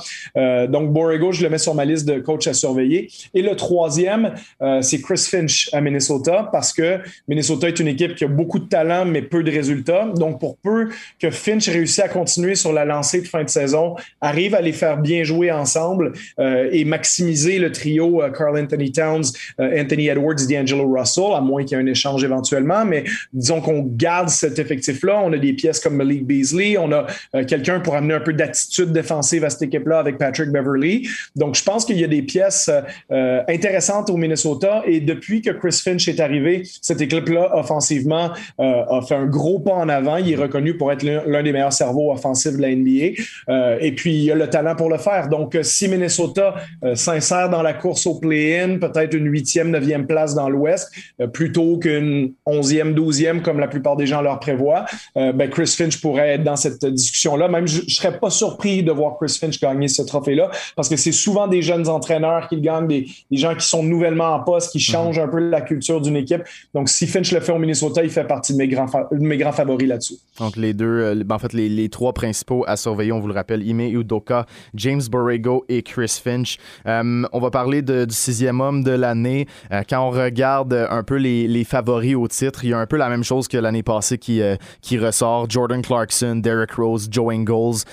donc, 0.68 0.92
Borrego, 0.92 1.32
je 1.32 1.42
le 1.42 1.50
mets 1.50 1.58
sur 1.58 1.74
ma 1.74 1.84
liste 1.84 2.06
de 2.06 2.20
coachs 2.20 2.46
à 2.46 2.54
surveiller. 2.54 3.10
Et 3.34 3.42
le 3.42 3.56
troisième, 3.56 4.34
c'est 4.80 5.00
Chris 5.00 5.31
Finch 5.32 5.70
à 5.72 5.80
Minnesota 5.80 6.48
parce 6.52 6.72
que 6.72 6.98
Minnesota 7.26 7.68
est 7.68 7.80
une 7.80 7.88
équipe 7.88 8.14
qui 8.14 8.24
a 8.24 8.28
beaucoup 8.28 8.58
de 8.58 8.68
talent 8.68 9.04
mais 9.06 9.22
peu 9.22 9.42
de 9.42 9.50
résultats. 9.50 10.10
Donc, 10.14 10.38
pour 10.40 10.58
peu 10.58 10.90
que 11.18 11.30
Finch 11.30 11.68
réussisse 11.68 12.00
à 12.00 12.08
continuer 12.08 12.54
sur 12.54 12.72
la 12.72 12.84
lancée 12.84 13.22
de 13.22 13.26
fin 13.26 13.44
de 13.44 13.48
saison, 13.48 13.96
arrive 14.20 14.54
à 14.54 14.60
les 14.60 14.72
faire 14.72 14.98
bien 14.98 15.24
jouer 15.24 15.50
ensemble 15.50 16.12
euh, 16.38 16.68
et 16.70 16.84
maximiser 16.84 17.58
le 17.58 17.72
trio 17.72 18.22
euh, 18.22 18.30
Carl 18.30 18.58
Anthony 18.58 18.92
Towns, 18.92 19.24
euh, 19.60 19.82
Anthony 19.82 20.08
Edwards, 20.08 20.46
D'Angelo 20.48 20.86
Russell, 20.92 21.32
à 21.34 21.40
moins 21.40 21.64
qu'il 21.64 21.78
y 21.78 21.80
ait 21.80 21.84
un 21.84 21.86
échange 21.86 22.22
éventuellement. 22.24 22.84
Mais 22.84 23.04
disons 23.32 23.60
qu'on 23.60 23.82
garde 23.82 24.28
cet 24.28 24.58
effectif-là. 24.58 25.20
On 25.24 25.32
a 25.32 25.38
des 25.38 25.54
pièces 25.54 25.80
comme 25.80 25.96
Malik 25.96 26.26
Beasley. 26.26 26.76
On 26.76 26.92
a 26.92 27.06
quelqu'un 27.44 27.80
pour 27.80 27.94
amener 27.94 28.14
un 28.14 28.20
peu 28.20 28.32
d'attitude 28.32 28.92
défensive 28.92 29.44
à 29.44 29.50
cette 29.50 29.62
équipe-là 29.62 29.98
avec 29.98 30.18
Patrick 30.18 30.50
Beverly. 30.50 31.08
Donc, 31.36 31.54
je 31.54 31.62
pense 31.62 31.84
qu'il 31.84 31.98
y 31.98 32.04
a 32.04 32.08
des 32.08 32.22
pièces 32.22 32.70
intéressantes 33.10 34.10
au 34.10 34.16
Minnesota. 34.16 34.82
Et 34.86 35.00
depuis 35.22 35.40
que 35.40 35.50
Chris 35.50 35.80
Finch 35.82 36.08
est 36.08 36.20
arrivé, 36.20 36.62
cette 36.80 37.00
équipe-là, 37.00 37.56
offensivement, 37.56 38.30
a 38.58 39.00
fait 39.06 39.14
un 39.14 39.26
gros 39.26 39.60
pas 39.60 39.74
en 39.74 39.88
avant. 39.88 40.16
Il 40.16 40.32
est 40.32 40.36
reconnu 40.36 40.76
pour 40.76 40.90
être 40.92 41.04
l'un 41.04 41.42
des 41.42 41.52
meilleurs 41.52 41.72
cerveaux 41.72 42.12
offensifs 42.12 42.56
de 42.56 42.62
la 42.62 42.74
NBA. 42.74 43.78
et 43.80 43.92
puis, 43.92 44.24
il 44.24 44.32
a 44.32 44.34
le 44.34 44.50
talent 44.50 44.74
pour 44.76 44.90
le 44.90 44.98
faire. 44.98 45.28
Donc, 45.28 45.56
si 45.62 45.88
Minnesota 45.88 46.54
euh, 46.84 46.94
s'insère 46.94 47.48
dans 47.50 47.62
la 47.62 47.74
course 47.74 48.06
au 48.06 48.16
play-in, 48.16 48.78
peut-être 48.78 49.14
une 49.14 49.26
huitième, 49.26 49.70
neuvième 49.70 50.06
place 50.06 50.34
dans 50.34 50.48
l'Ouest, 50.48 50.90
euh, 51.20 51.26
plutôt 51.26 51.78
qu'une 51.78 52.32
onzième, 52.46 52.94
douzième, 52.94 53.42
comme 53.42 53.60
la 53.60 53.68
plupart 53.68 53.96
des 53.96 54.06
gens 54.06 54.22
leur 54.22 54.40
prévoient, 54.40 54.84
euh, 55.16 55.32
ben 55.32 55.48
Chris 55.48 55.74
Finch 55.76 56.00
pourrait 56.00 56.34
être 56.34 56.44
dans 56.44 56.56
cette 56.56 56.84
discussion-là. 56.84 57.48
Même, 57.48 57.66
je 57.66 57.82
ne 57.82 57.88
serais 57.88 58.18
pas 58.18 58.30
surpris 58.30 58.82
de 58.82 58.92
voir 58.92 59.16
Chris 59.20 59.36
Finch 59.40 59.60
gagner 59.60 59.88
ce 59.88 60.02
trophée-là, 60.02 60.50
parce 60.76 60.88
que 60.88 60.96
c'est 60.96 61.12
souvent 61.12 61.46
des 61.46 61.62
jeunes 61.62 61.88
entraîneurs 61.88 62.48
qui 62.48 62.56
le 62.56 62.62
gagnent, 62.62 62.86
des, 62.86 63.06
gens 63.32 63.54
qui 63.54 63.66
sont 63.66 63.82
nouvellement 63.82 64.34
en 64.34 64.40
poste, 64.40 64.72
qui 64.72 64.78
mhm. 64.78 64.82
Un 65.18 65.28
peu 65.28 65.38
la 65.38 65.60
culture 65.60 66.00
d'une 66.00 66.16
équipe. 66.16 66.42
Donc, 66.74 66.88
si 66.88 67.06
Finch 67.06 67.32
le 67.32 67.40
fait 67.40 67.52
au 67.52 67.58
Minnesota, 67.58 68.02
il 68.02 68.10
fait 68.10 68.24
partie 68.24 68.52
de 68.52 68.58
mes 68.58 68.68
grands, 68.68 68.86
mes 69.12 69.36
grands 69.36 69.52
favoris 69.52 69.88
là-dessus. 69.88 70.14
Donc, 70.38 70.56
les 70.56 70.74
deux, 70.74 71.22
ben, 71.24 71.36
en 71.36 71.38
fait, 71.38 71.52
les, 71.52 71.68
les, 71.68 71.88
trois 71.88 72.12
principaux 72.12 72.64
à 72.66 72.76
surveiller, 72.76 73.12
on 73.12 73.20
vous 73.20 73.28
le 73.28 73.34
rappelle, 73.34 73.66
Ime 73.66 73.80
Udoka, 73.80 74.46
James 74.74 75.02
Borrego 75.10 75.64
et 75.68 75.82
Chris 75.82 76.20
Finch. 76.22 76.58
Euh, 76.86 77.22
on 77.32 77.40
va 77.40 77.50
parler 77.50 77.82
du 77.82 78.04
sixième 78.10 78.60
homme 78.60 78.82
de 78.82 78.92
l'année. 78.92 79.46
Euh, 79.72 79.82
quand 79.88 80.00
on 80.06 80.10
regarde 80.10 80.72
un 80.72 81.02
peu 81.02 81.16
les, 81.16 81.64
favoris 81.64 82.16
au 82.16 82.26
titre, 82.28 82.64
il 82.64 82.70
y 82.70 82.72
a 82.72 82.78
un 82.78 82.86
peu 82.86 82.96
la 82.96 83.08
même 83.08 83.22
chose 83.22 83.46
que 83.46 83.56
l'année 83.56 83.82
passée 83.82 84.18
qui, 84.18 84.42
euh, 84.42 84.56
qui 84.80 84.98
ressort. 84.98 85.48
Jordan 85.48 85.80
Clarkson, 85.80 86.36
Derek 86.36 86.72
Rose, 86.72 87.08
Joe 87.10 87.32
Ingles. 87.32 87.84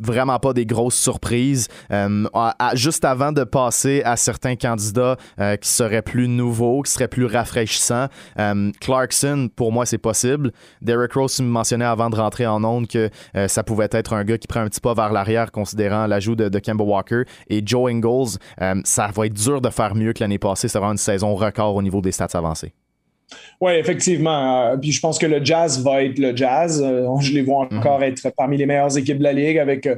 vraiment 0.00 0.38
pas 0.38 0.52
des 0.52 0.66
grosses 0.66 0.96
surprises. 0.96 1.68
juste 2.74 3.04
avant 3.04 3.32
de 3.32 3.44
passer 3.44 4.02
à 4.04 4.16
certains 4.16 4.56
candidats 4.56 5.16
qui 5.60 5.68
seraient 5.68 6.02
plus 6.02 6.28
nouveaux, 6.28 6.53
qui 6.84 6.92
seraient 6.92 7.08
plus 7.08 7.26
rafraîchissants, 7.26 8.08
Clarkson, 8.80 9.48
pour 9.54 9.72
moi, 9.72 9.86
c'est 9.86 9.98
possible. 9.98 10.52
Derek 10.82 11.12
Rose, 11.12 11.40
me 11.40 11.46
mentionnait 11.46 11.84
avant 11.84 12.10
de 12.10 12.16
rentrer 12.16 12.46
en 12.46 12.62
onde 12.64 12.86
que 12.88 13.10
ça 13.46 13.62
pouvait 13.62 13.88
être 13.90 14.12
un 14.12 14.24
gars 14.24 14.38
qui 14.38 14.46
prend 14.46 14.60
un 14.60 14.68
petit 14.68 14.80
pas 14.80 14.94
vers 14.94 15.12
l'arrière, 15.12 15.52
considérant 15.52 16.06
l'ajout 16.06 16.36
de, 16.36 16.48
de 16.48 16.58
Kemba 16.58 16.84
Walker. 16.84 17.22
Et 17.48 17.62
Joe 17.64 17.90
Ingles, 17.90 18.38
euh, 18.60 18.80
ça 18.84 19.10
va 19.14 19.26
être 19.26 19.34
dur 19.34 19.60
de 19.60 19.70
faire 19.70 19.94
mieux 19.94 20.12
que 20.12 20.20
l'année 20.20 20.38
passée. 20.38 20.68
C'est 20.68 20.78
vraiment 20.78 20.92
une 20.92 20.98
saison 20.98 21.34
record 21.34 21.74
au 21.74 21.82
niveau 21.82 22.00
des 22.00 22.12
stats 22.12 22.28
avancées. 22.34 22.72
Oui, 23.60 23.72
effectivement. 23.72 24.72
Euh, 24.72 24.76
puis 24.76 24.92
je 24.92 25.00
pense 25.00 25.18
que 25.18 25.26
le 25.26 25.44
Jazz 25.44 25.82
va 25.82 26.04
être 26.04 26.18
le 26.18 26.36
Jazz. 26.36 26.82
Euh, 26.84 27.08
je 27.20 27.32
les 27.32 27.42
vois 27.42 27.66
mhm. 27.70 27.78
encore 27.78 28.02
être 28.02 28.30
parmi 28.36 28.56
les 28.56 28.66
meilleures 28.66 28.96
équipes 28.96 29.18
de 29.18 29.24
la 29.24 29.32
Ligue 29.32 29.58
avec 29.58 29.88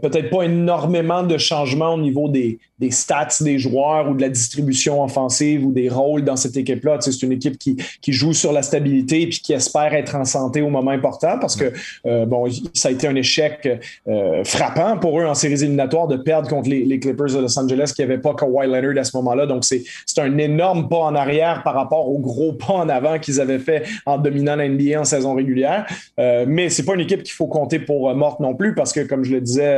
peut-être 0.00 0.30
pas 0.30 0.42
énormément 0.42 1.22
de 1.22 1.36
changements 1.36 1.94
au 1.94 2.00
niveau 2.00 2.28
des, 2.28 2.58
stats 2.90 3.28
des 3.40 3.58
joueurs 3.58 4.10
ou 4.10 4.14
de 4.14 4.20
la 4.20 4.28
distribution 4.28 5.02
offensive 5.02 5.64
ou 5.64 5.72
des 5.72 5.88
rôles 5.88 6.22
dans 6.22 6.36
cette 6.36 6.56
équipe-là. 6.56 6.98
c'est 7.00 7.22
une 7.22 7.32
équipe 7.32 7.58
qui, 7.58 7.76
qui, 8.02 8.12
joue 8.12 8.32
sur 8.34 8.52
la 8.52 8.62
stabilité 8.62 9.22
et 9.22 9.28
qui 9.28 9.52
espère 9.52 9.94
être 9.94 10.14
en 10.14 10.24
santé 10.24 10.60
au 10.60 10.68
moment 10.68 10.90
important 10.90 11.38
parce 11.38 11.56
que 11.56 11.72
euh, 12.06 12.26
bon, 12.26 12.46
ça 12.74 12.88
a 12.88 12.92
été 12.92 13.06
un 13.06 13.14
échec 13.14 13.68
euh, 14.06 14.44
frappant 14.44 14.98
pour 14.98 15.20
eux 15.20 15.24
en 15.24 15.34
séries 15.34 15.62
éliminatoires 15.62 16.08
de 16.08 16.16
perdre 16.16 16.48
contre 16.48 16.68
les, 16.68 16.98
Clippers 16.98 17.32
de 17.34 17.40
Los 17.40 17.58
Angeles 17.58 17.92
qui 17.94 18.02
n'avaient 18.02 18.18
pas 18.18 18.34
Kawhi 18.34 18.66
Leonard 18.66 18.98
à 18.98 19.04
ce 19.04 19.16
moment-là. 19.16 19.46
Donc, 19.46 19.64
c'est 19.64 19.84
un 20.18 20.38
énorme 20.38 20.88
pas 20.88 20.98
en 20.98 21.14
arrière 21.14 21.62
par 21.62 21.74
rapport 21.74 22.08
au 22.08 22.18
gros 22.18 22.52
pas 22.52 22.72
en 22.72 22.88
avant 22.88 23.18
qu'ils 23.18 23.40
avaient 23.40 23.58
fait 23.58 23.84
en 24.06 24.18
dominant 24.18 24.56
la 24.56 24.68
NBA 24.68 25.00
en 25.00 25.04
saison 25.04 25.34
régulière. 25.34 25.86
Euh, 26.18 26.44
mais 26.46 26.70
c'est 26.70 26.84
pas 26.84 26.94
une 26.94 27.00
équipe 27.00 27.22
qu'il 27.22 27.32
faut 27.32 27.46
compter 27.46 27.78
pour 27.78 28.08
euh, 28.08 28.14
morte 28.14 28.40
non 28.40 28.54
plus 28.54 28.74
parce 28.74 28.92
que, 28.92 29.00
comme 29.00 29.24
je 29.24 29.32
le 29.32 29.40
disais 29.40 29.73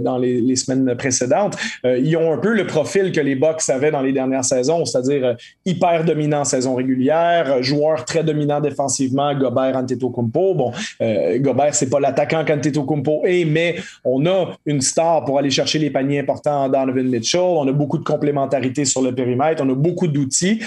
dans 0.00 0.18
les, 0.18 0.56
semaines 0.56 0.94
précédentes, 0.96 1.56
ils 1.84 2.16
ont 2.16 2.32
un 2.32 2.38
peu 2.38 2.54
le 2.54 2.66
profil 2.66 3.12
que 3.12 3.20
les 3.20 3.34
Bucks 3.34 3.68
avaient 3.68 3.90
dans 3.90 4.02
les 4.02 4.12
dernières 4.12 4.44
saisons, 4.44 4.84
c'est-à-dire 4.84 5.24
euh, 5.24 5.34
hyper 5.64 6.04
dominant 6.04 6.40
en 6.40 6.44
saison 6.44 6.74
régulière, 6.74 7.52
euh, 7.52 7.62
joueur 7.62 8.04
très 8.04 8.24
dominant 8.24 8.60
défensivement, 8.60 9.34
Gobert, 9.34 9.76
Antetokounmpo. 9.76 10.54
Bon, 10.54 10.72
euh, 11.00 11.38
Gobert, 11.38 11.74
c'est 11.74 11.90
pas 11.90 12.00
l'attaquant 12.00 12.44
qu'Antetokounmpo 12.44 13.22
est, 13.24 13.44
mais 13.44 13.76
on 14.04 14.24
a 14.26 14.56
une 14.66 14.80
star 14.80 15.24
pour 15.24 15.38
aller 15.38 15.50
chercher 15.50 15.78
les 15.78 15.90
paniers 15.90 16.20
importants 16.20 16.68
dans 16.68 16.86
Donovan 16.86 17.08
Mitchell. 17.08 17.40
On 17.40 17.68
a 17.68 17.72
beaucoup 17.72 17.98
de 17.98 18.04
complémentarité 18.04 18.84
sur 18.84 19.02
le 19.02 19.14
périmètre. 19.14 19.62
On 19.64 19.70
a 19.70 19.74
beaucoup 19.74 20.06
d'outils. 20.06 20.60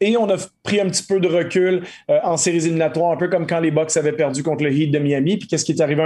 et 0.00 0.16
on 0.16 0.28
a 0.28 0.36
pris 0.62 0.80
un 0.80 0.86
petit 0.86 1.02
peu 1.02 1.20
de 1.20 1.28
recul 1.28 1.82
en 2.08 2.36
séries 2.36 2.58
éliminatoires, 2.58 3.12
un 3.12 3.16
peu 3.16 3.28
comme 3.28 3.46
quand 3.46 3.60
les 3.60 3.70
Bucks 3.70 3.96
avaient 3.96 4.12
perdu 4.12 4.42
contre 4.42 4.64
le 4.64 4.72
Heat 4.72 4.90
de 4.90 4.98
Miami. 4.98 5.36
Puis 5.36 5.48
qu'est-ce 5.48 5.64
qui 5.64 5.72
est 5.72 5.80
arrivé 5.80 6.02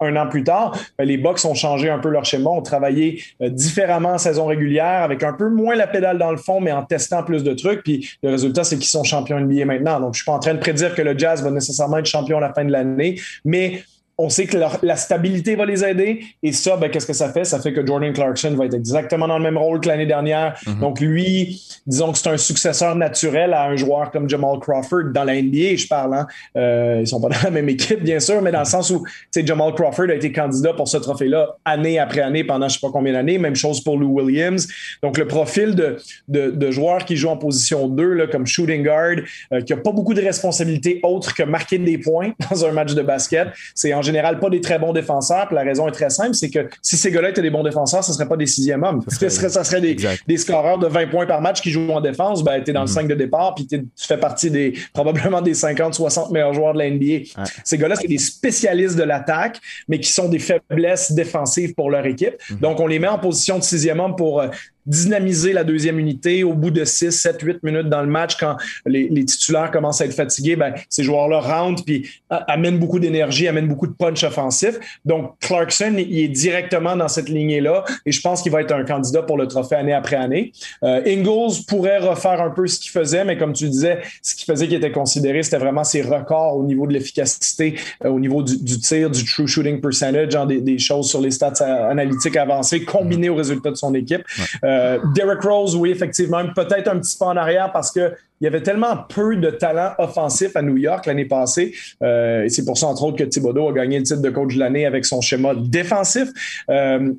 un 0.00 0.16
an, 0.16 0.26
plus 0.28 0.44
tard? 0.44 0.76
Ben, 0.98 1.04
les 1.04 1.16
Bucks 1.16 1.44
ont 1.44 1.53
changé 1.54 1.90
un 1.90 1.98
peu 1.98 2.08
leur 2.08 2.24
schéma, 2.24 2.50
ont 2.50 2.62
travaillé 2.62 3.22
différemment 3.40 4.10
en 4.10 4.18
saison 4.18 4.46
régulière, 4.46 5.02
avec 5.02 5.22
un 5.22 5.32
peu 5.32 5.48
moins 5.48 5.74
la 5.74 5.86
pédale 5.86 6.18
dans 6.18 6.30
le 6.30 6.36
fond, 6.36 6.60
mais 6.60 6.72
en 6.72 6.82
testant 6.82 7.22
plus 7.22 7.44
de 7.44 7.52
trucs. 7.54 7.82
Puis 7.82 8.10
le 8.22 8.30
résultat, 8.30 8.64
c'est 8.64 8.76
qu'ils 8.76 8.86
sont 8.86 9.04
champions 9.04 9.40
NBA 9.40 9.64
maintenant. 9.64 10.00
Donc, 10.00 10.14
je 10.14 10.18
suis 10.18 10.26
pas 10.26 10.32
en 10.32 10.38
train 10.38 10.54
de 10.54 10.60
prédire 10.60 10.94
que 10.94 11.02
le 11.02 11.16
Jazz 11.16 11.42
va 11.42 11.50
nécessairement 11.50 11.98
être 11.98 12.06
champion 12.06 12.38
à 12.38 12.40
la 12.40 12.52
fin 12.52 12.64
de 12.64 12.72
l'année, 12.72 13.20
mais 13.44 13.82
on 14.16 14.28
sait 14.28 14.46
que 14.46 14.56
la 14.82 14.96
stabilité 14.96 15.56
va 15.56 15.66
les 15.66 15.84
aider. 15.84 16.24
Et 16.42 16.52
ça, 16.52 16.76
ben, 16.76 16.88
qu'est-ce 16.88 17.06
que 17.06 17.12
ça 17.12 17.32
fait? 17.32 17.44
Ça 17.44 17.60
fait 17.60 17.72
que 17.72 17.84
Jordan 17.84 18.12
Clarkson 18.12 18.54
va 18.56 18.66
être 18.66 18.74
exactement 18.74 19.26
dans 19.26 19.38
le 19.38 19.42
même 19.42 19.58
rôle 19.58 19.80
que 19.80 19.88
l'année 19.88 20.06
dernière. 20.06 20.56
Mhm. 20.66 20.80
Donc, 20.80 21.00
lui, 21.00 21.60
disons 21.86 22.12
que 22.12 22.18
c'est 22.18 22.28
un 22.28 22.36
successeur 22.36 22.94
naturel 22.94 23.52
à 23.52 23.64
un 23.64 23.76
joueur 23.76 24.12
comme 24.12 24.28
Jamal 24.28 24.60
Crawford 24.60 25.12
dans 25.12 25.24
la 25.24 25.34
NBA, 25.34 25.76
je 25.76 25.88
parle. 25.88 26.14
Hein? 26.14 26.26
Euh, 26.56 26.98
ils 27.00 27.08
sont 27.08 27.20
pas 27.20 27.28
dans 27.28 27.42
la 27.42 27.50
même 27.50 27.68
équipe, 27.68 28.02
bien 28.02 28.20
sûr, 28.20 28.40
mais 28.40 28.52
dans 28.52 28.60
le 28.60 28.64
sens 28.66 28.90
où 28.90 29.04
Jamal 29.34 29.74
Crawford 29.74 30.10
a 30.10 30.14
été 30.14 30.32
candidat 30.32 30.74
pour 30.74 30.86
ce 30.86 30.96
trophée-là 30.98 31.56
année 31.64 31.98
après 31.98 32.20
année 32.20 32.44
pendant 32.44 32.68
je 32.68 32.74
sais 32.74 32.86
pas 32.86 32.92
combien 32.92 33.14
d'années. 33.14 33.38
Même 33.38 33.56
chose 33.56 33.82
pour 33.82 33.98
Lou 33.98 34.20
Williams. 34.20 34.68
Donc, 35.02 35.18
le 35.18 35.26
profil 35.26 35.74
de, 35.74 35.96
de, 36.28 36.50
de 36.50 36.70
joueurs 36.70 37.04
qui 37.04 37.16
jouent 37.16 37.30
en 37.30 37.36
position 37.36 37.88
2, 37.88 38.12
là, 38.12 38.26
comme 38.28 38.46
shooting 38.46 38.84
guard, 38.84 39.16
euh, 39.52 39.60
qui 39.60 39.72
a 39.72 39.76
pas 39.76 39.90
beaucoup 39.90 40.14
de 40.14 40.22
responsabilités 40.22 41.00
autres 41.02 41.34
que 41.34 41.42
marquer 41.42 41.78
des 41.78 41.98
points 41.98 42.32
dans 42.50 42.64
un 42.64 42.70
match 42.70 42.94
de 42.94 43.02
basket, 43.02 43.48
c'est 43.74 43.92
en 43.92 44.03
général 44.04 44.38
pas 44.38 44.50
des 44.50 44.60
très 44.60 44.78
bons 44.78 44.92
défenseurs. 44.92 45.46
Puis 45.46 45.56
la 45.56 45.62
raison 45.62 45.88
est 45.88 45.92
très 45.92 46.10
simple, 46.10 46.34
c'est 46.34 46.50
que 46.50 46.68
si 46.82 46.96
ces 46.96 47.10
gars-là 47.10 47.30
étaient 47.30 47.42
des 47.42 47.50
bons 47.50 47.62
défenseurs, 47.62 48.04
ce 48.04 48.10
ne 48.10 48.14
serait 48.14 48.28
pas 48.28 48.36
des 48.36 48.46
sixième 48.46 48.82
hommes. 48.82 49.02
Ça 49.08 49.28
serait, 49.30 49.48
ça 49.48 49.64
serait 49.64 49.80
des, 49.80 49.96
des, 50.26 50.36
scoreurs 50.36 50.78
de 50.78 50.86
20 50.86 51.08
points 51.08 51.26
par 51.26 51.40
match 51.40 51.60
qui 51.60 51.70
jouent 51.70 51.90
en 51.90 52.00
défense. 52.00 52.42
Ben, 52.44 52.62
tu 52.62 52.70
es 52.70 52.72
dans 52.72 52.82
le 52.82 52.86
5 52.86 53.04
mm-hmm. 53.04 53.08
de 53.08 53.14
départ, 53.14 53.54
puis 53.54 53.66
tu 53.66 53.86
fais 53.96 54.18
partie 54.18 54.50
des 54.50 54.74
probablement 54.92 55.40
des 55.40 55.54
50-60 55.54 56.32
meilleurs 56.32 56.54
joueurs 56.54 56.74
de 56.74 56.78
la 56.78 56.90
NBA. 56.90 57.30
Ces 57.64 57.78
gars-là, 57.78 57.96
c'est 57.96 58.08
des 58.08 58.18
spécialistes 58.18 58.96
de 58.96 59.02
l'attaque, 59.02 59.60
mais 59.88 59.98
qui 60.00 60.12
sont 60.12 60.28
des 60.28 60.38
faiblesses 60.38 61.12
défensives 61.12 61.74
pour 61.74 61.90
leur 61.90 62.06
équipe. 62.06 62.34
Mm-hmm. 62.34 62.60
Donc, 62.60 62.80
on 62.80 62.86
les 62.86 62.98
met 62.98 63.08
en 63.08 63.18
position 63.18 63.58
de 63.58 63.64
sixième 63.64 64.00
homme 64.00 64.16
pour 64.16 64.40
euh, 64.40 64.48
dynamiser 64.86 65.52
la 65.52 65.64
deuxième 65.64 65.98
unité 65.98 66.44
au 66.44 66.54
bout 66.54 66.70
de 66.70 66.84
6, 66.84 67.10
7, 67.10 67.40
8 67.40 67.62
minutes 67.62 67.88
dans 67.88 68.02
le 68.02 68.08
match 68.08 68.36
quand 68.36 68.56
les, 68.86 69.24
titulaires 69.24 69.70
commencent 69.70 70.00
à 70.00 70.04
être 70.04 70.14
fatigués, 70.14 70.56
ben, 70.56 70.74
ces 70.88 71.02
joueurs-là 71.02 71.40
rentrent 71.40 71.84
puis 71.84 72.08
amènent 72.28 72.78
beaucoup 72.78 72.98
d'énergie, 72.98 73.48
amènent 73.48 73.68
beaucoup 73.68 73.86
de 73.86 73.92
punch 73.92 74.22
offensif. 74.24 74.78
Donc, 75.04 75.34
Clarkson, 75.40 75.94
il 75.96 76.18
est 76.18 76.28
directement 76.28 76.96
dans 76.96 77.08
cette 77.08 77.28
lignée-là 77.28 77.84
et 78.04 78.12
je 78.12 78.20
pense 78.20 78.42
qu'il 78.42 78.52
va 78.52 78.60
être 78.60 78.72
un 78.72 78.84
candidat 78.84 79.22
pour 79.22 79.38
le 79.38 79.46
trophée 79.46 79.76
année 79.76 79.92
après 79.92 80.16
année. 80.16 80.52
Euh, 80.82 81.02
Ingles 81.06 81.64
pourrait 81.66 81.98
refaire 81.98 82.40
un 82.40 82.50
peu 82.50 82.66
ce 82.66 82.78
qu'il 82.78 82.90
faisait, 82.90 83.24
mais 83.24 83.36
comme 83.36 83.52
tu 83.52 83.68
disais, 83.68 84.00
ce 84.22 84.34
qu'il 84.34 84.46
faisait 84.46 84.68
qui 84.68 84.74
était 84.74 84.92
considéré, 84.92 85.42
c'était 85.42 85.58
vraiment 85.58 85.84
ses 85.84 86.02
records 86.02 86.56
au 86.56 86.64
niveau 86.64 86.86
de 86.86 86.92
l'efficacité, 86.92 87.76
euh, 88.04 88.08
au 88.08 88.20
niveau 88.20 88.42
du, 88.42 88.80
tir, 88.80 89.10
du 89.10 89.24
true 89.24 89.46
shooting 89.46 89.80
percentage, 89.80 90.30
genre 90.30 90.46
des, 90.46 90.78
choses 90.78 91.08
sur 91.08 91.20
les 91.20 91.30
stats 91.30 91.64
analytiques 91.88 92.36
avancées 92.36 92.84
combinées 92.84 93.28
aux 93.28 93.36
résultats 93.36 93.70
de 93.70 93.76
son 93.76 93.94
équipe. 93.94 94.22
Euh, 94.64 94.73
euh, 94.74 94.98
Derek 95.14 95.42
Rose, 95.42 95.76
oui, 95.76 95.90
effectivement, 95.90 96.42
peut-être 96.54 96.88
un 96.88 96.98
petit 96.98 97.16
pas 97.16 97.26
en 97.26 97.36
arrière 97.36 97.70
parce 97.72 97.90
qu'il 97.90 98.12
y 98.40 98.46
avait 98.46 98.62
tellement 98.62 98.96
peu 99.08 99.36
de 99.36 99.50
talent 99.50 99.92
offensif 99.98 100.56
à 100.56 100.62
New 100.62 100.76
York 100.76 101.06
l'année 101.06 101.24
passée. 101.24 101.74
Euh, 102.02 102.44
et 102.44 102.48
c'est 102.48 102.64
pour 102.64 102.76
ça, 102.76 102.88
entre 102.88 103.04
autres, 103.04 103.18
que 103.18 103.24
Thibodeau 103.24 103.68
a 103.68 103.72
gagné 103.72 103.98
le 103.98 104.04
titre 104.04 104.20
de 104.20 104.30
coach 104.30 104.54
de 104.54 104.58
l'année 104.58 104.86
avec 104.86 105.04
son 105.04 105.20
schéma 105.20 105.54
défensif. 105.54 106.28
Euh, 106.70 107.12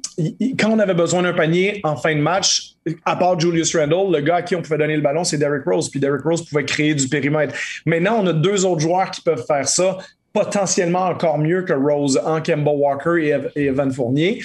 quand 0.59 0.71
on 0.71 0.79
avait 0.79 0.93
besoin 0.93 1.23
d'un 1.23 1.33
panier 1.33 1.79
en 1.83 1.95
fin 1.95 2.15
de 2.15 2.21
match, 2.21 2.73
à 3.05 3.15
part 3.15 3.39
Julius 3.39 3.75
Randle, 3.75 4.13
le 4.13 4.21
gars 4.21 4.37
à 4.37 4.41
qui 4.41 4.55
on 4.55 4.61
pouvait 4.61 4.77
donner 4.77 4.95
le 4.95 5.01
ballon, 5.01 5.23
c'est 5.23 5.37
Derek 5.37 5.63
Rose. 5.65 5.89
Puis 5.89 5.99
Derek 5.99 6.21
Rose 6.23 6.45
pouvait 6.45 6.65
créer 6.65 6.93
du 6.93 7.07
périmètre. 7.07 7.55
Maintenant, 7.85 8.19
on 8.21 8.27
a 8.27 8.33
deux 8.33 8.65
autres 8.65 8.81
joueurs 8.81 9.09
qui 9.11 9.21
peuvent 9.21 9.45
faire 9.45 9.67
ça 9.67 9.97
potentiellement 10.33 11.05
encore 11.05 11.37
mieux 11.37 11.61
que 11.61 11.71
Rose 11.71 12.19
en 12.25 12.41
Kemba 12.41 12.71
Walker 12.71 13.39
et, 13.55 13.67
Evan 13.67 13.89
Fournier. 13.89 14.43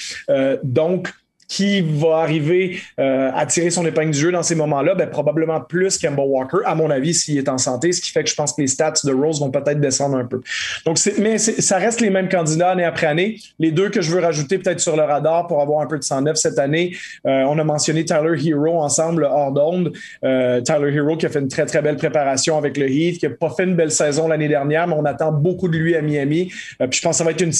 donc, 0.62 1.08
qui 1.50 1.80
va 1.80 2.18
arriver 2.18 2.80
à 2.96 3.44
tirer 3.46 3.70
son 3.70 3.84
épingle 3.84 4.12
du 4.12 4.18
jeu 4.18 4.32
dans 4.32 4.42
ces 4.42 4.54
moments-là? 4.54 4.94
Ben, 4.94 5.08
probablement 5.10 5.60
plus 5.60 5.98
Kemba 5.98 6.22
Walker, 6.22 6.58
à 6.64 6.74
mon 6.74 6.90
avis, 6.90 7.12
s'il 7.12 7.38
est 7.38 7.48
en 7.48 7.58
santé, 7.58 7.92
ce 7.92 8.00
qui 8.00 8.12
fait 8.12 8.22
que 8.22 8.30
je 8.30 8.34
pense 8.34 8.52
que 8.52 8.60
les 8.60 8.68
stats 8.68 8.92
de 9.04 9.12
Rose 9.12 9.40
vont 9.40 9.50
peut-être 9.50 9.80
descendre 9.80 10.16
un 10.16 10.24
peu. 10.24 10.40
Donc, 10.86 10.98
mais 11.18 11.38
ça 11.38 11.78
reste 11.78 12.00
les 12.00 12.10
mêmes 12.10 12.28
candidats 12.28 12.70
année 12.70 12.84
après 12.84 13.08
année. 13.08 13.38
Les 13.58 13.72
deux 13.72 13.90
que 13.90 14.00
je 14.00 14.10
veux 14.12 14.20
rajouter 14.20 14.58
peut-être 14.58 14.80
sur 14.80 14.96
le 14.96 15.02
radar 15.02 15.48
pour 15.48 15.60
avoir 15.60 15.80
un 15.80 15.86
peu 15.86 15.98
de 15.98 16.04
109 16.04 16.36
cette 16.36 16.58
année, 16.58 16.96
on 17.24 17.58
a 17.58 17.64
mentionné 17.64 18.04
Tyler 18.04 18.36
Hero 18.46 18.80
ensemble 18.80 19.24
hors 19.24 19.52
d'onde. 19.52 19.92
Tyler 20.22 20.94
Hero 20.94 21.16
qui 21.16 21.26
a 21.26 21.28
fait 21.28 21.40
une 21.40 21.48
très, 21.48 21.66
très 21.66 21.82
belle 21.82 21.96
préparation 21.96 22.56
avec 22.56 22.76
le 22.76 22.88
Heat, 22.88 23.18
qui 23.18 23.28
n'a 23.28 23.34
pas 23.34 23.50
fait 23.50 23.64
une 23.64 23.74
belle 23.74 23.90
saison 23.90 24.28
l'année 24.28 24.48
dernière, 24.48 24.86
mais 24.86 24.94
on 24.96 25.04
attend 25.04 25.32
beaucoup 25.32 25.68
de 25.68 25.76
lui 25.76 25.96
à 25.96 26.02
Miami. 26.02 26.52
Euh, 26.80 26.86
puis 26.86 26.98
je 26.98 27.02
pense 27.02 27.16
que 27.16 27.18
ça 27.18 27.24
va 27.24 27.30
être 27.32 27.40
une, 27.40 27.52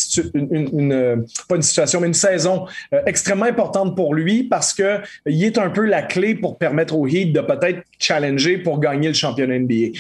une, 0.51 0.93
euh, 0.93 1.17
pas 1.49 1.57
une 1.57 1.63
situation, 1.63 2.01
mais 2.01 2.09
une 2.09 2.15
saison 2.15 2.67
euh, 2.95 3.01
extrêmement 3.07 3.47
importante 3.47 3.80
pour 3.89 4.15
lui 4.15 4.45
parce 4.45 4.75
qu'il 4.75 5.45
est 5.45 5.59
un 5.59 5.71
peu 5.71 5.87
la 5.87 6.03
clé 6.03 6.35
pour 6.35 6.59
permettre 6.59 6.95
au 6.95 7.07
Heat 7.07 7.33
de 7.33 7.41
peut-être 7.41 7.83
challenger 7.99 8.59
pour 8.59 8.81
gagner 8.81 9.09
le 9.09 9.15
championnat 9.15 9.59
NBA. 9.59 9.99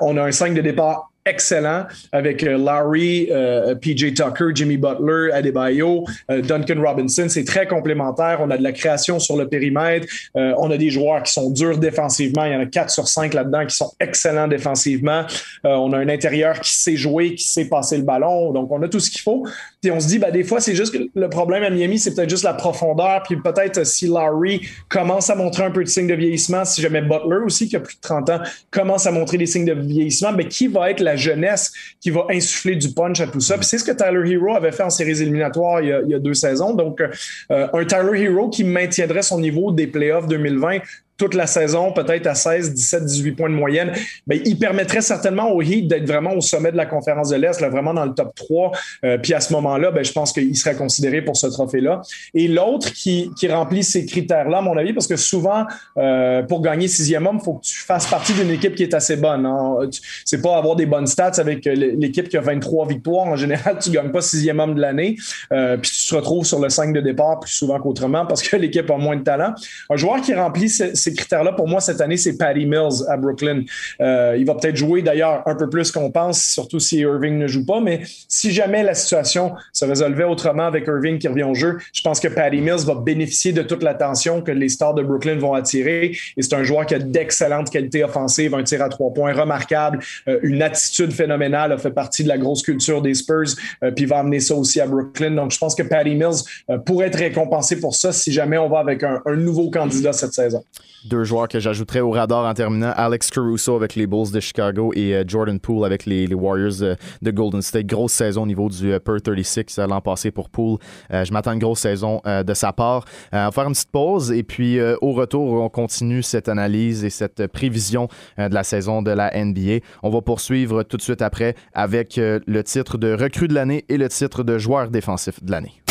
on 0.00 0.16
a 0.16 0.22
un 0.22 0.32
5 0.32 0.54
de 0.54 0.60
départ 0.60 1.12
excellent 1.24 1.86
avec 2.10 2.42
euh, 2.42 2.58
Larry, 2.58 3.28
euh, 3.30 3.74
PJ 3.74 4.14
Tucker, 4.14 4.46
Jimmy 4.54 4.76
Butler, 4.76 5.30
Adebayo, 5.32 6.04
euh, 6.30 6.42
Duncan 6.42 6.80
Robinson. 6.80 7.26
C'est 7.28 7.44
très 7.44 7.66
complémentaire. 7.66 8.38
On 8.40 8.50
a 8.50 8.58
de 8.58 8.62
la 8.62 8.72
création 8.72 9.18
sur 9.18 9.36
le 9.36 9.48
périmètre. 9.48 10.06
on 10.34 10.70
a 10.70 10.76
des 10.76 10.90
joueurs 10.90 11.22
qui 11.22 11.32
sont 11.32 11.50
durs 11.50 11.78
défensivement. 11.78 12.44
Il 12.44 12.52
y 12.52 12.56
en 12.56 12.60
a 12.60 12.66
4 12.66 12.90
sur 12.90 13.08
5 13.08 13.34
là-dedans 13.34 13.66
qui 13.66 13.76
sont 13.76 13.92
excellents 14.00 14.48
défensivement. 14.48 15.24
on 15.64 15.92
a 15.92 15.98
un 15.98 16.08
intérieur 16.08 16.60
qui 16.60 16.72
sait 16.72 16.96
jouer, 16.96 17.34
qui 17.34 17.44
sait 17.44 17.66
passer 17.66 17.96
le 17.96 18.02
ballon. 18.02 18.52
Donc, 18.52 18.70
on 18.70 18.82
a 18.82 18.88
tout 18.88 19.00
ce 19.00 19.10
qu'il 19.10 19.20
faut. 19.20 19.44
Puis 19.82 19.90
on 19.90 19.98
se 19.98 20.06
dit, 20.06 20.20
ben, 20.20 20.30
des 20.30 20.44
fois, 20.44 20.60
c'est 20.60 20.76
juste 20.76 20.94
que 20.94 21.08
le 21.12 21.28
problème 21.28 21.64
à 21.64 21.70
Miami, 21.70 21.98
c'est 21.98 22.14
peut-être 22.14 22.30
juste 22.30 22.44
la 22.44 22.54
profondeur. 22.54 23.24
Puis 23.24 23.36
peut-être 23.36 23.84
si 23.84 24.06
Larry 24.06 24.60
commence 24.88 25.28
à 25.28 25.34
montrer 25.34 25.64
un 25.64 25.72
peu 25.72 25.82
de 25.82 25.88
signes 25.88 26.06
de 26.06 26.14
vieillissement, 26.14 26.64
si 26.64 26.80
jamais 26.80 27.02
Butler 27.02 27.38
aussi, 27.44 27.68
qui 27.68 27.74
a 27.74 27.80
plus 27.80 27.96
de 27.96 28.00
30 28.00 28.30
ans, 28.30 28.40
commence 28.70 29.06
à 29.06 29.10
montrer 29.10 29.38
des 29.38 29.46
signes 29.46 29.64
de 29.64 29.72
vieillissement, 29.72 30.30
mais 30.30 30.44
ben, 30.44 30.48
qui 30.48 30.68
va 30.68 30.92
être 30.92 31.00
la 31.00 31.16
jeunesse 31.16 31.72
qui 32.00 32.10
va 32.10 32.26
insuffler 32.30 32.76
du 32.76 32.90
punch 32.90 33.20
à 33.20 33.26
tout 33.26 33.40
ça? 33.40 33.56
Puis 33.58 33.66
c'est 33.66 33.78
ce 33.78 33.84
que 33.84 33.90
Tyler 33.90 34.30
Hero 34.30 34.54
avait 34.54 34.70
fait 34.70 34.84
en 34.84 34.90
séries 34.90 35.20
éliminatoires 35.20 35.80
il 35.80 35.88
y 35.88 36.14
a, 36.14 36.18
deux 36.20 36.34
saisons. 36.34 36.74
Donc, 36.74 37.00
euh, 37.00 37.66
un 37.72 37.84
Tyler 37.84 38.22
Hero 38.22 38.50
qui 38.50 38.62
maintiendrait 38.62 39.22
son 39.22 39.40
niveau 39.40 39.72
des 39.72 39.88
playoffs 39.88 40.28
2020 40.28 40.78
toute 41.22 41.34
la 41.34 41.46
saison, 41.46 41.92
peut-être 41.92 42.26
à 42.26 42.34
16, 42.34 42.74
17, 42.74 43.04
18 43.04 43.32
points 43.32 43.48
de 43.48 43.54
moyenne, 43.54 43.92
mais 44.26 44.42
il 44.44 44.58
permettrait 44.58 45.02
certainement 45.02 45.52
au 45.52 45.62
Heat 45.62 45.86
d'être 45.86 46.04
vraiment 46.04 46.32
au 46.32 46.40
sommet 46.40 46.72
de 46.72 46.76
la 46.76 46.84
conférence 46.84 47.28
de 47.28 47.36
l'Est, 47.36 47.62
vraiment 47.62 47.94
dans 47.94 48.04
le 48.04 48.12
top 48.12 48.34
3. 48.34 48.72
Euh, 49.04 49.18
puis 49.18 49.32
à 49.32 49.38
ce 49.40 49.52
moment-là, 49.52 49.92
ben, 49.92 50.04
je 50.04 50.10
pense 50.10 50.32
qu'il 50.32 50.56
serait 50.56 50.74
considéré 50.74 51.22
pour 51.22 51.36
ce 51.36 51.46
trophée-là. 51.46 52.02
Et 52.34 52.48
l'autre 52.48 52.92
qui, 52.92 53.30
qui, 53.38 53.46
remplit 53.46 53.84
ces 53.84 54.04
critères-là, 54.04 54.58
à 54.58 54.60
mon 54.62 54.76
avis, 54.76 54.92
parce 54.92 55.06
que 55.06 55.14
souvent, 55.14 55.64
euh, 55.96 56.42
pour 56.42 56.60
gagner 56.60 56.88
sixième 56.88 57.24
homme, 57.24 57.38
il 57.40 57.44
faut 57.44 57.54
que 57.54 57.64
tu 57.64 57.78
fasses 57.78 58.08
partie 58.08 58.32
d'une 58.32 58.50
équipe 58.50 58.74
qui 58.74 58.82
est 58.82 58.94
assez 58.94 59.14
bonne. 59.14 59.46
Hein. 59.46 59.76
C'est 60.24 60.42
pas 60.42 60.56
avoir 60.56 60.74
des 60.74 60.86
bonnes 60.86 61.06
stats 61.06 61.38
avec 61.38 61.68
euh, 61.68 61.74
l'équipe 61.74 62.28
qui 62.28 62.36
a 62.36 62.40
23 62.40 62.88
victoires. 62.88 63.26
En 63.26 63.36
général, 63.36 63.78
tu 63.80 63.90
gagnes 63.90 64.10
pas 64.10 64.22
sixième 64.22 64.58
homme 64.58 64.74
de 64.74 64.80
l'année. 64.80 65.14
puis 65.50 65.90
tu 65.90 66.08
te 66.08 66.14
retrouves 66.16 66.46
sur 66.46 66.58
le 66.58 66.68
5 66.68 66.92
de 66.92 67.00
départ 67.00 67.38
plus 67.38 67.52
souvent 67.52 67.78
qu'autrement 67.78 68.26
parce 68.26 68.42
que 68.42 68.56
l'équipe 68.62 68.90
a 68.90 68.96
moins 68.96 69.14
de 69.14 69.22
talent. 69.22 69.54
Un 69.88 69.96
joueur 69.96 70.20
qui 70.20 70.34
remplit 70.34 70.68
ces, 70.68 70.96
ces 70.96 71.11
critères-là, 71.14 71.52
pour 71.52 71.68
moi, 71.68 71.80
cette 71.80 72.00
année, 72.00 72.16
c'est 72.16 72.36
Patty 72.36 72.66
Mills 72.66 73.04
à 73.08 73.16
Brooklyn. 73.16 73.62
Euh, 74.00 74.36
il 74.38 74.46
va 74.46 74.54
peut-être 74.54 74.76
jouer 74.76 75.02
d'ailleurs 75.02 75.42
un 75.46 75.54
peu 75.54 75.68
plus 75.68 75.90
qu'on 75.90 76.10
pense, 76.10 76.42
surtout 76.42 76.80
si 76.80 76.98
Irving 76.98 77.38
ne 77.38 77.46
joue 77.46 77.64
pas, 77.64 77.80
mais 77.80 78.02
si 78.28 78.52
jamais 78.52 78.82
la 78.82 78.94
situation 78.94 79.52
se 79.72 79.84
résolvait 79.84 80.24
autrement 80.24 80.66
avec 80.66 80.86
Irving 80.86 81.18
qui 81.18 81.28
revient 81.28 81.44
au 81.44 81.54
jeu, 81.54 81.78
je 81.92 82.02
pense 82.02 82.20
que 82.20 82.28
Patty 82.28 82.60
Mills 82.60 82.84
va 82.86 82.94
bénéficier 82.94 83.52
de 83.52 83.62
toute 83.62 83.82
l'attention 83.82 84.42
que 84.42 84.52
les 84.52 84.68
stars 84.68 84.94
de 84.94 85.02
Brooklyn 85.02 85.36
vont 85.36 85.54
attirer. 85.54 86.16
Et 86.36 86.42
c'est 86.42 86.54
un 86.54 86.62
joueur 86.62 86.86
qui 86.86 86.94
a 86.94 86.98
d'excellentes 86.98 87.70
qualités 87.70 88.04
offensives, 88.04 88.54
un 88.54 88.62
tir 88.62 88.82
à 88.82 88.88
trois 88.88 89.12
points 89.12 89.32
remarquable, 89.32 90.00
euh, 90.28 90.38
une 90.42 90.62
attitude 90.62 91.12
phénoménale, 91.12 91.72
a 91.72 91.78
fait 91.78 91.90
partie 91.90 92.22
de 92.22 92.28
la 92.28 92.38
grosse 92.38 92.62
culture 92.62 93.02
des 93.02 93.14
Spurs, 93.14 93.54
euh, 93.82 93.90
puis 93.90 94.06
va 94.06 94.18
amener 94.18 94.40
ça 94.40 94.54
aussi 94.54 94.80
à 94.80 94.86
Brooklyn. 94.86 95.32
Donc, 95.32 95.52
je 95.52 95.58
pense 95.58 95.74
que 95.74 95.82
Patty 95.82 96.14
Mills 96.14 96.42
pourrait 96.86 97.06
être 97.06 97.18
récompensé 97.18 97.80
pour 97.80 97.94
ça 97.94 98.12
si 98.12 98.32
jamais 98.32 98.58
on 98.58 98.68
va 98.68 98.78
avec 98.78 99.02
un 99.02 99.36
nouveau 99.36 99.70
candidat 99.70 100.12
cette 100.12 100.32
saison. 100.32 100.64
Deux 101.04 101.24
joueurs 101.24 101.48
que 101.48 101.58
j'ajouterais 101.58 102.00
au 102.00 102.10
radar 102.10 102.44
en 102.44 102.54
terminant, 102.54 102.92
Alex 102.94 103.30
Caruso 103.30 103.74
avec 103.74 103.96
les 103.96 104.06
Bulls 104.06 104.30
de 104.30 104.38
Chicago 104.38 104.92
et 104.94 105.14
euh, 105.14 105.24
Jordan 105.26 105.58
Poole 105.58 105.84
avec 105.84 106.06
les, 106.06 106.32
Warriors 106.32 106.96
de, 107.20 107.30
Golden 107.30 107.60
State. 107.60 107.86
Grosse 107.86 108.12
saison 108.12 108.42
au 108.42 108.46
niveau 108.46 108.68
du 108.68 108.92
euh, 108.92 109.00
Per 109.00 109.20
36 109.20 109.78
euh, 109.78 109.86
l'an 109.88 110.00
passé 110.00 110.30
pour 110.30 110.48
Poole. 110.48 110.78
je 111.10 111.32
m'attends 111.32 111.50
à 111.50 111.54
une 111.54 111.60
grosse 111.60 111.80
saison 111.80 112.20
de 112.24 112.54
sa 112.54 112.72
part. 112.72 113.04
on 113.32 113.36
va 113.36 113.50
faire 113.50 113.66
une 113.66 113.72
petite 113.72 113.90
pause 113.90 114.30
et 114.30 114.42
puis 114.42 114.80
au 114.80 115.12
retour, 115.12 115.62
on 115.62 115.68
continue 115.68 116.22
cette 116.22 116.48
analyse 116.48 117.04
et 117.04 117.10
cette 117.10 117.46
prévision 117.48 118.08
de 118.38 118.52
la 118.52 118.64
saison 118.64 119.02
de 119.02 119.10
la 119.10 119.30
NBA. 119.34 119.84
On 120.02 120.10
va 120.10 120.20
poursuivre 120.20 120.82
tout 120.82 120.96
de 120.96 121.02
suite 121.02 121.22
après 121.22 121.54
avec 121.74 122.14
le 122.16 122.62
titre 122.62 122.98
de 122.98 123.12
recrue 123.12 123.48
de 123.48 123.54
l'année 123.54 123.84
et 123.88 123.96
le 123.96 124.08
titre 124.08 124.42
de 124.42 124.58
joueur 124.58 124.88
défensif 124.88 125.42
de 125.42 125.50
l'année. 125.50 125.82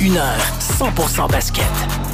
Une 0.00 0.16
heure 0.16 0.38
100% 0.60 1.30
basket. 1.30 2.11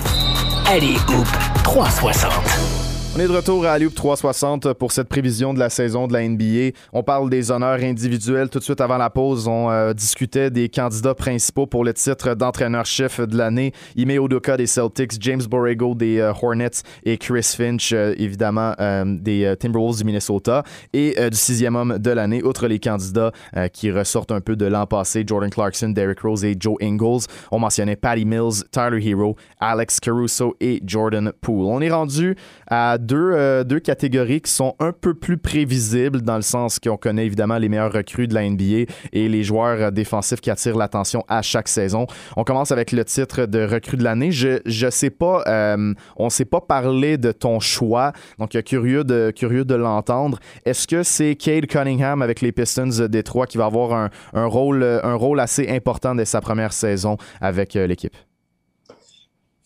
Allez, 0.70 0.98
Hoop 1.08 1.26
360. 1.64 2.77
On 3.18 3.20
est 3.20 3.26
de 3.26 3.32
retour 3.32 3.66
à 3.66 3.72
Alioub 3.72 3.92
360 3.92 4.74
pour 4.74 4.92
cette 4.92 5.08
prévision 5.08 5.52
de 5.52 5.58
la 5.58 5.70
saison 5.70 6.06
de 6.06 6.12
la 6.12 6.22
NBA. 6.28 6.76
On 6.92 7.02
parle 7.02 7.28
des 7.28 7.50
honneurs 7.50 7.80
individuels. 7.82 8.48
Tout 8.48 8.60
de 8.60 8.64
suite 8.64 8.80
avant 8.80 8.96
la 8.96 9.10
pause, 9.10 9.48
on 9.48 9.68
euh, 9.68 9.92
discutait 9.92 10.52
des 10.52 10.68
candidats 10.68 11.16
principaux 11.16 11.66
pour 11.66 11.84
le 11.84 11.92
titre 11.92 12.34
d'entraîneur-chef 12.34 13.18
de 13.18 13.36
l'année. 13.36 13.72
Ime 13.96 14.22
Odoka 14.22 14.56
des 14.56 14.68
Celtics, 14.68 15.20
James 15.20 15.42
Borrego 15.50 15.96
des 15.96 16.20
euh, 16.20 16.30
Hornets 16.30 16.84
et 17.02 17.18
Chris 17.18 17.56
Finch, 17.56 17.92
euh, 17.92 18.14
évidemment, 18.18 18.74
des 19.04 19.52
Timberwolves 19.58 19.98
du 19.98 20.04
Minnesota. 20.04 20.62
Et 20.92 21.16
du 21.28 21.36
sixième 21.36 21.74
homme 21.74 21.98
de 21.98 22.10
l'année, 22.12 22.44
outre 22.44 22.68
les 22.68 22.78
candidats 22.78 23.32
qui 23.72 23.90
ressortent 23.90 24.30
un 24.30 24.40
peu 24.40 24.54
de 24.54 24.66
l'an 24.66 24.86
passé, 24.86 25.24
Jordan 25.26 25.50
Clarkson, 25.50 25.88
Derrick 25.88 26.20
Rose 26.20 26.44
et 26.44 26.54
Joe 26.58 26.76
Ingles, 26.80 27.26
on 27.50 27.58
mentionnait 27.58 27.96
Patty 27.96 28.24
Mills, 28.24 28.62
Tyler 28.70 29.04
Hero, 29.04 29.34
Alex 29.58 29.98
Caruso 29.98 30.54
et 30.60 30.80
Jordan 30.86 31.32
Poole. 31.40 31.66
On 31.66 31.80
est 31.80 31.90
rendu 31.90 32.36
à 32.68 32.96
deux, 33.08 33.32
euh, 33.32 33.64
deux 33.64 33.80
catégories 33.80 34.42
qui 34.42 34.52
sont 34.52 34.76
un 34.80 34.92
peu 34.92 35.14
plus 35.14 35.38
prévisibles 35.38 36.20
dans 36.20 36.36
le 36.36 36.42
sens 36.42 36.78
qu'on 36.78 36.98
connaît 36.98 37.24
évidemment 37.24 37.56
les 37.56 37.70
meilleurs 37.70 37.92
recrues 37.92 38.28
de 38.28 38.34
la 38.34 38.48
NBA 38.48 38.84
et 39.14 39.28
les 39.28 39.42
joueurs 39.42 39.80
euh, 39.80 39.90
défensifs 39.90 40.42
qui 40.42 40.50
attirent 40.50 40.76
l'attention 40.76 41.24
à 41.26 41.40
chaque 41.40 41.68
saison. 41.68 42.06
On 42.36 42.44
commence 42.44 42.70
avec 42.70 42.92
le 42.92 43.04
titre 43.06 43.46
de 43.46 43.64
recrue 43.64 43.96
de 43.96 44.04
l'année. 44.04 44.30
Je 44.30 44.60
je 44.66 44.90
sais 44.90 45.08
pas, 45.08 45.42
euh, 45.46 45.94
on 46.16 46.28
sait 46.28 46.44
pas 46.44 46.60
parler 46.60 47.16
de 47.16 47.32
ton 47.32 47.60
choix, 47.60 48.12
donc 48.38 48.50
curieux 48.62 49.04
de 49.04 49.32
curieux 49.34 49.64
de 49.64 49.74
l'entendre. 49.74 50.38
Est-ce 50.66 50.86
que 50.86 51.02
c'est 51.02 51.34
Cade 51.34 51.66
Cunningham 51.66 52.20
avec 52.20 52.42
les 52.42 52.52
Pistons 52.52 52.88
de 52.98 53.06
Détroit 53.06 53.46
qui 53.46 53.56
va 53.56 53.64
avoir 53.64 54.10
un 54.34 54.46
rôle 54.46 55.40
assez 55.40 55.68
important 55.70 56.14
dès 56.14 56.26
sa 56.26 56.42
première 56.42 56.74
saison 56.74 57.16
avec 57.40 57.72
l'équipe? 57.72 58.14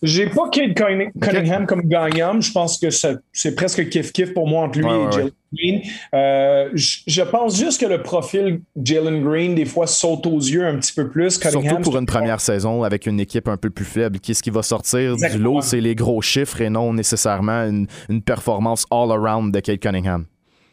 J'ai 0.03 0.27
pas 0.27 0.49
Kate 0.51 0.75
Cunningham 1.21 1.67
comme 1.67 1.83
gagnant. 1.83 2.41
Je 2.41 2.51
pense 2.51 2.79
que 2.79 2.91
c'est 2.91 3.55
presque 3.55 3.89
kiff-kiff 3.89 4.33
pour 4.33 4.49
moi 4.49 4.65
entre 4.65 4.79
lui 4.79 4.87
et 4.87 5.13
Jalen 5.13 5.31
Green. 5.55 5.83
Euh, 6.15 6.71
je 6.75 7.23
pense 7.23 7.59
juste 7.59 7.81
que 7.81 7.87
le 7.87 8.03
profil 8.03 8.63
Jalen 8.83 9.23
Green, 9.23 9.55
des 9.55 9.65
fois, 9.65 9.87
saute 9.87 10.27
aux 10.27 10.39
yeux 10.39 10.67
un 10.67 10.77
petit 10.79 10.93
peu 10.93 11.09
plus. 11.09 11.39
Surtout 11.39 11.81
pour 11.83 11.97
une 11.99 12.07
première 12.07 12.41
saison 12.41 12.83
avec 12.83 13.07
une 13.07 13.21
équipe 13.21 13.49
un 13.49 13.57
peu 13.57 13.71
plus 13.71 13.85
faible. 13.85 14.19
Qu'est-ce 14.19 14.43
qui 14.43 14.51
va 14.51 14.63
sortir 14.63 15.17
du 15.17 15.39
lot? 15.39 15.61
C'est 15.61 15.81
les 15.81 15.95
gros 15.95 16.21
chiffres 16.21 16.61
et 16.61 16.71
non 16.71 16.93
nécessairement 16.93 17.65
une, 17.65 17.87
une 18.09 18.23
performance 18.23 18.85
all-around 18.91 19.55
de 19.55 19.61
Kate 19.61 19.81
Cunningham. 19.81 20.27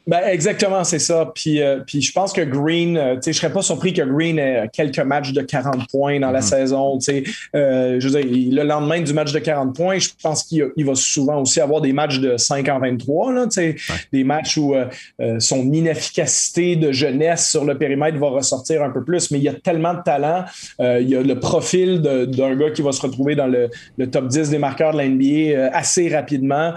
Ben, 0.08 0.22
exactement, 0.26 0.84
c'est 0.84 0.98
ça. 0.98 1.32
Puis, 1.36 1.62
euh, 1.62 1.82
puis 1.86 2.02
je 2.02 2.12
pense 2.12 2.34
que 2.34 2.42
Green, 2.42 2.98
euh, 2.98 3.16
tu 3.16 3.24
sais, 3.24 3.34
je 3.34 3.38
serais 3.38 3.54
pas 3.54 3.62
surpris 3.62 3.94
que 3.94 4.02
Green 4.02 4.40
ait 4.40 4.68
quelques 4.74 5.00
matchs 5.00 5.34
de 5.34 5.42
40 5.42 5.88
points 5.88 6.20
dans 6.20 6.32
la 6.32 6.40
mm-hmm. 6.40 6.44
saison. 6.44 6.98
Tu 6.98 7.04
sais, 7.04 7.24
euh, 7.56 8.00
je 8.00 8.08
veux 8.08 8.20
dire, 8.20 8.52
le 8.52 8.64
lendemain 8.64 9.02
du 9.02 9.14
match 9.14 9.32
de 9.32 9.40
40 9.40 9.76
points, 9.76 10.00
je 10.00 10.10
pense 10.22 10.44
qu'il 10.44 10.72
va 10.78 10.96
souvent 10.96 11.42
aussi 11.42 11.62
avoir 11.62 11.82
des 11.82 11.94
matchs 11.94 12.20
de 12.20 12.38
5 12.38 12.68
en 12.70 12.80
23, 12.80 13.34
là, 13.34 13.44
tu 13.44 13.52
sais, 13.52 13.76
des 14.12 14.24
matchs 14.24 14.58
où 14.58 14.74
son 15.40 15.72
inefficacité 15.72 16.76
de 16.76 16.92
jeunesse 16.92 17.50
sur 17.50 17.66
le 17.66 17.78
périmètre 17.78 18.18
va 18.18 18.30
ressortir 18.30 18.82
un 18.84 18.90
peu 18.90 19.04
plus. 19.04 19.30
Mais 19.32 19.38
il 19.38 19.44
y 19.44 19.50
a 19.50 19.54
tellement 19.54 19.94
de 19.94 20.02
talent. 20.02 20.46
il 20.80 21.08
y 21.10 21.16
a 21.16 21.22
le 21.22 21.40
profil 21.40 22.02
d'un 22.02 22.56
gars 22.56 22.72
qui 22.72 22.82
va 22.82 22.92
se 22.92 23.02
retrouver 23.02 23.36
dans 23.36 23.48
le, 23.48 23.70
top 24.08 24.28
10 24.28 24.50
des 24.50 24.58
marqueurs 24.58 24.94
de 24.94 24.98
la 24.98 25.08
NBA 25.08 25.76
assez 25.76 26.10
rapidement. 26.10 26.74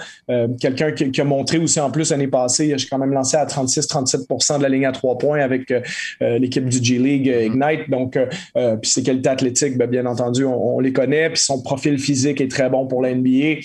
Quelqu'un 0.61 0.93
qui, 0.93 1.11
qui, 1.11 1.21
a 1.21 1.25
montré 1.25 1.59
aussi 1.59 1.81
en 1.81 1.91
plus 1.91 2.11
l'année 2.11 2.29
passée, 2.29 2.75
j'ai 2.77 2.89
quand 2.89 2.99
même 2.99 3.12
même 3.13 3.15
lancé 3.15 3.37
à 3.37 3.45
36-37% 3.45 4.59
de 4.59 4.63
la 4.63 4.69
ligne 4.69 4.87
à 4.87 4.93
trois 4.93 5.19
points 5.19 5.41
avec 5.41 5.71
euh, 5.71 6.39
l'équipe 6.39 6.69
du 6.69 6.83
G-League 6.83 7.29
mm-hmm. 7.29 7.47
Ignite. 7.47 7.91
Donc, 7.91 8.19
puis 8.55 8.91
ses 8.91 9.03
qualités 9.03 9.29
athlétiques, 9.29 9.77
ben, 9.77 9.89
bien 9.89 10.07
entendu, 10.07 10.45
on, 10.45 10.81
les 10.81 10.93
connaît. 10.93 11.31
Puis 11.31 11.41
son 11.41 11.63
profil 11.63 11.99
physique 11.99 12.41
est 12.41 12.51
très 12.51 12.69
bon 12.69 12.87
pour 12.87 13.03
la 13.03 13.15
NBA. 13.15 13.61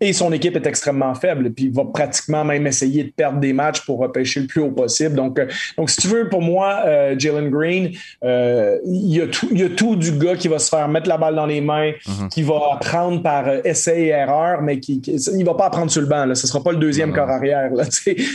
et 0.00 0.12
son 0.12 0.32
équipe 0.32 0.56
est 0.56 0.66
extrêmement 0.66 1.14
faible. 1.14 1.52
Puis 1.52 1.66
il 1.66 1.72
va 1.72 1.84
pratiquement 1.84 2.44
même 2.44 2.66
essayer 2.66 3.04
de 3.04 3.10
perdre 3.10 3.40
des 3.40 3.52
matchs 3.52 3.84
pour 3.84 3.98
repêcher 3.98 4.40
le 4.40 4.46
plus 4.46 4.60
haut 4.60 4.70
possible. 4.70 5.14
Donc, 5.14 5.40
donc 5.76 5.90
si 5.90 5.98
tu 5.98 6.08
veux, 6.08 6.28
pour 6.28 6.42
moi, 6.42 6.82
Jalen 7.18 7.50
Green, 7.50 7.90
il 8.22 9.16
y, 9.16 9.20
a 9.20 9.26
tout, 9.26 9.48
y 9.52 9.62
a 9.62 9.68
tout 9.70 9.96
du 9.96 10.12
gars 10.12 10.36
qui 10.36 10.48
va 10.48 10.58
se 10.58 10.68
faire 10.68 10.88
mettre 10.88 11.08
la 11.08 11.18
balle 11.18 11.34
dans 11.34 11.46
les 11.46 11.60
mains, 11.60 11.90
mm-hmm. 11.90 12.28
qui 12.28 12.42
va 12.42 12.60
apprendre 12.74 13.22
par 13.22 13.48
essai 13.64 14.02
et 14.02 14.08
erreur, 14.08 14.62
mais 14.62 14.80
qui, 14.80 15.00
il 15.00 15.44
va 15.44 15.54
pas 15.54 15.66
apprendre 15.66 15.90
sur 15.90 16.00
le 16.00 16.06
banc. 16.06 16.24
Là. 16.24 16.34
Ce 16.34 16.46
sera 16.46 16.62
pas 16.62 16.72
le 16.72 16.78
deuxième 16.78 17.12
corps 17.12 17.28
arrière. 17.28 17.70
Là, 17.72 17.84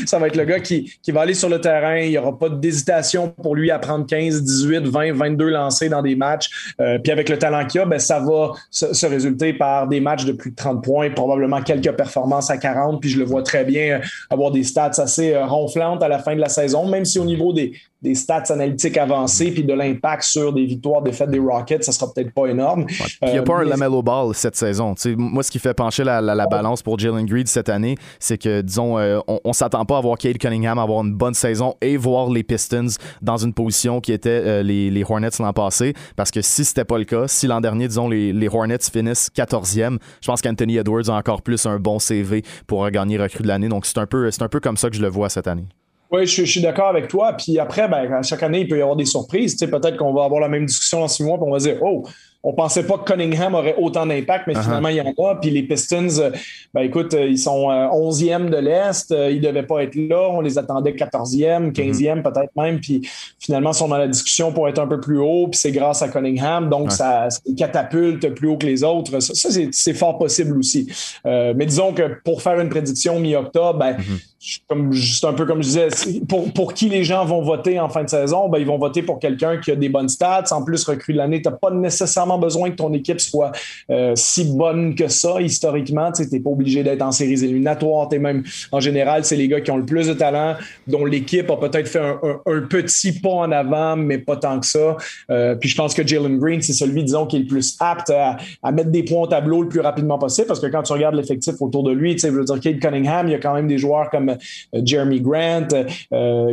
ça 0.05 0.19
va 0.19 0.27
être 0.27 0.35
le 0.35 0.45
gars 0.45 0.59
qui, 0.59 0.91
qui, 1.01 1.11
va 1.11 1.21
aller 1.21 1.33
sur 1.33 1.49
le 1.49 1.59
terrain. 1.59 1.97
Il 1.97 2.09
n'y 2.09 2.17
aura 2.17 2.37
pas 2.37 2.49
d'hésitation 2.49 3.29
pour 3.29 3.55
lui 3.55 3.71
à 3.71 3.79
prendre 3.79 4.05
15, 4.05 4.43
18, 4.43 4.87
20, 4.87 5.13
22 5.13 5.49
lancés 5.49 5.89
dans 5.89 6.01
des 6.01 6.15
matchs. 6.15 6.49
Euh, 6.79 6.99
puis 6.99 7.11
avec 7.11 7.29
le 7.29 7.37
talent 7.37 7.65
qu'il 7.65 7.81
a, 7.81 7.85
ben, 7.85 7.99
ça 7.99 8.19
va 8.19 8.51
se, 8.69 9.05
résulter 9.05 9.53
par 9.53 9.87
des 9.87 9.99
matchs 9.99 10.25
de 10.25 10.31
plus 10.31 10.51
de 10.51 10.55
30 10.55 10.83
points, 10.83 11.09
probablement 11.09 11.61
quelques 11.61 11.91
performances 11.91 12.49
à 12.49 12.57
40. 12.57 13.01
Puis 13.01 13.09
je 13.09 13.19
le 13.19 13.25
vois 13.25 13.43
très 13.43 13.65
bien 13.65 13.99
euh, 13.99 14.01
avoir 14.29 14.51
des 14.51 14.63
stats 14.63 14.91
assez 14.97 15.33
euh, 15.33 15.45
ronflantes 15.45 16.01
à 16.03 16.07
la 16.07 16.19
fin 16.19 16.35
de 16.35 16.41
la 16.41 16.49
saison, 16.49 16.87
même 16.87 17.05
si 17.05 17.19
au 17.19 17.25
niveau 17.25 17.53
des, 17.53 17.73
des 18.03 18.15
stats 18.15 18.43
analytiques 18.49 18.97
avancés 18.97 19.51
puis 19.51 19.63
de 19.63 19.73
l'impact 19.73 20.23
sur 20.23 20.51
des 20.51 20.65
victoires, 20.65 21.01
défaites 21.01 21.29
des 21.29 21.39
Rockets, 21.39 21.85
ça 21.85 21.93
sera 21.93 22.11
peut-être 22.11 22.33
pas 22.33 22.47
énorme. 22.47 22.85
il 23.21 23.31
n'y 23.31 23.37
a 23.37 23.43
pas 23.43 23.59
un 23.59 23.63
Lamello 23.63 24.03
Ball 24.03 24.35
cette 24.35 24.57
saison. 24.57 24.93
moi, 25.17 25.41
ce 25.41 25.49
qui 25.49 25.59
fait 25.59 25.73
pencher 25.73 26.03
la, 26.03 26.47
balance 26.47 26.83
pour 26.83 26.99
Jalen 26.99 27.25
Green 27.25 27.45
cette 27.45 27.69
année, 27.69 27.95
c'est 28.19 28.37
que, 28.37 28.61
disons, 28.61 28.99
euh, 28.99 29.19
on, 29.27 29.39
ne 29.45 29.53
s'attend 29.53 29.85
pas 29.85 29.97
à 29.97 30.01
voir 30.01 30.17
Kate 30.17 30.37
Cunningham 30.37 30.77
avoir 30.77 31.03
une 31.03 31.13
bonne 31.13 31.33
saison 31.33 31.75
et 31.81 31.95
voir 31.95 32.29
les 32.29 32.43
Pistons 32.43 32.87
dans 33.21 33.37
une 33.37 33.53
position 33.53 34.01
qui 34.01 34.11
était 34.11 34.29
euh, 34.29 34.63
les, 34.63 35.03
Hornets 35.07 35.29
l'an 35.39 35.53
passé. 35.53 35.93
Parce 36.17 36.29
que 36.31 36.41
si 36.41 36.65
c'était 36.65 36.83
pas 36.83 36.97
le 36.97 37.05
cas, 37.05 37.27
si 37.27 37.47
l'an 37.47 37.61
dernier, 37.61 37.87
disons, 37.87 38.09
les, 38.09 38.49
Hornets 38.53 38.77
finissent 38.91 39.31
14e, 39.35 39.97
je 40.21 40.27
pense 40.27 40.41
qu'Anthony 40.41 40.77
Edwards 40.77 41.09
a 41.09 41.13
encore 41.13 41.41
plus 41.41 41.65
un 41.65 41.79
bon 41.79 41.99
CV 41.99 42.43
pour 42.67 42.87
gagner 42.91 43.17
recrue 43.17 43.43
de 43.43 43.47
l'année. 43.47 43.69
Donc, 43.69 43.85
c'est 43.85 43.97
un, 43.97 44.05
peu, 44.05 44.29
un 44.37 44.47
peu 44.49 44.59
comme 44.59 44.77
ça 44.77 44.89
que 44.89 44.95
je 44.97 45.01
le 45.01 45.07
vois 45.07 45.29
cette 45.29 45.47
année. 45.47 45.65
Oui, 46.13 46.27
je, 46.27 46.43
suis 46.43 46.61
d'accord 46.61 46.89
avec 46.89 47.07
toi. 47.07 47.33
Puis 47.33 47.57
après, 47.57 47.87
ben, 47.87 48.21
chaque 48.21 48.43
année, 48.43 48.61
il 48.61 48.67
peut 48.67 48.77
y 48.77 48.81
avoir 48.81 48.95
des 48.95 49.05
surprises. 49.05 49.55
peut-être 49.55 49.97
qu'on 49.97 50.13
va 50.13 50.25
avoir 50.25 50.39
la 50.39 50.47
même 50.47 50.67
discussion 50.67 50.99
dans 50.99 51.07
six 51.07 51.23
mois, 51.23 51.37
puis 51.37 51.47
on 51.47 51.51
va 51.51 51.57
dire 51.57 51.77
Oh, 51.81 52.03
on 52.45 52.53
pensait 52.53 52.83
pas 52.83 52.97
que 52.97 53.05
Cunningham 53.05 53.55
aurait 53.55 53.75
autant 53.79 54.05
d'impact, 54.05 54.47
mais 54.47 54.53
uh-huh. 54.53 54.63
finalement, 54.63 54.89
il 54.89 54.97
y 54.97 55.01
en 55.01 55.05
a. 55.05 55.35
Puis 55.35 55.49
les 55.49 55.63
Pistons, 55.63 56.19
euh, 56.19 56.29
ben 56.73 56.81
écoute, 56.81 57.13
euh, 57.13 57.25
ils 57.25 57.39
sont 57.39 57.69
11e 57.69 58.47
euh, 58.47 58.49
de 58.49 58.57
l'Est. 58.57 59.15
Ils 59.31 59.39
devaient 59.39 59.63
pas 59.63 59.81
être 59.81 59.95
là. 59.95 60.29
On 60.29 60.41
les 60.41 60.57
attendait 60.57 60.91
14e, 60.91 61.71
15e 61.71 61.73
uh-huh. 61.73 62.21
peut-être 62.21 62.51
même. 62.57 62.81
Puis 62.81 63.07
finalement, 63.39 63.71
ils 63.71 63.75
sont 63.75 63.87
dans 63.87 63.97
la 63.97 64.09
discussion 64.09 64.51
pour 64.51 64.67
être 64.67 64.79
un 64.79 64.87
peu 64.87 64.99
plus 64.99 65.19
haut. 65.19 65.47
Puis 65.47 65.61
c'est 65.61 65.71
grâce 65.71 66.01
à 66.01 66.09
Cunningham. 66.09 66.69
Donc, 66.69 66.91
ça, 66.91 67.29
catapulte 67.57 68.35
plus 68.35 68.49
haut 68.49 68.57
que 68.57 68.67
les 68.67 68.83
autres. 68.83 69.21
Ça, 69.21 69.49
c'est 69.71 69.93
fort 69.93 70.17
possible 70.19 70.57
aussi. 70.57 70.91
mais 71.23 71.65
disons 71.65 71.93
que 71.93 72.19
pour 72.25 72.41
faire 72.41 72.59
une 72.59 72.69
prédiction 72.69 73.19
mi-octobre, 73.19 73.79
ben, 73.79 73.93
uh-huh. 73.93 74.32
Comme, 74.67 74.91
juste 74.91 75.23
un 75.25 75.33
peu 75.33 75.45
comme 75.45 75.61
je 75.61 75.67
disais, 75.67 75.87
pour, 76.27 76.51
pour 76.51 76.73
qui 76.73 76.89
les 76.89 77.03
gens 77.03 77.25
vont 77.25 77.41
voter 77.41 77.79
en 77.79 77.89
fin 77.89 78.03
de 78.03 78.09
saison, 78.09 78.49
ben, 78.49 78.59
ils 78.59 78.65
vont 78.65 78.77
voter 78.77 79.01
pour 79.01 79.19
quelqu'un 79.19 79.57
qui 79.57 79.71
a 79.71 79.75
des 79.75 79.89
bonnes 79.89 80.09
stats. 80.09 80.45
En 80.51 80.63
plus, 80.63 80.83
recrue 80.83 81.13
de 81.13 81.17
l'année, 81.17 81.41
tu 81.41 81.49
n'as 81.49 81.55
pas 81.55 81.71
nécessairement 81.71 82.37
besoin 82.37 82.69
que 82.71 82.75
ton 82.75 82.93
équipe 82.93 83.21
soit 83.21 83.51
euh, 83.89 84.13
si 84.15 84.45
bonne 84.45 84.95
que 84.95 85.07
ça 85.07 85.41
historiquement. 85.41 86.11
Tu 86.11 86.23
n'es 86.29 86.39
pas 86.39 86.49
obligé 86.49 86.83
d'être 86.83 87.01
en 87.01 87.11
séries 87.11 87.43
éliminatoires. 87.43 88.09
Es 88.11 88.19
même, 88.19 88.43
en 88.71 88.79
général, 88.79 89.23
c'est 89.23 89.35
les 89.35 89.47
gars 89.47 89.61
qui 89.61 89.71
ont 89.71 89.77
le 89.77 89.85
plus 89.85 90.07
de 90.07 90.13
talent, 90.13 90.55
dont 90.87 91.05
l'équipe 91.05 91.49
a 91.49 91.57
peut-être 91.57 91.87
fait 91.87 92.01
un, 92.01 92.61
petit 92.69 93.13
pas 93.13 93.29
en 93.29 93.51
avant, 93.51 93.95
mais 93.95 94.17
pas 94.17 94.37
tant 94.37 94.59
que 94.59 94.65
ça. 94.65 94.97
Euh, 95.29 95.55
puis 95.55 95.69
je 95.69 95.75
pense 95.75 95.93
que 95.93 96.05
Jalen 96.05 96.37
Green, 96.37 96.61
c'est 96.61 96.73
celui, 96.73 97.03
disons, 97.03 97.25
qui 97.25 97.37
est 97.37 97.39
le 97.39 97.47
plus 97.47 97.77
apte 97.79 98.09
à, 98.09 98.37
mettre 98.71 98.89
des 98.89 99.03
points 99.03 99.21
au 99.21 99.27
tableau 99.27 99.61
le 99.61 99.69
plus 99.69 99.79
rapidement 99.79 100.17
possible 100.17 100.47
parce 100.47 100.59
que 100.59 100.67
quand 100.67 100.83
tu 100.83 100.93
regardes 100.93 101.15
l'effectif 101.15 101.61
autour 101.61 101.83
de 101.83 101.91
lui, 101.91 102.15
tu 102.15 102.27
veux 102.27 102.43
dire, 102.43 102.59
Kate 102.59 102.79
Cunningham, 102.79 103.27
il 103.27 103.31
y 103.31 103.35
a 103.35 103.39
quand 103.39 103.53
même 103.53 103.67
des 103.67 103.77
joueurs 103.77 104.09
comme 104.09 104.32
euh, 104.75 104.81
Jeremy 104.83 105.21
Grant 105.21 105.67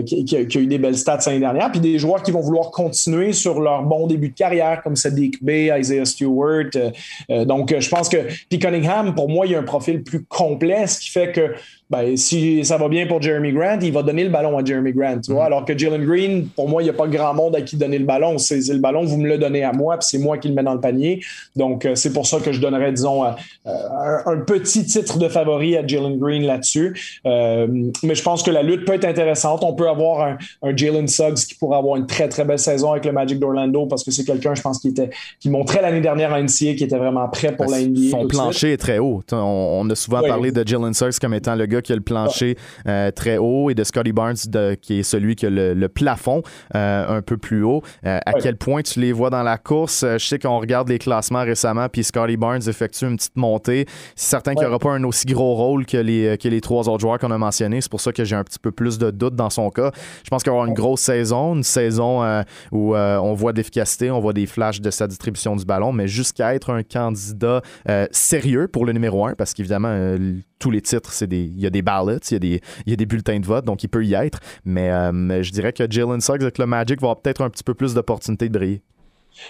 qui, 0.05 0.37
a, 0.37 0.61
eu 0.61 0.67
des 0.67 0.79
belles 0.79 0.97
stats 0.97 1.21
l'année 1.27 1.41
dernière, 1.41 1.71
puis 1.71 1.81
des 1.81 1.99
joueurs 1.99 2.23
qui 2.23 2.31
vont 2.31 2.41
vouloir 2.41 2.71
continuer 2.71 3.33
sur 3.33 3.61
leur 3.61 3.83
bon 3.83 4.07
début 4.07 4.29
de 4.29 4.35
carrière 4.35 4.83
comme 4.83 4.97
Sadiq 4.97 5.43
Bay, 5.43 5.71
Isaiah 5.79 6.05
Stewart. 6.05 6.71
Euh, 6.77 6.91
euh, 7.31 7.45
donc, 7.45 7.75
je 7.79 7.89
pense 7.89 8.09
que. 8.09 8.19
Puis 8.49 8.59
Cunningham, 8.59 9.15
pour 9.15 9.29
moi, 9.29 9.47
il 9.47 9.53
y 9.53 9.55
a 9.55 9.61
un 9.61 9.65
profil 9.65 10.03
plus 10.03 10.25
complet, 10.25 10.87
ce 10.87 11.01
qui 11.01 11.11
fait 11.11 11.33
que 11.33 11.55
ben, 11.91 12.17
si 12.17 12.65
ça 12.65 12.77
va 12.77 12.89
bien 12.89 13.07
pour 13.09 13.21
Jeremy 13.21 13.53
Grant, 13.53 13.79
il 13.83 13.93
va 13.93 14.05
donner 14.05 14.23
le 14.23 14.31
ballon 14.31 14.57
à 14.57 14.65
Jeremy 14.65 14.93
Grant. 14.93 15.21
Tu 15.21 15.33
vois? 15.33 15.43
Mm-hmm. 15.43 15.47
Alors 15.47 15.65
que 15.65 15.77
Jalen 15.77 16.05
Green, 16.05 16.47
pour 16.55 16.69
moi, 16.69 16.83
il 16.83 16.85
n'y 16.85 16.91
a 16.91 16.95
pas 16.95 17.09
grand 17.09 17.35
monde 17.35 17.57
à 17.57 17.63
qui 17.63 17.77
donner 17.77 17.99
le 17.99 18.05
ballon. 18.05 18.39
C'est 18.39 18.61
le 18.69 18.79
ballon, 18.79 19.05
vous 19.05 19.17
me 19.17 19.29
le 19.29 19.39
donnez 19.39 19.65
à 19.65 19.73
moi, 19.73 19.99
puis 19.99 20.07
c'est 20.09 20.19
moi 20.19 20.39
qui 20.39 20.49
le 20.49 20.55
mets 20.55 20.63
dans 20.63 20.75
le 20.75 20.81
panier. 20.81 21.21
Donc, 21.57 21.85
euh, 21.85 21.97
c'est 21.97 22.13
pour 22.13 22.27
ça 22.27 22.39
que 22.39 22.53
je 22.53 22.61
donnerais, 22.61 22.93
disons, 22.93 23.25
euh, 23.25 23.31
un, 23.67 24.37
petit 24.39 24.85
titre 24.85 25.19
de 25.19 25.29
favori 25.29 25.77
à 25.77 25.85
Jalen 25.85 26.17
Green 26.17 26.45
là-dessus. 26.45 27.21
Euh, 27.27 27.67
mais 28.05 28.15
je 28.15 28.23
pense 28.23 28.45
que 28.45 28.53
la 28.53 28.63
lutte 28.63 28.85
peut 28.85 28.95
être 28.95 29.05
intéressante. 29.05 29.65
On 29.65 29.75
peut 29.75 29.89
avoir 29.89 30.21
un, 30.23 30.39
un 30.63 30.77
Jalen 30.77 31.09
Suggs 31.09 31.45
qui 31.49 31.57
pourrait 31.57 31.79
avoir 31.79 31.97
une 31.97 32.07
très, 32.07 32.29
très 32.29 32.45
belle 32.45 32.59
saison 32.61 32.93
avec 32.93 33.05
le 33.05 33.13
Magic 33.13 33.41
d'Orlando 33.41 33.87
parce 33.87 34.05
que 34.05 34.13
c'est 34.13 34.25
quelqu'un, 34.25 34.55
je 34.55 34.63
pense, 34.63 34.79
qui, 34.79 34.89
était, 34.89 35.11
qui 35.41 35.51
montrait 35.51 35.83
l'année 35.83 36.01
dernière 36.01 36.33
à 36.33 36.41
NCA 36.41 36.75
qui 36.75 36.85
était 36.85 36.99
vraiment 36.99 37.29
prêt 37.29 37.55
pour 37.57 37.67
ben, 37.67 37.73
la 37.73 37.83
NBA. 37.83 38.11
Son 38.11 38.29
plancher 38.29 38.73
est 38.75 38.77
très 38.77 38.99
haut. 38.99 39.23
On, 39.33 39.89
a 39.91 39.95
souvent 39.97 40.23
parlé 40.23 40.53
de 40.53 40.67
Jalen 40.67 40.95
Suggs 40.95 41.19
comme 41.21 41.35
étant 41.35 41.57
le 41.57 41.67
gars 41.67 41.80
qui 41.83 41.93
a 41.93 41.97
le 41.97 42.03
plancher 42.03 42.57
euh, 42.87 43.11
très 43.11 43.39
haut 43.39 43.71
et 43.71 43.75
de 43.75 43.85
Scotty 43.85 44.13
Barnes 44.13 44.37
qui 44.81 45.01
est 45.01 45.03
celui 45.03 45.37
qui 45.37 45.47
a 45.47 45.51
le, 45.51 45.89
plafond 45.89 46.43
euh, 46.75 47.19
un 47.19 47.23
peu 47.23 47.37
plus 47.37 47.63
haut. 47.63 47.83
Euh, 48.07 48.19
à 48.25 48.33
quel 48.35 48.57
point 48.57 48.83
tu 48.83 49.01
les 49.01 49.13
vois 49.13 49.31
dans 49.31 49.43
la 49.43 49.59
course? 49.59 50.05
je 50.05 50.25
sais 50.25 50.39
qu'on 50.39 50.59
regarde 50.59 50.89
les 50.89 50.99
classements 50.99 51.43
récemment, 51.43 51.89
puis 51.89 52.05
Scotty 52.05 52.37
Barnes 52.37 52.63
effectue 52.67 53.07
une 53.07 53.17
petite 53.17 53.37
montée. 53.37 53.87
C'est 54.15 54.31
certain 54.31 54.55
qu'il 54.55 54.63
n'y 54.63 54.69
aura 54.69 54.79
pas 54.79 54.91
un 54.91 55.03
aussi 55.05 55.27
gros 55.27 55.55
rôle 55.55 55.85
que 55.85 55.97
les, 55.97 56.39
que 56.39 56.49
les 56.49 56.61
trois 56.61 56.89
autres 56.89 57.01
joueurs 57.01 57.19
qu'on 57.19 57.31
a 57.31 57.39
mentionnés. 57.39 57.81
C'est 57.81 57.91
pour 57.91 58.01
ça 58.01 58.13
que 58.13 58.25
j'ai 58.25 58.37
un 58.37 58.45
petit 58.45 58.59
peu 58.59 58.71
plus 58.71 58.99
de 58.99 59.11
doutes 59.11 59.35
dans 59.35 59.51
son 59.51 59.71
cas. 59.71 59.91
Je 60.25 60.31
pense 60.31 60.43
qu'il 60.43 60.51
va 60.51 60.57
y 60.57 60.59
avoir 60.59 60.67
une 60.67 60.75
grosse 60.75 61.01
saison, 61.01 61.55
une 61.55 61.63
saison 61.63 62.43
où 62.71 62.95
on 62.97 63.35
voit 63.35 63.53
d'efficacité, 63.53 64.11
on 64.11 64.21
voit 64.21 64.33
des 64.33 64.47
flashs 64.47 64.81
de 64.81 64.91
sa 64.91 65.07
distribution 65.07 65.57
du 65.57 65.65
ballon, 65.65 65.93
mais 65.93 66.09
jusqu'à 66.09 66.55
être 66.55 66.71
un 66.71 66.83
candidat 66.83 67.63
sérieux 68.11 68.69
pour 68.69 68.87
le 68.87 68.93
numéro 68.93 69.27
un, 69.27 69.35
parce 69.35 69.55
qu'évidemment, 69.55 70.17
tous 70.61 70.71
les 70.71 70.83
titres, 70.83 71.13
c'est 71.13 71.27
des, 71.27 71.45
il 71.45 71.59
y 71.59 71.67
a 71.67 71.70
des 71.71 71.83
ballots, 71.83 72.19
il 72.31 72.33
y, 72.33 72.37
a 72.37 72.39
des, 72.39 72.61
il 72.87 72.91
y 72.91 72.93
a 72.93 72.97
des 72.97 73.07
bulletins 73.07 73.39
de 73.39 73.47
vote, 73.47 73.65
donc 73.65 73.83
il 73.83 73.89
peut 73.89 74.05
y 74.05 74.15
être. 74.15 74.41
Mais, 74.65 74.91
euh, 74.91 75.43
je 75.43 75.51
dirais 75.51 75.73
que 75.73 75.85
Jalen 75.89 76.21
Suggs 76.21 76.43
avec 76.43 76.59
le 76.59 76.67
Magic 76.67 77.01
va 77.01 77.09
avoir 77.09 77.21
peut-être 77.21 77.43
un 77.43 77.51
petit 77.51 77.65
peu 77.65 77.75
plus 77.75 77.95
d'opportunités 77.95 78.49
de 78.49 78.59
briller. 78.59 78.83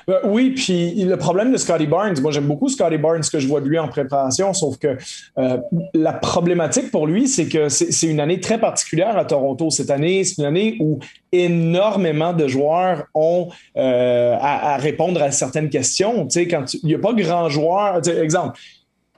Euh, 0.09 0.21
oui, 0.25 0.51
puis 0.51 0.95
le 1.05 1.17
problème 1.17 1.53
de 1.53 1.57
Scotty 1.57 1.87
Barnes, 1.87 2.15
moi 2.21 2.31
j'aime 2.31 2.47
beaucoup 2.47 2.69
Scotty 2.69 2.99
Barnes, 2.99 3.23
ce 3.23 3.31
que 3.31 3.41
je 3.41 3.49
vois 3.49 3.61
de 3.61 3.67
lui 3.67 3.79
en 3.79 3.89
préparation, 3.89 4.53
sauf 4.53 4.77
que 4.77 4.99
euh, 5.39 5.57
la 5.95 6.13
problématique 6.13 6.91
pour 6.91 7.07
lui, 7.07 7.27
c'est 7.27 7.49
que 7.49 7.69
c'est 7.71 8.07
une 8.07 8.21
année 8.21 8.41
très 8.41 8.61
particulière 8.61 9.17
à 9.17 9.25
Toronto 9.25 9.71
cette 9.71 9.91
année. 9.91 10.23
C'est 10.23 10.43
une 10.43 10.45
année 10.45 10.77
où 10.81 11.01
énormément 11.33 12.35
de 12.35 12.47
joueurs 12.47 13.05
ont 13.15 13.49
à, 13.75 14.77
répondre 14.77 15.23
à 15.23 15.31
certaines 15.31 15.71
questions. 15.71 16.27
Tu 16.27 16.41
sais, 16.41 16.49
quand 16.49 16.75
il 16.75 16.87
n'y 16.87 16.95
a 16.95 16.99
pas 16.99 17.15
grand 17.15 17.49
joueur, 17.49 18.07
exemple, 18.07 18.61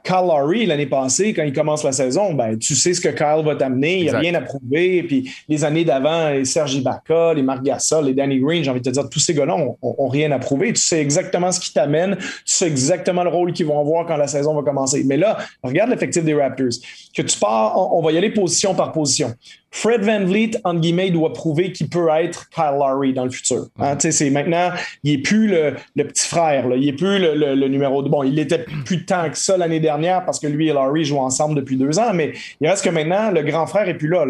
Kyle 0.05 0.27
Lowry, 0.27 0.67
l'année 0.67 0.87
passée, 0.87 1.33
quand 1.33 1.45
il 1.45 1.53
commence 1.53 1.85
la 1.85 1.93
saison, 1.93 2.35
ben, 2.35 2.59
tu 2.59 2.75
sais 2.75 2.93
ce 2.93 3.01
que 3.01 3.09
Kyle 3.09 3.45
va 3.45 3.55
t'amener. 3.55 3.99
Il 3.99 4.05
n'y 4.05 4.11
a 4.11 4.19
rien 4.19 4.35
à 4.35 4.41
prouver. 4.41 5.03
Puis 5.05 5.33
les 5.49 5.65
années 5.65 5.85
d'avant, 5.85 6.31
les 6.31 6.45
Serge 6.45 6.75
Ibaka, 6.75 7.35
les 7.35 7.43
Marc 7.43 7.63
Gasol, 7.63 8.07
les 8.07 8.15
Danny 8.15 8.41
Green, 8.41 8.65
j'ai 8.65 8.71
envie 8.71 8.81
de 8.81 8.85
te 8.85 8.91
dire, 8.91 9.09
tous 9.09 9.21
ces 9.21 9.35
gars-là 9.35 9.57
n'ont 9.57 10.09
rien 10.09 10.33
à 10.33 10.39
prouver. 10.39 10.73
Tu 10.73 10.81
sais 10.81 11.01
exactement 11.01 11.53
ce 11.53 11.61
qui 11.61 11.73
t'amène. 11.73 12.17
Tu 12.17 12.27
sais 12.47 12.67
exactement 12.67 13.23
le 13.23 13.31
rôle 13.31 13.53
qu'ils 13.53 13.67
vont 13.67 13.81
avoir 13.81 14.07
quand 14.07 14.17
la 14.17 14.27
saison 14.27 14.55
va 14.55 14.63
commencer. 14.63 15.05
Mais 15.05 15.17
là, 15.17 15.39
regarde 15.63 15.91
l'effectif 15.91 16.25
des 16.25 16.35
Raptors. 16.35 16.67
Que 17.15 17.23
tu 17.23 17.39
pars, 17.39 17.95
on 17.95 18.03
va 18.03 18.13
y 18.13 18.19
aller 18.19 18.31
position 18.31 18.75
par 18.75 18.93
position. 18.93 19.33
Fred 19.75 20.03
Van 20.03 20.23
Vliet, 20.25 20.51
entre 20.65 20.81
guillemets, 20.81 21.11
doit 21.11 21.33
prouver 21.33 21.73
qu'il 21.73 21.89
peut 21.89 22.09
être 22.11 22.51
Kyle 22.51 22.77
Lowry 22.79 23.15
dans 23.15 23.25
le 23.25 23.31
futur. 23.31 23.69
Hein, 23.79 23.97
c'est 23.99 24.29
maintenant, 24.29 24.71
il 25.03 25.13
n'est 25.13 25.23
plus 25.23 25.49
le, 25.49 25.75
petit 26.05 26.29
frère, 26.29 26.69
là. 26.69 26.77
il 26.77 26.85
n'est 26.85 26.93
plus 26.93 27.19
le, 27.19 27.69
numéro 27.69 28.03
2. 28.03 28.11
Bon, 28.11 28.23
il 28.23 28.39
était 28.39 28.65
plus 28.85 29.07
tant 29.07 29.31
que 29.31 29.39
ça 29.39 29.57
l'année 29.57 29.81
dernière 29.81 30.27
parce 30.27 30.39
que 30.39 30.47
lui 30.47 30.69
et 30.69 30.73
Lowry 30.75 31.07
jouent 31.07 31.21
ensemble 31.21 31.55
depuis 31.55 31.79
deux 31.79 31.99
ans, 31.99 32.13
mais 32.13 32.35
il 32.61 32.69
reste 32.69 32.85
que 32.85 32.91
maintenant, 32.91 33.31
le 33.31 33.43
grand 33.43 33.67
frère 33.67 33.87
n'est 33.87 33.95
plus 33.95 34.09
là. 34.09 34.27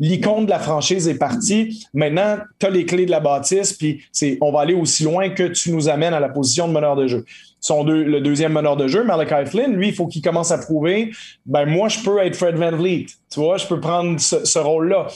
L'icône 0.00 0.46
de 0.46 0.50
la 0.50 0.58
franchise 0.58 1.06
est 1.06 1.18
parti. 1.18 1.86
Maintenant, 1.92 2.38
tu 2.58 2.66
as 2.66 2.70
les 2.70 2.86
clés 2.86 3.04
de 3.04 3.10
la 3.10 3.20
bâtisse, 3.20 3.74
puis 3.74 4.02
on 4.40 4.52
va 4.52 4.60
aller 4.60 4.74
aussi 4.74 5.04
loin 5.04 5.28
que 5.28 5.44
tu 5.44 5.70
nous 5.70 5.90
amènes 5.90 6.14
à 6.14 6.20
la 6.20 6.30
position 6.30 6.66
de 6.66 6.72
meneur 6.72 6.96
de 6.96 7.06
jeu 7.06 7.24
son 7.62 7.84
le 7.84 8.20
deuxième 8.20 8.52
meneur 8.52 8.76
de 8.76 8.88
jeu, 8.88 9.04
Malachi 9.04 9.48
Flynn, 9.48 9.76
lui, 9.76 9.88
il 9.88 9.94
faut 9.94 10.08
qu'il 10.08 10.20
commence 10.20 10.50
à 10.50 10.58
prouver, 10.58 11.12
ben 11.46 11.64
moi, 11.64 11.88
je 11.88 12.00
peux 12.00 12.18
être 12.18 12.34
Fred 12.34 12.56
Van 12.56 12.72
Vliet. 12.72 13.06
Tu 13.32 13.40
vois, 13.40 13.56
je 13.56 13.66
peux 13.66 13.80
prendre 13.80 14.20
ce, 14.20 14.58
rôle-là. 14.58 15.06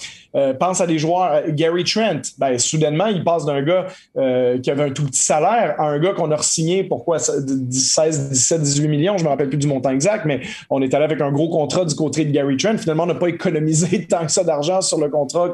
pense 0.59 0.80
à 0.80 0.86
des 0.86 0.98
joueurs, 0.98 1.43
Gary 1.51 1.84
Trent, 1.84 2.22
ben, 2.38 2.59
soudainement, 2.59 3.06
il 3.06 3.22
passe 3.24 3.44
d'un 3.44 3.62
gars 3.62 3.86
qui 4.14 4.70
avait 4.70 4.84
un 4.84 4.90
tout 4.90 5.05
petit 5.05 5.22
salaire 5.22 5.74
à 5.78 5.88
un 5.88 5.98
gars 5.98 6.12
qu'on 6.12 6.30
a 6.30 6.43
signé 6.43 6.84
pourquoi 6.84 7.18
16, 7.18 8.30
17, 8.30 8.62
18 8.62 8.88
millions, 8.88 9.18
je 9.18 9.24
me 9.24 9.28
rappelle 9.28 9.48
plus 9.48 9.59
du 9.59 9.66
montant 9.66 9.90
exact, 9.90 10.24
mais 10.24 10.40
on 10.70 10.80
est 10.82 10.93
allé 10.94 11.05
avec 11.05 11.20
un 11.20 11.30
gros 11.30 11.48
contrat 11.48 11.84
du 11.84 11.94
côté 11.94 12.24
de 12.24 12.30
Gary 12.30 12.56
Trent. 12.56 12.78
Finalement, 12.78 13.05
on 13.05 13.09
n'a 13.09 13.14
pas 13.14 13.28
économisé 13.28 14.06
tant 14.09 14.24
que 14.24 14.32
ça 14.32 14.44
d'argent 14.44 14.80
sur 14.80 14.98
le 14.98 15.09
contrat 15.09 15.52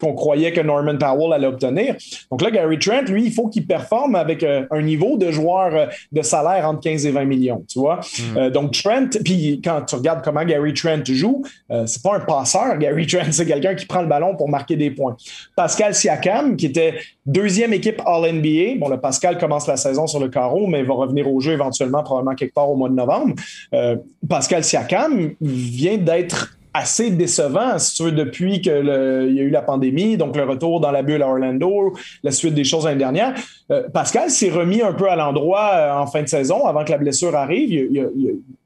qu'on 0.00 0.14
croyait 0.14 0.52
que 0.52 0.60
Norman 0.60 0.98
Powell 0.98 1.32
allait 1.32 1.46
obtenir. 1.46 1.96
Donc 2.30 2.42
là, 2.42 2.50
Gary 2.50 2.78
Trent, 2.78 3.04
lui, 3.08 3.24
il 3.26 3.32
faut 3.32 3.48
qu'il 3.48 3.66
performe 3.66 4.14
avec 4.14 4.44
un 4.44 4.82
niveau 4.82 5.16
de 5.16 5.30
joueur 5.30 5.88
de 6.10 6.22
salaire 6.22 6.68
entre 6.68 6.80
15 6.80 7.06
et 7.06 7.10
20 7.10 7.24
millions, 7.24 7.64
tu 7.68 7.78
vois. 7.78 8.00
Hmm. 8.18 8.50
donc 8.50 8.72
Trent, 8.72 9.18
puis 9.24 9.60
quand 9.62 9.82
tu 9.82 9.94
regardes 9.94 10.22
comment 10.22 10.44
Gary 10.44 10.74
Trent 10.74 11.04
joue, 11.04 11.42
euh, 11.70 11.86
c'est 12.02 12.08
pas 12.08 12.16
un 12.16 12.20
passeur, 12.20 12.78
Gary 12.78 13.06
Trent, 13.06 13.30
c'est 13.30 13.46
quelqu'un 13.46 13.74
qui 13.74 13.86
prend 13.86 14.02
le 14.02 14.08
ballon 14.08 14.34
pour 14.36 14.48
marquer 14.48 14.76
des 14.76 14.90
points. 14.90 15.16
Pascal 15.54 15.94
Siakam, 15.94 16.56
qui 16.56 16.66
était 16.66 16.94
deuxième 17.24 17.72
équipe 17.72 18.00
All-NBA, 18.04 18.78
bon, 18.78 18.88
le 18.88 18.98
Pascal 18.98 19.38
commence 19.38 19.66
la 19.66 19.76
saison 19.76 20.06
sur 20.06 20.20
le 20.20 20.28
carreau, 20.28 20.66
mais 20.66 20.82
va 20.82 20.94
revenir 20.94 21.30
au 21.30 21.40
jeu 21.40 21.52
éventuellement, 21.52 22.02
probablement 22.02 22.34
quelque 22.34 22.54
part 22.54 22.68
au 22.68 22.76
mois 22.76 22.88
de 22.88 22.94
novembre. 22.94 23.34
Euh, 23.74 23.96
Pascal 24.28 24.64
Siakam 24.64 25.34
vient 25.40 25.98
d'être 25.98 26.56
assez 26.74 27.10
décevant, 27.10 27.78
si 27.78 27.94
tu 27.94 28.04
veux, 28.04 28.12
depuis 28.12 28.60
qu'il 28.60 28.72
y 28.72 29.40
a 29.40 29.42
eu 29.42 29.50
la 29.50 29.62
pandémie, 29.62 30.16
donc 30.16 30.36
le 30.36 30.44
retour 30.44 30.80
dans 30.80 30.90
la 30.90 31.02
bulle 31.02 31.22
à 31.22 31.28
Orlando, 31.28 31.92
la 32.22 32.30
suite 32.30 32.54
des 32.54 32.64
choses 32.64 32.84
l'année 32.84 32.98
dernière. 32.98 33.34
Euh, 33.70 33.88
Pascal 33.92 34.30
s'est 34.30 34.50
remis 34.50 34.82
un 34.82 34.92
peu 34.92 35.08
à 35.08 35.16
l'endroit 35.16 35.70
euh, 35.74 35.92
en 35.92 36.06
fin 36.06 36.22
de 36.22 36.28
saison 36.28 36.66
avant 36.66 36.84
que 36.84 36.90
la 36.90 36.98
blessure 36.98 37.34
arrive. 37.34 37.72
Il, 37.72 38.00
a 38.00 38.04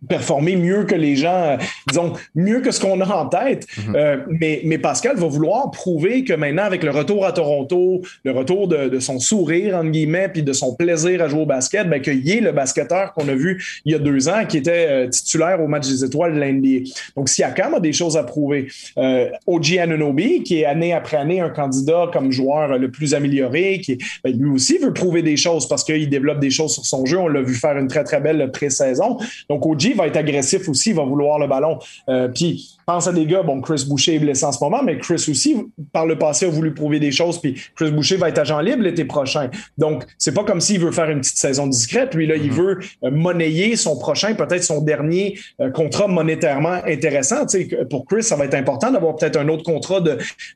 performé 0.09 0.55
mieux 0.55 0.85
que 0.85 0.95
les 0.95 1.17
gens, 1.17 1.43
euh, 1.43 1.57
disons, 1.89 2.13
mieux 2.35 2.61
que 2.61 2.71
ce 2.71 2.81
qu'on 2.81 3.01
a 3.01 3.09
en 3.09 3.27
tête. 3.27 3.67
Mhm. 3.77 4.25
mais, 4.29 4.61
mais, 4.65 4.79
Pascal 4.79 5.17
va 5.17 5.27
vouloir 5.27 5.71
prouver 5.73 6.23
que 6.23 6.33
maintenant, 6.33 6.63
avec 6.63 6.85
le 6.85 6.91
retour 6.91 7.27
à 7.27 7.33
Toronto, 7.33 8.03
le 8.25 8.31
retour 8.31 8.69
de, 8.69 9.01
son 9.01 9.19
sourire, 9.19 9.77
entre 9.77 9.91
guillemets, 9.91 10.29
puis 10.29 10.43
de 10.43 10.53
son 10.53 10.75
plaisir 10.75 11.23
à 11.23 11.29
jouer 11.29 11.41
au 11.41 11.47
basket, 11.47 11.89
ben, 11.89 12.01
qu'il 12.01 12.25
y 12.25 12.33
ait 12.33 12.41
le 12.41 12.53
basketteur 12.53 13.15
qu'on 13.15 13.29
a 13.29 13.35
vu 13.35 13.65
il 13.85 13.93
y 13.93 13.95
a 13.95 13.99
deux 13.99 14.29
ans 14.29 14.45
qui 14.49 14.59
était 14.59 15.09
titulaire 15.11 15.61
au 15.61 15.67
match 15.67 15.89
des 15.89 16.05
étoiles 16.05 16.35
de 16.35 16.41
l'NBA. 16.41 16.91
Donc, 17.17 17.29
Siakam 17.29 17.75
a 17.75 17.81
des 17.81 17.93
choses 17.97 18.17
à 18.17 18.23
prouver. 18.23 18.69
Euh, 18.99 19.31
OG 19.47 19.79
Anunobi, 19.79 20.43
qui 20.43 20.61
est 20.61 20.65
année 20.65 20.93
après 20.93 21.17
année 21.17 21.41
un 21.41 21.51
candidat 21.51 22.09
comme 22.13 22.31
joueur 22.31 22.79
le 22.79 22.91
plus 22.91 23.15
amélioré, 23.15 23.81
qui 23.81 23.99
ben, 24.23 24.37
lui 24.37 24.51
aussi 24.51 24.79
veut 24.79 24.93
prouver 24.93 25.23
des 25.23 25.37
choses 25.37 25.69
parce 25.69 25.85
qu'il 25.85 26.09
développe 26.09 26.41
des 26.41 26.51
choses 26.51 26.73
sur 26.73 26.85
son 26.85 27.05
jeu. 27.07 27.19
On 27.19 27.29
l'a 27.29 27.43
vu 27.43 27.55
faire 27.55 27.77
une 27.77 27.89
très, 27.89 28.05
très 28.05 28.21
belle 28.21 28.51
pré-saison. 28.53 29.19
Donc, 29.49 29.67
OG 29.67 29.95
va 29.97 30.07
être 30.07 30.17
agressif 30.17 30.69
aussi, 30.69 30.91
il 30.91 30.97
va 30.97 31.05
vouloir 31.05 31.39
le 31.39 31.47
ballon. 31.47 31.79
Euh, 32.09 32.29
puis, 32.29 32.76
pense 32.87 33.09
à 33.09 33.13
des 33.13 33.27
gars, 33.27 33.43
bon, 33.43 33.61
Chris 33.61 33.85
Boucher 33.89 34.15
est 34.15 34.19
blessé 34.19 34.45
en 34.45 34.53
ce 34.53 34.63
moment, 34.63 34.83
mais 34.83 34.99
Chris 34.99 35.25
aussi, 35.29 35.57
par 35.93 36.07
le 36.07 36.17
passé, 36.17 36.47
a 36.47 36.49
voulu 36.49 36.73
prouver 36.73 37.01
des 37.01 37.11
choses, 37.11 37.41
puis 37.41 37.61
Chris 37.75 37.91
Boucher 37.91 38.17
va 38.17 38.29
être 38.29 38.39
agent 38.39 38.61
libre 38.61 38.83
l'été 38.83 39.05
prochain. 39.05 39.51
Donc, 39.77 40.05
c'est 40.19 40.33
pas 40.33 40.45
comme 40.45 40.61
s'il 40.61 40.81
veut 40.81 40.93
faire 40.93 41.11
une 41.11 41.21
petite 41.21 41.37
saison 41.37 41.67
discrète. 41.67 42.15
Lui, 42.15 42.27
là, 42.27 42.37
il 42.37 42.51
mm-hmm. 42.51 42.55
veut 42.55 42.79
euh, 43.05 43.11
monnayer 43.11 43.75
son 43.75 43.99
prochain, 43.99 44.35
peut-être 44.35 44.63
son 44.63 44.83
dernier 44.83 45.39
contrat 45.75 46.07
monétairement 46.07 46.81
intéressant. 46.87 47.45
Tu 47.47 47.69
sais, 47.69 47.85
pour 47.91 48.07
Chris, 48.07 48.23
ça 48.23 48.37
va 48.37 48.45
être 48.45 48.55
important 48.55 48.91
d'avoir 48.91 49.17
peut-être 49.17 49.37
un 49.37 49.49
autre 49.49 49.65
contrat 49.65 50.01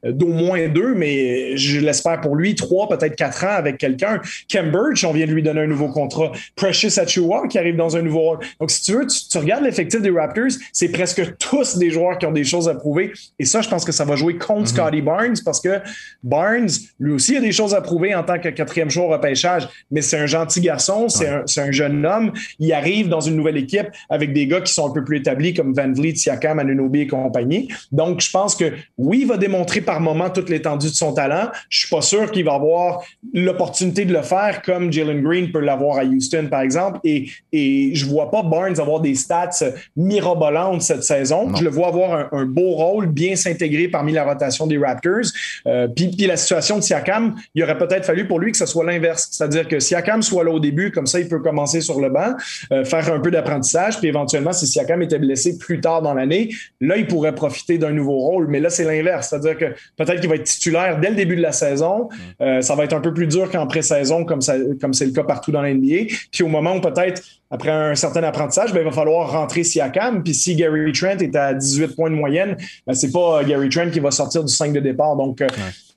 d'au 0.04 0.28
moins 0.28 0.68
deux, 0.68 0.94
mais 0.94 1.56
je 1.56 1.80
l'espère 1.80 2.20
pour 2.20 2.36
lui, 2.36 2.54
trois, 2.54 2.88
peut-être 2.88 3.16
quatre 3.16 3.44
ans 3.44 3.56
avec 3.56 3.78
quelqu'un. 3.78 4.20
Cambridge, 4.50 5.04
on 5.04 5.12
vient 5.12 5.26
de 5.26 5.32
lui 5.32 5.42
donner 5.42 5.62
un 5.62 5.66
nouveau 5.66 5.88
contrat. 5.88 6.30
Precious 6.54 6.98
Achua 6.98 7.48
qui 7.48 7.58
arrive 7.58 7.76
dans 7.76 7.96
un 7.96 8.02
nouveau 8.02 8.20
rôle. 8.20 8.38
Donc, 8.60 8.70
si 8.70 8.82
tu 8.82 8.92
veux, 8.92 9.06
tu, 9.06 9.38
regardes 9.38 9.64
l'effectif 9.64 10.00
des 10.00 10.10
Raptors, 10.10 10.52
c'est 10.72 10.90
presque 10.90 11.36
tous 11.38 11.76
des 11.76 11.90
joueurs 11.90 12.19
qui 12.20 12.26
ont 12.26 12.32
des 12.32 12.44
choses 12.44 12.68
à 12.68 12.74
prouver. 12.74 13.12
Et 13.38 13.44
ça, 13.44 13.60
je 13.62 13.68
pense 13.68 13.84
que 13.84 13.92
ça 13.92 14.04
va 14.04 14.14
jouer 14.14 14.36
contre 14.36 14.70
mm-hmm. 14.70 14.74
Scotty 14.74 15.02
Barnes 15.02 15.36
parce 15.44 15.60
que 15.60 15.80
Barnes, 16.22 16.68
lui 17.00 17.12
aussi, 17.12 17.36
a 17.36 17.40
des 17.40 17.52
choses 17.52 17.74
à 17.74 17.80
prouver 17.80 18.14
en 18.14 18.22
tant 18.22 18.38
que 18.38 18.48
quatrième 18.48 18.90
joueur 18.90 19.08
repêchage, 19.08 19.68
mais 19.90 20.02
c'est 20.02 20.18
un 20.18 20.26
gentil 20.26 20.60
garçon, 20.60 21.08
c'est 21.08 21.28
un, 21.28 21.70
jeune 21.70 22.04
homme. 22.04 22.32
Il 22.58 22.72
arrive 22.72 23.08
dans 23.08 23.20
une 23.20 23.36
nouvelle 23.36 23.56
équipe 23.56 23.88
avec 24.08 24.32
des 24.32 24.46
gars 24.46 24.60
qui 24.60 24.72
sont 24.72 24.88
un 24.88 24.92
peu 24.92 25.04
plus 25.04 25.18
établis 25.18 25.54
comme 25.54 25.72
Van 25.72 25.92
Vliet, 25.92 26.14
Siakam, 26.14 26.58
Anunobi 26.58 27.00
et 27.00 27.06
compagnie. 27.06 27.68
Donc, 27.92 28.20
je 28.20 28.30
pense 28.30 28.54
que 28.54 28.72
oui, 28.98 29.20
il 29.22 29.26
va 29.26 29.36
démontrer 29.36 29.80
par 29.80 30.00
moment 30.00 30.30
toute 30.30 30.50
l'étendue 30.50 30.88
de 30.88 30.94
son 30.94 31.12
talent. 31.12 31.48
Je 31.68 31.80
suis 31.80 31.88
pas 31.88 32.02
sûr 32.02 32.30
qu'il 32.30 32.44
va 32.44 32.54
avoir 32.54 33.02
l'opportunité 33.32 34.04
de 34.04 34.12
le 34.12 34.22
faire 34.22 34.62
comme 34.62 34.92
Jalen 34.92 35.22
Green 35.22 35.50
peut 35.52 35.60
l'avoir 35.60 35.98
à 35.98 36.04
Houston, 36.04 36.48
par 36.50 36.60
exemple. 36.60 37.00
Et, 37.04 37.28
et 37.52 37.94
je 37.94 38.06
vois 38.06 38.30
pas 38.30 38.42
Barnes 38.42 38.78
avoir 38.80 39.00
des 39.00 39.14
stats 39.14 39.50
mirobolantes 39.96 40.82
cette 40.82 41.04
saison. 41.04 41.54
Je 41.54 41.64
le 41.64 41.70
vois 41.70 41.88
avoir 41.88 42.09
un, 42.12 42.44
beau 42.44 42.70
rôle, 42.70 43.06
bien 43.06 43.36
s'intégrer 43.36 43.88
parmi 43.88 44.12
la 44.12 44.24
rotation 44.24 44.66
des 44.66 44.78
Raptors. 44.78 45.30
Euh, 45.66 45.88
puis, 45.88 46.10
la 46.26 46.36
situation 46.36 46.76
de 46.76 46.82
Siakam, 46.82 47.34
il 47.54 47.62
aurait 47.62 47.78
peut-être 47.78 48.04
fallu 48.04 48.26
pour 48.26 48.38
lui 48.38 48.52
que 48.52 48.58
ce 48.58 48.66
soit 48.66 48.84
l'inverse. 48.84 49.28
C'est-à-dire 49.30 49.68
que 49.68 49.80
Siakam 49.80 50.22
soit 50.22 50.44
là 50.44 50.50
au 50.50 50.60
début, 50.60 50.90
comme 50.90 51.06
ça, 51.06 51.20
il 51.20 51.28
peut 51.28 51.40
commencer 51.40 51.80
sur 51.80 52.00
le 52.00 52.08
banc, 52.10 52.34
euh, 52.72 52.84
faire 52.84 53.12
un 53.12 53.20
peu 53.20 53.30
d'apprentissage, 53.30 53.98
puis 53.98 54.08
éventuellement, 54.08 54.52
si 54.52 54.66
Siakam 54.66 55.02
était 55.02 55.18
blessé 55.18 55.58
plus 55.58 55.80
tard 55.80 56.02
dans 56.02 56.14
l'année, 56.14 56.50
là, 56.80 56.96
il 56.96 57.06
pourrait 57.06 57.34
profiter 57.34 57.78
d'un 57.78 57.92
nouveau 57.92 58.18
rôle. 58.18 58.48
Mais 58.48 58.60
là, 58.60 58.70
c'est 58.70 58.84
l'inverse. 58.84 59.28
C'est-à-dire 59.30 59.56
que 59.56 59.66
peut-être 59.96 60.20
qu'il 60.20 60.28
va 60.28 60.36
être 60.36 60.44
titulaire 60.44 60.98
dès 61.00 61.10
le 61.10 61.16
début 61.16 61.36
de 61.36 61.42
la 61.42 61.52
saison. 61.52 62.08
Euh, 62.40 62.60
ça 62.60 62.74
va 62.74 62.84
être 62.84 62.92
un 62.92 63.00
peu 63.00 63.12
plus 63.12 63.26
dur 63.26 63.50
qu'en 63.50 63.66
pré-saison, 63.66 64.24
comme, 64.24 64.40
comme 64.80 64.94
c'est 64.94 65.06
le 65.06 65.12
cas 65.12 65.24
partout 65.24 65.52
dans 65.52 65.62
l'NBA. 65.62 66.12
Puis 66.32 66.42
au 66.42 66.48
moment 66.48 66.76
où 66.76 66.80
peut-être 66.80 67.22
après 67.50 67.70
un 67.70 67.94
certain 67.96 68.22
apprentissage, 68.22 68.72
ben, 68.72 68.80
il 68.80 68.84
va 68.84 68.92
falloir 68.92 69.32
rentrer 69.32 69.64
Siakam. 69.64 70.22
Puis 70.22 70.34
si 70.34 70.54
Gary 70.54 70.92
Trent 70.92 71.18
est 71.18 71.34
à 71.34 71.52
18 71.52 71.96
points 71.96 72.10
de 72.10 72.14
moyenne, 72.14 72.56
ben, 72.86 72.94
c'est 72.94 73.10
pas 73.10 73.42
Gary 73.44 73.68
Trent 73.68 73.90
qui 73.90 73.98
va 73.98 74.12
sortir 74.12 74.44
du 74.44 74.52
5 74.52 74.72
de 74.72 74.80
départ. 74.80 75.16
Donc, 75.16 75.40
euh, 75.40 75.48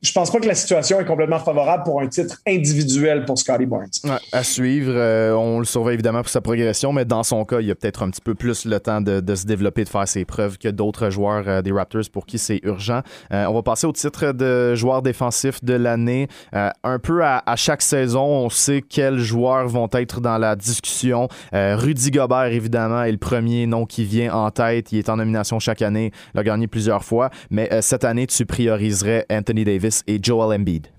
je 0.04 0.12
pense 0.12 0.30
pas 0.30 0.40
que 0.42 0.48
la 0.48 0.54
situation 0.54 1.00
est 1.00 1.06
complètement 1.06 1.40
favorable 1.40 1.84
pour 1.84 2.02
un 2.02 2.08
titre 2.08 2.42
individuel 2.46 3.24
pour 3.24 3.38
Scotty 3.38 3.66
Barnes. 3.66 3.88
à 4.34 4.44
suivre, 4.44 4.92
euh, 4.94 5.32
on 5.32 5.60
le 5.60 5.66
surveille 5.66 5.94
évidemment 5.94 6.22
pour 6.22 6.30
sa 6.30 6.42
progression, 6.42 6.92
mais 6.92 7.06
dans 7.06 7.24
son 7.24 7.46
cas, 7.46 7.62
il 7.62 7.72
a 7.72 7.76
peut-être 7.76 8.04
un 8.04 8.10
petit 8.10 8.20
peu 8.20 8.36
plus 8.36 8.66
le 8.66 8.82
temps 8.82 9.00
de, 9.00 9.24
se 9.34 9.46
développer, 9.46 9.86
de 9.86 9.90
faire 9.90 10.06
ses 10.06 10.26
preuves 10.26 10.58
que 10.58 10.68
d'autres 10.68 11.10
joueurs 11.10 11.46
euh, 11.48 11.62
des 11.62 11.72
Raptors 11.72 12.02
pour 12.12 12.26
qui 12.26 12.38
c'est 12.38 12.60
urgent. 12.64 13.02
Euh, 13.32 13.46
on 13.46 13.54
va 13.54 13.62
passer 13.64 13.88
au 13.88 13.94
titre 13.94 14.34
de 14.34 14.76
joueur 14.76 15.04
défensif 15.04 15.64
de 15.64 15.74
l'année. 15.74 16.28
un 16.52 17.00
peu 17.00 17.24
à, 17.24 17.42
chaque 17.56 17.82
saison, 17.82 18.26
on 18.26 18.50
sait 18.50 18.82
quels 18.82 19.20
joueurs 19.20 19.68
vont 19.70 19.88
être 19.94 20.20
dans 20.20 20.38
la 20.38 20.58
discussion. 20.58 21.30
Rudy 21.54 22.12
Gobert, 22.12 22.46
évidemment, 22.46 23.04
est 23.04 23.12
le 23.12 23.18
premier 23.18 23.68
nom 23.68 23.86
qui 23.86 24.04
vient 24.04 24.34
en 24.34 24.52
tête. 24.52 24.92
Il 24.92 25.00
est 25.00 25.10
en 25.10 25.18
nomination 25.18 25.60
chaque 25.60 25.82
année, 25.82 26.12
il 26.34 26.40
a 26.40 26.44
gagné 26.44 26.68
plusieurs 26.68 27.06
fois, 27.06 27.30
mais 27.50 27.70
cette 27.82 28.04
année, 28.04 28.28
tu 28.28 28.46
prioriserais 28.46 29.26
Anthony 29.30 29.64
Davis 29.64 29.93
et 30.08 30.24
Joel 30.24 30.60
Embiid. 30.60 30.93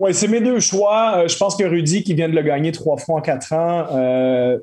Oui, 0.00 0.12
c'est 0.12 0.28
mes 0.28 0.40
deux 0.40 0.58
choix. 0.58 1.18
Euh, 1.18 1.28
je 1.28 1.36
pense 1.36 1.56
que 1.56 1.64
Rudy, 1.64 2.02
qui 2.02 2.14
vient 2.14 2.28
de 2.28 2.34
le 2.34 2.42
gagner 2.42 2.72
trois 2.72 2.96
fois 2.96 3.16
en 3.16 3.20
quatre 3.20 3.52
ans, 3.52 3.86
euh, 3.92 4.58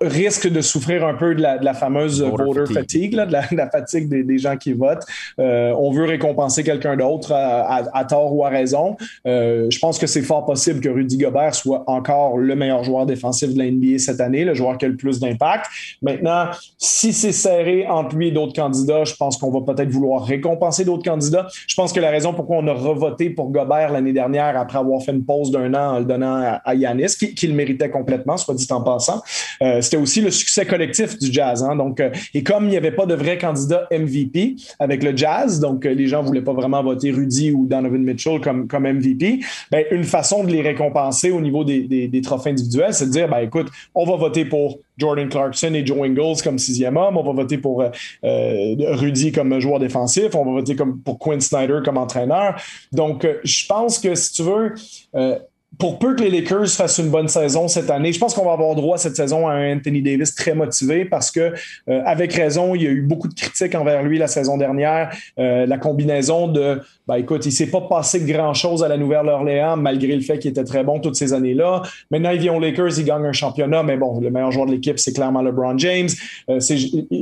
risque 0.00 0.48
de 0.48 0.60
souffrir 0.60 1.06
un 1.06 1.14
peu 1.14 1.34
de 1.34 1.42
la, 1.42 1.74
fameuse 1.74 2.22
voter, 2.22 2.72
fatigue, 2.72 3.12
de, 3.12 3.32
la, 3.32 3.70
fatigue 3.70 4.08
des, 4.08 4.38
gens 4.38 4.56
qui 4.56 4.72
votent. 4.72 5.04
Euh, 5.38 5.72
on 5.78 5.92
veut 5.92 6.04
récompenser 6.04 6.64
quelqu'un 6.64 6.96
d'autre 6.96 7.32
à, 7.32 8.04
tort 8.04 8.34
ou 8.34 8.44
à 8.44 8.48
raison. 8.48 8.96
je 9.24 9.78
pense 9.78 9.98
que 9.98 10.06
c'est 10.06 10.22
fort 10.22 10.44
possible 10.44 10.80
que 10.80 10.88
Rudy 10.88 11.18
Gobert 11.18 11.54
soit 11.54 11.84
encore 11.86 12.36
le 12.36 12.54
meilleur 12.56 12.82
joueur 12.82 13.06
défensif 13.06 13.54
de 13.54 13.58
la 13.58 13.70
NBA 13.70 13.98
cette 13.98 14.20
année, 14.20 14.44
le 14.44 14.54
joueur 14.54 14.78
qui 14.78 14.86
a 14.86 14.88
le 14.88 14.96
plus 14.96 15.20
d'impact. 15.20 15.66
Maintenant, 16.02 16.46
si 16.78 17.12
c'est 17.12 17.32
serré 17.32 17.86
entre 17.86 18.16
lui 18.16 18.28
et 18.28 18.32
d'autres 18.32 18.54
candidats, 18.54 19.04
je 19.04 19.14
pense 19.14 19.36
qu'on 19.36 19.50
va 19.50 19.60
peut-être 19.72 19.90
vouloir 19.90 20.24
récompenser 20.24 20.84
d'autres 20.84 21.04
candidats. 21.04 21.46
Je 21.66 21.74
pense 21.74 21.92
que 21.92 22.00
la 22.00 22.10
raison 22.10 22.32
pourquoi 22.32 22.56
on 22.56 22.66
a 22.66 22.72
revoté 22.72 23.30
pour 23.30 23.50
Gobert 23.50 23.92
l'année 23.92 24.13
dernière 24.14 24.56
après 24.58 24.78
avoir 24.78 25.02
fait 25.02 25.12
une 25.12 25.24
pause 25.24 25.50
d'un 25.50 25.74
an 25.74 25.96
en 25.96 25.98
le 25.98 26.04
donnant 26.04 26.58
à, 26.64 26.74
Yanis, 26.74 27.16
qui, 27.36 27.46
le 27.46 27.54
méritait 27.54 27.90
complètement, 27.90 28.36
soit 28.36 28.54
dit 28.54 28.66
en 28.70 28.80
passant. 28.80 29.22
Euh, 29.62 29.80
c'était 29.80 29.96
aussi 29.96 30.20
le 30.20 30.30
succès 30.30 30.64
collectif 30.64 31.18
du 31.18 31.32
Jazz. 31.32 31.62
Hein. 31.62 31.76
donc, 31.76 32.00
euh, 32.00 32.10
et 32.32 32.42
comme 32.42 32.64
il 32.64 32.70
n'y 32.70 32.76
avait 32.76 32.92
pas 32.92 33.06
de 33.06 33.14
vrai 33.14 33.38
candidat 33.38 33.86
MVP 33.90 34.56
avec 34.78 35.02
le 35.02 35.16
Jazz, 35.16 35.60
donc 35.60 35.84
euh, 35.84 35.92
les 35.92 36.06
gens 36.06 36.22
ne 36.22 36.28
voulaient 36.28 36.42
pas 36.42 36.52
vraiment 36.52 36.82
voter 36.82 37.10
Rudy 37.10 37.50
ou 37.50 37.66
Donovan 37.66 38.02
Mitchell 38.02 38.40
comme, 38.40 38.66
MVP, 38.70 39.40
ben, 39.70 39.84
une 39.90 40.04
façon 40.04 40.44
de 40.44 40.50
les 40.50 40.62
récompenser 40.62 41.30
au 41.30 41.40
niveau 41.40 41.64
des, 41.64 42.08
des, 42.08 42.20
trophées 42.20 42.50
individuels, 42.50 42.94
c'est 42.94 43.06
de 43.06 43.10
dire, 43.10 43.28
ben, 43.28 43.40
écoute, 43.40 43.68
on 43.94 44.06
va 44.06 44.16
voter 44.16 44.44
pour 44.44 44.78
Jordan 44.98 45.28
Clarkson 45.28 45.74
et 45.74 45.84
Joe 45.84 46.06
Ingles 46.06 46.42
comme 46.42 46.58
sixième 46.58 46.96
homme. 46.96 47.16
On 47.16 47.22
va 47.22 47.32
voter 47.32 47.58
pour 47.58 47.84
Rudy 48.22 49.32
comme 49.32 49.58
joueur 49.60 49.78
défensif. 49.78 50.34
On 50.34 50.44
va 50.44 50.52
voter 50.52 50.76
pour 51.04 51.18
Quinn 51.18 51.40
Snyder 51.40 51.80
comme 51.84 51.96
entraîneur. 51.96 52.56
Donc, 52.92 53.26
je 53.42 53.66
pense 53.66 53.98
que 53.98 54.14
si 54.14 54.32
tu 54.32 54.42
veux, 54.42 54.74
euh, 55.14 55.38
pour 55.78 55.98
peu 55.98 56.14
que 56.14 56.22
les 56.22 56.30
Lakers 56.30 56.68
fassent 56.68 56.98
une 56.98 57.10
bonne 57.10 57.28
saison 57.28 57.68
cette 57.68 57.90
année, 57.90 58.12
je 58.12 58.18
pense 58.18 58.34
qu'on 58.34 58.44
va 58.44 58.52
avoir 58.52 58.74
droit 58.74 58.98
cette 58.98 59.16
saison 59.16 59.48
à 59.48 59.54
un 59.54 59.76
Anthony 59.76 60.02
Davis 60.02 60.34
très 60.34 60.54
motivé 60.54 61.04
parce 61.04 61.30
que, 61.30 61.52
euh, 61.88 62.02
avec 62.04 62.32
raison, 62.32 62.74
il 62.74 62.82
y 62.82 62.86
a 62.86 62.90
eu 62.90 63.02
beaucoup 63.02 63.28
de 63.28 63.34
critiques 63.34 63.74
envers 63.74 64.02
lui 64.02 64.18
la 64.18 64.28
saison 64.28 64.56
dernière. 64.56 65.14
Euh, 65.38 65.66
la 65.66 65.78
combinaison 65.78 66.48
de, 66.48 66.80
ben 67.06 67.16
écoute, 67.16 67.44
il 67.44 67.52
s'est 67.52 67.70
pas 67.70 67.82
passé 67.82 68.20
grand-chose 68.20 68.82
à 68.82 68.88
la 68.88 68.96
Nouvelle-Orléans 68.96 69.76
malgré 69.76 70.14
le 70.14 70.22
fait 70.22 70.38
qu'il 70.38 70.50
était 70.50 70.64
très 70.64 70.84
bon 70.84 71.00
toutes 71.00 71.16
ces 71.16 71.34
années-là. 71.34 71.82
Maintenant, 72.10 72.30
il 72.30 72.38
vient 72.38 72.54
aux 72.54 72.60
Lakers, 72.60 72.98
il 72.98 73.04
gagne 73.04 73.26
un 73.26 73.32
championnat, 73.32 73.82
mais 73.82 73.96
bon, 73.96 74.18
le 74.20 74.30
meilleur 74.30 74.50
joueur 74.50 74.66
de 74.66 74.72
l'équipe, 74.72 74.98
c'est 74.98 75.12
clairement 75.12 75.42
LeBron 75.42 75.76
James. 75.78 76.08
Euh, 76.48 76.60
c'est 76.60 76.78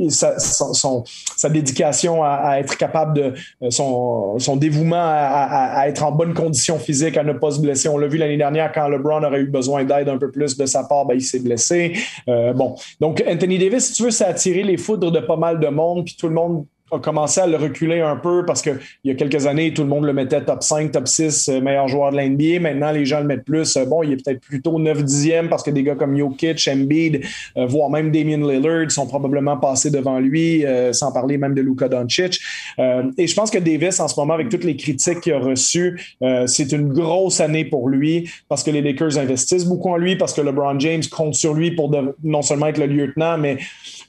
sa, 0.09 0.39
son, 0.39 1.03
sa, 1.37 1.49
dédication 1.49 2.23
à, 2.23 2.59
être 2.61 2.77
capable 2.77 3.15
de, 3.15 3.71
son, 3.71 4.39
son 4.39 4.57
dévouement 4.57 4.97
à, 4.97 5.81
à, 5.81 5.89
être 5.89 6.05
en 6.05 6.13
bonne 6.13 6.35
condition 6.35 6.79
physique, 6.79 7.17
à 7.17 7.25
ne 7.25 7.33
pas 7.33 7.51
se 7.51 7.61
blesser. 7.61 7.89
On 7.89 7.99
l'a 7.99 8.07
vu 8.07 8.19
l'année 8.19 8.37
dernière, 8.37 8.71
quand 8.73 8.89
LeBron 8.89 9.25
aurait 9.25 9.41
eu 9.41 9.47
besoin 9.47 9.85
d'aide 9.85 10.09
un 10.09 10.19
peu 10.19 10.31
plus 10.31 10.57
de 10.57 10.67
sa 10.67 10.85
part, 10.85 11.07
ben, 11.07 11.15
il 11.15 11.23
s'est 11.23 11.41
blessé. 11.41 11.95
Euh, 12.29 12.53
bon, 12.53 12.77
donc 13.01 13.23
Anthony 13.29 13.59
Davis, 13.59 13.87
si 13.87 13.93
tu 13.95 14.05
veux, 14.05 14.11
ça 14.11 14.27
a 14.27 14.31
attiré 14.31 14.63
les 14.63 14.77
foudres 14.77 15.11
de 15.11 15.21
pas 15.21 15.37
mal 15.37 15.59
de 15.59 15.69
monde, 15.69 16.05
puis 16.05 16.17
tout 16.19 16.29
le 16.29 16.35
monde 16.35 16.67
a 16.93 16.99
commencé 16.99 17.41
à 17.41 17.47
le 17.47 17.57
reculer 17.57 18.01
un 18.01 18.17
peu 18.17 18.45
parce 18.45 18.63
qu'il 18.63 18.79
y 19.05 19.11
a 19.11 19.15
quelques 19.15 19.47
années, 19.47 19.73
tout 19.73 19.83
le 19.83 19.89
monde 19.89 20.05
le 20.05 20.13
mettait 20.13 20.43
top 20.43 20.63
5, 20.63 20.93
top 20.93 21.09
6, 21.09 21.49
euh, 21.49 21.61
meilleur 21.61 21.89
joueur 21.89 22.13
de 22.13 22.19
l'NBA. 22.19 22.61
Maintenant, 22.61 22.93
les 22.93 23.07
gens 23.07 23.21
le 23.21 23.27
mettent 23.27 23.45
plus. 23.45 23.77
Euh, 23.77 23.87
bon, 23.87 24.03
il 24.03 24.13
est 24.13 24.17
peut-être 24.23 24.41
plutôt 24.41 24.79
9-10e 24.79 25.49
parce 25.49 25.63
que 25.63 25.71
des 25.71 25.83
gars 25.83 25.95
comme 25.95 26.17
Jokic, 26.17 26.69
Embiid, 26.69 27.25
euh, 27.57 27.67
voire 27.67 27.89
même 27.91 28.13
Damien 28.13 28.47
Lillard 28.47 28.91
sont 28.91 29.07
probablement 29.07 29.57
passés 29.57 29.91
devant 29.91 30.19
lui, 30.19 30.65
sans 30.93 31.13
parler 31.13 31.39
même 31.39 31.55
de 31.55 31.63
Luka 31.63 31.89
Doncic. 31.89 32.41
et 32.79 33.27
je 33.27 33.35
pense 33.35 33.51
que 33.51 33.59
Davis, 33.59 34.01
en 34.01 34.09
ce 34.09 34.19
moment, 34.19 34.35
avec 34.35 34.49
toutes 34.49 34.65
les 34.65 34.77
critiques 34.77 35.21
qu'il 35.21 35.33
a 35.33 35.39
reçues, 35.39 36.17
c'est 36.47 36.73
une 36.73 36.89
grosse 36.89 37.41
année 37.41 37.65
pour 37.65 37.89
lui 37.89 38.31
parce 38.49 38.63
que 38.63 38.71
les 38.71 38.83
Lakers 38.83 39.19
investissent 39.19 39.65
beaucoup 39.65 39.91
en 39.91 39.97
lui, 39.97 40.17
parce 40.17 40.33
que 40.33 40.41
LeBron 40.41 40.79
James 40.81 41.03
compte 41.11 41.35
sur 41.35 41.55
lui 41.55 41.71
pour 41.71 41.91
non 42.23 42.43
seulement 42.43 42.67
être 42.67 42.79
le 42.79 42.87
lieutenant, 42.87 43.39
mais 43.39 43.59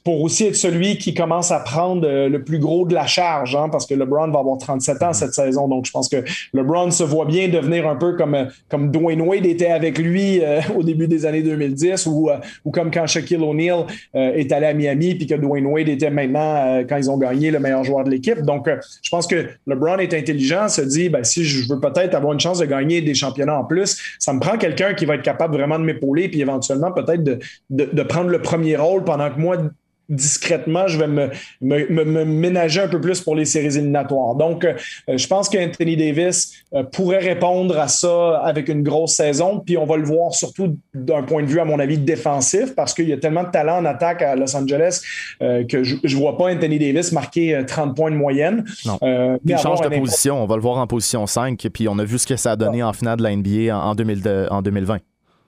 pour 0.04 0.20
aussi 0.20 0.44
être 0.44 0.56
celui 0.56 0.98
qui 0.98 1.14
commence 1.14 1.50
à 1.50 1.60
prendre 1.60 2.06
le 2.06 2.44
plus 2.44 2.58
gros 2.58 2.84
de 2.86 2.92
la 2.92 3.06
charge, 3.06 3.56
hein, 3.56 3.70
parce 3.70 3.86
que 3.86 3.94
LeBron 3.94 4.30
va 4.30 4.40
avoir 4.40 4.58
37 4.58 5.02
ans 5.02 5.12
cette 5.14 5.32
saison. 5.32 5.66
Donc, 5.66 5.86
je 5.86 5.90
pense 5.90 6.10
que 6.10 6.22
LeBron 6.52 6.90
se 6.90 7.02
voit 7.02 7.24
bien 7.24 7.48
devenir 7.48 7.88
un 7.88 7.96
peu 7.96 8.14
comme, 8.14 8.48
comme 8.68 8.90
Dwayne 8.90 9.22
Wade 9.22 9.46
était 9.46 9.70
avec 9.70 9.98
lui 9.98 10.44
euh, 10.44 10.60
au 10.76 10.82
début 10.82 11.08
des 11.08 11.24
années 11.24 11.42
2010 11.42 12.06
ou, 12.06 12.28
euh, 12.28 12.36
ou 12.64 12.70
comme 12.70 12.90
quand 12.90 13.06
Shaquille 13.06 13.42
O'Neal 13.42 13.86
euh, 14.14 14.34
est 14.34 14.52
allé 14.52 14.66
à 14.66 14.74
Miami 14.74 15.14
puis 15.14 15.26
que 15.26 15.34
Dwayne 15.34 15.66
Wade 15.66 15.88
était 15.88 16.10
maintenant, 16.10 16.84
quand 16.88 16.98
ils 16.98 17.10
ont 17.10 17.16
gagné, 17.16 17.50
le 17.50 17.58
meilleur 17.58 17.84
joueur 17.84 18.04
de 18.04 18.10
l'équipe. 18.10 18.42
Donc, 18.42 18.68
je 19.02 19.10
pense 19.10 19.26
que 19.26 19.46
LeBron 19.66 19.98
est 19.98 20.12
intelligent, 20.12 20.68
se 20.68 20.82
dit, 20.82 21.08
ben, 21.08 21.24
si 21.24 21.44
je 21.44 21.66
veux 21.66 21.80
peut-être 21.80 22.14
avoir 22.14 22.34
une 22.34 22.40
chance 22.40 22.58
de 22.58 22.66
gagner 22.66 23.00
des 23.00 23.14
championnats 23.14 23.58
en 23.58 23.64
plus, 23.64 23.98
ça 24.18 24.34
me 24.34 24.40
prend 24.40 24.58
quelqu'un 24.58 24.92
qui 24.92 25.06
va 25.06 25.14
être 25.14 25.22
capable 25.22 25.56
vraiment 25.56 25.78
de 25.78 25.84
m'épauler 25.84 26.28
puis 26.28 26.42
éventuellement 26.42 26.92
peut-être 26.92 27.24
de, 27.24 27.38
de 27.70 28.02
prendre 28.02 28.28
le 28.28 28.42
premier 28.42 28.76
rôle 28.76 29.04
pendant 29.04 29.30
que 29.30 29.38
moi, 29.38 29.56
discrètement, 30.08 30.86
je 30.86 30.98
vais 30.98 31.06
me, 31.06 31.30
me, 31.60 32.24
ménager 32.24 32.80
un 32.80 32.88
peu 32.88 33.00
plus 33.00 33.20
pour 33.20 33.34
les 33.34 33.44
séries 33.44 33.76
éliminatoires. 33.76 34.34
Donc, 34.34 34.64
euh, 34.64 34.74
je 35.08 35.26
pense 35.26 35.48
qu'Anthony 35.48 35.96
Davis 35.96 36.52
euh, 36.74 36.82
pourrait 36.82 37.18
répondre 37.18 37.78
à 37.78 37.88
ça 37.88 38.38
avec 38.38 38.68
une 38.68 38.82
grosse 38.82 39.14
saison. 39.14 39.60
Puis 39.60 39.78
on 39.78 39.86
va 39.86 39.96
le 39.96 40.04
voir 40.04 40.34
surtout 40.34 40.76
d'un 40.94 41.22
point 41.22 41.42
de 41.42 41.48
vue, 41.48 41.60
à 41.60 41.64
mon 41.64 41.78
avis, 41.78 41.98
défensif, 41.98 42.74
parce 42.74 42.92
qu'il 42.92 43.08
y 43.08 43.12
a 43.12 43.16
tellement 43.16 43.44
de 43.44 43.50
talent 43.50 43.78
en 43.78 43.84
attaque 43.84 44.22
à 44.22 44.36
Los 44.36 44.54
Angeles 44.56 45.00
euh, 45.42 45.64
que 45.64 45.82
je 45.82 45.96
ne 46.02 46.20
vois 46.20 46.36
pas 46.36 46.52
Anthony 46.52 46.78
Davis 46.78 47.12
marquer 47.12 47.62
30 47.66 47.96
points 47.96 48.10
de 48.10 48.16
moyenne. 48.16 48.64
Non. 48.84 48.98
il 49.02 49.58
change 49.58 49.80
de 49.80 49.88
position. 49.88 50.42
On 50.42 50.46
va 50.46 50.56
le 50.56 50.62
voir 50.62 50.78
en 50.78 50.86
position 50.86 51.26
5. 51.26 51.58
Puis 51.72 51.88
on 51.88 51.98
a 51.98 52.04
vu 52.04 52.18
ce 52.18 52.26
que 52.26 52.36
ça 52.36 52.52
a 52.52 52.56
donné 52.56 52.82
en 52.82 52.92
finale 52.92 53.18
de 53.18 53.22
la 53.22 53.34
NBA 53.34 53.76
en, 53.76 53.94
en 54.50 54.62
2020. 54.62 54.98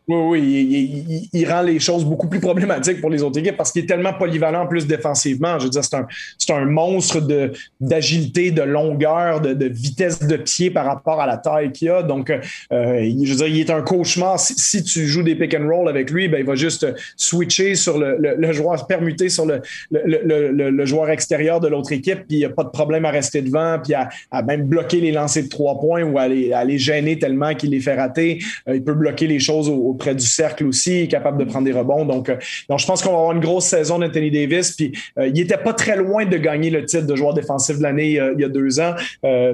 Oui, 0.08 0.38
oui, 0.38 1.28
il, 1.32 1.50
rend 1.50 1.62
les 1.62 1.80
choses 1.80 2.04
beaucoup 2.04 2.28
plus 2.28 2.38
problématiques 2.38 3.00
pour 3.00 3.10
les 3.10 3.24
autres 3.24 3.40
équipes 3.40 3.56
parce 3.56 3.72
qu'il 3.72 3.82
est 3.82 3.86
tellement 3.86 4.12
polyvalent 4.12 4.62
en 4.62 4.66
plus 4.68 4.86
défensivement. 4.86 5.58
Je 5.58 5.64
veux 5.64 5.70
dire, 5.70 5.82
c'est 5.82 5.96
un, 5.96 6.06
c'est 6.38 6.52
un 6.52 6.64
monstre 6.64 7.20
de, 7.20 7.50
d'agilité, 7.80 8.52
de 8.52 8.62
longueur, 8.62 9.40
de, 9.40 9.52
de, 9.52 9.66
vitesse 9.66 10.20
de 10.20 10.36
pied 10.36 10.70
par 10.70 10.86
rapport 10.86 11.20
à 11.20 11.26
la 11.26 11.38
taille 11.38 11.72
qu'il 11.72 11.90
a. 11.90 12.04
Donc, 12.04 12.30
euh, 12.30 12.38
je 12.70 13.30
veux 13.30 13.36
dire, 13.36 13.48
il 13.48 13.58
est 13.58 13.70
un 13.70 13.82
cauchemar. 13.82 14.38
Si, 14.38 14.84
tu 14.84 15.08
joues 15.08 15.24
des 15.24 15.34
pick 15.34 15.56
and 15.58 15.68
roll 15.68 15.88
avec 15.88 16.12
lui, 16.12 16.28
ben, 16.28 16.38
il 16.38 16.46
va 16.46 16.54
juste 16.54 16.86
switcher 17.16 17.74
sur 17.74 17.98
le, 17.98 18.16
le, 18.16 18.52
joueur, 18.52 18.86
permuter 18.86 19.28
sur 19.28 19.44
le, 19.44 19.60
le, 19.90 20.84
joueur 20.84 21.10
extérieur 21.10 21.58
de 21.58 21.66
l'autre 21.66 21.90
équipe, 21.90 22.28
puis 22.28 22.36
il 22.36 22.38
n'y 22.38 22.44
a 22.44 22.50
pas 22.50 22.62
de 22.62 22.68
problème 22.68 23.04
à 23.06 23.10
rester 23.10 23.42
devant, 23.42 23.80
puis 23.82 23.94
à, 23.94 24.08
même 24.42 24.66
bloquer 24.66 25.00
les 25.00 25.10
lancers 25.10 25.42
de 25.42 25.48
trois 25.48 25.80
points 25.80 26.04
ou 26.04 26.16
à 26.16 26.28
les, 26.28 26.52
à 26.52 26.62
les 26.62 26.78
gêner 26.78 27.18
tellement 27.18 27.54
qu'il 27.56 27.70
les 27.70 27.80
fait 27.80 27.96
rater. 27.96 28.38
Euh, 28.68 28.76
il 28.76 28.84
peut 28.84 28.94
bloquer 28.94 29.26
les 29.26 29.40
choses 29.40 29.68
au 29.68 29.95
près 29.96 30.14
du 30.14 30.26
cercle 30.26 30.66
aussi, 30.66 31.08
capable 31.08 31.38
de 31.38 31.44
prendre 31.44 31.64
des 31.64 31.72
rebonds. 31.72 32.04
Donc, 32.04 32.28
euh, 32.28 32.36
donc 32.68 32.78
je 32.78 32.86
pense 32.86 33.02
qu'on 33.02 33.10
va 33.10 33.18
avoir 33.18 33.32
une 33.32 33.40
grosse 33.40 33.66
saison 33.66 33.98
d'Anthony 33.98 34.30
Davis. 34.30 34.72
Puis 34.72 34.92
euh, 35.18 35.28
il 35.28 35.34
n'était 35.34 35.58
pas 35.58 35.72
très 35.72 35.96
loin 35.96 36.24
de 36.24 36.36
gagner 36.36 36.70
le 36.70 36.84
titre 36.84 37.06
de 37.06 37.16
joueur 37.16 37.34
défensif 37.34 37.78
de 37.78 37.82
l'année 37.82 38.18
euh, 38.20 38.34
il 38.36 38.40
y 38.40 38.44
a 38.44 38.48
deux 38.48 38.80
ans. 38.80 38.94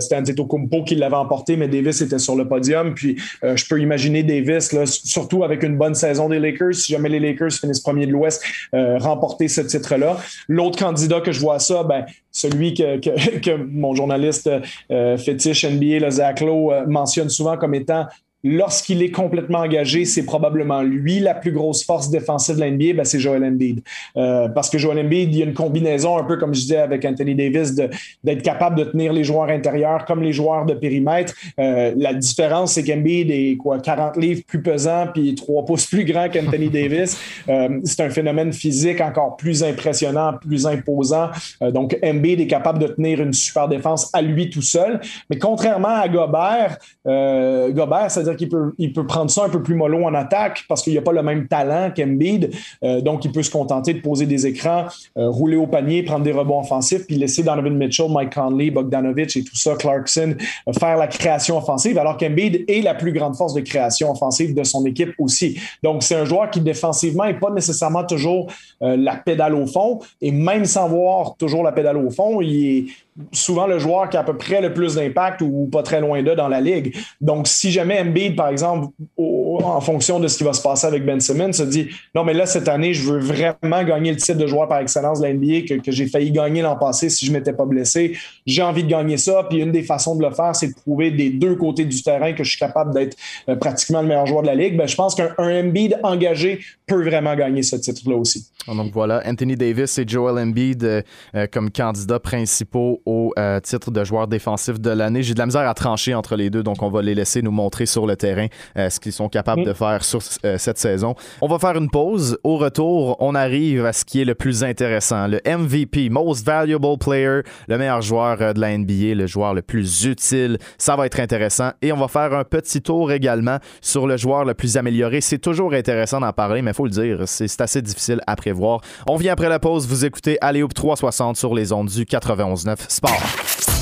C'était 0.00 0.16
Antetokounmpo 0.16 0.84
qui 0.84 0.94
l'avait 0.94 1.16
emporté, 1.16 1.56
mais 1.56 1.68
Davis 1.68 2.00
était 2.00 2.18
sur 2.18 2.36
le 2.36 2.46
podium. 2.46 2.94
Puis 2.94 3.16
je 3.42 3.64
peux 3.68 3.80
imaginer 3.80 4.22
Davis, 4.22 4.74
surtout 4.84 5.44
avec 5.44 5.62
une 5.62 5.76
bonne 5.76 5.94
saison 5.94 6.28
des 6.28 6.38
Lakers, 6.38 6.74
si 6.74 6.92
jamais 6.92 7.08
les 7.08 7.20
Lakers 7.20 7.52
finissent 7.52 7.80
premier 7.80 8.06
de 8.06 8.12
l'Ouest, 8.12 8.42
remporter 8.72 9.48
ce 9.48 9.60
titre-là. 9.60 10.18
L'autre 10.48 10.78
candidat 10.78 11.20
que 11.20 11.32
je 11.32 11.40
vois 11.40 11.58
ça, 11.58 11.84
ben, 11.84 12.04
celui 12.30 12.74
que, 12.74 12.98
que, 12.98 13.38
que 13.40 13.56
mon 13.56 13.94
journaliste 13.94 14.50
fétiche 14.88 15.64
NBA, 15.64 16.00
le 16.00 16.10
Zach 16.10 16.40
Lowe, 16.40 16.72
mentionne 16.86 17.28
souvent 17.28 17.56
comme 17.56 17.74
étant 17.74 18.06
lorsqu'il 18.44 19.02
est 19.02 19.10
complètement 19.10 19.60
engagé, 19.60 20.04
c'est 20.04 20.24
probablement 20.24 20.82
lui 20.82 21.20
la 21.20 21.34
plus 21.34 21.52
grosse 21.52 21.84
force 21.84 22.10
défensive 22.10 22.56
de 22.56 22.64
l'NBA, 22.64 22.94
ben 22.94 23.04
c'est 23.04 23.20
Joel 23.20 23.44
Embiid. 23.44 23.82
Euh, 24.16 24.48
parce 24.48 24.68
que 24.68 24.78
Joel 24.78 24.98
Embiid, 24.98 25.32
il 25.32 25.38
y 25.38 25.42
a 25.42 25.46
une 25.46 25.54
combinaison, 25.54 26.18
un 26.18 26.24
peu 26.24 26.36
comme 26.36 26.54
je 26.54 26.60
disais 26.60 26.78
avec 26.78 27.04
Anthony 27.04 27.34
Davis, 27.34 27.74
d'être 27.74 28.42
capable 28.42 28.76
de 28.76 28.84
tenir 28.84 29.12
les 29.12 29.24
joueurs 29.24 29.48
intérieurs 29.48 30.04
comme 30.04 30.22
les 30.22 30.32
joueurs 30.32 30.66
de 30.66 30.74
périmètre. 30.74 31.34
Euh, 31.58 31.92
la 31.96 32.14
différence, 32.14 32.72
c'est 32.72 32.82
qu'Embiid 32.84 33.30
est 33.30 33.56
quoi, 33.56 33.78
40 33.78 34.16
livres 34.16 34.42
plus 34.46 34.62
pesant 34.62 35.06
puis 35.12 35.34
3 35.34 35.64
pouces 35.64 35.86
plus 35.86 36.04
grand 36.04 36.28
qu'Anthony 36.28 36.68
Davis. 36.70 37.18
Euh, 37.48 37.80
c'est 37.84 38.02
un 38.02 38.10
phénomène 38.10 38.52
physique 38.52 39.00
encore 39.00 39.36
plus 39.36 39.62
impressionnant, 39.62 40.34
plus 40.40 40.66
imposant. 40.66 41.30
donc, 41.60 41.96
Embiid 42.02 42.40
est 42.40 42.46
capable 42.46 42.80
de 42.80 42.88
tenir 42.88 43.20
une 43.20 43.32
super 43.32 43.68
défense 43.68 44.10
à 44.12 44.20
lui 44.20 44.50
tout 44.50 44.62
seul. 44.62 45.00
Mais 45.30 45.38
contrairement 45.38 45.88
à 45.88 46.08
Gobert, 46.08 46.78
Gobert, 47.04 48.10
c'est-à-dire 48.10 48.31
il 48.40 48.92
peut 48.92 49.06
prendre 49.06 49.30
ça 49.30 49.44
un 49.44 49.48
peu 49.48 49.62
plus 49.62 49.74
mollo 49.74 50.04
en 50.04 50.14
attaque 50.14 50.64
parce 50.68 50.82
qu'il 50.82 50.92
n'y 50.92 50.98
a 50.98 51.02
pas 51.02 51.12
le 51.12 51.22
même 51.22 51.48
talent 51.48 51.90
qu'Embiid. 51.94 52.50
Euh, 52.84 53.00
donc, 53.00 53.24
il 53.24 53.32
peut 53.32 53.42
se 53.42 53.50
contenter 53.50 53.94
de 53.94 54.00
poser 54.00 54.26
des 54.26 54.46
écrans, 54.46 54.86
euh, 55.16 55.28
rouler 55.28 55.56
au 55.56 55.66
panier, 55.66 56.02
prendre 56.02 56.24
des 56.24 56.32
rebonds 56.32 56.60
offensifs, 56.60 57.06
puis 57.06 57.16
laisser 57.16 57.42
Donovan 57.42 57.76
Mitchell, 57.76 58.10
Mike 58.10 58.34
Conley, 58.34 58.70
Bogdanovich 58.70 59.36
et 59.36 59.44
tout 59.44 59.56
ça, 59.56 59.74
Clarkson, 59.76 60.34
euh, 60.68 60.72
faire 60.72 60.96
la 60.96 61.06
création 61.06 61.58
offensive, 61.58 61.98
alors 61.98 62.16
qu'Embiid 62.16 62.64
est 62.68 62.82
la 62.82 62.94
plus 62.94 63.12
grande 63.12 63.36
force 63.36 63.54
de 63.54 63.60
création 63.60 64.10
offensive 64.10 64.54
de 64.54 64.64
son 64.64 64.84
équipe 64.86 65.14
aussi. 65.18 65.58
Donc, 65.82 66.02
c'est 66.02 66.16
un 66.16 66.24
joueur 66.24 66.50
qui 66.50 66.60
défensivement 66.60 67.24
n'est 67.24 67.34
pas 67.34 67.50
nécessairement 67.50 68.04
toujours 68.04 68.48
la 68.80 69.16
pédale 69.16 69.54
au 69.54 69.66
fond. 69.66 70.00
Et 70.20 70.32
même 70.32 70.64
sans 70.64 70.88
voir 70.88 71.36
toujours 71.36 71.62
la 71.62 71.72
pédale 71.72 71.96
au 71.96 72.10
fond, 72.10 72.40
il 72.40 72.66
est 72.66 72.86
souvent 73.32 73.66
le 73.66 73.78
joueur 73.78 74.08
qui 74.08 74.16
a 74.16 74.20
à 74.20 74.24
peu 74.24 74.36
près 74.36 74.60
le 74.60 74.72
plus 74.72 74.94
d'impact 74.94 75.42
ou 75.42 75.68
pas 75.70 75.82
très 75.82 76.00
loin 76.00 76.22
d'eux 76.22 76.34
dans 76.34 76.48
la 76.48 76.60
ligue. 76.60 76.96
Donc, 77.20 77.46
si 77.46 77.70
jamais 77.70 78.00
Embiid, 78.00 78.36
par 78.36 78.48
exemple, 78.48 78.88
en 79.18 79.80
fonction 79.80 80.18
de 80.18 80.28
ce 80.28 80.38
qui 80.38 80.44
va 80.44 80.52
se 80.52 80.62
passer 80.62 80.86
avec 80.86 81.04
Ben 81.04 81.20
Simmons, 81.20 81.52
se 81.52 81.62
dit 81.62 81.88
non, 82.14 82.24
mais 82.24 82.32
là, 82.32 82.46
cette 82.46 82.68
année, 82.68 82.94
je 82.94 83.10
veux 83.10 83.18
vraiment 83.18 83.84
gagner 83.84 84.12
le 84.12 84.16
titre 84.16 84.38
de 84.38 84.46
joueur 84.46 84.68
par 84.68 84.78
excellence 84.78 85.20
de 85.20 85.26
la 85.26 85.34
NBA 85.34 85.80
que, 85.82 85.92
j'ai 85.92 86.06
failli 86.06 86.30
gagner 86.30 86.62
l'an 86.62 86.76
passé 86.76 87.10
si 87.10 87.26
je 87.26 87.32
ne 87.32 87.38
m'étais 87.38 87.52
pas 87.52 87.66
blessé. 87.66 88.16
J'ai 88.46 88.62
envie 88.62 88.84
de 88.84 88.88
gagner 88.88 89.18
ça. 89.18 89.46
Puis 89.48 89.58
une 89.58 89.72
des 89.72 89.82
façons 89.82 90.16
de 90.16 90.22
le 90.22 90.30
faire, 90.32 90.56
c'est 90.56 90.68
de 90.68 90.74
prouver 90.74 91.10
des 91.10 91.30
deux 91.30 91.54
côtés 91.54 91.84
du 91.84 92.02
terrain 92.02 92.32
que 92.32 92.44
je 92.44 92.50
suis 92.50 92.58
capable 92.58 92.94
d'être 92.94 93.16
euh, 93.48 93.56
pratiquement 93.56 94.00
le 94.00 94.08
meilleur 94.08 94.26
joueur 94.26 94.42
de 94.42 94.46
la 94.46 94.54
ligue. 94.54 94.76
Ben, 94.76 94.88
je 94.88 94.96
pense 94.96 95.14
qu'un 95.14 95.34
Embiid 95.38 95.98
engagé 96.02 96.60
peut 96.86 97.04
vraiment 97.04 97.34
gagner 97.34 97.62
ce 97.62 97.76
titre-là 97.76 98.16
aussi. 98.16 98.46
Donc 98.66 98.92
voilà, 98.92 99.22
Anthony 99.26 99.56
Davis 99.56 99.98
et 99.98 100.04
Joel 100.06 100.38
Embiid 100.38 100.84
euh, 100.84 101.02
euh, 101.34 101.46
comme 101.50 101.70
candidats 101.70 102.20
principaux 102.20 103.01
au 103.06 103.34
titre 103.62 103.90
de 103.90 104.04
joueur 104.04 104.28
défensif 104.28 104.80
de 104.80 104.90
l'année. 104.90 105.22
J'ai 105.22 105.34
de 105.34 105.38
la 105.38 105.46
misère 105.46 105.68
à 105.68 105.74
trancher 105.74 106.14
entre 106.14 106.36
les 106.36 106.50
deux, 106.50 106.62
donc 106.62 106.82
on 106.82 106.90
va 106.90 107.02
les 107.02 107.14
laisser 107.14 107.42
nous 107.42 107.50
montrer 107.50 107.86
sur 107.86 108.06
le 108.06 108.16
terrain 108.16 108.46
ce 108.76 109.00
qu'ils 109.00 109.12
sont 109.12 109.28
capables 109.28 109.64
de 109.64 109.72
faire 109.72 110.04
sur 110.04 110.22
cette 110.22 110.78
saison. 110.78 111.14
On 111.40 111.48
va 111.48 111.58
faire 111.58 111.76
une 111.76 111.90
pause. 111.90 112.38
Au 112.44 112.56
retour, 112.56 113.16
on 113.20 113.34
arrive 113.34 113.86
à 113.86 113.92
ce 113.92 114.04
qui 114.04 114.20
est 114.20 114.24
le 114.24 114.34
plus 114.34 114.64
intéressant, 114.64 115.26
le 115.26 115.40
MVP, 115.46 116.10
Most 116.10 116.44
Valuable 116.44 116.98
Player, 116.98 117.40
le 117.68 117.78
meilleur 117.78 118.02
joueur 118.02 118.54
de 118.54 118.60
la 118.60 118.76
NBA, 118.76 119.14
le 119.14 119.26
joueur 119.26 119.54
le 119.54 119.62
plus 119.62 120.04
utile. 120.04 120.58
Ça 120.78 120.96
va 120.96 121.06
être 121.06 121.20
intéressant. 121.20 121.70
Et 121.80 121.92
on 121.92 121.96
va 121.96 122.08
faire 122.08 122.32
un 122.34 122.44
petit 122.44 122.82
tour 122.82 123.12
également 123.12 123.58
sur 123.80 124.06
le 124.06 124.16
joueur 124.16 124.44
le 124.44 124.54
plus 124.54 124.76
amélioré. 124.76 125.20
C'est 125.20 125.38
toujours 125.38 125.72
intéressant 125.72 126.20
d'en 126.20 126.32
parler, 126.32 126.62
mais 126.62 126.70
il 126.70 126.74
faut 126.74 126.84
le 126.84 126.90
dire, 126.90 127.22
c'est 127.26 127.60
assez 127.60 127.82
difficile 127.82 128.20
à 128.26 128.36
prévoir. 128.36 128.80
On 129.06 129.16
vient 129.16 129.32
après 129.32 129.48
la 129.48 129.58
pause, 129.58 129.86
vous 129.86 130.04
écoutez 130.04 130.38
Aléoupe 130.40 130.74
360 130.74 131.36
sur 131.36 131.54
les 131.54 131.72
ondes 131.72 131.88
du 131.88 132.04
91.9 132.04 132.76
Sport. 132.92 133.22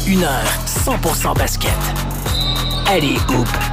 Une 0.06 0.22
heure 0.22 0.44
100% 0.66 1.36
basket. 1.36 1.72
Allez, 2.86 3.18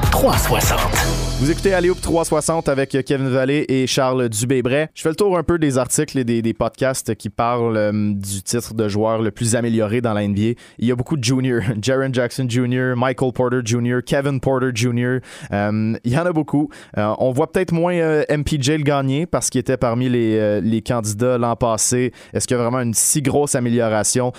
360. 0.09 1.26
Vous 1.39 1.51
écoutez 1.51 1.71
Alioub 1.71 1.93
360 2.01 2.67
avec 2.67 2.97
Kevin 3.05 3.29
Vallée 3.29 3.63
et 3.69 3.85
Charles 3.85 4.27
Dubébret. 4.27 4.89
Je 4.95 5.03
fais 5.03 5.09
le 5.09 5.15
tour 5.15 5.37
un 5.37 5.43
peu 5.43 5.59
des 5.59 5.77
articles 5.77 6.17
et 6.17 6.23
des, 6.23 6.53
podcasts 6.55 7.13
qui 7.13 7.29
parlent 7.29 7.77
euh, 7.77 7.91
du 7.91 8.41
titre 8.41 8.73
de 8.73 8.87
joueur 8.87 9.21
le 9.21 9.29
plus 9.29 9.55
amélioré 9.55 10.01
dans 10.01 10.15
la 10.15 10.27
NBA. 10.27 10.59
Il 10.79 10.87
y 10.87 10.91
a 10.91 10.95
beaucoup 10.95 11.15
de 11.15 11.23
juniors. 11.23 11.61
Jaron 11.81 12.09
Jackson 12.11 12.47
Jr., 12.49 12.95
Michael 12.97 13.33
Porter 13.33 13.59
Jr., 13.63 13.99
Kevin 14.03 14.39
Porter 14.39 14.71
Jr. 14.73 15.19
Euh, 15.53 15.95
il 16.03 16.11
y 16.11 16.17
en 16.17 16.25
a 16.25 16.33
beaucoup. 16.33 16.71
Euh, 16.97 17.13
on 17.19 17.31
voit 17.33 17.51
peut-être 17.51 17.71
moins 17.71 18.23
MPJ 18.31 18.71
le 18.71 18.83
gagner 18.83 19.27
parce 19.27 19.51
qu'il 19.51 19.61
était 19.61 19.77
parmi 19.77 20.09
les, 20.09 20.59
les 20.61 20.81
candidats 20.81 21.37
l'an 21.37 21.55
passé. 21.55 22.13
Est-ce 22.33 22.47
qu'il 22.47 22.57
y 22.57 22.59
a 22.59 22.63
vraiment 22.63 22.81
une 22.81 22.95
si 22.95 23.21
grosse 23.21 23.53
amélioration 23.53 24.31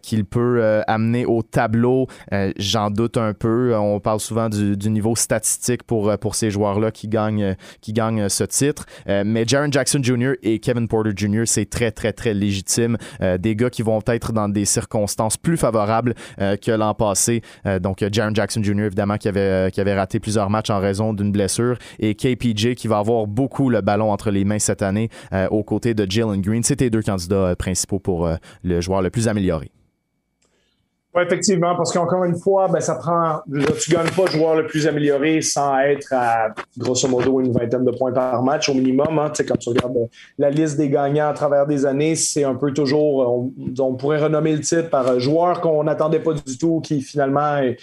qu'il 0.00 0.24
peut 0.24 0.82
amener 0.86 1.26
au 1.26 1.42
tableau? 1.42 2.06
J'en 2.56 2.90
doute 2.90 3.18
un 3.18 3.34
peu. 3.34 3.76
On 3.76 4.00
parle 4.00 4.20
souvent 4.20 4.48
du, 4.48 4.74
du 4.74 4.88
niveau 4.88 5.14
statistique 5.16 5.82
pour, 5.82 6.16
pour 6.18 6.34
ces 6.34 6.45
joueurs-là 6.50 6.90
qui 6.90 7.08
gagnent, 7.08 7.56
qui 7.80 7.92
gagnent 7.92 8.28
ce 8.28 8.44
titre. 8.44 8.86
Euh, 9.08 9.22
mais 9.26 9.44
Jaron 9.46 9.70
Jackson 9.70 10.00
Jr. 10.02 10.32
et 10.42 10.58
Kevin 10.58 10.88
Porter 10.88 11.12
Jr., 11.14 11.42
c'est 11.46 11.68
très, 11.68 11.90
très, 11.90 12.12
très 12.12 12.34
légitime. 12.34 12.96
Euh, 13.20 13.38
des 13.38 13.56
gars 13.56 13.70
qui 13.70 13.82
vont 13.82 14.00
être 14.06 14.32
dans 14.32 14.48
des 14.48 14.64
circonstances 14.64 15.36
plus 15.36 15.56
favorables 15.56 16.14
euh, 16.40 16.56
que 16.56 16.70
l'an 16.70 16.94
passé. 16.94 17.42
donc, 17.80 18.04
Jaron 18.12 18.34
Jackson 18.34 18.62
Jr., 18.62 18.84
évidemment, 18.84 19.16
qui 19.16 19.28
avait, 19.28 19.70
qui 19.70 19.80
avait 19.80 19.94
raté 19.94 20.20
plusieurs 20.20 20.50
matchs 20.50 20.70
en 20.70 20.78
raison 20.78 21.12
d'une 21.12 21.32
blessure. 21.32 21.76
Et 21.98 22.14
KPJ, 22.14 22.74
qui 22.74 22.88
va 22.88 22.98
avoir 22.98 23.26
beaucoup 23.26 23.70
le 23.70 23.80
ballon 23.80 24.10
entre 24.10 24.30
les 24.30 24.44
mains 24.44 24.58
cette 24.58 24.82
année 24.82 25.10
aux 25.50 25.64
côtés 25.64 25.94
de 25.94 26.06
Jalen 26.08 26.40
Green. 26.40 26.62
C'était 26.62 26.90
deux 26.90 27.02
candidats 27.02 27.54
principaux 27.56 27.98
pour 27.98 28.28
le 28.62 28.80
joueur 28.80 29.02
le 29.02 29.10
plus 29.10 29.28
amélioré. 29.28 29.70
Effectivement, 31.22 31.74
parce 31.76 31.92
qu'encore 31.92 32.24
une 32.24 32.36
fois, 32.36 32.68
ben, 32.68 32.80
ça 32.80 32.96
prend. 32.96 33.40
Tu 33.80 33.90
gagnes 33.90 34.10
pas 34.10 34.26
joueur 34.26 34.56
le 34.56 34.66
plus 34.66 34.86
amélioré 34.86 35.40
sans 35.40 35.78
être 35.78 36.12
à 36.12 36.48
grosso 36.76 37.08
modo 37.08 37.40
une 37.40 37.52
vingtaine 37.52 37.84
de 37.84 37.90
points 37.90 38.12
par 38.12 38.42
match 38.42 38.68
au 38.68 38.74
minimum. 38.74 39.18
Hein. 39.18 39.32
Quand 39.46 39.56
tu 39.56 39.70
regardes 39.70 39.96
euh, 39.96 40.06
la 40.38 40.50
liste 40.50 40.76
des 40.76 40.90
gagnants 40.90 41.28
à 41.28 41.32
travers 41.32 41.66
des 41.66 41.86
années, 41.86 42.16
c'est 42.16 42.44
un 42.44 42.54
peu 42.54 42.72
toujours. 42.72 43.22
Euh, 43.22 43.82
on, 43.82 43.94
pourrait 43.94 44.22
renommer 44.22 44.54
le 44.54 44.60
titre 44.60 44.90
par 44.90 45.08
un 45.08 45.18
joueur 45.18 45.60
qu'on 45.60 45.84
n'attendait 45.84 46.20
pas 46.20 46.34
du 46.34 46.58
tout, 46.58 46.80
qui 46.80 47.00
finalement 47.00 47.58
est, 47.58 47.76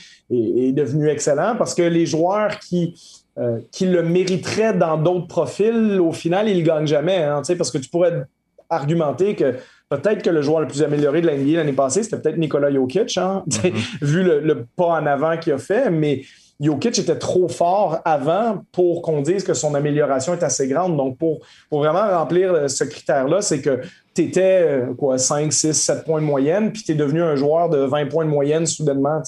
devenu 0.74 1.10
excellent. 1.10 1.56
Parce 1.58 1.74
que 1.74 1.84
les 1.84 2.06
joueurs 2.06 2.60
qui. 2.60 2.95
Euh, 3.40 3.58
qui 3.72 3.88
le 3.88 4.03
mériteraient 4.03 4.76
dans 4.76 4.95
d'autres 4.95 5.26
profils, 5.26 6.00
au 6.00 6.12
final, 6.12 6.48
ils 6.48 6.60
ne 6.60 6.64
gagnent 6.64 6.86
jamais. 6.86 7.24
Hein, 7.24 7.42
parce 7.58 7.72
que 7.72 7.80
tu 7.80 7.90
pourrais 7.90 8.28
argumenter 8.70 9.36
que 9.36 9.56
Peut-être 10.02 10.24
que 10.24 10.30
le 10.30 10.42
joueur 10.42 10.62
le 10.62 10.68
plus 10.68 10.82
amélioré 10.82 11.22
de 11.22 11.28
l'NBA 11.28 11.58
l'année 11.58 11.74
passée, 11.74 12.04
c'était 12.04 12.18
peut-être 12.18 12.38
Nikola 12.38 12.72
Jokic, 12.72 13.18
hein, 13.18 13.44
mm-hmm. 13.50 13.72
vu 14.02 14.24
le, 14.24 14.66
pas 14.76 14.88
en 14.88 15.06
avant 15.06 15.38
qu'il 15.38 15.54
a 15.54 15.58
fait, 15.58 15.90
mais 15.90 16.24
Jokic 16.60 16.98
était 17.00 17.18
trop 17.18 17.48
fort 17.48 18.00
avant 18.06 18.64
pour 18.72 19.02
qu'on 19.02 19.22
dise 19.22 19.44
que 19.44 19.54
son 19.54 19.76
amélioration 19.76 20.34
est 20.34 20.44
assez 20.44 20.68
grande. 20.68 20.96
Donc, 20.98 21.18
pour, 21.18 21.42
pour 21.70 21.80
vraiment 21.80 22.08
remplir 22.18 22.70
ce 22.70 22.84
critère-là, 22.84 23.42
c'est 23.42 23.62
que 23.62 23.82
tu 24.14 24.22
étais 24.22 24.66
euh, 24.67 24.93
quoi, 24.93 25.17
5, 25.17 25.51
6, 25.51 25.74
7 25.74 26.06
points 26.06 26.22
de 26.22 26.25
moyenne, 26.25 26.72
puis 26.72 26.83
tu 26.83 26.92
es 26.92 26.95
devenu 26.95 27.22
un 27.22 27.35
joueur 27.35 27.69
de 27.69 27.80
20 27.80 28.08
points 28.08 28.25
de 28.25 28.30
moyenne 28.30 28.66
soudainement. 28.66 29.22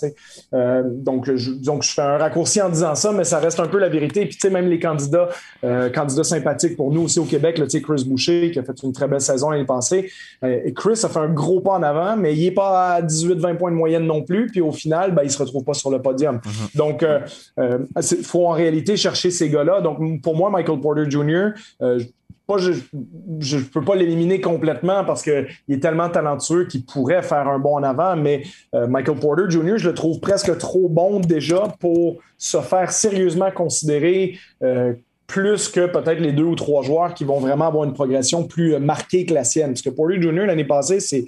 Euh, 0.53 0.83
donc, 0.85 1.33
je, 1.33 1.51
donc, 1.51 1.83
je 1.83 1.91
fais 1.91 2.01
un 2.01 2.17
raccourci 2.17 2.61
en 2.61 2.69
disant 2.69 2.93
ça, 2.93 3.11
mais 3.11 3.23
ça 3.23 3.39
reste 3.39 3.59
un 3.59 3.67
peu 3.67 3.80
la 3.80 3.89
vérité. 3.89 4.25
Puis, 4.25 4.38
même 4.49 4.67
les 4.69 4.80
candidats, 4.80 5.30
euh, 5.64 5.89
candidats 5.89 6.23
sympathiques 6.23 6.77
pour 6.77 6.91
nous 6.91 7.01
aussi 7.01 7.19
au 7.19 7.25
Québec, 7.25 7.57
là, 7.57 7.65
Chris 7.67 8.05
Boucher, 8.05 8.51
qui 8.51 8.59
a 8.59 8.64
fait 8.64 8.81
une 8.83 8.93
très 8.93 9.07
belle 9.07 9.22
saison 9.22 9.49
l'année 9.49 9.65
passée. 9.65 10.11
et 10.43 10.73
Chris 10.73 10.99
a 11.03 11.09
fait 11.09 11.19
un 11.19 11.30
gros 11.30 11.61
pas 11.61 11.73
en 11.73 11.83
avant, 11.83 12.15
mais 12.15 12.35
il 12.35 12.43
n'est 12.43 12.51
pas 12.51 12.95
à 12.95 13.01
18-20 13.01 13.57
points 13.57 13.72
de 13.72 13.75
moyenne 13.75 14.05
non 14.05 14.22
plus. 14.22 14.47
Puis, 14.47 14.61
au 14.61 14.72
final, 14.72 15.14
ben, 15.14 15.23
il 15.23 15.27
ne 15.27 15.31
se 15.31 15.39
retrouve 15.39 15.64
pas 15.64 15.73
sur 15.73 15.89
le 15.89 16.01
podium. 16.01 16.38
Mm-hmm. 16.38 16.77
Donc, 16.77 17.05
il 17.57 18.23
faut 18.23 18.45
en 18.45 18.51
réalité 18.51 18.97
chercher 18.97 19.31
ces 19.31 19.49
gars-là. 19.49 19.81
Donc, 19.81 20.22
pour 20.22 20.35
moi, 20.35 20.49
Michael 20.49 20.80
Porter 20.80 21.09
Jr., 21.09 21.53
je 22.57 23.57
ne 23.57 23.61
peux 23.64 23.83
pas 23.83 23.95
l'éliminer 23.95 24.40
complètement 24.40 25.03
parce 25.03 25.24
qu'il 25.24 25.48
est 25.69 25.82
tellement 25.82 26.09
talentueux 26.09 26.65
qu'il 26.65 26.85
pourrait 26.85 27.24
faire 27.24 27.48
un 27.48 27.59
bon 27.59 27.75
en 27.75 27.83
avant, 27.83 28.15
mais 28.15 28.43
euh, 28.75 28.88
Michael 28.88 29.19
Porter 29.19 29.43
Jr., 29.49 29.77
je 29.77 29.90
le 29.90 29.95
trouve 29.95 30.19
presque 30.19 30.56
trop 30.57 30.88
bon 30.88 31.19
déjà 31.19 31.67
pour 31.80 32.17
se 32.38 32.59
faire 32.61 32.91
sérieusement 32.91 33.49
considérer 33.51 34.38
euh, 34.61 34.93
plus 35.25 35.69
que 35.69 35.88
peut-être 35.88 36.19
les 36.19 36.33
deux 36.33 36.43
ou 36.43 36.56
trois 36.56 36.83
joueurs 36.83 37.15
qui 37.15 37.24
vont 37.24 37.40
vraiment 37.40 37.65
avoir 37.65 37.83
une 37.83 37.93
progression 37.93 38.43
plus 38.43 38.75
euh, 38.75 38.80
marquée 38.80 39.25
que 39.25 39.33
la 39.33 39.43
sienne. 39.43 39.69
Parce 39.69 39.82
que 39.82 39.90
Porter 39.90 40.22
Jr., 40.22 40.45
l'année 40.45 40.65
passée, 40.65 40.99
c'est 40.99 41.25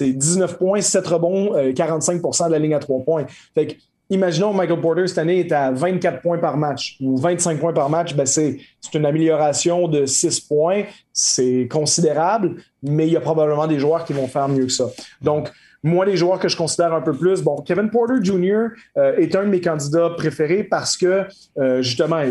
19 0.00 0.56
points, 0.56 0.80
7 0.80 1.06
rebonds, 1.06 1.54
45% 1.54 2.46
de 2.46 2.52
la 2.52 2.58
ligne 2.58 2.74
à 2.74 2.78
3 2.78 3.04
points. 3.04 3.26
Fait 3.54 3.66
que 3.66 3.74
imaginons 4.10 4.52
Michael 4.52 4.80
Porter 4.80 5.06
cette 5.06 5.18
année 5.18 5.40
est 5.40 5.52
à 5.52 5.70
24 5.70 6.22
points 6.22 6.38
par 6.38 6.56
match 6.56 6.96
ou 7.00 7.16
25 7.16 7.58
points 7.58 7.72
par 7.72 7.90
match, 7.90 8.14
ben 8.14 8.26
c'est 8.26 8.58
une 8.94 9.06
amélioration 9.06 9.88
de 9.88 10.06
6 10.06 10.40
points. 10.40 10.84
C'est 11.12 11.68
considérable, 11.70 12.56
mais 12.82 13.06
il 13.06 13.12
y 13.12 13.16
a 13.16 13.20
probablement 13.20 13.66
des 13.66 13.78
joueurs 13.78 14.04
qui 14.04 14.12
vont 14.12 14.28
faire 14.28 14.48
mieux 14.48 14.66
que 14.66 14.72
ça. 14.72 14.86
Donc, 15.20 15.50
moi, 15.86 16.04
les 16.04 16.16
joueurs 16.16 16.40
que 16.40 16.48
je 16.48 16.56
considère 16.56 16.92
un 16.92 17.00
peu 17.00 17.12
plus, 17.12 17.42
bon, 17.42 17.62
Kevin 17.64 17.90
Porter 17.90 18.14
Jr. 18.20 18.70
Euh, 18.98 19.16
est 19.18 19.36
un 19.36 19.44
de 19.44 19.48
mes 19.48 19.60
candidats 19.60 20.10
préférés 20.16 20.64
parce 20.64 20.96
que, 20.96 21.22
euh, 21.58 21.80
justement, 21.80 22.22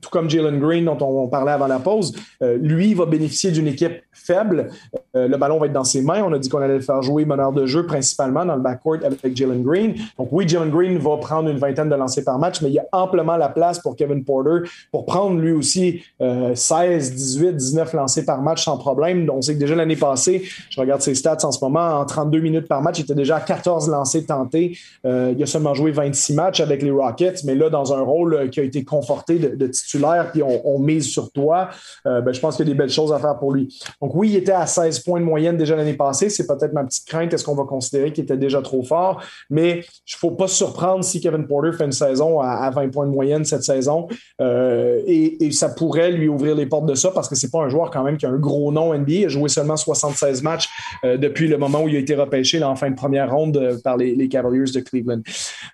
tout 0.00 0.10
comme 0.10 0.30
Jalen 0.30 0.60
Green, 0.60 0.84
dont 0.84 0.98
on, 1.00 1.26
parlait 1.26 1.50
avant 1.50 1.66
la 1.66 1.80
pause, 1.80 2.14
euh, 2.42 2.56
lui 2.56 2.94
va 2.94 3.06
bénéficier 3.06 3.50
d'une 3.50 3.66
équipe 3.66 4.00
faible. 4.12 4.68
le 5.12 5.36
ballon 5.36 5.58
va 5.58 5.66
être 5.66 5.72
dans 5.72 5.84
ses 5.84 6.02
mains. 6.02 6.22
On 6.24 6.32
a 6.32 6.38
dit 6.38 6.48
qu'on 6.48 6.60
allait 6.60 6.74
le 6.74 6.80
faire 6.80 7.02
jouer 7.02 7.24
meneur 7.24 7.52
de 7.52 7.66
jeu 7.66 7.84
principalement 7.84 8.44
dans 8.44 8.54
le 8.54 8.62
backcourt 8.62 8.98
avec 9.04 9.36
Jalen 9.36 9.62
Green. 9.62 9.94
Donc, 10.16 10.28
oui, 10.30 10.48
Jalen 10.48 10.70
Green 10.70 10.98
va 10.98 11.16
prendre 11.16 11.48
une 11.48 11.58
vingtaine 11.58 11.88
de 11.88 11.94
lancers 11.96 12.24
par 12.24 12.38
match, 12.38 12.62
mais 12.62 12.68
il 12.68 12.74
y 12.74 12.78
a 12.78 12.86
amplement 12.92 13.36
la 13.36 13.48
place 13.48 13.80
pour 13.80 13.96
Kevin 13.96 14.24
Porter 14.24 14.68
pour 14.92 15.04
prendre 15.04 15.40
lui 15.40 15.52
aussi 15.52 16.02
16, 16.20 17.14
18, 17.14 17.56
19 17.56 17.92
lancers 17.92 18.24
par 18.24 18.40
match 18.40 18.64
sans 18.64 18.76
problème. 18.76 19.28
On 19.32 19.42
sait 19.42 19.54
que 19.54 19.58
déjà 19.58 19.74
l'année 19.74 19.96
passée, 19.96 20.44
je 20.70 20.80
regarde 20.80 21.00
ses 21.00 21.14
stats 21.14 21.38
en 21.42 21.50
ce 21.50 21.62
moment, 21.64 22.00
en 22.00 22.04
32 22.04 22.40
minutes 22.40 22.68
par 22.68 22.83
match, 22.84 23.00
il 23.00 23.02
était 23.02 23.14
déjà 23.14 23.36
à 23.36 23.40
14 23.40 23.88
lancés 23.90 24.24
tentés. 24.24 24.78
Euh, 25.04 25.34
il 25.36 25.42
a 25.42 25.46
seulement 25.46 25.74
joué 25.74 25.90
26 25.90 26.34
matchs 26.34 26.60
avec 26.60 26.82
les 26.82 26.90
Rockets, 26.90 27.44
mais 27.44 27.54
là, 27.54 27.70
dans 27.70 27.92
un 27.92 28.00
rôle 28.02 28.34
euh, 28.34 28.48
qui 28.48 28.60
a 28.60 28.62
été 28.62 28.84
conforté 28.84 29.38
de, 29.38 29.66
titulaire, 29.66 30.30
puis 30.30 30.42
on, 30.42 30.78
mise 30.78 31.06
sur 31.06 31.32
toi, 31.32 31.70
euh, 32.06 32.20
ben, 32.20 32.32
je 32.32 32.40
pense 32.40 32.56
qu'il 32.56 32.66
y 32.66 32.70
a 32.70 32.72
des 32.72 32.78
belles 32.78 32.90
choses 32.90 33.12
à 33.12 33.18
faire 33.18 33.38
pour 33.38 33.52
lui. 33.52 33.74
Donc 34.00 34.14
oui, 34.14 34.30
il 34.30 34.36
était 34.36 34.52
à 34.52 34.66
16 34.66 35.00
points 35.00 35.20
de 35.20 35.24
moyenne 35.24 35.56
déjà 35.56 35.74
l'année 35.74 35.94
passée. 35.94 36.28
C'est 36.28 36.46
peut-être 36.46 36.72
ma 36.72 36.84
petite 36.84 37.06
crainte. 37.06 37.32
Est-ce 37.32 37.44
qu'on 37.44 37.54
va 37.54 37.64
considérer 37.64 38.12
qu'il 38.12 38.24
était 38.24 38.36
déjà 38.36 38.60
trop 38.60 38.82
fort? 38.82 39.22
Mais 39.48 39.70
il 39.70 40.14
ne 40.14 40.18
faut 40.18 40.32
pas 40.32 40.46
se 40.46 40.56
surprendre 40.56 41.02
si 41.02 41.20
Kevin 41.20 41.46
Porter 41.46 41.72
fait 41.72 41.86
une 41.86 41.92
saison 41.92 42.40
à, 42.40 42.70
20 42.70 42.90
points 42.90 43.06
de 43.06 43.12
moyenne 43.12 43.44
cette 43.44 43.64
saison. 43.64 44.08
et, 44.40 45.50
ça 45.52 45.68
pourrait 45.68 46.10
lui 46.10 46.28
ouvrir 46.28 46.54
les 46.56 46.66
portes 46.66 46.86
de 46.86 46.94
ça 46.94 47.10
parce 47.10 47.28
que 47.28 47.34
c'est 47.34 47.50
pas 47.50 47.60
un 47.60 47.68
joueur 47.68 47.90
quand 47.90 48.02
même 48.02 48.16
qui 48.16 48.26
a 48.26 48.28
un 48.28 48.36
gros 48.36 48.72
nom 48.72 48.92
NBA. 48.92 49.12
Il 49.12 49.24
a 49.26 49.28
joué 49.28 49.48
seulement 49.48 49.76
76 49.76 50.42
matchs 50.42 50.68
depuis 51.04 51.48
le 51.48 51.58
moment 51.58 51.82
où 51.82 51.88
il 51.88 51.96
a 51.96 51.98
été 51.98 52.14
repêché 52.14 52.58
là, 52.64 52.70
en 52.70 52.76
fin 52.76 52.90
de 52.90 52.96
première 52.96 53.30
ronde 53.30 53.56
euh, 53.56 53.78
par 53.82 53.96
les, 53.96 54.28
Cavaliers 54.28 54.72
de 54.74 54.80
Cleveland. 54.80 55.20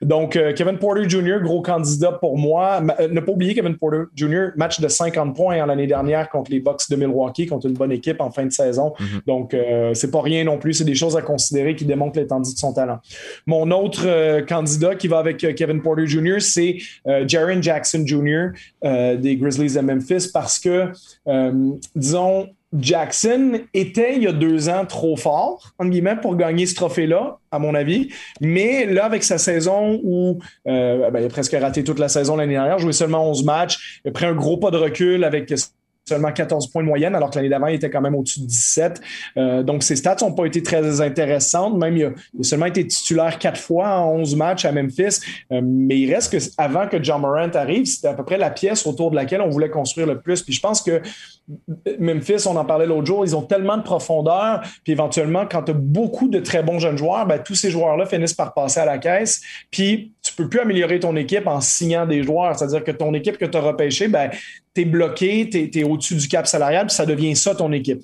Donc, 0.03 0.37
euh, 0.37 0.53
Kevin 0.53 0.77
Porter 0.79 1.09
Jr., 1.09 1.39
gros 1.43 1.63
candidat 1.63 2.13
pour 2.13 2.37
moi. 2.37 2.83
Euh, 3.01 3.09
ne 3.09 3.21
pas 3.21 3.33
oublier 3.33 3.55
Kevin 3.55 3.77
Porter 3.77 4.03
Jr., 4.15 4.49
match 4.57 4.81
de 4.81 4.89
50 4.89 5.35
points 5.35 5.65
l'année 5.65 5.87
dernière 5.87 6.29
contre 6.29 6.51
les 6.51 6.61
Bucks 6.61 6.91
de 6.91 6.97
Milwaukee, 6.97 7.47
contre 7.47 7.67
une 7.67 7.75
bonne 7.75 7.93
équipe 7.93 8.21
en 8.21 8.31
fin 8.31 8.45
de 8.45 8.53
saison. 8.53 8.93
Mhm. 8.99 9.21
Donc, 9.27 9.57
c'est 9.95 10.11
pas 10.11 10.21
rien 10.21 10.45
non 10.45 10.59
plus. 10.59 10.75
C'est 10.75 10.85
des 10.85 10.95
choses 10.95 11.17
à 11.17 11.23
considérer 11.23 11.75
qui 11.75 11.85
démontrent 11.85 12.19
l'étendue 12.19 12.53
de 12.53 12.59
son 12.59 12.73
talent. 12.73 12.99
Mon 13.47 13.71
autre 13.71 14.41
candidat 14.47 14.95
qui 14.95 15.09
va 15.09 15.19
avec 15.19 15.39
Kevin 15.55 15.83
Porter 15.83 16.07
Jr., 16.07 16.41
c'est 16.41 16.79
Jaron 17.27 17.63
Jackson 17.63 18.05
Jr. 18.05 18.49
des 19.17 19.37
Grizzlies 19.37 19.75
de 19.75 19.81
Memphis 19.81 20.31
parce 20.33 20.59
que, 20.59 20.91
disons, 21.95 22.49
Jackson 22.79 23.61
était 23.75 24.17
il 24.17 24.23
y 24.23 24.27
a 24.29 24.33
deux 24.33 24.69
ans 24.69 24.87
trop 24.87 25.17
fort, 25.17 25.73
en 25.79 25.87
guillemets, 25.87 26.17
pour 26.17 26.37
gagner 26.37 26.67
ce 26.67 26.75
trophée-là, 26.75 27.39
à 27.51 27.59
mon 27.59 27.75
avis. 27.75 28.11
Mais 28.41 28.87
là, 28.87 29.07
avec 29.07 29.25
sa 29.25 29.39
saison 29.39 30.01
où 30.05 30.39
euh, 30.69 31.11
ben, 31.11 31.21
il 31.21 31.27
a 31.27 31.29
presque 31.29 31.57
raté 31.61 31.83
toute 31.83 31.99
la 31.99 32.09
saison 32.09 32.37
l'année 32.37 32.55
dernière, 32.55 32.79
joué 32.79 32.93
seulement 32.93 33.29
11 33.29 33.45
matchs, 33.45 34.01
il 34.05 34.11
a 34.11 34.13
pris 34.13 34.27
un 34.27 34.35
gros 34.35 34.57
pas 34.57 34.71
de 34.71 34.77
recul 34.77 35.25
avec 35.25 35.53
seulement 36.11 36.33
14 36.33 36.71
points 36.71 36.83
de 36.83 36.89
moyenne, 36.89 37.15
alors 37.15 37.31
que 37.31 37.37
l'année 37.37 37.49
d'avant, 37.49 37.69
il 37.69 37.77
était 37.77 37.91
quand 37.91 38.01
même 38.01 38.15
au-dessus 38.15 38.41
de 38.41 38.47
17. 38.47 39.01
Euh, 39.37 39.63
donc, 39.63 39.83
ses 39.83 39.97
stats 39.97 40.17
n'ont 40.23 40.33
pas 40.33 40.45
été 40.47 40.63
très 40.63 41.01
intéressantes. 41.01 41.77
Même, 41.79 41.97
il 41.97 42.05
a, 42.05 42.11
seulement 42.43 42.67
été 42.67 42.87
titulaire 42.87 43.39
quatre 43.39 43.61
fois 43.61 44.01
en 44.01 44.17
11 44.17 44.37
matchs 44.37 44.65
à 44.65 44.73
Memphis. 44.73 45.21
Euh, 45.53 45.61
mais 45.63 45.99
il 45.99 46.13
reste 46.13 46.33
que 46.33 46.39
avant 46.59 46.89
que 46.89 47.03
John 47.03 47.21
Morant 47.21 47.51
arrive, 47.55 47.87
c'était 47.87 48.09
à 48.09 48.15
peu 48.15 48.25
près 48.25 48.39
la 48.39 48.51
pièce 48.51 48.87
autour 48.87 49.11
de 49.11 49.17
laquelle 49.17 49.41
on 49.41 49.49
voulait 49.49 49.71
construire 49.71 50.07
le 50.07 50.21
plus. 50.21 50.43
Puis 50.43 50.53
je 50.53 50.61
pense 50.61 50.83
que 50.83 51.01
Memphis, 51.99 52.47
on 52.47 52.57
en 52.57 52.65
parlait 52.65 52.87
l'autre 52.87 53.07
jour, 53.07 53.25
ils 53.25 53.37
ont 53.37 53.43
tellement 53.43 53.77
de 53.77 53.83
profondeur. 53.83 54.61
Puis 54.83 54.93
éventuellement, 54.93 55.47
quand 55.51 55.63
tu 55.63 55.71
as 55.71 55.75
beaucoup 55.75 56.29
de 56.29 56.41
très 56.41 56.63
bons 56.63 56.79
jeunes 56.79 56.99
joueurs, 56.99 57.27
ben, 57.27 57.39
tous 57.39 57.55
ces 57.55 57.71
joueurs-là 57.71 58.07
finissent 58.07 58.35
par 58.35 58.55
passer 58.55 58.81
à 58.81 58.85
la 58.85 58.99
caisse. 58.99 59.41
Puis 59.71 60.13
peux 60.43 60.49
plus 60.49 60.61
améliorer 60.61 61.01
ton 61.01 61.17
équipe 61.17 61.47
en 61.47 61.61
signant 61.61 62.07
des 62.07 62.23
joueurs. 62.23 62.59
C'est-à-dire 62.59 62.85
que 62.85 62.91
ton 62.91 63.15
équipe 63.15 63.39
que 63.39 63.45
tu 63.45 63.57
as 63.57 63.61
repêchée, 63.61 64.09
ben, 64.09 64.31
tu 64.75 64.83
es 64.83 64.85
bloqué, 64.85 65.49
tu 65.51 65.79
es, 65.79 65.85
au-dessus 65.85 66.15
du 66.15 66.29
cap 66.29 66.47
salarial, 66.47 66.87
puis 66.87 66.95
ça 66.95 67.07
devient 67.07 67.37
ça 67.37 67.55
ton 67.55 67.73
équipe. 67.73 68.03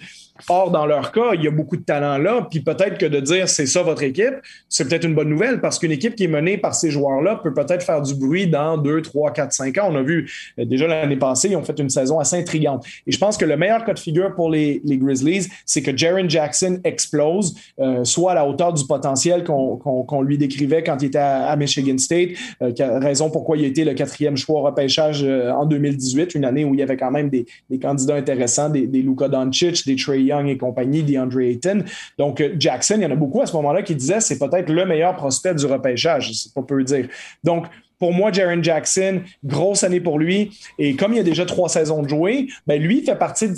Or, 0.49 0.71
dans 0.71 0.87
leur 0.87 1.13
cas, 1.13 1.35
il 1.35 1.43
y 1.43 1.49
a 1.49 1.51
beaucoup 1.51 1.77
de 1.77 1.83
talent 1.83 2.19
là, 2.19 2.47
puis 2.51 2.61
peut-être 2.61 2.99
que 2.99 3.07
de 3.07 3.21
dire 3.21 3.49
c'est 3.49 3.67
ça 3.67 3.83
votre 3.83 4.03
équipe, 4.03 4.35
c'est 4.69 4.89
peut-être 4.89 5.05
une 5.05 5.15
bonne 5.15 5.29
nouvelle 5.29 5.61
parce 5.61 5.79
qu'une 5.79 5.93
équipe 5.93 6.15
qui 6.15 6.25
est 6.25 6.29
menée 6.29 6.59
par 6.59 6.75
ces 6.75 6.91
joueurs-là 6.91 7.41
peut 7.43 7.55
peut-être 7.55 7.83
faire 7.83 8.03
du 8.03 8.15
bruit 8.15 8.47
dans 8.47 8.79
2, 8.79 9.03
3, 9.03 9.33
4, 9.33 9.53
5 9.53 9.79
ans. 9.79 9.89
On 9.91 9.97
a 9.97 10.03
vu 10.03 10.31
euh, 10.59 10.65
déjà 10.65 10.87
l'année 10.87 11.17
passée, 11.17 11.49
ils 11.49 11.57
ont 11.57 11.65
fait 11.65 11.79
une 11.79 11.89
saison 11.89 12.19
assez 12.19 12.37
intrigante. 12.37 12.85
Et 13.07 13.13
je 13.13 13.19
pense 13.19 13.37
que 13.37 13.45
le 13.45 13.57
meilleur 13.57 13.85
cas 13.85 13.95
de 13.95 13.99
figure 13.99 14.35
pour 14.35 14.51
les, 14.51 14.81
Grizzlies, 14.85 15.49
c'est 15.65 15.83
que 15.83 15.95
Jaron 15.97 16.29
Jackson 16.29 16.81
explose, 16.85 17.55
euh, 17.81 18.05
soit 18.05 18.33
à 18.33 18.35
la 18.35 18.47
hauteur 18.47 18.73
du 18.73 18.85
potentiel 18.87 19.45
qu'on 19.45 20.23
lui 20.23 20.39
décrivait 20.39 20.83
quand 20.83 20.97
il 21.03 21.07
était 21.07 21.19
à, 21.19 21.55
Michigan 21.57 21.99
State, 21.99 22.31
euh, 22.63 22.73
raison 22.99 23.31
pourquoi 23.31 23.57
il 23.57 23.65
a 23.65 23.69
été 23.69 23.85
le 23.85 23.95
quatrième 23.95 24.37
choix 24.37 24.61
au 24.61 24.63
repêchage 24.63 25.23
en 25.25 25.67
2018, 25.67 26.35
une 26.35 26.45
année 26.45 26.65
où 26.65 26.75
il 26.75 26.81
y 26.81 26.83
avait 26.83 26.97
quand 26.97 27.11
même 27.11 27.29
des, 27.29 27.47
candidats 27.81 28.15
intéressants, 28.15 28.71
des, 28.71 28.87
des 28.87 29.03
Luka 29.03 29.29
Doncic, 29.29 29.87
des 29.87 29.97
Trey 29.97 30.26
Young 30.27 30.49
et 30.49 30.57
compagnie, 30.57 31.03
DeAndre 31.03 31.41
Ayton. 31.41 31.85
Donc, 32.19 32.41
euh, 32.41 32.55
Jackson, 32.59 32.97
il 32.99 33.03
y 33.03 33.07
en 33.07 33.11
a 33.11 33.17
beaucoup 33.17 33.43
à 33.43 33.47
ce 33.47 33.55
moment-là 33.57 33.83
qui 33.83 33.95
disaient 33.95 34.21
c'est 34.21 34.39
peut-être 34.39 34.71
le 34.71 34.85
meilleur 34.85 35.17
prospect 35.17 35.55
du 35.55 35.67
repêchage, 35.67 36.33
c'est 36.33 36.53
pas 36.53 36.63
peu 36.63 36.83
dire. 36.85 37.09
Donc, 37.45 37.67
pour 37.99 38.13
moi, 38.13 38.31
Jaron 38.31 38.63
Jackson, 38.63 39.23
grosse 39.43 39.83
année 39.83 40.01
pour 40.01 40.19
lui. 40.19 40.51
Et 40.79 40.97
comme 40.97 41.13
il 41.13 41.17
y 41.17 41.21
a 41.21 41.25
déjà 41.25 41.47
trois 41.47 41.69
saisons 41.69 42.03
de 42.03 42.09
jouer, 42.09 42.49
ben 42.67 42.81
lui 42.81 43.03
fait 43.03 43.17
partie 43.17 43.49
de 43.49 43.55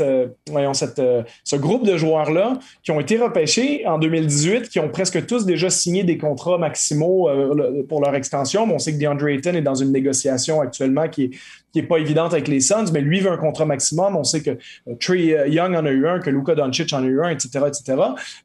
euh, 0.00 0.28
euh, 0.98 1.22
ce 1.44 1.56
groupe 1.56 1.86
de 1.86 1.96
joueurs-là 1.96 2.58
qui 2.82 2.90
ont 2.90 3.00
été 3.00 3.16
repêchés 3.16 3.86
en 3.86 3.98
2018, 3.98 4.68
qui 4.68 4.78
ont 4.78 4.90
presque 4.90 5.24
tous 5.26 5.46
déjà 5.46 5.70
signé 5.70 6.04
des 6.04 6.18
contrats 6.18 6.58
maximaux 6.58 7.28
pour 7.88 8.02
leur 8.02 8.14
extension. 8.14 8.68
on 8.70 8.78
sait 8.78 8.92
que 8.92 8.98
DeAndre 8.98 9.28
Ayton 9.28 9.54
est 9.54 9.62
dans 9.62 9.74
une 9.74 9.92
négociation 9.92 10.60
actuellement 10.60 11.08
qui 11.08 11.24
est 11.24 11.30
qui 11.72 11.80
n'est 11.80 11.86
pas 11.86 11.98
évidente 11.98 12.32
avec 12.32 12.48
les 12.48 12.60
Suns, 12.60 12.86
mais 12.92 13.00
lui 13.00 13.20
veut 13.20 13.30
un 13.30 13.36
contrat 13.36 13.64
maximum. 13.64 14.16
On 14.16 14.24
sait 14.24 14.42
que 14.42 14.50
euh, 14.50 14.94
Trey 14.98 15.34
euh, 15.34 15.48
Young 15.48 15.74
en 15.74 15.84
a 15.84 15.90
eu 15.90 16.06
un, 16.06 16.18
que 16.18 16.30
Luka 16.30 16.54
Doncic 16.54 16.92
en 16.92 17.02
a 17.02 17.06
eu 17.06 17.22
un, 17.22 17.30
etc., 17.30 17.60
etc. 17.66 17.96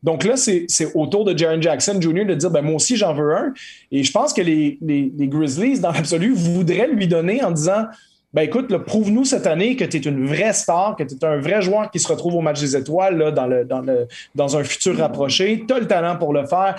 Donc 0.03 0.23
là, 0.23 0.35
c'est 0.37 0.67
autour 0.93 1.25
de 1.25 1.37
Jaron 1.37 1.61
Jackson 1.61 1.99
Jr. 1.99 2.25
de 2.25 2.35
dire, 2.35 2.51
ben, 2.51 2.61
moi 2.61 2.75
aussi, 2.75 2.95
j'en 2.95 3.13
veux 3.13 3.35
un. 3.35 3.53
Et 3.91 4.03
je 4.03 4.11
pense 4.11 4.33
que 4.33 4.41
les, 4.41 4.77
les, 4.81 5.27
Grizzlies, 5.27 5.79
dans 5.79 5.91
l'absolu, 5.91 6.33
voudraient 6.33 6.87
lui 6.87 7.07
donner 7.07 7.43
en 7.43 7.51
disant, 7.51 7.85
ben 8.33 8.41
écoute, 8.41 8.75
prouve-nous 8.83 9.23
cette 9.23 9.47
année 9.47 9.75
que 9.77 9.85
tu 9.85 9.97
es 9.97 9.99
une 10.01 10.27
vraie 10.27 10.51
star, 10.51 10.95
que 10.97 11.03
tu 11.03 11.15
es 11.15 11.25
un 11.25 11.37
vrai 11.37 11.61
joueur 11.61 11.89
qui 11.89 11.99
se 11.99 12.07
retrouve 12.07 12.35
au 12.35 12.41
match 12.41 12.59
des 12.59 12.75
étoiles 12.75 13.17
là, 13.17 13.31
dans, 13.31 13.47
le, 13.47 13.63
dans, 13.63 13.79
le, 13.79 14.07
dans 14.35 14.57
un 14.57 14.63
futur 14.63 14.97
rapproché. 14.97 15.63
Tu 15.65 15.73
as 15.73 15.79
le 15.79 15.87
talent 15.87 16.17
pour 16.17 16.33
le 16.33 16.45
faire 16.45 16.75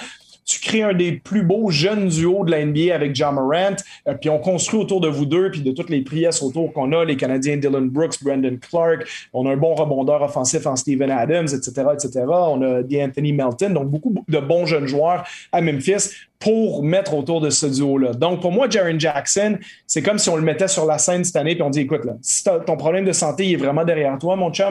tu 0.46 0.60
crées 0.60 0.82
un 0.82 0.94
des 0.94 1.12
plus 1.12 1.42
beaux 1.42 1.70
jeunes 1.70 2.08
duos 2.08 2.44
de 2.44 2.52
la 2.52 2.64
NBA 2.64 2.94
avec 2.94 3.14
John 3.14 3.34
Morant, 3.34 3.76
euh, 4.08 4.14
puis 4.14 4.30
on 4.30 4.38
construit 4.38 4.80
autour 4.80 5.00
de 5.00 5.08
vous 5.08 5.26
deux, 5.26 5.50
puis 5.50 5.60
de 5.60 5.72
toutes 5.72 5.90
les 5.90 6.02
priesses 6.02 6.40
autour 6.42 6.72
qu'on 6.72 6.92
a, 6.92 7.04
les 7.04 7.16
Canadiens 7.16 7.56
Dylan 7.56 7.88
Brooks, 7.88 8.22
Brandon 8.22 8.56
Clark, 8.60 9.06
on 9.32 9.46
a 9.46 9.52
un 9.52 9.56
bon 9.56 9.74
rebondeur 9.74 10.22
offensif 10.22 10.66
en 10.66 10.76
Steven 10.76 11.10
Adams, 11.10 11.48
etc., 11.48 11.88
etc. 11.92 12.24
On 12.28 12.62
a 12.62 12.82
D'Anthony 12.82 13.32
Melton, 13.32 13.70
donc 13.70 13.90
beaucoup 13.90 14.14
de 14.28 14.38
bons 14.38 14.66
jeunes 14.66 14.86
joueurs 14.86 15.24
à 15.50 15.60
Memphis 15.60 16.10
pour 16.38 16.82
mettre 16.82 17.14
autour 17.14 17.40
de 17.40 17.50
ce 17.50 17.66
duo-là. 17.66 18.12
Donc, 18.12 18.42
pour 18.42 18.52
moi, 18.52 18.68
Jaron 18.68 18.98
Jackson, 18.98 19.58
c'est 19.86 20.02
comme 20.02 20.18
si 20.18 20.28
on 20.28 20.36
le 20.36 20.42
mettait 20.42 20.68
sur 20.68 20.84
la 20.84 20.98
scène 20.98 21.24
cette 21.24 21.36
année 21.36 21.54
puis 21.54 21.62
on 21.62 21.70
dit, 21.70 21.80
écoute, 21.80 22.04
là, 22.04 22.12
si 22.20 22.44
ton 22.44 22.76
problème 22.76 23.04
de 23.04 23.12
santé 23.12 23.50
est 23.50 23.56
vraiment 23.56 23.84
derrière 23.84 24.18
toi, 24.18 24.36
mon 24.36 24.52
chum, 24.52 24.68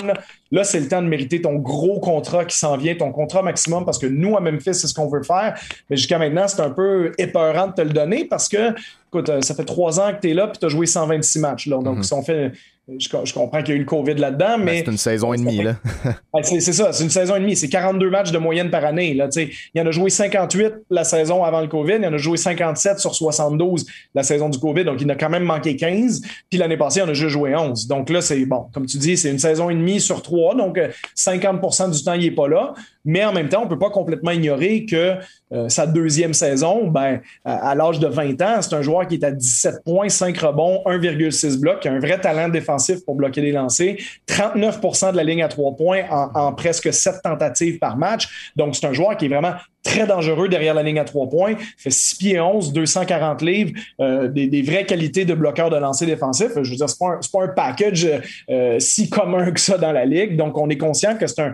là, 0.52 0.64
c'est 0.64 0.80
le 0.80 0.88
temps 0.88 1.02
de 1.02 1.08
mériter 1.08 1.42
ton 1.42 1.56
gros 1.56 2.00
contrat 2.00 2.46
qui 2.46 2.58
s'en 2.58 2.78
vient, 2.78 2.96
ton 2.96 3.12
contrat 3.12 3.42
maximum, 3.42 3.84
parce 3.84 3.98
que 3.98 4.06
nous, 4.06 4.38
à 4.38 4.42
Memphis, 4.42 4.76
c'est 4.76 4.88
ce 4.88 4.94
qu'on 4.94 5.08
veut 5.08 5.24
faire. 5.24 5.60
Mais 5.90 5.98
jusqu'à 5.98 6.20
maintenant, 6.20 6.48
c'est 6.48 6.62
un 6.62 6.70
peu 6.70 7.12
épeurant 7.18 7.68
de 7.68 7.74
te 7.74 7.82
le 7.82 7.92
donner 7.92 8.26
parce 8.26 8.48
que, 8.48 8.74
écoute, 9.08 9.30
euh, 9.30 9.42
ça 9.42 9.56
fait 9.56 9.66
trois 9.66 10.00
ans 10.00 10.14
que 10.14 10.22
tu 10.22 10.32
es 10.32 10.34
là 10.34 10.48
puis 10.48 10.60
tu 10.60 10.66
as 10.66 10.70
joué 10.70 10.86
126 10.86 11.40
matchs. 11.40 11.68
Là. 11.68 11.78
Donc, 11.78 12.00
mm-hmm. 12.00 12.04
si 12.04 12.14
on 12.14 12.22
fait 12.22 12.52
je, 12.88 13.34
comprends 13.34 13.64
qu'il 13.64 13.70
y 13.70 13.72
a 13.72 13.76
eu 13.76 13.80
le 13.80 13.86
COVID 13.86 14.14
là-dedans, 14.14 14.58
ben, 14.58 14.64
mais. 14.64 14.78
c'est 14.78 14.92
une 14.92 14.98
saison 14.98 15.34
et 15.34 15.38
demie, 15.38 15.64
là. 15.64 15.76
c'est 16.44 16.60
ça, 16.60 16.94
c'est 16.94 17.04
une 17.04 17.10
saison 17.10 17.36
et 17.36 17.40
demie. 17.40 17.56
C'est 17.56 17.68
42 17.68 18.10
matchs 18.12 18.32
de 18.32 18.38
moyenne 18.38 18.70
par 18.70 18.86
année. 18.86 19.16
Là, 19.16 19.28
il 19.36 19.50
y 19.74 19.82
en 19.82 19.88
a 19.88 19.92
joué 19.92 20.12
58 20.12 20.74
la 20.92 21.04
saison 21.04 21.44
avant 21.44 21.62
le 21.62 21.68
COVID, 21.68 21.96
il 21.96 22.04
y 22.04 22.08
en 22.08 22.14
a 22.14 22.18
joué 22.18 22.38
57 22.38 23.00
sur 23.00 23.16
72 23.16 23.88
la 24.14 24.22
saison 24.22 24.50
du 24.50 24.60
COVID, 24.60 24.86
donc 24.86 25.02
il 25.02 25.10
a 25.10 25.16
quand 25.16 25.30
même 25.30 25.44
manqué 25.44 25.76
15. 25.76 26.22
Puis 26.50 26.60
l'année 26.60 26.78
passée, 26.78 27.00
il 27.00 27.04
en 27.04 27.10
a 27.10 27.14
juste 27.14 27.32
joué 27.32 27.56
11. 27.56 27.88
Donc 27.88 28.10
là, 28.12 28.22
c'est 28.22 28.46
bon, 28.46 28.68
comme 28.72 28.86
tu 28.86 28.98
dis, 28.98 29.18
c'est 29.18 29.32
une 29.32 29.40
saison 29.40 29.70
et 29.72 29.76
demie 29.76 30.00
sur 30.00 30.22
trois, 30.22 30.54
donc 30.54 30.80
50% 31.18 31.84
euh, 31.84 31.92
du 31.92 32.04
temps, 32.04 32.14
il 32.14 32.22
n'est 32.22 32.32
pas 32.32 32.48
là. 32.48 32.74
Mais 33.04 33.24
en 33.24 33.34
même 33.34 33.50
temps, 33.50 33.62
on 33.62 33.66
ne 33.66 33.70
peut 33.70 33.78
pas 33.78 33.92
complètement 33.92 34.32
ignorer 34.32 34.86
que 34.86 35.16
euh, 35.54 35.70
sa 35.70 35.86
deuxième 35.86 36.34
saison, 36.34 36.88
ben, 36.88 37.22
à, 37.46 37.76
l'âge 37.76 38.00
de 38.00 38.08
20 38.08 38.42
ans, 38.42 38.62
c'est 38.62 38.74
un 38.74 38.82
joueur 38.82 39.08
qui 39.08 39.16
est 39.16 39.24
à 39.24 39.32
17 39.32 39.84
points, 39.86 40.10
5 40.10 40.36
rebonds, 40.40 40.82
1,6 40.86 41.60
blocs, 41.60 41.82
qui 41.82 41.88
a 41.88 41.94
un 41.94 42.00
vrai 42.00 42.20
talent 42.20 42.50
défensif 42.50 42.75
pour 43.06 43.16
bloquer 43.16 43.42
les 43.42 43.52
lancers, 43.52 43.98
39% 44.28 45.12
de 45.12 45.18
la 45.18 45.24
ligne 45.24 45.44
à 45.44 45.48
3 45.48 45.76
points 45.76 46.04
en, 46.10 46.30
en 46.34 46.54
presque 46.54 46.94
7 46.94 47.22
tentatives 47.24 47.80
par 47.80 47.98
match. 47.98 48.52
Donc, 48.56 48.76
c'est 48.76 48.86
un 48.86 48.94
joueur 48.94 49.18
qui 49.18 49.26
est 49.26 49.30
vraiment 49.30 49.54
très 49.86 50.08
dangereux 50.08 50.50
derrière 50.50 50.74
la 50.74 50.84
ligne 50.84 51.00
à 51.00 51.06
trois 51.06 51.30
points. 51.30 51.54
Fait 51.78 51.92
6 51.92 52.16
pieds 52.16 52.40
11, 52.40 52.74
240 52.74 53.42
livres, 53.42 53.72
euh, 54.02 54.28
des, 54.28 54.62
vraies 54.64 54.86
qualités 54.86 55.24
de 55.24 55.34
bloqueur 55.34 55.70
de 55.70 55.78
lancer 55.78 56.06
défensif. 56.06 56.50
Je 56.56 56.70
veux 56.72 56.76
dire, 56.76 56.90
c'est 56.90 57.00
pas, 57.00 57.20
pas 57.32 57.44
un 57.44 57.48
package 57.50 58.08
euh, 58.50 58.80
si 58.80 59.10
commun 59.10 59.52
que 59.52 59.60
ça 59.60 59.78
dans 59.78 59.92
la 59.92 60.06
ligue. 60.06 60.36
Donc, 60.36 60.58
on 60.58 60.70
est 60.70 60.78
conscient 60.78 61.16
que 61.16 61.28
c'est 61.28 61.40
un, 61.40 61.54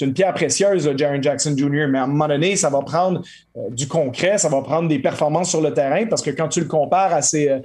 une 0.00 0.12
pierre 0.12 0.34
précieuse, 0.34 0.90
Jaron 0.96 1.22
Jackson 1.22 1.54
Jr., 1.56 1.86
mais 1.88 1.98
à 1.98 2.04
un 2.04 2.08
moment 2.08 2.28
donné, 2.28 2.56
ça 2.56 2.68
va 2.68 2.80
prendre 2.82 3.22
euh, 3.56 3.70
du 3.70 3.86
concret, 3.86 4.38
ça 4.38 4.48
va 4.48 4.60
prendre 4.60 4.88
des 4.88 4.98
performances 4.98 5.50
sur 5.50 5.60
le 5.60 5.72
terrain 5.72 6.06
parce 6.06 6.22
que 6.22 6.30
quand 6.30 6.48
tu 6.48 6.60
le 6.60 6.66
compares 6.66 7.14
à 7.14 7.22
ses, 7.22 7.62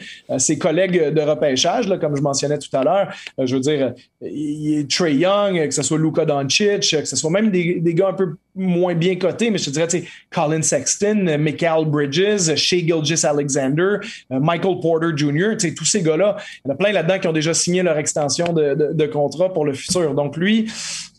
collègues 0.59 1.11
de 1.11 1.21
repêchage, 1.21 1.87
comme 1.99 2.15
je 2.15 2.21
mentionnais 2.21 2.59
tout 2.59 2.75
à 2.77 2.83
l'heure, 2.83 3.13
je 3.39 3.55
veux 3.55 3.61
dire, 3.61 3.93
il 4.21 4.79
est 4.79 4.89
Trey 4.89 5.15
Young, 5.15 5.67
que 5.67 5.73
ce 5.73 5.81
soit 5.81 5.97
Luka 5.97 6.25
Doncic, 6.25 6.81
que 6.81 7.05
ce 7.05 7.15
soit 7.15 7.31
même 7.31 7.49
des, 7.49 7.79
des 7.79 7.93
gars 7.93 8.09
un 8.09 8.13
peu 8.13 8.35
moins 8.55 8.93
bien 8.93 9.15
cotés, 9.15 9.49
mais 9.49 9.57
je 9.57 9.65
te 9.65 9.69
dirais, 9.71 9.87
tu 9.87 9.99
sais, 9.99 10.07
Colin 10.29 10.61
Sexton, 10.61 11.37
Michael 11.39 11.85
Bridges, 11.85 12.55
Shea 12.55 12.85
Gilgis 12.85 13.25
Alexander, 13.25 13.97
euh, 14.31 14.39
Michael 14.39 14.79
Porter 14.79 15.09
Jr., 15.15 15.57
tu 15.57 15.69
sais, 15.69 15.73
tous 15.73 15.85
ces 15.85 16.01
gars-là, 16.01 16.37
il 16.63 16.67
y 16.67 16.71
en 16.71 16.73
a 16.73 16.77
plein 16.77 16.91
là-dedans 16.91 17.19
qui 17.19 17.27
ont 17.27 17.33
déjà 17.33 17.53
signé 17.53 17.81
leur 17.81 17.97
extension 17.97 18.53
de, 18.53 19.05
contrat 19.07 19.53
pour 19.53 19.65
le 19.65 19.73
futur. 19.73 20.13
Donc, 20.13 20.37
lui, 20.37 20.71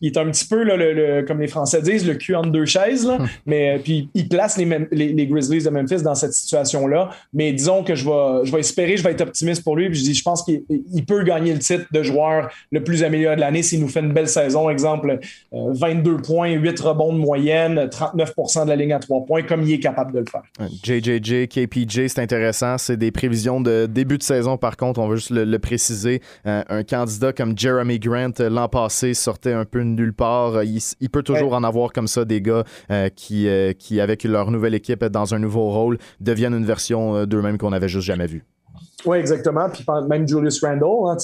il 0.05 0.09
est 0.09 0.19
un 0.19 0.31
petit 0.31 0.45
peu, 0.45 0.63
le, 0.65 1.23
comme 1.23 1.41
les 1.41 1.47
Français 1.47 1.81
disent, 1.81 2.07
le 2.07 2.15
cul 2.15 2.35
entre 2.35 2.51
deux 2.51 2.67
chaises, 2.67 3.07
là, 3.07 3.15
hum. 3.15 3.29
mais 3.47 3.77
euh, 3.77 3.79
puis 3.83 4.11
il 4.15 4.29
place 4.29 4.59
les, 4.59 4.67
les, 4.93 5.27
Grizzlies 5.27 5.65
de 5.65 5.71
Memphis 5.71 6.03
dans 6.03 6.15
cette 6.15 6.35
situation-là. 6.35 7.11
Mais 7.33 7.53
disons 7.53 7.83
que 7.83 7.95
je 7.95 8.05
vais, 8.05 8.45
je 8.45 8.53
vais 8.53 8.61
espérer, 8.61 8.99
je 8.99 9.03
vais 9.03 9.13
être 9.13 9.23
optimiste 9.23 9.65
pour 9.65 9.77
lui, 9.77 9.89
puis 9.89 9.99
je 9.99 10.05
dis, 10.05 10.15
je 10.15 10.23
pense 10.23 10.43
qu'il 10.43 11.07
peut 11.07 11.23
gagner 11.25 11.55
le 11.55 11.59
titre 11.59 11.87
de 11.91 12.03
joueur 12.03 12.51
le 12.71 12.85
plus 12.85 13.03
amélioré 13.03 13.37
de 13.37 13.41
l'année 13.41 13.63
s'il 13.63 13.81
nous 13.81 13.89
fait 13.89 14.01
une 14.01 14.13
belle 14.13 14.29
saison, 14.29 14.69
exemple, 14.69 15.19
22 15.53 16.11
euh, 16.11 16.17
points, 16.19 16.51
8 16.51 16.81
rebonds 16.81 17.15
de 17.15 17.19
moyenne, 17.19 17.87
39% 17.87 18.65
de 18.65 18.69
la 18.69 18.77
ligne 18.77 18.93
à 18.93 18.99
3 18.99 19.25
points, 19.25 19.43
comme 19.43 19.63
il 19.63 19.73
est 19.73 19.81
capable 19.81 20.13
de 20.13 20.19
le 20.19 20.27
faire. 20.27 20.43
JJJ, 20.83 21.49
KPJ, 21.49 22.09
c'est 22.09 22.21
intéressant. 22.21 22.77
C'est 22.77 22.99
des 22.99 23.11
prévisions 23.11 23.63
de 23.63 23.87
début 23.87 24.19
de 24.19 24.23
saison, 24.23 24.59
par 24.59 24.77
contre, 24.77 25.01
on 25.01 25.09
veut 25.09 25.17
juste 25.17 25.31
le, 25.31 25.59
préciser. 25.59 26.21
Euh, 26.47 26.63
un 26.69 26.83
candidat 26.83 27.33
comme 27.33 27.57
Jeremy 27.57 27.99
Grant, 27.99 28.33
l'an 28.39 28.69
passé, 28.69 29.15
sortait 29.15 29.53
un 29.53 29.65
peu 29.65 29.81
nulle 29.95 30.13
part. 30.13 30.63
Il, 30.65 31.11
peut 31.11 31.23
toujours 31.23 31.55
en 31.55 31.65
avoir 31.65 31.93
comme 31.93 32.07
ça 32.07 32.25
des 32.25 32.41
gars 32.41 32.65
qui, 33.17 33.49
qui, 33.79 34.01
avec 34.01 34.25
leur 34.25 34.51
nouvelle 34.51 34.75
équipe 34.75 35.05
dans 35.05 35.35
un 35.35 35.39
nouveau 35.39 35.71
rôle, 35.71 35.99
deviennent 36.21 36.55
une 36.55 36.67
version 36.67 37.27
d'eux-mêmes 37.27 37.59
qu'on 37.59 37.71
n'avait 37.71 37.89
juste 37.89 38.07
jamais 38.07 38.27
vue. 38.27 38.45
Oui, 39.07 39.19
exactement. 39.19 39.69
Puis 39.69 39.85
même 40.09 40.27
Julius 40.27 40.63
Randle, 40.65 41.09
hein, 41.09 41.17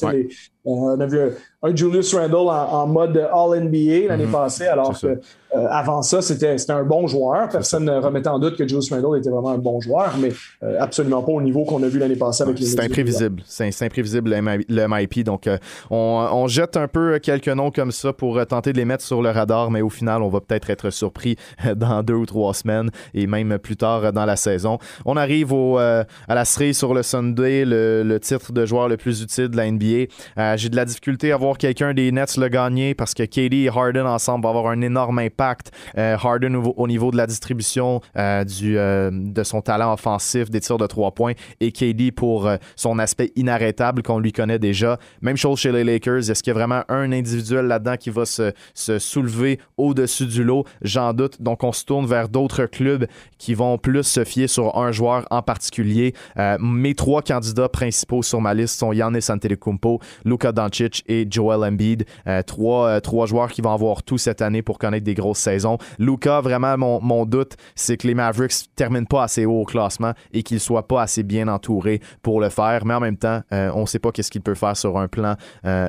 on 0.65 1.01
a 1.01 1.07
vu 1.07 1.19
un 1.63 1.77
Julius 1.77 2.15
Randle 2.15 2.49
en, 2.49 2.87
mode 2.87 3.17
All-NBA 3.17 4.09
l'année 4.09 4.27
mhm. 4.27 4.33
passée, 4.33 4.67
alors 4.67 4.99
que 4.99 5.19
euh, 5.57 5.67
avant 5.69 6.01
ça, 6.03 6.23
c'était 6.23 6.57
un 6.71 6.85
bon 6.85 7.07
joueur. 7.07 7.49
Personne 7.49 7.85
ne 7.85 7.93
remettait 7.93 8.29
en 8.29 8.39
doute 8.39 8.57
que 8.57 8.67
Julius 8.67 8.91
Randle 8.93 9.19
était 9.19 9.31
vraiment 9.31 9.51
un 9.51 9.59
bon 9.59 9.81
joueur, 9.81 10.15
mais 10.19 10.31
euh, 10.63 10.77
absolument 10.81 11.23
pas 11.23 11.33
au 11.33 11.43
niveau 11.43 11.65
qu'on 11.65 11.83
a 11.83 11.89
vu 11.89 11.99
l'année 11.99 12.17
passée 12.17 12.45
avec 12.45 12.59
les 12.59 12.67
C'est 12.67 12.81
imprévisible. 12.81 13.43
C'est 13.45 13.83
imprévisible 13.83 14.31
le 14.31 14.87
MIP. 14.89 15.25
Donc, 15.25 15.47
euh, 15.47 15.59
on, 15.91 16.47
jette 16.47 16.77
un 16.77 16.89
peu 16.89 17.19
quelques 17.19 17.49
noms 17.49 17.71
comme 17.71 17.91
ça 17.91 18.13
pour 18.13 18.45
tenter 18.47 18.73
de 18.73 18.79
les 18.79 18.85
mettre 18.85 19.05
sur 19.05 19.23
le 19.23 19.31
radar, 19.31 19.71
mais 19.71 19.83
au 19.83 19.91
final, 19.91 20.23
on 20.23 20.29
va 20.29 20.41
peut-être 20.41 20.71
être 20.71 20.91
surpris 20.91 21.37
dans 21.77 22.03
deux 22.03 22.15
ou 22.15 22.27
trois 22.27 22.55
semaines 22.55 22.91
et 23.13 23.27
même 23.27 23.59
plus 23.59 23.77
tard 23.77 24.13
dans 24.13 24.25
la 24.25 24.37
saison. 24.37 24.79
On 25.05 25.17
arrive 25.17 25.53
au, 25.53 25.79
à 25.79 26.05
la 26.29 26.45
série 26.45 26.75
sur 26.75 26.95
le 26.95 27.03
Sunday, 27.03 27.65
le, 27.65 28.03
le, 28.03 28.21
titre 28.21 28.53
de 28.53 28.65
joueur 28.67 28.89
le 28.89 28.97
plus 28.97 29.23
utile 29.23 29.49
de 29.49 29.57
la 29.57 29.71
NBA. 29.71 30.50
J'ai 30.57 30.69
de 30.69 30.77
la 30.77 30.85
difficulté 30.85 31.33
à 31.33 31.37
voir 31.37 31.59
quelqu'un 31.59 31.95
des 31.95 32.13
Nets 32.13 32.37
le 32.37 32.49
gagner 32.49 32.95
parce 32.95 33.15
que 33.15 33.23
KD 33.23 33.55
et 33.55 33.69
Harden 33.69 34.07
ensemble 34.07 34.45
vont 34.45 34.51
avoir 34.51 34.69
un 34.69 34.81
énorme 34.81 35.19
impact. 35.19 35.71
Harden 35.97 36.55
au, 36.55 36.87
niveau 36.87 37.11
de 37.11 37.17
la 37.17 37.27
distribution 37.27 38.01
du, 38.17 38.75
de 38.75 39.43
son 39.43 39.61
talent 39.61 39.93
offensif, 39.93 40.51
des 40.51 40.61
tirs 40.61 40.79
de 40.79 40.87
trois 40.87 41.13
points, 41.13 41.33
et 41.61 41.73
KD 41.73 42.13
pour 42.13 42.51
son 42.77 42.99
aspect 42.99 43.33
inarrêtable 43.37 44.03
qu'on 44.03 44.19
lui 44.19 44.33
connaît 44.33 44.59
déjà. 44.59 44.99
Même 45.21 45.37
chose 45.37 45.59
chez 45.59 45.73
les 45.73 45.85
Lakers. 45.85 46.31
Est-ce 46.31 46.43
qu'il 46.43 46.53
y 46.53 46.57
a 46.57 46.59
vraiment 46.59 46.83
un 46.89 47.13
individuel 47.13 47.67
là-dedans 47.67 47.97
qui 47.97 48.11
va 48.11 48.25
se, 48.25 48.53
se 48.75 48.99
soulever 48.99 49.59
au-dessus 49.77 50.27
du 50.27 50.45
lot? 50.45 50.65
J'en 50.83 51.13
doute. 51.13 51.41
Donc, 51.41 51.65
on 51.65 51.73
se 51.73 51.85
tourne 51.85 52.07
vers 52.07 52.29
d'autres 52.29 52.67
clubs 52.67 53.07
qui 53.39 53.55
vont 53.55 53.79
plus 53.79 54.05
se 54.05 54.25
fier 54.25 54.47
sur 54.47 54.77
un 54.77 54.93
joueur 54.93 55.27
en 55.31 55.43
particulier. 55.43 56.15
Euh, 56.39 56.57
mes 56.61 56.95
trois 56.95 57.23
candidats 57.23 57.69
principaux 57.69 58.23
sur 58.23 58.41
ma 58.41 58.55
liste 58.55 58.79
sont 58.79 58.93
Yannis 58.93 59.27
Antetokounmpo, 59.29 60.01
Doncic 60.49 61.03
et 61.07 61.27
Joel 61.31 61.65
Embiid. 61.65 62.05
Euh, 62.27 62.43
trois, 62.43 62.89
euh, 62.89 63.01
trois 63.01 63.27
joueurs 63.27 63.51
qui 63.51 63.63
vont 63.63 63.73
avoir 63.73 64.03
tout 64.03 64.19
cette 64.19 64.43
année 64.43 64.63
pour 64.63 64.79
connaître 64.79 65.05
des 65.05 65.15
grosses 65.15 65.39
saisons. 65.39 65.79
Luka, 65.99 66.41
vraiment, 66.41 66.77
mon, 67.01 67.25
doute, 67.25 67.57
c'est 67.75 67.97
que 67.97 68.07
les 68.07 68.15
Mavericks 68.15 68.75
terminent 68.75 69.07
pas 69.07 69.25
assez 69.25 69.47
haut 69.47 69.61
au 69.61 69.65
classement 69.65 70.13
et 70.33 70.43
qu'ils 70.43 70.61
soient 70.61 70.87
pas 70.87 71.03
assez 71.03 71.23
bien 71.23 71.49
entourés 71.49 72.01
pour 72.23 72.41
le 72.41 72.49
faire. 72.49 72.85
Mais 72.85 72.95
en 72.95 73.01
même 73.01 73.17
temps, 73.17 73.43
on 73.51 73.83
ne 73.83 73.87
sait 73.87 73.99
pas 73.99 74.11
qu'est-ce 74.11 74.31
qu'il 74.31 74.41
peut 74.41 74.55
faire 74.55 74.77
sur 74.77 74.99
un 74.99 75.09
plan 75.09 75.37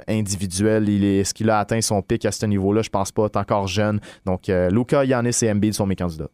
individuel. 0.08 0.90
Il 0.90 1.04
est, 1.04 1.20
est-ce 1.20 1.34
qu'il 1.34 1.50
a 1.50 1.60
atteint 1.60 1.82
son 1.82 2.02
pic 2.02 2.26
à 2.26 2.32
ce 2.32 2.46
niveau-là? 2.46 2.82
Je 2.82 2.90
pense 2.90 3.12
pas. 3.12 3.26
est 3.26 3.38
encore 3.38 3.68
jeune. 3.68 4.00
Donc, 4.26 4.48
Luka, 4.48 5.06
Yannis 5.06 5.38
et 5.42 5.52
Embiid 5.52 5.74
sont 5.74 5.86
mes 5.86 5.96
candidats. 5.96 6.30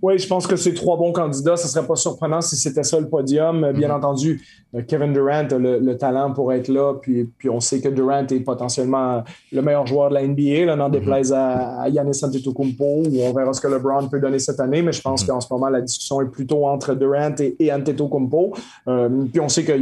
Oui, 0.00 0.18
je 0.18 0.26
pense 0.26 0.46
que 0.46 0.56
c'est 0.56 0.74
trois 0.74 0.96
bons 0.96 1.12
candidats. 1.12 1.56
Ce 1.56 1.64
ne 1.64 1.68
serait 1.68 1.86
pas 1.86 1.96
surprenant 1.96 2.40
si 2.40 2.56
c'était 2.56 2.82
ça 2.82 2.98
le 3.00 3.08
podium. 3.08 3.72
Bien 3.72 3.88
mhm. 3.88 3.94
entendu, 3.94 4.42
euh, 4.74 4.82
Kevin 4.86 5.12
Durant 5.12 5.46
a 5.50 5.58
le, 5.58 5.96
talent 5.96 6.32
pour 6.32 6.52
être 6.52 6.68
là. 6.68 6.94
Puis, 7.00 7.24
puis 7.38 7.48
on 7.50 7.60
sait 7.60 7.80
que 7.80 7.88
Durant 7.88 8.26
est 8.26 8.40
potentiellement 8.40 9.24
le 9.50 9.62
meilleur 9.62 9.86
joueur 9.86 10.10
de 10.10 10.14
la 10.14 10.26
NBA, 10.26 10.66
là, 10.66 10.76
n'en 10.76 10.88
mhm. 10.88 10.92
déplaise 10.92 11.32
à, 11.32 11.80
à 11.80 11.90
Giannis 11.90 12.20
Antetokounmpo. 12.22 13.02
On 13.20 13.32
verra 13.32 13.52
ce 13.52 13.60
que 13.60 13.68
LeBron 13.68 14.08
peut 14.08 14.20
donner 14.20 14.38
cette 14.38 14.60
année. 14.60 14.82
Mais 14.82 14.92
je 14.92 15.00
pense 15.00 15.22
mhm. 15.22 15.28
qu'en 15.28 15.40
ce 15.40 15.52
moment, 15.52 15.68
la 15.68 15.80
discussion 15.80 16.20
est 16.20 16.30
plutôt 16.30 16.66
entre 16.66 16.94
Durant 16.94 17.34
et, 17.38 17.56
et 17.58 17.72
Antetokounmpo. 17.72 18.54
Euh, 18.88 19.08
puis 19.32 19.40
on 19.40 19.48
sait 19.48 19.64
que 19.64 19.72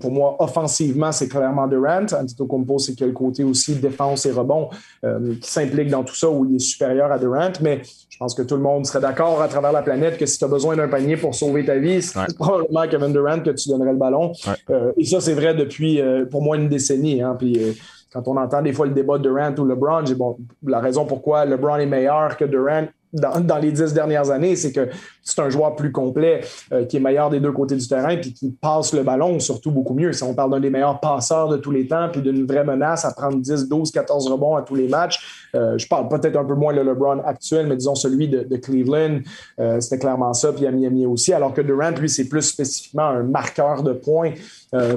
pour 0.00 0.10
moi, 0.10 0.36
offensivement, 0.38 1.12
c'est 1.12 1.28
clairement 1.28 1.66
Durant. 1.66 2.06
Antetokounmpo, 2.12 2.78
c'est 2.78 2.94
quel 2.94 3.12
côté 3.12 3.44
aussi 3.44 3.74
défense 3.74 4.26
et 4.26 4.30
rebond 4.30 4.68
euh, 5.04 5.34
qui 5.40 5.50
s'implique 5.50 5.88
dans 5.88 6.04
tout 6.04 6.14
ça 6.14 6.28
où 6.28 6.44
il 6.44 6.56
est 6.56 6.60
supérieur 6.60 7.10
à 7.10 7.18
Durant. 7.18 7.52
Mais 7.60 7.82
je 8.14 8.18
pense 8.20 8.32
que 8.32 8.42
tout 8.42 8.54
le 8.54 8.62
monde 8.62 8.86
serait 8.86 9.00
d'accord 9.00 9.42
à 9.42 9.48
travers 9.48 9.72
la 9.72 9.82
planète 9.82 10.18
que 10.18 10.24
si 10.24 10.38
tu 10.38 10.44
as 10.44 10.48
besoin 10.48 10.76
d'un 10.76 10.86
panier 10.86 11.16
pour 11.16 11.34
sauver 11.34 11.64
ta 11.64 11.78
vie, 11.78 12.00
c'est 12.00 12.36
probablement 12.38 12.78
à 12.78 12.86
Kevin 12.86 13.12
Durant 13.12 13.40
que 13.40 13.50
tu 13.50 13.68
donnerais 13.68 13.90
le 13.90 13.98
ballon. 13.98 14.30
Euh, 14.70 14.92
et 14.96 15.04
ça, 15.04 15.20
c'est 15.20 15.34
vrai 15.34 15.52
depuis 15.52 16.00
euh, 16.00 16.24
pour 16.24 16.40
moi 16.40 16.56
une 16.56 16.68
décennie. 16.68 17.20
Hein, 17.20 17.34
puis, 17.36 17.58
euh, 17.58 17.72
quand 18.12 18.28
on 18.28 18.36
entend 18.36 18.62
des 18.62 18.72
fois 18.72 18.86
le 18.86 18.92
débat 18.92 19.18
de 19.18 19.24
Durant 19.24 19.52
ou 19.58 19.64
LeBron, 19.64 20.06
j'ai 20.06 20.14
bon, 20.14 20.38
la 20.64 20.78
raison 20.78 21.06
pourquoi 21.06 21.44
LeBron 21.44 21.78
est 21.78 21.86
meilleur 21.86 22.36
que 22.36 22.44
Durant, 22.44 22.86
dans, 23.14 23.58
les 23.58 23.72
dix 23.72 23.92
dernières 23.92 24.30
années, 24.30 24.56
c'est 24.56 24.72
que 24.72 24.88
c'est 25.22 25.40
un 25.40 25.48
joueur 25.48 25.76
plus 25.76 25.92
complet, 25.92 26.42
euh, 26.72 26.84
qui 26.84 26.96
est 26.96 27.00
meilleur 27.00 27.30
des 27.30 27.40
deux 27.40 27.52
côtés 27.52 27.76
du 27.76 27.86
terrain, 27.86 28.16
puis 28.16 28.32
qui 28.32 28.50
passe 28.50 28.92
le 28.92 29.02
ballon 29.02 29.38
surtout 29.38 29.70
beaucoup 29.70 29.94
mieux. 29.94 30.12
Si 30.12 30.22
on 30.22 30.34
parle 30.34 30.50
d'un 30.50 30.60
des 30.60 30.70
meilleurs 30.70 31.00
passeurs 31.00 31.48
de 31.48 31.56
tous 31.56 31.70
les 31.70 31.86
temps, 31.86 32.08
puis 32.10 32.20
d'une 32.20 32.44
vraie 32.44 32.64
menace 32.64 33.04
à 33.04 33.12
prendre 33.12 33.38
10, 33.38 33.68
12, 33.68 33.90
14 33.90 34.30
rebonds 34.30 34.56
à 34.56 34.62
tous 34.62 34.74
les 34.74 34.88
matchs, 34.88 35.48
euh, 35.54 35.78
je 35.78 35.86
parle 35.86 36.08
peut-être 36.08 36.36
un 36.36 36.44
peu 36.44 36.54
moins 36.54 36.72
le 36.72 36.82
LeBron 36.82 37.20
actuel, 37.24 37.66
mais 37.68 37.76
disons 37.76 37.94
celui 37.94 38.28
de, 38.28 38.56
Cleveland, 38.56 39.20
euh, 39.60 39.80
c'était 39.80 39.98
clairement 39.98 40.32
ça, 40.32 40.52
puis 40.52 40.66
à 40.66 40.70
Miami 40.70 41.06
aussi, 41.06 41.32
alors 41.32 41.52
que 41.52 41.60
Durant, 41.60 41.90
lui, 41.90 42.08
c'est 42.08 42.28
plus 42.28 42.42
spécifiquement 42.42 43.06
un 43.06 43.22
marqueur 43.22 43.82
de 43.82 43.92
points. 43.92 44.32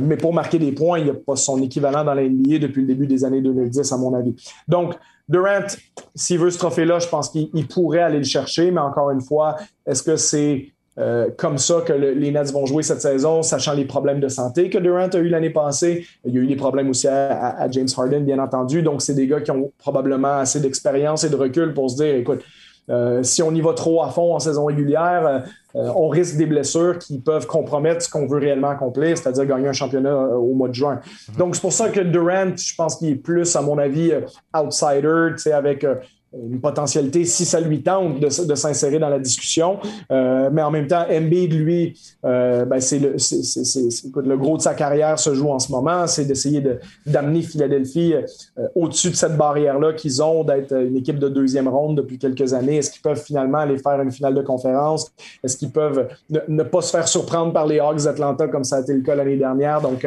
mais 0.01 0.17
pour 0.17 0.33
marquer 0.33 0.59
des 0.59 0.71
points, 0.71 0.99
il 0.99 1.05
n'y 1.05 1.11
a 1.11 1.13
pas 1.13 1.35
son 1.35 1.61
équivalent 1.61 2.03
dans 2.03 2.13
la 2.13 2.23
NBA 2.23 2.59
depuis 2.59 2.81
le 2.81 2.87
début 2.87 3.07
des 3.07 3.23
années 3.23 3.41
2010, 3.41 3.91
à 3.91 3.97
mon 3.97 4.13
avis. 4.13 4.35
Donc, 4.67 4.95
Durant, 5.30 5.67
s'il 6.15 6.39
veut 6.39 6.49
ce 6.49 6.57
trophée-là, 6.57 6.99
je 6.99 7.07
pense 7.07 7.30
qu'il 7.30 7.67
pourrait 7.67 8.01
aller 8.01 8.19
le 8.19 8.23
chercher, 8.23 8.72
mais 8.72 8.80
encore 8.80 9.11
une 9.11 9.22
fois, 9.22 9.57
est-ce 9.85 10.01
que 10.01 10.15
c'est 10.15 10.69
euh, 10.99 11.30
comme 11.38 11.57
ça 11.57 11.81
que 11.85 11.93
les 11.93 12.31
Nets 12.31 12.51
vont 12.51 12.65
jouer 12.65 12.81
cette 12.81 13.01
saison, 13.01 13.43
sachant 13.43 13.73
les 13.73 13.85
problèmes 13.85 14.19
de 14.19 14.30
santé 14.30 14.69
que 14.69 14.77
Durant 14.77 15.09
a 15.09 15.17
eu 15.17 15.27
l'année 15.27 15.49
passée? 15.49 16.07
Il 16.25 16.33
y 16.33 16.38
a 16.38 16.41
eu 16.41 16.47
des 16.47 16.56
problèmes 16.56 16.89
aussi 16.89 17.07
à 17.07 17.67
James 17.69 17.89
Harden, 17.95 18.22
bien 18.22 18.39
entendu. 18.39 18.81
Donc, 18.81 19.01
c'est 19.01 19.14
des 19.14 19.27
gars 19.27 19.41
qui 19.41 19.51
ont 19.51 19.72
probablement 19.77 20.39
assez 20.39 20.59
d'expérience 20.59 21.23
et 21.23 21.30
de 21.30 21.35
recul 21.35 21.73
pour 21.73 21.89
se 21.89 21.97
dire, 21.97 22.15
écoute, 22.15 22.41
euh, 22.90 23.22
si 23.24 23.43
on 23.43 23.53
y 23.53 23.61
va 23.61 23.74
trop 23.74 24.01
à 24.03 24.09
fond 24.09 24.33
en 24.33 24.40
saison 24.40 24.66
régulière, 24.66 25.27
euh, 25.27 25.40
euh, 25.75 25.91
on 25.95 26.07
risque 26.07 26.38
des 26.38 26.45
blessures 26.45 26.98
qui 26.98 27.19
peuvent 27.19 27.45
compromettre 27.45 28.01
ce 28.01 28.09
qu'on 28.09 28.27
veut 28.27 28.40
réellement 28.40 28.69
accomplir, 28.69 29.17
c'est-à-dire 29.17 29.45
gagner 29.45 29.67
un 29.67 29.74
championnat 29.74 30.16
au 30.16 30.53
mois 30.53 30.69
de 30.69 30.74
juin. 30.74 31.01
Mhm. 31.30 31.35
Donc, 31.38 31.56
c'est 31.56 31.61
pour 31.61 31.74
ça 31.74 31.90
que 31.90 31.99
Durant, 31.99 32.56
je 32.56 32.75
pense 32.75 32.95
qu'il 32.95 33.09
est 33.09 33.16
plus, 33.16 33.56
à 33.56 33.61
mon 33.61 33.77
avis, 33.77 34.14
outsider, 34.56 35.35
avec 35.53 35.85
une 36.33 36.59
potentialité 36.59 37.23
si 37.25 37.45
ça 37.45 37.59
lui 37.59 37.81
tente 37.81 38.19
de, 38.19 38.56
s'insérer 38.56 38.99
dans 38.99 39.09
la 39.09 39.19
discussion. 39.19 39.80
Euh, 40.11 40.49
mais 40.51 40.61
en 40.61 40.72
même 40.72 40.88
temps, 40.88 41.06
Embiid, 41.09 41.53
lui, 41.53 41.99
euh, 42.25 42.65
ben 42.65 42.80
c'est 42.80 42.99
le, 42.99 43.15
le, 43.15 44.38
gros 44.38 44.57
de 44.57 44.61
sa 44.61 44.73
carrière 44.73 45.17
se 45.19 45.33
joue 45.33 45.49
en 45.49 45.59
ce 45.59 45.72
moment. 45.72 46.06
C'est 46.07 46.25
d'essayer 46.25 46.61
d'amener 47.06 47.41
Philadelphie 47.41 48.14
euh, 48.14 48.67
au-dessus 48.75 49.09
de 49.09 49.15
cette 49.15 49.38
barrière-là 49.38 49.93
qu'ils 49.93 50.22
ont, 50.22 50.43
d'être 50.43 50.73
une 50.73 50.97
équipe 50.97 51.19
de 51.19 51.30
deuxième 51.30 51.67
ronde 51.67 51.95
depuis 51.97 52.17
quelques 52.17 52.53
années. 52.53 52.77
Est-ce 52.77 52.91
qu'ils 52.91 53.01
peuvent 53.01 53.22
finalement 53.22 53.59
aller 53.59 53.77
faire 53.77 54.01
une 54.01 54.11
finale 54.11 54.35
de 54.35 54.41
conférence? 54.41 55.11
Est-ce 55.43 55.56
qu'ils 55.56 55.72
peuvent 55.72 56.07
ne, 56.30 56.64
pas 56.64 56.81
se 56.81 56.91
faire 56.91 57.07
surprendre 57.07 57.53
par 57.53 57.65
les 57.65 57.80
Hawks 57.80 58.03
d'Atlanta 58.03 58.47
comme 58.47 58.64
ça 58.64 58.77
a 58.77 58.81
été 58.81 58.93
le 58.93 59.01
cas 59.01 59.15
l'année 59.15 59.38
dernière? 59.38 59.81
Donc, 59.81 60.06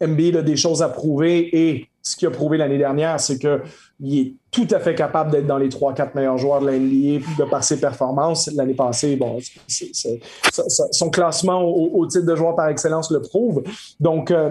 Embiid 0.00 0.36
a 0.36 0.42
des 0.42 0.56
choses 0.56 0.82
à 0.82 0.88
prouver 0.88 1.48
et 1.52 1.88
ce 2.02 2.16
qu'il 2.16 2.26
a 2.28 2.30
prouvé 2.30 2.58
l'année 2.58 2.78
dernière, 2.78 3.20
c'est 3.20 3.38
qu'il 3.38 4.18
est 4.18 4.34
tout 4.50 4.66
à 4.70 4.80
fait 4.80 4.94
capable 4.94 5.30
d'être 5.30 5.46
dans 5.46 5.58
les 5.58 5.68
3-4 5.68 6.10
meilleurs 6.14 6.38
joueurs 6.38 6.60
de 6.60 6.66
la 6.66 6.78
NBA 6.78 7.24
de 7.38 7.48
par 7.48 7.62
ses 7.62 7.78
performances. 7.78 8.50
L'année 8.54 8.74
passée, 8.74 9.16
bon, 9.16 9.38
son 9.68 11.10
classement 11.10 11.62
au, 11.62 12.04
titre 12.06 12.26
de 12.26 12.34
joueur 12.34 12.56
par 12.56 12.68
excellence 12.68 13.10
le 13.10 13.22
prouve. 13.22 13.62
Donc, 14.00 14.30
euh, 14.30 14.50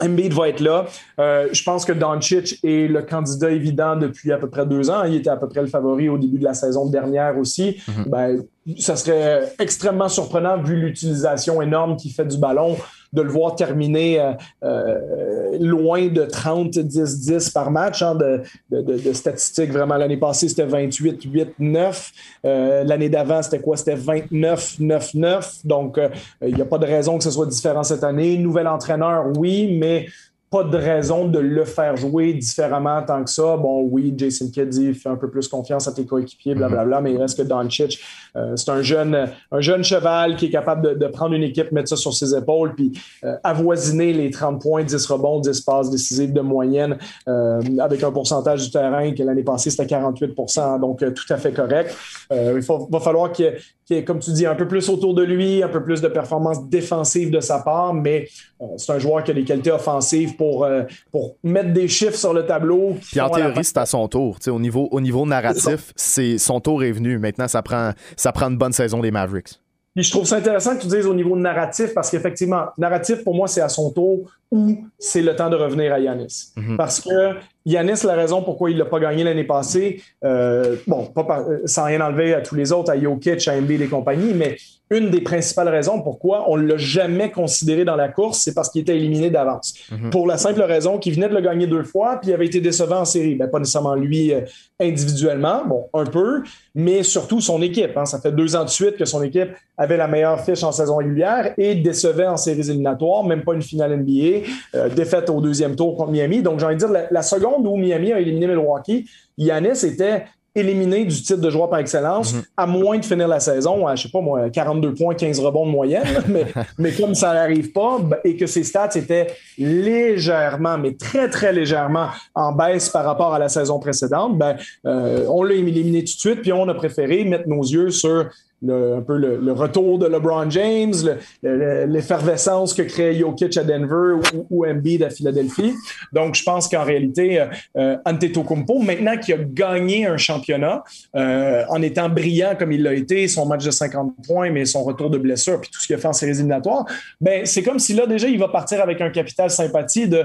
Embiid 0.00 0.32
va 0.32 0.48
être 0.48 0.60
là. 0.60 0.86
Euh, 1.20 1.48
je 1.52 1.62
pense 1.62 1.84
que 1.84 1.92
Doncic 1.92 2.58
est 2.64 2.88
le 2.88 3.02
candidat 3.02 3.50
évident 3.50 3.94
depuis 3.94 4.32
à 4.32 4.38
peu 4.38 4.48
près 4.48 4.66
deux 4.66 4.90
ans. 4.90 5.04
Il 5.04 5.14
était 5.14 5.30
à 5.30 5.36
peu 5.36 5.48
près 5.48 5.60
le 5.60 5.68
favori 5.68 6.08
au 6.08 6.18
début 6.18 6.38
de 6.38 6.44
la 6.44 6.54
saison 6.54 6.86
dernière 6.86 7.38
aussi. 7.38 7.76
Mm-hmm. 7.88 8.08
ben, 8.08 8.42
ça 8.78 8.96
serait 8.96 9.54
extrêmement 9.60 10.08
surprenant 10.08 10.60
vu 10.60 10.76
l'utilisation 10.76 11.62
énorme 11.62 11.96
qu'il 11.96 12.12
fait 12.12 12.24
du 12.24 12.38
ballon 12.38 12.76
de 13.12 13.22
le 13.22 13.30
voir 13.30 13.54
terminer 13.54 14.20
euh, 14.20 14.32
euh, 14.62 15.58
loin 15.60 16.06
de 16.06 16.24
30-10-10 16.24 17.52
par 17.52 17.70
match 17.70 18.02
hein, 18.02 18.14
de, 18.14 19.12
statistiques. 19.12 19.70
Vraiment, 19.70 19.96
l'année 19.96 20.16
passée, 20.16 20.48
c'était 20.48 20.66
28-8-9. 20.66 22.12
Euh, 22.44 22.84
l'année 22.84 23.08
d'avant, 23.08 23.42
c'était 23.42 23.60
quoi? 23.60 23.76
C'était 23.76 23.96
29-9-9. 23.96 25.66
Donc, 25.66 26.00
il 26.40 26.54
n'y 26.54 26.62
a 26.62 26.66
pas 26.66 26.78
de 26.78 26.86
raison 26.86 27.18
que 27.18 27.24
ce 27.24 27.30
soit 27.30 27.46
différent 27.46 27.82
cette 27.82 28.04
année. 28.04 28.38
Nouvel 28.38 28.66
entraîneur, 28.66 29.26
oui, 29.36 29.76
mais 29.78 30.06
pas 30.52 30.64
de 30.64 30.76
raison 30.76 31.26
de 31.26 31.38
le 31.38 31.64
faire 31.64 31.96
jouer 31.96 32.34
différemment 32.34 33.02
tant 33.02 33.24
que 33.24 33.30
ça. 33.30 33.56
Bon, 33.56 33.88
oui, 33.90 34.12
Jason 34.14 34.50
Kidd 34.50 34.68
dit 34.68 34.92
fais 34.92 35.08
un 35.08 35.16
peu 35.16 35.30
plus 35.30 35.48
confiance 35.48 35.88
à 35.88 35.92
tes 35.92 36.04
coéquipiers, 36.04 36.54
blablabla, 36.54 37.00
mais 37.00 37.14
il 37.14 37.18
reste 37.18 37.38
que 37.38 37.42
Doncic, 37.42 37.98
euh, 38.36 38.54
c'est 38.54 38.70
un 38.70 38.82
jeune, 38.82 39.30
un 39.50 39.60
jeune 39.62 39.82
cheval 39.82 40.36
qui 40.36 40.46
est 40.46 40.50
capable 40.50 40.98
de, 40.98 41.06
prendre 41.06 41.34
une 41.34 41.42
équipe, 41.42 41.72
mettre 41.72 41.88
ça 41.88 41.96
sur 41.96 42.12
ses 42.12 42.36
épaules, 42.36 42.74
puis 42.74 42.92
euh, 43.24 43.34
avoisiner 43.42 44.12
les 44.12 44.30
30 44.30 44.60
points, 44.60 44.84
10 44.84 45.06
rebonds, 45.06 45.40
10 45.40 45.62
passes 45.62 45.90
décisives 45.90 46.34
de 46.34 46.42
moyenne 46.42 46.98
euh, 47.28 47.62
avec 47.80 48.02
un 48.02 48.12
pourcentage 48.12 48.64
du 48.64 48.70
terrain 48.70 49.14
que 49.14 49.22
l'année 49.22 49.42
passée 49.42 49.70
c'était 49.70 49.86
48% 49.86 50.80
donc 50.80 50.98
tout 50.98 51.32
à 51.32 51.38
fait 51.38 51.52
correct. 51.52 51.96
il 52.30 52.60
va 52.90 53.00
falloir 53.00 53.32
qu'il 53.32 53.54
y, 53.90 53.94
ait, 53.94 54.04
comme 54.04 54.18
tu 54.18 54.32
dis, 54.32 54.46
un 54.46 54.54
peu 54.54 54.68
plus 54.68 54.88
autour 54.90 55.14
de 55.14 55.22
lui, 55.22 55.62
un 55.62 55.68
peu 55.68 55.82
plus 55.82 56.00
de 56.00 56.08
performance 56.08 56.68
défensive 56.68 57.30
de 57.30 57.40
sa 57.40 57.58
part, 57.60 57.94
mais 57.94 58.28
c'est 58.76 58.92
un 58.92 58.98
joueur 58.98 59.24
qui 59.24 59.30
a 59.30 59.34
des 59.34 59.44
qualités 59.44 59.70
offensives 59.70 60.36
pour, 60.36 60.64
euh, 60.64 60.82
pour 61.10 61.36
mettre 61.42 61.72
des 61.72 61.88
chiffres 61.88 62.16
sur 62.16 62.32
le 62.32 62.46
tableau. 62.46 62.96
Puis 63.00 63.20
en 63.20 63.30
théorie, 63.30 63.64
c'est 63.64 63.78
à 63.78 63.86
son 63.86 64.08
tour. 64.08 64.38
au 64.46 64.60
niveau, 64.60 64.88
au 64.90 65.00
niveau 65.00 65.26
narratif, 65.26 65.92
c'est 65.96 66.38
son 66.38 66.60
tour 66.60 66.84
est 66.84 66.92
venu. 66.92 67.18
Maintenant, 67.18 67.48
ça 67.48 67.62
prend, 67.62 67.92
ça 68.16 68.32
prend 68.32 68.48
une 68.48 68.58
bonne 68.58 68.72
saison 68.72 69.00
des 69.00 69.10
Mavericks. 69.10 69.58
Puis 69.94 70.04
je 70.04 70.10
trouve 70.10 70.24
ça 70.24 70.36
intéressant 70.36 70.74
que 70.74 70.82
tu 70.82 70.86
dises 70.86 71.06
au 71.06 71.14
niveau 71.14 71.36
narratif, 71.36 71.92
parce 71.94 72.10
qu'effectivement, 72.10 72.66
narratif, 72.78 73.22
pour 73.24 73.34
moi, 73.34 73.46
c'est 73.46 73.60
à 73.60 73.68
son 73.68 73.90
tour 73.90 74.30
ou 74.50 74.84
c'est 74.98 75.20
le 75.20 75.36
temps 75.36 75.50
de 75.50 75.56
revenir 75.56 75.92
à 75.92 76.00
Yanis. 76.00 76.52
Mhm. 76.56 76.76
Parce 76.78 77.00
que 77.00 77.34
Yanis, 77.64 78.04
la 78.04 78.14
raison 78.14 78.42
pourquoi 78.42 78.70
il 78.70 78.78
l'a 78.78 78.84
pas 78.84 79.00
gagné 79.00 79.24
l'année 79.24 79.44
passée, 79.44 80.02
euh, 80.24 80.76
bon, 80.86 81.06
pas 81.06 81.44
sans 81.64 81.84
rien 81.84 82.00
enlever 82.00 82.34
à 82.34 82.40
tous 82.40 82.54
les 82.54 82.72
autres, 82.72 82.90
à 82.90 83.00
Jokic, 83.00 83.46
à 83.48 83.54
Embiid 83.54 83.80
et 83.80 83.88
compagnie, 83.88 84.34
mais 84.34 84.56
une 84.92 85.10
des 85.10 85.22
principales 85.22 85.68
raisons 85.68 86.02
pourquoi 86.02 86.44
on 86.50 86.58
ne 86.58 86.66
l'a 86.66 86.76
jamais 86.76 87.30
considéré 87.30 87.84
dans 87.84 87.96
la 87.96 88.08
course, 88.08 88.40
c'est 88.40 88.54
parce 88.54 88.68
qu'il 88.68 88.82
était 88.82 88.96
éliminé 88.96 89.30
d'avance. 89.30 89.74
Mhm. 89.90 90.10
Pour 90.10 90.26
la 90.26 90.36
simple 90.36 90.60
raison 90.62 90.98
qu'il 90.98 91.14
venait 91.14 91.28
de 91.28 91.34
le 91.34 91.40
gagner 91.40 91.66
deux 91.66 91.82
fois, 91.82 92.18
puis 92.20 92.30
il 92.30 92.34
avait 92.34 92.46
été 92.46 92.60
décevant 92.60 93.00
en 93.00 93.04
série. 93.04 93.34
Ben, 93.34 93.48
pas 93.48 93.58
nécessairement 93.58 93.94
lui 93.94 94.32
euh, 94.34 94.42
individuellement, 94.78 95.64
bon, 95.66 95.86
un 95.94 96.04
peu, 96.04 96.42
mais 96.74 97.02
surtout 97.02 97.40
son 97.40 97.62
équipe. 97.62 97.96
Hein. 97.96 98.04
Ça 98.04 98.20
fait 98.20 98.32
deux 98.32 98.54
ans 98.54 98.64
de 98.64 98.68
suite 98.68 98.96
que 98.96 99.04
son 99.04 99.22
équipe 99.22 99.50
avait 99.78 99.96
la 99.96 100.08
meilleure 100.08 100.40
fiche 100.40 100.62
en 100.62 100.72
saison 100.72 100.96
régulière 100.96 101.54
et 101.56 101.74
décevait 101.74 102.26
en 102.26 102.36
séries 102.36 102.68
éliminatoires, 102.68 103.24
même 103.24 103.42
pas 103.42 103.54
une 103.54 103.62
finale 103.62 103.96
NBA, 103.96 104.46
euh, 104.74 104.88
défaite 104.90 105.30
au 105.30 105.40
deuxième 105.40 105.74
tour 105.74 105.96
contre 105.96 106.10
Miami. 106.10 106.42
Donc, 106.42 106.60
j'ai 106.60 106.66
envie 106.66 106.74
de 106.74 106.80
dire, 106.80 106.90
la, 106.90 107.06
la 107.10 107.22
seconde 107.22 107.51
où 107.58 107.76
Miami 107.76 108.12
a 108.12 108.20
éliminé 108.20 108.46
Milwaukee, 108.46 109.08
Yanis 109.36 109.84
était 109.84 110.24
éliminé 110.54 111.04
du 111.04 111.22
titre 111.22 111.40
de 111.40 111.50
joueur 111.50 111.70
par 111.70 111.78
excellence, 111.78 112.34
mhm. 112.34 112.42
à 112.56 112.66
moins 112.66 112.98
de 112.98 113.04
finir 113.04 113.26
la 113.26 113.40
saison 113.40 113.86
à, 113.86 113.96
je 113.96 114.02
sais 114.02 114.10
pas 114.10 114.20
moi, 114.20 114.50
42 114.50 114.94
points, 114.94 115.14
15 115.14 115.40
rebonds 115.40 115.66
de 115.66 115.70
moyenne. 115.70 116.22
mais, 116.28 116.44
mais 116.78 116.92
comme 116.92 117.14
ça 117.14 117.32
n'arrive 117.32 117.72
pas 117.72 117.98
ben, 118.00 118.18
et 118.24 118.36
que 118.36 118.46
ses 118.46 118.62
stats 118.62 118.90
étaient 118.94 119.28
légèrement, 119.56 120.76
mais 120.76 120.94
très, 120.94 121.30
très 121.30 121.52
légèrement 121.52 122.08
en 122.34 122.52
baisse 122.52 122.90
par 122.90 123.04
rapport 123.04 123.32
à 123.32 123.38
la 123.38 123.48
saison 123.48 123.78
précédente, 123.78 124.36
ben, 124.36 124.56
euh, 124.86 125.24
on 125.28 125.42
l'a 125.42 125.54
éliminé 125.54 126.00
tout 126.00 126.14
de 126.14 126.20
suite, 126.20 126.42
puis 126.42 126.52
on 126.52 126.68
a 126.68 126.74
préféré 126.74 127.24
mettre 127.24 127.48
nos 127.48 127.62
yeux 127.62 127.90
sur 127.90 128.28
un 128.68 129.02
peu 129.02 129.16
le, 129.16 129.52
retour 129.52 129.98
de 129.98 130.06
LeBron 130.06 130.48
James, 130.50 130.94
l'effervescence 131.42 132.74
que 132.74 132.82
crée 132.82 133.14
Jokic 133.14 133.56
à 133.56 133.64
Denver 133.64 134.20
ou, 134.34 134.46
ou, 134.50 134.66
Embiid 134.66 135.02
à 135.02 135.10
Philadelphie. 135.10 135.74
Donc, 136.12 136.34
je 136.34 136.42
pense 136.42 136.68
qu'en 136.68 136.84
réalité, 136.84 137.40
euh, 137.40 137.46
euh 137.76 137.96
Antetokounmpo, 138.04 138.80
maintenant 138.80 139.16
qu'il 139.16 139.34
a 139.34 139.38
gagné 139.38 140.06
un 140.06 140.16
championnat, 140.16 140.84
euh, 141.16 141.64
en 141.68 141.82
étant 141.82 142.08
brillant 142.08 142.54
comme 142.58 142.72
il 142.72 142.82
l'a 142.82 142.94
été, 142.94 143.28
son 143.28 143.46
match 143.46 143.64
de 143.64 143.70
50 143.70 144.14
points, 144.26 144.50
mais 144.50 144.64
son 144.64 144.84
retour 144.84 145.10
de 145.10 145.18
blessure, 145.18 145.60
puis 145.60 145.70
tout 145.70 145.80
ce 145.80 145.86
qu'il 145.86 145.96
a 145.96 145.98
fait 145.98 146.08
en 146.08 146.12
séries 146.12 146.32
éliminatoires, 146.32 146.86
ben, 147.20 147.44
c'est 147.46 147.62
comme 147.62 147.78
si 147.78 147.94
là, 147.94 148.06
déjà, 148.06 148.28
il 148.28 148.38
va 148.38 148.48
partir 148.48 148.80
avec 148.80 149.00
un 149.00 149.10
capital 149.10 149.50
sympathie 149.50 150.08
de 150.08 150.24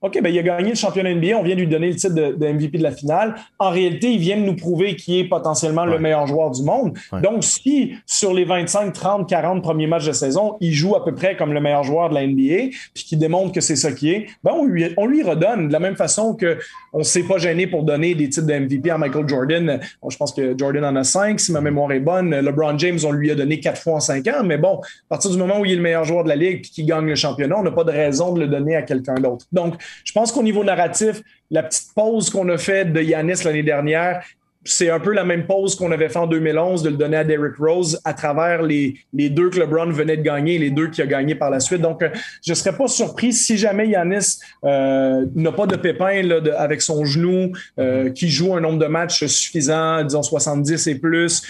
OK, 0.00 0.20
ben, 0.22 0.32
il 0.32 0.38
a 0.38 0.42
gagné 0.42 0.68
le 0.70 0.74
championnat 0.76 1.12
NBA, 1.12 1.36
on 1.36 1.42
vient 1.42 1.56
de 1.56 1.60
lui 1.60 1.66
donner 1.66 1.88
le 1.88 1.96
titre 1.96 2.14
de, 2.14 2.46
MVP 2.46 2.78
de 2.78 2.84
la 2.84 2.92
finale. 2.92 3.34
En 3.58 3.70
réalité, 3.70 4.12
il 4.12 4.20
vient 4.20 4.36
de 4.36 4.42
nous 4.42 4.54
prouver 4.54 4.94
qu'il 4.94 5.16
est 5.16 5.24
potentiellement 5.24 5.84
le 5.84 5.98
meilleur 5.98 6.24
joueur 6.28 6.52
du 6.52 6.62
monde. 6.62 6.96
Donc, 7.20 7.42
si 7.42 7.94
sur 8.06 8.32
les 8.32 8.44
25, 8.44 8.92
30, 8.92 9.28
40 9.28 9.60
premiers 9.60 9.88
matchs 9.88 10.06
de 10.06 10.12
saison, 10.12 10.56
il 10.60 10.72
joue 10.72 10.94
à 10.94 11.04
peu 11.04 11.12
près 11.12 11.36
comme 11.36 11.52
le 11.52 11.60
meilleur 11.60 11.82
joueur 11.82 12.10
de 12.10 12.14
la 12.14 12.24
NBA, 12.24 12.76
puis 12.94 13.04
qu'il 13.04 13.18
démontre 13.18 13.50
que 13.50 13.60
c'est 13.60 13.74
ça 13.74 13.90
qui 13.90 14.10
est, 14.10 14.26
ben, 14.44 14.52
on, 14.54 14.66
lui, 14.66 14.86
on 14.96 15.06
lui 15.06 15.24
redonne 15.24 15.66
de 15.66 15.72
la 15.72 15.80
même 15.80 15.96
façon 15.96 16.34
que 16.34 16.58
on 16.92 17.02
s'est 17.02 17.24
pas 17.24 17.38
gêné 17.38 17.66
pour 17.66 17.82
donner 17.82 18.14
des 18.14 18.28
titres 18.28 18.46
de 18.46 18.54
MVP 18.54 18.90
à 18.90 18.98
Michael 18.98 19.28
Jordan. 19.28 19.80
je 20.08 20.16
pense 20.16 20.32
que 20.32 20.56
Jordan 20.56 20.84
en 20.84 20.94
a 20.94 21.02
cinq, 21.02 21.40
si 21.40 21.50
ma 21.50 21.60
mémoire 21.60 21.90
est 21.90 22.00
bonne. 22.00 22.30
LeBron 22.30 22.78
James, 22.78 22.98
on 23.04 23.10
lui 23.10 23.32
a 23.32 23.34
donné 23.34 23.58
quatre 23.58 23.82
fois 23.82 23.94
en 23.94 24.00
cinq 24.00 24.28
ans, 24.28 24.44
mais 24.44 24.58
bon, 24.58 24.78
à 24.78 25.08
partir 25.08 25.32
du 25.32 25.38
moment 25.38 25.58
où 25.58 25.64
il 25.64 25.72
est 25.72 25.76
le 25.76 25.82
meilleur 25.82 26.04
joueur 26.04 26.22
de 26.22 26.28
la 26.28 26.36
ligue 26.36 26.62
puis 26.62 26.70
qu'il 26.70 26.86
gagne 26.86 27.06
le 27.06 27.16
championnat, 27.16 27.56
on 27.58 27.64
n'a 27.64 27.72
pas 27.72 27.84
de 27.84 27.90
raison 27.90 28.32
de 28.32 28.40
le 28.40 28.46
donner 28.46 28.76
à 28.76 28.82
quelqu'un 28.82 29.16
d'autre. 29.16 29.46
Donc, 29.50 29.74
je 30.04 30.12
pense 30.12 30.32
qu'au 30.32 30.42
niveau 30.42 30.64
narratif, 30.64 31.22
la 31.50 31.62
petite 31.62 31.94
pause 31.94 32.30
qu'on 32.30 32.48
a 32.48 32.58
faite 32.58 32.92
de 32.92 33.00
Yanis 33.00 33.44
l'année 33.44 33.62
dernière 33.62 34.24
c'est 34.68 34.90
un 34.90 35.00
peu 35.00 35.14
la 35.14 35.24
même 35.24 35.46
pause 35.46 35.74
qu'on 35.74 35.90
avait 35.92 36.10
fait 36.10 36.18
en 36.18 36.26
2011 36.26 36.82
de 36.82 36.90
le 36.90 36.96
donner 36.96 37.16
à 37.16 37.24
Derrick 37.24 37.56
Rose 37.56 37.98
à 38.04 38.12
travers 38.12 38.62
les, 38.62 38.96
les 39.14 39.30
deux 39.30 39.48
que 39.48 39.58
LeBron 39.58 39.90
venait 39.90 40.18
de 40.18 40.22
gagner, 40.22 40.58
les 40.58 40.70
deux 40.70 40.88
qui 40.88 41.00
a 41.00 41.06
gagné 41.06 41.34
par 41.34 41.48
la 41.48 41.58
suite. 41.58 41.80
Donc, 41.80 42.02
euh, 42.02 42.10
je 42.44 42.52
ne 42.52 42.54
serais 42.54 42.76
pas 42.76 42.86
surpris 42.86 43.32
si 43.32 43.56
jamais 43.56 43.88
Yanis 43.88 44.38
euh, 44.64 45.24
n'a 45.34 45.52
pas 45.52 45.66
de 45.66 45.76
pépin 45.76 46.22
là, 46.22 46.40
avec 46.58 46.82
son 46.82 47.06
genou, 47.06 47.52
euh, 47.78 48.10
qui 48.10 48.28
joue 48.28 48.54
un 48.54 48.60
nombre 48.60 48.78
de 48.78 48.86
matchs 48.86 49.24
suffisant, 49.24 50.04
disons 50.04 50.22
70 50.22 50.86
et 50.86 50.94
plus, 50.96 51.42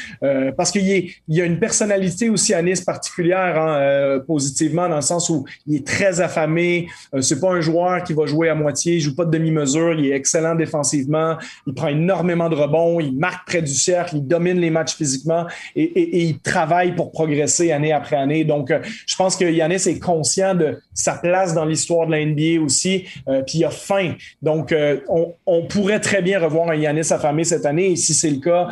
parce 0.57 0.71
qu'il 0.71 1.13
y 1.29 1.41
a 1.41 1.45
une 1.45 1.59
personnalité 1.59 2.31
aussi 2.31 2.53
Yanis 2.53 2.83
particulière 2.87 3.61
hein, 3.61 4.21
positivement 4.27 4.89
dans 4.89 4.97
le 4.97 5.03
sens 5.03 5.29
où 5.29 5.45
il 5.67 5.77
est 5.77 5.87
très 5.87 6.21
affamé. 6.21 6.89
c'est 7.21 7.41
pas 7.41 7.51
un 7.51 7.61
joueur 7.61 8.05
qui 8.05 8.13
va 8.13 8.27
jouer 8.27 8.49
à 8.49 8.55
moitié, 8.55 8.97
il 8.97 9.01
joue 9.01 9.15
pas 9.15 9.25
de 9.25 9.31
demi-mesure, 9.31 9.95
il 9.99 10.07
est 10.07 10.15
excellent 10.15 10.55
défensivement, 10.55 11.37
il 11.67 11.75
prend 11.75 11.89
énormément 11.89 12.49
de 12.49 12.55
rebonds, 12.55 13.01
il 13.09 13.19
marque 13.19 13.47
près 13.47 13.63
du 13.63 13.75
cercle, 13.75 14.17
il 14.17 14.27
domine 14.27 14.59
les 14.59 14.71
matchs 14.71 14.97
physiquement 14.97 15.47
et, 15.77 16.27
il 16.27 16.39
travaille 16.41 16.95
pour 16.95 17.13
progresser 17.13 17.73
année 17.73 17.93
après 17.93 18.17
année. 18.17 18.45
Donc, 18.45 18.71
euh, 18.71 18.81
je 19.07 19.17
pense 19.17 19.37
que 19.37 19.45
Yanis 19.45 19.87
est 19.87 20.01
conscient 20.01 20.55
de 20.55 20.81
sa 20.95 21.15
place 21.15 21.55
dans 21.55 21.65
l'histoire 21.65 22.07
de 22.07 22.13
la 22.13 22.25
NBA 22.25 22.61
aussi, 22.63 23.05
euh, 23.29 23.43
puis 23.43 23.59
il 23.59 23.65
a 23.65 23.71
faim. 23.71 24.15
Donc, 24.43 24.73
euh, 24.73 25.01
on, 25.09 25.63
pourrait 25.69 26.01
très 26.01 26.23
bien 26.23 26.41
revoir 26.41 26.71
un 26.71 26.77
Yanis 26.77 27.13
affamé 27.13 27.45
cette 27.45 27.67
année 27.67 27.93
et 27.93 27.97
si 27.97 28.15
c'est 28.15 28.31
le 28.31 28.39
cas, 28.39 28.69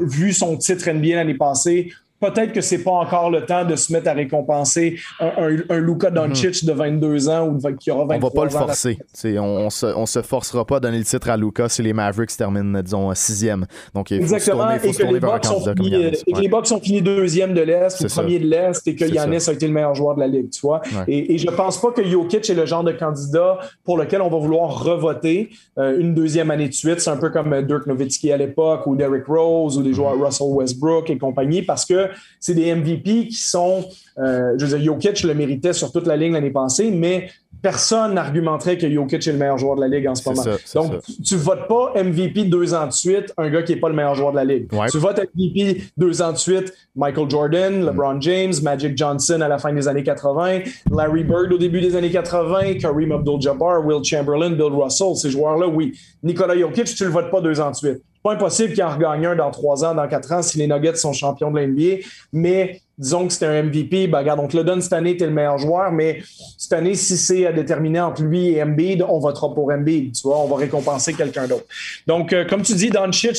vu 0.00 0.32
son 0.32 0.56
titre 0.56 0.88
NBA 0.88 1.16
l'année 1.16 1.34
passée, 1.34 1.90
peut-être 2.20 2.52
que 2.52 2.60
c'est 2.60 2.82
pas 2.82 2.92
encore 2.92 3.30
le 3.30 3.44
temps 3.44 3.64
de 3.64 3.76
se 3.76 3.92
mettre 3.92 4.08
à 4.08 4.12
récompenser 4.12 4.98
un, 5.20 5.56
un, 5.68 5.78
Luka 5.78 6.10
Doncic 6.10 6.64
de 6.64 6.72
22 6.72 7.28
ans 7.28 7.48
ou 7.48 7.58
qui 7.76 7.90
aura 7.90 8.06
23 8.06 8.16
ans. 8.16 8.18
On 8.20 8.28
va 8.28 8.30
pas 8.30 8.44
le 8.44 8.50
forcer. 8.50 8.98
On, 9.24 9.38
on, 9.38 9.70
se, 9.70 9.86
on 9.86 10.06
se 10.06 10.22
forcera 10.22 10.64
pas 10.64 10.76
à 10.76 10.80
donner 10.80 10.98
le 10.98 11.04
titre 11.04 11.28
à 11.30 11.36
Luka 11.36 11.68
si 11.68 11.82
les 11.82 11.92
Mavericks 11.92 12.36
terminent, 12.36 12.82
disons, 12.82 13.12
sixième. 13.14 13.66
Donc, 13.94 14.10
il 14.10 14.18
faut 14.18 14.34
Exactement. 14.34 14.70
et 14.70 14.78
que 14.78 14.86
ont 14.88 15.74
fini, 15.74 16.04
et 16.04 16.32
que 16.32 16.40
les 16.40 16.48
Bucks 16.48 16.72
ont 16.72 16.80
fini 16.80 17.02
deuxième 17.02 17.54
de 17.54 17.60
l'Est 17.60 18.00
ou 18.00 18.06
premier 18.08 18.38
de 18.38 18.46
l'Est 18.46 18.86
et 18.86 18.94
que 18.94 19.04
Yanis 19.04 19.48
a 19.48 19.52
été 19.52 19.66
le 19.66 19.72
meilleur 19.72 19.94
joueur 19.94 20.14
de 20.14 20.20
la 20.20 20.26
Ligue, 20.26 20.50
tu 20.50 20.60
vois. 20.60 20.80
Et, 21.06 21.34
et, 21.34 21.38
je 21.38 21.48
pense 21.48 21.80
pas 21.80 21.90
que 21.90 22.04
Jokic 22.04 22.48
est 22.48 22.54
le 22.54 22.66
genre 22.66 22.84
de 22.84 22.92
candidat 22.92 23.58
pour 23.84 23.98
lequel 23.98 24.22
on 24.22 24.28
va 24.28 24.38
vouloir 24.38 24.82
revoter 24.82 25.50
euh, 25.78 25.98
une 25.98 26.14
deuxième 26.14 26.50
année 26.50 26.68
de 26.68 26.74
suite. 26.74 27.00
C'est 27.00 27.10
un 27.10 27.16
peu 27.16 27.30
comme 27.30 27.62
Dirk 27.62 27.86
Nowitzki 27.86 28.32
à 28.32 28.36
l'époque 28.36 28.86
ou 28.86 28.96
Derrick 28.96 29.26
Rose 29.26 29.78
ou 29.78 29.82
des 29.82 29.92
joueurs 29.92 30.14
Russell 30.18 30.48
Westbrook 30.50 31.10
et 31.10 31.18
compagnie 31.18 31.62
parce 31.62 31.84
que 31.84 32.05
c'est 32.40 32.54
des 32.54 32.74
MVP 32.74 33.28
qui 33.28 33.36
sont, 33.36 33.84
euh, 34.18 34.54
je 34.56 34.66
veux 34.66 34.78
dire, 34.78 34.92
Jokic 34.92 35.22
le 35.22 35.34
méritait 35.34 35.72
sur 35.72 35.92
toute 35.92 36.06
la 36.06 36.16
ligne 36.16 36.32
l'année 36.32 36.50
passée, 36.50 36.90
mais 36.90 37.28
personne 37.62 38.14
n'argumenterait 38.14 38.78
que 38.78 38.90
Jokic 38.90 39.26
est 39.26 39.32
le 39.32 39.38
meilleur 39.38 39.58
joueur 39.58 39.76
de 39.76 39.80
la 39.80 39.88
ligue 39.88 40.06
en 40.06 40.14
ce 40.14 40.28
moment. 40.28 40.42
Donc, 40.74 41.02
tu 41.24 41.34
ne 41.34 41.40
votes 41.40 41.66
pas 41.68 41.92
MVP 41.96 42.44
deux 42.44 42.74
ans 42.74 42.86
de 42.86 42.92
suite, 42.92 43.32
un 43.36 43.50
gars 43.50 43.62
qui 43.62 43.74
n'est 43.74 43.80
pas 43.80 43.88
le 43.88 43.94
meilleur 43.94 44.14
joueur 44.14 44.30
de 44.30 44.36
la 44.36 44.44
ligue. 44.44 44.68
Tu 44.90 44.98
votes 44.98 45.20
MVP 45.34 45.82
deux 45.96 46.22
ans 46.22 46.32
de 46.32 46.36
suite, 46.36 46.72
Michael 46.94 47.28
Jordan, 47.28 47.82
mm. 47.82 47.86
LeBron 47.86 48.20
James, 48.20 48.54
Magic 48.62 48.96
Johnson 48.96 49.40
à 49.40 49.48
la 49.48 49.58
fin 49.58 49.72
des 49.72 49.88
années 49.88 50.04
80, 50.04 50.60
Larry 50.92 51.24
Bird 51.24 51.52
au 51.52 51.58
début 51.58 51.80
des 51.80 51.96
années 51.96 52.10
80, 52.10 52.74
Kareem 52.74 53.12
Abdul-Jabbar, 53.12 53.84
Will 53.84 54.04
Chamberlain, 54.04 54.50
Bill 54.50 54.72
Russell, 54.72 55.16
ces 55.16 55.30
joueurs-là, 55.30 55.66
oui. 55.66 55.92
Nicolas 56.22 56.56
Jokic, 56.56 56.84
tu 56.84 57.02
ne 57.02 57.08
le 57.08 57.14
votes 57.14 57.30
pas 57.30 57.40
deux 57.40 57.60
ans 57.60 57.70
de 57.70 57.76
suite 57.76 58.02
pas 58.26 58.34
impossible 58.34 58.74
qu'il 58.74 58.82
en 58.82 58.90
regagne 58.90 59.26
un 59.26 59.36
dans 59.36 59.50
trois 59.50 59.84
ans, 59.84 59.94
dans 59.94 60.08
quatre 60.08 60.32
ans, 60.32 60.42
si 60.42 60.58
les 60.58 60.66
Nuggets 60.66 60.96
sont 60.96 61.12
champions 61.12 61.50
de 61.50 61.60
l'NBA, 61.60 62.04
mais 62.32 62.82
disons 62.98 63.26
que 63.26 63.32
c'est 63.32 63.44
un 63.44 63.62
MVP, 63.62 64.06
ben 64.06 64.18
regarde, 64.18 64.40
on 64.40 64.48
te 64.48 64.56
le 64.56 64.64
donne 64.64 64.80
cette 64.80 64.94
année, 64.94 65.16
tu 65.16 65.24
le 65.24 65.30
meilleur 65.30 65.58
joueur, 65.58 65.92
mais 65.92 66.22
cette 66.56 66.72
année, 66.72 66.94
si 66.94 67.16
c'est 67.18 67.46
à 67.46 67.52
déterminer 67.52 68.00
entre 68.00 68.22
lui 68.22 68.48
et 68.48 68.62
Embiid, 68.62 69.04
on 69.06 69.18
votera 69.18 69.52
pour 69.52 69.70
Embiid, 69.70 70.12
tu 70.12 70.22
vois, 70.22 70.38
on 70.38 70.48
va 70.48 70.56
récompenser 70.56 71.12
quelqu'un 71.12 71.46
d'autre. 71.46 71.66
Donc, 72.06 72.32
euh, 72.32 72.46
comme 72.46 72.62
tu 72.62 72.74
dis, 72.74 72.88
Doncic, 72.88 73.36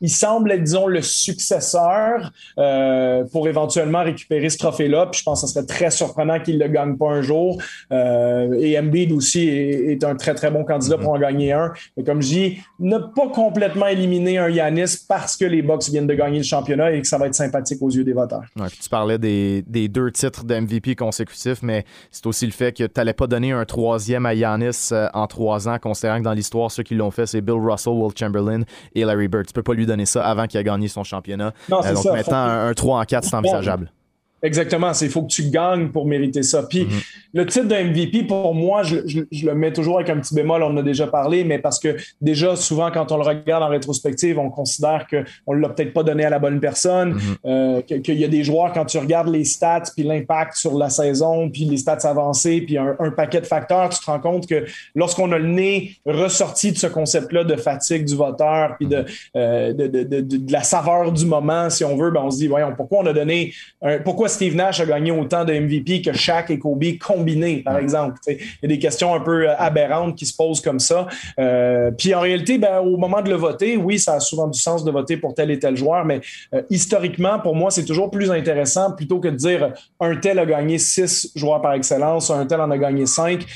il 0.00 0.10
semble 0.10 0.52
être, 0.52 0.62
disons, 0.62 0.86
le 0.86 1.02
successeur 1.02 2.30
euh, 2.58 3.24
pour 3.32 3.48
éventuellement 3.48 4.04
récupérer 4.04 4.48
ce 4.48 4.58
trophée-là, 4.58 5.06
puis 5.06 5.20
je 5.20 5.24
pense 5.24 5.40
que 5.40 5.48
ce 5.48 5.54
serait 5.54 5.66
très 5.66 5.90
surprenant 5.90 6.38
qu'il 6.38 6.58
ne 6.58 6.64
le 6.64 6.70
gagne 6.70 6.96
pas 6.96 7.10
un 7.10 7.22
jour. 7.22 7.60
Euh, 7.90 8.52
et 8.60 8.78
Embiid 8.78 9.10
aussi 9.10 9.48
est, 9.48 10.04
un 10.04 10.14
très, 10.14 10.34
très 10.34 10.50
bon 10.50 10.64
candidat 10.64 10.98
pour 10.98 11.10
en 11.10 11.18
gagner 11.18 11.52
un. 11.52 11.72
Mais 11.96 12.04
comme 12.04 12.22
je 12.22 12.28
dis, 12.28 12.58
ne 12.78 12.98
pas 12.98 13.28
complètement 13.28 13.88
éliminer 13.88 14.38
un 14.38 14.48
Yanis 14.48 15.04
parce 15.08 15.36
que 15.36 15.44
les 15.44 15.62
Bucks 15.62 15.88
viennent 15.88 16.06
de 16.06 16.14
gagner 16.14 16.38
le 16.38 16.44
championnat 16.44 16.92
et 16.92 17.00
que 17.00 17.08
ça 17.08 17.18
va 17.18 17.26
être 17.26 17.34
sympathique 17.34 17.82
aux 17.82 17.90
yeux 17.90 18.04
des 18.04 18.12
voteurs 18.12 18.44
tu 18.70 18.88
parlais 18.88 19.18
des, 19.18 19.88
deux 19.88 20.10
titres 20.10 20.44
de 20.44 20.54
MVP 20.58 20.94
consécutifs, 20.96 21.62
mais 21.62 21.84
c'est 22.10 22.26
aussi 22.26 22.46
le 22.46 22.52
fait 22.52 22.72
que 22.72 22.84
tu 22.84 22.92
n'allais 22.96 23.12
pas 23.12 23.26
donner 23.26 23.52
un 23.52 23.64
troisième 23.64 24.26
à 24.26 24.34
Yanis 24.34 24.90
euh, 24.92 25.08
en 25.14 25.26
trois 25.26 25.68
ans, 25.68 25.78
considérant 25.78 26.18
que 26.18 26.24
dans 26.24 26.32
l'histoire, 26.32 26.70
ceux 26.70 26.82
qui 26.82 26.94
l'ont 26.94 27.10
fait, 27.10 27.26
c'est 27.26 27.40
Bill 27.40 27.56
Russell, 27.58 27.94
Will 27.94 28.12
Chamberlain 28.16 28.62
et 28.94 29.04
Larry 29.04 29.28
Bird. 29.28 29.46
Tu 29.46 29.52
peux 29.52 29.62
pas 29.62 29.74
lui 29.74 29.86
donner 29.86 30.06
ça 30.06 30.24
avant 30.26 30.46
qu'il 30.46 30.60
ait 30.60 30.64
gagné 30.64 30.88
son 30.88 31.04
championnat. 31.04 31.52
Euh, 31.72 31.94
donc 31.94 32.04
maintenant, 32.06 32.36
un, 32.36 32.68
un 32.68 32.74
3 32.74 33.00
en 33.00 33.04
4, 33.04 33.24
c'est 33.24 33.36
envisageable. 33.36 33.92
Exactement, 34.42 34.94
c'est 34.94 35.06
il 35.06 35.10
faut 35.10 35.22
que 35.22 35.32
tu 35.32 35.50
gagnes 35.50 35.88
pour 35.88 36.06
mériter 36.06 36.42
ça. 36.42 36.62
Puis 36.62 36.84
mhm. 36.84 36.90
le 37.34 37.46
titre 37.46 37.66
de 37.66 37.74
MVP, 37.74 38.24
pour 38.24 38.54
moi, 38.54 38.82
je, 38.84 38.96
le 38.96 39.54
mets 39.54 39.72
toujours 39.72 39.96
avec 39.96 40.10
un 40.10 40.18
petit 40.18 40.34
bémol, 40.34 40.62
on 40.62 40.66
en 40.66 40.76
a 40.76 40.82
déjà 40.82 41.06
parlé, 41.08 41.42
mais 41.42 41.58
parce 41.58 41.80
que 41.80 41.96
déjà, 42.20 42.54
souvent, 42.54 42.90
quand 42.92 43.10
on 43.10 43.16
le 43.16 43.24
regarde 43.24 43.62
en 43.62 43.68
rétrospective, 43.68 44.38
on 44.38 44.50
considère 44.50 45.06
qu'on 45.08 45.54
ne 45.54 45.60
l'a 45.60 45.70
peut-être 45.70 45.92
pas 45.92 46.04
donné 46.04 46.24
à 46.24 46.30
la 46.30 46.38
bonne 46.38 46.60
personne, 46.60 47.14
mhm. 47.14 47.20
euh, 47.46 47.82
qu'il 47.82 48.18
y 48.18 48.24
a 48.24 48.28
des 48.28 48.44
joueurs, 48.44 48.72
quand 48.72 48.84
tu 48.84 48.98
regardes 48.98 49.28
les 49.28 49.44
stats, 49.44 49.84
puis 49.96 50.04
l'impact 50.04 50.56
sur 50.56 50.76
la 50.78 50.90
saison, 50.90 51.50
puis 51.50 51.64
les 51.64 51.78
stats 51.78 51.98
avancées, 52.04 52.60
puis 52.60 52.78
un, 52.78 52.96
paquet 53.16 53.40
de 53.40 53.46
facteurs, 53.46 53.88
tu 53.88 53.98
te 53.98 54.06
rends 54.06 54.20
compte 54.20 54.46
que 54.46 54.66
lorsqu'on 54.94 55.32
a 55.32 55.38
le 55.38 55.48
nez 55.48 55.96
ressorti 56.06 56.70
de 56.70 56.78
ce 56.78 56.86
concept-là 56.86 57.42
de 57.42 57.56
fatigue 57.56 58.04
du 58.04 58.14
voteur, 58.14 58.76
puis 58.78 58.86
de, 58.86 59.04
euh, 59.34 59.72
de, 59.72 59.86
de, 59.86 60.52
la 60.52 60.62
saveur 60.62 61.10
du 61.10 61.26
moment, 61.26 61.70
si 61.70 61.84
on 61.84 61.96
veut, 61.96 62.10
ben 62.10 62.20
on 62.24 62.30
se 62.30 62.38
dit, 62.38 62.46
voyons, 62.46 62.72
pourquoi 62.76 63.00
on 63.00 63.06
a 63.06 63.12
donné, 63.12 63.52
un, 63.82 63.98
pourquoi 63.98 64.27
pourquoi 64.28 64.34
Steve 64.34 64.56
Nash 64.56 64.80
a 64.80 64.86
gagné 64.86 65.10
autant 65.10 65.44
de 65.44 65.52
MVP 65.52 66.02
que 66.02 66.12
Shaq 66.12 66.50
et 66.50 66.58
Kobe 66.58 66.84
combinés, 67.00 67.62
par 67.64 67.78
exemple. 67.78 68.18
Il 68.26 68.36
y 68.62 68.66
a 68.66 68.68
des 68.68 68.78
questions 68.78 69.14
un 69.14 69.20
peu 69.20 69.48
aberrantes 69.50 70.16
qui 70.16 70.26
se 70.26 70.36
posent 70.36 70.60
comme 70.60 70.80
ça. 70.80 71.06
puis 71.96 72.14
en 72.14 72.20
réalité, 72.20 72.58
ben, 72.58 72.78
au 72.80 72.96
moment 72.96 73.22
de 73.22 73.30
le 73.30 73.36
voter, 73.36 73.76
oui, 73.76 73.98
ça 73.98 74.14
a 74.14 74.20
souvent 74.20 74.48
du 74.48 74.58
sens 74.58 74.84
de 74.84 74.90
voter 74.90 75.16
pour 75.16 75.34
tel 75.34 75.50
et 75.50 75.58
tel 75.58 75.76
joueur, 75.76 76.04
mais 76.04 76.20
historiquement, 76.70 77.38
pour 77.38 77.54
moi, 77.54 77.70
c'est 77.70 77.84
toujours 77.84 78.10
plus 78.10 78.30
intéressant 78.30 78.92
plutôt 78.92 79.20
que 79.20 79.28
de 79.28 79.36
dire 79.36 79.72
un 80.00 80.16
tel 80.16 80.38
a 80.38 80.46
gagné 80.46 80.78
six 80.78 81.32
joueurs 81.34 81.62
par 81.62 81.72
excellence, 81.72 82.30
un 82.30 82.46
tel 82.46 82.60
en 82.60 82.70
a 82.70 82.78
gagné 82.78 83.06
cinq. 83.06 83.46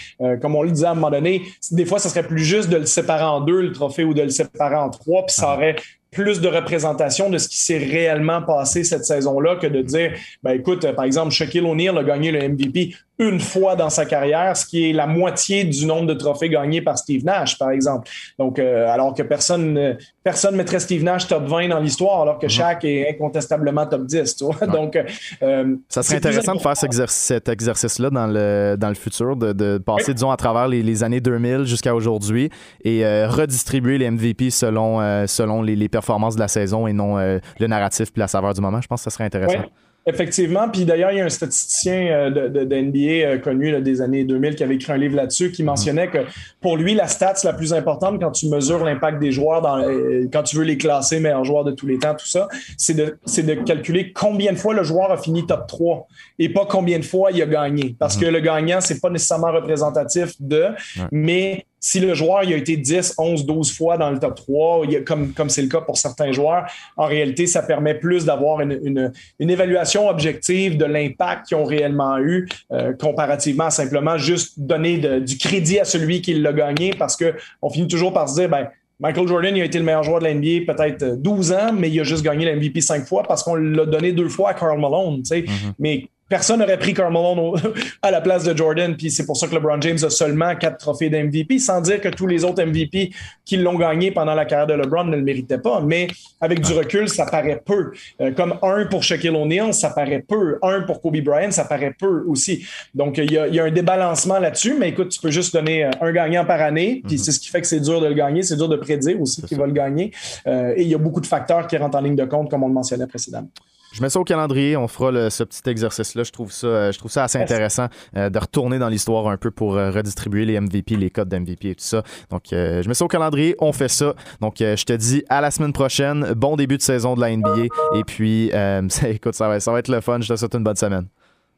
comme 0.40 0.56
on 0.56 0.62
le 0.62 0.70
disait 0.70 0.86
à 0.86 0.92
un 0.92 0.94
moment 0.94 1.10
donné, 1.10 1.42
des 1.70 1.84
fois, 1.84 1.98
ça 1.98 2.08
serait 2.08 2.26
plus 2.26 2.44
juste 2.44 2.70
de 2.70 2.76
le 2.76 2.86
séparer 2.86 3.24
en 3.24 3.40
deux, 3.40 3.60
le 3.60 3.72
trophée, 3.72 4.04
ou 4.04 4.14
de 4.14 4.22
le 4.22 4.30
séparer 4.30 4.76
en 4.76 4.90
trois, 4.90 5.26
puis 5.26 5.34
ça 5.34 5.50
ah. 5.50 5.54
aurait 5.54 5.76
plus 6.12 6.40
de 6.40 6.48
représentation 6.48 7.30
de 7.30 7.38
ce 7.38 7.48
qui 7.48 7.56
s'est 7.56 7.78
réellement 7.78 8.42
passé 8.42 8.84
cette 8.84 9.04
saison-là 9.04 9.56
que 9.56 9.66
de 9.66 9.80
dire, 9.80 10.12
ben 10.42 10.52
écoute, 10.52 10.86
par 10.92 11.06
exemple, 11.06 11.30
Shaquille 11.30 11.62
O'Neal 11.62 11.96
a 11.98 12.04
gagné 12.04 12.30
le 12.30 12.48
MVP 12.48 12.94
une 13.18 13.40
fois 13.40 13.76
dans 13.76 13.90
sa 13.90 14.04
carrière, 14.04 14.56
ce 14.56 14.66
qui 14.66 14.90
est 14.90 14.92
la 14.92 15.06
moitié 15.06 15.64
du 15.64 15.86
nombre 15.86 16.06
de 16.06 16.14
trophées 16.14 16.48
gagnés 16.48 16.82
par 16.82 16.98
Steve 16.98 17.24
Nash, 17.24 17.58
par 17.58 17.70
exemple. 17.70 18.08
Donc, 18.38 18.58
euh, 18.58 18.88
alors 18.88 19.14
que 19.14 19.22
personne 19.22 19.96
personne 20.24 20.56
mettrait 20.56 20.80
Steve 20.80 21.02
Nash 21.02 21.26
top 21.26 21.44
20 21.44 21.68
dans 21.68 21.78
l'histoire, 21.78 22.22
alors 22.22 22.38
que 22.38 22.48
chaque 22.48 22.84
mhm. 22.84 22.90
est 22.90 23.10
incontestablement 23.10 23.86
top 23.86 24.06
10. 24.06 24.36
Donc, 24.72 24.98
euh, 25.42 25.76
ça 25.88 26.02
serait 26.02 26.16
intéressant 26.16 26.54
de 26.54 26.60
faire 26.60 26.76
cet 27.08 27.48
exercice-là 27.48 28.10
dans 28.10 28.26
le, 28.26 28.76
dans 28.78 28.88
le 28.88 28.94
futur, 28.94 29.36
de, 29.36 29.78
passer, 29.78 30.14
disons, 30.14 30.30
à 30.30 30.36
travers 30.36 30.68
les, 30.68 31.02
années 31.02 31.20
2000 31.20 31.64
jusqu'à 31.64 31.94
aujourd'hui 31.94 32.50
et 32.84 33.04
euh, 33.04 33.26
redistribuer 33.28 33.98
les 33.98 34.10
MVP 34.10 34.50
selon, 34.50 35.26
selon 35.26 35.62
les, 35.62 35.74
les, 35.74 35.88
performances 36.02 36.34
de 36.34 36.40
la 36.40 36.48
saison 36.48 36.86
et 36.86 36.92
non 36.92 37.16
le 37.16 37.66
narratif 37.66 38.12
puis 38.12 38.20
la 38.20 38.28
saveur 38.28 38.54
du 38.54 38.60
moment. 38.60 38.80
Je 38.80 38.88
pense 38.88 39.00
que 39.00 39.04
ça 39.04 39.10
serait 39.10 39.24
intéressant. 39.24 39.62
Effectivement. 40.04 40.68
Puis 40.68 40.84
d'ailleurs, 40.84 41.12
il 41.12 41.18
y 41.18 41.20
a 41.20 41.24
un 41.24 41.28
statisticien 41.28 42.08
euh, 42.10 42.48
de, 42.48 42.64
de, 42.64 42.76
NBA 42.76 42.98
euh, 42.98 43.38
connu 43.38 43.80
des 43.80 44.00
années 44.00 44.24
2000 44.24 44.56
qui 44.56 44.64
avait 44.64 44.74
écrit 44.74 44.92
un 44.92 44.96
livre 44.96 45.14
là-dessus 45.14 45.52
qui 45.52 45.62
mentionnait 45.62 46.08
que 46.08 46.18
pour 46.60 46.76
lui, 46.76 46.94
la 46.94 47.06
stats 47.06 47.34
la 47.44 47.52
plus 47.52 47.72
importante 47.72 48.20
quand 48.20 48.32
tu 48.32 48.48
mesures 48.48 48.84
l'impact 48.84 49.20
des 49.20 49.30
joueurs, 49.30 49.62
dans, 49.62 49.78
euh, 49.78 50.26
quand 50.32 50.42
tu 50.42 50.56
veux 50.56 50.64
les 50.64 50.76
classer 50.76 51.20
meilleurs 51.20 51.44
joueurs 51.44 51.62
de 51.62 51.70
tous 51.70 51.86
les 51.86 51.98
temps, 51.98 52.16
tout 52.16 52.26
ça, 52.26 52.48
c'est 52.76 52.94
de, 52.94 53.16
de 53.24 53.54
calculer 53.62 54.12
combien 54.12 54.52
de 54.52 54.58
fois 54.58 54.74
le 54.74 54.82
joueur 54.82 55.12
a 55.12 55.16
fini 55.16 55.46
top 55.46 55.68
3 55.68 56.08
et 56.40 56.48
pas 56.48 56.66
combien 56.66 56.98
de 56.98 57.04
fois 57.04 57.30
il 57.30 57.40
a 57.40 57.46
gagné. 57.46 57.94
Parce 57.96 58.16
mhm. 58.16 58.22
que 58.22 58.26
le 58.26 58.40
gagnant, 58.40 58.80
c'est 58.80 59.00
pas 59.00 59.10
nécessairement 59.10 59.52
représentatif 59.52 60.32
de, 60.40 60.70
mais 61.12 61.64
si 61.84 61.98
le 61.98 62.14
joueur 62.14 62.44
il 62.44 62.54
a 62.54 62.56
été 62.56 62.76
10, 62.76 63.16
11, 63.18 63.44
12 63.44 63.76
fois 63.76 63.98
dans 63.98 64.10
le 64.10 64.18
top 64.20 64.36
3, 64.36 64.86
comme 65.04 65.32
comme 65.32 65.50
c'est 65.50 65.62
le 65.62 65.68
cas 65.68 65.80
pour 65.80 65.98
certains 65.98 66.30
joueurs, 66.30 66.64
en 66.96 67.06
réalité, 67.06 67.48
ça 67.48 67.60
permet 67.60 67.94
plus 67.94 68.24
d'avoir 68.24 68.60
une, 68.60 69.12
une, 69.40 69.50
évaluation 69.50 70.08
objective 70.08 70.78
de 70.78 70.84
l'impact 70.84 71.48
qu'ils 71.48 71.56
ont 71.56 71.64
réellement 71.64 72.18
eu, 72.18 72.48
euh, 72.70 72.92
comparativement 72.92 73.64
à 73.64 73.70
simplement 73.70 74.16
juste 74.16 74.60
donner 74.60 75.20
du 75.20 75.36
crédit 75.36 75.80
à 75.80 75.84
celui 75.84 76.22
qui 76.22 76.34
l'a 76.34 76.52
gagné, 76.52 76.92
parce 76.96 77.16
qu'on 77.16 77.68
finit 77.68 77.88
toujours 77.88 78.12
par 78.12 78.28
se 78.28 78.36
dire, 78.36 78.48
ben, 78.48 78.68
Michael 79.00 79.26
Jordan 79.26 79.56
il 79.56 79.62
a 79.62 79.64
été 79.64 79.78
le 79.78 79.84
meilleur 79.84 80.04
joueur 80.04 80.20
de 80.20 80.28
l'NBA 80.28 80.72
peut-être 80.72 81.20
12 81.20 81.52
ans, 81.52 81.72
mais 81.72 81.90
il 81.90 81.98
a 81.98 82.04
juste 82.04 82.22
gagné 82.22 82.44
l'MVP 82.44 82.80
5 82.80 83.04
fois 83.04 83.24
parce 83.24 83.42
qu'on 83.42 83.56
l'a 83.56 83.86
donné 83.86 84.12
deux 84.12 84.28
fois 84.28 84.50
à 84.50 84.54
Carl 84.54 84.80
Malone. 84.80 85.22
Mm-hmm. 85.22 85.72
Mais 85.80 86.06
personne 86.32 86.60
n'aurait 86.60 86.78
pris 86.78 86.94
Carmelo 86.94 87.56
à 88.02 88.10
la 88.10 88.22
place 88.22 88.44
de 88.44 88.56
Jordan. 88.56 88.96
Puis 88.96 89.10
c'est 89.10 89.26
pour 89.26 89.36
ça 89.36 89.46
que 89.46 89.54
LeBron 89.54 89.78
James 89.82 89.98
a 90.02 90.08
seulement 90.08 90.56
quatre 90.56 90.78
trophées 90.78 91.10
d'MVP, 91.10 91.58
sans 91.58 91.82
dire 91.82 92.00
que 92.00 92.08
tous 92.08 92.26
les 92.26 92.42
autres 92.42 92.64
MVP 92.64 93.10
qui 93.44 93.58
l'ont 93.58 93.76
gagné 93.76 94.12
pendant 94.12 94.34
la 94.34 94.46
carrière 94.46 94.66
de 94.66 94.72
LeBron 94.72 95.04
ne 95.04 95.16
le 95.16 95.22
méritaient 95.22 95.58
pas. 95.58 95.82
Mais 95.82 96.08
avec 96.40 96.62
du 96.62 96.72
recul, 96.72 97.10
ça 97.10 97.26
paraît 97.26 97.60
peu. 97.62 97.92
Euh, 98.22 98.32
comme 98.32 98.54
un 98.62 98.86
pour 98.86 99.02
Shaquille 99.02 99.28
O'Neal, 99.28 99.74
ça 99.74 99.90
paraît 99.90 100.24
peu. 100.26 100.58
Un 100.62 100.80
pour 100.84 101.02
Kobe 101.02 101.20
Bryant, 101.20 101.50
ça 101.50 101.66
paraît 101.66 101.94
peu 101.98 102.24
aussi. 102.26 102.64
Donc 102.94 103.18
il 103.18 103.30
y 103.30 103.36
a, 103.38 103.64
un 103.64 103.70
débalancement 103.70 104.38
là-dessus. 104.38 104.74
Mais 104.80 104.88
écoute, 104.88 105.10
tu 105.10 105.20
peux 105.20 105.30
juste 105.30 105.52
donner 105.52 105.84
euh, 105.84 105.90
un 106.00 106.12
gagnant 106.12 106.46
par 106.46 106.62
année. 106.62 107.02
Puis 107.06 107.16
mhm. 107.16 107.22
c'est 107.24 107.32
ce 107.32 107.40
qui 107.40 107.48
fait 107.48 107.60
que 107.60 107.66
c'est 107.66 107.80
dur 107.80 108.00
de 108.00 108.06
le 108.06 108.14
gagner. 108.14 108.42
C'est 108.42 108.56
dur 108.56 108.70
de 108.70 108.76
prédire 108.76 109.20
aussi 109.20 109.42
qui 109.42 109.54
va 109.54 109.66
le 109.66 109.74
gagner. 109.74 110.12
Euh, 110.46 110.72
et 110.78 110.82
il 110.82 110.88
y 110.88 110.94
a 110.94 110.98
beaucoup 110.98 111.20
de 111.20 111.26
facteurs 111.26 111.66
qui 111.66 111.76
rentrent 111.76 111.98
en 111.98 112.00
ligne 112.00 112.16
de 112.16 112.24
compte, 112.24 112.50
comme 112.50 112.62
on 112.62 112.68
le 112.68 112.74
mentionnait 112.74 113.06
précédemment. 113.06 113.48
Je 113.92 114.00
mets 114.00 114.08
ça 114.08 114.18
au 114.18 114.24
calendrier, 114.24 114.76
on 114.76 114.88
fera 114.88 115.28
ce 115.28 115.44
petit 115.44 115.68
exercice-là. 115.68 116.22
Je 116.22 116.32
trouve 116.32 116.50
ça, 116.50 116.66
euh, 116.66 116.92
je 116.92 116.98
trouve 116.98 117.10
ça 117.10 117.24
assez 117.24 117.38
intéressant 117.38 117.88
euh, 118.16 118.30
de 118.30 118.38
retourner 118.38 118.78
dans 118.78 118.88
l'histoire 118.88 119.28
un 119.28 119.36
peu 119.36 119.50
pour 119.50 119.76
euh, 119.76 119.90
redistribuer 119.90 120.46
les 120.46 120.58
MVP, 120.58 120.96
les 120.96 121.10
codes 121.10 121.28
d'MVP 121.28 121.70
et 121.70 121.74
tout 121.74 121.84
ça. 121.84 122.02
Donc, 122.30 122.44
je 122.50 122.88
mets 122.88 122.94
ça 122.94 123.04
au 123.04 123.08
calendrier, 123.08 123.54
on 123.58 123.72
fait 123.72 123.88
ça. 123.88 124.14
Donc, 124.40 124.56
je 124.58 124.84
te 124.84 124.92
dis 124.94 125.24
à 125.28 125.40
la 125.40 125.50
semaine 125.50 125.72
prochaine. 125.72 126.32
Bon 126.34 126.56
début 126.56 126.78
de 126.78 126.82
saison 126.82 127.14
de 127.14 127.20
la 127.20 127.36
NBA. 127.36 127.64
Et 127.96 128.04
puis, 128.04 128.50
écoute, 129.06 129.34
ça 129.34 129.48
va, 129.48 129.60
ça 129.60 129.72
va 129.72 129.78
être 129.78 129.88
le 129.88 130.00
fun. 130.00 130.20
Je 130.20 130.32
te 130.32 130.36
souhaite 130.36 130.54
une 130.54 130.64
bonne 130.64 130.76
semaine. 130.76 131.06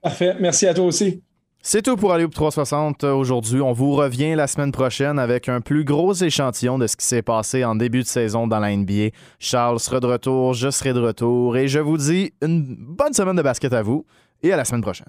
Parfait. 0.02 0.34
Merci 0.40 0.66
à 0.66 0.74
toi 0.74 0.86
aussi. 0.86 1.22
C'est 1.67 1.81
tout 1.81 1.97
pour 1.97 2.12
Aller 2.12 2.28
360 2.28 3.05
aujourd'hui. 3.05 3.62
On 3.62 3.73
vous 3.73 3.93
revient 3.93 4.34
la 4.34 4.47
semaine 4.47 4.70
prochaine 4.70 5.18
avec 5.18 5.49
un 5.49 5.62
plus 5.62 5.83
gros 5.83 6.12
échantillon 6.12 6.76
de 6.76 6.86
ce 6.86 6.94
qui 6.94 7.07
s'est 7.07 7.23
passé 7.23 7.65
en 7.65 7.75
début 7.75 8.02
de 8.02 8.07
saison 8.07 8.47
dans 8.47 8.59
la 8.60 8.76
NBA. 8.76 9.17
Charles 9.39 9.81
sera 9.81 9.99
de 9.99 10.07
retour, 10.07 10.52
je 10.52 10.68
serai 10.68 10.93
de 10.93 11.01
retour 11.01 11.57
et 11.57 11.67
je 11.67 11.78
vous 11.78 11.97
dis 11.97 12.34
une 12.43 12.76
bonne 12.78 13.15
semaine 13.15 13.36
de 13.36 13.41
basket 13.41 13.73
à 13.73 13.81
vous 13.81 14.05
et 14.43 14.52
à 14.52 14.59
la 14.59 14.67
semaine 14.67 14.83
prochaine. 14.83 15.09